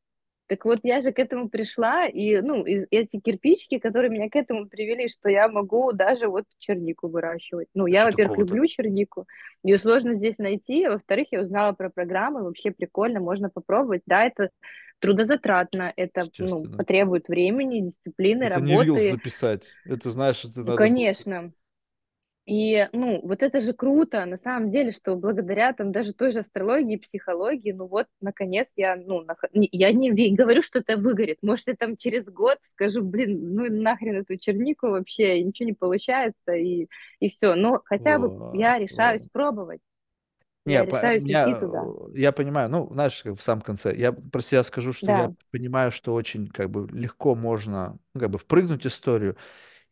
Так 0.49 0.65
вот, 0.65 0.81
я 0.83 1.01
же 1.03 1.13
к 1.13 1.19
этому 1.19 1.51
пришла, 1.51 2.07
и, 2.07 2.41
ну, 2.41 2.65
и 2.65 2.87
эти 2.91 3.21
кирпичики, 3.21 3.79
которые 3.79 4.11
меня 4.11 4.31
к 4.31 4.37
этому 4.37 4.67
привели, 4.67 5.09
что 5.09 5.29
я 5.29 5.49
могу 5.49 5.93
даже 5.93 6.29
вот 6.29 6.45
чернику 6.59 7.09
выращивать. 7.09 7.69
Ну, 7.75 7.87
я, 7.87 8.01
Что 8.01 8.11
во-первых, 8.11 8.39
люблю 8.39 8.67
чернику, 8.67 9.27
ее 9.63 9.79
сложно 9.79 10.15
здесь 10.15 10.39
найти, 10.39 10.85
а 10.85 10.93
во-вторых, 10.93 11.29
я 11.33 11.43
узнала 11.43 11.73
про 11.73 11.91
программы, 11.91 12.45
вообще 12.45 12.71
прикольно, 12.71 13.21
можно 13.21 13.51
попробовать. 13.51 14.03
Да, 14.07 14.25
это 14.25 14.51
трудозатратно, 15.01 15.93
это, 15.97 16.31
ну, 16.39 16.67
потребует 16.77 17.29
времени, 17.29 17.81
дисциплины, 17.81 18.45
Это 18.45 18.61
не 18.61 18.79
рилс 18.81 19.05
работы, 19.05 19.11
записать. 19.11 19.65
Это, 19.85 20.11
знаешь, 20.11 20.45
это 20.45 20.63
надо 20.65 20.65
было... 20.65 20.77
конечно. 20.77 21.53
И, 22.49 22.89
ну, 22.95 23.21
вот 23.23 23.43
это 23.43 23.61
же 23.61 23.75
круто, 23.75 24.25
на 24.25 24.39
самом 24.39 24.71
деле, 24.71 24.93
что 24.93 25.17
благодаря 25.17 25.75
там 25.75 25.93
даже 25.93 26.15
той 26.15 26.33
же 26.33 26.39
астрологии, 26.39 26.97
психологии, 26.97 27.73
ну 27.73 27.87
вот, 27.87 28.07
наконец, 28.23 28.69
я, 28.75 28.97
ну, 28.97 29.21
нах... 29.23 29.45
я 29.53 29.93
не 29.93 30.35
говорю, 30.35 30.63
что 30.63 30.79
это 30.79 30.97
выгорит. 30.97 31.39
Может, 31.43 31.67
я 31.69 31.75
там 31.77 31.99
через 31.99 32.25
год 32.25 32.59
скажу, 32.73 33.03
блин, 33.03 33.55
ну 33.55 33.71
нахрен 33.71 34.23
эту 34.23 34.39
чернику 34.39 34.89
вообще, 34.89 35.43
ничего 35.43 35.67
не 35.69 35.75
получается, 35.75 36.53
и, 36.55 36.89
и 37.21 37.29
все. 37.29 37.55
Но 37.55 37.83
хотя 37.85 38.19
бы 38.19 38.33
Вот, 38.33 38.49
я 38.53 38.79
решаюсь 38.79 39.27
пробовать, 39.31 39.81
Не, 40.67 40.75
я 40.75 40.87
решаюсь 40.87 41.25
идти 41.29 41.55
э, 41.55 41.57
туда. 41.57 41.91
я 42.15 42.33
понимаю, 42.33 42.69
ну, 42.69 42.89
знаешь, 42.93 43.23
как 43.23 43.39
в 43.39 43.43
самом 43.43 43.63
конце, 43.63 43.95
я 43.97 44.13
про 44.13 44.43
себя 44.43 44.63
скажу, 44.65 44.93
что 44.93 45.11
я 45.13 45.29
Да. 45.29 45.35
понимаю, 45.51 45.91
что 45.91 46.13
очень, 46.13 46.49
как 46.49 46.69
бы, 46.71 46.87
легко 46.93 47.35
можно, 47.35 47.99
ну, 48.15 48.21
как 48.21 48.31
бы, 48.31 48.39
впрыгнуть 48.39 48.83
в 48.83 48.87
историю 48.87 49.37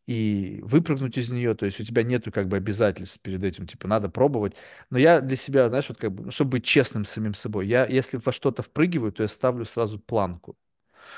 и 0.06 0.60
выпрыгнуть 0.62 1.18
из 1.18 1.30
нее, 1.30 1.54
то 1.54 1.66
есть 1.66 1.80
у 1.80 1.84
тебя 1.84 2.02
нету, 2.04 2.30
как 2.32 2.48
бы, 2.48 2.56
обязательств 2.56 3.20
перед 3.20 3.42
этим, 3.44 3.66
типа, 3.66 3.88
надо 3.88 4.08
пробовать, 4.08 4.54
но 4.90 4.98
я 4.98 5.20
для 5.20 5.36
себя, 5.36 5.68
знаешь, 5.68 5.88
вот, 5.88 5.98
как 5.98 6.12
бы, 6.12 6.24
ну, 6.24 6.30
чтобы 6.30 6.52
быть 6.52 6.64
честным 6.64 7.04
с 7.04 7.10
самим 7.10 7.34
собой, 7.34 7.66
я, 7.66 7.86
если 7.86 8.18
во 8.24 8.32
что-то 8.32 8.62
впрыгиваю, 8.62 9.12
то 9.12 9.22
я 9.24 9.28
ставлю 9.28 9.64
сразу 9.64 9.98
планку. 9.98 10.56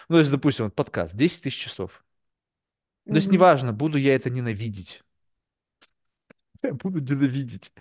Ну, 0.08 0.16
то 0.16 0.20
есть, 0.20 0.32
допустим, 0.32 0.66
вот 0.66 0.74
подкаст, 0.76 1.16
10 1.16 1.44
тысяч 1.44 1.58
часов. 1.64 2.04
То 3.10 3.16
есть, 3.18 3.30
Мгм. 3.30 3.30
неважно, 3.30 3.72
буду 3.74 3.98
я 3.98 4.14
это 4.14 4.30
ненавидеть, 4.30 5.02
я 6.62 6.74
буду 6.74 7.00
ненавидеть. 7.00 7.72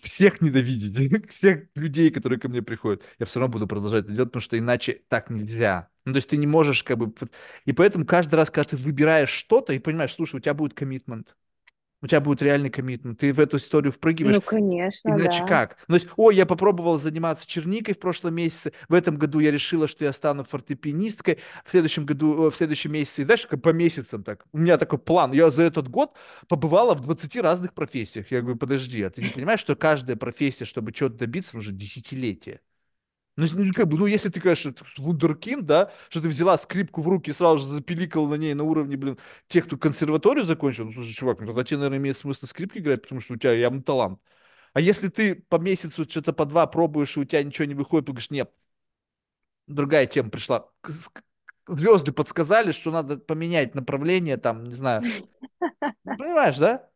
всех 0.00 0.40
ненавидеть, 0.42 1.30
всех 1.32 1.64
людей, 1.74 2.10
которые 2.10 2.40
ко 2.40 2.48
мне 2.48 2.62
приходят, 2.62 3.02
я 3.18 3.26
все 3.26 3.40
равно 3.40 3.52
буду 3.54 3.66
продолжать 3.66 4.04
это 4.04 4.14
делать, 4.14 4.30
потому 4.30 4.42
что 4.42 4.58
иначе 4.58 5.02
так 5.08 5.30
нельзя. 5.30 5.90
Ну, 6.06 6.12
то 6.12 6.18
есть 6.18 6.30
ты 6.30 6.36
не 6.36 6.46
можешь 6.46 6.84
как 6.84 6.98
бы... 6.98 7.12
И 7.64 7.72
поэтому 7.72 8.06
каждый 8.06 8.36
раз, 8.36 8.50
когда 8.50 8.70
ты 8.70 8.76
выбираешь 8.76 9.30
что-то 9.30 9.72
и 9.72 9.80
понимаешь, 9.80 10.14
слушай, 10.14 10.36
у 10.36 10.40
тебя 10.40 10.54
будет 10.54 10.72
коммитмент, 10.72 11.36
у 12.00 12.06
тебя 12.06 12.20
будет 12.20 12.42
реальный 12.42 12.70
коммитмент, 12.70 13.18
ты 13.18 13.32
в 13.32 13.40
эту 13.40 13.56
историю 13.56 13.90
впрыгиваешь, 13.92 14.36
Ну, 14.36 14.40
конечно, 14.40 15.08
Иначе 15.08 15.40
да. 15.40 15.46
как? 15.46 15.78
Ну, 15.88 15.98
то 15.98 16.00
есть, 16.00 16.08
ой, 16.16 16.36
я 16.36 16.46
попробовала 16.46 17.00
заниматься 17.00 17.44
черникой 17.44 17.94
в 17.94 17.98
прошлом 17.98 18.36
месяце, 18.36 18.72
в 18.88 18.94
этом 18.94 19.16
году 19.16 19.40
я 19.40 19.50
решила, 19.50 19.88
что 19.88 20.04
я 20.04 20.12
стану 20.12 20.44
фортепианисткой, 20.44 21.40
в 21.64 21.70
следующем 21.70 22.06
году, 22.06 22.46
э, 22.46 22.50
в 22.52 22.54
следующем 22.54 22.92
месяце, 22.92 23.22
и 23.22 23.24
знаешь, 23.24 23.44
как 23.44 23.60
по 23.60 23.70
месяцам 23.70 24.22
так. 24.22 24.44
У 24.52 24.58
меня 24.58 24.78
такой 24.78 25.00
план. 25.00 25.32
Я 25.32 25.50
за 25.50 25.62
этот 25.62 25.88
год 25.88 26.16
побывала 26.48 26.94
в 26.94 27.00
двадцати 27.00 27.40
разных 27.40 27.74
профессиях. 27.74 28.30
Я 28.30 28.42
говорю, 28.42 28.58
подожди, 28.58 29.02
а 29.02 29.10
ты 29.10 29.22
не 29.22 29.30
понимаешь, 29.30 29.60
что 29.60 29.74
каждая 29.74 30.16
профессия, 30.16 30.66
чтобы 30.66 30.92
чего-то 30.92 31.16
добиться, 31.16 31.56
нужно 31.56 31.72
десятилетия? 31.72 32.60
Ну, 33.36 33.46
ну, 33.52 33.72
как 33.74 33.88
бы, 33.88 33.98
ну, 33.98 34.06
если 34.06 34.30
ты, 34.30 34.40
конечно, 34.40 34.74
вундеркинд, 34.96 35.66
да, 35.66 35.92
что 36.08 36.22
ты 36.22 36.28
взяла 36.28 36.56
скрипку 36.56 37.02
в 37.02 37.08
руки 37.08 37.30
и 37.30 37.32
сразу 37.34 37.58
же 37.58 37.66
запиликал 37.66 38.26
на 38.28 38.34
ней 38.36 38.54
на 38.54 38.64
уровне, 38.64 38.96
блин, 38.96 39.18
тех, 39.48 39.66
кто 39.66 39.76
консерваторию 39.76 40.44
закончил, 40.44 40.86
ну, 40.86 40.92
слушай, 40.92 41.12
чувак, 41.12 41.40
ну, 41.40 41.46
тогда 41.48 41.62
тебе, 41.64 41.76
наверное, 41.78 41.98
имеет 41.98 42.16
смысл 42.16 42.46
скрипки 42.46 42.78
играть, 42.78 43.02
потому 43.02 43.20
что 43.20 43.34
у 43.34 43.36
тебя 43.36 43.52
явно 43.52 43.82
талант. 43.82 44.20
А 44.72 44.80
если 44.80 45.08
ты 45.08 45.34
по 45.36 45.56
месяцу 45.56 46.04
что-то 46.08 46.32
по 46.32 46.46
два 46.46 46.66
пробуешь, 46.66 47.16
и 47.16 47.20
у 47.20 47.24
тебя 47.24 47.42
ничего 47.42 47.66
не 47.66 47.74
выходит, 47.74 48.06
ты 48.06 48.12
говоришь, 48.12 48.30
нет, 48.30 48.50
другая 49.66 50.06
тема 50.06 50.30
пришла. 50.30 50.68
Звезды 51.68 52.12
подсказали, 52.12 52.72
что 52.72 52.90
надо 52.92 53.18
поменять 53.18 53.74
направление, 53.74 54.36
там, 54.36 54.64
не 54.64 54.74
знаю. 54.74 55.02
Ну, 56.04 56.16
Понимаешь, 56.16 56.58
да? 56.58 56.88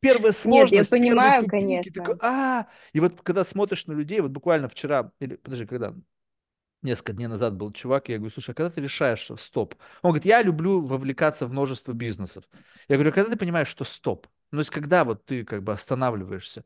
Первая 0.00 0.32
Нет, 0.44 0.70
я 0.72 0.84
сложность, 0.84 0.90
понимаю, 0.90 1.42
такой, 1.44 1.60
конечно. 1.60 2.18
а, 2.20 2.66
и 2.92 3.00
вот 3.00 3.20
когда 3.22 3.44
смотришь 3.44 3.86
на 3.86 3.92
людей, 3.92 4.20
вот 4.20 4.30
буквально 4.30 4.68
вчера, 4.68 5.12
или, 5.20 5.36
подожди, 5.36 5.66
когда, 5.66 5.94
несколько 6.82 7.12
дней 7.12 7.26
назад 7.26 7.54
был 7.54 7.72
чувак, 7.72 8.08
я 8.08 8.18
говорю, 8.18 8.32
слушай, 8.32 8.50
а 8.50 8.54
когда 8.54 8.70
ты 8.70 8.80
решаешь, 8.80 9.20
что 9.20 9.36
стоп? 9.36 9.74
Он 10.02 10.10
говорит, 10.10 10.24
я 10.26 10.42
люблю 10.42 10.84
вовлекаться 10.84 11.46
в 11.46 11.52
множество 11.52 11.92
бизнесов. 11.92 12.44
Я 12.88 12.96
говорю, 12.96 13.10
а 13.10 13.12
когда 13.12 13.30
ты 13.30 13.36
понимаешь, 13.36 13.68
что 13.68 13.84
стоп? 13.84 14.26
Ну, 14.50 14.58
то 14.58 14.60
есть, 14.60 14.70
когда 14.70 15.04
вот 15.04 15.24
ты 15.24 15.44
как 15.44 15.62
бы 15.62 15.72
останавливаешься? 15.72 16.64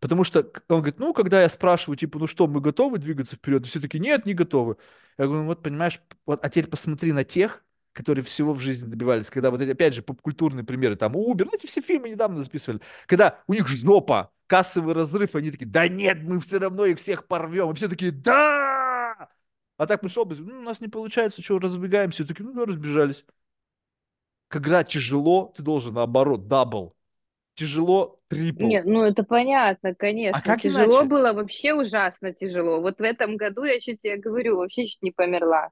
Потому 0.00 0.24
что 0.24 0.40
он 0.68 0.78
говорит, 0.78 0.98
ну, 0.98 1.14
когда 1.14 1.42
я 1.42 1.48
спрашиваю, 1.48 1.96
типа, 1.96 2.18
ну 2.18 2.26
что, 2.26 2.46
мы 2.46 2.60
готовы 2.60 2.98
двигаться 2.98 3.36
вперед? 3.36 3.64
И 3.64 3.68
все 3.68 3.80
таки 3.80 3.98
нет, 3.98 4.26
не 4.26 4.34
готовы. 4.34 4.76
Я 5.18 5.26
говорю, 5.26 5.42
ну 5.42 5.46
вот, 5.48 5.62
понимаешь, 5.62 6.00
вот, 6.26 6.44
а 6.44 6.48
теперь 6.48 6.68
посмотри 6.68 7.12
на 7.12 7.24
тех, 7.24 7.64
которые 7.94 8.24
всего 8.24 8.54
в 8.54 8.60
жизни 8.60 8.88
добивались, 8.90 9.30
когда 9.30 9.50
вот 9.50 9.62
эти, 9.62 9.70
опять 9.72 9.94
же, 9.94 10.02
попкультурные 10.02 10.64
примеры, 10.64 10.96
там, 10.96 11.14
Uber, 11.16 11.46
ну, 11.46 11.52
эти 11.54 11.66
все 11.66 11.80
фильмы 11.80 12.10
недавно 12.10 12.42
записывали, 12.44 12.80
когда 13.06 13.40
у 13.48 13.54
них 13.54 13.68
жопа, 13.68 14.32
кассовый 14.48 14.94
разрыв, 14.94 15.36
они 15.36 15.50
такие, 15.52 15.66
да 15.66 15.88
нет, 15.88 16.22
мы 16.22 16.40
все 16.40 16.58
равно 16.58 16.86
их 16.86 17.00
всех 17.00 17.26
порвем, 17.28 17.70
и 17.72 17.74
все 17.74 17.88
такие, 17.88 18.12
да! 18.12 19.30
А 19.78 19.86
так 19.86 20.02
пришел, 20.02 20.26
ну, 20.26 20.58
у 20.60 20.62
нас 20.62 20.80
не 20.82 20.88
получается, 20.88 21.42
что, 21.42 21.58
разбегаемся, 21.58 22.24
и 22.24 22.26
такие, 22.26 22.44
ну, 22.44 22.52
да, 22.54 22.66
разбежались. 22.66 23.24
Когда 24.48 24.84
тяжело, 24.84 25.52
ты 25.56 25.62
должен, 25.62 25.94
наоборот, 25.94 26.48
double, 26.48 26.96
тяжело, 27.54 28.20
triple. 28.28 28.66
Нет, 28.66 28.84
ну 28.84 29.02
это 29.02 29.24
понятно, 29.24 29.94
А 30.30 30.40
конечно. 30.40 30.42
как 30.42 30.62
Тяжело 30.62 30.98
иначе? 30.98 31.08
было, 31.08 31.32
вообще 31.32 31.74
ужасно 31.74 32.32
тяжело. 32.32 32.80
Вот 32.80 32.98
в 32.98 33.02
этом 33.02 33.36
году 33.36 33.64
я 33.64 33.80
чуть 33.80 34.00
тебе 34.00 34.16
говорю, 34.16 34.56
вообще 34.58 34.86
чуть 34.86 35.02
не 35.02 35.10
померла. 35.10 35.70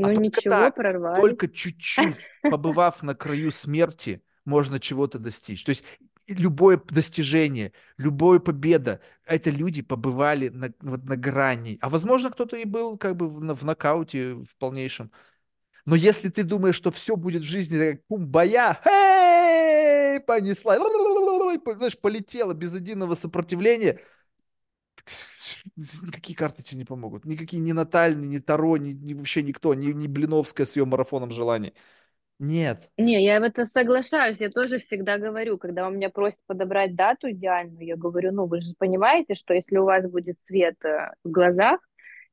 А 0.00 0.08
Ну 0.08 0.14
только 0.14 0.20
ничего, 0.20 0.50
так, 0.50 0.74
прорвались. 0.74 1.20
только 1.20 1.48
чуть-чуть, 1.48 2.16
побывав 2.42 3.02
на 3.02 3.14
краю 3.14 3.50
смерти, 3.50 4.22
можно 4.44 4.80
чего-то 4.80 5.18
достичь. 5.18 5.64
То 5.64 5.70
есть 5.70 5.84
любое 6.26 6.80
достижение, 6.88 7.72
любая 7.96 8.38
победа, 8.38 9.00
это 9.24 9.50
люди 9.50 9.82
побывали 9.82 10.48
на, 10.48 10.72
вот 10.80 11.04
на 11.04 11.16
грани. 11.16 11.78
А 11.80 11.88
возможно, 11.88 12.30
кто-то 12.30 12.56
и 12.56 12.64
был 12.64 12.96
как 12.98 13.16
бы 13.16 13.28
в, 13.28 13.38
в 13.54 13.64
нокауте 13.64 14.34
в 14.34 14.56
полнейшем. 14.58 15.10
Но 15.86 15.94
если 15.96 16.30
ты 16.30 16.44
думаешь, 16.44 16.76
что 16.76 16.90
все 16.90 17.16
будет 17.16 17.42
в 17.42 17.46
жизни 17.46 17.78
как 17.78 18.06
кумбая, 18.06 18.80
понесла, 20.26 20.76
знаешь, 21.76 21.98
полетела 21.98 22.54
без 22.54 22.74
единого 22.74 23.14
сопротивления, 23.14 24.00
никакие 25.76 26.36
карты 26.36 26.62
тебе 26.62 26.78
не 26.78 26.84
помогут. 26.84 27.24
Никакие 27.24 27.60
ни 27.60 27.72
Натальни, 27.72 28.26
ни 28.26 28.38
Таро, 28.38 28.76
ни, 28.76 28.92
ни 28.92 29.14
вообще 29.14 29.42
никто, 29.42 29.74
ни, 29.74 29.92
ни 29.92 30.06
Блиновская 30.06 30.66
с 30.66 30.76
ее 30.76 30.84
марафоном 30.84 31.30
желаний. 31.30 31.74
Нет. 32.38 32.90
Не, 32.98 33.24
я 33.24 33.38
в 33.40 33.44
это 33.44 33.64
соглашаюсь. 33.64 34.40
Я 34.40 34.50
тоже 34.50 34.78
всегда 34.78 35.18
говорю, 35.18 35.56
когда 35.56 35.86
у 35.86 35.90
меня 35.90 36.10
просят 36.10 36.40
подобрать 36.46 36.96
дату 36.96 37.30
идеальную, 37.30 37.86
я 37.86 37.96
говорю, 37.96 38.32
ну 38.32 38.46
вы 38.46 38.60
же 38.60 38.74
понимаете, 38.76 39.34
что 39.34 39.54
если 39.54 39.76
у 39.76 39.84
вас 39.84 40.04
будет 40.10 40.40
свет 40.40 40.76
э, 40.84 41.12
в 41.22 41.30
глазах, 41.30 41.80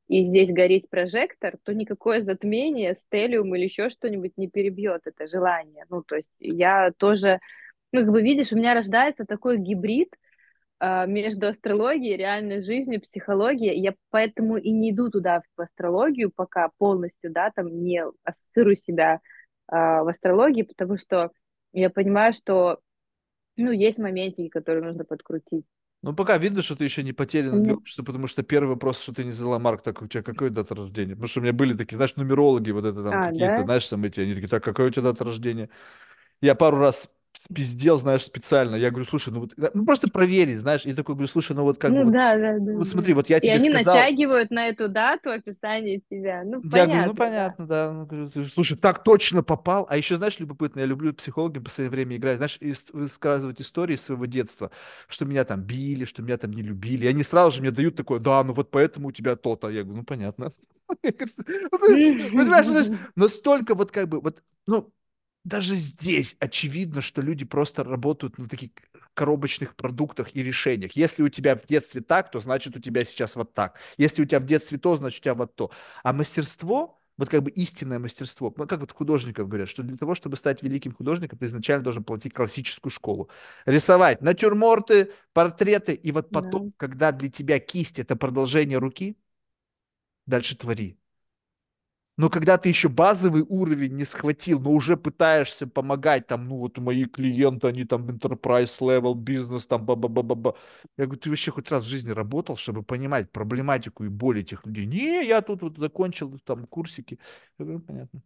и 0.08 0.24
здесь 0.24 0.50
гореть 0.52 0.90
прожектор, 0.90 1.56
то 1.62 1.72
никакое 1.72 2.20
затмение, 2.20 2.94
стелиум 2.94 3.54
или 3.54 3.64
еще 3.64 3.88
что-нибудь 3.88 4.32
не 4.36 4.48
перебьет 4.48 5.02
это 5.06 5.26
желание. 5.26 5.86
Ну, 5.88 6.02
то 6.02 6.16
есть 6.16 6.28
я 6.38 6.90
тоже, 6.98 7.38
ну, 7.92 8.00
как 8.00 8.10
бы 8.10 8.22
видишь, 8.22 8.52
у 8.52 8.56
меня 8.56 8.74
рождается 8.74 9.24
такой 9.24 9.58
гибрид, 9.58 10.14
между 11.06 11.46
астрологией, 11.46 12.16
реальной 12.16 12.60
жизнью, 12.60 13.00
психологией. 13.00 13.80
Я 13.80 13.94
поэтому 14.10 14.56
и 14.56 14.70
не 14.72 14.90
иду 14.90 15.10
туда, 15.10 15.42
в 15.56 15.60
астрологию, 15.60 16.32
пока 16.34 16.70
полностью, 16.78 17.30
да, 17.32 17.52
там 17.54 17.68
не 17.68 18.02
ассоциирую 18.24 18.76
себя 18.76 19.20
а, 19.68 20.02
в 20.02 20.08
астрологии, 20.08 20.62
потому 20.62 20.96
что 20.96 21.30
я 21.72 21.88
понимаю, 21.88 22.32
что, 22.32 22.80
ну, 23.56 23.70
есть 23.70 23.98
моментики, 23.98 24.48
которые 24.48 24.84
нужно 24.84 25.04
подкрутить. 25.04 25.64
Ну, 26.02 26.14
пока 26.14 26.36
видно, 26.36 26.62
что 26.62 26.74
ты 26.74 26.82
еще 26.82 27.04
не 27.04 27.12
У 27.12 27.14
потеряна 27.14 27.60
для 27.62 27.74
общества, 27.74 28.02
потому 28.02 28.26
что 28.26 28.42
первый 28.42 28.70
вопрос, 28.70 29.00
что 29.00 29.14
ты 29.14 29.24
не 29.24 29.30
задала, 29.30 29.60
Марк, 29.60 29.82
так 29.82 30.02
у 30.02 30.08
тебя 30.08 30.24
какой 30.24 30.50
дата 30.50 30.74
рождения? 30.74 31.12
Потому 31.14 31.28
что 31.28 31.38
у 31.40 31.42
меня 31.44 31.52
были 31.52 31.74
такие, 31.74 31.94
знаешь, 31.96 32.16
нумерологи, 32.16 32.72
вот 32.72 32.84
это 32.84 33.04
там 33.04 33.14
А, 33.14 33.26
да? 33.26 33.30
какие-то, 33.30 33.62
знаешь, 33.62 33.86
там 33.86 34.02
эти, 34.04 34.18
они 34.18 34.34
такие, 34.34 34.48
так, 34.48 34.64
какой 34.64 34.88
у 34.88 34.90
тебя 34.90 35.04
дата 35.04 35.24
рождения? 35.24 35.70
Я 36.40 36.56
пару 36.56 36.78
раз 36.78 37.12
спиздел, 37.34 37.98
знаешь, 37.98 38.22
специально. 38.24 38.76
Я 38.76 38.90
говорю, 38.90 39.06
слушай, 39.08 39.32
ну 39.32 39.40
вот, 39.40 39.52
ну 39.74 39.84
просто 39.84 40.08
проверить, 40.08 40.58
знаешь. 40.58 40.84
И 40.84 40.92
такой 40.92 41.14
говорю, 41.14 41.28
слушай, 41.28 41.54
ну 41.56 41.62
вот 41.62 41.78
как 41.78 41.90
бы 41.90 41.98
Ну 41.98 42.04
вот, 42.04 42.12
да, 42.12 42.36
да, 42.36 42.58
да, 42.58 42.72
вот 42.72 42.88
смотри, 42.88 43.14
вот 43.14 43.28
я 43.30 43.38
И 43.38 43.40
тебе 43.40 43.52
они 43.54 43.70
сказал, 43.70 43.96
натягивают 43.96 44.50
на 44.50 44.68
эту 44.68 44.88
дату 44.88 45.30
описание 45.30 46.00
себя. 46.10 46.42
Ну, 46.44 46.62
Я 46.64 46.86
говорю, 46.86 47.08
ну 47.08 47.14
понятно, 47.14 47.14
да. 47.14 47.24
понятно, 47.24 47.66
да. 47.66 47.92
Ну, 47.92 48.06
говорю, 48.06 48.28
«Ты- 48.28 48.48
Слушай, 48.48 48.76
так 48.76 49.02
точно 49.02 49.42
попал. 49.42 49.86
А 49.88 49.96
еще, 49.96 50.16
знаешь, 50.16 50.38
любопытно, 50.38 50.80
я 50.80 50.86
люблю 50.86 51.14
психологами 51.14 51.62
в 51.62 51.64
последнее 51.64 51.90
время 51.90 52.16
играть, 52.16 52.36
знаешь, 52.36 52.58
и 52.60 52.74
высказывать 52.92 53.60
истории 53.60 53.96
своего 53.96 54.26
детства, 54.26 54.70
что 55.08 55.24
меня 55.24 55.44
там 55.44 55.62
били, 55.62 56.04
что 56.04 56.22
меня 56.22 56.36
там 56.36 56.52
не 56.52 56.62
любили. 56.62 57.06
И 57.06 57.08
они 57.08 57.22
сразу 57.22 57.56
же 57.56 57.62
мне 57.62 57.70
дают 57.70 57.96
такое, 57.96 58.20
да, 58.20 58.42
ну 58.44 58.52
вот 58.52 58.70
поэтому 58.70 59.08
у 59.08 59.12
тебя 59.12 59.36
то-то. 59.36 59.70
Я 59.70 59.82
говорю, 59.82 59.98
ну 60.00 60.04
понятно. 60.04 60.52
Я 61.02 61.12
ну, 61.40 61.78
Понимаешь, 61.78 62.66
ну, 62.66 62.96
настолько 63.16 63.74
вот 63.74 63.90
как 63.90 64.08
бы, 64.08 64.20
вот, 64.20 64.42
ну, 64.66 64.92
даже 65.44 65.76
здесь 65.76 66.36
очевидно, 66.38 67.02
что 67.02 67.20
люди 67.22 67.44
просто 67.44 67.84
работают 67.84 68.38
на 68.38 68.48
таких 68.48 68.70
коробочных 69.14 69.74
продуктах 69.76 70.34
и 70.34 70.42
решениях. 70.42 70.92
Если 70.92 71.22
у 71.22 71.28
тебя 71.28 71.56
в 71.56 71.66
детстве 71.66 72.00
так, 72.00 72.30
то 72.30 72.40
значит 72.40 72.76
у 72.76 72.80
тебя 72.80 73.04
сейчас 73.04 73.36
вот 73.36 73.52
так. 73.54 73.78
Если 73.98 74.22
у 74.22 74.24
тебя 74.26 74.40
в 74.40 74.44
детстве 74.44 74.78
то, 74.78 74.96
значит 74.96 75.20
у 75.20 75.24
тебя 75.24 75.34
вот 75.34 75.54
то. 75.56 75.70
А 76.02 76.12
мастерство, 76.12 76.98
Вот 77.18 77.28
как 77.28 77.42
бы 77.42 77.50
истинное 77.50 77.98
мастерство. 77.98 78.52
Ну, 78.56 78.66
как 78.66 78.80
вот 78.80 78.90
художников 78.92 79.46
говорят, 79.48 79.68
что 79.68 79.82
для 79.82 79.96
того, 79.98 80.14
чтобы 80.14 80.36
стать 80.36 80.62
великим 80.62 80.94
художником, 80.94 81.38
ты 81.38 81.44
изначально 81.46 81.84
должен 81.84 82.04
пройти 82.04 82.30
классическую 82.30 82.90
школу. 82.90 83.28
Рисовать 83.66 84.22
натюрморты, 84.22 85.12
портреты, 85.34 85.92
и 85.94 86.10
вот 86.12 86.30
потом, 86.32 86.62
Да. 86.62 86.72
когда 86.78 87.12
для 87.12 87.30
тебя 87.30 87.58
кисть 87.58 87.98
это 87.98 88.16
продолжение 88.16 88.78
руки, 88.78 89.16
дальше 90.26 90.56
твори. 90.56 90.96
Но 92.18 92.28
когда 92.28 92.58
ты 92.58 92.68
еще 92.68 92.88
базовый 92.90 93.42
уровень 93.48 93.96
не 93.96 94.04
схватил, 94.04 94.60
но 94.60 94.70
уже 94.72 94.96
пытаешься 94.96 95.66
помогать, 95.66 96.26
там, 96.26 96.46
ну 96.46 96.58
вот 96.58 96.78
мои 96.78 97.06
клиенты, 97.06 97.68
они 97.68 97.84
там 97.84 98.08
enterprise 98.08 98.78
level, 98.80 99.14
бизнес, 99.14 99.66
там, 99.66 99.84
ба-ба-ба-ба-ба. 99.86 100.56
Я 100.98 101.06
говорю, 101.06 101.20
ты 101.20 101.30
вообще 101.30 101.50
хоть 101.50 101.70
раз 101.70 101.84
в 101.84 101.88
жизни 101.88 102.10
работал, 102.10 102.56
чтобы 102.56 102.82
понимать 102.82 103.32
проблематику 103.32 104.04
и 104.04 104.08
боль 104.08 104.40
этих 104.40 104.66
людей? 104.66 104.86
Не, 104.86 105.24
я 105.26 105.40
тут 105.40 105.62
вот 105.62 105.78
закончил 105.78 106.38
там 106.44 106.66
курсики. 106.66 107.18
Я 107.58 107.64
говорю, 107.64 107.80
понятно. 107.80 108.20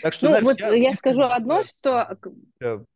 Так 0.00 0.12
что, 0.14 0.26
Ну, 0.26 0.28
знаешь, 0.28 0.44
вот 0.44 0.58
я 0.58 0.74
я 0.74 0.92
скажу 0.94 1.22
одно, 1.24 1.62
что 1.62 2.18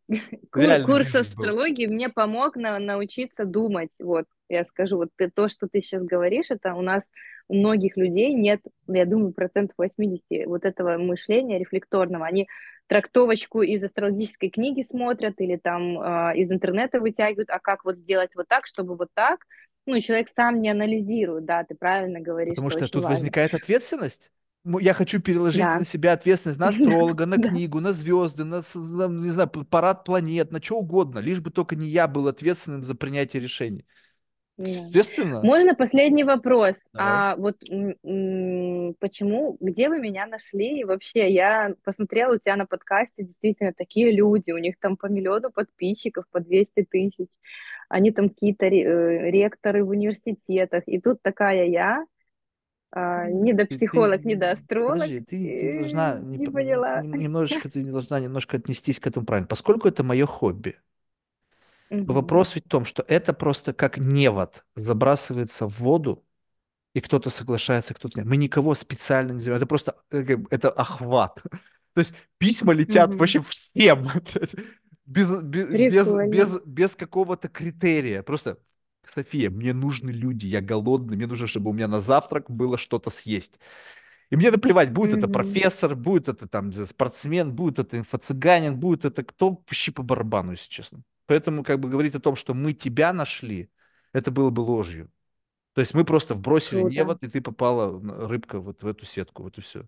реальный 0.54 0.84
Курс 0.84 1.14
бизнес 1.14 1.28
был. 1.28 1.54
астрологии 1.54 1.86
мне 1.86 2.08
помог 2.08 2.56
на- 2.56 2.78
научиться 2.78 3.44
думать. 3.44 3.90
Вот, 3.98 4.26
я 4.48 4.64
скажу, 4.64 4.96
вот 4.96 5.10
ты- 5.16 5.30
то, 5.30 5.48
что 5.48 5.68
ты 5.68 5.80
сейчас 5.80 6.02
говоришь, 6.04 6.46
это 6.50 6.74
у 6.74 6.82
нас 6.82 7.08
у 7.48 7.54
многих 7.56 7.96
людей 7.96 8.32
нет, 8.34 8.60
я 8.88 9.06
думаю, 9.06 9.32
процентов 9.32 9.74
80 9.78 10.46
вот 10.46 10.64
этого 10.64 10.98
мышления 10.98 11.58
рефлекторного. 11.58 12.26
Они 12.26 12.48
трактовочку 12.86 13.62
из 13.62 13.82
астрологической 13.84 14.50
книги 14.50 14.82
смотрят 14.82 15.40
или 15.40 15.56
там 15.56 15.98
а, 16.00 16.32
из 16.34 16.50
интернета 16.50 17.00
вытягивают, 17.00 17.50
а 17.50 17.58
как 17.58 17.84
вот 17.84 17.98
сделать 17.98 18.30
вот 18.34 18.48
так, 18.48 18.66
чтобы 18.66 18.96
вот 18.96 19.08
так. 19.14 19.40
Ну, 19.86 20.00
человек 20.00 20.28
сам 20.36 20.60
не 20.60 20.70
анализирует, 20.70 21.44
да, 21.46 21.64
ты 21.64 21.74
правильно 21.74 22.20
говоришь, 22.20 22.58
Потому 22.58 22.70
что 22.70 22.88
что 22.88 22.88
тут 22.88 23.04
важно. 23.04 23.08
возникает 23.08 23.54
ответственность. 23.54 24.30
Я 24.80 24.92
хочу 24.94 25.20
переложить 25.20 25.72
Да, 25.72 25.74
на 25.74 25.84
себя 25.84 26.12
ответственность 26.12 26.58
на 26.60 26.68
астролога, 26.68 27.26
на 27.26 27.38
книгу, 27.38 27.80
на 27.80 27.92
звезды, 27.92 28.44
на, 28.44 28.56
не 28.56 29.30
знаю, 29.30 29.48
парад 29.48 30.04
планет, 30.04 30.50
на 30.50 30.60
что 30.62 30.78
угодно, 30.78 31.20
лишь 31.20 31.40
бы 31.40 31.50
только 31.50 31.76
не 31.76 31.88
я 31.88 32.08
был 32.08 32.26
ответственным 32.28 32.82
за 32.82 32.94
принятие 32.94 33.40
решений. 33.42 33.86
Естественно. 34.58 35.40
Можно 35.42 35.74
последний 35.74 36.24
вопрос? 36.24 36.76
Давай. 36.92 37.08
А 37.32 37.36
вот 37.36 37.58
почему, 38.98 39.56
где 39.60 39.88
вы 39.88 39.98
меня 40.00 40.26
нашли? 40.26 40.80
И 40.80 40.84
вообще, 40.84 41.30
я 41.32 41.74
посмотрела 41.84 42.34
у 42.34 42.38
тебя 42.38 42.56
на 42.56 42.66
подкасте, 42.66 43.22
действительно, 43.22 43.72
такие 43.72 44.10
люди, 44.12 44.50
у 44.50 44.58
них 44.58 44.78
там 44.80 44.96
по 44.96 45.06
миллиону 45.06 45.50
подписчиков, 45.52 46.24
по 46.30 46.40
200 46.40 46.86
тысяч, 46.90 47.28
они 47.88 48.10
там 48.10 48.28
какие-то 48.30 48.66
э, 48.66 49.30
ректоры 49.30 49.84
в 49.84 49.90
университетах, 49.90 50.82
и 50.86 51.00
тут 51.00 51.22
такая 51.22 51.66
я, 51.66 52.04
а, 52.90 53.28
не 53.30 53.52
до 53.52 53.66
ты- 53.66 53.74
психолог, 53.76 54.24
не 54.24 54.34
до 54.34 54.52
астролог, 54.52 54.94
подожди, 54.94 55.20
ты, 55.20 55.36
ты 55.36 55.78
должна 55.80 56.18
не 56.18 56.38
не 56.38 56.46
поняла. 56.46 57.02
нем- 57.02 57.14
немножечко, 57.14 57.70
ты 57.70 57.84
должна 57.84 58.18
немножко 58.18 58.56
отнестись 58.56 58.98
к 58.98 59.06
этому 59.06 59.26
правильно. 59.26 59.46
Поскольку 59.46 59.88
это 59.88 60.02
мое 60.02 60.26
хобби, 60.26 60.76
Мгм. 61.90 62.14
вопрос 62.14 62.54
ведь 62.54 62.66
в 62.66 62.68
том, 62.68 62.84
что 62.84 63.04
это 63.08 63.32
просто 63.32 63.72
как 63.72 63.98
невод 63.98 64.64
забрасывается 64.76 65.66
в 65.66 65.78
воду, 65.80 66.24
и 66.94 67.00
кто-то 67.00 67.30
соглашается, 67.30 67.94
кто-то 67.94 68.20
нет. 68.20 68.28
Мы 68.28 68.36
никого 68.36 68.74
специально 68.74 69.32
не 69.32 69.40
зовем. 69.40 69.58
Это 69.58 69.66
просто 69.66 69.96
э, 70.10 70.24
это 70.50 70.70
охват. 70.70 71.42
То 71.94 72.00
есть 72.00 72.14
письма 72.38 72.72
летят 72.72 73.14
Мгм. 73.14 73.18
вообще 73.18 73.40
всем. 73.42 74.08
Без, 75.06 75.42
без, 75.42 75.74
без, 75.76 76.20
Прикольно. 76.20 76.22
без, 76.22 76.60
без 76.66 76.94
какого-то 76.96 77.48
критерия. 77.48 78.22
Просто, 78.22 78.58
София, 79.06 79.50
мне 79.50 79.72
нужны 79.72 80.10
люди, 80.10 80.46
я 80.46 80.60
голодный, 80.60 81.16
мне 81.16 81.26
нужно, 81.26 81.46
чтобы 81.46 81.70
у 81.70 81.72
меня 81.72 81.88
на 81.88 82.00
завтрак 82.02 82.50
было 82.50 82.76
что-то 82.76 83.08
съесть. 83.10 83.58
И 84.30 84.36
мне 84.36 84.50
наплевать, 84.50 84.92
будет 84.92 85.14
это 85.14 85.28
Мгм. 85.28 85.28
профессор, 85.28 85.96
будет 85.96 86.28
это 86.28 86.48
там 86.48 86.72
спортсмен, 86.72 87.52
будет 87.54 87.78
это 87.78 87.98
инфо-цыганин, 87.98 88.76
будет 88.76 89.04
это 89.06 89.24
кто, 89.24 89.50
вообще 89.50 89.92
по 89.92 90.02
барабану, 90.02 90.52
если 90.52 90.68
честно. 90.70 91.02
Поэтому 91.28 91.62
как 91.62 91.78
бы 91.78 91.88
говорить 91.88 92.16
о 92.16 92.20
том, 92.20 92.34
что 92.34 92.54
мы 92.54 92.72
тебя 92.72 93.12
нашли, 93.12 93.70
это 94.12 94.32
было 94.32 94.50
бы 94.50 94.60
ложью. 94.62 95.12
То 95.74 95.80
есть 95.82 95.94
мы 95.94 96.04
просто 96.04 96.34
вбросили 96.34 96.80
Круто. 96.80 97.00
невод, 97.00 97.22
и 97.22 97.28
ты 97.28 97.40
попала, 97.40 98.00
рыбка, 98.28 98.58
вот 98.58 98.82
в 98.82 98.86
эту 98.88 99.06
сетку, 99.06 99.44
вот 99.44 99.58
и 99.58 99.60
все. 99.60 99.86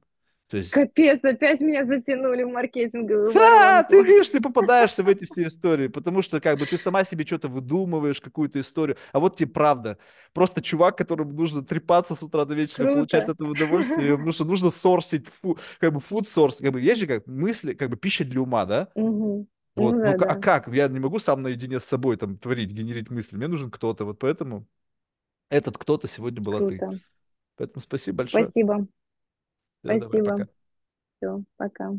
То 0.48 0.56
есть, 0.56 0.72
Капец, 0.72 1.24
опять 1.24 1.60
меня 1.60 1.84
затянули 1.84 2.44
в 2.44 2.50
маркетинговую 2.50 3.32
да, 3.34 3.82
ты 3.84 4.02
видишь, 4.02 4.28
ты 4.28 4.40
попадаешься 4.40 5.02
в 5.02 5.08
эти 5.08 5.24
все 5.24 5.44
истории, 5.44 5.88
потому 5.88 6.22
что 6.22 6.40
как 6.40 6.58
бы 6.58 6.66
ты 6.66 6.78
сама 6.78 7.04
себе 7.04 7.24
что-то 7.26 7.48
выдумываешь, 7.48 8.20
какую-то 8.20 8.60
историю, 8.60 8.96
а 9.12 9.20
вот 9.20 9.36
тебе 9.36 9.50
правда. 9.50 9.98
Просто 10.32 10.62
чувак, 10.62 10.96
которому 10.98 11.32
нужно 11.32 11.62
трепаться 11.64 12.14
с 12.14 12.22
утра 12.22 12.44
до 12.44 12.54
вечера, 12.54 12.86
получать 12.86 13.22
Круто. 13.22 13.32
от 13.32 13.36
этого 13.36 13.50
удовольствие, 13.50 14.12
потому 14.12 14.32
что 14.32 14.44
нужно 14.44 14.70
сорсить, 14.70 15.26
фу, 15.28 15.58
как 15.78 15.92
бы 15.92 16.00
food 16.00 16.24
source, 16.24 16.62
как 16.62 16.72
бы 16.72 16.80
есть 16.80 17.00
же 17.00 17.06
как 17.06 17.26
мысли, 17.26 17.74
как 17.74 17.90
бы 17.90 17.96
пища 17.96 18.24
для 18.24 18.40
ума, 18.40 18.64
да? 18.64 18.88
Ну 19.76 19.84
Вот, 19.84 20.02
ну 20.02 20.14
да, 20.14 20.18
а 20.18 20.36
да. 20.36 20.36
как? 20.36 20.68
Я 20.68 20.88
не 20.88 20.98
могу 21.00 21.18
сам 21.18 21.40
наедине 21.40 21.80
с 21.80 21.84
собой 21.84 22.16
там 22.16 22.36
творить, 22.38 22.70
генерить 22.72 23.10
мысли, 23.10 23.36
мне 23.36 23.48
нужен 23.48 23.70
кто-то, 23.70 24.04
вот 24.04 24.18
поэтому 24.18 24.66
этот 25.50 25.78
кто-то 25.78 26.08
сегодня 26.08 26.42
была 26.42 26.62
ты. 26.62 26.84
Круто. 26.84 27.00
Поэтому 27.56 27.82
спасибо 27.82 28.18
большое. 28.18 28.52
Спасибо. 28.52 28.86
Давай, 29.82 30.20
Спасибо. 30.20 30.20
пока. 30.20 30.48
Все, 31.18 31.44
пока. 31.56 31.92